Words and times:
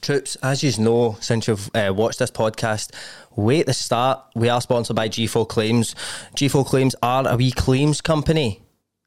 Troops, 0.00 0.36
as 0.42 0.62
you 0.62 0.82
know, 0.82 1.16
since 1.20 1.48
you've 1.48 1.70
uh, 1.74 1.92
watched 1.94 2.20
this 2.20 2.30
podcast, 2.30 2.94
way 3.34 3.60
at 3.60 3.66
the 3.66 3.74
start, 3.74 4.20
we 4.34 4.48
are 4.48 4.60
sponsored 4.60 4.96
by 4.96 5.08
G4 5.08 5.48
Claims. 5.48 5.94
G4 6.36 6.64
Claims 6.66 6.94
are 7.02 7.26
a 7.26 7.36
wee 7.36 7.50
claims 7.50 8.00
company 8.00 8.62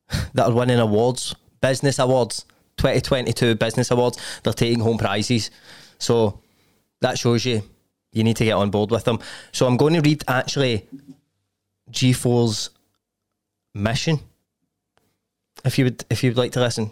that 0.34 0.48
are 0.48 0.54
winning 0.54 0.80
awards, 0.80 1.36
business 1.62 1.98
awards, 1.98 2.46
2022 2.78 3.56
business 3.56 3.92
awards. 3.92 4.18
They're 4.44 4.54
taking 4.54 4.80
home 4.80 4.98
prizes. 4.98 5.52
So 5.98 6.42
that 7.02 7.18
shows 7.18 7.46
you 7.46 7.64
you 8.12 8.24
need 8.24 8.38
to 8.38 8.46
get 8.46 8.54
on 8.54 8.72
board 8.72 8.92
with 8.92 9.06
them. 9.06 9.20
So 9.52 9.68
I'm 9.68 9.78
going 9.78 9.94
to 9.94 10.02
read 10.02 10.24
actually 10.28 10.88
G4's 11.92 12.70
mission. 13.74 14.20
If 15.64 15.78
you 15.78 15.86
would 15.86 16.06
if 16.10 16.24
you 16.24 16.32
would 16.32 16.38
like 16.38 16.52
to 16.54 16.60
listen. 16.60 16.92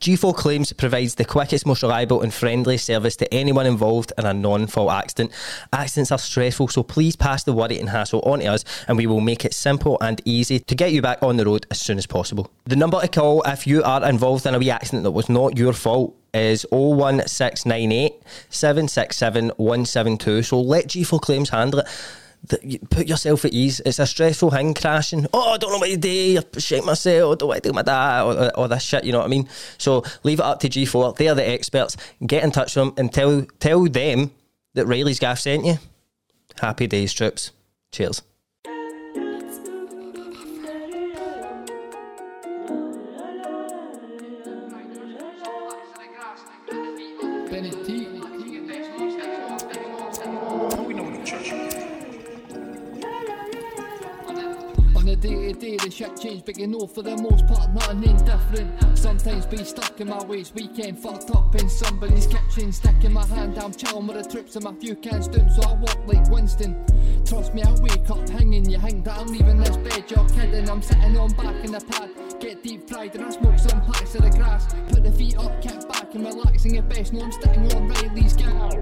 G4 0.00 0.34
Claims 0.36 0.72
provides 0.72 1.14
the 1.14 1.24
quickest, 1.24 1.66
most 1.66 1.82
reliable, 1.82 2.22
and 2.22 2.32
friendly 2.32 2.78
service 2.78 3.16
to 3.16 3.34
anyone 3.34 3.66
involved 3.66 4.12
in 4.18 4.26
a 4.26 4.34
non 4.34 4.66
fault 4.66 4.92
accident. 4.92 5.32
Accidents 5.72 6.12
are 6.12 6.18
stressful, 6.18 6.68
so 6.68 6.82
please 6.82 7.16
pass 7.16 7.44
the 7.44 7.52
worry 7.52 7.78
and 7.78 7.88
hassle 7.88 8.20
on 8.20 8.40
to 8.40 8.46
us, 8.46 8.64
and 8.88 8.96
we 8.96 9.06
will 9.06 9.20
make 9.20 9.44
it 9.44 9.54
simple 9.54 9.98
and 10.00 10.20
easy 10.24 10.58
to 10.58 10.74
get 10.74 10.92
you 10.92 11.02
back 11.02 11.22
on 11.22 11.36
the 11.36 11.44
road 11.44 11.66
as 11.70 11.80
soon 11.80 11.98
as 11.98 12.06
possible. 12.06 12.50
The 12.64 12.76
number 12.76 13.00
to 13.00 13.08
call 13.08 13.42
if 13.46 13.66
you 13.66 13.82
are 13.82 14.08
involved 14.08 14.46
in 14.46 14.54
a 14.54 14.58
wee 14.58 14.70
accident 14.70 15.04
that 15.04 15.12
was 15.12 15.28
not 15.28 15.56
your 15.56 15.72
fault 15.72 16.16
is 16.34 16.66
01698 16.70 18.14
767 18.50 19.50
172. 19.56 20.42
So 20.42 20.60
let 20.60 20.88
G4 20.88 21.20
Claims 21.20 21.48
handle 21.50 21.80
it 21.80 21.88
you 22.62 22.78
put 22.78 23.08
yourself 23.08 23.44
at 23.44 23.52
ease. 23.52 23.80
It's 23.84 23.98
a 23.98 24.06
stressful 24.06 24.50
thing, 24.50 24.74
crashing. 24.74 25.26
Oh, 25.32 25.52
I 25.52 25.56
don't 25.58 25.72
know 25.72 25.78
what 25.78 25.90
to 25.90 25.96
do. 25.96 26.38
I 26.38 26.58
shake 26.58 26.84
myself. 26.84 27.32
I 27.32 27.34
don't 27.36 27.48
want 27.48 27.62
to 27.62 27.68
do 27.68 27.72
my 27.72 27.82
dad. 27.82 28.22
Or, 28.22 28.58
or 28.58 28.68
this 28.68 28.82
shit, 28.82 29.04
you 29.04 29.12
know 29.12 29.18
what 29.18 29.26
I 29.26 29.28
mean? 29.28 29.48
So 29.78 30.04
leave 30.22 30.40
it 30.40 30.44
up 30.44 30.60
to 30.60 30.68
G4. 30.68 31.16
They're 31.16 31.34
the 31.34 31.48
experts. 31.48 31.96
Get 32.24 32.44
in 32.44 32.50
touch 32.52 32.76
with 32.76 32.86
them 32.86 32.94
and 32.96 33.12
tell 33.12 33.42
tell 33.60 33.84
them 33.84 34.30
that 34.74 34.86
Reilly's 34.86 35.18
gaff 35.18 35.40
sent 35.40 35.64
you. 35.64 35.78
Happy 36.60 36.86
days, 36.86 37.12
trips. 37.12 37.52
Cheers. 37.92 38.22
The 55.58 55.90
shit 55.90 56.20
change, 56.20 56.44
but 56.44 56.58
you 56.58 56.66
know 56.66 56.86
for 56.86 57.00
the 57.00 57.16
most 57.16 57.46
part 57.46 57.72
nothing 57.72 58.04
indifferent. 58.04 58.98
Sometimes 58.98 59.46
be 59.46 59.64
stuck 59.64 59.98
in 60.00 60.08
my 60.08 60.22
ways, 60.24 60.52
weekend 60.54 60.98
fucked 60.98 61.30
up 61.30 61.54
in 61.54 61.68
somebody's 61.70 62.26
kitchen, 62.26 62.70
sticking 62.70 63.14
my 63.14 63.24
hand 63.26 63.54
down, 63.54 63.72
chilling 63.72 64.06
with 64.06 64.22
the 64.22 64.30
troops 64.30 64.54
and 64.56 64.64
my 64.64 64.74
few 64.74 64.94
cans 64.96 65.28
down, 65.28 65.48
so 65.50 65.62
I 65.62 65.72
walk 65.74 65.98
like 66.06 66.28
Winston. 66.28 66.84
Trust 67.24 67.54
me, 67.54 67.62
I 67.62 67.72
wake 67.80 68.08
up 68.10 68.28
hanging, 68.28 68.68
you 68.68 68.78
hang 68.78 69.02
that 69.04 69.18
I'm 69.18 69.28
leaving 69.28 69.58
this 69.58 69.76
bed, 69.78 70.04
you're 70.10 70.28
kidding. 70.28 70.68
I'm 70.68 70.82
sitting 70.82 71.16
on 71.16 71.32
back 71.32 71.64
in 71.64 71.72
the 71.72 71.80
pad, 71.80 72.10
get 72.38 72.62
deep 72.62 72.88
fried 72.88 73.14
and 73.14 73.24
I 73.24 73.30
smoke 73.30 73.58
some 73.58 73.80
packs 73.80 74.14
of 74.14 74.22
the 74.22 74.30
grass. 74.30 74.66
Put 74.88 75.04
the 75.04 75.12
feet 75.12 75.38
up, 75.38 75.62
kick 75.62 75.88
back 75.88 76.14
and 76.14 76.24
relaxing 76.24 76.76
at 76.76 76.88
best. 76.88 77.14
No, 77.14 77.22
I'm 77.22 77.32
sitting 77.32 77.72
on 77.72 77.88
Reilly's 77.88 78.36
gas. 78.36 78.74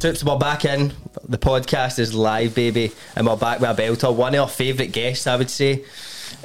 Troops, 0.00 0.24
we're 0.24 0.38
back 0.38 0.64
in. 0.64 0.92
The 1.28 1.36
podcast 1.36 1.98
is 1.98 2.14
live, 2.14 2.54
baby, 2.54 2.90
and 3.14 3.26
we're 3.26 3.36
back 3.36 3.60
with 3.60 3.68
a 3.78 3.82
belter. 3.82 4.14
One 4.14 4.34
of 4.34 4.40
our 4.40 4.48
favourite 4.48 4.92
guests, 4.92 5.26
I 5.26 5.36
would 5.36 5.50
say. 5.50 5.84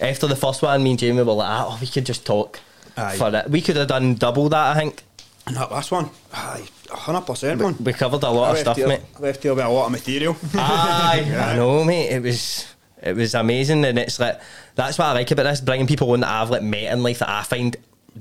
After 0.01 0.27
the 0.27 0.35
first 0.35 0.61
one, 0.61 0.83
me 0.83 0.91
and 0.91 0.99
Jamie 0.99 1.21
were 1.23 1.31
like, 1.33 1.47
ah, 1.47 1.67
oh, 1.69 1.77
we 1.79 1.87
could 1.87 2.05
just 2.05 2.25
talk 2.25 2.59
Aye. 2.97 3.15
for 3.15 3.33
it. 3.33 3.49
We 3.49 3.61
could 3.61 3.77
have 3.77 3.87
done 3.87 4.15
double 4.15 4.49
that, 4.49 4.75
I 4.75 4.79
think. 4.79 5.03
And 5.47 5.55
that 5.55 5.71
last 5.71 5.89
one, 5.91 6.09
aye, 6.33 6.65
100% 6.87 7.59
man. 7.59 7.77
We 7.81 7.93
covered 7.93 8.23
a 8.23 8.29
lot 8.29 8.49
I 8.49 8.51
of 8.53 8.57
stuff, 8.57 8.77
here- 8.77 8.87
mate. 8.89 9.01
Left 9.19 9.41
here 9.41 9.53
with 9.55 9.63
a 9.63 9.69
lot 9.69 9.85
of 9.85 9.91
material. 9.93 10.35
Aye, 10.55 11.25
I 11.53 11.55
know, 11.55 11.83
mate. 11.85 12.09
It 12.09 12.23
was 12.23 12.65
it 13.01 13.15
was 13.15 13.35
amazing, 13.35 13.85
and 13.85 13.97
it's 13.99 14.19
like 14.19 14.41
that's 14.73 14.97
what 14.97 15.05
I 15.07 15.13
like 15.13 15.31
about 15.31 15.43
this, 15.43 15.61
bringing 15.61 15.87
people 15.87 16.11
on 16.11 16.21
that 16.21 16.29
I've 16.29 16.49
like 16.49 16.63
met 16.63 16.91
in 16.91 17.03
life 17.03 17.19
that 17.19 17.29
I 17.29 17.43
find 17.43 17.77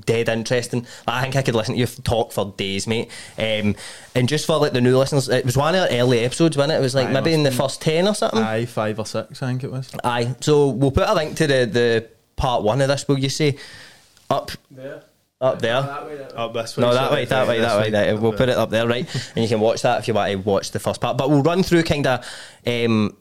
dead 0.06 0.28
interesting. 0.28 0.86
I 1.06 1.22
think 1.22 1.36
I 1.36 1.42
could 1.42 1.54
listen 1.54 1.74
to 1.74 1.80
you 1.80 1.86
talk 1.86 2.32
for 2.32 2.52
days, 2.56 2.86
mate. 2.86 3.10
Um, 3.38 3.76
and 4.14 4.28
just 4.28 4.46
for 4.46 4.58
like 4.58 4.72
the 4.72 4.80
new 4.80 4.96
listeners, 4.96 5.28
it 5.28 5.44
was 5.44 5.56
one 5.56 5.74
of 5.74 5.88
the 5.88 5.98
early 5.98 6.20
episodes, 6.20 6.56
wasn't 6.56 6.74
it? 6.74 6.76
It 6.76 6.82
was 6.82 6.94
like 6.94 7.08
Aye, 7.08 7.12
maybe 7.12 7.32
in 7.32 7.42
the 7.42 7.52
first 7.52 7.80
ten 7.80 8.08
or 8.08 8.14
something. 8.14 8.42
Aye, 8.42 8.66
five 8.66 8.98
or 8.98 9.06
six, 9.06 9.42
I 9.42 9.48
think 9.48 9.64
it 9.64 9.72
was. 9.72 9.90
Aye. 10.02 10.34
So 10.40 10.68
we'll 10.68 10.90
put 10.90 11.08
a 11.08 11.14
link 11.14 11.36
to 11.36 11.46
the 11.46 11.64
the 11.66 12.08
part 12.36 12.62
one 12.62 12.80
of 12.80 12.88
this. 12.88 13.06
Will 13.08 13.18
you 13.18 13.28
say 13.28 13.56
up 14.30 14.50
there. 14.70 15.02
up 15.40 15.60
there? 15.60 15.76
Up 15.76 16.52
this 16.52 16.76
way. 16.76 16.82
No, 16.82 16.94
that 16.94 17.12
way, 17.12 17.24
that 17.24 17.48
way, 17.48 17.60
that 17.60 17.78
way. 17.78 17.90
That, 17.90 18.20
we'll 18.20 18.32
put 18.32 18.48
it 18.48 18.56
up 18.56 18.70
there, 18.70 18.86
right? 18.86 19.08
and 19.34 19.42
you 19.42 19.48
can 19.48 19.60
watch 19.60 19.82
that 19.82 20.00
if 20.00 20.08
you 20.08 20.14
want 20.14 20.32
to 20.32 20.36
watch 20.38 20.70
the 20.70 20.80
first 20.80 21.00
part. 21.00 21.16
But 21.16 21.30
we'll 21.30 21.42
run 21.42 21.62
through 21.62 21.84
kind 21.84 22.06
of 22.06 22.26
um, 22.66 23.16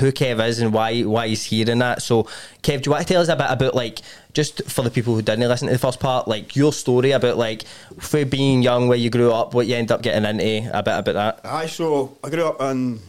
who 0.00 0.12
Kev 0.12 0.46
is 0.46 0.58
and 0.60 0.72
why 0.72 1.02
why 1.02 1.28
he's 1.28 1.44
here 1.44 1.68
and 1.70 1.80
that. 1.80 2.02
So, 2.02 2.24
Kev, 2.62 2.82
do 2.82 2.88
you 2.88 2.90
want 2.92 3.06
to 3.06 3.12
tell 3.12 3.22
us 3.22 3.28
a 3.28 3.36
bit 3.36 3.46
about 3.48 3.74
like 3.74 4.00
just 4.34 4.62
for 4.70 4.82
the 4.82 4.90
people 4.90 5.14
who 5.14 5.22
didn't 5.22 5.48
listen 5.48 5.68
to 5.68 5.72
the 5.72 5.78
first 5.78 5.98
part, 6.00 6.28
like 6.28 6.54
your 6.54 6.72
story 6.72 7.12
about 7.12 7.36
like 7.38 7.64
for 7.98 8.24
being 8.24 8.62
young, 8.62 8.88
where 8.88 8.98
you 8.98 9.10
grew 9.10 9.32
up, 9.32 9.54
what 9.54 9.66
you 9.66 9.74
end 9.74 9.90
up 9.90 10.02
getting 10.02 10.24
into, 10.24 10.70
a 10.78 10.82
bit 10.82 10.98
about 10.98 11.14
that. 11.14 11.40
Aye, 11.44 11.66
so 11.66 12.16
I 12.22 12.30
grew 12.30 12.46
up 12.46 12.60
in 12.60 13.00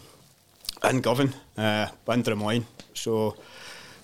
in 0.84 1.02
Govan, 1.02 1.34
uh, 1.58 1.88
in 2.08 2.24
Drummoyne. 2.24 2.66
So 2.94 3.36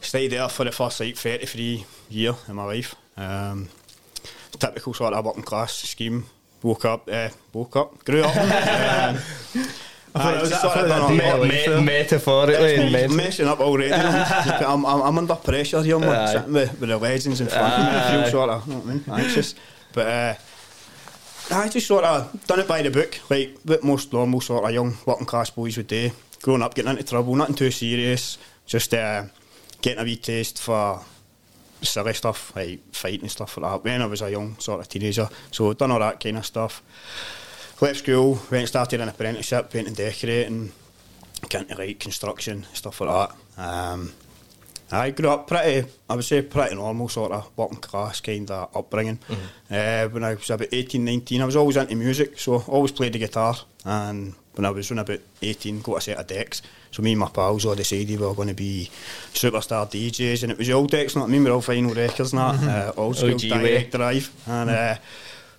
stayed 0.01 0.31
there 0.31 0.49
for 0.49 0.65
the 0.65 0.71
first 0.71 0.99
like 0.99 1.15
33 1.15 1.85
year 2.09 2.35
in 2.47 2.55
my 2.55 2.65
life. 2.65 2.95
Um, 3.17 3.69
typical 4.59 4.93
sort 4.93 5.13
of 5.13 5.25
working 5.25 5.43
class 5.43 5.73
scheme. 5.73 6.25
Woke 6.63 6.85
up, 6.85 7.07
uh, 7.11 7.29
woke 7.53 7.75
up, 7.75 8.03
grew 8.03 8.23
up. 8.23 8.35
um, 8.35 8.37
aye, 8.37 9.13
was- 9.13 9.63
just 9.63 9.94
I 10.15 10.37
sort 10.47 10.61
thought 10.61 10.77
of 10.77 10.87
that 10.87 10.99
done 10.99 11.13
a 11.13 11.17
day 11.17 11.25
lot. 11.25 11.35
of 11.35 11.41
life 11.41 11.65
there. 11.65 11.81
metaphorically, 11.81 12.75
and 12.75 13.09
me 13.09 13.15
messing 13.15 13.47
up 13.47 13.59
already. 13.59 13.93
I'm, 13.93 14.85
I'm, 14.85 15.01
I'm 15.01 15.17
under 15.17 15.35
pressure 15.35 15.83
here, 15.83 15.99
man. 15.99 16.09
Aye. 16.09 16.31
Sitting 16.33 16.53
with, 16.53 16.79
with 16.79 16.89
the 16.89 16.97
legends 16.97 17.41
in 17.41 17.47
front 17.47 17.73
of 17.73 17.79
me. 17.79 17.99
I 17.99 18.11
feel 18.11 18.31
sort 18.31 18.49
of, 18.49 18.67
you 18.67 18.73
know 18.73 18.79
what 18.79 18.89
I 18.89 18.93
mean, 18.93 19.03
anxious. 19.25 19.55
But 19.93 20.07
uh, 20.07 20.35
I 21.51 21.69
just 21.69 21.87
sort 21.87 22.03
of 22.03 22.45
done 22.47 22.59
it 22.59 22.67
by 22.67 22.81
the 22.81 22.91
book, 22.91 23.19
like 23.29 23.57
what 23.63 23.83
most 23.83 24.11
normal 24.13 24.41
sort 24.41 24.63
of 24.63 24.71
young 24.71 24.97
working 25.05 25.25
class 25.25 25.49
boys 25.49 25.77
would 25.77 25.87
do. 25.87 26.11
Growing 26.41 26.61
up, 26.61 26.73
getting 26.75 26.91
into 26.91 27.03
trouble, 27.03 27.35
nothing 27.35 27.55
too 27.55 27.71
serious. 27.71 28.37
Just 28.65 28.93
uh, 28.93 29.25
getting 29.81 29.99
a 29.99 30.03
wee 30.03 30.15
taste 30.17 30.61
for 30.61 31.01
silly 31.81 32.13
stuff, 32.13 32.55
like 32.55 32.79
fighting 32.91 33.21
and 33.21 33.31
stuff 33.31 33.57
like 33.57 33.71
that. 33.71 33.83
When 33.83 34.01
I 34.01 34.05
was 34.05 34.21
a 34.21 34.31
young 34.31 34.57
sort 34.59 34.79
of 34.79 34.89
teenager, 34.89 35.29
so 35.51 35.73
done 35.73 35.91
all 35.91 35.99
that 35.99 36.19
kind 36.19 36.37
of 36.37 36.45
stuff. 36.45 36.81
Left 37.81 37.99
school, 37.99 38.39
went 38.49 38.67
started 38.67 39.01
an 39.01 39.09
apprenticeship, 39.09 39.69
painting, 39.69 39.93
decorating, 39.93 40.71
get 41.49 41.63
into 41.63 41.75
like 41.75 41.99
construction 41.99 42.65
stuff 42.73 43.01
like 43.01 43.29
that. 43.57 43.61
Um, 43.61 44.11
I 44.91 45.09
grew 45.11 45.29
up 45.29 45.47
pretty, 45.47 45.87
I 46.09 46.15
would 46.15 46.23
say 46.23 46.41
pretty 46.43 46.75
normal 46.75 47.09
sort 47.09 47.31
of 47.31 47.49
working 47.57 47.79
class 47.79 48.21
kind 48.21 48.49
of 48.51 48.75
upbringing. 48.75 49.19
Uh, 49.69 50.07
when 50.09 50.23
I 50.23 50.35
was 50.35 50.49
about 50.49 50.67
18, 50.71 51.03
19, 51.03 51.41
I 51.41 51.45
was 51.45 51.55
always 51.55 51.75
into 51.75 51.95
music, 51.95 52.39
so 52.39 52.61
always 52.67 52.91
played 52.91 53.13
the 53.13 53.19
guitar. 53.19 53.55
And 53.83 54.35
when 54.53 54.63
I 54.63 54.69
was 54.69 54.89
around 54.91 54.99
about 54.99 55.19
18, 55.41 55.81
got 55.81 55.97
a 55.97 56.01
set 56.01 56.17
of 56.17 56.27
decks. 56.27 56.61
So 56.91 57.01
me 57.01 57.11
and 57.11 57.19
my 57.19 57.29
pals 57.29 57.65
all 57.65 57.75
decided 57.75 58.19
we 58.19 58.25
were 58.25 58.33
going 58.35 58.47
to 58.47 58.53
be 58.53 58.89
superstar 59.33 59.89
DJs, 59.89 60.43
and 60.43 60.51
it 60.51 60.57
was 60.57 60.67
the 60.67 60.73
old 60.73 60.91
decks, 60.91 61.15
you 61.15 61.19
know 61.19 61.25
what 61.25 61.29
I 61.29 61.31
mean? 61.31 61.43
We 61.43 61.49
were 61.49 61.55
all 61.55 61.61
vinyl 61.61 61.95
records 61.95 62.31
and 62.31 62.39
that, 62.39 62.95
uh, 62.95 63.01
old 63.01 63.17
school 63.17 63.31
direct 63.37 63.91
drive. 63.91 64.31
And 64.47 64.69
uh, 64.69 64.95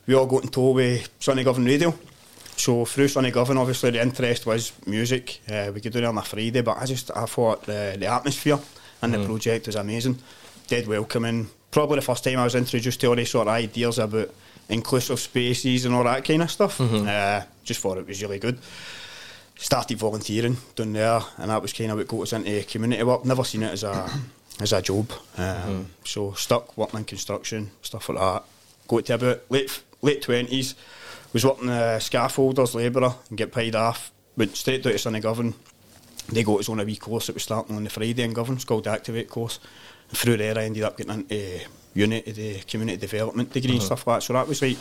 we 0.07 0.15
all 0.15 0.27
got 0.27 0.45
in 0.45 0.51
tow 0.51 0.71
with 0.71 1.09
Sunny 1.19 1.43
Govan 1.43 1.65
Radio. 1.65 1.93
So 2.57 2.85
through 2.87 3.09
Sunny 3.09 3.31
Govan, 3.31 3.59
obviously 3.59 3.91
the 3.91 4.01
interest 4.03 4.47
was 4.47 4.73
music. 4.87 5.41
Uh, 5.49 5.71
we 5.75 5.81
could 5.81 5.93
do 5.93 5.99
it 5.99 6.05
on 6.05 6.17
a 6.19 6.23
Friday, 6.23 6.63
but 6.63 6.79
I 6.79 6.87
just 6.87 7.11
I 7.15 7.27
thought 7.27 7.63
the, 7.65 7.97
the 7.99 8.07
atmosphere 8.07 8.59
and 9.03 9.13
the 9.15 9.25
project 9.27 9.67
was 9.67 9.77
amazing. 9.77 10.19
Dead 10.67 10.87
welcoming. 10.89 11.49
Probably 11.71 11.97
the 11.97 12.03
first 12.03 12.25
time 12.25 12.39
I 12.39 12.45
was 12.45 12.55
introduced 12.55 13.01
to 13.01 13.09
all 13.09 13.17
these 13.17 13.31
sort 13.31 13.47
of 13.49 13.53
ideas 13.55 13.99
about 13.99 14.31
inclusive 14.69 15.21
spaces 15.21 15.85
and 15.85 15.95
all 15.95 16.05
that 16.05 16.25
kind 16.25 16.43
of 16.43 16.51
stuff. 16.51 16.81
Uh, 16.81 17.43
just 17.63 17.81
thought 17.81 17.99
it 17.99 18.07
was 18.07 18.23
really 18.23 18.39
good. 18.39 18.59
Started 19.59 19.99
volunteering 19.99 20.57
down 20.75 20.93
there, 20.93 21.21
and 21.39 21.51
that 21.51 21.63
was 21.63 21.73
kind 21.73 21.91
of 21.91 21.99
what 21.99 22.09
got 22.09 22.21
us 22.23 22.33
into 22.33 22.63
community 22.65 23.03
work. 23.03 23.25
Never 23.25 23.45
seen 23.45 23.63
it 23.63 23.73
as 23.73 23.85
a 23.85 24.11
as 24.61 24.73
a 24.73 24.83
job. 24.83 25.11
Um, 25.39 25.87
So 26.05 26.33
stuck 26.33 26.77
working 26.77 27.01
in 27.01 27.05
construction, 27.05 27.71
stuff 27.83 28.09
like 28.09 28.19
that. 28.19 28.45
Got 28.89 29.05
to 29.07 29.15
about 29.15 29.43
late 29.51 29.83
late 30.03 30.23
twenties. 30.23 30.75
Was 31.37 31.45
working 31.45 31.69
uh, 31.69 31.99
scaffolders, 32.01 32.75
labourer, 32.75 33.15
and 33.29 33.37
get 33.37 33.53
paid 33.53 33.75
off. 33.75 34.11
Went 34.39 34.57
straight 34.57 34.83
down 34.83 34.95
to 34.95 34.99
Sunny 34.99 35.21
Govan. 35.21 35.53
They 36.31 36.43
got 36.43 36.61
us 36.61 36.71
on 36.71 36.81
a 36.81 36.85
wee 36.85 36.97
course 36.97 37.27
that 37.27 37.35
was 37.35 37.43
starting 37.43 37.77
on 37.77 37.85
the 37.85 37.91
Friday 37.91 38.23
in 38.23 38.33
Govan. 38.33 38.55
It's 38.55 38.65
called 38.65 38.85
the 38.85 38.91
Activate 38.91 39.29
course. 39.29 39.59
And 40.09 40.17
through 40.17 40.39
there, 40.39 40.57
I 40.57 40.65
ended 40.65 40.85
up 40.85 40.97
getting 40.97 41.13
into 41.13 41.61
uni, 41.93 42.23
the 42.23 42.61
community 42.61 42.97
development 42.97 43.53
degree 43.53 43.73
and 43.73 43.83
stuff 43.83 44.07
like 44.07 44.21
that. 44.21 44.23
So 44.23 44.33
that 44.33 44.49
was 44.49 44.63
like 44.63 44.79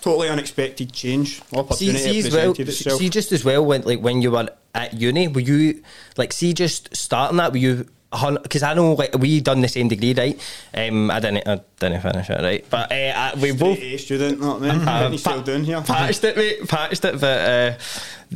totally 0.00 0.30
unexpected 0.30 0.90
change. 0.90 1.42
See, 1.42 1.58
Opportunity 1.58 1.98
see 1.98 2.18
as 2.28 2.32
well. 2.32 2.52
itself. 2.52 2.98
See, 2.98 3.10
just 3.10 3.32
as 3.32 3.44
well 3.44 3.62
when 3.66 3.82
like 3.82 4.00
when 4.00 4.22
you 4.22 4.30
were 4.30 4.48
at 4.74 4.94
uni, 4.94 5.28
were 5.28 5.40
you 5.40 5.82
like 6.16 6.32
see 6.32 6.54
just 6.54 6.96
starting 6.96 7.36
that? 7.36 7.52
Were 7.52 7.58
you? 7.58 7.86
Because 8.42 8.62
I 8.62 8.72
know 8.72 8.94
like 8.94 9.18
we 9.18 9.42
done 9.42 9.60
the 9.60 9.68
same 9.68 9.88
degree, 9.88 10.14
right? 10.14 10.40
Um, 10.72 11.10
I 11.10 11.20
didn't, 11.20 11.46
I 11.46 11.60
didn't 11.88 12.02
finish 12.02 12.30
it 12.30 12.40
right. 12.40 12.64
But 12.68 12.92
uh, 12.92 12.94
uh, 12.94 13.32
we 13.40 13.52
both 13.52 13.76
Straight 13.76 13.94
A 13.94 13.98
student, 13.98 14.40
know 14.40 14.54
what 14.58 14.88
I? 14.88 15.04
Uh, 15.04 15.16
still 15.16 15.42
doing 15.42 15.64
here. 15.64 15.80
patched 15.82 16.24
it, 16.24 16.36
mate. 16.36 16.68
Patched 16.68 17.04
it, 17.04 17.20
but 17.20 17.78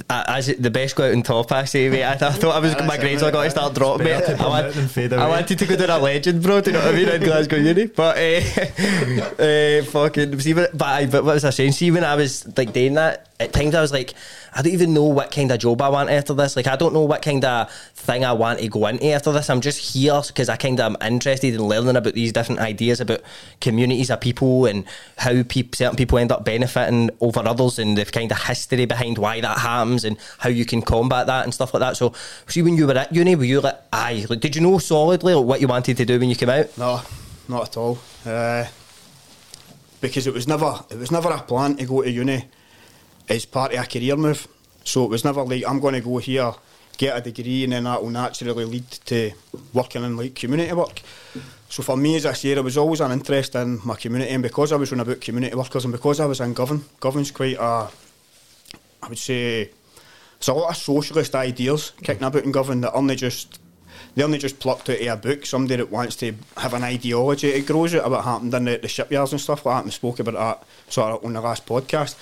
uh, 0.08 0.24
as 0.28 0.48
it, 0.48 0.62
the 0.62 0.70
best 0.70 0.96
go 0.96 1.04
out 1.04 1.12
on 1.12 1.22
top, 1.22 1.50
I 1.52 1.64
say, 1.64 1.88
mate. 1.88 2.04
I, 2.04 2.12
I 2.12 2.16
thought 2.16 2.54
I 2.54 2.58
was 2.58 2.74
my 2.86 2.96
grades 2.96 3.22
it, 3.22 3.24
were 3.24 3.30
going 3.30 3.46
to 3.46 3.50
start 3.50 3.74
dropping, 3.74 4.04
mate. 4.04 4.24
to 4.26 4.32
I, 4.32 4.48
want, 4.48 4.72
promote 4.72 4.74
than 4.74 4.88
fade 4.88 5.12
I 5.12 5.28
wanted 5.28 5.58
to 5.58 5.66
go 5.66 5.76
to 5.76 5.96
a 5.96 5.98
legend, 5.98 6.42
bro. 6.42 6.60
Do 6.60 6.70
you 6.70 6.76
know 6.76 6.84
what 6.84 6.94
I 6.94 6.98
mean? 6.98 7.08
In 7.08 7.22
Glasgow 7.22 7.56
Uni, 7.56 7.86
but 7.86 8.16
uh, 8.16 9.42
uh, 9.42 9.84
fucking 9.90 10.40
see, 10.40 10.52
but, 10.52 10.76
but, 10.76 10.86
I, 10.86 11.06
but 11.06 11.24
what 11.24 11.34
was 11.34 11.44
I 11.44 11.50
saying? 11.50 11.72
See, 11.72 11.90
when 11.90 12.04
I 12.04 12.14
was 12.14 12.46
like 12.56 12.72
doing 12.72 12.94
that, 12.94 13.28
at 13.40 13.52
times 13.52 13.74
I 13.74 13.80
was 13.80 13.92
like, 13.92 14.14
I 14.54 14.62
don't 14.62 14.72
even 14.72 14.94
know 14.94 15.04
what 15.04 15.30
kind 15.30 15.50
of 15.52 15.58
job 15.58 15.80
I 15.82 15.88
want 15.88 16.10
after 16.10 16.34
this. 16.34 16.56
Like, 16.56 16.66
I 16.66 16.76
don't 16.76 16.92
know 16.92 17.02
what 17.02 17.22
kind 17.22 17.44
of 17.44 17.70
thing 17.94 18.24
I 18.24 18.32
want 18.32 18.60
to 18.60 18.68
go 18.68 18.86
into 18.86 19.06
after 19.06 19.32
this. 19.32 19.50
I'm 19.50 19.60
just 19.60 19.94
here 19.94 20.20
because 20.26 20.48
I 20.48 20.56
kind 20.56 20.80
of 20.80 20.92
am 20.92 20.96
interested 21.00 21.54
in 21.54 21.62
learning 21.62 21.96
about 21.96 22.14
these 22.14 22.32
different 22.32 22.60
ideas 22.60 23.00
about 23.00 23.20
communities 23.60 24.10
of 24.10 24.20
people 24.20 24.66
and 24.66 24.84
how 25.16 25.42
peop 25.42 25.74
certain 25.74 25.96
people 25.96 26.18
end 26.18 26.32
up 26.32 26.44
benefiting 26.44 27.10
over 27.20 27.40
others 27.40 27.78
and 27.78 27.96
the 27.96 28.04
kind 28.04 28.30
of 28.30 28.42
history 28.42 28.86
behind 28.86 29.18
why 29.18 29.40
that 29.40 29.58
happens 29.58 30.04
and 30.04 30.16
how 30.38 30.48
you 30.48 30.64
can 30.64 30.82
combat 30.82 31.26
that 31.26 31.44
and 31.44 31.54
stuff 31.54 31.74
like 31.74 31.80
that. 31.80 31.96
So, 31.96 32.12
see, 32.46 32.62
when 32.62 32.76
you 32.76 32.86
were 32.86 32.96
at 32.96 33.12
uni, 33.12 33.36
were 33.36 33.44
you 33.44 33.60
like, 33.60 33.78
aye, 33.92 34.26
like, 34.28 34.40
did 34.40 34.56
you 34.56 34.62
know 34.62 34.78
solidly 34.78 35.34
like, 35.34 35.44
what 35.44 35.60
you 35.60 35.68
wanted 35.68 35.96
to 35.96 36.04
do 36.04 36.18
when 36.18 36.28
you 36.28 36.36
came 36.36 36.50
out? 36.50 36.76
No, 36.78 37.02
not 37.48 37.68
at 37.68 37.76
all. 37.76 37.98
Uh, 38.24 38.66
because 40.00 40.26
it 40.26 40.34
was 40.34 40.46
never 40.46 40.80
it 40.90 40.98
was 40.98 41.10
never 41.10 41.30
a 41.30 41.40
plan 41.40 41.76
to 41.76 41.84
go 41.84 42.02
to 42.02 42.10
uni 42.10 42.44
as 43.28 43.44
part 43.44 43.72
of 43.72 43.80
a 43.80 43.86
career 43.86 44.16
move. 44.16 44.46
So 44.84 45.04
it 45.04 45.10
was 45.10 45.24
never 45.24 45.42
like 45.42 45.64
I'm 45.66 45.80
going 45.80 45.94
to 45.94 46.00
go 46.00 46.18
here, 46.18 46.52
get 46.96 47.16
a 47.16 47.20
degree, 47.20 47.64
and 47.64 47.72
then 47.72 47.84
that 47.84 48.02
will 48.02 48.10
naturally 48.10 48.64
lead 48.64 48.90
to 48.90 49.32
working 49.72 50.04
in 50.04 50.16
like 50.16 50.34
community 50.34 50.72
work. 50.72 51.02
So 51.68 51.82
for 51.82 51.96
me, 51.96 52.16
as 52.16 52.26
I 52.26 52.32
say, 52.32 52.54
there 52.54 52.62
was 52.62 52.78
always 52.78 53.00
an 53.00 53.12
interest 53.12 53.54
in 53.54 53.80
my 53.84 53.94
community, 53.94 54.30
and 54.32 54.42
because 54.42 54.72
I 54.72 54.76
was 54.76 54.90
running 54.90 55.06
about 55.06 55.20
community 55.20 55.54
workers, 55.54 55.84
and 55.84 55.92
because 55.92 56.18
I 56.18 56.26
was 56.26 56.40
in 56.40 56.54
Govan, 56.54 56.84
Govan's 56.98 57.30
quite 57.30 57.56
a, 57.56 57.88
I 59.02 59.08
would 59.08 59.18
say, 59.18 59.70
there's 60.38 60.48
a 60.48 60.54
lot 60.54 60.70
of 60.70 60.76
socialist 60.76 61.34
ideas 61.34 61.92
kicking 62.02 62.24
about 62.24 62.44
in 62.44 62.52
Govan 62.52 62.80
that 62.80 62.94
only 62.94 63.16
just 63.16 63.60
they 64.14 64.22
only 64.24 64.38
just 64.38 64.58
plucked 64.58 64.88
out 64.88 65.00
of 65.00 65.06
a 65.06 65.16
book. 65.16 65.46
Somebody 65.46 65.76
that 65.76 65.90
wants 65.90 66.16
to 66.16 66.34
have 66.56 66.74
an 66.74 66.82
ideology, 66.82 67.48
it 67.48 67.66
grows 67.66 67.94
out 67.94 68.02
of 68.02 68.12
what 68.12 68.24
happened 68.24 68.54
in 68.54 68.64
the, 68.64 68.78
the 68.78 68.88
shipyards 68.88 69.32
and 69.32 69.40
stuff 69.40 69.64
like 69.66 69.76
that. 69.76 69.84
We 69.84 69.90
spoke 69.90 70.18
about 70.18 70.34
that 70.34 70.92
sort 70.92 71.12
of 71.12 71.24
on 71.24 71.34
the 71.34 71.40
last 71.40 71.66
podcast. 71.66 72.16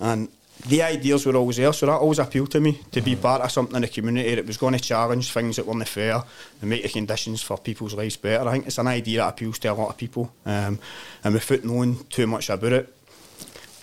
And 0.00 0.28
the 0.66 0.82
ideas 0.82 1.26
were 1.26 1.36
always 1.36 1.56
there, 1.56 1.72
so 1.72 1.86
that 1.86 1.92
always 1.92 2.18
appealed 2.18 2.50
to 2.52 2.60
me 2.60 2.80
to 2.92 3.00
be 3.00 3.16
part 3.16 3.42
of 3.42 3.50
something 3.50 3.76
in 3.76 3.82
the 3.82 3.88
community 3.88 4.34
that 4.34 4.46
was 4.46 4.56
going 4.56 4.74
to 4.74 4.80
challenge 4.80 5.32
things 5.32 5.56
that 5.56 5.66
weren't 5.66 5.88
fair 5.88 6.22
and 6.60 6.70
make 6.70 6.82
the 6.82 6.88
conditions 6.88 7.42
for 7.42 7.58
people's 7.58 7.94
lives 7.94 8.16
better. 8.16 8.48
I 8.48 8.52
think 8.52 8.66
it's 8.66 8.78
an 8.78 8.86
idea 8.86 9.20
that 9.20 9.30
appeals 9.30 9.58
to 9.60 9.72
a 9.72 9.74
lot 9.74 9.90
of 9.90 9.96
people, 9.96 10.32
um, 10.46 10.78
and 11.24 11.34
without 11.34 11.64
knowing 11.64 12.04
too 12.04 12.26
much 12.26 12.48
about 12.48 12.72
it, 12.72 12.94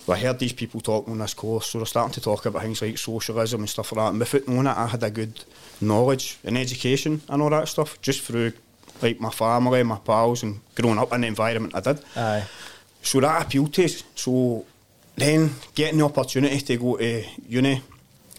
I 0.08 0.18
heard 0.18 0.40
these 0.40 0.54
people 0.54 0.82
talking 0.82 1.14
on 1.14 1.20
this 1.20 1.34
course, 1.34 1.68
so 1.68 1.78
they're 1.78 1.86
starting 1.86 2.14
to 2.14 2.22
talk 2.22 2.46
about 2.46 2.64
things 2.64 2.82
like 2.82 2.98
socialism 2.98 3.60
and 3.60 3.70
stuff 3.70 3.92
like 3.92 4.06
that. 4.06 4.10
And 4.10 4.20
without 4.20 4.48
knowing 4.48 4.66
it, 4.66 4.76
I 4.76 4.88
had 4.88 5.04
a 5.04 5.12
good 5.12 5.44
knowledge 5.82 6.40
and 6.44 6.58
education 6.58 7.22
and 7.30 7.42
all 7.42 7.50
that 7.52 7.68
stuff 7.68 8.02
just 8.02 8.22
through 8.22 8.54
like 9.02 9.20
my 9.20 9.30
family, 9.30 9.84
my 9.84 9.98
pals, 9.98 10.44
and 10.44 10.62
growing 10.76 10.98
up 10.98 11.14
in 11.14 11.22
the 11.22 11.28
environment 11.28 11.76
I 11.76 11.82
did. 11.82 12.04
Aye. 12.16 12.44
So 13.02 13.20
that 13.20 13.46
appealed 13.46 13.74
to 13.76 13.86
us. 13.86 14.04
So 14.16 14.66
then 15.20 15.52
getting 15.76 16.00
the 16.00 16.06
opportunity 16.06 16.60
to 16.60 16.78
go 16.78 16.98
to 16.98 17.24
uni 17.48 17.82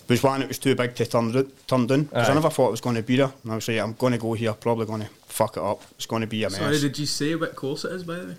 was 0.09 0.23
one, 0.23 0.43
it 0.43 0.49
was 0.49 0.59
too 0.59 0.75
big 0.75 0.95
to 0.97 1.07
turn, 1.07 1.31
d- 1.33 1.49
turn 1.67 1.87
down. 1.87 2.03
Because 2.05 2.29
I 2.29 2.35
never 2.35 2.51
thought 2.51 2.69
it 2.69 2.73
was 2.73 2.81
going 2.81 2.97
to 2.97 3.03
be 3.03 3.17
there. 3.17 3.33
And 3.45 3.53
I 3.53 3.55
was 3.55 3.69
like, 3.69 3.79
I'm 3.79 3.93
going 3.95 4.13
to 4.13 4.19
go 4.19 4.33
here, 4.35 4.53
probably 4.55 4.87
going 4.87 5.03
to 5.03 5.09
fuck 5.27 5.57
it 5.57 5.63
up. 5.63 5.83
It's 5.93 6.07
going 6.07 6.23
to 6.23 6.27
be 6.27 6.43
a 6.45 6.51
mess. 6.51 6.59
Sorry, 6.59 6.81
did 6.81 6.99
you 6.99 7.07
say 7.07 7.35
what 7.37 7.55
course 7.55 7.85
it 7.85 7.93
is, 7.93 8.03
by 8.05 8.17
the 8.17 8.27
way? 8.27 8.37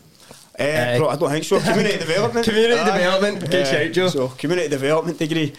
Uh, 0.60 0.98
pro- 0.98 1.08
I 1.10 1.16
don't 1.16 1.30
think 1.32 1.46
so. 1.46 1.60
Community 1.62 1.98
development. 2.08 2.46
Community 2.46 2.80
Aye. 2.80 2.98
development. 2.98 3.50
Good 3.52 3.68
shout, 3.68 3.92
Joe. 3.94 4.08
So 4.10 4.28
community 4.28 4.68
development 4.68 5.18
degree, 5.18 5.54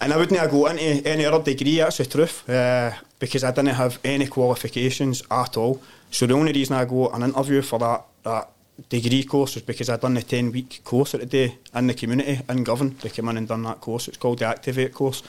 and 0.00 0.12
I 0.12 0.16
wouldn't 0.16 0.40
have 0.40 0.50
go 0.50 0.66
into 0.66 0.82
any 1.06 1.26
other 1.26 1.44
degree. 1.44 1.76
That's 1.76 1.98
the 1.98 2.06
truth, 2.06 2.48
uh, 2.48 2.92
because 3.18 3.44
I 3.44 3.50
didn't 3.50 3.74
have 3.74 3.98
any 4.02 4.26
qualifications 4.26 5.22
at 5.30 5.56
all. 5.58 5.82
So 6.10 6.26
the 6.26 6.34
only 6.34 6.52
reason 6.52 6.74
I 6.74 6.86
go 6.86 7.10
an 7.10 7.22
interview 7.22 7.60
for 7.60 7.78
that 7.80 8.04
that 8.24 8.48
degree 8.88 9.24
course 9.24 9.54
was 9.54 9.62
because 9.62 9.88
I'd 9.88 10.00
done 10.00 10.14
the 10.14 10.22
ten 10.22 10.52
week 10.52 10.80
course 10.84 11.14
at 11.14 11.20
the 11.20 11.26
day 11.26 11.58
in 11.74 11.86
the 11.86 11.94
community 11.94 12.40
in 12.48 12.64
Govan. 12.64 12.96
They 13.00 13.10
came 13.10 13.28
in 13.28 13.36
and 13.36 13.48
done 13.48 13.62
that 13.64 13.80
course. 13.80 14.08
It's 14.08 14.16
called 14.16 14.38
the 14.38 14.46
Activate 14.46 14.94
course. 14.94 15.22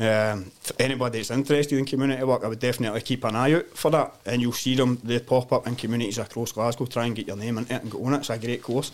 Um, 0.00 0.52
for 0.60 0.80
anybody 0.80 1.18
that's 1.18 1.32
interested 1.32 1.76
in 1.76 1.84
community 1.84 2.22
work, 2.22 2.44
I 2.44 2.48
would 2.48 2.60
definitely 2.60 3.00
keep 3.00 3.24
an 3.24 3.34
eye 3.34 3.54
out 3.54 3.66
for 3.76 3.90
that. 3.90 4.14
And 4.26 4.40
you'll 4.40 4.52
see 4.52 4.76
them, 4.76 5.00
they 5.02 5.18
pop 5.18 5.52
up 5.52 5.66
in 5.66 5.74
communities 5.74 6.18
across 6.18 6.52
Glasgow. 6.52 6.86
Try 6.86 7.06
and 7.06 7.16
get 7.16 7.26
your 7.26 7.36
name 7.36 7.58
into 7.58 7.74
it 7.74 7.82
and 7.82 7.90
go 7.90 8.04
on 8.04 8.14
it. 8.14 8.18
It's 8.18 8.30
a 8.30 8.38
great 8.38 8.62
course. 8.62 8.92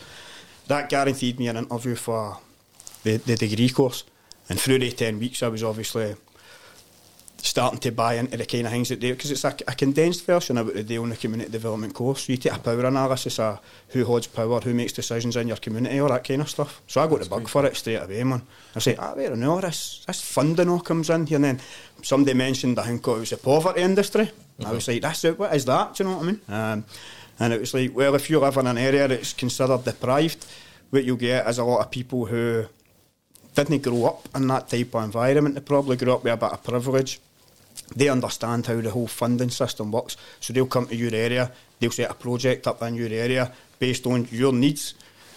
That 0.67 0.89
guaranteed 0.89 1.39
me 1.39 1.49
an 1.49 1.59
interview 1.59 1.95
for 1.95 2.39
the, 3.03 3.19
the 3.19 3.37
degree 3.37 3.69
course. 3.69 4.05
And 4.49 4.59
through 4.59 4.79
the 4.79 4.91
10 4.91 5.19
weeks, 5.19 5.43
I 5.43 5.49
was 5.49 5.63
obviously 5.63 6.15
starting 7.45 7.79
to 7.79 7.93
buy 7.93 8.15
into 8.15 8.39
the 8.39 8.47
kind 8.47 8.67
of 8.67 8.73
things 8.73 8.89
that 8.89 9.03
they 9.03 9.13
because 9.13 9.31
it's 9.31 9.45
a, 9.45 9.55
a 9.69 9.75
condensed 9.75 10.25
version 10.25 10.57
of 10.57 10.65
what 10.65 10.75
they 10.75 10.83
do 10.83 11.03
on 11.03 11.11
the 11.11 11.17
community 11.17 11.51
development 11.51 11.93
course. 11.93 12.25
So 12.25 12.33
you 12.33 12.39
take 12.39 12.55
a 12.55 12.59
power 12.59 12.87
analysis 12.87 13.39
of 13.39 13.61
who 13.89 14.03
holds 14.07 14.27
power, 14.27 14.61
who 14.61 14.73
makes 14.73 14.95
decisions 14.95 15.37
in 15.37 15.49
your 15.49 15.59
community, 15.59 15.99
all 15.99 16.09
that 16.09 16.25
kind 16.25 16.41
of 16.41 16.49
stuff. 16.49 16.81
So 16.87 17.03
I 17.03 17.07
got 17.07 17.21
the 17.21 17.29
bug 17.29 17.47
for 17.47 17.67
it 17.67 17.77
straight 17.77 17.97
away, 17.97 18.25
man. 18.25 18.41
I 18.75 18.79
say, 18.79 18.97
ah, 18.99 19.13
wait 19.15 19.31
a 19.31 19.37
minute, 19.37 19.61
this, 19.61 20.03
this 20.07 20.23
funding 20.23 20.71
all 20.71 20.81
comes 20.81 21.11
in 21.11 21.27
here. 21.27 21.37
And 21.37 21.45
then 21.45 21.61
somebody 22.03 22.33
mentioned, 22.33 22.79
I 22.79 22.85
think 22.85 23.07
it 23.07 23.11
was 23.11 23.29
the 23.29 23.37
poverty 23.37 23.83
industry. 23.83 24.31
I 24.65 24.73
was 24.73 24.89
like, 24.89 25.03
that's 25.03 25.23
it, 25.25 25.39
what 25.39 25.55
is 25.55 25.67
that? 25.67 25.97
Do 25.97 26.03
you 26.03 26.11
know 26.11 26.17
what 26.17 26.23
I 26.23 26.27
mean? 26.27 26.41
Um, 26.49 26.85
and 27.41 27.53
it 27.53 27.61
was 27.61 27.75
like, 27.75 27.95
well, 27.95 28.15
if 28.15 28.31
you 28.31 28.41
live 28.41 28.57
in 28.57 28.67
an 28.67 28.79
area 28.79 29.07
that's 29.07 29.35
considered 29.35 29.85
deprived, 29.85 30.47
what 30.89 31.05
you'll 31.05 31.19
get 31.19 31.47
is 31.47 31.59
a 31.59 31.65
lot 31.65 31.81
of 31.81 31.91
people 31.91 32.25
who 32.25 32.65
didn't 33.55 33.83
grow 33.83 34.07
up 34.07 34.29
in 34.35 34.47
that 34.47 34.71
type 34.71 34.95
of 34.95 35.05
environment. 35.05 35.57
They 35.57 35.61
probably 35.61 35.97
grew 35.97 36.15
up 36.15 36.25
with 36.25 36.33
a 36.33 36.37
bit 36.39 36.53
of 36.53 36.65
privilege. 36.65 37.21
They 37.95 38.09
understand 38.09 38.67
how 38.67 38.81
the 38.81 38.91
whole 38.91 39.07
funding 39.07 39.51
system 39.51 39.93
works. 39.93 40.17
So 40.41 40.53
they'll 40.53 40.67
come 40.67 40.87
to 40.87 40.97
your 40.97 41.15
area, 41.15 41.53
they'll 41.81 41.91
set 41.91 42.11
a 42.11 42.15
project 42.15 42.67
up 42.67 42.83
in 42.83 42.95
your 42.95 43.11
area 43.13 43.53
based 43.79 44.07
on 44.07 44.27
your 44.31 44.53
needs. 44.53 44.95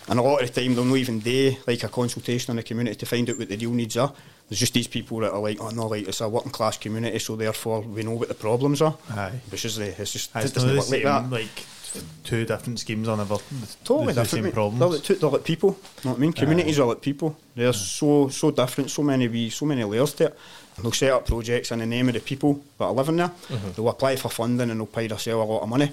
And 0.10 0.20
a 0.20 0.22
lot 0.24 0.42
of 0.42 0.54
the 0.54 0.62
time 0.62 0.74
they'll 0.74 0.86
not 0.86 0.96
even 0.96 1.20
do 1.20 1.56
like 1.68 1.84
a 1.84 1.90
consultation 1.90 2.52
in 2.52 2.58
the 2.58 2.64
community 2.64 2.96
to 2.98 3.06
find 3.06 3.30
out 3.30 3.38
what 3.38 3.50
the 3.50 3.58
real 3.58 3.72
needs 3.72 3.98
are. 3.98 4.14
There's 4.48 4.60
just 4.60 4.74
these 4.74 4.88
people 4.88 5.18
that 5.20 5.34
are 5.34 5.40
like, 5.40 5.60
oh 5.60 5.70
no, 5.72 5.88
like 5.88 6.08
it's 6.08 6.22
a 6.22 6.30
working 6.30 6.52
class 6.52 6.78
community, 6.78 7.20
so 7.20 7.36
therefore 7.36 7.82
we 7.82 8.04
know 8.04 8.12
what 8.14 8.30
the 8.30 8.34
problems 8.34 8.82
are. 8.82 8.98
Aye. 9.12 9.42
Which 9.52 9.66
is 9.66 9.76
the 9.76 9.88
it's 10.02 10.14
just 10.14 10.34
it 10.36 10.54
doesn't 10.54 10.78
work 10.78 10.90
like 10.90 11.04
that. 11.04 11.30
like, 11.30 11.66
two 12.24 12.46
different 12.46 12.80
schemes 12.80 13.08
on 13.08 13.20
ever 13.20 13.38
Totally 13.84 14.14
the, 14.14 14.22
different. 14.24 14.46
same 14.46 14.52
problems. 14.54 14.80
They're 14.80 14.88
like, 14.90 15.04
two- 15.04 15.16
they're 15.16 15.30
like 15.30 15.44
people. 15.44 15.72
Know 16.06 16.12
what 16.12 16.18
I 16.18 16.20
mean? 16.22 16.32
Communities 16.34 16.80
are 16.80 16.88
like 16.88 17.02
people. 17.02 17.36
They're 17.56 17.74
so 17.74 18.30
so 18.30 18.52
different. 18.52 18.90
So 18.92 19.04
many 19.04 19.28
wee, 19.28 19.50
so 19.50 19.66
many 19.66 19.84
layers 19.84 20.14
to 20.14 20.26
it. 20.28 20.40
They'll 20.82 20.92
set 20.92 21.12
up 21.12 21.26
projects 21.26 21.72
in 21.72 21.80
the 21.80 21.86
name 21.86 22.08
of 22.10 22.14
the 22.14 22.20
people 22.20 22.62
that 22.78 22.86
are 22.86 22.92
living 22.94 23.16
there. 23.18 23.30
Mm-hmm. 23.30 23.72
They'll 23.76 23.90
apply 23.90 24.16
for 24.18 24.30
funding 24.30 24.70
and 24.70 24.80
they'll 24.80 24.86
pay 24.88 25.08
themselves 25.08 25.50
a 25.50 25.52
lot 25.52 25.64
of 25.64 25.70
money. 25.70 25.92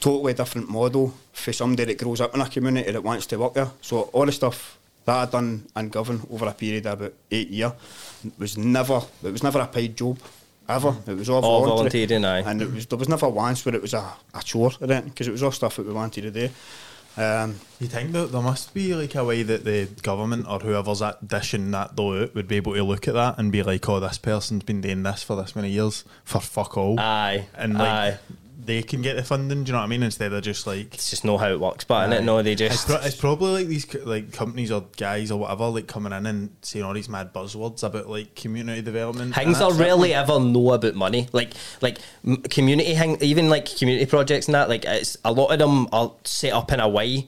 Totally 0.00 0.34
different 0.34 0.68
model 0.68 1.14
for 1.32 1.52
somebody 1.52 1.84
that 1.84 1.98
grows 2.02 2.20
up 2.20 2.34
in 2.34 2.40
a 2.40 2.48
community 2.48 2.90
that 2.92 3.02
wants 3.02 3.26
to 3.26 3.36
work 3.38 3.54
there. 3.54 3.70
So 3.80 4.02
all 4.12 4.26
the 4.26 4.32
stuff 4.32 4.78
that 5.04 5.16
I 5.28 5.30
done 5.30 5.66
and 5.74 5.90
Govan 5.90 6.20
over 6.30 6.46
a 6.46 6.52
period 6.52 6.86
of 6.86 7.00
about 7.00 7.14
eight 7.30 7.48
years 7.48 7.72
was 8.38 8.58
never 8.58 9.00
it 9.24 9.32
was 9.32 9.42
never 9.42 9.60
a 9.60 9.66
paid 9.66 9.96
job. 9.96 10.18
Ever. 10.68 10.90
Mm-hmm. 10.90 11.10
It 11.12 11.16
was 11.16 11.30
all, 11.30 11.42
All 11.42 11.64
voluntary. 11.64 12.04
volunteering. 12.06 12.46
And 12.46 12.60
it 12.60 12.70
was 12.70 12.84
there 12.86 12.98
was 12.98 13.08
never 13.08 13.26
once 13.28 13.64
where 13.64 13.74
it 13.74 13.80
was 13.80 13.94
a, 13.94 14.04
a 14.34 14.42
chore 14.42 14.72
because 14.78 15.26
it 15.26 15.30
was 15.30 15.42
all 15.42 15.50
stuff 15.50 15.76
that 15.76 15.86
we 15.86 15.94
wanted 15.94 16.22
to 16.22 16.30
do. 16.30 16.50
Um, 17.18 17.56
You 17.80 17.86
think 17.88 18.12
that 18.12 18.32
there 18.32 18.42
must 18.42 18.74
be 18.74 18.94
like 18.94 19.14
a 19.14 19.24
way 19.24 19.42
that 19.42 19.64
the 19.64 19.86
government 20.02 20.46
or 20.48 20.58
whoever's 20.60 21.02
at 21.02 21.26
dishing 21.26 21.70
that 21.72 21.94
dough 21.96 22.22
out 22.22 22.34
would 22.34 22.48
be 22.48 22.56
able 22.56 22.74
to 22.74 22.82
look 22.82 23.06
at 23.08 23.14
that 23.14 23.38
and 23.38 23.52
be 23.52 23.62
like, 23.62 23.88
oh, 23.88 24.00
this 24.00 24.18
person's 24.18 24.64
been 24.64 24.80
doing 24.80 25.02
this 25.02 25.22
for 25.22 25.36
this 25.36 25.54
many 25.54 25.70
years 25.70 26.04
for 26.24 26.40
fuck 26.40 26.76
all. 26.76 26.98
Aye. 26.98 27.46
and 27.56 27.74
like 27.74 27.88
aye. 27.88 28.18
They 28.68 28.82
can 28.82 29.00
get 29.00 29.16
the 29.16 29.24
funding, 29.24 29.64
do 29.64 29.68
you 29.68 29.72
know 29.72 29.78
what 29.78 29.84
I 29.86 29.88
mean? 29.88 30.02
Instead 30.02 30.30
of 30.30 30.42
just 30.42 30.66
like 30.66 30.92
It's 30.92 31.08
just 31.08 31.24
know 31.24 31.38
how 31.38 31.48
it 31.48 31.58
works, 31.58 31.84
but 31.84 32.06
innit? 32.10 32.18
Aye. 32.18 32.24
No, 32.24 32.42
they 32.42 32.52
It's, 32.52 32.60
just. 32.60 32.86
pro- 32.86 33.00
it's 33.00 33.16
probably 33.16 33.52
like 33.52 33.66
these 33.66 33.94
like 34.04 34.30
companies 34.30 34.70
or 34.70 34.84
guys 34.98 35.30
or 35.30 35.40
whatever 35.40 35.68
like 35.68 35.86
coming 35.86 36.12
in 36.12 36.26
and 36.26 36.50
saying 36.60 36.84
all 36.84 36.92
these 36.92 37.08
mad 37.08 37.32
buzzwords 37.32 37.82
about 37.82 38.10
like 38.10 38.34
community 38.34 38.82
development. 38.82 39.34
Things 39.34 39.62
I 39.62 39.70
rarely 39.70 40.12
ever 40.12 40.38
know 40.38 40.72
about 40.72 40.94
money, 40.94 41.28
like 41.32 41.54
like 41.80 41.98
community 42.50 42.92
hang, 42.92 43.16
even 43.22 43.48
like 43.48 43.74
community 43.74 44.04
projects 44.04 44.46
and 44.48 44.54
that. 44.54 44.68
Like 44.68 44.84
it's 44.84 45.16
a 45.24 45.32
lot 45.32 45.48
of 45.50 45.58
them 45.58 45.88
are 45.90 46.12
set 46.24 46.52
up 46.52 46.70
in 46.70 46.78
a 46.78 46.88
way. 46.88 47.26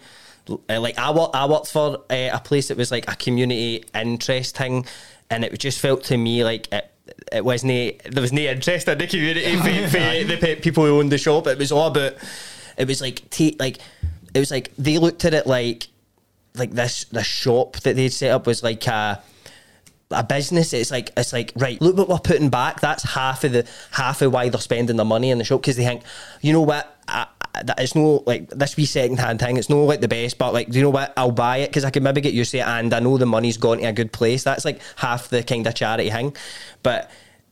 Uh, 0.69 0.79
like 0.79 0.99
I 0.99 1.11
work, 1.11 1.31
I 1.33 1.47
worked 1.47 1.73
for 1.73 2.01
uh, 2.11 2.29
a 2.33 2.41
place 2.45 2.69
that 2.69 2.77
was 2.77 2.91
like 2.91 3.11
a 3.11 3.17
community 3.17 3.85
interest 3.95 4.59
thing, 4.59 4.85
and 5.31 5.43
it 5.43 5.59
just 5.59 5.81
felt 5.81 6.05
to 6.05 6.19
me 6.19 6.45
like 6.45 6.71
it, 6.71 6.90
it 7.33 7.45
wasn't 7.45 8.03
there 8.11 8.23
was 8.23 8.33
no 8.33 8.43
interest 8.43 8.89
in 8.89 8.99
the 8.99 9.07
community 9.07 9.57
for, 9.57 9.89
for 9.89 9.99
the 10.25 10.39
pe- 10.41 10.61
people 10.61 10.85
who 10.85 10.99
owned 10.99 11.13
the 11.13 11.19
shop. 11.19 11.47
It 11.47 11.59
was 11.59 11.73
all 11.73 11.89
about. 11.89 12.15
It 12.77 12.87
was 12.87 13.01
like 13.01 13.29
ta- 13.31 13.57
like 13.59 13.79
it 14.35 14.39
was 14.39 14.51
like 14.51 14.73
they 14.79 14.99
looked 14.99 15.25
at 15.25 15.35
it 15.35 15.47
like 15.47 15.89
like 16.55 16.73
this 16.73 17.05
this 17.05 17.27
shop 17.27 17.77
that 17.81 17.97
they'd 17.97 18.09
set 18.13 18.31
up 18.31 18.47
was 18.47 18.63
like 18.63 18.87
a 18.87 19.23
a 20.11 20.25
business, 20.25 20.73
it's 20.73 20.91
like 20.91 21.13
it's 21.17 21.33
like 21.33 21.53
right. 21.57 21.81
Look 21.81 21.97
what 21.97 22.09
we're 22.09 22.19
putting 22.19 22.51
back. 22.51 22.81
That's 22.81 23.03
half 23.05 23.45
of 23.45 23.53
the 23.53 23.67
half 23.93 24.23
of 24.23 24.33
why 24.33 24.49
they're 24.49 24.61
spending 24.61 24.97
the 24.97 25.05
money 25.05 25.31
in 25.31 25.39
the 25.39 25.45
shop 25.45 25.61
because 25.61 25.77
they 25.77 25.85
think, 25.85 26.03
you 26.41 26.53
know 26.53 26.63
what, 26.63 26.97
that 27.07 27.79
it's 27.79 27.95
no 27.95 28.23
like 28.27 28.49
this 28.51 28.77
wee 28.77 28.87
second 28.87 29.19
hand 29.19 29.41
thing. 29.41 29.57
It's 29.57 29.71
no 29.71 29.85
like 29.85 30.01
the 30.01 30.09
best, 30.09 30.39
but 30.39 30.53
like, 30.53 30.71
do 30.71 30.79
you 30.79 30.85
know 30.85 30.91
what? 30.91 31.13
I'll 31.17 31.33
buy 31.33 31.59
it 31.59 31.69
because 31.69 31.85
I 31.85 31.91
can 31.91 32.03
maybe 32.03 32.21
get 32.21 32.35
used 32.35 32.51
to 32.53 32.59
it, 32.59 32.67
and 32.67 32.93
I 32.93 33.01
know 33.01 33.19
the 33.19 33.27
money's 33.27 33.57
gone 33.57 33.79
to 33.79 33.85
a 33.85 33.93
good 33.93 34.13
place. 34.13 34.45
That's 34.45 34.65
like 34.65 34.81
half 34.97 35.29
the 35.29 35.43
kind 35.43 35.67
of 35.67 35.75
charity 35.75 36.11
thing, 36.11 36.37
but 36.83 37.11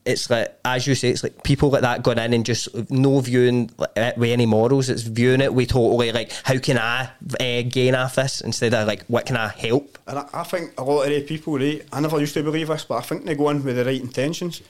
it's 0.08 0.30
like 0.30 0.58
as 0.64 0.86
you 0.86 0.94
say, 0.94 1.10
it's 1.10 1.22
like 1.22 1.42
people 1.42 1.68
like 1.70 1.82
that 1.82 2.02
going 2.02 2.18
in 2.18 2.32
and 2.32 2.44
just 2.44 2.90
no 2.90 3.20
viewing 3.20 3.70
it 3.94 4.16
with 4.16 4.30
any 4.30 4.46
morals. 4.46 4.88
It's 4.88 5.02
viewing 5.02 5.42
it 5.42 5.52
with 5.52 5.68
totally 5.68 6.12
like 6.12 6.32
how 6.44 6.58
can 6.58 6.78
I 6.78 7.10
uh, 7.38 7.62
gain 7.68 7.94
off 7.94 8.14
this 8.14 8.40
instead 8.40 8.72
of 8.72 8.88
like 8.88 9.04
what 9.04 9.26
can 9.26 9.36
I 9.36 9.48
help. 9.48 9.98
And 10.06 10.18
I, 10.20 10.28
I 10.32 10.42
think 10.44 10.72
a 10.80 10.82
lot 10.82 11.02
of 11.02 11.10
the 11.10 11.22
people, 11.22 11.58
right, 11.58 11.84
I 11.92 12.00
never 12.00 12.18
used 12.18 12.34
to 12.34 12.42
believe 12.42 12.68
this, 12.68 12.84
but 12.84 12.96
I 12.96 13.00
think 13.02 13.26
they 13.26 13.34
go 13.34 13.50
in 13.50 13.62
with 13.62 13.76
the 13.76 13.84
right 13.84 14.00
intentions. 14.00 14.62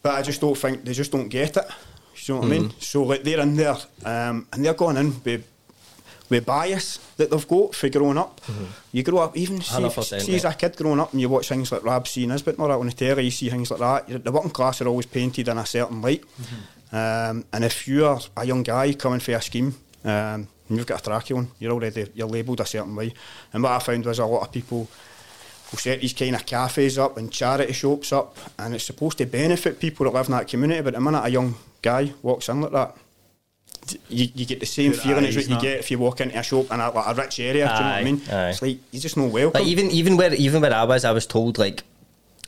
But 0.00 0.14
I 0.14 0.22
just 0.22 0.40
don't 0.40 0.56
think 0.56 0.84
they 0.84 0.94
just 0.94 1.12
don't 1.12 1.28
get 1.28 1.56
it. 1.58 1.64
You 2.24 2.34
know 2.34 2.40
what 2.40 2.46
I 2.46 2.50
mean? 2.50 2.72
So 2.78 3.02
like 3.02 3.22
they're 3.22 3.40
in 3.40 3.56
there 3.56 3.76
um, 4.04 4.46
and 4.52 4.64
they're 4.64 4.74
going 4.74 4.96
in 4.96 5.22
with 5.22 5.46
with 6.32 6.44
bias 6.44 6.98
that 7.16 7.30
they've 7.30 7.46
got 7.48 7.74
for 7.74 7.88
growing 7.88 8.18
up. 8.18 8.40
You 8.90 9.02
grow 9.04 9.18
up, 9.18 9.36
even 9.36 9.60
see, 9.60 9.74
100%, 9.74 10.20
see 10.20 10.34
as 10.36 10.44
a 10.44 10.52
kid 10.54 10.76
growing 10.76 10.98
up 11.00 11.12
and 11.12 11.20
you 11.20 11.28
watch 11.28 11.48
things 11.48 11.70
like 11.70 11.84
Rab 11.84 12.08
C. 12.08 12.26
Nesbitt 12.26 12.54
and 12.56 12.62
all 12.62 12.68
that 12.68 12.78
on 12.78 12.86
the 12.86 12.92
telly, 12.92 13.24
you 13.24 13.30
see 13.30 13.48
things 13.50 13.70
like 13.70 13.80
that. 13.80 14.24
The 14.24 14.32
working 14.32 14.50
class 14.50 14.80
are 14.80 14.88
always 14.88 15.06
painted 15.06 15.46
in 15.48 15.56
a 15.58 15.64
certain 15.66 16.02
light. 16.02 16.24
Um, 16.92 17.44
and 17.52 17.64
if 17.64 17.86
you're 17.88 18.18
a 18.36 18.44
young 18.44 18.62
guy 18.62 18.92
coming 18.94 19.20
for 19.20 19.32
a 19.32 19.40
scheme, 19.40 19.74
um, 20.04 20.48
and 20.68 20.78
you've 20.78 20.86
got 20.86 21.06
a 21.06 21.10
trackie 21.10 21.36
on, 21.36 21.48
you're 21.58 21.72
already 21.72 22.06
you're 22.14 22.26
labelled 22.26 22.60
a 22.60 22.66
certain 22.66 22.94
way. 22.96 23.12
And 23.52 23.62
what 23.62 23.72
I 23.72 23.78
found 23.78 24.04
was 24.04 24.18
a 24.18 24.26
lot 24.26 24.42
of 24.42 24.52
people 24.52 24.88
will 25.70 25.78
set 25.78 26.00
these 26.00 26.12
kind 26.12 26.34
of 26.34 26.44
cafes 26.44 26.98
up 26.98 27.16
and 27.16 27.30
charity 27.32 27.72
shops 27.72 28.12
up, 28.12 28.36
and 28.58 28.74
it's 28.74 28.84
supposed 28.84 29.18
to 29.18 29.26
benefit 29.26 29.80
people 29.80 30.04
that 30.04 30.14
live 30.14 30.26
in 30.26 30.32
that 30.32 30.48
community. 30.48 30.80
But 30.82 30.94
the 30.94 31.00
minute 31.00 31.24
a 31.24 31.30
young 31.30 31.54
guy 31.80 32.12
walks 32.22 32.48
in 32.48 32.60
like 32.60 32.72
that, 32.72 32.96
you, 34.08 34.28
you 34.34 34.46
get 34.46 34.60
the 34.60 34.66
same 34.66 34.92
Good 34.92 35.00
feeling 35.00 35.24
as 35.26 35.36
what 35.36 35.44
you 35.44 35.54
not- 35.54 35.62
get 35.62 35.78
if 35.80 35.90
you 35.90 35.98
walk 35.98 36.20
into 36.20 36.38
a 36.38 36.42
shop 36.42 36.70
in 36.72 36.80
a, 36.80 36.90
like 36.90 37.06
a 37.16 37.20
rich 37.20 37.40
area. 37.40 37.52
do 37.52 37.58
you 37.58 37.66
know 37.66 37.72
what 37.74 37.80
I 37.80 38.04
mean? 38.04 38.20
aye. 38.30 38.50
It's 38.50 38.62
like 38.62 38.78
you 38.90 39.00
just 39.00 39.16
know 39.16 39.26
welcome. 39.26 39.60
Like 39.60 39.68
even 39.68 39.90
even 39.90 40.16
where 40.16 40.32
even 40.34 40.62
where 40.62 40.72
I 40.74 40.84
was, 40.84 41.04
I 41.04 41.12
was 41.12 41.26
told 41.26 41.58
like 41.58 41.82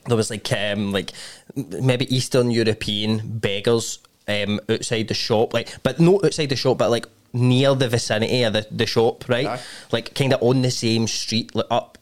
there 0.07 0.17
was 0.17 0.31
like 0.31 0.51
um 0.53 0.93
like 0.93 1.13
maybe 1.57 2.15
Eastern 2.15 2.51
European 2.51 3.23
beggars 3.39 3.99
um 4.29 4.61
outside 4.69 5.09
the 5.09 5.15
shop, 5.15 5.53
like 5.55 5.75
but 5.83 5.99
not 6.01 6.25
outside 6.25 6.51
the 6.51 6.57
shop, 6.57 6.79
but 6.79 6.91
like 6.91 7.07
near 7.33 7.75
the 7.75 7.89
vicinity 7.89 8.45
of 8.45 8.53
the, 8.53 8.67
the 8.71 8.87
shop, 8.87 9.29
right? 9.29 9.47
Aye. 9.47 9.61
Like 9.91 10.15
kind 10.15 10.33
of 10.33 10.43
on 10.43 10.63
the 10.63 10.71
same 10.71 11.07
street, 11.09 11.55
like 11.55 11.67
up 11.71 11.99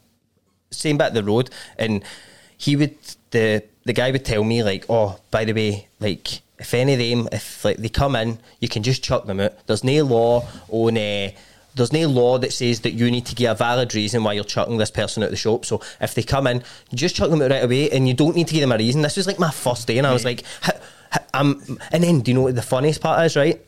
same 0.71 0.99
bit 0.99 1.09
of 1.09 1.15
the 1.15 1.25
road, 1.25 1.49
and 1.79 2.05
he 2.59 2.77
would 2.77 2.97
the 3.31 3.63
the 3.85 3.93
guy 3.93 4.11
would 4.11 4.25
tell 4.25 4.45
me 4.45 4.63
like, 4.63 4.85
oh, 4.89 5.19
by 5.31 5.45
the 5.45 5.53
way, 5.53 5.89
like 6.01 6.41
if 6.63 6.73
any 6.75 6.93
of 6.95 6.99
them, 6.99 7.29
if 7.33 7.65
like 7.65 7.77
they 7.77 7.89
come 7.89 8.17
in, 8.17 8.39
you 8.61 8.69
can 8.69 8.83
just 8.83 9.03
chuck 9.05 9.27
them 9.27 9.41
out. 9.41 9.53
There's 9.67 9.85
no 9.85 10.05
law 10.05 10.49
on. 10.69 10.97
Uh, 10.97 11.31
there's 11.75 11.93
no 11.93 12.07
law 12.07 12.37
that 12.39 12.53
says 12.53 12.81
that 12.81 12.93
you 12.93 13.11
need 13.11 13.25
to 13.27 13.35
give 13.35 13.51
a 13.51 13.55
valid 13.55 13.95
reason 13.95 14.23
why 14.25 14.35
you're 14.35 14.45
chucking 14.45 14.77
this 14.77 14.91
person 14.91 15.23
out 15.23 15.31
the 15.31 15.37
shop. 15.37 15.65
So 15.65 15.81
if 16.01 16.15
they 16.15 16.23
come 16.23 16.47
in, 16.47 16.63
just 16.95 17.17
chuck 17.17 17.31
them 17.31 17.41
out 17.43 17.51
right 17.51 17.65
away, 17.65 17.91
and 17.91 18.07
you 18.07 18.15
don't 18.15 18.37
need 18.37 18.47
to 18.49 18.55
give 18.55 18.61
them 18.61 18.73
a 18.73 18.77
reason. 18.79 19.01
This 19.03 19.17
was 19.17 19.27
like 19.27 19.39
my 19.39 19.51
first 19.51 19.87
day, 19.87 19.97
and 19.99 20.07
I 20.07 20.13
was 20.13 20.25
like, 20.25 20.45
"How- 20.61 20.79
how- 21.11 21.21
um, 21.41 21.79
and 21.91 22.03
then 22.05 22.21
do 22.21 22.31
you 22.31 22.35
know 22.35 22.43
what 22.43 22.55
the 22.57 22.63
funniest 22.63 23.01
part 23.01 23.25
is, 23.27 23.37
right? 23.37 23.61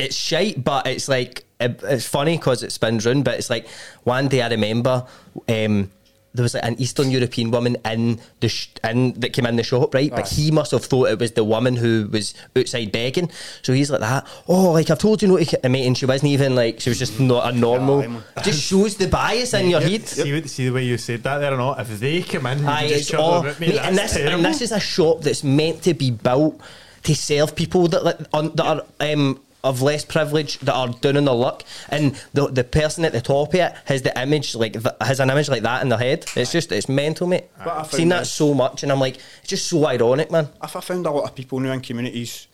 it's 0.00 0.16
shite, 0.16 0.64
but 0.64 0.88
it's 0.88 1.08
like 1.08 1.44
it- 1.60 1.80
it's 1.84 2.04
funny 2.04 2.36
because 2.36 2.64
it 2.64 2.72
spins 2.72 3.06
round. 3.06 3.22
But 3.24 3.38
it's 3.38 3.48
like 3.48 3.68
one 4.02 4.26
day 4.26 4.42
I 4.42 4.48
remember 4.48 5.04
um, 5.48 5.90
there 6.38 6.42
was 6.44 6.54
like 6.54 6.64
an 6.64 6.80
Eastern 6.80 7.10
European 7.10 7.50
woman 7.50 7.76
in 7.84 8.18
the 8.40 8.48
sh- 8.48 8.68
in 8.82 9.12
that 9.20 9.34
came 9.34 9.44
in 9.44 9.56
the 9.56 9.62
shop, 9.62 9.92
right? 9.92 10.10
But 10.10 10.28
he 10.28 10.50
must 10.50 10.70
have 10.70 10.84
thought 10.84 11.08
it 11.10 11.18
was 11.18 11.32
the 11.32 11.44
woman 11.44 11.76
who 11.76 12.08
was 12.10 12.32
outside 12.56 12.90
begging. 12.92 13.30
So 13.62 13.72
he's 13.72 13.90
like 13.90 14.00
that. 14.00 14.26
Oh, 14.48 14.70
like 14.72 14.88
I've 14.90 14.98
told 14.98 15.20
you 15.20 15.28
not 15.28 15.40
to, 15.40 15.44
ki-" 15.44 15.68
mate, 15.68 15.86
and 15.86 15.98
she 15.98 16.06
wasn't 16.06 16.30
even 16.32 16.54
like 16.54 16.80
she 16.80 16.88
was 16.90 16.98
just 16.98 17.20
not 17.20 17.52
a 17.52 17.56
normal. 17.56 18.00
Aye, 18.02 18.06
man. 18.06 18.22
just 18.42 18.62
shows 18.62 18.96
the 18.96 19.08
bias 19.08 19.52
in 19.54 19.68
your 19.68 19.80
head. 19.80 20.06
See, 20.08 20.32
what- 20.32 20.48
see 20.48 20.66
the 20.66 20.72
way 20.72 20.84
you 20.84 20.96
said 20.98 21.22
that 21.24 21.38
there 21.38 21.52
or 21.52 21.58
not? 21.58 21.80
If 21.80 21.98
they 22.00 22.22
come 22.22 22.46
in, 22.46 22.60
you 22.60 22.66
Aye, 22.68 22.88
just 22.88 23.10
it's 23.10 23.14
all, 23.14 23.42
them 23.42 23.50
at 23.50 23.60
me. 23.60 23.68
mate, 23.68 23.78
and 23.78 23.98
that's 23.98 24.12
this 24.14 24.22
terrible. 24.22 24.36
and 24.36 24.54
this 24.54 24.62
is 24.62 24.72
a 24.72 24.80
shop 24.80 25.20
that's 25.22 25.44
meant 25.44 25.82
to 25.82 25.92
be 25.94 26.10
built 26.10 26.60
to 27.02 27.14
serve 27.14 27.54
people 27.56 27.88
that 27.88 28.04
like, 28.04 28.18
on, 28.32 28.54
that 28.56 28.64
are 28.66 28.82
um, 29.00 29.40
of 29.64 29.82
less 29.82 30.04
privilege 30.04 30.58
that 30.60 30.72
are 30.74 30.88
down 30.88 31.16
on 31.16 31.24
their 31.24 31.34
luck, 31.34 31.64
and 31.88 32.14
the 32.32 32.46
the 32.48 32.64
person 32.64 33.04
at 33.04 33.12
the 33.12 33.20
top 33.20 33.48
of 33.48 33.54
it 33.54 33.72
has 33.86 34.02
the 34.02 34.20
image 34.22 34.54
like 34.54 34.74
th- 34.74 34.94
has 35.00 35.18
an 35.20 35.30
image 35.30 35.48
like 35.48 35.62
that 35.62 35.82
in 35.82 35.88
their 35.88 35.98
head. 35.98 36.24
It's 36.36 36.52
just 36.52 36.70
it's 36.72 36.88
mental, 36.88 37.26
mate. 37.26 37.46
But 37.58 37.68
I 37.68 37.80
I've 37.80 37.92
seen 37.92 38.08
that 38.10 38.26
so 38.26 38.54
much, 38.54 38.82
and 38.82 38.92
I'm 38.92 39.00
like, 39.00 39.16
it's 39.40 39.48
just 39.48 39.66
so 39.68 39.86
ironic, 39.86 40.30
man. 40.30 40.48
if 40.62 40.76
I 40.76 40.80
found 40.80 41.06
a 41.06 41.10
lot 41.10 41.24
of 41.24 41.34
people 41.34 41.58
now 41.60 41.72
in 41.72 41.80
communities, 41.80 42.46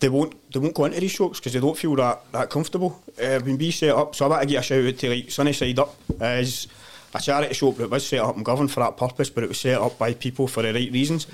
they 0.00 0.08
won't 0.08 0.34
they 0.52 0.60
won't 0.60 0.74
go 0.74 0.84
into 0.84 1.00
these 1.00 1.10
shops 1.10 1.40
because 1.40 1.52
they 1.52 1.60
don't 1.60 1.76
feel 1.76 1.96
that 1.96 2.20
that 2.32 2.48
comfortable. 2.48 3.02
Uh, 3.20 3.40
when 3.40 3.58
we 3.58 3.70
set 3.72 3.90
up, 3.90 4.14
so 4.14 4.26
I 4.26 4.28
want 4.28 4.42
to 4.42 4.48
give 4.48 4.60
a 4.60 4.62
shout 4.62 4.84
out 4.84 4.98
to 4.98 5.08
like 5.10 5.30
Sunnyside 5.30 5.78
Up 5.78 5.94
is 6.20 6.68
a 7.12 7.20
charity 7.20 7.54
shop 7.54 7.76
that 7.78 7.90
was 7.90 8.06
set 8.06 8.20
up 8.20 8.36
and 8.36 8.44
Govan 8.44 8.68
for 8.68 8.80
that 8.80 8.96
purpose, 8.96 9.30
but 9.30 9.42
it 9.42 9.48
was 9.48 9.58
set 9.58 9.80
up 9.80 9.98
by 9.98 10.14
people 10.14 10.46
for 10.46 10.62
the 10.62 10.72
right 10.72 10.92
reasons, 10.92 11.26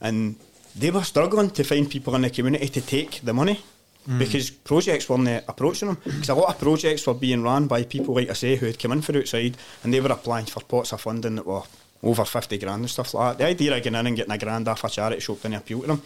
and 0.00 0.36
they 0.76 0.90
were 0.90 1.02
struggling 1.04 1.50
to 1.50 1.64
find 1.64 1.88
people 1.90 2.14
in 2.14 2.22
the 2.22 2.30
community 2.30 2.68
to 2.68 2.80
take 2.82 3.22
the 3.22 3.32
money. 3.32 3.60
Because 4.18 4.50
projects 4.50 5.08
weren't 5.08 5.28
uh, 5.28 5.40
approaching 5.46 5.88
them. 5.88 5.98
Because 6.04 6.28
a 6.28 6.34
lot 6.34 6.48
of 6.48 6.58
projects 6.58 7.06
were 7.06 7.14
being 7.14 7.42
run 7.42 7.68
by 7.68 7.84
people, 7.84 8.14
like 8.14 8.30
I 8.30 8.32
say, 8.32 8.56
who 8.56 8.66
had 8.66 8.78
come 8.78 8.92
in 8.92 9.02
for 9.02 9.16
outside 9.16 9.56
and 9.84 9.94
they 9.94 10.00
were 10.00 10.10
applying 10.10 10.46
for 10.46 10.60
pots 10.60 10.92
of 10.92 11.00
funding 11.00 11.36
that 11.36 11.46
were 11.46 11.62
over 12.02 12.24
50 12.24 12.58
grand 12.58 12.80
and 12.80 12.90
stuff 12.90 13.14
like 13.14 13.38
that. 13.38 13.44
The 13.44 13.50
idea 13.50 13.76
of 13.76 13.82
getting 13.82 13.98
in 13.98 14.06
and 14.06 14.16
getting 14.16 14.32
a 14.32 14.38
grand 14.38 14.66
off 14.66 14.84
a 14.84 14.88
charity 14.88 15.20
shop 15.20 15.42
didn't 15.42 15.58
appeal 15.58 15.82
to 15.82 15.86
them. 15.86 16.02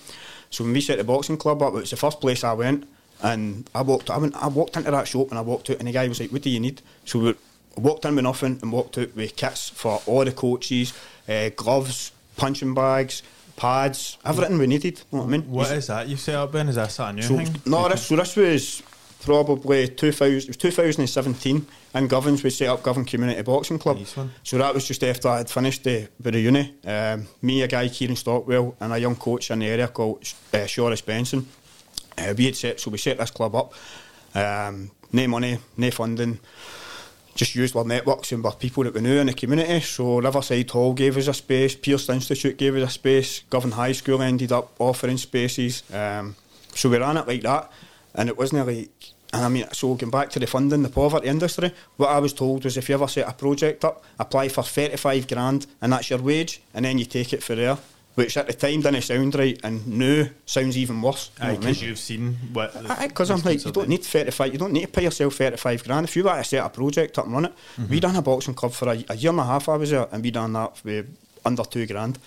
So 0.51 0.65
when 0.65 0.75
we 0.75 0.81
set 0.81 0.99
the 0.99 1.05
boxing 1.05 1.39
club 1.39 1.63
up, 1.63 1.73
it 1.73 1.77
was 1.77 1.91
the 1.91 1.97
first 1.97 2.21
place 2.21 2.45
I 2.45 2.53
went 2.53 2.87
and 3.23 3.69
I 3.75 3.83
walked 3.83 4.11
I, 4.11 4.19
went, 4.19 4.37
I 4.37 4.49
walked 4.49 4.77
into 4.77 4.91
that 4.91 5.09
shop 5.09 5.31
and 5.31 5.39
I 5.39 5.43
walked 5.43 5.71
out 5.71 5.79
and 5.79 5.89
the 5.89 5.93
guy 5.93 6.07
was 6.07 6.21
like, 6.21 6.33
what 6.33 6.43
do 6.43 6.51
you 6.51 6.61
need? 6.61 6.83
So 7.07 7.19
we 7.19 7.35
walked 7.77 8.05
in 8.05 8.15
with 8.15 8.25
nothing 8.25 8.59
and 8.63 8.73
walked 8.73 8.99
out 8.99 9.15
with 9.17 9.37
kits 9.37 9.71
for 9.71 10.03
all 10.07 10.25
the 10.25 10.33
coaches, 10.33 10.93
uh, 11.29 11.49
gloves, 11.57 12.13
punching 12.37 12.75
bags, 12.75 13.23
pads, 13.57 14.19
everything 14.25 14.59
we 14.59 14.67
needed. 14.67 14.99
You 15.11 15.19
know 15.19 15.25
what 15.25 15.35
I 15.35 15.39
mean? 15.39 15.51
What 15.51 15.71
is 15.73 15.87
that 15.89 16.09
you 16.09 16.17
set 16.17 16.35
up, 16.35 16.53
Ben? 16.53 16.69
Is 16.69 16.77
that 16.77 16.93
something 16.93 17.17
new 17.17 17.23
so, 17.23 17.37
thing? 17.37 17.63
no, 17.67 17.89
this, 17.89 18.07
so 18.07 18.17
this 18.17 18.37
was 18.37 18.83
probably 19.23 19.89
2000, 19.89 20.37
it 20.37 20.49
was 20.49 20.57
2017 20.57 21.67
in 21.95 22.09
Govans 22.09 22.45
we 22.45 22.51
set 22.51 22.69
up 22.69 22.83
Govan 22.83 23.05
Community 23.05 23.43
Boxing 23.43 23.79
Club. 23.79 23.99
Nice. 23.99 24.17
So 24.43 24.59
that 24.59 24.75
was 24.75 24.87
just 24.87 25.03
after 25.03 25.29
I 25.29 25.39
had 25.39 25.51
finished 25.51 25.85
the, 25.85 26.09
with 26.23 26.35
the 26.35 26.41
uni. 26.41 26.75
Um, 26.85 27.27
me, 27.43 27.63
a 27.63 27.69
guy, 27.69 27.89
Kieran 27.89 28.17
Stockwell, 28.17 28.77
and 28.81 28.93
a 28.93 28.99
young 28.99 29.17
coach 29.17 29.51
in 29.51 29.61
the 29.61 29.67
area 29.67 29.89
called 29.89 30.19
uh, 30.19 30.59
Shoris 30.67 31.05
Benson. 31.05 31.47
Uh, 32.19 32.35
we 32.37 32.47
had 32.47 32.57
set, 32.57 32.81
so 32.81 32.91
we 32.91 32.99
set 32.99 33.19
this 33.19 33.31
club 33.31 33.55
up. 33.55 33.73
Um, 34.35 34.91
no 35.13 35.27
money, 35.29 35.59
no 35.77 35.91
funding. 35.91 36.39
Just 37.37 37.55
used 37.55 37.77
our 37.77 37.85
networks 37.85 38.33
and 38.33 38.45
our 38.45 38.55
people 38.55 38.83
that 38.85 38.95
we 38.95 39.01
knew 39.03 39.19
in 39.19 39.27
the 39.27 39.35
community. 39.35 39.81
So 39.81 40.21
Riverside 40.21 40.71
Hall 40.71 40.95
gave 40.95 41.17
us 41.17 41.29
a 41.29 41.35
space, 41.35 41.77
Pearce 41.77 42.09
Institute 42.09 42.57
gave 42.57 42.75
us 42.77 42.89
a 42.89 42.93
space, 42.93 43.43
Govan 43.51 43.73
High 43.73 43.93
School 43.93 44.23
ended 44.23 44.53
up 44.53 44.73
offering 44.79 45.19
spaces. 45.19 45.83
Um, 45.93 46.35
so 46.75 46.89
we 46.89 46.99
ran 46.99 47.17
it 47.19 47.29
like 47.29 47.43
that, 47.43 47.71
and 48.15 48.29
it 48.29 48.37
wasn't 48.37 48.67
like. 48.67 48.91
And 49.33 49.45
I 49.45 49.49
mean, 49.49 49.67
so 49.73 49.95
going 49.95 50.11
back 50.11 50.31
to 50.31 50.39
the 50.39 50.47
funding, 50.47 50.83
the 50.83 50.89
poverty 50.89 51.27
industry, 51.29 51.73
what 51.97 52.09
I 52.09 52.19
was 52.21 52.33
told 52.33 52.65
was 52.65 52.77
if 52.77 52.89
you 52.89 52.95
ever 52.95 53.09
set 53.09 53.29
a 53.29 53.33
project 53.33 53.85
up, 53.85 54.03
apply 54.19 54.49
for 54.49 54.63
35 54.63 55.29
grand, 55.29 55.67
and 55.83 55.93
that's 55.93 56.09
your 56.11 56.21
wage, 56.21 56.63
and 56.73 56.85
then 56.85 56.97
you 56.97 57.05
take 57.05 57.33
it 57.33 57.43
for 57.43 57.55
there. 57.55 57.77
Which 58.17 58.37
at 58.37 58.47
the 58.47 58.55
time 58.55 58.81
didn't 58.81 59.03
sound 59.03 59.35
right, 59.35 59.61
and 59.63 59.87
now 59.87 60.25
sounds 60.47 60.77
even 60.77 61.01
worse. 61.03 61.31
You 61.37 61.45
know 61.45 61.49
I 61.49 61.53
mean? 61.53 61.61
Because 61.61 61.83
you've 61.83 61.99
seen 61.99 62.33
what. 62.53 62.73
Because 63.01 63.31
I'm 63.31 63.43
like, 63.43 63.65
you 63.65 63.71
don't 63.71 63.89
need 63.89 64.05
35, 64.05 64.53
you 64.53 64.59
don't 64.59 64.73
need 64.73 64.83
to 64.83 64.89
pay 64.89 65.03
yourself 65.05 65.35
35 65.35 65.85
grand. 65.85 66.09
If 66.09 66.17
you 66.17 66.25
want 66.25 66.43
to 66.43 66.45
set 66.45 66.65
a 66.65 66.69
project 66.71 67.19
up 67.19 67.27
and 67.27 67.35
run 67.35 67.45
it, 67.45 67.53
we 67.91 68.01
done 68.01 68.17
a 68.17 68.23
boxing 68.23 68.55
club 68.55 68.73
for 68.73 68.89
a, 68.89 69.05
a 69.11 69.17
year 69.17 69.31
and 69.31 69.41
a 69.41 69.45
half 69.45 69.69
I 69.69 69.77
was 69.77 69.91
there, 69.91 70.09
and 70.11 70.25
we 70.25 70.31
done 70.31 70.55
that 70.55 70.83
with 70.83 71.15
under 71.45 71.63
two 71.65 71.87
grand. 71.87 72.19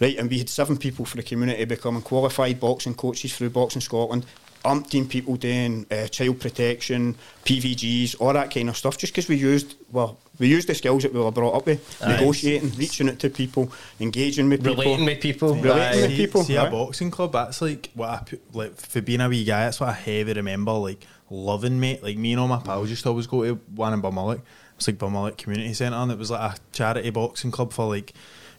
Right, 0.00 0.18
and 0.18 0.28
we 0.28 0.38
had 0.38 0.48
seven 0.48 0.76
people 0.76 1.04
for 1.04 1.16
the 1.16 1.22
community 1.22 1.64
becoming 1.64 2.02
qualified 2.02 2.58
boxing 2.60 2.94
coaches 2.94 3.34
through 3.36 3.50
Boxing 3.50 3.80
Scotland, 3.80 4.26
umpteen 4.64 5.08
people 5.08 5.36
doing 5.36 5.86
uh, 5.90 6.08
child 6.08 6.40
protection, 6.40 7.16
PVGs, 7.44 8.16
all 8.20 8.32
that 8.32 8.52
kind 8.52 8.68
of 8.68 8.76
stuff, 8.76 8.98
just 8.98 9.12
because 9.12 9.28
we 9.28 9.36
used, 9.36 9.76
well, 9.90 10.18
we 10.42 10.48
use 10.48 10.66
the 10.66 10.74
skills 10.74 11.04
that 11.04 11.14
we 11.14 11.20
were 11.20 11.30
brought 11.30 11.54
up 11.54 11.66
with, 11.66 12.02
Aye. 12.02 12.16
negotiating, 12.16 12.72
reaching 12.76 13.08
out 13.08 13.18
to 13.20 13.30
people, 13.30 13.72
engaging 14.00 14.48
with 14.50 14.62
people. 14.62 14.82
Relating 14.82 15.04
with 15.06 15.20
people, 15.20 15.54
Relating 15.54 16.04
Aye. 16.04 16.06
with 16.08 16.16
people, 16.16 16.42
see 16.42 16.56
a 16.56 16.68
boxing 16.68 17.10
club. 17.10 17.32
That's 17.32 17.62
like 17.62 17.90
what 17.94 18.08
I 18.08 18.22
like 18.52 18.76
for 18.76 19.00
being 19.00 19.20
a 19.20 19.28
wee 19.28 19.44
guy. 19.44 19.64
That's 19.64 19.80
what 19.80 19.88
I 19.88 19.92
heavy 19.92 20.32
remember. 20.34 20.72
Like 20.72 21.06
loving 21.30 21.78
mate. 21.80 22.02
Like 22.02 22.18
me 22.18 22.32
and 22.32 22.40
all 22.40 22.48
my 22.48 22.58
pals 22.58 22.90
used 22.90 23.04
to 23.04 23.08
always 23.10 23.26
go 23.26 23.44
to 23.44 23.54
one 23.74 23.94
in 23.94 24.02
Barmulloch. 24.02 24.42
It's 24.76 24.86
like 24.88 24.98
Barmulloch 24.98 25.36
Community 25.38 25.72
Centre, 25.74 25.96
and 25.96 26.10
it 26.10 26.18
was 26.18 26.30
like 26.30 26.56
a 26.56 26.60
charity 26.72 27.10
boxing 27.10 27.52
club 27.52 27.72
for 27.72 27.86
like 27.86 28.12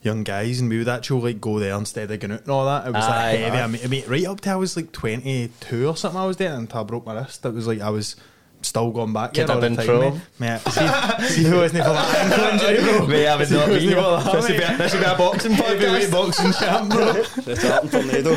young 0.04 0.24
guys, 0.24 0.60
and 0.62 0.70
we 0.70 0.78
would 0.78 0.88
actually 0.88 1.22
like 1.22 1.42
go 1.42 1.60
there 1.60 1.76
instead 1.76 2.10
of 2.10 2.20
going 2.20 2.32
out 2.32 2.42
and 2.42 2.50
all 2.50 2.66
that. 2.66 2.88
It 2.88 2.94
was 2.94 3.04
Aye. 3.04 3.32
like 3.32 3.40
heavy. 3.40 3.58
I 3.58 3.68
mean, 3.68 3.82
I 3.84 3.88
mean, 3.88 4.04
right 4.08 4.26
up 4.26 4.40
to 4.42 4.52
I 4.52 4.56
was 4.56 4.78
like 4.78 4.92
twenty 4.94 5.50
two 5.60 5.88
or 5.88 5.98
something. 5.98 6.20
I 6.20 6.26
was 6.26 6.38
there 6.38 6.54
until 6.54 6.80
I 6.80 6.84
broke 6.84 7.06
my 7.06 7.14
wrist. 7.14 7.46
It 7.46 7.54
was 7.54 7.68
like 7.68 7.82
I 7.82 7.90
was 7.90 8.16
still 8.64 8.92
gone 8.92 9.14
back 9.14 9.34
Could 9.34 9.48
there 9.48 9.56
all 9.56 9.62
have 9.62 9.76
the 9.76 9.78
been 9.78 9.86
time, 9.86 9.86
pro. 9.86 10.12
mate. 10.12 10.22
Mate, 10.40 11.28
see, 11.28 11.28
see 11.44 11.44
who 11.50 11.58
wasn't 11.58 11.84
for 11.86 11.90
that 11.94 12.16
ankle 12.32 12.70
injury, 12.70 12.84
bro. 12.98 13.08
Mate, 13.08 13.28
I 13.28 13.36
would 13.38 13.52
not 13.52 13.68
be. 13.68 13.74
Wasn't 13.74 13.94
for 13.94 14.02
that, 14.02 14.34
This 14.34 14.48
would 14.48 14.54
be, 14.54 14.58
mate. 14.60 14.74
a, 14.74 14.78
this 14.78 14.94
would 14.94 15.00
be 15.00 15.06
a 15.06 15.18
boxing 15.18 15.52
Heavyweight 15.52 16.10
podcast. 16.10 16.12
boxing 16.12 16.54
champ, 16.54 16.90
bro. 16.92 17.14
The 17.44 17.56
Tartan 17.56 17.90
Tornado. 17.90 18.34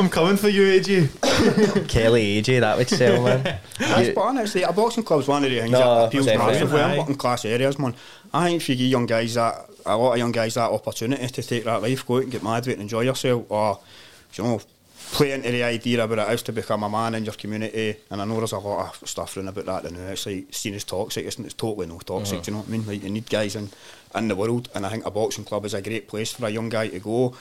I'm 0.00 0.08
coming 0.08 0.36
for 0.36 0.48
you, 0.48 0.62
AJ. 0.80 1.88
Kelly 1.88 2.42
AJ, 2.42 2.60
that 2.60 2.76
would 2.78 2.88
sell, 2.88 3.22
man. 3.24 3.42
That's 3.78 4.08
You- 4.08 4.14
but 4.14 4.20
honestly, 4.22 4.62
a 4.62 4.72
boxing 4.72 5.02
club's 5.04 5.26
one 5.28 5.44
of 5.44 5.50
the 5.50 5.58
things 5.60 5.70
No, 5.72 5.78
that 6.00 6.06
appeals 6.08 6.26
massively. 6.26 6.80
I'm 6.80 6.98
working 6.98 7.14
class 7.16 7.44
areas, 7.44 7.78
man. 7.78 7.94
I 8.32 8.48
think 8.48 8.62
if 8.62 8.68
you 8.68 8.76
give 8.76 8.86
young 8.86 9.06
guys 9.06 9.34
that, 9.34 9.66
a 9.86 9.96
lot 9.96 10.12
of 10.12 10.18
young 10.18 10.32
guys 10.32 10.54
that 10.54 10.70
opportunity 10.70 11.26
to 11.26 11.42
take 11.42 11.64
that 11.64 11.82
life, 11.82 12.06
go 12.06 12.16
out 12.18 12.22
and 12.24 12.30
get 12.32 12.42
mad 12.42 12.60
with 12.60 12.68
it 12.68 12.72
and 12.74 12.82
enjoy 12.82 13.00
yourself, 13.00 13.44
or, 13.48 13.78
you 14.34 14.44
know, 14.44 14.60
play 15.12 15.32
into 15.32 15.50
the 15.50 15.62
idea 15.64 16.04
about 16.04 16.18
it 16.30 16.32
is 16.34 16.42
to 16.42 16.52
become 16.52 16.82
a 16.82 16.88
man 16.88 17.14
in 17.14 17.24
your 17.24 17.34
community. 17.34 17.96
And 18.10 18.20
I 18.22 18.24
know 18.24 18.36
there's 18.38 18.52
a 18.52 18.58
lot 18.58 19.00
of 19.02 19.08
stuff 19.08 19.36
running 19.36 19.48
about 19.48 19.82
that 19.84 19.92
now. 19.92 20.00
It's 20.10 20.26
like 20.26 20.46
seen 20.50 20.74
as 20.74 20.84
toxic, 20.84 21.26
isn't 21.26 21.44
it? 21.44 21.46
It's 21.46 21.54
totally 21.54 21.86
no 21.86 21.98
toxic, 21.98 22.36
Uh-huh. 22.38 22.44
do 22.44 22.50
you 22.50 22.54
know 22.56 22.60
what 22.62 22.68
I 22.68 22.72
mean? 22.72 22.86
Like, 22.86 23.02
you 23.02 23.10
need 23.10 23.28
guys 23.28 23.56
in, 23.56 23.70
in 24.14 24.28
the 24.28 24.36
world, 24.36 24.68
and 24.74 24.86
I 24.86 24.88
think 24.88 25.04
a 25.06 25.10
boxing 25.10 25.44
club 25.44 25.64
is 25.64 25.74
a 25.74 25.82
great 25.82 26.08
place 26.08 26.32
for 26.32 26.46
a 26.46 26.50
young 26.50 26.68
guy 26.68 26.88
to 26.88 26.98
go. 27.00 27.34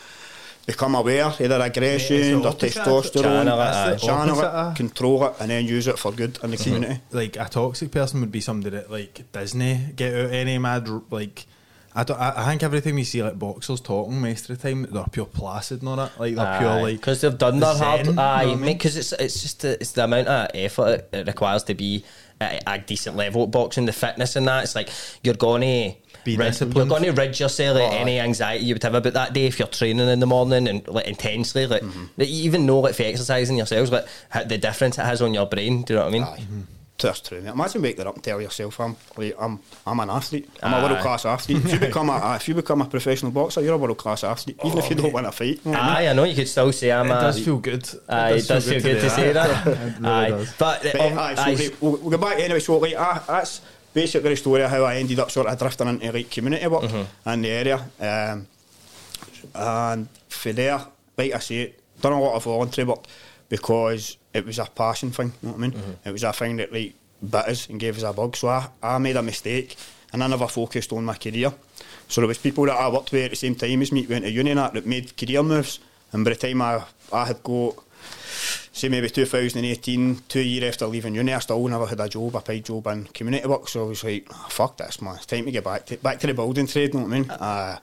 Become 0.66 0.94
aware 0.96 1.26
of 1.26 1.38
their 1.38 1.60
aggression, 1.62 2.42
their 2.42 2.52
opposite. 2.52 2.84
testosterone, 2.84 3.22
Channel 3.46 3.94
it, 3.94 4.00
channel 4.00 4.40
Opposite, 4.40 4.72
it, 4.72 4.76
control 4.76 5.26
it, 5.26 5.34
and 5.40 5.50
then 5.50 5.66
use 5.66 5.88
it 5.88 5.98
for 5.98 6.12
good 6.12 6.38
in 6.44 6.52
the 6.52 6.58
community. 6.58 7.02
like 7.12 7.38
a 7.38 7.46
toxic 7.50 7.90
person 7.92 8.20
would 8.20 8.32
be 8.32 8.42
somebody 8.42 8.76
that 8.76 8.92
like 8.92 9.32
Disney 9.32 9.94
get 9.96 10.14
out 10.14 10.32
any 10.32 10.58
mad 10.60 10.88
like 11.10 11.48
I 11.96 12.04
don't 12.04 12.20
I, 12.20 12.34
I 12.38 12.46
think 12.46 12.64
everything 12.64 12.96
we 12.96 13.04
see 13.04 13.24
like 13.24 13.38
boxers 13.40 13.82
talking 13.82 14.22
most 14.22 14.50
of 14.50 14.58
the 14.62 14.70
time 14.70 14.88
they're 14.92 15.06
pure 15.12 15.26
placid 15.26 15.80
and 15.80 15.90
all 15.90 15.96
that 15.96 16.20
like 16.20 16.36
they're 16.36 16.60
pure 16.60 16.82
like 16.82 16.98
because 16.98 17.22
they've 17.22 17.38
done 17.38 17.60
their 17.60 17.74
zen, 17.76 18.06
hard. 18.06 18.20
Aye, 18.20 18.46
what 18.46 18.54
I 18.54 18.56
mean? 18.56 18.74
because 18.78 18.96
it's 18.96 19.12
it's 19.14 19.42
just 19.42 19.62
the, 19.62 19.74
it's 19.82 19.94
the 19.94 20.04
amount 20.04 20.28
of 20.28 20.50
effort 20.54 21.10
it 21.12 21.28
requires 21.28 21.64
to 21.64 21.74
be 21.74 22.04
at 22.42 22.64
a 22.66 22.78
decent 22.80 23.16
level 23.16 23.44
at 23.44 23.52
boxing, 23.52 23.86
the 23.86 23.92
fitness 23.92 24.36
and 24.36 24.48
that. 24.48 24.64
It's 24.64 24.76
like 24.76 24.90
you're 25.24 25.34
gonna 25.36 25.94
Be 26.24 26.38
rid, 26.38 26.46
disciplined. 26.46 26.90
You're 26.90 27.00
going 27.00 27.16
to 27.16 27.22
rid 27.22 27.40
yourself 27.40 27.76
of 27.76 27.82
Oh, 27.82 27.96
any 27.96 28.20
anxiety 28.20 28.66
you 28.66 28.76
would 28.76 28.84
have 28.84 28.94
about 28.94 29.14
that 29.14 29.34
day 29.34 29.46
if 29.46 29.60
you're 29.60 29.68
training 29.68 30.08
in 30.08 30.20
the 30.20 30.26
morning 30.26 30.68
and 30.68 30.88
like 30.88 31.08
intensely. 31.08 31.68
Like, 31.68 31.82
mm-hmm. 31.82 32.06
like, 32.18 32.30
you 32.30 32.44
even 32.44 32.66
know 32.66 32.80
like 32.80 32.96
for 32.96 33.04
exercising 33.04 33.58
yourselves, 33.58 33.90
but 33.90 34.08
how- 34.30 34.44
the 34.46 34.58
difference 34.58 34.98
it 34.98 35.04
has 35.04 35.22
on 35.22 35.34
your 35.34 35.48
brain. 35.48 35.84
Do 35.84 35.94
you 35.94 36.00
know 36.00 36.06
what 36.06 36.10
I 36.10 36.14
mean? 36.14 36.24
Aye. 36.24 36.38
Mm-hmm. 36.40 36.62
That's 37.02 37.22
true. 37.22 37.42
mate. 37.42 37.52
Imagine 37.52 37.82
waking 37.82 38.06
up 38.08 38.16
and 38.16 38.24
tell 38.24 38.42
yourself, 38.42 38.80
I'm, 38.80 38.96
like, 39.18 39.36
I'm, 39.40 39.60
I'm 39.88 40.00
an 40.02 40.10
athlete. 40.10 40.50
I'm 40.62 40.74
a 40.74 40.86
world 40.88 41.00
class 41.02 41.26
athlete. 41.26 41.64
if 41.66 41.74
you 41.74 41.80
become 41.88 42.10
a, 42.10 42.36
if 42.36 42.48
you 42.48 42.54
become 42.56 42.82
a 42.82 42.86
professional 42.86 43.32
boxer, 43.32 43.62
you're 43.62 43.74
a 43.74 43.78
world 43.78 43.98
class 43.98 44.24
athlete, 44.24 44.60
even 44.66 44.78
if 44.78 44.90
you 44.90 44.96
don't 44.96 45.14
win 45.14 45.26
a 45.26 45.32
fight. 45.32 45.60
you 45.66 45.72
know 45.72 45.78
what 45.78 45.80
I 45.80 45.88
mean? 45.88 45.96
Aye, 46.08 46.10
I 46.10 46.14
know 46.14 46.24
you 46.26 46.36
could 46.36 46.48
still 46.48 46.72
say 46.72 46.92
I'm 46.92 47.06
it 47.08 47.16
a. 47.16 47.20
does 47.22 47.44
feel 47.44 47.58
good 47.58 47.90
Aye, 48.10 48.32
it 48.34 48.48
does 48.48 48.68
feel 48.70 48.82
good 48.82 49.02
to 49.02 49.10
say 49.10 49.32
that. 49.34 49.68
It 49.68 50.00
really 50.00 50.06
Aye, 50.10 50.30
does. 50.30 50.54
but, 50.58 50.84
But, 50.84 50.96
um, 51.00 51.18
aye, 51.20 51.36
so 51.36 51.42
aye, 51.42 51.54
right, 51.56 51.82
we'll, 51.82 51.92
we'll 51.98 52.10
go 52.12 52.18
back 52.18 52.40
anyway. 52.40 52.60
So 52.60 52.78
like, 52.78 52.96
ah, 52.98 53.24
that's 53.28 53.62
basically 53.94 54.30
the 54.32 54.36
story 54.36 54.62
of 54.62 54.70
how 54.70 54.84
I 54.84 54.96
ended 54.98 55.20
up 55.20 55.32
sort 55.32 55.48
of 55.48 55.58
drifting 55.58 55.88
into 55.88 56.12
like 56.12 56.30
community 56.30 56.68
work 56.68 56.84
Mm-hmm. 56.84 57.30
in 57.30 57.42
the 57.42 57.50
area. 57.50 57.86
Um, 58.00 58.48
and 59.56 60.08
for 60.28 60.54
there, 60.54 60.82
like 61.18 61.34
I 61.34 61.40
say, 61.40 61.74
done 62.02 62.14
a 62.14 62.22
lot 62.22 62.36
of 62.36 62.44
voluntary 62.44 62.88
work 62.88 63.06
because 63.48 64.18
it 64.40 64.46
was 64.46 64.60
a 64.60 64.66
passion 64.66 65.12
thing. 65.12 65.34
You 65.42 65.50
know 65.50 65.54
what 65.54 65.58
I 65.58 65.62
mean? 65.62 65.72
Mm-hmm. 65.72 66.10
It 66.10 66.12
was 66.12 66.24
a 66.24 66.34
thing 66.34 66.58
that 66.58 66.74
like 66.74 66.94
bit 67.22 67.46
us 67.46 67.68
and 67.70 67.80
gave 67.80 67.98
us 67.98 68.04
a 68.04 68.14
bug. 68.14 68.36
So 68.36 68.48
I, 68.48 68.70
I 68.82 68.98
made 68.98 69.16
a 69.16 69.22
mistake 69.22 69.76
and 70.12 70.24
I 70.24 70.28
never 70.28 70.48
focused 70.48 70.92
on 70.94 71.06
my 71.06 71.16
career. 71.16 71.54
So 72.08 72.22
there 72.22 72.28
was 72.28 72.38
people 72.38 72.66
that 72.66 72.76
I 72.76 72.90
worked 72.90 73.12
with 73.12 73.26
at 73.26 73.32
the 73.32 73.36
same 73.36 73.56
time 73.56 73.82
as 73.82 73.92
me 73.92 74.08
went 74.08 74.26
to 74.26 74.32
uni 74.32 74.52
and 74.52 74.60
that 74.60 74.74
that 74.74 74.86
made 74.86 75.16
career 75.16 75.44
moves. 75.44 75.80
And 76.12 76.26
by 76.26 76.32
the 76.32 76.38
time 76.38 76.62
I 76.62 76.84
I 77.14 77.26
had 77.26 77.44
got 77.44 77.76
say 78.72 78.90
maybe 78.90 79.10
2018, 79.10 80.22
two 80.28 80.40
years 80.40 80.74
after 80.74 80.88
leaving 80.88 81.16
uni, 81.16 81.34
I 81.34 81.40
still 81.40 81.68
never 81.68 81.86
had 81.86 82.00
a 82.00 82.08
job, 82.08 82.36
a 82.36 82.42
paid 82.42 82.66
job 82.66 82.88
in 82.88 83.06
community 83.06 83.48
work. 83.48 83.68
So 83.68 83.86
I 83.86 83.90
was 83.90 84.04
like, 84.04 84.28
"Ah, 84.32 84.48
fuck 84.50 84.78
this, 84.78 85.02
man. 85.02 85.16
It's 85.16 85.26
time 85.26 85.46
to 85.46 85.52
get 85.52 85.64
back 85.64 85.86
to 85.88 85.98
back 85.98 86.20
to 86.20 86.28
the 86.28 86.34
building 86.34 86.68
trade. 86.68 86.94
You 86.94 87.00
know 87.02 87.06
what 87.06 87.16
I 87.16 87.20
mean? 87.20 87.30
Uh, 87.30 87.80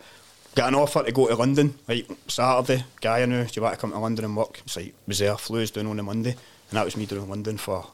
got 0.57 0.69
an 0.69 0.75
offer 0.75 1.05
to 1.05 1.13
go 1.13 1.29
to 1.29 1.37
London, 1.37 1.79
right? 1.89 2.05
Saturday, 2.27 2.83
guy 3.01 3.23
I 3.23 3.27
knew, 3.27 3.45
do 3.45 3.51
you 3.55 3.63
want 3.63 3.75
to 3.75 3.81
come 3.81 3.93
to 3.93 3.99
London 3.99 4.25
and 4.25 4.37
work? 4.37 4.61
It's 4.65 4.77
like, 4.77 4.95
was 5.07 5.21
there, 5.21 5.37
flew 5.37 5.63
us 5.63 5.71
down 5.71 5.87
on 5.87 6.01
a 6.01 6.03
Monday, 6.03 6.31
and 6.31 6.73
that 6.77 6.85
was 6.85 6.97
me 6.97 7.07
doing 7.07 7.29
London 7.29 7.59
for, 7.59 7.87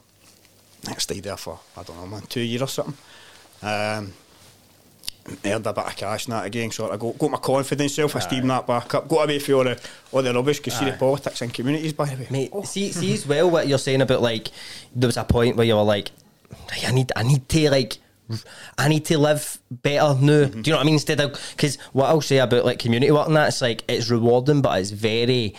I 0.83 0.87
think 0.87 0.99
stayed 1.01 1.23
there 1.25 1.37
for, 1.37 1.59
I 1.77 1.83
don't 1.83 1.97
know, 1.97 2.07
man, 2.07 2.21
two 2.23 2.41
years 2.41 2.61
or 2.63 2.67
something. 2.67 2.95
Um, 3.61 4.13
earned 5.45 5.65
a 5.67 5.71
bit 5.73 5.85
of 5.85 5.95
cash 5.95 6.25
and 6.25 6.33
that 6.33 6.45
again, 6.45 6.69
so 6.71 6.91
I 6.91 6.97
got, 6.97 7.17
got 7.17 7.31
my 7.31 7.37
confidence, 7.37 7.95
self-esteem 7.95 8.47
that 8.47 8.67
back 8.67 8.93
up, 8.93 9.07
got 9.07 9.23
away 9.23 9.39
from 9.39 9.53
all 9.55 9.63
the, 9.65 9.79
all 10.11 10.21
the 10.21 10.33
rubbish, 10.33 10.57
because 10.59 10.77
see 10.79 10.85
the 10.85 10.93
politics 10.93 11.41
and 11.41 11.53
communities, 11.53 11.93
by 11.93 12.05
the 12.13 12.23
way. 12.23 12.27
Mate, 12.29 12.49
Oh. 12.53 12.63
see, 12.63 12.91
see 12.91 13.13
as 13.13 13.25
well 13.27 13.49
what 13.49 13.67
you're 13.67 13.77
saying 13.77 14.01
about 14.01 14.21
like 14.21 14.49
there 14.95 15.07
was 15.07 15.17
a 15.17 15.23
point 15.23 15.55
where 15.55 15.65
you 15.65 15.75
were 15.75 15.83
like, 15.83 16.11
I 16.85 16.91
need, 16.91 17.11
I 17.15 17.23
need 17.23 17.47
to 17.47 17.69
like, 17.69 17.97
I 18.77 18.87
need 18.87 19.05
to 19.05 19.17
live 19.17 19.59
better 19.69 20.19
now. 20.19 20.45
Do 20.45 20.57
you 20.57 20.71
know 20.71 20.77
what 20.77 20.81
I 20.81 20.85
mean? 20.85 20.95
Instead 20.95 21.19
of 21.19 21.39
because 21.55 21.77
what 21.91 22.07
I'll 22.07 22.21
say 22.21 22.37
about 22.37 22.65
like 22.65 22.79
community 22.79 23.11
work 23.11 23.27
and 23.27 23.35
that, 23.35 23.49
it's 23.49 23.61
like 23.61 23.83
it's 23.87 24.09
rewarding, 24.09 24.61
but 24.61 24.79
it's 24.79 24.91
very 24.91 25.55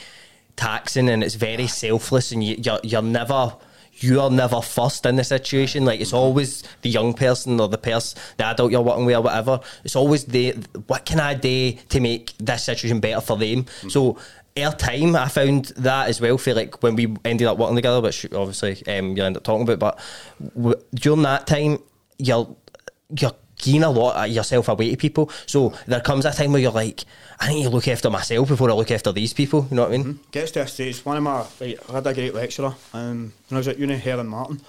taxing 0.57 1.09
and 1.09 1.23
it's 1.23 1.35
very 1.35 1.67
selfless, 1.67 2.33
and 2.33 2.43
you, 2.43 2.57
you're 2.59 2.81
you're 2.83 3.03
never. 3.03 3.57
You 3.99 4.21
are 4.23 4.31
never 4.31 4.61
first 4.61 5.07
in 5.07 5.15
the 5.15 5.23
situation. 5.23 5.85
Like 5.85 6.01
it's 6.01 6.13
always 6.13 6.65
the 6.83 6.91
young 6.91 7.15
person 7.15 7.61
or 7.61 7.69
the 7.69 7.79
person, 7.79 8.21
the 8.39 8.47
adult 8.47 8.73
you're 8.73 8.83
working 8.83 9.05
with 9.07 9.15
or 9.15 9.21
whatever. 9.23 9.61
It's 9.85 9.95
always 9.95 10.25
the 10.25 10.51
what 10.89 11.05
can 11.05 11.21
I 11.21 11.35
do 11.35 11.75
to 11.91 12.01
make 12.01 12.37
this 12.39 12.65
situation 12.65 12.99
better 12.99 13.21
for 13.21 13.37
them. 13.37 13.67
So 13.89 14.19
air 14.57 14.73
time, 14.73 15.15
I 15.15 15.29
found 15.29 15.67
that 15.77 16.09
as 16.09 16.21
well. 16.21 16.39
For 16.39 16.55
like 16.55 16.83
when 16.83 16.97
we 16.97 17.15
ended 17.25 17.47
up 17.47 17.57
working 17.57 17.77
together, 17.77 18.01
which 18.01 18.27
obviously 18.33 18.83
um, 18.89 19.17
you 19.17 19.23
end 19.23 19.37
up 19.37 19.45
talking 19.45 19.63
about. 19.69 19.79
But 19.79 20.01
w- 20.57 20.83
during 20.93 21.23
that 21.23 21.47
time, 21.47 21.79
you're 22.19 22.57
you're 23.19 23.33
giving 23.57 23.83
a 23.83 23.91
lot 23.91 24.25
of 24.25 24.31
yourself 24.31 24.69
away 24.69 24.91
to 24.91 24.97
people. 24.97 25.31
So 25.47 25.73
there 25.87 26.01
comes 26.01 26.25
a 26.25 26.33
time 26.33 26.53
where 26.53 26.61
you're 26.61 26.71
like, 26.71 27.05
I 27.41 27.53
need 27.53 27.65
to 27.65 27.71
look 27.71 27.89
after 27.89 28.11
myself 28.11 28.49
before 28.49 28.71
I 28.71 28.75
look 28.75 28.91
after 28.91 29.13
these 29.13 29.33
people. 29.33 29.67
You 29.71 29.77
know 29.77 29.83
what 29.83 29.93
I 29.93 29.97
mean? 29.99 30.21
gets 30.31 30.51
to 30.53 30.63
a 30.63 30.67
stage. 30.67 31.05
One 31.05 31.17
of 31.17 31.23
my, 31.23 31.45
I 31.61 31.77
had 31.93 32.07
a 32.07 32.15
great 32.15 32.35
lecturer 32.35 32.75
um, 32.93 33.33
when 33.49 33.57
I 33.57 33.59
was 33.59 33.69
at 33.69 33.79
uni, 33.79 33.97
Helen 33.97 34.29
Martin. 34.29 34.61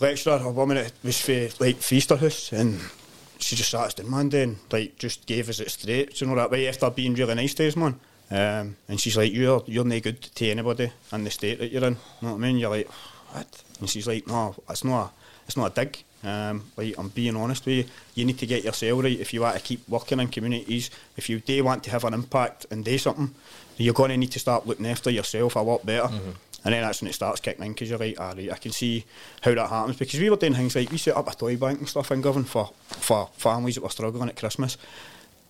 Lecturer, 0.00 0.40
a 0.42 0.50
woman 0.50 0.76
that 0.76 0.92
was 1.04 1.20
for 1.20 1.48
like 1.62 1.76
Feaster 1.76 2.16
House, 2.16 2.52
and 2.52 2.80
she 3.38 3.54
just 3.54 3.70
sat 3.70 3.80
us 3.84 3.94
down 3.94 4.32
and 4.32 4.58
like 4.72 4.96
just 4.96 5.26
gave 5.26 5.48
us 5.48 5.60
it 5.60 5.70
straight. 5.70 6.14
Do 6.14 6.24
you 6.24 6.30
know 6.30 6.36
that 6.36 6.50
way 6.50 6.68
after 6.68 6.90
being 6.90 7.14
really 7.14 7.34
nice 7.34 7.54
to 7.54 7.68
us, 7.68 7.76
man. 7.76 8.00
Um, 8.30 8.76
and 8.88 8.98
she's 8.98 9.16
like, 9.16 9.32
"You're 9.32 9.62
you're 9.66 9.84
no 9.84 10.00
good 10.00 10.22
to 10.22 10.50
anybody 10.50 10.90
in 11.12 11.24
the 11.24 11.30
state 11.30 11.58
that 11.58 11.70
you're 11.70 11.84
in." 11.84 11.94
You 11.94 12.28
know 12.28 12.34
what 12.34 12.38
I 12.38 12.38
mean? 12.38 12.56
You're 12.56 12.70
like, 12.70 12.88
"What?" 13.32 13.62
And 13.80 13.90
she's 13.90 14.06
like, 14.06 14.26
"No, 14.26 14.54
it's 14.70 14.84
not. 14.84 15.06
A, 15.06 15.10
it's 15.46 15.56
not 15.56 15.72
a 15.72 15.84
dig. 15.84 16.02
Um, 16.22 16.64
like 16.76 16.98
I'm 16.98 17.08
being 17.08 17.36
honest 17.36 17.64
with 17.64 17.76
you. 17.76 17.84
You 18.14 18.24
need 18.26 18.38
to 18.38 18.46
get 18.46 18.64
yourself 18.64 19.02
right 19.02 19.18
if 19.18 19.32
you 19.32 19.40
want 19.40 19.56
to 19.56 19.62
keep 19.62 19.88
working 19.88 20.20
in 20.20 20.28
communities. 20.28 20.90
If 21.16 21.28
you 21.30 21.40
do 21.40 21.64
want 21.64 21.84
to 21.84 21.90
have 21.90 22.04
an 22.04 22.14
impact 22.14 22.66
and 22.70 22.84
do 22.84 22.98
something, 22.98 23.34
you're 23.78 23.94
going 23.94 24.10
to 24.10 24.16
need 24.16 24.32
to 24.32 24.38
start 24.38 24.66
looking 24.66 24.86
after 24.86 25.10
yourself 25.10 25.56
a 25.56 25.60
lot 25.60 25.84
better. 25.86 26.08
And 26.62 26.74
then 26.74 26.82
that's 26.82 27.00
when 27.00 27.08
it 27.08 27.14
starts 27.14 27.40
kicking 27.40 27.64
in 27.64 27.72
because 27.72 27.88
you're 27.88 27.98
like, 27.98 28.16
ah, 28.18 28.34
right, 28.36 28.52
I 28.52 28.56
can 28.56 28.70
see 28.70 29.06
how 29.40 29.54
that 29.54 29.70
happens. 29.70 29.96
Because 29.96 30.20
we 30.20 30.28
were 30.28 30.36
doing 30.36 30.52
things 30.52 30.76
like 30.76 30.90
we 30.90 30.98
set 30.98 31.16
up 31.16 31.30
a 31.32 31.34
toy 31.34 31.56
bank 31.56 31.78
and 31.78 31.88
stuff 31.88 32.10
in 32.12 32.20
Govan 32.20 32.44
for, 32.44 32.70
for 32.86 33.30
families 33.38 33.76
that 33.76 33.82
were 33.82 33.88
struggling 33.88 34.28
at 34.28 34.36
Christmas. 34.36 34.76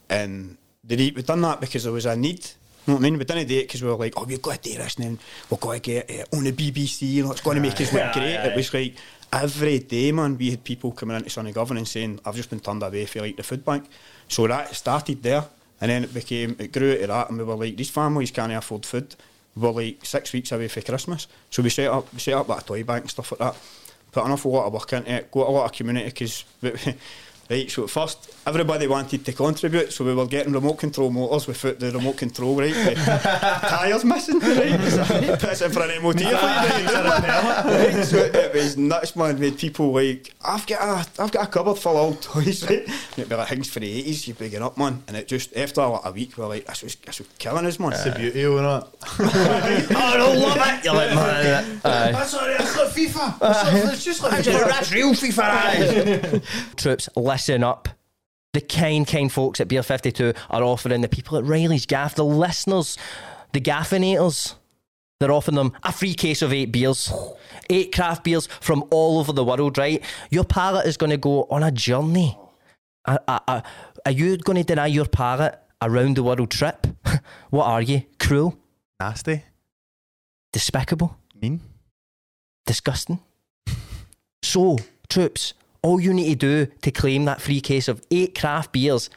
And 0.09 0.57
the 0.85 0.97
re- 0.97 1.13
we 1.17 1.23
done 1.23 1.41
that 1.43 1.61
because 1.61 1.83
there 1.83 1.93
was 1.93 2.07
a 2.07 2.15
need. 2.15 2.45
You 2.87 2.93
know 2.93 2.95
what 2.95 3.01
I 3.01 3.03
mean? 3.03 3.19
We 3.19 3.25
didn't 3.25 3.49
do 3.49 3.59
it 3.59 3.63
because 3.63 3.83
we 3.83 3.89
were 3.89 3.97
like, 3.97 4.15
oh, 4.17 4.25
we've 4.25 4.41
got 4.41 4.63
to 4.63 4.71
do 4.71 4.79
this 4.79 4.95
and 4.97 5.05
then 5.05 5.19
we've 5.51 5.61
got 5.61 5.73
to 5.73 5.81
get 5.81 6.09
it 6.11 6.29
on 6.33 6.45
the 6.45 6.53
BBC, 6.53 7.03
you 7.09 7.25
know, 7.25 7.33
it's 7.33 7.41
going 7.41 7.57
to 7.57 7.61
make 7.61 7.81
us 7.81 7.93
look 7.93 8.13
great. 8.13 8.35
It 8.35 8.57
was 8.57 8.73
like 8.73 8.95
every 9.33 9.79
day, 9.79 10.12
man, 10.12 10.37
we 10.37 10.51
had 10.51 10.64
people 10.64 10.93
coming 10.93 11.16
into 11.16 11.31
Sunny 11.31 11.53
Govan 11.53 11.77
and 11.77 11.88
saying, 11.88 12.21
I've 12.25 12.37
just 12.37 12.51
been 12.51 12.61
turned 12.61 12.83
away 12.83 13.07
for 13.07 13.21
like 13.21 13.37
the 13.37 13.43
food 13.43 13.64
bank. 13.64 13.85
So 14.29 14.47
that 14.47 14.75
started 14.75 15.23
there. 15.23 15.45
And 15.81 15.90
then 15.90 16.05
it 16.05 16.12
became, 16.12 16.57
it 16.59 16.73
grew 16.73 16.93
out 16.93 17.01
of 17.01 17.09
that, 17.09 17.31
and 17.31 17.38
we 17.38 17.45
were 17.45 17.55
like, 17.55 17.77
these 17.77 17.88
families 17.88 18.31
can't 18.31 18.53
afford 18.53 18.85
food. 18.85 19.16
We 19.57 19.62
were 19.62 19.73
like 19.73 20.05
six 20.05 20.33
weeks 20.33 20.53
away 20.53 20.69
for 20.69 20.83
Christmas. 20.83 21.27
So 21.49 21.62
we 21.62 21.71
set 21.71 21.90
up, 21.90 22.12
we 22.12 22.19
set 22.19 22.35
up 22.35 22.51
a 22.51 22.61
toy 22.62 22.85
bank 22.85 23.05
and 23.05 23.11
stuff 23.11 23.33
like 23.33 23.38
that. 23.38 23.57
Put 24.12 24.25
an 24.27 24.33
awful 24.33 24.51
lot 24.51 24.66
of 24.66 24.75
work 24.75 24.93
into 24.93 25.11
it, 25.11 25.31
got 25.31 25.49
a 25.49 25.51
lot 25.51 25.64
of 25.64 25.73
community 25.73 26.07
because, 26.07 26.45
right, 27.51 27.71
so 27.71 27.85
at 27.85 27.91
first 27.91 28.31
everybody 28.47 28.87
wanted 28.87 29.25
to 29.25 29.33
contribute, 29.33 29.93
so 29.93 30.05
we 30.05 30.15
were 30.15 30.27
getting 30.27 30.53
remote 30.53 30.75
control 30.79 31.11
motors 31.11 31.47
without 31.47 31.79
the 31.79 31.91
remote 31.91 32.17
control, 32.17 32.57
right? 32.57 32.73
the 32.73 32.95
tyres 33.69 34.05
missing, 34.05 34.39
right? 34.39 34.79
Puts 35.41 35.61
in 35.63 35.71
for 35.73 35.83
an 35.83 36.03
MOT. 36.03 36.21
right? 36.23 38.05
So 38.05 38.19
it 38.19 38.55
was 38.55 38.77
nuts, 38.77 39.17
man. 39.17 39.39
We 39.39 39.51
had 39.51 39.59
people 39.59 39.93
like, 39.93 40.33
I've 40.45 40.67
got 40.67 40.81
a, 40.83 41.23
I've 41.23 41.31
got 41.33 41.49
a 41.49 41.51
cupboard 41.51 41.77
full 41.77 41.97
of 41.97 41.99
old 41.99 42.23
toys, 42.23 42.63
right? 42.69 42.85
And 42.87 43.19
it'd 43.19 43.29
be 43.29 43.35
like 43.35 43.49
things 43.49 43.69
for 43.71 43.81
the 43.81 44.03
80s, 44.05 44.27
you're 44.27 44.37
bigging 44.37 44.63
up, 44.63 44.79
man. 44.79 45.03
And 45.09 45.17
it 45.17 45.29
just, 45.29 45.57
after 45.57 45.87
like 45.87 46.01
a 46.05 46.13
week, 46.13 46.37
we 46.37 46.43
we're 46.43 46.49
like, 46.49 46.67
this 46.67 46.83
was, 46.83 46.95
this 46.97 47.19
was 47.19 47.29
killing 47.39 47.67
us, 47.67 47.79
man. 47.79 47.93
It's 47.93 48.05
the 48.05 48.13
beauty 48.13 48.45
of 48.45 48.55
it. 48.55 48.61
Oh, 49.93 49.97
I 49.97 50.17
don't 50.17 50.39
love 50.39 50.57
it. 50.57 50.85
You're 50.85 50.95
like, 50.95 51.15
man, 51.15 51.81
aye. 51.85 52.13
That's 52.13 52.33
not 52.33 52.59
That's 52.59 52.77
not 52.77 52.89
FIFA. 52.89 53.93
It's 53.93 54.05
just 54.05 54.23
like 54.23 54.45
that's 54.45 54.93
real 54.93 55.13
FIFA. 55.13 56.43
Troops, 56.77 57.09
listen 57.17 57.39
up. 57.48 57.88
The 58.53 58.61
kind, 58.61 59.07
kind 59.07 59.33
folks 59.33 59.61
at 59.61 59.68
Beer 59.68 59.83
52 59.83 60.35
are 60.50 60.62
offering 60.62 61.03
the 61.03 61.09
people 61.09 61.38
at 61.38 61.44
Reilly's 61.44 61.87
Gaff, 61.87 62.16
the 62.16 62.24
listeners, 62.24 62.98
the 63.53 63.61
Gaffinators, 63.61 64.55
they're 65.20 65.31
offering 65.31 65.57
them 65.57 65.72
a 65.83 65.92
free 65.92 66.14
case 66.14 66.40
of 66.40 66.50
eight 66.50 66.72
beers. 66.72 67.12
Eight 67.68 67.94
craft 67.94 68.24
beers 68.24 68.46
from 68.46 68.85
all 68.90 69.18
over 69.18 69.33
the 69.33 69.44
world, 69.44 69.76
right? 69.76 70.03
Your 70.31 70.44
palate 70.44 70.87
is 70.87 70.96
going 70.96 71.11
to 71.11 71.18
go 71.18 71.46
on 71.50 71.62
a 71.62 71.70
journey. 71.70 72.38
Are, 73.05 73.20
are, 73.29 73.62
are 74.07 74.12
you 74.12 74.38
going 74.38 74.57
to 74.57 74.64
deny 74.64 74.87
your 74.87 75.05
palate 75.05 75.59
a 75.81 75.90
round 75.90 76.16
the 76.16 76.22
world 76.22 76.50
trip? 76.50 76.87
what 77.50 77.66
are 77.66 77.83
you? 77.83 78.03
Cruel? 78.18 78.59
Nasty. 78.98 79.44
Despicable? 80.55 81.16
Mean. 81.40 81.61
Disgusting? 82.64 83.20
so, 84.42 84.79
troops, 85.11 85.53
all 85.83 86.01
you 86.01 86.12
need 86.12 86.40
to 86.40 86.66
do 86.66 86.73
to 86.83 86.90
claim 86.90 87.25
that 87.25 87.40
free 87.40 87.61
case 87.61 87.88
of 87.88 88.03
eight 88.11 88.38
craft 88.38 88.73
beers 88.73 89.09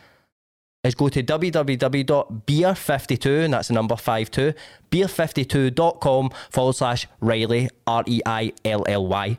is 0.83 0.95
go 0.95 1.09
to 1.09 1.21
www.beer52, 1.23 3.45
and 3.45 3.53
that's 3.53 3.69
the 3.69 3.73
number 3.73 3.95
52, 3.95 4.53
beer52.com 4.91 6.29
forward 6.49 6.75
slash 6.75 7.07
Reilly, 7.21 7.69
R 7.87 8.03
E 8.05 8.21
I 8.25 8.51
L 8.65 8.83
L 8.87 9.07
Y. 9.07 9.37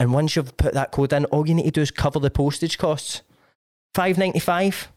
And 0.00 0.12
once 0.12 0.34
you've 0.34 0.56
put 0.56 0.74
that 0.74 0.90
code 0.90 1.12
in, 1.12 1.26
all 1.26 1.46
you 1.46 1.54
need 1.54 1.66
to 1.66 1.70
do 1.70 1.82
is 1.82 1.90
cover 1.90 2.18
the 2.18 2.30
postage 2.30 2.78
costs. 2.78 3.22
Five 3.94 4.18
ninety 4.18 4.40
five. 4.40 4.88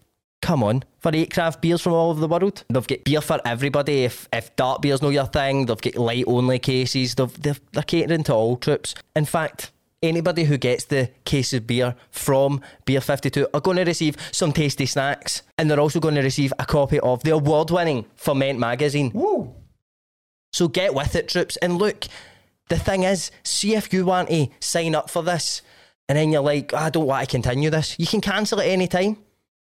Come 0.41 0.63
on, 0.63 0.83
for 0.99 1.11
eight 1.13 1.33
craft 1.33 1.61
beers 1.61 1.81
from 1.81 1.93
all 1.93 2.11
over 2.11 2.19
the 2.19 2.27
world. 2.27 2.63
They've 2.69 2.87
got 2.87 3.03
beer 3.03 3.21
for 3.21 3.39
everybody. 3.45 4.05
If 4.05 4.29
if 4.31 4.55
dark 4.55 4.81
beers 4.81 5.01
know 5.01 5.09
your 5.09 5.25
thing, 5.25 5.65
they've 5.65 5.81
got 5.81 5.95
light 5.95 6.23
only 6.27 6.59
cases. 6.59 7.15
They've, 7.15 7.41
they've, 7.41 7.59
they're 7.73 7.83
catering 7.83 8.23
to 8.25 8.33
all 8.33 8.55
troops. 8.55 8.95
In 9.15 9.25
fact, 9.25 9.71
anybody 10.05 10.45
who 10.45 10.57
gets 10.57 10.85
the 10.85 11.09
case 11.25 11.53
of 11.53 11.67
beer 11.67 11.95
from 12.09 12.61
Beer 12.85 13.01
52 13.01 13.47
are 13.53 13.61
going 13.61 13.77
to 13.77 13.83
receive 13.83 14.17
some 14.31 14.51
tasty 14.51 14.85
snacks. 14.85 15.41
And 15.57 15.69
they're 15.69 15.79
also 15.79 15.99
going 15.99 16.15
to 16.15 16.21
receive 16.21 16.53
a 16.59 16.65
copy 16.65 16.99
of 16.99 17.23
the 17.23 17.31
award 17.31 17.71
winning 17.71 18.05
Ferment 18.15 18.59
magazine. 18.59 19.11
So 20.53 20.67
get 20.67 20.93
with 20.93 21.15
it, 21.15 21.27
troops. 21.27 21.57
And 21.57 21.77
look, 21.77 22.05
the 22.69 22.79
thing 22.79 23.03
is, 23.03 23.31
see 23.43 23.75
if 23.75 23.91
you 23.93 24.05
want 24.05 24.29
to 24.29 24.47
sign 24.59 24.95
up 24.95 25.09
for 25.09 25.21
this 25.21 25.61
and 26.07 26.17
then 26.17 26.31
you're 26.31 26.41
like, 26.41 26.73
oh, 26.73 26.77
I 26.77 26.89
don't 26.89 27.07
want 27.07 27.27
to 27.27 27.31
continue 27.31 27.69
this. 27.69 27.95
You 27.99 28.07
can 28.07 28.21
cancel 28.21 28.61
at 28.61 28.67
any 28.67 28.87
time. 28.87 29.17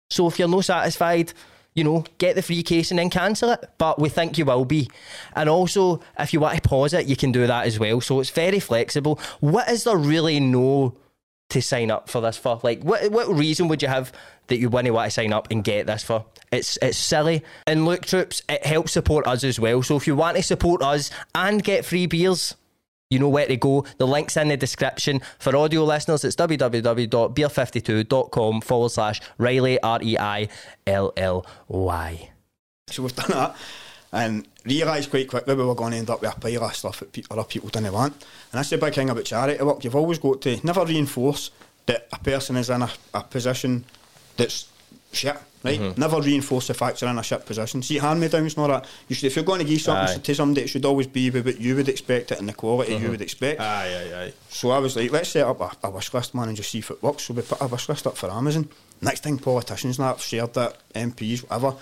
So 0.09 0.27
if 0.27 0.39
you're 0.39 0.47
not 0.47 0.65
satisfied, 0.65 1.33
you 1.77 1.83
know, 1.83 2.03
get 2.17 2.35
the 2.35 2.41
free 2.41 2.63
case 2.63 2.89
and 2.89 2.97
then 2.97 3.11
cancel 3.11 3.51
it. 3.51 3.63
But 3.77 3.99
we 3.99 4.09
think 4.09 4.37
you 4.39 4.45
will 4.45 4.65
be. 4.65 4.89
And 5.35 5.47
also, 5.47 6.01
if 6.17 6.33
you 6.33 6.39
want 6.39 6.61
to 6.61 6.67
pause 6.67 6.91
it, 6.91 7.05
you 7.05 7.15
can 7.15 7.31
do 7.31 7.45
that 7.45 7.67
as 7.67 7.77
well. 7.77 8.01
So 8.01 8.19
it's 8.19 8.31
very 8.31 8.59
flexible. 8.59 9.19
What 9.41 9.69
is 9.69 9.83
there 9.83 9.95
really 9.95 10.39
no 10.39 10.95
to 11.51 11.61
sign 11.61 11.91
up 11.91 12.09
for 12.09 12.19
this 12.19 12.35
for? 12.35 12.59
Like, 12.63 12.81
what 12.81 13.11
what 13.11 13.29
reason 13.29 13.67
would 13.67 13.83
you 13.83 13.87
have 13.89 14.11
that 14.47 14.57
you 14.57 14.69
wouldn't 14.69 14.91
want 14.91 15.11
to 15.11 15.13
sign 15.13 15.31
up 15.31 15.51
and 15.51 15.63
get 15.63 15.85
this 15.85 16.01
for? 16.01 16.25
It's 16.51 16.79
it's 16.81 16.97
silly. 16.97 17.43
And 17.67 17.85
look, 17.85 18.07
troops, 18.07 18.41
it 18.49 18.65
helps 18.65 18.91
support 18.91 19.27
us 19.27 19.43
as 19.43 19.59
well. 19.59 19.83
So 19.83 19.97
if 19.97 20.07
you 20.07 20.15
want 20.15 20.35
to 20.37 20.43
support 20.43 20.81
us 20.81 21.11
and 21.35 21.63
get 21.63 21.85
free 21.85 22.07
beers, 22.07 22.55
you 23.09 23.19
know 23.19 23.29
where 23.29 23.47
to 23.47 23.55
go. 23.57 23.85
The 23.97 24.07
link's 24.07 24.37
in 24.37 24.47
the 24.49 24.57
description. 24.57 25.21
For 25.39 25.55
audio 25.55 25.85
listeners, 25.85 26.25
it's 26.25 26.35
www.beer52.com 26.35 28.61
forward 28.61 28.89
slash 28.89 29.21
Reilly, 29.37 29.79
R 29.81 29.99
E 30.01 30.17
I 30.17 30.49
L 30.85 31.13
L 31.15 31.45
Y. 31.67 32.31
So 32.87 33.03
we've 33.03 33.15
done 33.15 33.31
that 33.31 33.55
and 34.11 34.47
realised 34.65 35.09
quite 35.09 35.27
quickly 35.27 35.55
we 35.55 35.63
were 35.63 35.75
going 35.75 35.91
to 35.91 35.97
end 35.97 36.09
up 36.09 36.21
with 36.21 36.35
a 36.35 36.39
pile 36.39 36.63
of 36.63 36.75
stuff 36.75 36.99
that 36.99 37.11
pe- 37.11 37.23
other 37.29 37.43
people 37.43 37.69
didn't 37.69 37.93
want. 37.93 38.13
And 38.13 38.53
that's 38.53 38.69
the 38.69 38.77
big 38.77 38.93
thing 38.93 39.09
about 39.09 39.25
charity 39.25 39.61
work. 39.63 39.83
You've 39.83 39.95
always 39.95 40.19
got 40.19 40.41
to 40.43 40.65
never 40.65 40.85
reinforce 40.85 41.51
that 41.85 42.07
a 42.11 42.19
person 42.19 42.57
is 42.57 42.69
in 42.69 42.81
a, 42.81 42.89
a 43.13 43.23
position 43.23 43.85
that's 44.37 44.69
shit, 45.17 45.35
right? 45.63 45.79
Mm-hmm. 45.79 45.99
Never 45.99 46.21
reinforce 46.21 46.67
the 46.67 46.73
fact 46.73 47.01
you're 47.01 47.09
in 47.09 47.17
a 47.17 47.23
shit 47.23 47.45
position. 47.45 47.81
See, 47.81 47.97
hand 47.97 48.19
me 48.19 48.27
downs 48.27 48.53
and 48.55 48.61
all 48.61 48.67
that. 48.67 48.85
You 49.07 49.15
should, 49.15 49.25
if 49.25 49.35
you're 49.35 49.45
going 49.45 49.59
to 49.59 49.65
give 49.65 49.81
something 49.81 50.17
Aye. 50.17 50.21
to 50.21 50.35
somebody, 50.35 50.61
it 50.61 50.67
should 50.67 50.85
always 50.85 51.07
be 51.07 51.29
with 51.29 51.45
what 51.45 51.59
you 51.59 51.75
would 51.75 51.89
expect 51.89 52.31
it 52.31 52.39
and 52.39 52.47
the 52.47 52.53
quality 52.53 52.93
you 52.93 52.99
mm-hmm. 52.99 53.11
would 53.11 53.21
expect. 53.21 53.59
Aye, 53.59 54.11
aye, 54.13 54.23
aye. 54.23 54.33
So 54.49 54.71
I 54.71 54.79
was 54.79 54.95
like, 54.95 55.11
let's 55.11 55.29
set 55.29 55.45
up 55.45 55.59
a, 55.59 55.87
a 55.87 55.89
wish 55.89 56.13
list, 56.13 56.35
man, 56.35 56.47
and 56.47 56.57
just 56.57 56.71
see 56.71 56.79
if 56.79 56.91
it 56.91 57.01
works. 57.01 57.23
So 57.23 57.33
we 57.33 57.41
put 57.41 57.61
a 57.61 57.67
wish 57.67 57.89
list 57.89 58.07
up 58.07 58.17
for 58.17 58.31
Amazon. 58.31 58.69
Next 59.01 59.23
thing, 59.23 59.37
politicians 59.37 59.99
and 59.99 60.05
that 60.05 60.13
have 60.13 60.21
shared 60.21 60.53
that, 60.53 60.77
MPs, 60.93 61.43
whatever. 61.43 61.75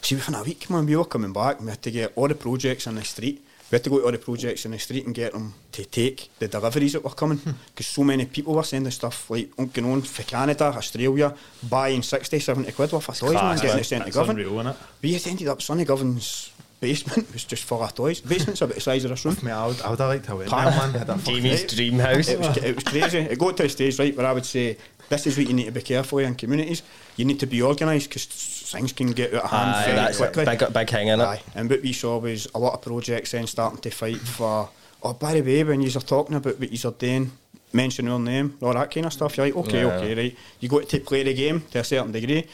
See, 0.00 0.14
within 0.14 0.34
a 0.34 0.42
week, 0.42 0.68
man, 0.68 0.86
we 0.86 0.96
were 0.96 1.04
coming 1.04 1.32
back. 1.32 1.60
We 1.60 1.68
had 1.68 1.82
to 1.82 1.90
get 1.90 2.12
all 2.14 2.28
the 2.28 2.34
projects 2.34 2.86
in 2.86 2.94
the 2.94 3.04
street. 3.04 3.44
We 3.70 3.76
had 3.76 3.84
to 3.84 3.90
go 3.90 3.98
to 3.98 4.04
all 4.06 4.12
the 4.12 4.18
projects 4.18 4.64
in 4.66 4.72
the 4.72 4.78
street 4.78 5.06
and 5.06 5.14
get 5.14 5.32
them 5.32 5.54
to 5.72 5.84
take 5.86 6.30
the 6.38 6.48
deliveries 6.48 6.92
that 6.92 7.02
were 7.02 7.10
coming. 7.10 7.38
Hmm. 7.38 7.52
Because 7.68 7.86
so 7.86 8.04
many 8.04 8.26
people 8.26 8.54
were 8.54 8.62
sending 8.62 8.90
stuff 8.90 9.30
like 9.30 9.54
going 9.56 9.90
on 9.90 10.02
for 10.02 10.22
Canada, 10.22 10.64
Australia, 10.66 11.34
buying 11.68 12.02
60, 12.02 12.38
70 12.38 12.72
quid 12.72 12.92
worth 12.92 13.08
of 13.08 13.16
toys, 13.16 13.32
man, 13.32 13.40
Class, 13.40 13.60
getting 13.62 13.74
man. 13.76 13.80
it 13.80 13.84
sent 13.84 14.00
to 14.02 14.04
That's 14.06 14.16
government. 14.16 14.46
unreal. 14.48 14.76
We 15.02 15.12
had 15.14 15.26
ended 15.26 15.48
up, 15.48 15.62
Sunny 15.62 15.84
Govan's 15.84 16.52
basement 16.80 17.32
was 17.32 17.44
just 17.44 17.64
full 17.64 17.82
of 17.82 17.94
toys. 17.94 18.20
Basement's 18.20 18.60
about 18.60 18.74
the 18.74 18.80
size 18.80 19.04
of 19.04 19.10
this 19.10 19.24
room. 19.24 19.36
Mate, 19.42 19.52
I 19.52 19.66
would, 19.66 19.80
I 19.80 19.90
would 19.90 19.98
have 19.98 20.08
liked 20.10 20.24
to 20.26 20.36
win 20.36 20.48
Pal. 20.48 20.70
there, 20.70 20.78
man. 20.80 20.90
Had 20.92 21.06
that 21.06 21.24
Jamie's 21.24 21.64
dream 21.74 21.98
house. 21.98 22.28
It 22.28 22.38
was, 22.38 22.56
it 22.58 22.74
was 22.74 22.84
crazy. 22.84 23.18
It 23.18 23.38
got 23.38 23.56
to 23.56 23.62
the 23.62 23.68
stage, 23.70 23.98
right, 23.98 24.14
where 24.14 24.26
I 24.26 24.32
would 24.32 24.44
say, 24.44 24.76
this 25.08 25.26
is 25.26 25.36
what 25.38 25.46
you 25.46 25.54
need 25.54 25.64
to 25.66 25.72
be 25.72 25.82
careful 25.82 26.18
in 26.18 26.34
communities. 26.34 26.82
You 27.16 27.24
need 27.24 27.40
to 27.40 27.46
be 27.46 27.62
organised 27.62 28.08
because 28.08 28.24
things 28.26 28.92
can 28.92 29.12
get 29.12 29.32
out 29.34 29.44
of 29.44 29.50
hand 29.50 29.70
Aye, 29.76 29.84
very 29.84 29.96
that's 29.96 30.18
quickly. 30.18 30.44
big, 30.44 30.72
big 30.72 30.90
thing 30.90 31.08
in 31.08 31.20
it. 31.20 31.24
Aye. 31.24 31.42
And 31.54 31.70
what 31.70 31.82
we 31.82 31.92
saw 31.92 32.18
was 32.18 32.48
a 32.54 32.58
lot 32.58 32.74
of 32.74 32.82
projects 32.82 33.30
then 33.32 33.46
starting 33.46 33.80
to 33.80 33.90
fight 33.90 34.16
for, 34.18 34.68
oh, 35.02 35.12
by 35.12 35.34
the 35.34 35.42
way, 35.42 35.62
when 35.64 35.80
you 35.80 35.88
are 35.96 36.00
talking 36.00 36.34
about 36.36 36.58
what 36.58 36.72
you 36.72 36.88
are 36.88 36.92
doing, 36.92 37.30
mention 37.72 38.06
your 38.06 38.18
name, 38.18 38.56
all 38.62 38.72
that 38.74 38.90
kind 38.90 39.06
of 39.06 39.12
stuff, 39.12 39.36
you're 39.36 39.46
like, 39.46 39.56
okay, 39.56 39.82
Yeah. 39.82 39.94
okay, 39.96 40.14
right. 40.14 40.36
You 40.60 40.68
got 40.68 40.88
to 40.88 41.00
play 41.00 41.22
the 41.22 41.34
game 41.34 41.60
to 41.72 41.78
a 41.80 41.84
certain 41.84 42.10
degree. 42.12 42.46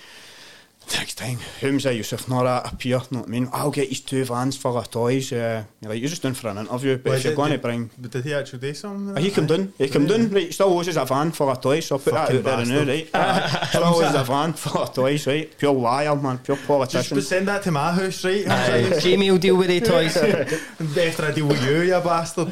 Next 0.99 1.15
time, 1.15 1.39
Humza, 1.61 1.97
Yousaf, 1.97 2.29
not 2.29 2.43
that 2.45 2.73
appear, 2.73 2.99
know 3.11 3.21
what 3.21 3.29
I 3.29 3.31
mean? 3.31 3.49
I'll 3.53 3.71
get 3.71 3.89
these 3.89 4.01
two 4.01 4.25
vans 4.25 4.57
full 4.57 4.77
of 4.77 4.91
toys. 4.91 5.33
Uh, 5.33 5.65
you're 5.81 5.91
like, 5.93 6.01
you're 6.01 6.09
just 6.11 6.21
doing 6.21 6.35
for 6.35 6.49
an 6.49 6.59
interview, 6.59 6.97
but 6.97 7.05
Well, 7.11 7.15
if 7.19 7.25
you're 7.25 7.35
going 7.37 7.51
to 7.53 7.57
did- 7.59 7.63
bring 7.63 7.91
But 7.97 8.11
did 8.11 8.25
he 8.25 8.35
actually 8.35 8.59
do 8.59 8.75
something? 8.75 9.23
he 9.23 9.31
come 9.31 9.47
down. 9.47 9.73
He 9.79 9.89
come 9.89 10.07
down. 10.07 10.31
Right, 10.31 10.53
still 10.53 10.77
owes 10.77 10.89
us 10.89 10.97
a 10.97 11.05
van 11.05 11.31
full 11.31 11.49
of 11.49 11.61
toys. 11.61 11.87
So 11.87 11.95
I'll 11.95 12.01
put 12.01 12.13
Fucking 12.13 12.43
that 12.43 12.59
out 12.61 12.67
there 12.67 12.85
now, 12.85 12.85
bastard. 12.85 12.89
right? 12.89 13.11
Uh, 13.15 13.67
still 13.67 13.85
owes 13.85 14.03
us 14.03 14.15
a 14.17 14.25
van 14.25 14.53
full 14.53 14.83
of 14.83 14.93
toys, 14.93 15.27
right? 15.29 15.59
Pure 15.59 15.73
liar, 15.75 16.17
man. 16.17 16.39
Pure 16.39 16.59
politician. 16.67 17.17
Just 17.17 17.29
send 17.29 17.47
that 17.49 17.63
to 17.63 17.71
my 17.71 17.93
house, 17.93 18.25
right? 18.25 18.49
Aye, 18.49 18.99
Jamie 19.01 19.31
will 19.31 19.39
deal 19.39 19.57
with 19.57 19.69
the 19.69 19.81
toys. 19.81 20.17
After 20.17 21.25
I 21.27 21.31
deal 21.33 21.47
with 21.47 21.65
you, 21.65 21.83
you 21.83 22.01
bastard. 22.01 22.49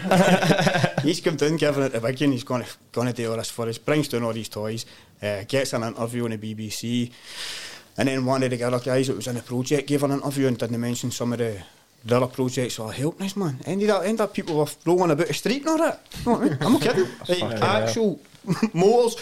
He's 1.03 1.21
come 1.21 1.37
down, 1.37 1.57
giving 1.57 1.83
it 1.83 1.93
the 1.93 2.01
big 2.01 2.21
one. 2.21 2.33
He's 2.33 2.45
going 2.45 2.63
to 2.63 2.69
going 2.93 3.09
to 3.09 3.13
do 3.13 3.31
all 3.31 3.37
this 3.37 3.51
for 3.51 3.69
us. 3.69 3.79
Brings 3.79 4.07
down 4.09 4.23
all 4.23 4.33
these 4.33 4.49
toys. 4.49 4.87
Uh, 5.21 5.43
gets 5.49 5.73
an 5.73 5.83
interview 5.83 6.25
on 6.25 6.31
the 6.31 6.39
BBC, 6.39 7.11
and 7.99 8.09
then 8.09 8.25
one 8.25 8.43
of 8.43 8.51
the 8.51 8.63
other 8.63 8.79
guys 8.79 9.09
that 9.09 9.17
was 9.17 9.27
in 9.27 9.35
the 9.35 9.43
project 9.43 9.89
gave 9.89 10.03
an 10.05 10.13
interview 10.13 10.47
and 10.47 10.57
didn't 10.57 10.81
mention 10.81 11.11
some 11.11 11.33
of 11.33 11.39
the. 11.41 11.61
The 12.05 12.17
other 12.17 12.29
projects 12.29 12.77
that 12.77 12.85
are 12.85 12.93
helping 12.93 13.27
us, 13.27 13.37
man. 13.37 13.59
Ended 13.67 13.91
up, 13.91 14.05
ended 14.05 14.21
up 14.21 14.33
people 14.33 14.57
were 14.57 14.67
rolling 14.87 15.11
about 15.11 15.27
the 15.27 15.35
street 15.35 15.63
and 15.63 15.69
all 15.69 15.79
that. 15.79 16.01
You 16.25 16.25
know 16.33 16.39
what 16.39 16.41
I 16.41 16.49
mean? 16.49 16.59
I'm 16.63 16.73
not 16.75 16.83
kidding. 16.83 17.09
Like, 17.49 17.61
actual 17.61 18.21
motors 18.73 19.17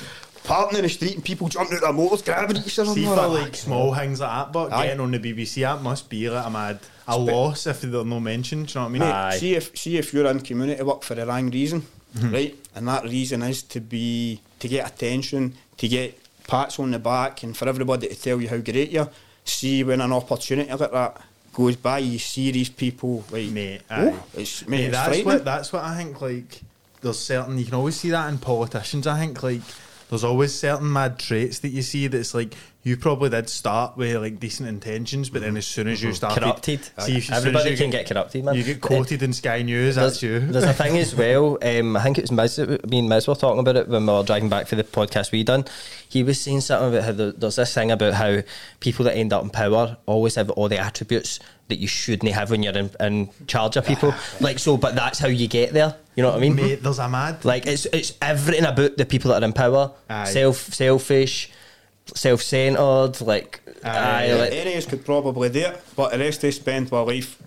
parking 0.44 0.78
in 0.78 0.84
the 0.84 0.88
street 0.90 1.14
and 1.14 1.24
people 1.24 1.48
jumping 1.48 1.78
out 1.78 1.82
of 1.82 1.88
their 1.88 1.92
motors, 1.94 2.20
grabbing 2.20 2.58
each 2.58 2.78
other. 2.78 2.92
See 2.92 3.04
and 3.06 3.14
for 3.14 3.20
all 3.20 3.32
that. 3.32 3.42
like 3.44 3.54
small 3.56 3.94
things 3.94 4.20
like 4.20 4.30
that, 4.30 4.52
but 4.52 4.72
Aye. 4.74 4.86
getting 4.88 5.00
on 5.00 5.10
the 5.10 5.18
BBC 5.18 5.62
that 5.62 5.82
must 5.82 6.10
be 6.10 6.28
like 6.28 6.46
a 6.46 6.50
mad 6.50 6.78
a 7.08 7.18
loss 7.18 7.66
if 7.66 7.80
they're 7.80 8.04
no 8.04 8.20
mentioned. 8.20 8.66
Do 8.68 8.72
you 8.72 8.80
know 8.80 8.82
what 8.84 8.88
I 8.88 8.92
mean? 8.92 9.00
Mate, 9.00 9.12
Aye. 9.14 9.36
see 9.38 9.54
if 9.54 9.76
see 9.78 9.96
if 9.96 10.12
you're 10.12 10.26
in 10.26 10.40
community 10.40 10.82
work 10.82 11.02
for 11.02 11.14
the 11.14 11.24
wrong 11.26 11.50
reason, 11.50 11.82
Mm-hmm. 12.14 12.32
right? 12.32 12.56
And 12.74 12.86
that 12.88 13.04
reason 13.04 13.42
is 13.42 13.62
to 13.64 13.80
be 13.80 14.40
to 14.60 14.68
get 14.68 14.86
attention, 14.86 15.54
to 15.78 15.88
get 15.88 16.18
pats 16.46 16.78
on 16.78 16.90
the 16.90 16.98
back, 16.98 17.42
and 17.42 17.56
for 17.56 17.68
everybody 17.68 18.08
to 18.08 18.14
tell 18.14 18.40
you 18.40 18.48
how 18.48 18.58
great 18.58 18.90
you 18.90 19.00
are. 19.00 19.10
See 19.44 19.84
when 19.84 20.00
an 20.00 20.12
opportunity 20.12 20.72
like 20.72 20.90
that 20.90 21.20
goes 21.52 21.76
by, 21.76 21.98
you 21.98 22.18
see 22.18 22.50
these 22.50 22.68
people 22.68 23.24
like 23.30 23.48
Mate, 23.50 23.82
oh, 23.90 24.08
aye. 24.08 24.40
it's, 24.40 24.66
mate, 24.66 24.78
Mate, 24.78 24.84
it's 24.86 24.92
that's 24.92 25.24
what 25.24 25.44
that's 25.44 25.72
what 25.72 25.84
I 25.84 25.96
think. 25.96 26.20
Like, 26.20 26.60
there's 27.00 27.18
certain 27.18 27.58
you 27.58 27.64
can 27.64 27.74
always 27.74 27.96
see 27.96 28.10
that 28.10 28.28
in 28.28 28.38
politicians. 28.38 29.06
I 29.06 29.18
think 29.18 29.42
like 29.42 29.60
there's 30.08 30.24
always 30.24 30.54
certain 30.54 30.92
mad 30.92 31.18
traits 31.18 31.60
that 31.60 31.68
you 31.68 31.82
see 31.82 32.06
that's 32.08 32.34
like 32.34 32.54
you 32.86 32.96
probably 32.96 33.28
did 33.28 33.48
start 33.50 33.96
with 33.96 34.14
like 34.14 34.38
decent 34.38 34.68
intentions, 34.68 35.28
but 35.28 35.42
then 35.42 35.56
as 35.56 35.66
soon 35.66 35.88
as 35.88 36.00
you 36.00 36.12
started 36.12 36.40
Corrupted. 36.40 36.88
see, 37.00 37.20
Everybody 37.32 37.76
can 37.76 37.90
get 37.90 38.06
corrupted, 38.08 38.44
man. 38.44 38.54
You 38.54 38.62
get 38.62 38.80
quoted 38.80 39.24
in 39.24 39.32
Sky 39.32 39.62
News. 39.62 39.96
That's 39.96 40.22
you. 40.22 40.38
There's 40.52 40.62
a 40.62 40.72
thing 40.72 40.96
as 40.96 41.12
well. 41.12 41.58
Um, 41.62 41.96
I 41.96 42.02
think 42.04 42.18
it 42.18 42.30
was 42.30 42.30
Miz, 42.30 42.58
me 42.86 43.00
and 43.00 43.08
Miz 43.08 43.26
were 43.26 43.34
talking 43.34 43.58
about 43.58 43.74
it 43.74 43.88
when 43.88 44.06
we 44.06 44.12
were 44.12 44.22
driving 44.22 44.48
back 44.48 44.68
for 44.68 44.76
the 44.76 44.84
podcast 44.84 45.32
we 45.32 45.42
done. 45.42 45.64
He 46.08 46.22
was 46.22 46.40
saying 46.40 46.60
something 46.60 46.90
about 46.90 47.02
how 47.04 47.10
there- 47.10 47.32
there's 47.32 47.56
this 47.56 47.74
thing 47.74 47.90
about 47.90 48.14
how 48.14 48.42
people 48.78 49.04
that 49.06 49.16
end 49.16 49.32
up 49.32 49.42
in 49.42 49.50
power 49.50 49.96
always 50.06 50.36
have 50.36 50.50
all 50.50 50.68
the 50.68 50.78
attributes 50.78 51.40
that 51.66 51.80
you 51.80 51.88
shouldn't 51.88 52.30
have 52.32 52.52
when 52.52 52.62
you're 52.62 52.78
in, 52.78 52.90
in 53.00 53.28
charge 53.48 53.76
of 53.76 53.84
people. 53.84 54.14
like 54.40 54.60
so, 54.60 54.76
but 54.76 54.94
that's 54.94 55.18
how 55.18 55.26
you 55.26 55.48
get 55.48 55.72
there. 55.72 55.96
You 56.14 56.22
know 56.22 56.28
what 56.28 56.38
I 56.38 56.40
mean? 56.40 56.54
Mate, 56.54 56.82
there's 56.84 57.00
a 57.00 57.08
mad 57.08 57.44
Like 57.44 57.66
it's 57.66 57.84
it's 57.86 58.12
everything 58.22 58.64
about 58.64 58.96
the 58.96 59.04
people 59.04 59.32
that 59.32 59.42
are 59.42 59.44
in 59.44 59.52
power. 59.52 59.90
Aye. 60.08 60.26
Self 60.26 60.72
selfish, 60.72 61.50
self 62.16 62.42
centered. 62.42 63.20
Like 63.20 63.60
Aye. 63.84 63.88
aye, 63.90 64.26
Yeah, 64.26 64.34
like 64.36 64.52
any 64.52 64.72
of 64.72 64.78
us 64.78 64.86
could 64.86 65.04
probably 65.04 65.48
do 65.50 65.60
it, 65.60 65.80
but 65.94 66.12
the 66.12 66.18
rest 66.18 66.42
of 66.44 66.48
us 66.48 66.56
spend 66.56 66.92
our 66.92 67.04
life 67.06 67.40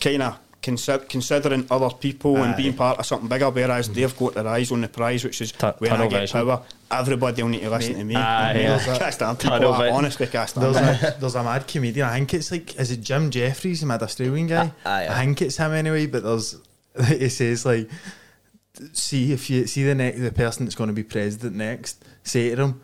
kind 0.00 0.22
of 0.22 0.38
consider, 0.62 1.04
considering 1.04 1.64
other 1.70 1.90
people 1.94 2.36
and 2.38 2.56
being 2.56 2.72
part 2.74 2.98
of 2.98 3.06
something 3.06 3.28
bigger, 3.28 3.48
whereas 3.50 3.88
they've 3.88 4.16
got 4.18 4.34
their 4.34 4.48
eyes 4.48 4.72
on 4.72 4.80
the 4.80 4.88
prize, 4.88 5.22
which 5.22 5.40
is 5.40 5.52
Tu- 5.52 5.66
when 5.78 5.92
I 5.92 6.08
get 6.08 6.20
vision. 6.22 6.40
power, 6.44 6.62
everybody 6.90 7.42
will 7.42 7.50
need 7.50 7.60
to 7.60 7.70
listen 7.70 7.94
to 7.94 8.02
me. 8.04 8.16
Aye, 8.16 8.50
I 8.50 8.58
yeah. 8.58 8.98
can't 9.10 9.38
people. 9.38 9.72
I 9.72 9.78
vision. 9.78 9.94
honestly 9.94 10.26
can't 10.26 10.48
stand 10.50 10.64
There's 10.74 11.00
them. 11.00 11.12
a, 11.14 11.16
there's 11.20 11.34
a 11.36 11.44
mad 11.44 11.68
comedian. 11.68 12.08
I 12.08 12.14
think 12.18 12.34
it's 12.34 12.50
like, 12.50 12.74
is 12.80 12.90
it 12.90 13.00
Jim 13.00 13.30
Jefferies, 13.30 13.80
the 13.80 13.86
mad 13.86 14.02
Australian 14.02 14.48
guy? 14.48 14.72
Aye, 14.84 15.06
aye. 15.06 15.08
I 15.08 15.24
think 15.24 15.42
it's 15.42 15.56
him 15.56 15.70
anyway. 15.72 16.06
But 16.06 16.24
there's, 16.24 16.56
he 17.08 17.28
says 17.28 17.64
like, 17.64 17.88
see 18.92 19.32
if 19.32 19.48
you 19.48 19.66
see 19.68 19.84
the 19.84 19.94
next 19.94 20.20
the 20.20 20.32
person 20.32 20.64
that's 20.66 20.74
going 20.74 20.88
to 20.88 20.94
be 20.94 21.04
president 21.04 21.54
next, 21.56 22.04
say 22.24 22.50
to 22.50 22.56
them. 22.56 22.80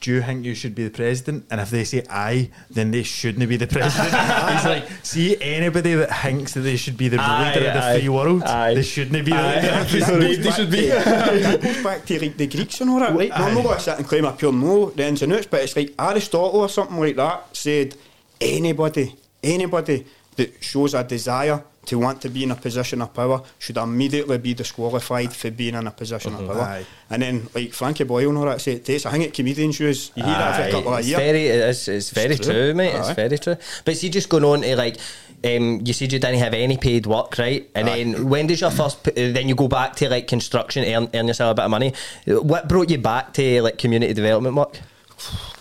Do 0.00 0.12
you 0.12 0.22
think 0.22 0.44
you 0.44 0.54
should 0.54 0.74
be 0.74 0.84
the 0.84 0.90
president? 0.90 1.46
And 1.50 1.60
if 1.60 1.70
they 1.70 1.84
say 1.84 2.04
aye, 2.10 2.50
then 2.70 2.90
they 2.90 3.02
shouldn't 3.02 3.48
be 3.48 3.56
the 3.56 3.66
president. 3.66 4.10
He's 4.52 4.64
like, 4.64 4.88
see 5.02 5.36
anybody 5.40 5.94
that 5.94 6.10
thinks 6.22 6.54
that 6.54 6.60
they 6.60 6.76
should 6.76 6.96
be 6.96 7.08
the 7.08 7.18
Aye, 7.20 7.54
leader 7.54 7.68
of 7.68 7.74
the 7.74 7.82
aye. 7.84 7.98
free 7.98 8.08
world, 8.08 8.42
Aye. 8.42 8.74
they 8.74 8.82
shouldn't 8.82 9.24
be 9.24 9.32
Aye. 9.32 9.60
the 9.84 10.18
leader. 10.18 10.42
Goes 10.42 10.44
they 10.44 10.50
should 10.50 10.70
be. 10.70 10.86
that 10.88 11.60
goes 11.62 11.82
back 11.82 12.04
to 12.06 12.20
like 12.20 12.36
the 12.36 12.46
Greeks 12.46 12.80
and 12.80 12.90
all 12.90 13.00
that. 13.00 13.16
Like, 13.16 13.32
I'm 13.32 13.54
not 13.54 13.64
going 13.64 13.76
to 13.76 13.82
sit 13.82 13.98
and 13.98 14.06
claim 14.06 14.26
I 14.26 14.32
pure 14.32 14.52
know 14.52 14.90
the 14.90 15.04
ins 15.06 15.22
and 15.22 15.32
outs, 15.32 15.46
but 15.46 15.62
it's 15.62 15.74
like 15.76 15.94
Aristotle 15.98 16.60
or 16.60 16.68
something 16.68 16.98
like 17.00 17.16
that 17.16 17.56
said 17.56 17.96
anybody, 18.40 19.14
anybody 19.42 20.06
that 20.36 20.62
shows 20.62 20.94
a 20.94 21.02
desire 21.04 21.62
to 21.86 21.98
want 21.98 22.22
to 22.22 22.28
be 22.28 22.42
in 22.44 22.50
a 22.50 22.56
position 22.56 23.02
of 23.02 23.12
power 23.12 23.42
should 23.58 23.76
immediately 23.76 24.38
be 24.38 24.54
disqualified 24.54 25.32
for 25.32 25.50
being 25.50 25.74
in 25.74 25.86
a 25.86 25.90
position 25.90 26.34
of 26.34 26.46
power. 26.46 26.62
Aye. 26.62 26.86
And 27.10 27.22
then, 27.22 27.48
like 27.54 27.72
Frankie 27.72 28.04
Boyle 28.04 28.28
and 28.30 28.38
all 28.38 28.46
that, 28.46 28.60
say 28.60 28.72
it 28.72 28.84
takes. 28.84 29.06
I 29.06 29.12
think 29.12 29.24
at 29.24 29.34
comedians 29.34 29.78
use 29.78 30.10
you 30.14 30.24
hear 30.24 30.32
that 30.32 30.60
every 30.60 30.64
Aye, 30.66 30.70
couple 30.72 30.94
of 30.94 31.04
years. 31.04 31.18
very, 31.20 31.46
it's, 31.46 31.88
it's 31.88 32.10
very 32.10 32.36
true. 32.36 32.44
true. 32.52 32.74
mate. 32.74 32.94
It's 32.94 33.10
very 33.10 33.38
true. 33.38 33.56
But 33.84 33.96
see, 33.96 34.08
just 34.08 34.28
going 34.28 34.44
on 34.44 34.62
to 34.62 34.76
like, 34.76 34.96
um, 35.44 35.82
you 35.84 35.92
said 35.92 36.12
you 36.12 36.18
didn't 36.18 36.38
have 36.38 36.54
any 36.54 36.78
paid 36.78 37.06
work, 37.06 37.36
right? 37.38 37.68
And 37.74 37.88
Aye. 37.88 38.04
then 38.04 38.28
when 38.28 38.46
does 38.46 38.60
your 38.60 38.70
first? 38.70 39.04
Then 39.04 39.48
you 39.48 39.54
go 39.54 39.68
back 39.68 39.96
to 39.96 40.08
like 40.08 40.26
construction, 40.26 40.84
earn, 40.84 41.10
earn 41.14 41.28
yourself 41.28 41.52
a 41.52 41.54
bit 41.54 41.64
of 41.64 41.70
money. 41.70 41.92
What 42.26 42.68
brought 42.68 42.90
you 42.90 42.98
back 42.98 43.34
to 43.34 43.62
like 43.62 43.78
community 43.78 44.14
development 44.14 44.56
work? 44.56 44.80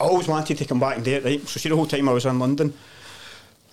I 0.00 0.04
always 0.04 0.28
wanted 0.28 0.56
to 0.56 0.64
come 0.64 0.80
back 0.80 0.96
and 0.96 1.04
do 1.04 1.12
it, 1.12 1.24
right? 1.24 1.46
So 1.46 1.60
see 1.60 1.68
the 1.68 1.76
whole 1.76 1.86
time 1.86 2.08
I 2.08 2.12
was 2.12 2.24
in 2.24 2.38
London, 2.38 2.72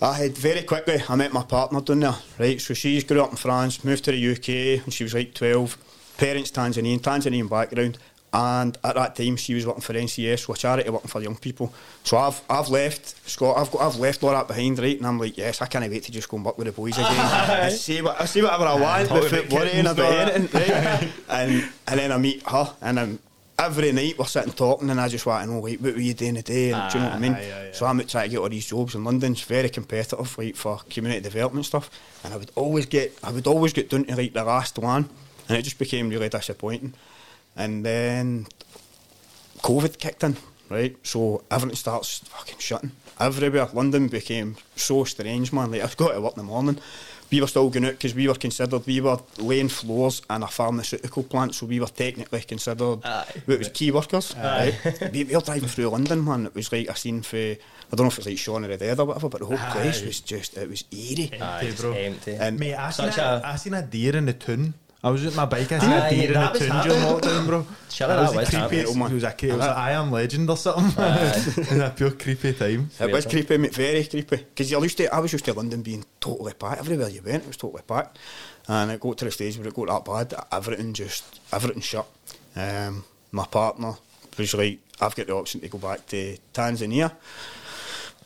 I 0.02 0.14
had 0.14 0.38
very 0.38 0.62
quickly 0.62 1.02
I 1.10 1.16
met 1.16 1.34
my 1.34 1.44
partner 1.44 1.82
down 1.82 2.02
there, 2.02 2.16
right? 2.40 2.62
So 2.62 2.74
she's 2.74 3.04
grew 3.04 3.22
up 3.22 3.32
in 3.32 3.38
France, 3.38 3.84
moved 3.84 4.04
to 4.06 4.12
the 4.12 4.32
UK 4.32 4.86
when 4.86 4.92
she 4.92 5.04
was 5.04 5.14
like 5.14 5.34
twelve, 5.34 5.78
parents 6.18 6.52
Tanzanian, 6.52 7.00
Tanzanian 7.00 7.50
background, 7.50 7.98
and 8.32 8.78
at 8.84 8.94
that 8.94 9.16
time 9.16 9.36
she 9.38 9.56
was 9.56 9.66
working 9.66 9.82
for 9.82 9.94
NCS, 9.94 10.46
so 10.46 10.54
a 10.54 10.58
charity 10.58 10.90
working 10.90 11.08
for 11.10 11.22
young 11.22 11.36
people. 11.36 11.74
So 12.04 12.18
I've 12.18 12.40
I've 12.48 12.70
left 12.70 13.28
Scott, 13.28 13.58
I've 13.58 13.72
got 13.72 13.82
I've 13.82 13.96
left 13.96 14.24
all 14.24 14.32
that 14.32 14.48
behind, 14.48 14.78
right? 14.78 14.98
And 14.98 15.08
I'm 15.08 15.18
like, 15.18 15.36
yes, 15.36 15.62
I 15.64 15.66
can't 15.66 15.90
wait 15.90 16.04
to 16.04 16.12
just 16.12 16.30
go 16.30 16.38
and 16.38 16.46
work 16.46 16.60
with 16.60 16.68
the 16.68 16.74
boys 16.74 16.96
again. 16.98 17.08
I 17.10 17.70
see 17.70 18.02
what 18.04 18.22
I 18.22 18.26
see 18.26 18.44
whatever 18.44 18.66
I 18.66 18.80
want 18.80 19.10
about 19.10 19.52
worrying 19.52 19.88
about 19.88 20.30
anything, 20.30 20.72
right? 20.72 21.12
and 21.30 21.70
and 21.88 22.00
then 22.00 22.12
I 22.12 22.18
meet 22.18 22.48
her 22.48 22.72
and 22.82 23.00
I'm 23.00 23.20
every 23.60 23.92
night 23.92 24.18
we're 24.18 24.26
sitting 24.26 24.54
talking 24.54 24.90
and 24.90 25.02
I 25.02 25.08
just 25.08 25.26
want 25.26 25.44
to 25.46 25.52
know 25.52 25.60
like 25.60 25.80
what 25.80 25.96
were 25.96 26.00
you 26.00 26.14
doing 26.14 26.36
today 26.36 26.72
and 26.72 26.92
do 26.92 26.98
you 26.98 27.04
know 27.04 27.10
what 27.10 27.14
I 27.14 27.18
ah, 27.18 27.20
mean 27.20 27.34
aye, 27.34 27.68
aye. 27.68 27.72
so 27.72 27.86
I'm 27.86 28.00
out 28.00 28.08
trying 28.08 28.26
to 28.26 28.30
get 28.30 28.40
all 28.40 28.50
these 28.50 28.68
jobs 28.68 28.94
in 28.94 29.04
London 29.04 29.32
it's 29.32 29.42
very 29.42 29.70
competitive 29.70 30.38
like 30.38 30.56
for 30.56 30.80
community 30.90 31.22
development 31.22 31.66
stuff 31.66 31.90
and 32.24 32.34
I 32.34 32.38
would 32.38 32.52
always 32.56 32.86
get 32.86 33.18
I 33.24 33.32
would 33.32 33.48
always 33.48 33.74
get 33.74 33.90
down 33.90 34.06
to 34.06 34.16
like 34.16 34.34
the 34.34 34.44
last 34.44 34.78
one 34.78 35.10
and 35.50 35.58
it 35.58 35.64
just 35.64 35.80
became 35.80 36.10
really 36.10 36.30
disappointing 36.30 36.94
and 37.56 37.84
then 37.84 38.46
COVID 39.62 39.98
kicked 39.98 40.24
in, 40.24 40.38
right? 40.70 40.96
So 41.06 41.44
everything 41.50 41.76
starts 41.76 42.20
fucking 42.20 42.60
shutting 42.60 42.92
everywhere. 43.20 43.68
London 43.74 44.08
became 44.08 44.56
so 44.76 45.04
strange, 45.04 45.52
man. 45.52 45.72
Like 45.72 45.82
I've 45.82 45.98
got 45.98 46.14
to 46.14 46.22
work 46.22 46.34
in 46.38 46.44
the 46.44 46.44
morning. 46.44 46.80
We 47.32 47.42
were 47.42 47.48
still 47.48 47.70
going 47.70 47.86
out 47.86 47.92
because 47.92 48.16
we 48.16 48.28
were 48.28 48.36
considered 48.36 48.86
we 48.88 49.02
were 49.02 49.20
laying 49.38 49.68
floors 49.70 50.22
in 50.30 50.44
a 50.44 50.48
pharmaceutical 50.48 51.24
plant, 51.24 51.56
so 51.56 51.66
we 51.66 51.80
were 51.80 51.88
technically 51.88 52.42
considered 52.42 53.00
Aye. 53.04 53.26
it 53.48 53.60
was 53.60 53.70
key 53.70 53.92
workers. 53.92 54.34
Right? 54.38 54.74
we, 55.12 55.26
we 55.26 55.36
were 55.36 55.42
driving 55.42 55.68
through 55.68 55.90
London, 55.90 56.24
man. 56.24 56.46
It 56.46 56.56
was 56.56 56.72
like 56.72 56.88
a 56.88 56.96
scene 56.96 57.22
for 57.24 57.36
I 57.38 57.96
don't 57.96 58.06
know 58.06 58.08
if 58.08 58.18
it's 58.18 58.28
like 58.28 58.38
Shaun 58.38 58.64
of 58.64 58.70
the 58.70 58.78
Dead 58.78 59.00
or 59.00 59.06
whatever, 59.06 59.30
but 59.30 59.40
the 59.42 59.46
whole 59.48 59.58
place 59.72 60.02
was 60.04 60.22
just 60.22 60.58
it 60.58 60.70
was 60.70 60.84
eerie. 60.92 61.32
Aye, 61.42 61.66
Empty, 61.66 61.82
bro. 61.82 61.92
empty. 61.94 62.34
And 62.36 62.60
Mate, 62.60 62.76
I 62.76 62.90
seen, 62.92 63.06
Such 63.12 63.18
a, 63.18 63.42
a- 63.46 63.48
I 63.48 63.56
seen 63.58 63.74
a 63.74 63.82
deer 63.82 64.16
in 64.16 64.26
the 64.26 64.34
tune. 64.34 64.74
I 65.04 65.10
was 65.12 65.24
with 65.24 65.36
my 65.36 65.46
bike. 65.46 65.72
I 65.72 65.80
seen 65.80 65.90
Aye, 65.92 66.08
a 66.08 66.10
deer 66.10 66.28
in 66.28 66.34
that 66.34 66.54
the 66.54 66.60
was 66.60 66.68
tune 66.68 66.82
during 66.84 67.04
lockdown, 67.04 67.46
bro. 67.46 67.68
Shut 67.90 68.08
That 68.10 68.18
up, 68.18 68.22
was 68.24 68.32
the 68.32 68.36
what's 68.38 68.50
happening? 68.50 68.80
creepiest. 68.80 68.82
It 68.82 69.14
was 69.14 69.24
a, 69.24 69.28
it 69.46 69.52
was 69.52 69.58
like 69.60 69.78
I 69.78 69.92
Am 69.92 70.12
Legend 70.12 70.50
or 70.50 70.58
something. 70.58 71.04
it 71.06 71.58
was 71.58 71.72
a 71.80 71.94
pure 71.96 72.12
creepy 72.12 72.54
time. 72.54 72.90
It 73.00 73.12
was 73.12 73.26
Weird, 73.26 73.30
creepy, 73.30 73.58
mate, 73.58 73.76
very 73.76 74.04
creepy. 74.06 74.38
Because 74.38 74.72
you're 74.72 74.82
used 74.84 74.98
to, 74.98 75.14
I 75.14 75.20
was 75.20 75.32
used 75.32 75.46
to 75.46 75.54
London 75.54 75.84
being 75.84 76.04
totally 76.20 76.54
packed. 76.54 76.80
Everywhere 76.80 77.10
you 77.10 77.22
went, 77.24 77.44
it 77.44 77.48
was 77.48 77.58
totally 77.58 77.84
packed. 77.88 78.18
And 78.68 78.92
it 78.92 79.00
got 79.00 79.18
to 79.20 79.26
the 79.26 79.32
stage 79.32 79.58
where 79.58 79.68
it 79.68 79.74
got 79.76 79.88
that 80.06 80.32
bad. 80.32 80.46
Everything 80.52 80.94
just, 80.94 81.40
everything 81.54 81.82
shut. 81.82 82.08
Um, 82.56 83.06
my 83.32 83.46
partner 83.46 83.94
was 84.38 84.54
like, 84.56 84.80
I've 85.00 85.16
got 85.16 85.28
the 85.28 85.36
option 85.36 85.62
to 85.62 85.70
go 85.70 85.78
back 85.78 86.08
to 86.08 86.38
Tanzania. 86.54 87.12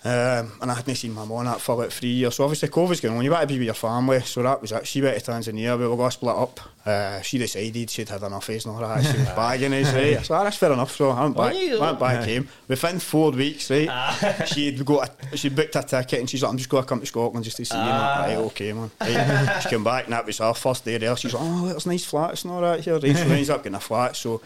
Um, 0.03 0.53
and 0.59 0.71
I 0.71 0.73
hadn't 0.73 0.95
seen 0.95 1.13
my 1.13 1.25
mum 1.25 1.45
that 1.45 1.61
for 1.61 1.75
like 1.75 1.91
three 1.91 2.09
years. 2.09 2.33
So 2.35 2.43
obviously 2.43 2.69
COVID's 2.69 3.01
going 3.01 3.15
on. 3.15 3.23
You 3.23 3.29
want 3.29 3.41
to 3.41 3.47
be 3.47 3.59
with 3.59 3.65
your 3.65 3.75
family. 3.75 4.19
So 4.21 4.41
that 4.41 4.59
was 4.59 4.71
it. 4.71 4.87
She 4.87 4.99
went 4.99 5.23
to 5.23 5.31
Tanzania. 5.31 5.73
But 5.73 5.79
we 5.81 5.87
were 5.89 5.95
going 5.95 6.09
to 6.09 6.13
split 6.13 6.35
up. 6.35 6.59
Uh, 6.83 7.21
she 7.21 7.37
decided 7.37 7.87
she'd 7.87 8.09
had 8.09 8.23
enough 8.23 8.49
of 8.49 8.55
us 8.55 8.65
and 8.65 8.73
all 8.73 8.81
that. 8.81 9.03
She 9.05 9.15
was 9.15 9.27
bagging 9.27 9.73
us, 9.75 9.93
right? 9.93 10.25
So 10.25 10.43
that's 10.43 10.57
fair 10.57 10.71
enough. 10.71 10.95
So 10.95 11.11
I 11.11 11.21
went 11.21 11.37
back, 11.37 11.55
you- 11.55 11.79
went 11.79 11.99
back 11.99 12.27
home. 12.27 12.47
Within 12.67 12.97
four 12.99 13.29
weeks, 13.29 13.69
right? 13.69 14.47
she'd 14.47 14.83
got 14.83 15.11
a, 15.31 15.37
she'd 15.37 15.55
booked 15.55 15.75
a 15.75 15.83
ticket 15.83 16.19
and 16.19 16.27
she's 16.27 16.41
like, 16.41 16.51
I'm 16.51 16.57
just 16.57 16.69
going 16.69 16.81
to 16.83 16.89
come 16.89 16.99
to 17.01 17.05
Scotland 17.05 17.45
just 17.45 17.57
to 17.57 17.65
see 17.65 17.75
you. 17.75 17.81
And 17.81 17.91
I'm 17.91 18.21
like, 18.21 18.37
Right, 18.37 18.45
okay, 18.47 18.73
man. 18.73 18.89
Right. 18.99 19.59
she 19.61 19.69
came 19.69 19.83
back 19.83 20.05
and 20.05 20.13
that 20.13 20.25
was 20.25 20.39
her 20.39 20.53
first 20.55 20.83
day 20.83 20.97
there. 20.97 21.15
She's 21.15 21.35
like, 21.35 21.43
oh, 21.45 21.67
there's 21.67 21.85
nice 21.85 22.05
flats 22.05 22.43
and 22.43 22.51
all 22.53 22.61
that 22.61 22.79
here. 22.79 22.95
Right? 22.97 23.15
So 23.15 23.21
ends 23.27 23.51
up 23.51 23.61
getting 23.61 23.75
a 23.75 23.79
flat. 23.79 24.15
So 24.15 24.41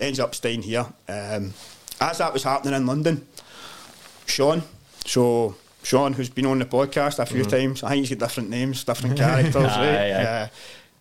ends 0.00 0.18
up 0.18 0.34
staying 0.34 0.62
here. 0.62 0.86
Um, 1.06 1.52
as 2.00 2.16
that 2.18 2.32
was 2.32 2.42
happening 2.44 2.72
in 2.72 2.86
London, 2.86 3.26
Sean. 4.24 4.62
So 5.08 5.54
Sean, 5.82 6.12
who's 6.12 6.28
been 6.30 6.46
on 6.46 6.58
the 6.58 6.64
podcast 6.66 7.18
a 7.18 7.26
few 7.26 7.44
times, 7.44 7.82
I 7.82 7.90
think 7.90 8.06
he's 8.06 8.16
got 8.16 8.26
different 8.28 8.50
names, 8.50 8.84
different 8.84 9.16
characters. 9.24 9.54
right? 9.54 10.12
Aye. 10.12 10.12
Uh, 10.12 10.48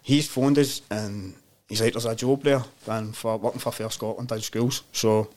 he's 0.02 0.28
phoned 0.28 0.58
us 0.58 0.82
and 0.90 1.34
he's 1.68 1.82
like, 1.82 1.94
"There's 1.94 2.06
a 2.06 2.16
job 2.16 2.44
there, 2.44 2.64
and 2.88 3.16
for 3.16 3.38
working 3.38 3.60
for 3.60 3.72
Fair 3.72 3.90
Scotland 3.90 4.32
in 4.32 4.40
schools." 4.42 4.84
So 4.92 5.30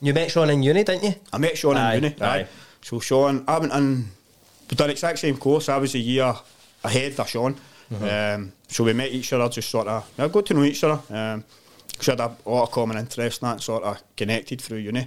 You 0.00 0.14
met 0.14 0.30
Sean 0.30 0.50
in 0.50 0.62
uni, 0.62 0.84
didn't 0.84 1.04
you? 1.04 1.14
I 1.32 1.38
met 1.38 1.56
Sean 1.58 1.76
Aye, 1.76 1.94
in 1.96 2.02
uni. 2.04 2.16
aye. 2.20 2.46
So 2.80 3.00
Sean, 3.00 3.44
I 3.48 3.58
went 3.58 3.72
in, 3.72 4.08
we 4.70 4.76
done 4.76 4.90
exact 4.90 5.18
same 5.18 5.36
course. 5.36 5.68
I 5.68 5.76
was 5.78 5.94
a 5.94 5.98
year 5.98 6.34
ahead 6.84 7.18
of 7.18 7.28
Sean. 7.28 7.56
Um, 8.00 8.52
so 8.68 8.84
we 8.84 8.94
met 8.94 9.10
each 9.12 9.32
other, 9.34 9.48
just 9.50 9.68
sort 9.68 9.86
of, 9.86 10.10
I 10.18 10.26
got 10.28 10.46
to 10.46 10.54
know 10.54 10.64
each 10.64 10.82
other. 10.82 11.00
Um, 11.14 11.44
we 12.00 12.06
had 12.06 12.20
a 12.20 12.34
lot 12.46 12.62
of 12.62 12.70
common 12.70 12.96
interests 12.96 13.42
and 13.42 13.52
that 13.52 13.62
sort 13.62 13.82
of 13.84 14.02
connected 14.16 14.62
through 14.62 14.78
uni. 14.78 15.06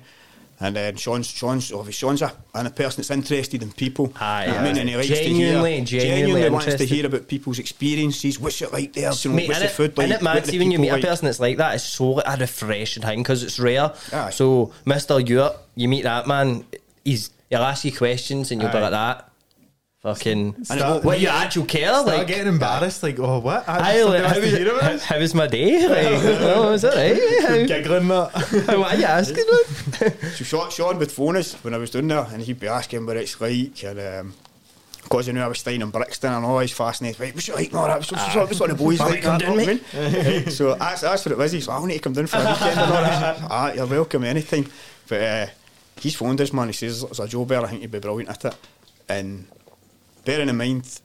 And 0.60 0.76
then 0.76 0.96
Sean's, 0.96 1.28
Sean's 1.28 1.72
obviously 1.72 2.08
Sean's 2.08 2.22
a, 2.22 2.34
and 2.54 2.68
a 2.68 2.72
person 2.72 2.98
that's 2.98 3.12
interested 3.12 3.62
in 3.62 3.72
people. 3.74 4.14
Aye, 4.16 4.46
I 4.46 4.64
mean, 4.64 4.78
aye. 4.78 4.80
and 4.80 4.90
he 4.90 4.96
likes 4.96 5.08
Genuinely, 5.10 5.84
to 5.84 5.98
hear, 5.98 6.02
genuinely 6.02 6.50
wants 6.50 6.76
to 6.76 6.86
hear 6.86 7.06
about 7.06 7.28
people's 7.28 7.60
experiences. 7.60 8.40
What's 8.40 8.62
it 8.62 8.72
like 8.72 8.94
there? 8.94 9.12
You 9.12 9.30
know, 9.30 9.36
Mate, 9.36 9.48
what's 9.50 9.60
the 9.60 9.66
it, 9.66 9.72
food 9.72 9.98
like? 9.98 10.06
and 10.06 10.14
it 10.14 10.22
mad, 10.22 10.46
see 10.46 10.58
when 10.58 10.72
you 10.72 10.80
meet 10.80 10.90
a 10.90 11.00
person 11.00 11.26
that's 11.26 11.42
like 11.42 11.58
that, 11.58 11.76
it's 11.76 11.84
so 11.84 12.12
like, 12.12 12.26
a 12.28 12.38
refreshing 12.40 13.04
thing 13.04 13.20
because 13.20 13.44
it's 13.44 13.60
rare. 13.60 13.94
Aye. 14.14 14.30
So, 14.30 14.72
Mr. 14.86 15.28
Ewart, 15.28 15.58
you 15.76 15.90
meet 15.90 16.04
that 16.04 16.26
man, 16.26 16.66
he's 17.04 17.32
he'll 17.50 17.60
ask 17.62 17.84
you 17.84 17.92
questions 17.92 18.52
and 18.52 18.62
you'll 18.62 18.72
be 18.72 18.80
like 18.80 18.92
that. 18.92 19.30
Fucking, 20.06 20.68
And 20.70 20.80
it- 20.80 21.04
what 21.04 21.20
your 21.20 21.32
actual 21.32 21.66
care? 21.66 21.88
Start 21.88 22.06
Like, 22.06 22.28
getting 22.28 22.46
embarrassed, 22.46 23.02
like, 23.02 23.18
oh, 23.18 23.40
what? 23.40 23.68
I 23.68 23.80
I, 23.90 23.94
just 23.98 24.10
like, 24.10 24.20
how, 24.20 24.28
wants 24.34 24.40
to 24.40 24.58
hear 24.58 24.68
about 24.70 24.94
was, 24.94 25.02
us. 25.02 25.04
how 25.06 25.18
was 25.18 25.34
my 25.34 25.48
day? 25.48 25.88
Like, 25.88 26.06
oh, 26.56 26.74
is 26.74 26.84
that 26.84 26.94
right? 26.94 27.68
Giggling 27.68 28.08
that. 28.10 28.32
How, 28.68 28.80
what 28.82 28.94
are 28.94 28.98
you 28.98 29.06
asking? 29.06 29.46
man? 29.48 30.32
So 30.36 30.44
Sean, 30.44 30.70
Sean 30.70 31.00
would 31.00 31.12
phone 31.12 31.38
us 31.38 31.56
when 31.64 31.74
I 31.74 31.78
was 31.78 31.90
down 31.90 32.08
there 32.08 32.28
and 32.32 32.40
he'd 32.44 32.60
be 32.60 32.68
asking 32.68 33.04
what 33.08 33.18
it's 33.18 33.42
like 33.42 33.84
and 33.84 34.00
um, 34.00 34.34
because 35.02 35.28
I 35.28 35.32
knew 35.32 35.42
I 35.42 35.48
was 35.48 35.58
staying 35.60 35.82
in 35.82 35.90
Brixton 35.90 36.34
and 36.34 36.46
always 36.46 36.72
fascinated. 36.72 37.20
Right, 37.20 37.34
what's 37.34 37.50
it 37.50 37.56
like? 37.56 37.74
No, 37.74 37.82
what's, 37.82 38.12
what's, 38.12 38.36
what's, 38.36 38.60
what's 38.60 38.74
the 38.74 38.78
boys 38.78 39.00
like? 39.00 39.24
come 39.24 39.40
that, 39.40 39.46
down, 39.48 39.58
know 39.58 39.64
what 39.66 39.82
I 39.96 40.30
mean? 40.40 40.50
so 40.52 40.76
that's, 40.76 41.02
that's 41.02 41.26
what 41.26 41.32
it 41.32 41.38
was. 41.40 41.52
He's 41.52 41.68
like, 41.68 41.80
I'll 41.80 41.86
need 41.88 41.96
to 41.96 42.00
come 42.02 42.14
down 42.14 42.28
for 42.28 42.38
a 42.38 42.42
weekend 42.42 42.80
and 42.80 42.80
all 42.80 43.02
that. 43.02 43.38
ah, 43.50 43.74
you're 43.74 43.88
welcome 43.88 44.24
anytime. 44.24 44.70
But 45.08 45.22
uh, 45.22 45.48
he's 46.00 46.16
phoned 46.16 46.42
us, 46.42 46.54
man. 46.54 46.68
He 46.68 46.74
says 46.74 47.02
there's 47.02 47.20
a 47.20 47.28
job 47.28 47.48
there. 47.48 47.62
I 47.64 47.68
think 47.70 47.82
you'd 47.82 47.90
be 47.92 47.98
brilliant 47.98 48.30
at 48.30 48.46
it. 48.46 48.56
And 49.10 49.48
bearing 50.26 50.50
in 50.50 50.58
mind, 50.58 51.00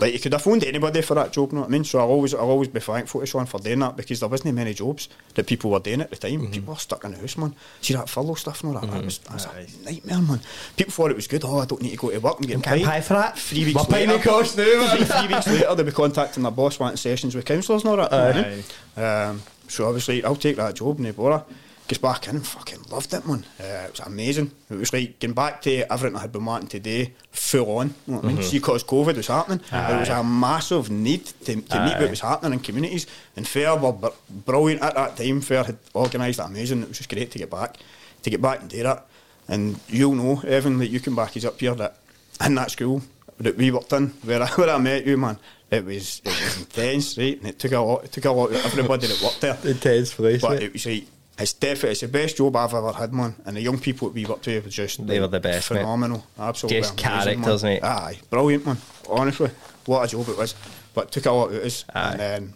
like 0.00 0.12
you 0.12 0.18
could 0.18 0.32
have 0.32 0.42
phoned 0.42 0.64
anybody 0.64 1.00
for 1.00 1.14
that 1.14 1.32
job, 1.32 1.50
you 1.52 1.56
know 1.56 1.60
what 1.62 1.68
I 1.68 1.70
mean? 1.70 1.84
So 1.84 1.98
I'll 2.00 2.08
always 2.08 2.34
I'll 2.34 2.50
always 2.50 2.68
be 2.68 2.80
thankful 2.80 3.20
to 3.20 3.26
Sean 3.26 3.46
for 3.46 3.60
doing 3.60 3.78
that 3.78 3.96
because 3.96 4.20
there 4.20 4.28
wasn't 4.28 4.54
many 4.54 4.74
jobs 4.74 5.08
that 5.34 5.46
people 5.46 5.70
were 5.70 5.78
doing 5.78 6.00
at 6.00 6.10
the 6.10 6.16
time. 6.16 6.50
People 6.50 6.74
were 6.74 6.78
stuck 6.80 7.04
in 7.04 7.12
the 7.12 7.18
house, 7.18 7.38
man. 7.38 7.54
See 7.80 7.94
that 7.94 8.08
furlough 8.08 8.34
stuff 8.34 8.62
and 8.64 8.74
all 8.74 8.80
that, 8.80 8.90
that 8.90 9.04
was, 9.04 9.18
that 9.18 9.34
was 9.34 9.46
Aye. 9.46 9.66
a 9.80 9.84
nightmare, 9.84 10.20
man. 10.22 10.40
People 10.76 10.92
thought 10.92 11.10
it 11.12 11.16
was 11.16 11.28
good. 11.28 11.44
Oh, 11.44 11.58
I 11.58 11.66
don't 11.66 11.80
need 11.80 11.90
to 11.92 11.96
go 11.96 12.10
to 12.10 12.18
work. 12.18 12.38
and 12.38 12.48
get 12.48 12.62
paid. 12.62 12.84
pay 12.84 13.00
for 13.00 13.14
that? 13.14 13.38
Three 13.38 13.64
weeks 13.66 13.88
later, 13.88 14.16
me 14.16 14.22
cost 14.22 14.58
now, 14.58 14.64
man. 14.64 15.04
three, 15.04 15.34
weeks 15.34 15.46
later, 15.46 15.74
they'll 15.74 15.84
be 15.86 15.92
contacting 15.92 16.42
their 16.42 16.52
boss 16.52 16.78
wanting 16.80 16.96
sessions 16.96 17.34
with 17.34 17.44
counsellors 17.44 17.84
and 17.84 17.90
all 17.90 17.96
that. 17.96 18.10
you 18.10 18.18
know 18.18 18.26
what 18.26 19.06
I 19.06 19.30
mean? 19.30 19.36
Um, 19.36 19.42
so 19.68 19.86
obviously, 19.86 20.24
I'll 20.24 20.36
take 20.36 20.56
that 20.56 20.74
job, 20.74 20.98
no 20.98 21.12
bother. 21.12 21.44
Gets 21.88 21.98
back 21.98 22.26
in, 22.26 22.40
fucking 22.40 22.82
loved 22.90 23.14
it, 23.14 23.24
man. 23.26 23.44
Uh, 23.60 23.84
it 23.86 23.90
was 23.92 24.00
amazing. 24.00 24.50
It 24.68 24.74
was 24.74 24.92
like 24.92 25.20
getting 25.20 25.34
back 25.34 25.62
to 25.62 25.92
everything 25.92 26.16
I 26.16 26.20
had 26.22 26.32
been 26.32 26.44
wanting 26.44 26.68
to 26.70 26.80
do, 26.80 27.06
full 27.30 27.78
on. 27.78 27.94
You 28.06 28.14
know 28.14 28.18
what 28.18 28.24
I 28.24 28.32
mean? 28.32 28.42
See, 28.42 28.58
because 28.58 28.82
COVID 28.82 29.16
was 29.16 29.28
happening, 29.28 29.60
there 29.70 30.00
was 30.00 30.08
a 30.08 30.24
massive 30.24 30.90
need 30.90 31.26
to, 31.26 31.44
to 31.44 31.84
meet 31.84 32.00
what 32.00 32.10
was 32.10 32.20
happening 32.20 32.54
in 32.54 32.58
communities. 32.58 33.06
And 33.36 33.46
Fair 33.46 33.76
were 33.76 33.92
br- 33.92 34.08
brilliant 34.28 34.82
at 34.82 34.96
that 34.96 35.16
time. 35.16 35.40
Fair 35.40 35.62
had 35.62 35.78
organised 35.94 36.38
that 36.38 36.46
amazing. 36.46 36.82
It 36.82 36.88
was 36.88 36.98
just 36.98 37.08
great 37.08 37.30
to 37.30 37.38
get 37.38 37.50
back, 37.50 37.76
to 38.22 38.30
get 38.30 38.42
back 38.42 38.62
and 38.62 38.68
do 38.68 38.82
that. 38.82 39.06
And 39.46 39.78
you'll 39.86 40.16
know, 40.16 40.40
Evan, 40.40 40.78
that 40.78 40.88
you 40.88 40.98
can 40.98 41.14
back 41.14 41.36
us 41.36 41.44
up 41.44 41.60
here 41.60 41.74
that 41.76 41.98
in 42.44 42.56
that 42.56 42.72
school 42.72 43.02
that 43.38 43.56
we 43.56 43.70
worked 43.70 43.92
in, 43.92 44.08
where 44.24 44.42
I, 44.42 44.46
where 44.56 44.70
I 44.70 44.78
met 44.78 45.06
you, 45.06 45.16
man, 45.16 45.38
it 45.70 45.84
was 45.84 46.20
it 46.24 46.30
was 46.30 46.58
intense, 46.62 47.16
right? 47.16 47.38
And 47.38 47.48
it 47.48 47.58
took 47.58 47.72
a 47.72 47.78
lot, 47.78 48.04
it 48.04 48.12
took 48.12 48.24
a 48.24 48.30
lot 48.32 48.50
of 48.50 48.66
everybody 48.66 49.06
that 49.06 49.22
worked 49.22 49.40
there. 49.40 49.56
Intense 49.64 50.14
place. 50.14 50.42
But 50.42 50.50
mate. 50.50 50.62
it 50.62 50.72
was 50.72 50.86
like 50.86 51.04
it's 51.38 51.52
definitely 51.52 51.90
it's 51.90 52.00
the 52.00 52.08
best 52.08 52.36
job 52.38 52.56
I've 52.56 52.72
ever 52.74 52.92
had, 52.92 53.12
man. 53.12 53.34
And 53.44 53.56
the 53.56 53.60
young 53.60 53.78
people 53.78 54.08
that 54.08 54.14
we 54.14 54.24
worked 54.24 54.46
with 54.46 54.64
were 54.64 54.70
just 54.70 55.06
They 55.06 55.20
were 55.20 55.26
the 55.28 55.40
best, 55.40 55.70
mate. 55.70 55.78
phenomenal, 55.78 56.24
absolutely 56.38 56.80
Just 56.80 57.00
amazing, 57.00 57.42
characters, 57.42 57.62
man. 57.62 57.72
mate. 57.74 57.84
Aye, 57.84 58.18
brilliant, 58.30 58.66
man. 58.66 58.78
Honestly, 59.08 59.50
what 59.84 60.04
a 60.04 60.08
job 60.08 60.28
it 60.28 60.38
was. 60.38 60.54
But 60.94 61.06
it 61.08 61.12
took 61.12 61.26
a 61.26 61.32
lot 61.32 61.48
out 61.50 61.54
of 61.56 61.62
us. 61.64 61.84
Aye. 61.94 62.10
And 62.10 62.20
then 62.20 62.54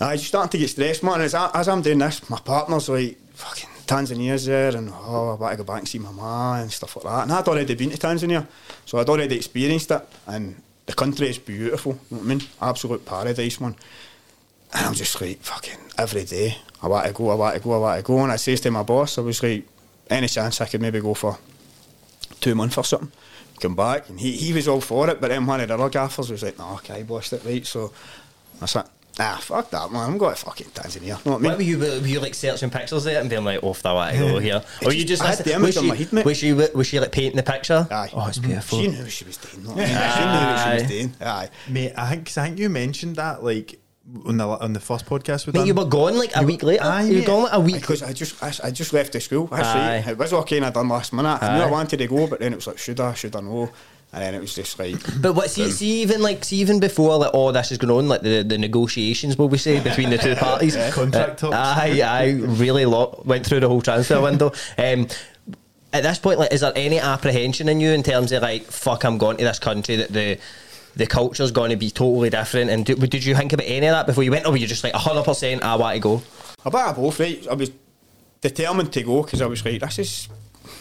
I 0.00 0.14
just 0.16 0.28
starting 0.28 0.50
to 0.50 0.58
get 0.58 0.70
stressed, 0.70 1.02
man. 1.02 1.20
As, 1.20 1.34
I, 1.34 1.50
as 1.54 1.68
I'm 1.68 1.82
doing 1.82 1.98
this, 1.98 2.28
my 2.30 2.38
partner's 2.38 2.88
like 2.88 3.18
fucking 3.34 3.68
Tanzania's 3.86 4.46
there, 4.46 4.76
and 4.76 4.90
oh, 4.94 5.30
I 5.30 5.34
want 5.40 5.52
to 5.52 5.56
go 5.56 5.64
back 5.64 5.78
and 5.80 5.88
see 5.88 5.98
my 5.98 6.12
ma 6.12 6.60
and 6.60 6.70
stuff 6.70 6.94
like 6.96 7.04
that. 7.06 7.22
And 7.24 7.32
I'd 7.32 7.48
already 7.48 7.74
been 7.74 7.90
to 7.90 7.96
Tanzania, 7.96 8.46
so 8.84 8.98
I'd 8.98 9.08
already 9.08 9.34
experienced 9.36 9.90
it, 9.90 10.02
and 10.26 10.54
the 10.86 10.92
country 10.92 11.28
is 11.28 11.38
beautiful. 11.38 11.98
You 12.10 12.18
know 12.18 12.22
what 12.22 12.24
I 12.24 12.34
mean? 12.36 12.42
Absolute 12.62 13.04
paradise, 13.04 13.60
man. 13.60 13.74
And 14.72 14.86
I'm 14.86 14.94
just 14.94 15.20
like, 15.20 15.40
fucking, 15.40 15.78
every 15.96 16.24
day, 16.24 16.56
I 16.82 16.88
want 16.88 17.06
to 17.06 17.12
go, 17.12 17.30
I 17.30 17.34
want 17.34 17.56
to 17.56 17.60
go, 17.60 17.74
I 17.74 17.78
want 17.78 17.98
to 17.98 18.06
go. 18.06 18.18
And 18.22 18.32
I 18.32 18.36
says 18.36 18.60
to 18.60 18.70
my 18.70 18.82
boss, 18.82 19.18
I 19.18 19.22
was 19.22 19.42
like, 19.42 19.64
any 20.10 20.28
chance 20.28 20.60
I 20.60 20.66
could 20.66 20.80
maybe 20.80 21.00
go 21.00 21.14
for 21.14 21.38
two 22.40 22.54
months 22.54 22.78
or 22.78 22.84
something, 22.84 23.12
come 23.60 23.74
back. 23.74 24.08
And 24.08 24.20
he, 24.20 24.32
he 24.32 24.52
was 24.52 24.68
all 24.68 24.80
for 24.80 25.08
it, 25.10 25.20
but 25.20 25.28
then 25.28 25.46
one 25.46 25.60
of 25.60 25.68
the 25.68 25.74
other 25.74 25.88
gaffers 25.88 26.30
was 26.30 26.42
like, 26.42 26.58
no, 26.58 26.74
okay, 26.74 27.02
bossed 27.02 27.32
it, 27.32 27.44
right? 27.44 27.66
So 27.66 27.92
I 28.62 28.66
said, 28.66 28.84
ah, 29.18 29.38
fuck 29.42 29.70
that, 29.70 29.90
man, 29.90 30.10
I'm 30.10 30.18
going 30.18 30.34
to 30.34 30.40
fucking 30.40 30.68
Tanzania. 30.68 31.02
You 31.02 31.08
know 31.08 31.18
what 31.32 31.38
I 31.38 31.38
mean? 31.38 31.56
Were 31.56 31.62
you, 31.62 31.78
were 31.78 32.06
you 32.06 32.20
like 32.20 32.34
searching 32.34 32.70
pictures 32.70 33.04
there 33.04 33.20
and 33.20 33.28
being 33.28 33.44
like, 33.44 33.62
off 33.62 33.82
the 33.82 33.94
way 33.94 34.18
go 34.18 34.38
here? 34.38 34.62
Or 34.84 34.92
you 34.92 35.04
just 35.04 35.22
I 35.22 35.34
had 35.34 35.38
the 35.38 35.54
image 35.54 35.76
in 35.76 35.82
she, 35.82 35.88
my 35.88 35.96
head, 35.96 36.12
mate. 36.12 36.24
was 36.24 36.36
she 36.36 36.52
was 36.52 36.86
she 36.86 37.00
like 37.00 37.12
painting 37.12 37.36
the 37.36 37.42
picture? 37.42 37.86
Aye. 37.90 38.10
Oh, 38.12 38.28
it's 38.28 38.38
beautiful. 38.38 38.78
She 38.78 38.88
knew 38.88 39.02
what 39.02 39.10
she 39.10 39.24
was 39.24 39.36
doing. 39.36 39.64
know 39.64 39.70
what 39.72 39.86
She 39.86 39.94
knew 39.94 40.46
what 40.46 40.64
she 40.64 40.82
was 40.82 40.90
doing. 40.90 41.14
Aye. 41.20 41.50
Mate, 41.68 41.92
I 41.96 42.08
think, 42.10 42.38
I 42.38 42.46
think 42.46 42.58
you 42.58 42.68
mentioned 42.68 43.16
that 43.16 43.42
like 43.42 43.80
on 44.24 44.36
the 44.38 44.46
on 44.46 44.72
the 44.72 44.80
first 44.80 45.06
podcast 45.06 45.46
with. 45.46 45.54
Mate, 45.54 45.66
you 45.66 45.74
were 45.74 45.84
gone 45.84 46.16
like 46.16 46.34
a 46.34 46.42
week 46.42 46.62
later. 46.62 46.82
Aye, 46.84 47.02
you 47.02 47.20
were 47.20 47.26
gone 47.26 47.42
like 47.44 47.52
a 47.52 47.60
week. 47.60 47.80
Because 47.80 48.02
I 48.02 48.12
just 48.12 48.42
I, 48.42 48.52
I 48.68 48.70
just 48.70 48.92
left 48.92 49.12
the 49.12 49.20
school. 49.20 49.46
That's 49.46 49.68
Aye. 49.68 49.96
right. 49.96 50.08
It 50.08 50.18
was 50.18 50.32
okay 50.32 50.56
and 50.56 50.66
I 50.66 50.70
done 50.70 50.88
last 50.88 51.12
minute. 51.12 51.42
I 51.42 51.56
knew 51.56 51.64
I 51.64 51.70
wanted 51.70 51.98
to 51.98 52.06
go, 52.06 52.26
but 52.26 52.40
then 52.40 52.52
it 52.52 52.56
was 52.56 52.66
like, 52.66 52.78
should 52.78 53.00
I, 53.00 53.14
should 53.14 53.36
I 53.36 53.40
know? 53.40 53.70
And 54.10 54.22
then 54.22 54.34
it 54.34 54.40
was 54.40 54.54
just 54.54 54.78
like, 54.78 54.96
But 55.20 55.34
what? 55.34 55.50
See, 55.50 55.70
see, 55.70 56.02
even 56.02 56.22
like, 56.22 56.42
see, 56.42 56.56
even 56.56 56.80
before 56.80 57.18
like 57.18 57.34
all 57.34 57.52
this 57.52 57.70
is 57.70 57.76
going 57.78 57.90
on, 57.92 58.08
like 58.08 58.22
the, 58.22 58.42
the 58.42 58.56
negotiations, 58.56 59.36
will 59.36 59.50
we 59.50 59.58
say, 59.58 59.80
between 59.80 60.08
the 60.08 60.16
two 60.18 60.34
parties, 60.36 60.74
Contract 60.92 61.42
uh, 61.44 61.50
talks. 61.50 61.56
I, 61.56 62.00
I 62.00 62.30
really 62.30 62.86
lo- 62.86 63.22
went 63.26 63.44
through 63.46 63.60
the 63.60 63.68
whole 63.68 63.82
transfer 63.82 64.20
window. 64.22 64.52
Um, 64.78 65.08
at 65.92 66.02
this 66.02 66.18
point, 66.18 66.38
like, 66.38 66.52
is 66.52 66.60
there 66.62 66.72
any 66.74 66.98
apprehension 66.98 67.68
in 67.68 67.80
you 67.80 67.90
in 67.90 68.02
terms 68.02 68.32
of 68.32 68.42
like, 68.42 68.64
fuck, 68.64 69.04
I'm 69.04 69.18
going 69.18 69.36
to 69.38 69.44
this 69.44 69.58
country 69.58 69.96
that 69.96 70.10
the 70.10 70.38
the 70.98 71.06
culture's 71.06 71.52
going 71.52 71.70
to 71.70 71.76
be 71.76 71.90
totally 71.90 72.28
different? 72.28 72.70
And 72.70 72.84
do, 72.84 72.94
did 72.94 73.24
you 73.24 73.34
think 73.34 73.52
about 73.52 73.66
any 73.66 73.86
of 73.86 73.92
that 73.92 74.06
before 74.06 74.24
you 74.24 74.32
went, 74.32 74.44
or 74.44 74.50
were 74.50 74.58
you 74.58 74.66
just 74.66 74.84
like 74.84 74.92
hundred 74.92 75.24
percent, 75.24 75.62
I 75.64 75.76
want 75.76 75.94
to 75.94 76.00
go? 76.00 76.22
a 76.64 76.70
bit 76.70 76.80
of 76.80 76.96
both, 76.96 77.20
right? 77.20 77.46
I 77.48 77.54
was 77.54 77.70
determined 78.40 78.92
to 78.92 79.02
go 79.02 79.22
because 79.22 79.40
I 79.40 79.46
was 79.46 79.64
like, 79.64 79.80
this 79.80 79.98
is 79.98 80.28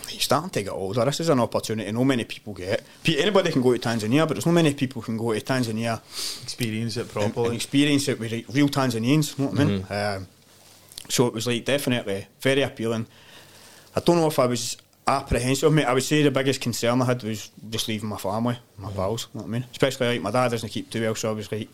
you're 0.10 0.22
starting 0.22 0.50
to 0.50 0.64
get 0.64 0.72
older. 0.72 1.06
This 1.06 1.20
is 1.20 1.30
an 1.30 1.40
opportunity 1.40 1.92
no 1.92 2.04
many 2.04 2.24
people 2.26 2.54
get. 2.54 2.84
Anybody 3.06 3.52
can 3.52 3.62
go 3.62 3.78
to 3.78 3.80
Tanzania, 3.80 4.28
but 4.28 4.34
there's 4.34 4.46
no 4.46 4.52
many 4.52 4.74
people 4.74 5.02
can 5.02 5.18
go 5.18 5.34
to 5.34 5.40
Tanzania 5.40 6.02
experience 6.44 6.98
it 6.98 7.08
properly. 7.10 7.48
and 7.48 7.56
experience 7.56 8.08
it 8.08 8.20
with 8.20 8.32
like, 8.32 8.46
real 8.50 8.68
Tanzanians. 8.68 9.38
You 9.38 9.46
know 9.46 9.52
what 9.52 9.60
I 9.60 9.64
mean? 9.64 9.86
Um, 9.90 10.28
so 11.10 11.28
it 11.28 11.34
was 11.34 11.46
like 11.46 11.64
definitely 11.64 12.28
very 12.42 12.64
appealing. 12.64 13.06
I 13.96 14.00
don't 14.00 14.18
know 14.18 14.28
if 14.28 14.40
I 14.40 14.48
was 14.48 14.78
apprehensive, 15.08 15.72
mate. 15.72 15.86
I 15.86 15.94
would 15.94 16.04
say 16.04 16.22
the 16.24 16.32
biggest 16.32 16.62
concern 16.62 17.02
I 17.02 17.06
had 17.06 17.24
was 17.24 17.50
just 17.70 17.88
leaving 17.88 18.10
my 18.10 18.18
family, 18.18 18.58
my 18.78 18.92
pals. 18.92 19.28
You 19.34 19.40
know 19.40 19.44
what 19.46 19.50
I 19.50 19.52
mean? 19.60 19.66
Especially 19.72 20.08
like 20.08 20.22
my 20.22 20.32
dad 20.32 20.50
doesn't 20.52 20.70
keep 20.70 20.90
too 20.90 21.02
well, 21.02 21.16
so 21.16 21.30
I 21.30 21.34
was 21.34 21.52
like, 21.52 21.70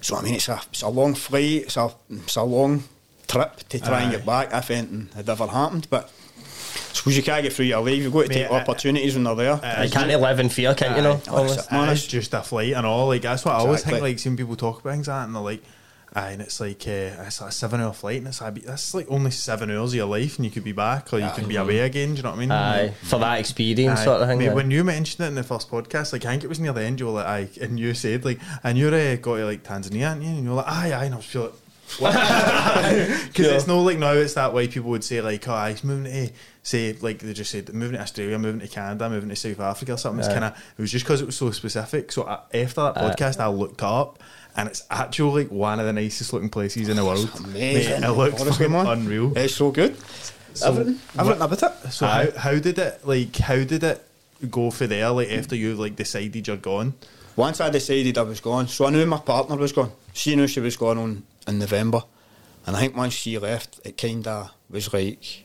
so 0.00 0.16
I 0.16 0.22
mean, 0.22 0.34
it's 0.34 0.48
a 0.48 0.60
it's 0.70 0.82
a 0.82 0.88
long 0.88 1.14
flight, 1.14 1.62
it's 1.64 1.76
a 1.76 1.90
it's 2.10 2.36
a 2.36 2.42
long 2.42 2.84
trip 3.28 3.56
to 3.68 3.80
try 3.80 4.02
and 4.02 4.12
Aye. 4.12 4.16
get 4.16 4.26
back 4.26 4.48
if 4.52 4.70
anything 4.70 5.08
had 5.14 5.28
ever 5.28 5.46
happened, 5.46 5.86
but. 5.90 6.12
I 6.78 6.98
suppose 6.98 7.16
you 7.18 7.22
can't 7.22 7.42
get 7.42 7.52
through 7.52 7.66
your 7.66 7.80
life. 7.80 7.94
You've 7.94 8.12
got 8.12 8.22
to 8.22 8.28
Mate, 8.30 8.34
take 8.34 8.50
I- 8.50 8.60
opportunities 8.60 9.14
when 9.14 9.24
they're 9.24 9.34
there. 9.34 9.60
I- 9.62 9.84
You 9.84 9.90
can't 9.90 10.08
live 10.20 10.40
in 10.40 10.48
fear, 10.48 10.74
can't 10.74 10.96
you? 10.96 11.02
Know, 11.02 11.20
Aye, 11.28 11.42
that's 11.46 11.66
it. 11.66 11.72
Man, 11.72 11.88
it's 11.90 12.06
just 12.06 12.32
a 12.32 12.40
flight 12.42 12.72
and 12.72 12.86
all. 12.86 13.08
Like 13.08 13.20
that's 13.20 13.44
what 13.44 13.54
I 13.54 13.58
always 13.58 13.82
think. 13.84 14.00
Like 14.00 14.18
seeing 14.18 14.34
people 14.36 14.56
talk 14.56 14.80
about 14.80 14.92
things 14.94 15.06
like 15.08 15.18
that, 15.18 15.24
and 15.26 15.34
they're 15.34 15.42
like, 15.42 15.62
aye, 16.16 16.30
and 16.30 16.42
it's 16.42 16.60
like 16.60 16.82
uh, 16.88 17.22
it's 17.26 17.40
like 17.40 17.50
a 17.50 17.52
seven-hour 17.52 17.92
flight, 17.92 18.18
and 18.18 18.28
it's 18.28 18.40
like 18.40 18.54
that's 18.62 18.94
like 18.94 19.06
only 19.10 19.30
seven 19.30 19.70
hours 19.70 19.92
of 19.92 19.96
your 19.96 20.06
life, 20.06 20.36
and 20.36 20.44
you 20.44 20.50
could 20.50 20.64
be 20.64 20.72
back 20.72 21.12
or 21.12 21.18
you 21.18 21.30
could 21.34 21.46
be 21.46 21.56
away 21.56 21.80
again. 21.80 22.10
Do 22.10 22.16
you 22.16 22.22
know 22.22 22.30
what 22.30 22.36
I 22.36 22.40
mean? 22.40 22.50
Aye, 22.50 22.90
for 23.02 23.18
that 23.18 23.38
experience, 23.38 24.00
Aye. 24.00 24.04
sort 24.04 24.22
of 24.22 24.28
thing. 24.28 24.38
Mate, 24.38 24.46
yeah. 24.46 24.54
when 24.54 24.70
you 24.70 24.82
mentioned 24.82 25.24
it 25.24 25.28
in 25.28 25.34
the 25.34 25.42
first 25.42 25.70
podcast, 25.70 26.12
like 26.12 26.24
I 26.24 26.30
think 26.30 26.44
it 26.44 26.48
was 26.48 26.58
near 26.58 26.72
the 26.72 26.82
end, 26.82 26.98
you 27.00 27.06
were 27.06 27.12
like, 27.12 27.26
aye, 27.26 27.48
and 27.60 27.78
you 27.78 27.92
said 27.94 28.24
like, 28.24 28.40
and 28.64 28.78
you're 28.78 28.94
uh, 28.94 29.16
got 29.16 29.36
to 29.36 29.44
like 29.44 29.62
Tanzania, 29.62 30.12
and 30.12 30.22
you? 30.22 30.30
and 30.30 30.44
you're 30.44 30.54
like, 30.54 30.68
aye, 30.68 30.92
aye, 30.92 31.04
and 31.04 31.14
I 31.14 31.18
was 31.18 31.34
like. 31.34 31.52
Because 31.86 32.10
it's 33.38 33.66
no 33.68 33.80
like 33.80 33.98
now 33.98 34.12
it's 34.12 34.34
that 34.34 34.52
way 34.52 34.66
people 34.66 34.90
would 34.90 35.04
say 35.04 35.20
like 35.20 35.46
oh 35.46 35.66
he's 35.66 35.84
moving 35.84 36.04
to 36.12 36.32
say 36.64 36.92
like 36.94 37.20
they 37.20 37.32
just 37.32 37.52
said 37.52 37.72
moving 37.72 37.96
to 37.96 38.02
Australia 38.02 38.36
moving 38.40 38.58
to 38.60 38.66
Canada 38.66 39.08
moving 39.08 39.28
to 39.28 39.36
South 39.36 39.60
Africa 39.60 39.92
or 39.92 39.96
something 39.96 40.18
it's 40.18 40.28
Aye. 40.28 40.32
kind 40.32 40.44
of 40.46 40.52
it 40.76 40.82
was 40.82 40.90
just 40.90 41.04
because 41.04 41.20
it 41.20 41.26
was 41.26 41.36
so 41.36 41.52
specific 41.52 42.10
so 42.10 42.24
I, 42.26 42.40
after 42.54 42.80
that 42.80 42.96
podcast 42.96 43.38
I 43.38 43.46
looked 43.46 43.84
up 43.84 44.18
and 44.56 44.68
it's 44.68 44.82
actually 44.90 45.44
like 45.44 45.52
one 45.52 45.78
of 45.80 45.86
the 45.86 45.92
nicest 45.92 46.32
looking 46.32 46.48
places 46.48 46.88
in 46.88 46.96
the 46.96 47.04
world 47.04 47.30
amazing. 47.44 48.00
Mate, 48.00 48.08
it 48.08 48.12
looks 48.12 48.40
Honestly, 48.40 48.68
man. 48.68 48.86
unreal 48.86 49.36
It's 49.36 49.54
so 49.54 49.70
good. 49.70 49.96
everything, 50.64 50.98
everything 51.18 51.42
about 51.42 51.62
it. 51.62 51.92
so 51.92 52.06
how, 52.06 52.30
how 52.32 52.58
did 52.58 52.78
it 52.78 53.06
like 53.06 53.36
how 53.36 53.62
did 53.64 53.84
it 53.84 54.02
go 54.50 54.70
for 54.70 54.86
there 54.86 55.10
like 55.10 55.30
after 55.30 55.54
you 55.56 55.74
like 55.74 55.96
decided 55.96 56.46
you're 56.46 56.56
gone 56.56 56.94
Once 57.36 57.60
I 57.60 57.68
decided 57.70 58.16
I 58.18 58.22
was 58.22 58.40
gone, 58.40 58.66
so 58.68 58.86
I 58.86 58.90
knew 58.90 59.04
my 59.06 59.18
partner 59.18 59.56
was 59.56 59.72
gone. 59.72 59.92
She 60.14 60.34
knew 60.36 60.46
she 60.46 60.60
was 60.60 60.76
gone 60.76 60.96
on 60.98 61.22
in 61.46 61.58
November, 61.58 62.02
and 62.66 62.74
I 62.76 62.80
think 62.80 62.96
once 62.96 63.12
she 63.12 63.38
left, 63.38 63.78
it 63.84 63.98
kind 63.98 64.26
of 64.26 64.50
was 64.70 64.90
like, 64.94 65.44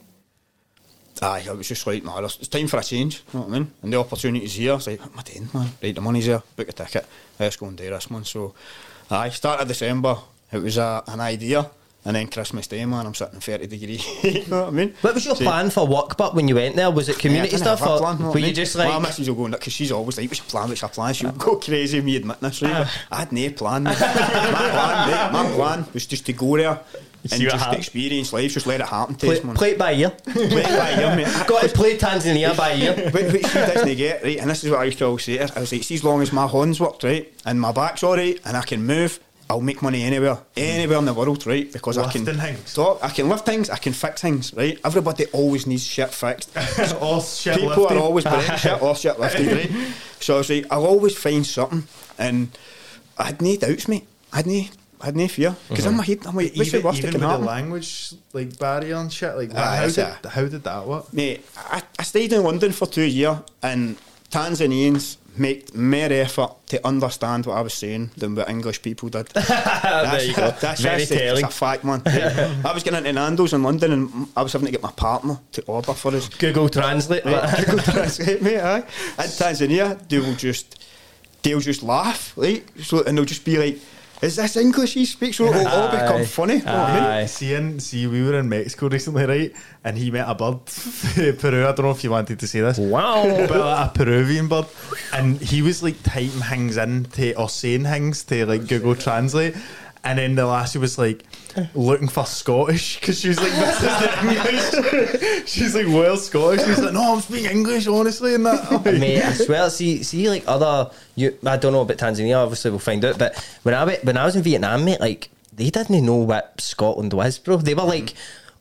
aye, 1.22 1.44
it 1.46 1.58
was 1.58 1.68
just 1.68 1.86
like, 1.86 2.04
no, 2.06 2.18
it's 2.24 2.48
time 2.48 2.68
for 2.68 2.80
a 2.80 2.84
change. 2.84 3.24
You 3.34 3.40
know 3.40 3.46
what 3.46 3.56
I 3.56 3.60
mean? 3.60 3.72
And 3.84 3.92
the 3.94 3.98
opportunity's 4.00 4.54
here. 4.56 4.74
It's 4.76 4.88
like, 4.88 5.00
what 5.02 5.12
am 5.12 5.20
I 5.20 5.24
doing, 5.24 5.50
man? 5.54 5.70
Right, 5.84 5.94
the 5.96 6.02
money's 6.02 6.26
there. 6.28 6.42
Book 6.56 6.70
a 6.70 6.72
ticket. 6.72 7.06
Let's 7.38 7.58
go 7.58 7.68
and 7.68 7.78
do 7.78 7.90
this, 7.90 8.10
man. 8.10 8.24
So, 8.24 8.56
aye, 9.12 9.30
start 9.30 9.60
of 9.62 9.68
December. 9.68 10.18
It 10.52 10.60
was 10.62 10.78
a, 10.78 11.04
an 11.08 11.20
idea. 11.20 11.70
And 12.04 12.16
then 12.16 12.28
Christmas 12.30 12.66
Day, 12.66 12.84
man, 12.86 13.06
I'm 13.06 13.14
sitting 13.14 13.40
30 13.40 13.68
degree. 13.68 14.02
you 14.24 14.44
know 14.48 14.62
what 14.62 14.68
I 14.70 14.72
mean? 14.72 14.96
What 15.02 15.14
was 15.14 15.24
your 15.24 15.36
So- 15.36 15.44
plan 15.44 15.70
for 15.70 15.86
work? 15.86 16.18
But 16.18 16.34
when 16.34 16.48
you 16.48 16.56
went 16.56 16.76
there, 16.76 16.90
was 16.90 17.08
it 17.10 17.20
community 17.20 17.52
Yeah, 17.52 17.58
stuff, 17.76 17.82
or 17.84 18.00
plan, 18.00 18.18
know 18.20 18.26
were 18.32 18.38
I 18.38 18.40
you 18.40 18.46
mean? 18.48 18.56
just 18.56 18.76
My 18.76 18.88
like? 18.96 19.02
missus 19.04 19.30
will 19.30 19.36
go 19.36 19.48
because 19.50 19.72
she's 19.72 19.92
always 19.92 20.18
like, 20.18 20.28
"What's 20.28 20.40
your 20.40 20.48
plan? 20.48 20.68
What's 20.70 20.82
your 20.82 20.90
plan?" 20.90 21.14
She'll 21.14 21.32
go 21.34 21.58
crazy 21.68 22.02
me 22.02 22.16
admitting 22.16 22.42
this. 22.50 22.62
Right? 22.64 22.88
I 23.12 23.20
had 23.20 23.32
no 23.32 23.50
plan. 23.52 23.84
my 23.84 23.94
plan, 23.94 25.32
my 25.34 25.52
plan 25.56 25.86
was 25.94 26.08
just 26.08 26.26
to 26.26 26.34
go 26.34 26.58
there 26.58 26.80
and 27.24 27.32
See 27.32 27.46
what 27.46 27.52
just 27.52 27.64
happens. 27.66 27.86
experience 27.86 28.34
life, 28.34 28.54
just 28.54 28.66
let 28.68 28.82
it 28.82 28.88
happen 28.88 29.16
to 29.16 29.26
Play, 29.28 29.38
us, 29.38 29.44
man. 29.44 29.56
play 29.56 29.72
it 29.72 29.78
by 29.78 29.94
ear. 29.94 30.10
Play 30.26 30.44
it 30.44 30.78
by 30.80 31.02
ear, 31.02 31.16
mate. 31.16 31.28
I've 31.28 31.48
got 31.48 31.62
to 31.62 31.70
play 31.70 31.98
Tanzania 31.98 32.56
by 32.58 32.74
ear. 32.74 32.96
But 33.14 33.24
what 33.32 33.46
she 33.46 33.54
doesn't 33.54 33.96
get, 33.98 34.24
right, 34.24 34.40
and 34.40 34.50
this 34.50 34.64
is 34.64 34.72
what 34.72 34.80
I 34.80 34.86
used 34.86 34.98
to 35.00 35.06
always 35.06 35.24
say 35.26 35.38
to 35.38 35.56
I 35.58 35.60
was 35.60 35.72
like, 35.72 35.84
see, 35.84 35.96
as 35.96 36.04
long 36.04 36.22
as 36.22 36.32
my 36.34 36.48
horns 36.48 36.80
work, 36.80 37.04
right, 37.04 37.32
and 37.46 37.60
my 37.62 37.72
back's 37.72 38.04
alright, 38.04 38.40
and 38.46 38.58
I 38.58 38.62
can 38.64 38.84
move, 38.86 39.20
I'll 39.50 39.62
make 39.62 39.82
money 39.82 40.02
anywhere, 40.04 40.40
anywhere 40.56 40.98
in 40.98 41.06
the 41.06 41.14
world, 41.14 41.46
right, 41.46 41.72
because 41.72 41.98
I 41.98 42.10
can 42.12 42.26
things. 42.26 42.70
Stop, 42.70 43.04
I 43.04 43.10
can 43.10 43.28
lift 43.30 43.46
things, 43.46 43.70
I 43.70 43.78
can 43.78 43.94
fix 43.94 44.22
things, 44.22 44.54
right. 44.54 44.80
Everybody 44.84 45.26
always 45.28 45.68
needs 45.68 45.86
shit 45.86 46.10
fixed. 46.10 46.56
all 47.02 47.22
shit 47.22 47.56
People 47.56 47.70
lifted. 47.84 47.98
are 47.98 48.00
always 48.02 48.24
breaking 48.24 48.56
shit 48.58 48.82
or 48.82 48.96
shit 48.96 49.20
lifted, 49.20 49.52
right? 49.52 49.94
So 50.22 50.36
I 50.36 50.38
was 50.40 50.50
like, 50.50 50.66
I'll 50.72 50.86
always 50.86 51.16
find 51.18 51.46
something, 51.46 51.84
and 52.18 52.58
I 53.18 53.26
had 53.26 53.42
no 53.42 53.56
doubts, 53.58 53.88
mate. 53.88 54.08
I 54.34 54.38
had 54.38 54.48
no, 54.48 54.54
I 54.54 54.70
had 55.04 55.16
no 55.16 55.28
fear 55.28 55.56
because 55.70 55.86
in 55.86 55.96
my 55.96 56.04
head, 56.04 56.20
I'm 56.26 56.36
like, 56.36 56.54
even, 56.54 56.84
worst 56.84 56.98
even 57.00 57.14
with 57.14 57.22
happen? 57.22 57.42
the 57.42 57.48
language 57.48 58.14
like 58.34 58.58
barrier 58.58 58.96
and 58.96 59.12
shit 59.12 59.36
like 59.36 59.54
Aye, 59.56 59.76
how 59.78 59.88
did, 59.88 60.26
how 60.32 60.46
did 60.48 60.64
that 60.64 60.88
work 60.88 61.14
Mate, 61.14 61.46
I, 61.58 61.82
I 62.00 62.04
stayed 62.04 62.34
in 62.34 62.44
London 62.44 62.72
for 62.72 62.86
two 62.88 63.04
years, 63.04 63.38
and 63.64 63.98
Tanzanians 64.30 65.18
make 65.38 65.74
more 65.74 66.12
effort 66.12 66.52
to 66.68 66.86
understand 66.86 67.46
what 67.46 67.58
I 67.58 67.62
was 67.62 67.74
saying 67.74 68.12
than 68.18 68.36
what 68.36 68.50
English 68.50 68.82
people 68.82 69.10
did. 69.10 69.28
there 69.30 70.24
you 70.26 70.36
go. 70.36 70.52
That's 70.60 70.82
Very 70.82 71.06
telling. 71.06 71.46
a 71.46 71.50
fact, 71.50 71.84
man. 71.84 72.02
I 72.06 72.72
was 72.74 72.84
getting 72.84 73.00
into 73.00 73.14
Nando's 73.14 73.54
in 73.54 73.64
London, 73.64 73.92
and 73.92 74.28
I 74.36 74.42
was 74.44 74.54
having 74.54 74.66
to 74.66 74.72
get 74.72 74.82
my 74.82 74.92
partner 74.92 75.40
to 75.54 75.64
order 75.64 75.94
for 75.94 76.14
us. 76.14 76.28
Google 76.30 76.70
Translate. 76.70 77.24
Right, 77.26 77.66
Google 77.66 77.80
Translate, 77.94 78.42
mate, 78.42 78.60
aye. 78.60 78.80
In 78.80 79.30
Tanzania, 79.40 80.08
they 80.10 80.20
will 80.20 80.36
just 80.36 80.84
they'll 81.44 81.60
just 81.60 81.84
laugh, 81.84 82.34
right? 82.36 82.64
So 82.84 83.04
and 83.04 83.18
they'll 83.18 83.26
just 83.26 83.46
be 83.46 83.58
like, 83.58 83.80
is 84.22 84.36
this 84.36 84.56
English 84.56 84.94
he 84.94 85.06
speaks? 85.06 85.38
So 85.38 85.46
it'll 85.46 85.68
all 85.68 85.90
become 85.90 86.22
Aye. 86.22 86.26
funny. 86.26 86.56
You 86.58 86.66
know 86.66 86.74
what 86.74 86.90
I 86.90 86.94
mean? 86.94 87.04
Aye. 87.04 87.26
Seeing, 87.26 87.80
see, 87.80 88.06
we 88.08 88.24
were 88.24 88.38
in 88.38 88.50
Mexico 88.50 88.88
recently, 88.90 89.26
right? 89.26 89.54
And 89.84 89.98
he 89.98 90.12
met 90.12 90.30
a 90.30 90.36
bird, 90.36 90.66
Peru. 91.40 91.66
I 91.68 91.72
don't 91.72 91.80
know 91.80 91.92
if 91.92 92.04
you 92.04 92.12
wanted 92.12 92.40
to 92.40 92.48
say 92.48 92.62
this. 92.62 92.78
Wow. 92.78 93.24
but 93.48 93.60
like 93.60 93.90
a 93.90 93.94
Peruvian 93.94 94.48
bird, 94.48 94.66
and 95.14 95.40
he 95.42 95.62
was 95.62 95.82
like 95.82 96.02
typing 96.04 96.30
things 96.42 96.78
in 96.78 97.06
to 97.06 97.34
or 97.36 97.50
saying 97.50 97.84
things 97.86 98.24
to 98.26 98.46
like 98.46 98.68
Google 98.68 98.96
Translate, 98.96 99.56
and 100.04 100.18
then 100.18 100.36
the 100.36 100.46
last 100.46 100.76
lassie 100.76 100.80
was 100.80 100.98
like 100.98 101.24
looking 101.76 102.08
for 102.08 102.26
Scottish 102.26 103.00
because 103.00 103.20
she 103.20 103.28
was 103.28 103.40
like, 103.40 103.52
"This 103.52 103.76
is 103.76 104.00
the 104.00 105.12
English." 105.12 105.46
She's 105.50 105.76
like, 105.76 105.88
"Well, 105.88 106.18
Scottish." 106.18 106.66
She's 106.66 106.80
like, 106.80 106.94
"No, 106.94 107.16
I'm 107.16 107.22
speaking 107.22 107.52
English, 107.52 107.88
honestly." 107.88 108.36
And 108.36 108.46
that, 108.46 108.84
Mate, 108.86 109.22
I 109.22 109.34
swear, 109.34 109.70
see, 109.70 110.02
see, 110.04 110.30
like 110.30 110.44
other, 110.48 110.92
you, 111.16 111.38
I 111.46 111.58
don't 111.58 111.74
know 111.74 111.82
about 111.82 111.98
Tanzania. 111.98 112.42
Obviously, 112.42 112.72
we'll 112.72 112.80
find 112.80 113.06
out. 113.06 113.20
But 113.20 113.38
when 113.64 113.76
I 113.76 113.96
when 113.98 114.18
I 114.18 114.26
was 114.26 114.36
in 114.36 114.44
Vietnam, 114.44 114.86
mate, 114.86 115.00
like 115.00 115.30
they 115.54 115.70
didn't 115.70 116.06
know 116.06 116.16
what 116.16 116.60
Scotland 116.60 117.14
was, 117.14 117.38
bro. 117.38 117.58
They 117.58 117.76
were 117.76 117.84
like, 117.84 118.14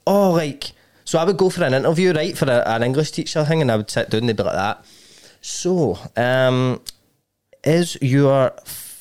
oh, 0.06 0.32
like. 0.32 0.72
So 1.04 1.18
I 1.18 1.24
would 1.24 1.38
go 1.38 1.50
for 1.50 1.64
an 1.64 1.74
interview, 1.74 2.12
right, 2.12 2.38
for 2.38 2.44
a, 2.44 2.62
an 2.66 2.84
English 2.84 3.10
teacher 3.10 3.44
thing, 3.44 3.62
and 3.62 3.72
I 3.72 3.76
would 3.76 3.90
sit 3.90 4.10
down. 4.10 4.26
They'd 4.26 4.36
be 4.36 4.44
like 4.44 4.54
that. 4.54 4.84
So, 5.40 5.98
um, 6.16 6.80
is 7.64 7.98
your 8.00 8.52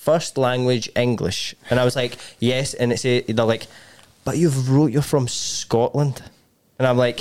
first 0.10 0.38
language 0.38 0.90
English? 0.96 1.56
And 1.70 1.80
I 1.80 1.86
was 1.86 1.96
like, 1.96 2.18
yes. 2.40 2.74
And 2.74 2.92
it's 2.92 3.06
a, 3.06 3.22
they're 3.22 3.46
like, 3.46 3.68
but 4.26 4.38
you've 4.38 4.70
wrote 4.70 4.92
you're 4.92 5.02
from 5.02 5.28
Scotland. 5.28 6.24
And 6.80 6.88
I'm 6.88 6.98
like, 6.98 7.20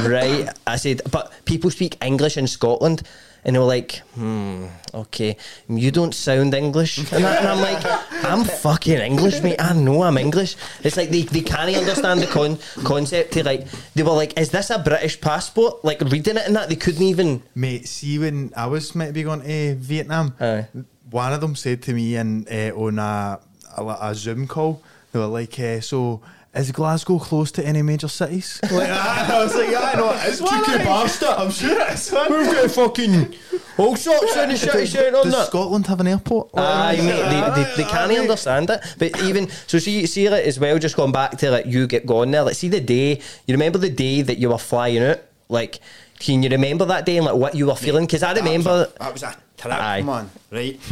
right. 0.00 0.48
I 0.66 0.76
said, 0.76 1.00
but 1.10 1.32
people 1.44 1.70
speak 1.70 1.96
English 2.04 2.36
in 2.36 2.46
Scotland. 2.46 3.02
And 3.44 3.54
they 3.54 3.60
were 3.60 3.72
like, 3.78 4.02
hmm, 4.16 4.66
okay, 4.92 5.36
you 5.68 5.92
don't 5.92 6.12
sound 6.12 6.52
English. 6.52 6.98
And, 7.12 7.24
I, 7.24 7.52
I'm 7.52 7.60
like, 7.60 7.80
I'm 8.24 8.42
fucking 8.42 8.98
English, 8.98 9.40
mate. 9.40 9.60
I 9.60 9.72
know 9.72 10.02
I'm 10.02 10.18
English. 10.18 10.56
It's 10.82 10.96
like 10.96 11.10
they, 11.10 11.22
they 11.22 11.42
can't 11.42 11.74
understand 11.76 12.20
the 12.20 12.26
con- 12.26 12.58
concept 12.82 13.34
to 13.34 13.44
like, 13.44 13.68
they 13.94 14.02
were 14.02 14.10
like, 14.10 14.38
is 14.38 14.50
this 14.50 14.70
a 14.70 14.80
British 14.80 15.20
passport? 15.20 15.84
Like 15.84 16.00
reading 16.00 16.36
it 16.36 16.46
and 16.46 16.56
that, 16.56 16.68
they 16.68 16.74
couldn't 16.74 17.04
even. 17.04 17.40
Mate, 17.54 17.86
see 17.86 18.18
when 18.18 18.52
I 18.56 18.66
was 18.66 18.94
meant 18.96 19.10
to 19.10 19.14
be 19.14 19.22
going 19.22 19.42
to 19.42 19.76
Vietnam, 19.76 20.34
Aye. 20.40 20.66
One 21.10 21.32
of 21.32 21.40
them 21.40 21.54
said 21.54 21.82
to 21.82 21.92
me 21.92 22.16
in, 22.16 22.46
uh, 22.48 22.72
on 22.74 22.98
a, 22.98 23.40
a, 23.76 23.98
a 24.10 24.14
Zoom 24.14 24.46
call, 24.46 24.82
they 25.12 25.18
were 25.18 25.26
like, 25.26 25.58
uh, 25.58 25.80
so 25.80 26.20
is 26.56 26.72
Glasgow 26.72 27.18
close 27.18 27.52
to 27.52 27.66
any 27.66 27.82
major 27.82 28.08
cities? 28.08 28.60
like, 28.72 28.88
I 28.88 29.44
was 29.44 29.54
like, 29.54 29.70
yeah, 29.70 29.80
I 29.80 29.94
know 29.94 30.10
it 30.10 30.26
is 30.26 30.40
one. 30.40 30.64
Cheeky 30.64 30.78
aye." 30.78 30.84
bastard. 30.84 31.28
I'm 31.28 31.50
sure 31.50 31.80
it 31.80 31.92
is 31.92 32.10
one. 32.10 32.32
We've 32.32 32.46
got 32.46 32.70
fucking 32.70 33.34
all 33.76 33.94
sorts 33.96 34.36
in 34.36 34.48
the 34.48 34.56
city 34.56 34.86
centre 34.86 35.18
on 35.18 35.24
Does 35.24 35.34
that. 35.34 35.46
Scotland 35.48 35.86
have 35.86 36.00
an 36.00 36.06
airport? 36.06 36.50
Aye, 36.56 36.96
mate, 36.96 37.04
they, 37.04 37.62
they, 37.62 37.76
they 37.76 37.90
can't 37.90 38.10
understand 38.10 38.70
it. 38.70 38.80
But 38.98 39.22
even 39.22 39.50
so, 39.66 39.78
see, 39.78 40.06
see 40.06 40.30
like, 40.30 40.44
as 40.44 40.58
well. 40.58 40.78
Just 40.78 40.96
going 40.96 41.12
back 41.12 41.32
to 41.38 41.50
like 41.50 41.66
you 41.66 41.86
get 41.86 42.06
gone 42.06 42.30
there. 42.30 42.42
Like, 42.42 42.54
see 42.54 42.68
the 42.68 42.80
day 42.80 43.20
you 43.46 43.52
remember 43.52 43.78
the 43.78 43.90
day 43.90 44.22
that 44.22 44.38
you 44.38 44.48
were 44.48 44.58
flying 44.58 45.02
out. 45.02 45.20
Like, 45.48 45.80
can 46.18 46.42
you 46.42 46.48
remember 46.50 46.84
that 46.86 47.04
day 47.06 47.16
and 47.18 47.26
like 47.26 47.36
what 47.36 47.54
you 47.54 47.66
were 47.66 47.76
feeling? 47.76 48.06
Because 48.06 48.22
I 48.22 48.32
remember. 48.32 48.86
That 48.98 49.12
was 49.12 49.22
a, 49.22 49.26
that 49.26 49.36
was 49.36 49.58
a 49.58 49.62
trip, 49.62 49.74
Aye. 49.74 50.02
man. 50.02 50.30
Right. 50.50 50.80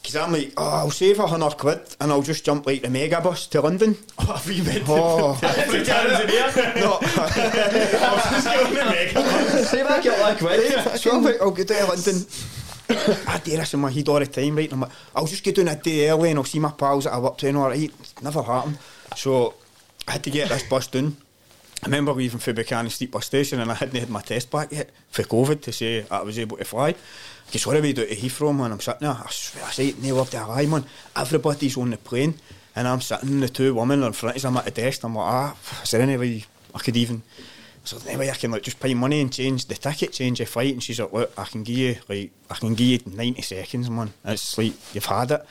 Because 0.00 0.16
I'm 0.16 0.32
like, 0.32 0.54
oh, 0.56 0.66
I'll 0.66 0.90
save 0.90 1.18
a 1.18 1.26
hundred 1.26 1.58
quid 1.58 1.78
and 2.00 2.10
I'll 2.10 2.22
just 2.22 2.42
jump 2.42 2.64
like 2.64 2.80
the 2.80 2.88
mega 2.88 3.20
bus 3.20 3.46
to 3.48 3.60
London. 3.60 3.98
Oh, 4.18 4.32
have 4.32 4.50
you 4.50 4.62
been 4.64 4.82
Oh, 4.88 5.38
no. 5.42 5.48
I 5.48 5.50
was 8.14 8.24
just 8.30 8.46
going 8.46 8.74
to 8.76 8.84
make 8.86 9.12
it. 9.14 9.64
Say 9.66 9.82
back 9.82 10.06
up 10.06 10.18
like 10.20 10.40
Right, 10.40 10.98
so 10.98 11.10
I'm 11.12 11.22
like, 11.22 11.38
I'll 11.42 11.50
get 11.50 11.68
down 11.68 11.80
to 11.82 11.88
London. 11.88 12.24
I 13.28 13.38
do 13.44 13.50
this 13.56 13.74
in 13.74 13.80
my 13.80 13.90
head 13.90 14.08
all 14.08 14.18
the 14.18 14.26
time, 14.26 14.56
right? 14.56 14.72
And 14.72 14.74
I'm 14.74 14.80
like, 14.88 14.92
I'll 15.14 15.26
just 15.26 15.44
get 15.44 15.56
down 15.56 15.68
a 15.68 15.76
day 15.76 16.08
early 16.08 16.30
and 16.30 16.38
I'll 16.38 16.44
see 16.44 16.58
my 16.58 16.70
pals 16.72 17.04
that 17.04 17.12
I 17.12 17.18
work 17.18 17.36
to 17.38 17.48
and 17.48 17.58
all 17.58 17.68
right. 17.68 17.92
Never 18.22 18.42
happened. 18.42 18.78
So 19.16 19.52
I 20.08 20.12
had 20.12 20.24
to 20.24 20.30
get 20.30 20.48
this 20.48 20.62
bus 20.62 20.86
down. 20.86 21.18
I 21.82 21.86
remember 21.86 22.12
leaving 22.12 22.40
for 22.40 22.52
Buchanan 22.52 22.92
bus 23.10 23.26
station 23.26 23.60
and 23.60 23.70
I 23.70 23.74
hadn't 23.74 23.98
had 23.98 24.10
my 24.10 24.20
test 24.20 24.50
back 24.50 24.70
yet 24.72 24.90
for 25.10 25.22
COVID 25.22 25.62
to 25.62 25.72
say 25.72 26.04
I 26.10 26.22
was 26.22 26.38
able 26.38 26.58
to 26.58 26.64
fly. 26.64 26.94
Because 27.46 27.66
what 27.66 27.74
do 27.74 27.82
we 27.82 27.92
do 27.92 28.06
to 28.06 28.14
Heathrow, 28.14 28.54
man? 28.56 28.72
I'm 28.72 28.80
sitting 28.80 29.00
there, 29.00 29.10
I 29.10 29.24
I 29.24 29.70
say, 29.70 29.94
never 30.00 30.20
up 30.20 30.28
to 30.28 30.44
a 30.44 30.46
lie, 30.46 30.66
man. 30.66 30.84
Everybody's 31.16 31.76
on 31.76 31.90
the 31.90 31.96
plane 31.96 32.34
and 32.76 32.86
I'm 32.86 33.00
sitting, 33.00 33.40
the 33.40 33.48
two 33.48 33.74
women 33.74 34.02
in 34.02 34.12
front 34.12 34.36
of 34.36 34.40
us, 34.40 34.44
I'm 34.44 34.56
at 34.56 34.66
the 34.66 34.70
desk, 34.70 35.02
I'm 35.04 35.14
like, 35.14 35.26
ah, 35.26 35.56
is 35.82 35.90
there 35.90 36.02
any 36.02 36.16
way 36.16 36.44
I 36.74 36.78
could 36.78 36.96
even 36.96 37.22
so 37.84 37.98
anyway, 38.06 38.30
I 38.30 38.34
can 38.34 38.50
like 38.50 38.62
just 38.62 38.78
pay 38.78 38.94
money 38.94 39.20
and 39.20 39.32
change 39.32 39.66
the 39.66 39.74
ticket, 39.74 40.12
change 40.12 40.38
the 40.38 40.46
flight, 40.46 40.72
and 40.72 40.82
she's 40.82 41.00
like, 41.00 41.12
"Look, 41.12 41.32
I 41.38 41.44
can 41.44 41.62
give 41.62 41.76
you 41.76 41.96
like 42.08 42.30
I 42.50 42.54
can 42.56 42.74
give 42.74 42.86
you 42.86 43.12
ninety 43.12 43.42
seconds, 43.42 43.88
man." 43.88 44.12
And 44.22 44.34
it's 44.34 44.58
like 44.58 44.74
you've 44.94 45.06
had 45.06 45.30
it. 45.30 45.44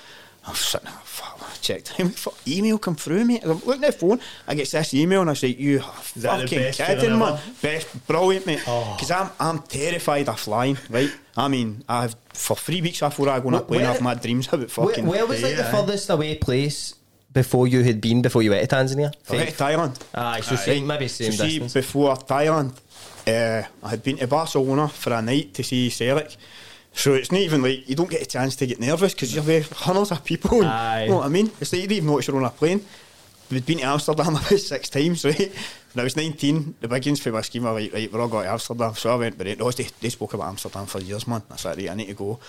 I'm 0.45 0.55
sitting 0.55 0.86
there, 0.86 0.99
fuck, 1.03 1.39
checked 1.62 1.88
time, 1.88 2.10
fuck, 2.10 2.36
email 2.47 2.78
come 2.78 2.95
through, 2.95 3.26
mate. 3.26 3.43
I'm 3.43 3.60
looking 3.60 3.84
at 3.84 3.93
the 3.93 3.99
phone, 3.99 4.20
I 4.47 4.55
get 4.55 4.70
this 4.70 4.93
email, 4.93 5.22
and 5.22 5.30
I 5.30 5.34
say, 5.34 5.47
"You 5.49 5.80
are 5.80 5.82
that 5.82 6.14
the 6.16 6.28
fucking 6.41 6.60
best 6.60 6.80
kidding, 6.80 6.99
feeling 6.99 7.20
man? 7.20 7.34
ever? 7.34 7.41
Best, 7.62 8.07
brilliant, 8.07 8.45
mate." 8.45 8.60
Because 8.60 9.12
I'm 9.12 9.30
I'm 9.39 9.60
terrified 9.64 10.30
of 10.30 10.39
flying, 10.39 10.78
right? 10.89 11.12
I 11.38 11.47
mean, 11.47 11.84
I've 11.88 12.16
for 12.34 12.55
three 12.55 12.82
weeks 12.82 12.99
before 12.99 13.30
I 13.30 13.39
go 13.39 13.47
on 13.47 13.55
a 13.55 13.62
plane, 13.62 13.86
I've 13.86 14.01
my 14.01 14.16
dreams 14.16 14.47
about 14.47 14.60
Where, 14.60 14.68
fucking. 14.70 15.05
where 15.05 15.26
was 15.26 15.41
like 15.43 15.55
the 15.57 15.64
furthest 15.66 16.10
away 16.10 16.36
place 16.36 16.95
before 17.32 17.68
you 17.68 17.84
had 17.84 18.01
been 18.01 18.22
before 18.22 18.41
you 18.41 18.51
went 18.51 18.68
to 18.70 18.76
Tanzania? 18.76 19.14
I 19.30 19.36
went 19.36 19.49
to 19.49 19.55
Thailand. 19.55 19.99
Aye, 20.14 20.41
so 20.41 20.55
same, 20.55 20.88
maybe 20.88 21.07
same 21.07 21.32
so 21.32 21.47
see, 21.47 21.60
before 21.60 22.16
Thailand, 22.18 22.76
uh, 23.28 23.64
I 23.84 23.89
had 23.89 24.03
been 24.03 24.18
to 24.18 24.28
Barcelona 24.28 24.88
for 24.88 25.14
a 25.14 25.22
night 25.22 25.53
to 25.55 25.64
see 25.64 25.89
Celtic. 25.89 26.36
So 26.94 27.14
it's 27.14 27.32
not 27.32 27.42
even 27.42 27.62
like 27.62 27.88
you 27.88 27.96
don't 27.96 28.10
get 28.10 28.22
a 28.22 28.26
chance 28.26 28.56
to 28.58 28.68
get 28.68 28.80
nervous 28.80 29.14
because 29.14 29.34
you're 29.34 29.44
with 29.44 29.72
hundreds 29.72 30.12
of 30.12 30.24
people. 30.24 30.64
Aye. 30.66 31.04
You 31.04 31.10
know 31.10 31.18
what 31.18 31.26
I 31.26 31.30
mean? 31.30 31.52
It's 31.62 31.72
like 31.72 31.82
you 31.82 31.88
didn't 31.88 31.98
even 31.98 32.10
notice 32.10 32.28
you're 32.28 32.38
on 32.38 32.46
a 32.46 32.50
plane. 32.50 32.84
We'd 33.50 33.66
been 33.66 33.80
to 33.80 33.84
Amsterdam 33.86 34.28
about 34.36 34.46
six 34.60 34.90
times, 34.90 35.26
right? 35.26 35.52
When 35.94 36.02
I 36.02 36.04
was 36.04 36.16
19, 36.16 36.76
the 36.82 36.88
biggins 36.88 37.20
for 37.20 37.32
my 37.32 37.42
scheme 37.42 37.64
were 37.64 37.72
like, 37.72 37.92
right, 37.94 38.12
we're 38.12 38.22
all 38.22 38.28
going 38.28 38.46
to 38.46 38.52
Amsterdam. 38.52 38.94
So 38.94 39.12
I 39.12 39.16
went, 39.16 39.38
but 39.38 39.48
it, 39.48 39.58
they, 39.58 39.88
they 40.02 40.10
spoke 40.10 40.34
about 40.36 40.50
Amsterdam 40.50 40.86
for 40.86 41.00
years, 41.00 41.28
man. 41.28 41.42
I 41.50 41.56
said, 41.56 41.78
right, 41.78 41.90
I 41.90 41.96
need 41.96 42.08
to 42.08 42.14
go. 42.14 42.40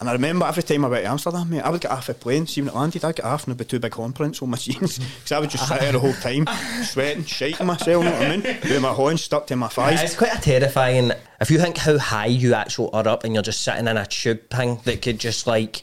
And 0.00 0.08
I 0.08 0.12
remember 0.12 0.46
every 0.46 0.62
time 0.62 0.84
I 0.84 0.88
went 0.88 1.04
to 1.04 1.10
Amsterdam, 1.10 1.50
mate, 1.50 1.60
I 1.60 1.70
would 1.70 1.80
get 1.80 1.90
off 1.90 2.08
a 2.08 2.14
plane, 2.14 2.46
see 2.46 2.60
when 2.60 2.68
it 2.68 2.74
landed, 2.74 3.04
I'd 3.04 3.16
get 3.16 3.24
off 3.24 3.44
and 3.44 3.52
there'd 3.52 3.58
be 3.58 3.64
two 3.64 3.80
big 3.80 3.92
horn 3.94 4.12
prints 4.12 4.40
on 4.40 4.50
my 4.50 4.56
jeans. 4.58 4.98
Because 4.98 5.32
I 5.32 5.40
would 5.40 5.50
just 5.50 5.66
sit 5.66 5.80
there 5.80 5.90
the 5.92 5.98
whole 5.98 6.12
time, 6.14 6.46
sweating, 6.84 7.24
shaking 7.24 7.66
myself, 7.66 8.04
you 8.04 8.10
know 8.10 8.16
what 8.16 8.22
I 8.22 8.36
mean? 8.36 8.42
With 8.42 8.80
my 8.80 8.92
horns 8.92 9.22
stuck 9.22 9.48
to 9.48 9.56
my 9.56 9.66
thighs. 9.66 10.02
It's 10.02 10.14
quite 10.16 10.36
a 10.36 10.40
terrifying. 10.40 11.12
If 11.40 11.50
you 11.50 11.58
think 11.58 11.78
how 11.78 11.98
high 11.98 12.26
you 12.26 12.54
actually 12.54 12.90
are 12.92 13.08
up, 13.08 13.24
and 13.24 13.34
you're 13.34 13.42
just 13.42 13.62
sitting 13.62 13.88
in 13.88 13.96
a 13.96 14.06
tube 14.06 14.48
thing 14.50 14.80
that 14.84 15.02
could 15.02 15.18
just 15.18 15.48
like, 15.48 15.82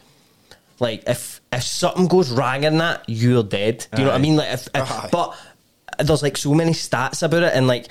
like 0.80 1.04
if 1.08 1.42
if 1.52 1.64
something 1.64 2.08
goes 2.08 2.32
wrong 2.32 2.64
in 2.64 2.78
that, 2.78 3.04
you're 3.08 3.44
dead. 3.44 3.88
Do 3.94 4.02
you 4.02 4.06
know 4.06 4.12
what 4.12 4.20
I 4.20 4.22
mean? 4.22 4.38
Like, 4.38 4.54
if, 4.54 4.68
if 4.74 5.12
but 5.12 5.38
there's 6.00 6.24
like 6.24 6.38
so 6.38 6.54
many 6.54 6.72
stats 6.72 7.22
about 7.22 7.44
it, 7.44 7.54
and 7.54 7.68
like 7.68 7.88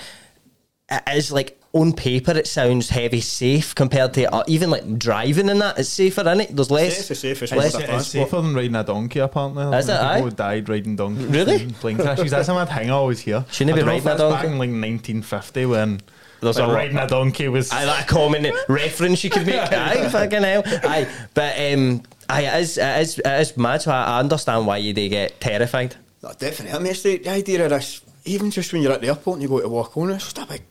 it 0.91 1.03
is 1.15 1.33
like 1.33 1.61
on 1.75 1.93
paper 1.93 2.31
it 2.33 2.47
sounds 2.47 2.89
heavy 2.89 3.21
safe 3.21 3.75
compared 3.75 4.15
to 4.15 4.33
uh, 4.33 4.45
even 4.47 4.71
like 4.71 4.99
driving 4.99 5.51
and 5.51 5.61
that. 5.61 5.79
It's 5.79 5.89
safer, 5.89 6.21
isn't 6.23 6.41
it? 6.41 6.57
There's 6.57 6.71
less. 6.71 6.97
Safe, 6.97 7.11
it's 7.11 7.21
safe, 7.21 7.43
it's 7.43 7.53
less- 7.53 7.75
It's, 7.75 7.89
it's 7.89 8.07
safer 8.07 8.41
than 8.41 8.55
riding 8.55 8.77
a 8.77 8.85
donkey, 8.85 9.19
apparently. 9.19 9.65
Is 9.77 9.89
it, 9.89 9.93
People 9.93 10.07
aye? 10.07 10.21
who 10.23 10.31
died 10.31 10.69
riding 10.69 10.97
donkeys. 10.97 11.27
Really? 11.27 11.63
in 11.65 11.71
Plane 11.75 11.97
crashes. 11.99 12.31
That's 12.31 12.49
a 12.49 12.55
mad 12.55 12.69
thing 12.69 12.89
I 12.91 12.95
always 12.95 13.21
hear. 13.21 13.45
Shouldn't 13.51 13.75
I 13.77 13.81
be 13.81 13.81
don't 13.81 13.89
know 13.89 13.97
if 13.97 14.05
riding 14.07 14.15
a 14.15 14.19
donkey. 14.31 14.37
back 14.37 14.45
in 14.45 14.51
like 14.53 14.71
1950 14.71 15.67
when 15.67 16.01
There's 16.41 16.59
like, 16.59 16.69
a 16.69 16.73
riding 16.73 16.97
a 16.99 17.07
donkey 17.09 17.49
was. 17.49 17.73
Aye, 17.73 17.85
that 17.87 18.07
common 18.09 18.53
reference 18.69 19.25
you 19.25 19.31
could 19.31 19.47
make. 19.47 19.57
Aye, 19.73 20.09
fucking 20.11 20.43
hell. 20.43 20.63
Aye, 20.67 21.09
but 21.35 21.59
um, 21.59 22.03
aye, 22.29 22.43
it 22.43 22.61
is, 22.63 22.79
it 22.79 23.01
is, 23.01 23.19
it 23.19 23.27
is 23.27 23.57
mad. 23.57 23.83
So 23.83 23.91
I 23.91 24.05
I 24.05 24.21
understand 24.21 24.67
why 24.67 24.77
you 24.77 24.93
they 24.93 25.09
get 25.09 25.41
terrified. 25.41 25.97
No, 26.23 26.33
definitely. 26.39 26.77
I 26.77 26.79
mean, 26.79 26.93
it's 26.93 27.03
the, 27.03 27.19
the 27.19 27.31
idea 27.31 27.65
of 27.65 27.71
this, 27.71 28.01
even 28.25 28.51
just 28.51 28.73
when 28.73 28.81
you're 28.81 28.93
at 28.93 29.01
the 29.01 29.09
airport 29.09 29.35
and 29.37 29.43
you 29.43 29.49
go 29.49 29.61
to 29.61 29.69
walk 29.69 29.97
on, 29.97 30.11
it's 30.11 30.25
just 30.25 30.39
a 30.39 30.47
big, 30.47 30.63
big 30.63 30.65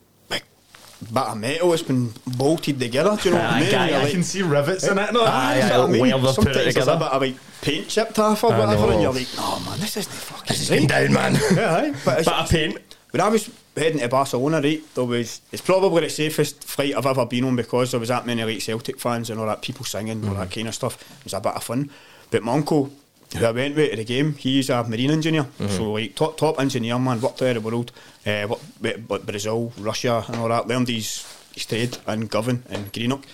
bit 1.12 1.22
of 1.22 1.36
metal 1.38 1.70
that's 1.70 1.82
been 1.82 2.12
bolted 2.36 2.78
together. 2.80 3.16
Do 3.20 3.28
you 3.28 3.34
know 3.34 3.40
what 3.42 3.52
I 3.52 3.60
mean? 3.60 3.70
guy, 3.70 3.88
You're 3.88 3.96
I 3.96 4.00
I 4.00 4.02
like, 4.04 4.12
can 4.12 4.22
see 4.22 4.42
rivets 4.42 4.84
in 4.86 4.98
it. 4.98 5.12
No, 5.12 5.24
Aye, 5.24 5.54
you 5.62 5.68
know 5.68 5.80
what 5.80 5.88
I 5.88 5.92
mean? 5.92 6.00
well, 6.02 6.18
they've 6.18 6.20
put 6.20 6.30
it 6.30 6.34
Sometimes 6.34 6.54
there's 6.54 6.76
a 6.76 6.80
together. 6.80 6.98
bit 6.98 7.08
of 7.12 7.22
like 7.22 7.60
paint 7.62 7.88
chipped 7.88 8.18
off 8.18 8.44
or 8.44 8.52
I 8.52 8.58
whatever, 8.58 8.82
know. 8.86 8.90
and 8.90 9.02
you're 9.02 9.12
like, 9.12 9.28
no 9.36 9.60
man, 9.60 9.80
this 9.80 9.96
isn't 9.96 10.12
fucking 10.12 10.46
This 10.48 10.60
is 10.62 10.70
been 10.70 10.80
right." 10.86 10.88
down, 10.88 11.12
man. 11.12 11.32
Yeah, 11.56 11.74
aye. 11.74 11.94
but 12.04 12.18
it's, 12.20 12.28
Bit 12.28 12.38
of 12.38 12.50
paint. 12.50 12.78
When 13.10 13.20
I 13.20 13.28
was 13.28 13.48
heading 13.76 14.00
to 14.00 14.08
Barcelona, 14.08 14.60
right, 14.60 14.82
there 14.94 15.04
was 15.04 15.40
it's 15.52 15.62
probably 15.62 16.00
the 16.02 16.10
safest 16.10 16.64
flight 16.64 16.94
I've 16.96 17.06
ever 17.06 17.24
been 17.26 17.44
on 17.44 17.54
because 17.56 17.92
there 17.92 18.00
was 18.00 18.08
that 18.08 18.26
many 18.26 18.42
like 18.44 18.60
Celtic 18.60 18.98
fans 18.98 19.30
and 19.30 19.38
all 19.38 19.46
that 19.46 19.62
people 19.62 19.84
singing, 19.84 20.18
and 20.20 20.28
all 20.28 20.34
that 20.34 20.48
mm. 20.48 20.54
kind 20.54 20.68
of 20.68 20.74
stuff. 20.74 21.00
It 21.18 21.24
was 21.24 21.34
a 21.34 21.40
bit 21.40 21.54
of 21.54 21.62
fun. 21.62 21.90
But 22.30 22.42
my 22.42 22.52
uncle, 22.54 22.90
who 23.34 23.44
I 23.44 23.50
went 23.50 23.76
with 23.76 23.90
to 23.90 23.96
the 23.96 24.04
game, 24.04 24.34
he's 24.34 24.70
a 24.70 24.84
marine 24.84 25.10
engineer, 25.10 25.46
so 25.68 25.92
like 25.92 26.14
top 26.14 26.36
top 26.36 26.60
engineer 26.60 26.98
man, 26.98 27.20
worked 27.20 27.42
out 27.42 27.56
of 27.56 27.62
the 27.62 27.68
world, 27.68 27.92
uh, 28.26 28.46
worked 28.48 29.08
with 29.08 29.26
Brazil, 29.26 29.72
Russia, 29.78 30.24
and 30.28 30.36
all 30.36 30.48
that. 30.48 30.68
Learned 30.68 30.88
his 30.88 31.26
his 31.54 31.66
trade 31.66 31.96
in 32.08 32.26
Govan 32.26 32.62
and 32.68 32.92
Greenock. 32.92 33.24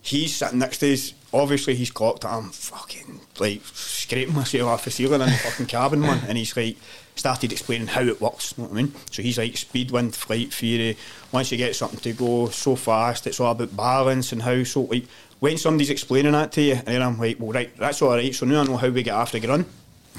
He's 0.00 0.36
sitting 0.36 0.58
next 0.60 0.78
to 0.78 0.92
us. 0.92 1.12
Obviously, 1.32 1.74
he's 1.74 1.90
clocked 1.90 2.22
that 2.22 2.32
I'm 2.32 2.50
fucking 2.50 3.20
like 3.38 3.60
scraping 3.64 4.34
myself 4.34 4.68
off 4.68 4.84
the 4.84 4.90
ceiling 4.90 5.20
in 5.20 5.28
the 5.28 5.36
fucking 5.36 5.66
cabin, 5.66 6.00
man. 6.00 6.22
And 6.28 6.38
he's 6.38 6.56
like 6.56 6.76
started 7.14 7.52
explaining 7.52 7.88
how 7.88 8.02
it 8.02 8.20
works. 8.20 8.54
You 8.56 8.62
know 8.62 8.70
what 8.70 8.78
I 8.78 8.82
mean? 8.82 8.94
So 9.10 9.22
he's 9.22 9.38
like 9.38 9.56
speed, 9.56 9.90
wind, 9.90 10.14
flight 10.14 10.54
theory. 10.54 10.96
Once 11.32 11.50
you 11.50 11.58
get 11.58 11.76
something 11.76 12.00
to 12.00 12.12
go 12.12 12.48
so 12.48 12.76
fast, 12.76 13.26
it's 13.26 13.40
all 13.40 13.52
about 13.52 13.76
balance 13.76 14.32
and 14.32 14.42
how. 14.42 14.62
So 14.64 14.82
like 14.82 15.04
when 15.40 15.56
somebody's 15.58 15.90
explaining 15.90 16.32
that 16.32 16.52
to 16.52 16.62
you, 16.62 16.74
and 16.74 16.86
then 16.86 17.02
I'm 17.02 17.18
like, 17.18 17.38
well, 17.38 17.52
right, 17.52 17.74
that's 17.76 18.02
all 18.02 18.10
right. 18.10 18.34
So 18.34 18.46
now 18.46 18.62
I 18.62 18.64
know 18.64 18.76
how 18.76 18.88
we 18.88 19.02
get 19.02 19.14
after 19.14 19.38
the 19.38 19.48
run. 19.48 19.66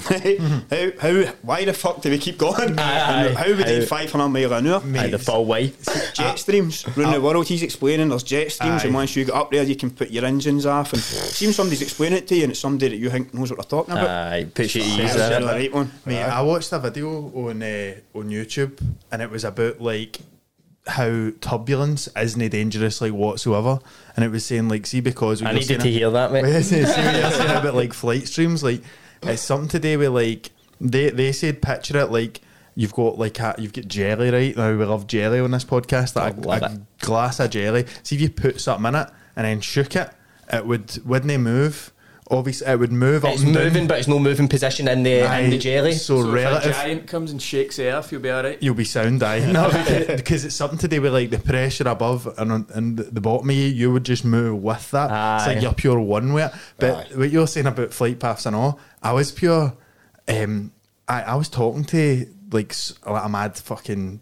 how, 0.00 0.90
how, 0.98 1.32
why 1.42 1.62
the 1.64 1.74
fuck 1.74 2.00
do 2.00 2.08
we 2.08 2.16
keep 2.16 2.38
going? 2.38 2.78
Aye, 2.78 3.26
And 3.26 3.36
how 3.36 3.52
we 3.52 3.62
do 3.64 3.84
500 3.84 4.28
mile 4.28 4.52
an 4.54 4.66
hour? 4.66 4.82
Aye, 4.96 5.08
the 5.08 5.18
full 5.18 5.44
way. 5.44 5.74
Jet 6.14 6.38
streams 6.38 6.86
around 6.96 7.12
the 7.12 7.20
world. 7.20 7.46
He's 7.46 7.62
explaining 7.62 8.08
there's 8.08 8.22
jet 8.22 8.50
streams, 8.50 8.84
and 8.84 8.94
once 8.94 9.14
you 9.14 9.26
get 9.26 9.34
up 9.34 9.50
there, 9.50 9.62
you 9.62 9.76
can 9.76 9.90
put 9.90 10.10
your 10.10 10.24
engines 10.24 10.64
off. 10.64 10.94
And 10.94 11.02
seems 11.02 11.56
somebody's 11.56 11.82
explaining 11.82 12.18
it 12.18 12.28
to 12.28 12.34
you, 12.36 12.44
and 12.44 12.52
it's 12.52 12.60
somebody 12.60 12.88
that 12.88 12.96
you 12.96 13.10
think 13.10 13.34
knows 13.34 13.50
what 13.50 13.58
they're 13.58 13.78
talking 13.78 13.92
about. 13.92 14.08
Aye, 14.08 14.46
puts 14.54 14.74
you 14.74 14.82
at 14.82 14.88
That's 14.88 15.00
ease 15.10 15.12
the 15.12 15.28
there. 15.28 15.42
right 15.42 15.72
one. 15.72 15.92
Mate, 16.06 16.22
I 16.22 16.40
watched 16.40 16.72
a 16.72 16.78
video 16.78 17.08
on 17.34 17.62
uh, 17.62 17.94
on 18.14 18.30
YouTube, 18.30 18.80
and 19.12 19.20
it 19.20 19.30
was 19.30 19.44
about 19.44 19.82
like 19.82 20.18
how 20.86 21.30
turbulence 21.40 22.08
isn't 22.16 22.48
dangerous 22.50 23.00
like 23.00 23.12
whatsoever, 23.12 23.78
and 24.16 24.24
it 24.24 24.30
was 24.30 24.44
saying 24.44 24.68
like, 24.68 24.86
see, 24.86 25.00
because 25.00 25.42
I 25.42 25.52
needed 25.52 25.80
to 25.80 25.88
it- 25.88 25.92
hear 25.92 26.10
that, 26.10 26.32
mate. 26.32 26.62
see, 26.62 26.82
what 26.82 26.96
you're 26.96 27.30
saying 27.30 27.50
about 27.56 27.74
like 27.74 27.92
flight 27.92 28.26
streams, 28.26 28.62
like 28.62 28.82
it's 29.22 29.42
something 29.42 29.68
to 29.68 29.78
do 29.78 29.98
with 29.98 30.08
like 30.10 30.50
they 30.80 31.10
they 31.10 31.32
said 31.32 31.60
picture 31.60 31.98
it 31.98 32.10
like 32.10 32.40
you've 32.74 32.94
got 32.94 33.18
like 33.18 33.38
a, 33.40 33.54
you've 33.58 33.72
got 33.72 33.86
jelly 33.88 34.30
right 34.30 34.56
now 34.56 34.74
we 34.74 34.84
love 34.84 35.06
jelly 35.06 35.40
on 35.40 35.50
this 35.50 35.64
podcast 35.64 36.14
that 36.14 36.34
a, 36.38 36.64
a 36.64 36.80
glass 37.00 37.40
of 37.40 37.50
jelly. 37.50 37.84
See 38.02 38.14
if 38.16 38.22
you 38.22 38.30
put 38.30 38.60
something 38.60 38.88
in 38.88 38.94
it 38.94 39.08
and 39.36 39.44
then 39.46 39.60
shook 39.60 39.94
it, 39.96 40.10
it 40.52 40.64
would 40.66 41.04
wouldn't 41.04 41.30
it 41.30 41.38
move? 41.38 41.92
Obviously, 42.32 42.66
it 42.68 42.78
would 42.78 42.92
move 42.92 43.24
It's 43.24 43.40
up 43.40 43.44
and 43.46 43.54
moving, 43.54 43.72
down. 43.74 43.86
but 43.88 43.98
it's 43.98 44.06
no 44.06 44.18
moving 44.20 44.46
position 44.46 44.86
in 44.86 45.02
the 45.02 45.40
in 45.42 45.50
the 45.50 45.58
jelly. 45.58 45.92
So, 45.94 46.20
So 46.20 46.20
if 46.20 46.26
a 46.28 46.32
relative. 46.32 46.72
giant 46.74 47.06
comes 47.08 47.32
and 47.32 47.42
shakes 47.42 47.76
the 47.76 47.90
earth, 47.92 48.12
you'll 48.12 48.20
be 48.20 48.30
alright. 48.30 48.62
You'll 48.62 48.74
be 48.76 48.84
sound, 48.84 49.22
aye. 49.24 49.40
No, 49.52 49.66
because, 49.70 50.06
because 50.16 50.44
it's 50.44 50.54
something 50.54 50.78
to 50.78 50.86
do 50.88 51.02
with 51.02 51.12
like 51.12 51.30
the 51.30 51.38
pressure 51.40 51.88
above 51.88 52.28
and 52.38 52.52
on, 52.52 52.66
and 52.72 52.98
the 52.98 53.20
bottom 53.20 53.50
of 53.50 53.56
you. 53.56 53.66
You 53.66 53.92
would 53.92 54.04
just 54.04 54.24
move 54.24 54.62
with 54.62 54.90
that. 54.92 55.06
It's 55.40 55.46
like 55.48 55.60
you're 55.62 55.74
pure 55.74 55.98
one 55.98 56.32
way. 56.32 56.48
But 56.78 57.12
Aye. 57.12 57.16
what 57.16 57.30
you're 57.30 57.48
saying 57.48 57.66
about 57.66 57.92
flight 57.92 58.20
paths 58.20 58.46
and 58.46 58.54
all, 58.54 58.78
I 59.02 59.12
was 59.12 59.32
pure. 59.32 59.76
Um, 60.28 60.72
I 61.08 61.22
I 61.22 61.34
was 61.34 61.48
talking 61.48 61.82
to 61.86 62.26
like 62.52 62.72
like 63.06 63.24
a 63.24 63.28
mad 63.28 63.56
fucking 63.56 64.20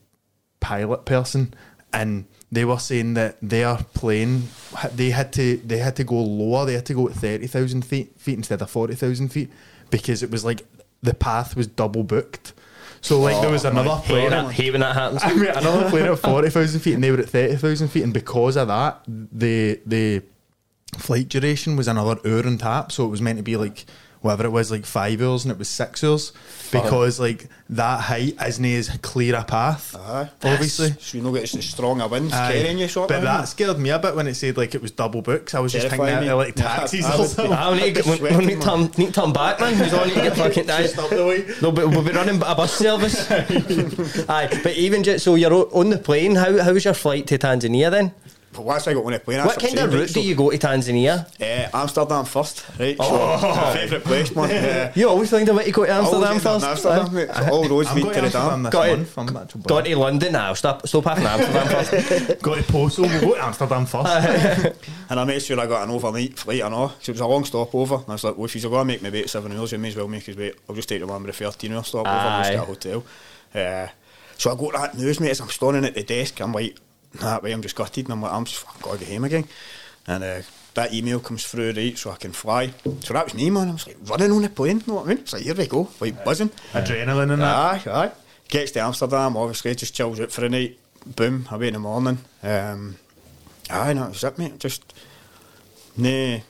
pilot 0.60 1.04
person, 1.04 1.52
and 1.92 2.24
they 2.50 2.64
were 2.64 2.78
saying 2.78 3.14
that 3.14 3.36
their 3.42 3.76
plane 3.94 4.48
they 4.94 5.10
had 5.10 5.32
to 5.34 5.56
they 5.58 5.78
had 5.78 5.96
to 5.96 6.04
go 6.04 6.16
lower. 6.16 6.64
They 6.66 6.74
had 6.74 6.86
to 6.86 6.94
go 6.94 7.08
at 7.08 7.14
thirty 7.14 7.46
thousand 7.46 7.84
feet 7.84 8.18
feet 8.18 8.38
instead 8.38 8.62
of 8.62 8.70
forty 8.70 8.94
thousand 8.94 9.28
feet 9.28 9.50
because 9.90 10.22
it 10.22 10.30
was 10.30 10.44
like 10.44 10.62
the 11.02 11.14
path 11.14 11.56
was 11.56 11.66
double 11.66 12.04
booked. 12.04 12.54
So 13.00 13.20
like 13.20 13.40
there 13.40 13.50
was 13.50 13.64
oh, 13.64 13.70
another 13.70 13.96
Hate 13.96 14.06
plane. 14.06 14.30
that, 14.30 14.52
hate 14.52 14.72
when 14.72 14.80
that 14.80 14.94
happens. 14.94 15.22
I 15.24 15.34
mean, 15.34 15.46
another 15.46 15.90
plane 15.90 16.06
at 16.06 16.18
forty 16.18 16.50
thousand 16.50 16.80
feet, 16.80 16.94
and 16.94 17.04
they 17.04 17.10
were 17.10 17.18
at 17.18 17.28
thirty 17.28 17.56
thousand 17.56 17.88
feet, 17.88 18.02
and 18.02 18.14
because 18.14 18.56
of 18.56 18.68
that, 18.68 19.02
the 19.06 19.80
the 19.86 20.22
flight 20.96 21.28
duration 21.28 21.76
was 21.76 21.86
another 21.86 22.18
hour 22.24 22.40
and 22.40 22.58
tap. 22.58 22.92
So 22.92 23.04
it 23.04 23.08
was 23.08 23.20
meant 23.20 23.38
to 23.38 23.42
be 23.42 23.56
like 23.56 23.84
whatever 24.20 24.44
it 24.46 24.50
was, 24.50 24.70
like 24.70 24.84
five 24.84 25.20
hours, 25.22 25.44
and 25.44 25.52
it 25.52 25.58
was 25.58 25.68
six 25.68 26.02
hours 26.04 26.32
because 26.72 27.18
like 27.18 27.48
that 27.70 28.00
height 28.00 28.34
isn't 28.46 28.64
as 28.64 28.88
clear 29.02 29.34
a 29.36 29.44
path. 29.44 29.94
Aye. 29.96 30.28
Obviously. 30.44 30.90
So 30.98 31.16
you 31.18 31.24
know 31.24 31.32
get 31.32 31.42
as 31.54 31.64
strong 31.64 32.00
a 32.00 32.08
wind 32.08 32.32
Aye. 32.32 32.52
carrying 32.52 32.78
you, 32.78 32.88
sort 32.88 33.08
but 33.08 33.22
that 33.22 33.48
scared 33.48 33.78
me 33.78 33.90
a 33.90 33.98
bit 33.98 34.14
when 34.16 34.26
it 34.26 34.34
said 34.34 34.56
like 34.56 34.74
it 34.74 34.82
was 34.82 34.90
double 34.90 35.22
books. 35.22 35.54
I 35.54 35.60
was 35.60 35.72
just 35.72 35.86
Terrifying 35.88 36.16
thinking 36.18 36.20
that 36.20 36.26
they're 36.26 36.34
like 36.34 36.54
taxis 36.78 37.04
I 37.06 37.14
or 37.14 37.18
would- 37.20 37.28
something. 37.30 37.52
I 37.58 37.78
need 37.78 37.94
to, 37.94 38.00
I'd 38.10 38.18
be 38.18 38.22
we, 38.22 38.36
we 38.36 38.46
need, 38.46 38.54
to 38.56 38.62
sweating, 38.62 38.88
turn, 38.88 38.98
need 38.98 39.14
to 39.14 39.20
turn 39.20 39.32
back, 39.32 39.60
man. 39.60 39.74
He's 39.76 39.94
on 39.94 40.08
to 40.08 40.14
get 40.14 40.36
fucking 40.36 40.66
died. 40.66 40.82
Just 40.82 40.98
up 40.98 41.10
the 41.10 41.26
way. 41.26 41.46
No, 41.62 41.72
but 41.72 41.88
we'll 41.88 42.02
be 42.04 42.10
running 42.12 42.36
a 42.36 42.54
bus 42.54 42.72
service. 42.74 43.30
Aye, 43.30 44.60
but 44.62 44.74
even 44.76 45.02
just 45.02 45.24
so 45.24 45.34
you're 45.36 45.52
on 45.74 45.90
the 45.90 45.98
plane, 45.98 46.34
how 46.34 46.62
how 46.62 46.72
was 46.72 46.84
your 46.84 46.94
flight 46.94 47.26
to 47.28 47.38
Tanzania 47.38 47.90
then? 47.90 48.12
But 48.58 48.66
once 48.66 48.88
I 48.88 48.92
got 48.92 49.04
on 49.04 49.12
a 49.14 49.20
plane, 49.20 49.44
What 49.46 49.60
kind 49.60 49.78
of 49.78 49.94
route 49.94 50.12
do 50.12 50.20
you 50.20 50.34
go 50.34 50.50
to 50.50 50.58
Tanzania? 50.58 51.24
Uh, 51.40 51.70
Amsterdam 51.72 52.24
first, 52.24 52.64
right? 52.76 52.96
Oh. 52.98 53.38
So, 53.40 53.48
my 53.54 53.72
favourite 53.72 54.04
place, 54.04 54.34
man. 54.34 54.48
Uh, 54.88 54.92
You 54.96 55.08
always 55.08 55.30
find 55.30 55.48
a 55.48 55.54
way 55.54 55.66
to 55.66 55.70
go 55.70 55.84
to 55.86 55.92
Amsterdam 55.92 56.24
always 56.26 56.42
first. 56.42 56.64
Amsterdam, 56.66 57.14
mate. 57.14 57.28
So 57.32 57.50
all 57.52 57.68
roads 57.68 57.88
I'm 57.90 57.94
lead 57.94 58.02
going 58.02 58.14
to 58.16 58.20
to 58.22 58.28
the 58.30 58.38
Amsterdam 58.38 58.62
dam. 58.64 58.72
Got 58.72 58.88
it. 58.88 58.96
month. 58.98 59.18
I'm 59.54 59.84
to 59.84 59.96
London 59.96 60.32
now. 60.32 60.54
Stop, 60.54 60.88
stop 60.88 61.04
half 61.04 61.18
in 61.18 61.26
Amsterdam 61.26 61.68
first. 62.26 62.42
Got 62.42 62.54
to 62.56 62.62
Postal. 62.64 63.04
We'll 63.04 63.20
go 63.20 63.34
to 63.36 63.44
Amsterdam 63.44 63.86
first. 63.86 64.76
And 65.10 65.20
I 65.20 65.24
made 65.24 65.40
sure 65.40 65.60
I 65.60 65.66
got 65.68 65.84
an 65.84 65.94
overnight 65.94 66.36
flight 66.36 66.60
and 66.62 66.74
all. 66.74 66.88
So 67.00 67.10
it 67.10 67.14
was 67.14 67.20
a 67.20 67.26
long 67.28 67.44
stopover. 67.44 67.94
And 67.94 68.08
I 68.08 68.12
was 68.12 68.24
like, 68.24 68.36
well, 68.36 68.46
if 68.46 68.54
he's 68.54 68.64
going 68.64 68.74
to 68.80 68.84
make 68.84 69.02
me 69.02 69.10
wait 69.10 69.30
seven 69.30 69.52
hours, 69.56 69.70
you 69.70 69.78
may 69.78 69.88
as 69.88 69.96
well 69.96 70.08
make 70.08 70.24
his 70.24 70.36
wait. 70.36 70.56
I'll 70.68 70.74
just 70.74 70.88
take 70.88 70.98
the 71.00 71.06
one 71.06 71.22
with 71.22 71.38
the 71.38 71.44
13 71.44 71.72
hour 71.72 71.84
stopover 71.84 72.10
and 72.10 72.28
Aye. 72.28 72.42
just 72.42 72.50
get 72.50 72.62
a 72.62 72.66
hotel. 72.66 73.04
Uh, 73.54 73.86
so 74.36 74.50
I 74.52 74.56
got 74.56 74.72
that 74.72 74.98
news, 74.98 75.20
mate, 75.20 75.30
as 75.30 75.40
I'm 75.40 75.48
standing 75.48 75.84
at 75.84 75.94
the 75.94 76.02
desk. 76.02 76.40
I'm 76.40 76.52
like, 76.52 76.76
that 77.20 77.42
way, 77.42 77.52
I'm 77.52 77.62
just 77.62 77.74
gutted. 77.76 78.06
And 78.06 78.12
I'm 78.12 78.22
like, 78.22 78.32
I'm 78.32 78.44
just 78.44 78.58
fucking 78.60 78.80
got 78.82 78.92
to 78.98 79.04
get 79.04 79.12
home 79.12 79.24
again. 79.24 79.44
And 80.06 80.24
uh, 80.24 80.40
that 80.74 80.94
email 80.94 81.20
comes 81.20 81.46
through, 81.46 81.72
right, 81.72 81.96
so 81.98 82.10
I 82.10 82.16
can 82.16 82.32
fly. 82.32 82.72
So 83.00 83.12
that 83.14 83.24
was 83.24 83.34
me, 83.34 83.50
man. 83.50 83.68
I 83.68 83.72
was 83.72 83.86
like, 83.86 83.96
running 84.04 84.30
on 84.32 84.42
the 84.42 84.48
plane, 84.48 84.78
you 84.78 84.84
know 84.86 84.94
what 84.94 85.06
I 85.06 85.08
mean? 85.10 85.18
It's 85.18 85.32
like, 85.32 85.42
here 85.42 85.54
we 85.54 85.66
go, 85.66 85.88
like 86.00 86.24
buzzing. 86.24 86.50
Adrenaline 86.72 87.32
and 87.32 87.42
that. 87.42 87.86
Aye, 87.86 87.90
aye. 87.90 88.12
Gets 88.48 88.70
to 88.72 88.80
Amsterdam, 88.80 89.36
obviously, 89.36 89.74
just 89.74 89.94
chills 89.94 90.18
out 90.20 90.32
for 90.32 90.40
the 90.42 90.48
night. 90.48 90.78
Boom, 91.04 91.46
away 91.50 91.68
in 91.68 91.74
the 91.74 91.78
morning. 91.78 92.18
Um, 92.42 92.96
aye, 93.70 93.92
no, 93.92 94.02
that 94.04 94.08
was 94.10 94.24
it, 94.24 94.38
mate. 94.38 94.58
Just, 94.58 94.94
no, 95.96 96.40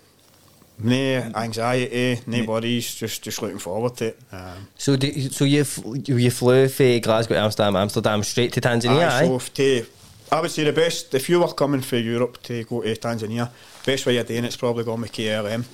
no 0.79 0.97
anxiety, 1.35 2.21
no 2.27 2.45
worries, 2.45 2.95
just, 2.95 3.23
just 3.23 3.43
looking 3.43 3.59
forward 3.59 3.97
to 3.97 4.07
it. 4.07 4.21
Um, 4.31 4.69
So, 4.77 4.95
do, 4.97 5.11
so 5.31 5.45
you 5.45 5.63
f- 5.63 5.81
you 6.07 6.31
flew 6.31 6.69
from 6.69 7.01
Glasgow 7.01 7.35
to 7.35 7.41
Amsterdam, 7.41 7.77
Amsterdam 7.77 8.23
straight 8.23 8.53
to 8.53 8.61
Tanzania, 8.61 9.09
aye, 9.09 9.19
aye? 9.23 9.27
so 9.27 9.37
if 9.37 9.55
to, 9.55 9.87
I 10.31 10.41
would 10.41 10.51
say 10.51 10.65
the 10.65 10.73
best, 10.73 11.15
if 11.15 11.29
you 11.29 11.41
were 11.41 11.53
coming 11.55 11.81
from 11.81 11.99
Europe 11.99 12.43
to 12.43 12.65
go 12.65 12.83
to 12.83 12.95
Tanzania, 12.97 13.51
best 13.87 14.05
way 14.05 14.15
you're 14.15 14.25
doing 14.25 14.45
it's 14.45 14.57
probably 14.57 14.85
going 14.85 15.01
with 15.01 15.13
KLM. 15.13 15.65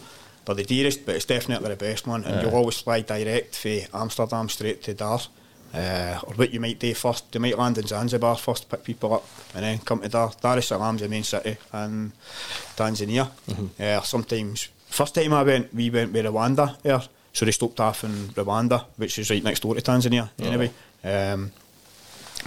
They're 0.44 0.54
the 0.54 0.64
dearest, 0.64 1.04
but 1.04 1.16
it's 1.16 1.24
definitely 1.24 1.70
the 1.70 1.76
best 1.76 2.06
one. 2.06 2.22
And 2.24 2.42
you'll 2.42 2.54
always 2.54 2.78
fly 2.78 3.00
direct 3.00 3.56
from 3.56 3.80
Amsterdam 3.92 4.48
straight 4.48 4.82
to 4.84 4.94
Dar. 4.94 5.20
Uh, 5.72 6.20
or 6.22 6.34
what 6.34 6.52
you 6.54 6.60
might 6.60 6.78
do 6.78 6.94
first, 6.94 7.32
they 7.32 7.40
might 7.40 7.58
land 7.58 7.78
in 7.78 7.86
Zanzibar 7.86 8.36
first, 8.36 8.68
pick 8.68 8.84
people 8.84 9.14
up, 9.14 9.26
and 9.56 9.64
then 9.64 9.78
come 9.78 10.00
to 10.02 10.08
Dar. 10.08 10.30
Dar 10.40 10.58
es 10.58 10.68
Salaam's 10.68 11.00
the 11.00 11.08
main 11.08 11.24
city 11.24 11.56
in 11.72 12.12
Tanzania. 12.76 13.28
Uh, 13.80 14.00
sometimes, 14.02 14.68
first 14.86 15.16
time 15.16 15.32
I 15.32 15.42
went, 15.42 15.74
we 15.74 15.90
went 15.90 16.12
with 16.12 16.26
Rwanda 16.26 16.80
there, 16.82 17.02
so 17.32 17.44
they 17.44 17.50
stopped 17.50 17.80
off 17.80 18.04
in 18.04 18.28
Rwanda, 18.34 18.84
which 18.96 19.18
is 19.18 19.30
right 19.30 19.42
next 19.42 19.60
door 19.60 19.74
to 19.74 19.80
Tanzania 19.80 20.30
anyway. 20.38 20.70
Um, 21.02 21.50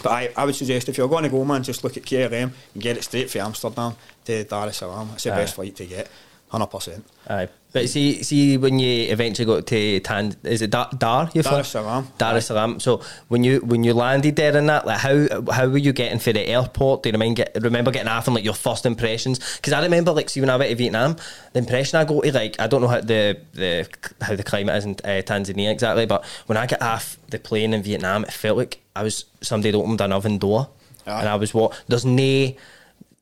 but 0.03 0.11
I, 0.11 0.29
I 0.35 0.45
would 0.45 0.55
suggest 0.55 0.89
if 0.89 0.97
you're 0.97 1.07
going 1.07 1.23
to 1.23 1.29
go, 1.29 1.43
man, 1.43 1.63
just 1.63 1.83
look 1.83 1.97
at 1.97 2.03
KLM 2.03 2.51
and 2.73 2.83
get 2.83 2.97
it 2.97 3.03
straight 3.03 3.29
from 3.29 3.41
Amsterdam 3.41 3.95
to 4.25 4.43
Dar 4.43 4.67
es 4.67 4.77
Salaam. 4.77 5.09
It's 5.13 5.23
the 5.23 5.33
Aye. 5.33 5.37
best 5.37 5.55
flight 5.55 5.75
to 5.75 5.85
get, 5.85 6.07
100%. 6.51 7.01
Aye. 7.29 7.49
But 7.73 7.89
see, 7.89 8.23
see 8.23 8.57
when 8.57 8.79
you 8.79 9.11
eventually 9.11 9.45
got 9.45 9.67
to 9.67 9.99
Tan, 9.99 10.33
is 10.43 10.61
it 10.61 10.71
Dar? 10.71 10.89
Dar 10.97 11.29
you 11.33 11.43
Dar 11.43 11.59
es 11.59 11.67
Salaam. 11.67 12.07
Dar 12.17 12.35
es 12.35 12.47
Salaam. 12.47 12.79
So 12.79 13.01
when 13.27 13.43
you 13.43 13.59
when 13.59 13.83
you 13.83 13.93
landed 13.93 14.35
there 14.35 14.55
and 14.55 14.69
that, 14.69 14.87
like 14.87 14.99
how 14.99 15.27
how 15.51 15.67
were 15.67 15.77
you 15.77 15.91
getting 15.91 16.17
for 16.17 16.31
the 16.31 16.47
airport? 16.47 17.03
Do 17.03 17.09
you 17.09 17.13
remember, 17.13 17.43
get, 17.43 17.57
remember 17.61 17.91
getting 17.91 18.07
off 18.07 18.27
and 18.27 18.35
like 18.35 18.45
your 18.45 18.53
first 18.53 18.85
impressions? 18.85 19.57
Because 19.57 19.73
I 19.73 19.83
remember 19.83 20.11
like 20.13 20.29
see 20.29 20.39
when 20.39 20.49
I 20.49 20.55
went 20.55 20.71
to 20.71 20.75
Vietnam, 20.75 21.17
the 21.53 21.59
impression 21.59 21.99
I 21.99 22.05
got 22.05 22.23
to 22.23 22.31
like 22.31 22.59
I 22.59 22.67
don't 22.67 22.81
know 22.81 22.87
how 22.87 23.01
the 23.01 23.37
the 23.53 23.87
how 24.21 24.35
the 24.35 24.43
climate 24.43 24.77
is 24.77 24.85
in 24.85 24.91
uh, 25.03 25.21
Tanzania 25.21 25.69
exactly, 25.69 26.05
but 26.05 26.25
when 26.47 26.57
I 26.57 26.65
got 26.65 26.81
off 26.81 27.17
the 27.29 27.37
plane 27.37 27.73
in 27.73 27.83
Vietnam, 27.83 28.23
it 28.23 28.31
felt 28.31 28.57
like 28.57 28.79
I 28.99 29.03
was 29.03 29.25
somebody 29.41 29.69
had 29.69 29.75
opened 29.75 30.01
an 30.01 30.11
oven 30.13 30.37
door, 30.37 30.69
Aye. 31.05 31.19
and 31.21 31.29
I 31.29 31.35
was 31.35 31.53
what 31.53 31.81
there's 31.87 32.05
no 32.05 32.53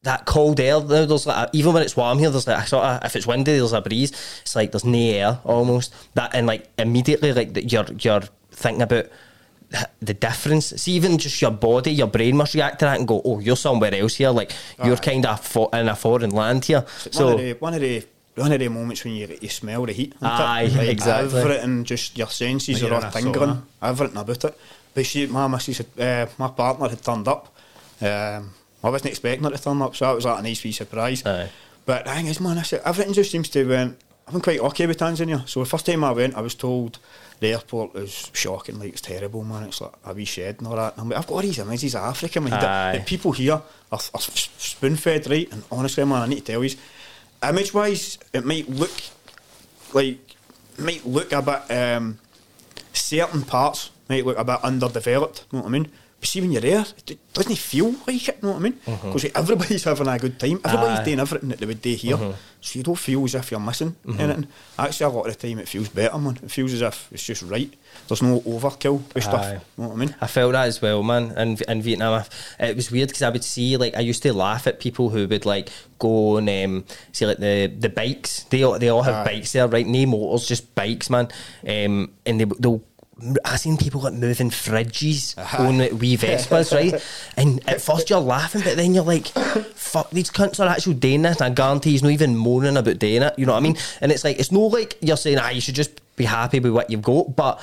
that 0.03 0.25
cold 0.25 0.59
air. 0.59 0.79
there- 0.79 1.05
There's 1.07 1.25
like 1.25 1.49
even 1.53 1.73
when 1.73 1.83
it's 1.83 1.97
warm 1.97 2.19
here, 2.19 2.29
there's 2.29 2.47
like 2.47 2.63
a 2.63 2.67
sort 2.67 2.85
of 2.85 3.03
if 3.03 3.15
it's 3.15 3.25
windy, 3.27 3.57
there's 3.57 3.73
a 3.73 3.81
breeze. 3.81 4.11
It's 4.41 4.55
like 4.55 4.71
there's 4.71 4.85
no 4.85 4.97
air 4.99 5.39
almost. 5.43 5.93
That 6.13 6.31
and 6.35 6.45
like 6.47 6.69
immediately 6.77 7.33
like 7.33 7.53
that 7.53 7.71
you're 7.71 7.85
you're 7.99 8.23
thinking 8.51 8.81
about 8.83 9.07
the 10.01 10.13
difference. 10.13 10.67
See, 10.67 10.91
even 10.93 11.17
just 11.17 11.41
your 11.41 11.51
body, 11.51 11.91
your 11.91 12.07
brain 12.07 12.37
must 12.37 12.53
react 12.53 12.79
to 12.79 12.85
that 12.85 12.99
and 12.99 13.07
go, 13.07 13.21
"Oh, 13.25 13.39
you're 13.39 13.55
somewhere 13.57 13.93
else 13.95 14.15
here. 14.15 14.29
Like 14.29 14.51
you're 14.83 14.95
Aye. 14.95 14.99
kind 14.99 15.25
of 15.25 15.39
fo- 15.41 15.69
in 15.69 15.89
a 15.89 15.95
foreign 15.95 16.29
land 16.31 16.65
here." 16.65 16.81
one, 16.81 16.87
of 17.07 17.13
So 17.13 17.35
the, 17.37 17.53
one 17.53 17.73
of 17.73 17.81
the 17.81 18.05
one 18.35 18.51
of 18.51 18.59
the 18.59 18.67
moments 18.67 19.03
when 19.03 19.15
you 19.15 19.37
you 19.41 19.49
smell 19.49 19.85
the 19.87 19.93
heat. 19.93 20.13
isn't 20.15 20.27
it? 20.27 20.29
Aye, 20.29 20.63
exactly. 20.89 21.41
Everything, 21.41 21.83
just 21.83 22.15
your 22.17 22.27
senses 22.29 22.75
Like 22.75 22.83
you're 22.83 22.93
are 22.93 22.97
in 22.99 23.03
all 23.05 23.09
a 23.09 23.13
tingling. 23.13 23.61
Everything 23.81 24.17
about 24.17 24.43
it. 24.45 24.57
But 24.95 25.05
see, 25.05 25.27
my 25.27 25.47
missus, 25.47 25.81
uh, 25.81 26.27
my 26.39 26.47
partner 26.47 26.89
had 26.89 27.03
turned 27.03 27.27
up. 27.27 27.53
Um, 28.01 28.51
I 28.83 28.89
wasn't 28.89 29.11
expecting 29.11 29.43
her 29.43 29.51
to 29.51 29.61
turn 29.61 29.81
up, 29.81 29.95
so 29.95 30.05
that 30.05 30.15
was 30.15 30.25
like 30.25 30.39
a 30.39 30.41
nice 30.41 30.63
wee 30.63 30.71
surprise. 30.71 31.23
Aye. 31.25 31.49
But 31.85 32.05
the 32.05 32.11
thing 32.11 32.27
is, 32.27 32.39
man, 32.39 32.57
I 32.57 32.63
said, 32.63 32.81
everything 32.85 33.13
just 33.13 33.29
seems 33.29 33.49
to 33.49 33.67
went. 33.67 33.97
I've 34.25 34.33
been 34.33 34.41
quite 34.41 34.59
okay 34.59 34.87
with 34.87 34.97
Tanzania. 34.97 35.47
So 35.47 35.59
the 35.59 35.69
first 35.69 35.85
time 35.85 36.03
I 36.03 36.11
went, 36.11 36.35
I 36.35 36.41
was 36.41 36.55
told 36.55 36.97
the 37.39 37.49
airport 37.49 37.93
was 37.93 38.31
shocking, 38.33 38.79
like 38.79 38.89
it's 38.89 39.01
terrible, 39.01 39.43
man. 39.43 39.63
It's 39.63 39.81
like 39.81 39.91
a 40.03 40.13
wee 40.13 40.25
shed 40.25 40.55
and 40.59 40.67
all 40.67 40.77
that. 40.77 40.93
And 40.93 41.01
I'm 41.01 41.09
like, 41.09 41.19
I've 41.19 41.27
got 41.27 41.35
all 41.35 41.41
these 41.41 41.59
images 41.59 41.93
of 41.93 42.01
Africa, 42.01 42.41
man. 42.41 42.53
Aye. 42.53 42.97
The 42.97 43.03
people 43.03 43.33
here 43.33 43.61
are, 43.91 43.99
are 44.13 44.19
spoon 44.19 44.95
fed 44.95 45.29
right. 45.29 45.51
And 45.51 45.63
honestly, 45.71 46.05
man, 46.05 46.23
I 46.23 46.27
need 46.27 46.45
to 46.45 46.53
tell 46.53 46.63
you, 46.63 46.75
image 47.43 47.73
wise, 47.73 48.17
it 48.33 48.45
might 48.45 48.69
look 48.69 48.93
like 49.93 50.19
might 50.77 51.05
look 51.05 51.31
a 51.31 51.41
bit. 51.41 51.71
Um, 51.71 52.19
certain 52.93 53.43
parts 53.43 53.91
might 54.09 54.25
look 54.25 54.37
a 54.37 54.43
bit 54.43 54.59
underdeveloped. 54.63 55.45
You 55.51 55.57
know 55.57 55.63
what 55.63 55.69
I 55.69 55.71
mean? 55.71 55.91
But 56.17 56.29
see, 56.29 56.39
when 56.39 56.53
you're 56.53 56.61
there, 56.61 56.85
it 57.07 57.33
doesn't 57.33 57.57
feel 57.57 57.91
like 58.07 58.29
it, 58.29 58.37
you 58.41 58.47
know 58.47 58.51
what 58.53 58.55
I 58.55 58.59
mean? 58.59 58.79
Because 58.85 59.25
everybody's 59.35 59.83
having 59.89 60.07
a 60.07 60.17
good 60.17 60.39
time. 60.39 60.61
Everybody's 60.63 60.99
Aye. 60.99 61.03
doing 61.03 61.19
everything 61.19 61.49
that 61.49 61.59
they 61.59 61.65
would 61.65 61.81
do 61.81 61.93
here. 61.93 62.17
So 62.61 62.79
you 62.79 62.83
don't 62.83 62.95
feel 62.97 63.23
as 63.25 63.35
if 63.35 63.51
you're 63.51 63.59
missing 63.59 63.95
anything. 64.17 64.47
Actually, 64.79 65.05
a 65.05 65.09
lot 65.09 65.27
of 65.27 65.37
the 65.37 65.47
time 65.47 65.59
it 65.59 65.67
feels 65.67 65.89
better, 65.89 66.17
man. 66.17 66.39
It 66.41 66.49
feels 66.49 66.71
as 66.71 66.81
if 66.81 67.09
it's 67.11 67.23
just 67.25 67.43
right. 67.43 67.71
There's 68.07 68.21
no 68.23 68.39
overkill 68.39 69.01
with 69.13 69.23
stuff. 69.25 69.61
You 69.77 69.83
know 69.83 69.89
what 69.89 69.95
I 69.95 69.97
mean? 69.97 70.15
I 70.21 70.27
felt 70.27 70.53
that 70.53 70.67
as 70.67 70.81
well, 70.81 71.03
man. 71.03 71.37
In, 71.37 71.57
in 71.67 71.81
Vietnam, 71.81 72.23
it 72.59 72.75
was 72.77 72.89
weird 72.91 73.09
because 73.09 73.21
I 73.21 73.29
would 73.29 73.43
see 73.43 73.75
like 73.75 73.95
I 73.97 73.99
used 73.99 74.23
to 74.23 74.31
laugh 74.31 74.67
at 74.67 74.79
people 74.79 75.09
who 75.09 75.27
would 75.27 75.45
like 75.45 75.69
go 75.99 76.37
and 76.37 76.49
um, 76.49 76.85
see 77.11 77.25
like 77.25 77.39
the 77.39 77.67
the 77.77 77.89
bikes. 77.89 78.43
They 78.45 78.63
all, 78.63 78.79
they 78.79 78.87
all 78.87 79.03
have 79.03 79.27
Aye. 79.27 79.33
bikes 79.33 79.51
there, 79.51 79.67
right? 79.67 79.85
No 79.85 80.05
motors, 80.05 80.47
just 80.47 80.73
bikes, 80.75 81.09
man. 81.09 81.27
Um, 81.67 82.13
and 82.25 82.39
they 82.39 82.45
they'll. 82.45 82.81
I 83.45 83.55
seen 83.55 83.77
people 83.77 84.01
like 84.01 84.13
moving 84.13 84.49
fridges 84.49 85.37
on 85.57 85.77
like, 85.77 85.93
wee 85.93 86.17
Vespas, 86.17 86.73
right? 86.73 87.01
And 87.37 87.67
at 87.67 87.79
first 87.79 88.09
you're 88.09 88.19
laughing, 88.19 88.61
but 88.61 88.75
then 88.75 88.93
you're 88.93 89.05
like, 89.05 89.27
"Fuck, 89.27 90.09
these 90.11 90.29
cunts 90.29 90.59
are 90.59 90.67
actually 90.67 90.95
doing 90.95 91.21
this." 91.21 91.39
And 91.39 91.45
I 91.45 91.55
guarantee 91.55 91.91
he's 91.91 92.03
not 92.03 92.11
even 92.11 92.35
moaning 92.35 92.75
about 92.75 92.99
doing 92.99 93.21
it. 93.21 93.39
You 93.39 93.45
know 93.45 93.53
what 93.53 93.59
I 93.59 93.61
mean? 93.61 93.77
And 94.01 94.11
it's 94.11 94.25
like 94.25 94.37
it's 94.37 94.51
no 94.51 94.61
like 94.61 94.97
you're 94.99 95.15
saying, 95.15 95.37
"Ah, 95.39 95.49
you 95.49 95.61
should 95.61 95.75
just 95.75 96.01
be 96.17 96.25
happy 96.25 96.59
with 96.59 96.73
what 96.73 96.89
you've 96.89 97.01
got," 97.01 97.35
but 97.37 97.61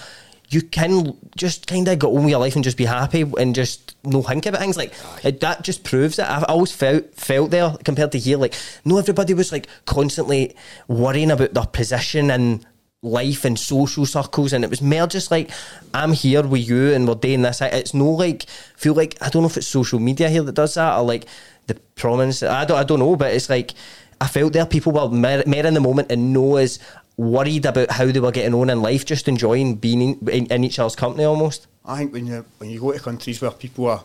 you 0.49 0.63
can 0.63 1.17
just 1.37 1.67
kind 1.67 1.89
of 1.89 1.99
go 1.99 2.17
on 2.17 2.25
with 2.25 2.31
your 2.31 2.41
life 2.41 2.55
and 2.55 2.65
just 2.65 2.77
be 2.77 2.85
happy 2.85 3.25
and 3.39 3.55
just 3.55 3.97
no 4.05 4.23
think 4.23 4.45
about 4.45 4.61
things 4.61 4.77
like 4.77 4.93
it, 5.25 5.41
that 5.41 5.63
just 5.63 5.83
proves 5.83 6.19
it 6.19 6.29
I've 6.29 6.45
always 6.45 6.73
felt 6.73 7.15
felt 7.15 7.51
there 7.51 7.75
compared 7.85 8.13
to 8.13 8.19
here 8.19 8.37
like 8.37 8.55
no 8.85 8.99
everybody 8.99 9.33
was 9.33 9.51
like 9.51 9.67
constantly 9.87 10.55
worrying 10.89 11.31
about 11.31 11.55
their 11.55 11.65
position 11.65 12.31
in 12.31 12.67
life 13.03 13.45
and 13.45 13.59
social 13.59 14.07
circles 14.07 14.53
and 14.53 14.63
it 14.63 14.71
was 14.71 14.81
more 14.81 15.09
just 15.09 15.31
like 15.31 15.51
I'm 15.93 16.13
here 16.13 16.47
with 16.47 16.69
you 16.69 16.93
and 16.93 17.09
we're 17.09 17.17
doing 17.17 17.43
this 17.43 17.61
it's 17.61 17.95
no 17.95 18.09
like 18.11 18.45
feel 18.77 18.95
like 18.95 19.17
I 19.21 19.29
don't 19.29 19.43
know 19.43 19.49
if 19.49 19.57
it's 19.57 19.67
social 19.67 19.99
media 19.99 20.29
here 20.29 20.45
that 20.45 20.55
does 20.55 20.75
that 20.75 20.97
or 20.97 21.03
like 21.03 21.27
the 21.67 21.75
prominence 21.97 22.45
I 22.45 22.65
don't, 22.65 22.79
I 22.79 22.85
don't 22.85 23.01
know 23.01 23.17
but 23.17 23.35
it's 23.35 23.51
like 23.51 23.73
I 24.21 24.29
felt 24.29 24.53
there 24.53 24.67
people 24.67 24.93
were 24.93 25.09
more 25.09 25.31
in 25.41 25.75
the 25.75 25.81
moment 25.81 26.13
and 26.13 26.33
no 26.33 26.57
as 26.57 26.79
worried 27.17 27.67
about 27.67 27.91
how 27.91 28.07
they 28.07 28.21
were 28.21 28.31
getting 28.31 28.55
on 28.55 28.71
in 28.71 28.81
life, 28.81 29.05
just 29.05 29.29
enjoying 29.29 29.77
being 29.77 30.01
in, 30.01 30.29
in, 30.29 30.47
in 30.47 30.65
each 30.65 30.79
other's 30.79 30.97
company 30.97 31.25
almost. 31.25 31.67
I 31.85 31.99
think 31.99 32.13
when 32.13 32.27
you 32.27 32.45
when 32.59 32.71
you 32.71 32.81
go 32.81 32.93
to 32.93 33.01
countries 33.01 33.41
where 33.41 33.51
people 33.51 33.89
are 33.89 34.05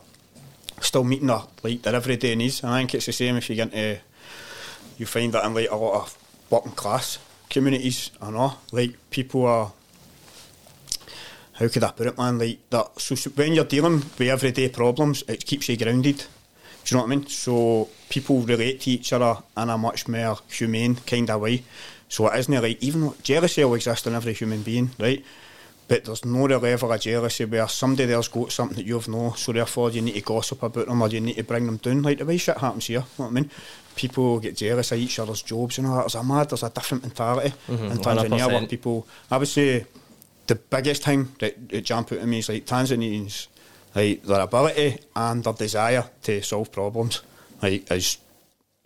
still 0.82 1.04
meeting 1.04 1.28
their 1.28 1.42
like 1.64 1.84
their 1.84 1.96
everyday 1.96 2.36
needs, 2.36 2.64
and 2.64 2.72
I 2.72 2.80
think 2.80 2.96
it's 2.96 3.06
the 3.06 3.14
same 3.14 3.38
if 3.38 3.50
you 3.50 3.56
get 3.56 3.74
into 3.74 4.00
you 4.98 5.06
find 5.06 5.32
that 5.34 5.46
in 5.46 5.54
like 5.54 5.70
a 5.70 5.76
lot 5.76 6.02
of 6.02 6.18
working 6.50 6.72
class 6.72 7.20
communities, 7.50 8.12
I 8.22 8.32
know, 8.32 8.54
like 8.72 8.96
people 9.10 9.46
are 9.46 9.72
how 11.54 11.68
could 11.68 11.84
I 11.84 11.92
put 11.92 12.08
it, 12.08 12.18
man? 12.18 12.38
Like 12.38 12.70
that. 12.70 13.02
So, 13.02 13.16
so 13.16 13.32
when 13.32 13.54
you're 13.54 13.66
dealing 13.66 13.96
with 13.96 14.22
everyday 14.22 14.70
problems, 14.70 15.24
it 15.28 15.46
keeps 15.46 15.68
you 15.68 15.78
grounded. 15.78 16.18
Do 16.18 16.24
you 16.86 16.98
know 16.98 17.04
what 17.04 17.12
I 17.12 17.16
mean? 17.16 17.28
So 17.28 17.90
people 18.10 18.42
relate 18.42 18.82
to 18.82 18.92
each 18.92 19.12
other 19.12 19.42
in 19.58 19.70
a 19.70 19.78
much 19.78 20.08
more 20.08 20.38
humane 20.50 20.96
kind 20.96 21.30
of 21.30 21.42
way. 21.42 21.64
So 22.10 22.28
it 22.28 22.38
isn't 22.40 22.62
like 22.62 22.82
even 22.82 23.12
jealousy 23.24 23.64
will 23.64 23.76
exist 23.76 24.06
in 24.06 24.14
every 24.14 24.34
human 24.34 24.62
being, 24.62 24.92
right? 25.00 25.24
But 25.88 26.04
there's 26.04 26.26
no 26.26 26.48
real 26.48 26.60
level 26.60 26.92
of 26.92 27.00
jealousy 27.00 27.46
where 27.46 27.68
somebody 27.68 28.12
else 28.12 28.28
got 28.28 28.52
something 28.52 28.78
that 28.78 28.86
you've 28.86 29.08
no, 29.08 29.32
so 29.38 29.54
therefore 29.54 29.90
you 29.90 30.02
need 30.02 30.16
to 30.16 30.22
gossip 30.22 30.62
about 30.62 30.88
them 30.88 31.02
or 31.02 31.08
you 31.08 31.22
need 31.22 31.38
to 31.38 31.44
bring 31.44 31.66
them 31.66 31.78
down. 31.78 32.02
Like 32.02 32.18
the 32.18 32.26
way 32.26 32.38
shit 32.38 32.58
happens 32.58 32.88
here, 32.88 32.98
you 32.98 33.00
know 33.00 33.26
what 33.26 33.28
I 33.28 33.32
mean? 33.32 33.50
People 33.96 34.40
get 34.40 34.58
jealous 34.58 34.92
of 34.92 35.00
each 35.00 35.18
other's 35.18 35.42
jobs 35.42 35.78
and 35.78 35.88
all 35.88 35.96
that. 35.96 36.02
There's 36.04 36.16
a 36.16 36.24
mad, 36.24 36.50
there's 36.50 36.64
a 36.64 36.70
different 36.70 37.04
mentality 37.04 37.54
in 37.70 37.78
Tanzania 37.78 38.48
where 38.48 38.62
100%. 38.62 38.70
people, 38.70 39.08
I 39.32 39.38
would 39.38 39.48
say, 39.48 39.86
the 40.48 40.56
biggest 40.56 41.04
thing 41.04 41.30
that, 41.40 41.70
that 41.70 41.82
jump 41.84 42.12
out 42.12 42.20
at 42.20 42.28
me 42.28 42.40
is 42.40 42.50
like 42.50 42.66
Tanzanians, 42.66 43.48
like 43.96 44.24
their 44.24 44.42
ability 44.42 45.00
and 45.16 45.44
their 45.44 45.54
desire 45.54 46.04
to 46.24 46.42
solve 46.42 46.72
problems, 46.72 47.22
like 47.62 47.90
is 47.92 48.18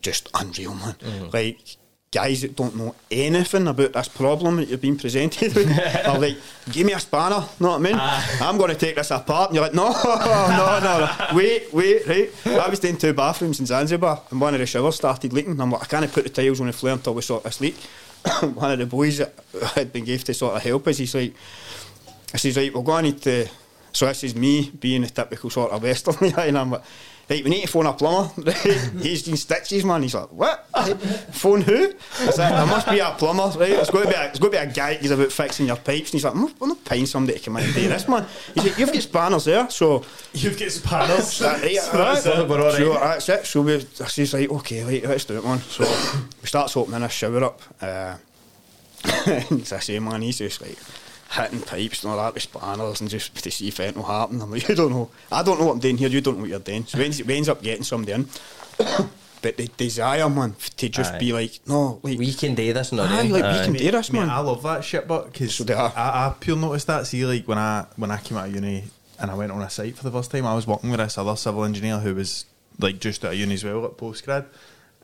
just 0.02 0.30
unreal, 0.34 0.76
man. 0.76 0.95
Like 1.34 1.78
guys 2.12 2.41
that 2.41 2.57
don't 2.57 2.76
know 2.76 2.93
anything 3.09 3.66
about 3.70 3.93
this 3.93 4.09
problem 4.09 4.57
that 4.57 4.68
you've 4.68 4.82
been 4.82 4.97
presented 4.97 5.55
with 5.55 6.05
are 6.05 6.20
like, 6.20 6.36
give 6.70 6.86
me 6.86 6.91
a 6.91 6.99
spanner, 6.99 7.47
know 7.62 7.70
what 7.70 7.76
I 7.76 7.78
mean? 7.78 7.95
Ah. 7.97 8.38
I'm 8.49 8.57
going 8.57 8.70
to 8.70 8.76
take 8.76 8.97
this 8.97 9.12
apart. 9.12 9.49
And 9.49 9.55
you're 9.55 9.64
like, 9.64 9.74
no, 9.74 9.91
no, 10.03 10.80
no, 10.84 10.99
no. 10.99 11.28
Wait, 11.34 11.74
wait, 11.74 12.05
right. 12.05 12.30
I 12.45 12.68
was 12.68 12.82
doing 12.82 12.97
two 12.97 13.14
bathrooms 13.14 13.62
in 13.62 13.66
Zanzibar 13.66 14.24
and 14.30 14.41
one 14.41 14.53
of 14.53 14.59
the 14.59 14.66
showers 14.66 14.97
started 14.97 15.32
leaking. 15.32 15.53
And 15.53 15.62
I'm 15.62 15.72
like, 15.72 15.84
I 15.84 15.86
can't 15.86 16.12
put 16.12 16.26
the 16.26 16.30
tiles 16.30 16.59
on 16.59 16.68
the 16.68 16.74
floor 16.74 16.91
until 16.91 17.14
we 17.14 17.22
sort 17.22 17.45
this 17.45 17.62
leak. 17.62 17.76
one 18.55 18.74
of 18.74 18.80
the 18.80 18.86
boys 18.88 19.20
that 19.20 19.34
had 19.76 19.93
been 19.93 20.03
gave 20.03 20.26
to 20.26 20.34
sort 20.34 20.57
of 20.57 20.62
help 20.62 20.86
us, 20.88 20.97
he's 20.97 21.16
like, 21.16 21.34
I 22.34 22.38
says, 22.38 22.57
right, 22.57 22.74
we're 22.74 22.84
going 22.84 23.05
to 23.05 23.12
need 23.12 23.22
to. 23.22 23.47
So 23.93 24.05
this 24.07 24.26
is 24.26 24.36
me 24.36 24.70
being 24.70 25.05
a 25.05 25.09
typical 25.09 25.49
sort 25.49 25.72
of 25.72 25.82
Western 25.82 26.30
guy, 26.30 26.47
and 26.47 26.57
I'm 26.57 26.72
like, 26.72 26.84
right, 27.32 27.44
we 27.44 27.50
need 27.50 27.62
to 27.62 27.68
phone 27.68 27.86
a 27.86 27.94
plumber. 27.94 28.30
Right? 28.38 28.56
He's 29.02 29.24
doing 29.24 29.38
stitches, 29.38 29.84
man. 29.84 30.04
He's 30.04 30.14
like, 30.14 30.32
what? 30.32 30.68
phone 31.32 31.62
who? 31.62 31.94
I 32.20 32.30
said, 32.32 32.52
there 32.52 32.66
must 32.66 32.90
be 32.90 33.00
a 33.00 33.12
plumber, 33.18 33.48
right? 33.58 33.72
It's 33.72 33.90
got 33.90 34.04
to 34.04 34.08
be 34.08 34.14
a, 34.14 34.28
it's 34.30 34.40
got 34.40 34.48
to 34.48 34.52
be 34.52 34.58
a 34.58 34.68
guy 34.68 34.96
who's 34.96 35.12
about 35.12 35.32
fixing 35.32 35.68
your 35.68 35.78
pipes. 35.78 36.12
And 36.12 36.22
he's 36.22 36.26
like, 36.26 36.34
"Mm, 36.34 36.54
we're 36.60 36.68
not 36.68 36.84
paying 36.86 37.06
somebody 37.06 37.40
to 37.40 37.46
come 37.46 37.58
in 37.58 37.64
and 37.66 37.74
do 37.74 37.88
this, 37.88 38.08
man. 38.08 38.26
He's 38.54 38.66
like, 38.66 38.78
you've 38.78 38.94
got 38.94 39.02
spanners 39.02 39.46
there, 39.46 39.70
so. 39.70 40.06
You've 40.34 40.60
got 40.60 40.72
spanners. 40.72 41.40
That, 41.40 41.62
right, 41.62 41.78
So 41.78 41.98
that's 41.98 42.26
it, 42.26 42.48
we're 42.48 42.66
all 42.66 42.72
so 42.72 42.90
right. 42.94 43.00
that's 43.00 43.30
it. 43.30 43.46
So 43.46 43.62
we, 43.62 43.76
I 43.76 43.80
says, 43.80 44.34
right, 44.34 44.50
okay, 44.50 44.84
right, 44.84 45.04
let's 45.04 45.26
do 45.26 45.38
it, 45.38 45.44
man. 45.44 45.60
So 45.60 45.84
we 46.42 46.48
starts 46.48 46.78
opening 46.78 47.04
a 47.04 47.10
shower 47.10 47.44
up. 47.44 47.62
Uh, 47.82 48.16
and 49.26 49.62
as 49.62 49.74
I 49.74 49.80
say, 49.80 50.00
man, 50.00 50.22
he's 50.22 50.38
just 50.38 50.62
like 50.62 50.78
hitting 51.32 51.62
pipes 51.62 52.04
and 52.04 52.12
all 52.12 52.18
that 52.18 52.34
with 52.34 52.44
spanners 52.44 53.00
and 53.02 53.10
just 53.10 53.36
to 53.42 53.50
see 53.52 53.70
if 53.70 53.80
anything 53.80 54.02
will 54.02 54.10
happen. 54.10 54.42
I'm 54.42 54.52
like, 54.52 54.68
you 54.70 54.76
don't 54.76 54.92
know. 54.92 55.10
I 55.32 55.44
don't 55.44 55.60
know 55.60 55.66
what 55.68 55.74
I'm 55.74 55.80
doing 55.80 55.98
here. 55.98 56.10
You 56.10 56.22
don't 56.22 56.36
know 56.36 56.42
what 56.42 56.50
you're 56.50 56.60
doing. 56.60 56.86
So 56.86 56.98
we 56.98 57.06
ends, 57.06 57.24
we 57.24 57.36
ends 57.36 57.50
up 57.50 57.62
getting 57.62 57.84
somebody 57.84 58.14
in. 58.14 58.28
but 59.42 59.58
the 59.58 59.70
desire, 59.78 60.30
man, 60.30 60.56
to 60.78 60.90
just 60.90 61.14
Aye. 61.14 61.20
be 61.20 61.34
like, 61.34 61.60
no, 61.68 62.00
like, 62.04 62.20
We 62.20 62.34
can 62.34 62.54
do 62.54 62.74
this, 62.74 62.92
not 62.92 63.10
aye, 63.10 63.24
like 63.24 63.44
we 63.44 63.66
can 63.66 63.74
do 63.74 63.92
this, 63.92 64.12
Mate, 64.12 64.20
man. 64.20 64.30
I 64.30 64.40
love 64.40 64.62
that 64.64 64.84
shit, 64.84 65.08
but 65.08 65.32
because 65.32 65.56
So. 65.56 65.66
I, 65.74 66.28
I 66.28 66.36
pure 66.40 66.58
noticed 66.58 66.88
that. 66.88 67.08
See, 67.08 67.26
like 67.26 67.48
when 67.48 67.58
I 67.58 67.86
when 67.96 68.12
I 68.12 68.18
came 68.18 68.38
out 68.38 68.48
of 68.50 68.56
uni 68.56 68.84
and 69.20 69.32
I 69.32 69.34
went 69.34 69.52
on 69.52 69.62
a 69.62 69.70
site 69.70 69.96
for 69.96 70.04
the 70.04 70.12
first 70.12 70.32
time, 70.32 70.46
I 70.46 70.54
was 70.54 70.68
working 70.68 70.90
with 70.90 71.00
this 71.00 71.18
other 71.18 71.36
civil 71.36 71.64
engineer 71.64 72.00
who 72.00 72.16
was 72.16 72.46
like 72.80 73.00
just 73.00 73.24
out 73.24 73.34
of 73.34 73.40
uni 73.40 73.54
as 73.54 73.64
well 73.64 73.86
at 73.86 73.98
postgrad, 73.98 74.46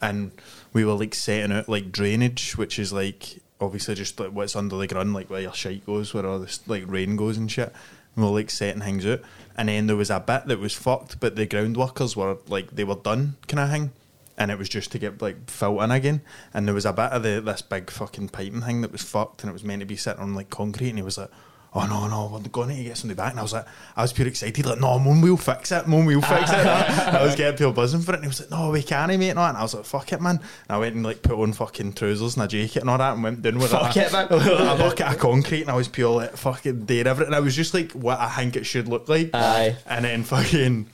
and 0.01 0.32
we 0.73 0.84
were 0.86 0.93
like 0.93 1.15
setting 1.15 1.51
out 1.55 1.69
like 1.69 1.91
drainage, 1.91 2.57
which 2.57 2.78
is 2.80 2.91
like 2.91 3.39
obviously 3.59 3.95
just 3.95 4.19
like 4.19 4.31
what's 4.31 4.55
under 4.55 4.77
the 4.77 4.87
ground, 4.87 5.13
like 5.13 5.29
where 5.29 5.41
your 5.41 5.53
shite 5.53 5.85
goes, 5.85 6.13
where 6.13 6.25
all 6.25 6.39
this 6.39 6.59
like 6.67 6.83
rain 6.87 7.15
goes 7.15 7.37
and 7.37 7.51
shit. 7.51 7.73
And 8.15 8.23
we 8.23 8.29
were 8.31 8.37
like 8.37 8.49
setting 8.49 8.81
things 8.81 9.05
out, 9.05 9.21
and 9.55 9.69
then 9.69 9.87
there 9.87 9.95
was 9.95 10.09
a 10.09 10.19
bit 10.19 10.45
that 10.45 10.59
was 10.59 10.73
fucked, 10.73 11.19
but 11.19 11.35
the 11.35 11.45
ground 11.45 11.77
workers 11.77 12.15
were 12.15 12.37
like 12.47 12.75
they 12.75 12.83
were 12.83 12.95
done, 12.95 13.35
kind 13.47 13.59
of 13.59 13.69
thing 13.69 13.91
and 14.37 14.51
it 14.51 14.57
was 14.57 14.69
just 14.69 14.91
to 14.91 14.99
get 14.99 15.21
like 15.21 15.49
filled 15.49 15.81
in 15.81 15.91
again. 15.91 16.21
And 16.53 16.67
there 16.67 16.75
was 16.75 16.85
a 16.85 16.93
bit 16.93 17.11
of 17.11 17.23
the 17.23 17.41
this 17.41 17.61
big 17.61 17.89
fucking 17.89 18.29
piping 18.29 18.61
thing 18.61 18.81
that 18.81 18.91
was 18.91 19.01
fucked, 19.01 19.43
and 19.43 19.49
it 19.49 19.53
was 19.53 19.63
meant 19.63 19.79
to 19.79 19.85
be 19.85 19.95
sitting 19.95 20.21
on 20.21 20.35
like 20.35 20.49
concrete. 20.49 20.89
And 20.89 20.99
he 20.99 21.03
was 21.03 21.17
like, 21.17 21.31
"Oh 21.74 21.86
no, 21.86 22.07
no, 22.07 22.30
we're 22.32 22.49
going 22.49 22.76
to 22.76 22.84
get 22.84 22.97
somebody 22.97 23.18
back." 23.18 23.32
And 23.32 23.39
I 23.39 23.43
was 23.43 23.53
like, 23.53 23.65
I 23.95 24.01
was 24.01 24.13
pure 24.13 24.28
excited, 24.28 24.65
like, 24.65 24.80
"No, 24.80 24.99
mum, 24.99 25.22
we'll 25.22 25.38
fix 25.38 25.72
it, 25.72 25.88
mum, 25.88 26.05
we'll 26.05 26.22
fix 26.22 26.49
it." 26.51 26.55
I 26.57 27.24
was 27.24 27.36
getting 27.36 27.57
pure 27.57 27.74
buzzing 27.74 28.01
for 28.01 28.13
it, 28.13 28.15
and 28.15 28.24
he 28.24 28.28
was 28.28 28.39
like, 28.39 28.51
"No, 28.51 28.72
we 28.72 28.84
can't, 28.84 29.09
mate." 29.18 29.34
No, 29.34 29.41
and 29.43 29.57
I 29.57 29.61
was 29.61 29.74
like, 29.74 29.86
"Fuck 29.86 30.13
it, 30.13 30.22
man." 30.22 30.38
And 30.38 30.41
I 30.70 30.78
went 30.78 30.95
and 30.95 31.03
like 31.03 31.22
put 31.22 31.39
on 31.39 31.53
fucking 31.53 31.93
trousers 31.93 32.36
and 32.36 32.45
a 32.45 32.47
jacket 32.47 32.82
and 32.82 32.89
all 32.89 32.97
that, 32.97 33.13
and 33.13 33.24
went 33.24 33.41
down 33.41 33.59
with 33.59 33.72
Fuck 33.72 33.95
a, 33.95 34.05
it, 34.05 34.11
man. 34.11 34.26
a 34.32 34.78
bucket 34.78 35.07
of 35.07 35.20
concrete, 35.20 35.61
and 35.61 35.72
I 35.72 35.76
was 35.76 35.88
pure 35.88 36.15
like 36.15 36.36
fucking 36.38 36.86
dead 36.86 37.07
everything. 37.07 37.34
I 37.34 37.39
was 37.39 37.55
just 37.55 37.74
like 37.74 37.91
what 37.93 38.20
I 38.20 38.30
think 38.30 38.55
it 38.55 38.65
should 38.65 38.88
look 38.88 39.07
like. 39.09 39.32
Aye. 39.34 39.76
And 39.86 40.05
then 40.05 40.24
fucking 40.24 40.89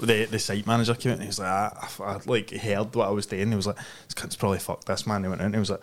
the 0.00 0.26
the 0.26 0.38
site 0.38 0.66
manager 0.66 0.94
came 0.94 1.12
out 1.12 1.14
and 1.14 1.22
he 1.22 1.28
was 1.28 1.38
like, 1.38 1.48
I, 1.48 1.88
I, 2.00 2.04
I 2.04 2.20
like 2.26 2.50
heard 2.50 2.94
what 2.94 3.08
I 3.08 3.10
was 3.10 3.26
doing. 3.26 3.50
He 3.50 3.56
was 3.56 3.66
like, 3.66 3.76
this 3.76 4.14
cunt's 4.14 4.36
probably 4.36 4.58
fucked 4.58 4.86
this 4.86 5.06
man. 5.06 5.22
He 5.22 5.28
went 5.28 5.40
out 5.40 5.46
and 5.46 5.54
he 5.54 5.60
was 5.60 5.70
like, 5.70 5.82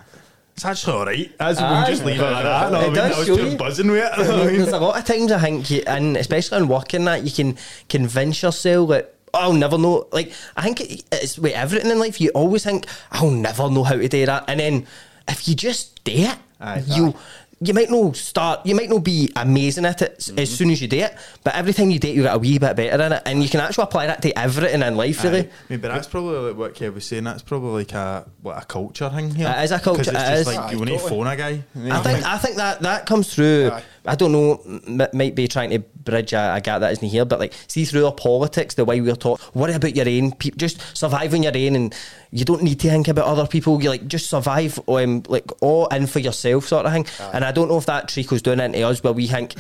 it's 0.56 0.66
actually 0.66 0.94
all 0.94 1.06
right. 1.06 1.32
As 1.40 1.58
we 1.58 1.64
Aye. 1.64 1.86
just 1.90 2.04
ah, 2.04 2.06
leave 2.06 2.20
it 2.20 2.24
at 2.24 2.44
that. 2.44 2.72
No, 2.72 2.78
I, 2.80 2.82
It 2.82 2.86
mean, 2.88 2.94
does 2.96 3.16
I 3.16 3.18
was 3.20 3.28
show 3.28 3.36
pure 3.38 3.58
buzzing 3.58 3.88
with 3.92 4.04
it. 4.04 4.12
There's 4.18 4.68
a 4.74 4.80
lot 4.80 4.98
of 5.00 5.06
times 5.06 5.32
I 5.32 5.40
think, 5.40 5.72
you, 5.72 5.84
and 5.88 6.18
especially 6.18 6.58
in 6.60 6.68
working 6.68 7.06
that, 7.06 7.24
you 7.24 7.32
can 7.32 7.58
convince 7.90 8.42
yourself 8.44 8.90
that 8.90 9.14
"Oh, 9.34 9.40
I'll 9.40 9.54
never 9.54 9.78
know. 9.78 10.08
Like 10.12 10.34
I 10.58 10.64
think 10.64 10.82
it- 10.82 11.04
it's 11.12 11.38
with 11.40 11.54
everything 11.54 11.90
in 11.92 12.00
life. 12.00 12.20
You 12.22 12.30
always 12.32 12.64
think 12.64 12.86
I'll 13.12 13.32
never 13.32 13.70
know 13.70 13.84
how 13.84 13.96
to 13.96 14.08
do 14.08 14.26
that, 14.26 14.46
and 14.48 14.60
then 14.60 14.88
if 15.28 15.48
you 15.48 15.56
just 15.56 16.04
do 16.04 16.12
it, 16.14 16.38
Aye. 16.60 16.84
you. 16.88 17.16
You 17.64 17.76
might 17.76 17.92
not 17.92 18.16
start. 18.16 18.66
You 18.66 18.74
might 18.74 18.90
not 18.90 19.04
be 19.04 19.32
amazing 19.36 19.86
at 19.86 20.02
it 20.02 20.18
Mm-hmm. 20.22 20.40
as 20.40 20.56
soon 20.56 20.70
as 20.72 20.82
you 20.82 20.88
do 20.88 20.98
it, 20.98 21.16
but 21.44 21.56
every 21.56 21.74
time 21.74 21.90
you 21.92 22.00
do 22.00 22.08
it, 22.08 22.16
you 22.16 22.24
get 22.24 22.36
a 22.36 22.38
wee 22.40 22.58
bit 22.60 22.76
better 22.76 23.04
in 23.04 23.12
it, 23.14 23.22
and 23.26 23.42
you 23.44 23.50
can 23.50 23.60
actually 23.60 23.84
apply 23.84 24.08
that 24.08 24.22
to 24.24 24.38
everything 24.38 24.82
in 24.82 24.96
life. 24.96 25.24
Really, 25.24 25.42
Aye. 25.42 25.50
Maybe 25.70 25.82
that's 25.88 26.08
probably 26.08 26.50
like 26.50 26.58
what 26.58 26.74
Kev 26.76 26.94
was 26.96 27.06
saying. 27.06 27.24
That's 27.24 27.42
probably 27.44 27.84
like 27.84 27.94
a 27.94 28.26
what 28.42 28.62
a 28.62 28.66
culture 28.66 29.10
thing 29.10 29.34
here. 29.34 29.54
It 29.58 29.64
is 29.64 29.72
a 29.72 29.80
culture. 29.80 30.02
It's 30.02 30.10
it 30.10 30.14
just 30.14 30.32
is. 30.42 30.48
like 30.48 30.60
Aye, 30.60 30.72
you 30.72 30.80
need 30.80 30.86
to 30.86 30.92
totally. 30.98 31.10
phone 31.10 31.28
a 31.28 31.36
guy. 31.36 31.64
I 31.76 32.02
think 32.02 32.26
I 32.26 32.38
think 32.40 32.56
that 32.58 32.82
that 32.82 33.06
comes 33.06 33.34
through. 33.34 33.70
Aye. 33.72 33.84
I 34.06 34.16
don't 34.16 34.32
know, 34.32 34.62
m- 34.66 35.08
might 35.14 35.36
be 35.36 35.48
trying 35.48 35.70
to 35.70 35.80
bridge 35.80 36.34
a, 36.34 36.56
a 36.56 36.62
gap 36.62 36.80
that 36.80 36.92
isn't 36.92 37.08
here, 37.08 37.26
but 37.26 37.40
like 37.40 37.54
see 37.68 37.86
through 37.86 38.06
our 38.06 38.12
politics, 38.12 38.76
the 38.76 38.86
way 38.86 39.00
we're 39.02 39.16
taught. 39.16 39.40
Worry 39.56 39.74
about 39.74 39.96
your 39.96 40.08
own. 40.08 40.32
Pe- 40.32 40.52
just 40.52 40.98
survive 40.98 41.34
on 41.34 41.44
your 41.44 41.56
own, 41.56 41.76
and 41.76 41.96
you 42.32 42.46
don't 42.46 42.64
need 42.64 42.80
to 42.80 42.90
think 42.90 43.08
about 43.08 43.28
other 43.28 43.48
people. 43.48 43.82
You 43.82 43.90
like 43.90 44.08
just 44.08 44.30
survive, 44.30 44.80
um, 44.88 45.24
like 45.28 45.52
all 45.62 45.88
in 45.88 46.08
for 46.08 46.20
yourself, 46.20 46.68
sort 46.68 46.86
of 46.86 46.94
thing. 46.94 47.06
And 47.34 47.46
I 47.46 47.52
don't 47.52 47.68
know 47.68 47.78
if 47.78 47.86
that 47.86 48.10
trickles 48.10 48.42
down 48.42 48.60
into 48.60 48.82
us, 48.82 49.04
where 49.04 49.14
we 49.14 49.28
think. 49.28 49.56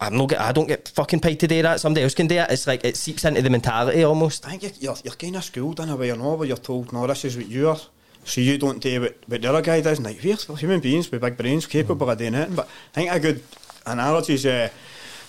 I'm 0.00 0.16
not 0.16 0.30
get, 0.30 0.40
I 0.40 0.50
don't 0.50 0.66
get 0.66 0.88
fucking 0.88 1.20
paid 1.20 1.38
to 1.38 1.46
do 1.46 1.62
that. 1.62 1.78
Somebody 1.78 2.02
else 2.02 2.14
can 2.14 2.26
do 2.26 2.34
it. 2.34 2.50
It's 2.50 2.66
like 2.66 2.84
it 2.84 2.96
seeps 2.96 3.24
into 3.24 3.42
the 3.42 3.48
mentality 3.48 4.02
almost. 4.02 4.44
I 4.44 4.56
think 4.56 4.62
you're, 4.64 4.72
you're, 4.80 4.96
you're 5.04 5.14
kind 5.14 5.36
of 5.36 5.44
schooled 5.44 5.78
in 5.78 5.88
a 5.88 5.94
way, 5.94 6.08
you 6.08 6.16
know, 6.16 6.34
where 6.34 6.48
you're 6.48 6.56
told, 6.56 6.92
no, 6.92 7.06
this 7.06 7.24
is 7.24 7.36
what 7.36 7.46
you 7.46 7.68
are. 7.68 7.78
So 8.24 8.40
you 8.40 8.58
don't 8.58 8.82
do 8.82 9.02
what, 9.02 9.16
what 9.28 9.40
the 9.40 9.48
other 9.48 9.62
guy 9.62 9.82
does. 9.82 9.98
And 9.98 10.06
like, 10.06 10.18
we're, 10.22 10.56
human 10.56 10.80
beings 10.80 11.12
with 11.12 11.20
big 11.20 11.36
brains, 11.36 11.66
capable 11.66 12.10
of 12.10 12.18
doing 12.18 12.34
it. 12.34 12.56
But 12.56 12.66
I 12.66 12.94
think 12.94 13.12
a 13.12 13.20
good 13.20 13.42
analogy 13.86 14.34
is 14.34 14.46
uh, 14.46 14.68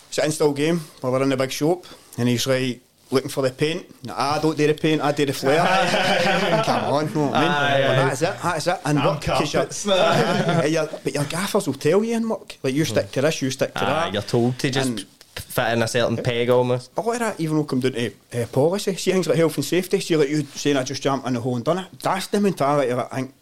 it's 0.10 0.18
in 0.18 0.32
Still 0.32 0.54
Game 0.54 0.80
where 1.02 1.12
we're 1.12 1.24
in 1.24 1.30
the 1.30 1.38
big 1.38 1.52
shop 1.52 1.86
and 2.18 2.28
he's 2.30 2.48
like, 2.48 2.82
looking 3.12 3.30
for 3.30 3.44
the 3.44 3.52
paint. 3.52 3.86
No, 4.06 4.14
I 4.18 4.40
don't 4.42 4.58
do 4.58 4.66
the 4.68 4.74
paint, 4.74 5.02
I 5.02 5.12
do 5.12 5.26
the 5.26 5.34
flare. 5.34 5.60
Come 6.66 6.84
on, 6.94 7.08
what 7.08 7.16
I 7.16 7.42
mean? 7.42 7.52
Aye, 7.52 7.76
aye. 7.76 7.96
that's 8.08 8.22
it, 8.22 8.36
that's 8.42 8.68
it. 8.68 8.80
And 8.86 9.00
I'm 9.00 9.06
work, 9.16 9.28
you're- 9.28 9.38
carpets. 9.52 9.88
Aye, 9.88 10.66
your- 10.68 10.90
but 11.04 11.14
your 11.14 11.26
gaffers 11.26 11.68
will 11.68 11.74
tell 11.76 12.04
you 12.04 12.16
in 12.16 12.28
work. 12.30 12.58
Like, 12.64 12.74
you 12.74 12.86
stick 12.86 13.12
to 13.12 13.22
this, 13.22 13.42
you 13.42 13.52
stick 13.52 13.74
to 13.76 13.82
Ah, 13.84 13.86
that. 14.06 14.14
you're 14.14 14.22
told 14.22 14.58
to 14.60 14.70
just 14.72 14.90
And- 14.90 15.06
fit 15.36 15.74
in 15.74 15.82
a 15.84 15.88
certain 15.88 16.16
peg 16.18 16.50
almost. 16.50 16.92
a 16.98 17.02
lot 17.02 17.14
of 17.16 17.20
that 17.20 17.40
even 17.42 17.58
will 17.58 17.66
come 17.66 17.82
down 17.82 17.92
to 17.92 18.14
uh, 18.34 18.46
policy. 18.48 18.96
See 18.96 19.12
things 19.12 19.28
like 19.28 19.38
health 19.38 19.56
and 19.58 19.66
safety. 19.66 20.00
See 20.00 20.16
like 20.16 20.30
you 20.30 20.44
saying 20.56 20.78
I 20.78 20.84
just 20.84 21.04
jumped 21.04 21.28
in 21.28 21.34
the 21.34 21.42
hole 21.42 21.58
and 21.58 21.66
done 21.66 21.80
it. 21.80 21.88
That's 22.02 22.28
the 22.28 22.40
mentality 22.40 22.94
that 22.94 23.10
I 23.12 23.16
think 23.18 23.34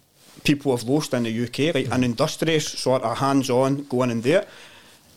people 0.42 0.76
have 0.76 0.86
lost 0.88 1.14
in 1.14 1.22
the 1.22 1.44
UK. 1.44 1.72
Like 1.74 1.88
an 1.92 2.02
industrious 2.04 2.66
sort 2.66 3.02
of 3.02 3.16
hands-on, 3.18 3.84
going 3.84 4.10
in 4.10 4.16
and 4.18 4.26
it. 4.26 4.48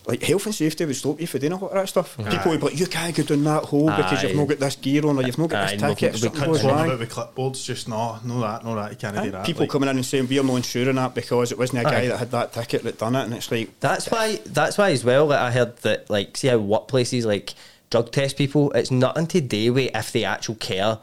Like 0.08 0.22
health 0.22 0.46
and 0.46 0.54
safety 0.54 0.86
would 0.86 0.96
stop 0.96 1.20
you 1.20 1.26
from 1.26 1.40
doing 1.40 1.52
a 1.52 1.56
lot 1.58 1.68
of 1.68 1.74
that 1.74 1.86
stuff. 1.86 2.16
People 2.16 2.52
would 2.52 2.60
be 2.60 2.66
like, 2.68 2.80
you 2.80 2.86
can't 2.86 3.14
go 3.14 3.22
down 3.22 3.44
that 3.44 3.64
hole 3.64 3.90
because 3.90 4.22
you've 4.22 4.36
not 4.36 4.48
got 4.48 4.58
this 4.58 4.76
gear 4.76 5.06
on 5.06 5.18
or 5.18 5.22
you've 5.22 5.36
not 5.36 5.50
got 5.50 5.68
Aye, 5.68 5.76
this 5.76 5.82
ticket. 5.82 6.12
we 6.14 6.18
Something 6.18 6.40
couldn't 6.40 6.54
goes 6.54 6.64
wrong. 6.64 6.86
about 6.86 6.98
with 6.98 7.12
clipboards, 7.12 7.62
just 7.62 7.88
no, 7.88 8.18
no 8.24 8.40
that, 8.40 8.64
no 8.64 8.74
that. 8.74 8.90
You 8.90 8.96
can't 8.96 9.22
do 9.22 9.30
that. 9.30 9.44
People 9.44 9.64
like, 9.64 9.70
coming 9.70 9.90
in 9.90 9.96
and 9.96 10.06
saying 10.06 10.26
we're 10.26 10.42
not 10.42 10.56
insuring 10.56 10.96
that 10.96 11.14
because 11.14 11.52
it 11.52 11.58
wasn't 11.58 11.80
a 11.80 11.84
guy 11.84 12.00
Aye. 12.04 12.06
that 12.08 12.18
had 12.18 12.30
that 12.30 12.54
ticket 12.54 12.84
that 12.84 12.98
done 12.98 13.16
it, 13.16 13.24
and 13.24 13.34
it's 13.34 13.50
like 13.52 13.78
That's 13.80 14.10
why. 14.10 14.40
That's 14.46 14.78
why 14.78 14.92
as 14.92 15.04
well. 15.04 15.26
Like 15.26 15.40
I 15.40 15.50
heard 15.50 15.76
that, 15.78 16.08
like, 16.08 16.38
see 16.38 16.48
how 16.48 16.56
workplaces 16.56 17.26
like 17.26 17.52
drug 17.90 18.10
test 18.10 18.38
people. 18.38 18.72
It's 18.72 18.90
nothing 18.90 19.26
to 19.26 19.42
do 19.42 19.74
with 19.74 19.94
if 19.94 20.12
they 20.12 20.24
actually 20.24 20.56
care 20.56 20.98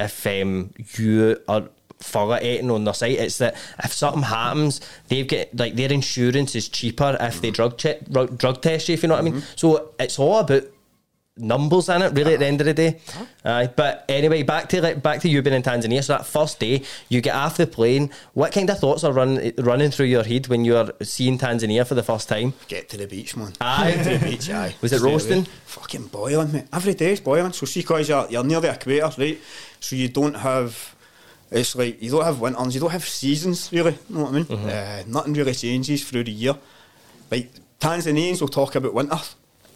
if 0.00 0.26
um, 0.26 0.72
you 0.94 1.40
are 1.48 1.64
eating 2.42 2.70
on 2.70 2.84
their 2.84 2.94
site. 2.94 3.18
It's 3.18 3.38
that 3.38 3.54
if 3.82 3.92
something 3.92 4.22
happens, 4.22 4.80
they've 5.08 5.26
got 5.26 5.54
like 5.54 5.74
their 5.74 5.92
insurance 5.92 6.54
is 6.54 6.68
cheaper 6.68 7.16
if 7.20 7.40
they 7.40 7.48
mm-hmm. 7.48 7.54
drug 7.54 7.78
check 7.78 8.08
drug, 8.08 8.62
test 8.62 8.88
you. 8.88 8.94
If 8.94 9.02
you 9.02 9.08
know 9.08 9.14
what 9.14 9.20
I 9.20 9.24
mean. 9.24 9.34
Mm-hmm. 9.34 9.52
So 9.56 9.90
it's 9.98 10.18
all 10.18 10.40
about 10.40 10.64
numbers 11.38 11.90
in 11.90 12.00
it 12.00 12.14
really 12.14 12.32
at 12.32 12.40
the 12.40 12.46
end 12.46 12.62
of 12.62 12.64
the 12.64 12.72
day 12.72 12.98
uh-huh. 13.08 13.24
Aye, 13.44 13.66
but 13.76 14.06
anyway 14.08 14.42
back 14.42 14.70
to 14.70 14.80
like 14.80 15.02
back 15.02 15.20
to 15.20 15.28
you 15.28 15.42
being 15.42 15.54
in 15.54 15.62
Tanzania 15.62 16.02
so 16.02 16.14
that 16.14 16.24
first 16.24 16.58
day 16.58 16.82
you 17.10 17.20
get 17.20 17.34
off 17.34 17.58
the 17.58 17.66
plane 17.66 18.08
what 18.32 18.52
kind 18.52 18.70
of 18.70 18.78
thoughts 18.78 19.04
are 19.04 19.12
run, 19.12 19.52
running 19.58 19.90
through 19.90 20.06
your 20.06 20.24
head 20.24 20.48
when 20.48 20.64
you're 20.64 20.90
seeing 21.02 21.36
Tanzania 21.36 21.86
for 21.86 21.94
the 21.94 22.02
first 22.02 22.30
time 22.30 22.54
get 22.68 22.88
to 22.88 22.96
the 22.96 23.06
beach, 23.06 23.36
man. 23.36 23.52
Aye. 23.60 23.92
To 24.02 24.18
the 24.18 24.30
beach, 24.30 24.50
aye. 24.50 24.74
Was 24.80 24.92
it 24.92 24.98
Straight 24.98 25.08
away. 25.08 25.12
roasting? 25.12 25.44
Fucking 25.66 26.06
boiling, 26.06 26.52
mate. 26.52 26.64
Every 26.72 26.94
day 26.94 27.12
is 27.12 27.20
boiling. 27.20 27.52
So 27.52 27.66
see, 27.66 27.82
cause 27.82 28.08
you're, 28.08 28.26
you're 28.30 28.44
near 28.44 28.60
the 28.60 28.72
equator, 28.72 29.10
right? 29.18 29.38
So 29.80 29.96
you 29.96 30.08
don't 30.08 30.34
have. 30.34 30.95
It's 31.50 31.76
like 31.76 32.02
you 32.02 32.10
don't 32.10 32.24
have 32.24 32.40
winters, 32.40 32.74
you 32.74 32.80
don't 32.80 32.90
have 32.90 33.06
seasons, 33.06 33.70
really. 33.72 33.92
You 34.08 34.14
know 34.16 34.22
what 34.24 34.30
I 34.30 34.32
mean? 34.32 34.44
Mm-hmm. 34.46 34.68
Uh, 35.10 35.12
nothing 35.18 35.34
really 35.34 35.54
changes 35.54 36.04
through 36.08 36.24
the 36.24 36.32
year. 36.32 36.54
Like 37.30 37.50
Tanzanians 37.80 38.40
will 38.40 38.48
talk 38.48 38.74
about 38.74 38.94
winter. 38.94 39.18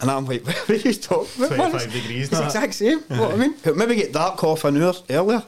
And 0.01 0.11
I'm 0.11 0.25
like, 0.27 0.45
what 0.47 0.71
are 0.71 0.75
you 0.77 0.95
talking 0.95 1.45
about? 1.45 1.59
man? 1.59 1.71
25 1.71 1.93
degrees, 1.93 2.23
It's 2.25 2.33
no? 2.33 2.39
the 2.41 2.47
exact 2.47 2.75
same. 2.75 3.01
you 3.11 3.17
know 3.17 3.23
what 3.23 3.35
I 3.35 3.37
mean? 3.37 3.55
It 3.63 3.77
maybe 3.77 3.95
get 3.97 4.13
dark 4.13 4.41
half 4.41 4.65
an 4.65 4.83
hour 4.83 4.95
earlier 5.11 5.43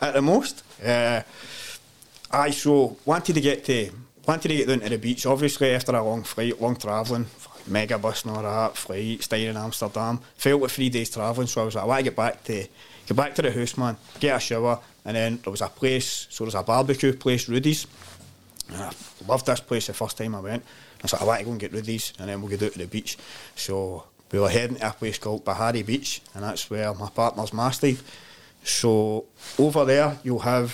at 0.00 0.14
the 0.14 0.22
most. 0.22 0.64
Uh, 0.84 1.22
I 2.30 2.50
so 2.50 2.96
wanted 3.04 3.34
to 3.34 3.40
get 3.40 3.64
to 3.66 3.90
wanted 4.26 4.48
to 4.48 4.56
get 4.56 4.68
down 4.68 4.80
to 4.80 4.88
the 4.88 4.98
beach. 4.98 5.26
Obviously, 5.26 5.70
after 5.74 5.92
a 5.94 6.02
long 6.02 6.22
flight, 6.22 6.60
long 6.60 6.76
travelling, 6.76 7.26
mega 7.66 7.98
bus 7.98 8.24
and 8.24 8.36
all 8.36 8.42
that, 8.42 8.76
flight, 8.76 9.22
staying 9.22 9.48
in 9.50 9.56
Amsterdam. 9.56 10.20
Felt 10.36 10.62
like 10.62 10.70
three 10.70 10.88
days 10.88 11.10
travelling, 11.10 11.46
so 11.46 11.62
I 11.62 11.64
was 11.66 11.74
like, 11.74 11.84
I 11.84 11.86
want 11.86 11.98
to 11.98 12.04
get 12.04 12.16
back 12.16 12.44
to 12.44 12.66
get 13.10 13.16
back 13.16 13.34
to 13.34 13.42
the 13.42 13.50
house, 13.50 13.76
man. 13.76 13.96
Get 14.20 14.36
a 14.36 14.40
shower, 14.40 14.78
and 15.04 15.16
then 15.16 15.40
there 15.42 15.50
was 15.50 15.62
a 15.62 15.68
place. 15.68 16.28
So 16.30 16.44
there's 16.44 16.54
a 16.54 16.62
barbecue 16.62 17.12
place, 17.12 17.48
Rudy's. 17.48 17.86
And 18.68 18.82
I 18.84 18.92
loved 19.26 19.46
this 19.46 19.58
place 19.58 19.88
the 19.88 19.94
first 19.94 20.16
time 20.16 20.36
I 20.36 20.40
went. 20.40 20.64
I 21.02 21.08
like, 21.10 21.22
I 21.22 21.24
want 21.24 21.38
to 21.40 21.44
go 21.44 21.50
and 21.50 21.60
get 21.60 21.72
Rudy's, 21.72 22.12
and 22.20 22.28
then 22.28 22.40
we'll 22.40 22.50
go 22.50 22.56
down 22.56 22.70
to 22.70 22.78
the 22.78 22.86
beach. 22.86 23.18
So 23.56 24.04
we 24.30 24.38
were 24.38 24.48
heading 24.48 24.76
to 24.76 24.88
a 24.88 24.92
place 24.92 25.18
called 25.18 25.44
Bahari 25.44 25.82
Beach, 25.82 26.22
and 26.34 26.44
that's 26.44 26.70
where 26.70 26.94
my 26.94 27.08
partner's 27.08 27.52
mastered. 27.52 27.98
So 28.62 29.24
over 29.58 29.84
there, 29.84 30.16
you'll 30.22 30.38
have 30.40 30.70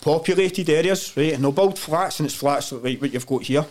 populated 0.00 0.68
areas, 0.68 1.16
right? 1.16 1.34
And 1.34 1.44
they'll 1.44 1.52
build 1.52 1.78
flats, 1.78 2.18
and 2.18 2.26
it's 2.26 2.34
flats 2.34 2.72
like 2.72 3.00
what 3.00 3.12
you've 3.12 3.26
got 3.26 3.44
here. 3.44 3.66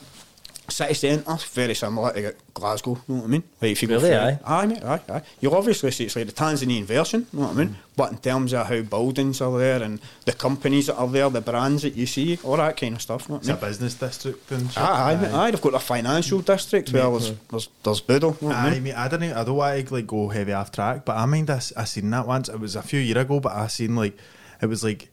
City 0.70 0.94
centre, 0.94 1.36
very 1.54 1.74
similar 1.76 2.14
to 2.14 2.36
Glasgow, 2.54 3.00
you 3.08 3.16
know 3.16 3.22
what 3.22 3.28
I 3.28 3.28
mean? 3.28 3.44
Like 3.62 3.72
if 3.72 3.82
you 3.82 3.88
Really, 3.90 4.10
through- 4.10 4.18
aye? 4.18 4.40
Aye, 4.46 4.66
mate, 4.68 4.84
aye, 4.84 5.00
aye. 5.10 5.22
You'll 5.42 5.56
obviously 5.56 5.92
see 5.92 6.06
it's 6.06 6.16
like 6.16 6.26
the 6.28 6.32
Tanzanian 6.32 6.84
version, 6.84 7.28
you 7.34 7.40
know 7.40 7.48
what 7.48 7.56
I 7.56 7.60
mean? 7.60 7.70
Mm. 7.70 7.76
But 7.96 8.12
in 8.14 8.18
terms 8.20 8.54
of 8.54 8.68
how 8.68 8.82
buildings 8.82 9.42
are 9.42 9.58
there 9.58 9.84
and 9.84 10.00
the 10.26 10.32
companies 10.34 10.88
that 10.88 10.96
are 10.96 11.08
there, 11.08 11.30
the 11.30 11.42
brands 11.42 11.84
that 11.84 11.96
you 11.96 12.06
see, 12.06 12.40
all 12.44 12.58
that 12.58 12.78
kind 12.78 12.96
of 12.96 13.02
stuff, 13.02 13.24
you 13.24 13.30
know 13.30 13.36
what 13.36 13.42
It's 13.44 13.50
I 13.50 13.54
a 13.54 13.56
mean? 13.56 13.66
business 13.70 13.94
district 13.96 14.52
and 14.52 14.72
shit. 14.72 14.78
Aye, 14.82 15.12
aye, 15.12 15.16
mate, 15.18 15.34
aye, 15.34 15.52
they've 15.52 15.62
got 15.62 15.74
a 15.74 15.80
financial 15.80 16.40
district 16.40 16.92
where 16.94 17.10
there's, 17.10 17.32
there's, 17.50 17.70
there's 17.84 18.02
Boodle, 18.02 18.38
you 18.42 18.48
know 18.48 18.54
what 18.56 18.58
I 18.64 18.68
Aye, 18.68 18.72
mean? 18.76 18.84
mate, 18.84 18.94
I 18.96 19.08
don't, 19.08 19.20
know, 19.22 19.32
I 19.40 19.44
don't 19.44 19.56
want 19.56 19.88
to 19.88 19.94
like 19.94 20.08
go 20.08 20.30
heavy 20.30 20.54
off 20.54 20.72
track, 20.72 21.04
but 21.06 21.18
I 21.18 21.26
mind 21.26 21.50
I 21.50 21.60
seen 21.60 22.10
that 22.12 22.26
once. 22.28 22.48
It 22.50 22.60
was 22.60 22.76
a 22.76 22.82
few 22.82 23.00
years 23.00 23.18
ago, 23.18 23.40
but 23.40 23.52
I 23.54 23.68
seen 23.68 23.96
like 23.96 24.18
it 24.62 24.66
was 24.68 24.84
like 24.84 25.10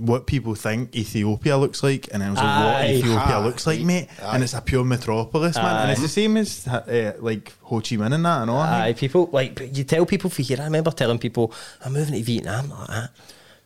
what 0.00 0.26
people 0.26 0.54
think 0.54 0.94
Ethiopia 0.94 1.56
looks 1.56 1.82
like, 1.82 2.08
and 2.12 2.22
it 2.22 2.28
was 2.28 2.36
like 2.36 2.44
what 2.64 2.74
Aye. 2.76 2.94
Ethiopia 2.96 3.36
Aye. 3.36 3.44
looks 3.44 3.66
like, 3.66 3.80
mate. 3.80 4.08
Aye. 4.22 4.34
And 4.34 4.42
it's 4.44 4.52
a 4.54 4.60
pure 4.60 4.84
metropolis, 4.84 5.56
man. 5.56 5.82
And 5.82 5.90
it's 5.92 6.02
the 6.02 6.08
same 6.08 6.36
as 6.36 6.66
uh, 6.68 7.14
like 7.20 7.52
Ho 7.62 7.76
Chi 7.80 7.96
Minh 7.96 8.14
and 8.14 8.24
that, 8.24 8.42
and 8.42 8.50
all. 8.50 8.60
Aye, 8.60 8.92
people 8.92 9.30
like 9.32 9.60
you 9.76 9.84
tell 9.84 10.04
people 10.04 10.28
for 10.30 10.42
here. 10.42 10.58
I 10.60 10.64
remember 10.64 10.90
telling 10.90 11.18
people 11.18 11.52
I'm 11.84 11.94
moving 11.94 12.14
to 12.14 12.22
Vietnam 12.22 12.68
like 12.70 12.88
that. 12.88 13.10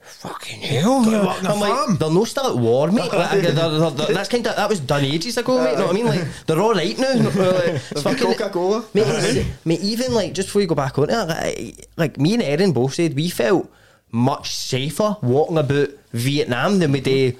Fucking 0.04 0.60
hell! 0.60 1.04
Gotta 1.04 1.26
work 1.26 1.38
on 1.38 1.46
a 1.46 1.52
I'm 1.54 1.60
like, 1.60 1.72
farm. 1.72 1.96
they're 1.96 2.10
no 2.10 2.24
still 2.24 2.46
at 2.48 2.56
war, 2.56 2.90
mate. 2.90 3.12
Like, 3.12 3.30
they're- 3.40 3.52
they're- 3.52 3.90
they're- 3.90 4.14
that's 4.14 4.28
kind 4.28 4.44
of 4.46 4.56
that 4.56 4.68
was 4.68 4.80
done 4.80 5.04
ages 5.04 5.36
ago, 5.38 5.62
mate. 5.62 5.72
You 5.72 5.76
know 5.78 5.86
what 5.86 5.90
I 5.90 5.94
mean? 5.94 6.06
Like 6.06 6.24
they're 6.46 6.60
all 6.60 6.74
right 6.74 6.98
now. 6.98 7.14
Like, 7.14 7.82
it's 7.90 8.02
They've 8.02 8.18
Coca-Cola. 8.18 8.84
mate, 8.94 9.46
mate. 9.64 9.80
Even 9.80 10.12
like 10.14 10.34
just 10.34 10.48
before 10.48 10.60
you 10.62 10.66
go 10.68 10.74
back 10.74 10.98
on 10.98 11.08
it, 11.10 11.16
like, 11.16 11.88
like 11.96 12.18
me 12.18 12.34
and 12.34 12.42
Erin 12.42 12.72
both 12.72 12.94
said 12.94 13.14
we 13.14 13.28
felt 13.28 13.72
much 14.12 14.54
safer 14.54 15.16
walking 15.22 15.58
about 15.58 15.88
Vietnam 16.12 16.78
than 16.78 16.92
we 16.92 17.00
do 17.00 17.34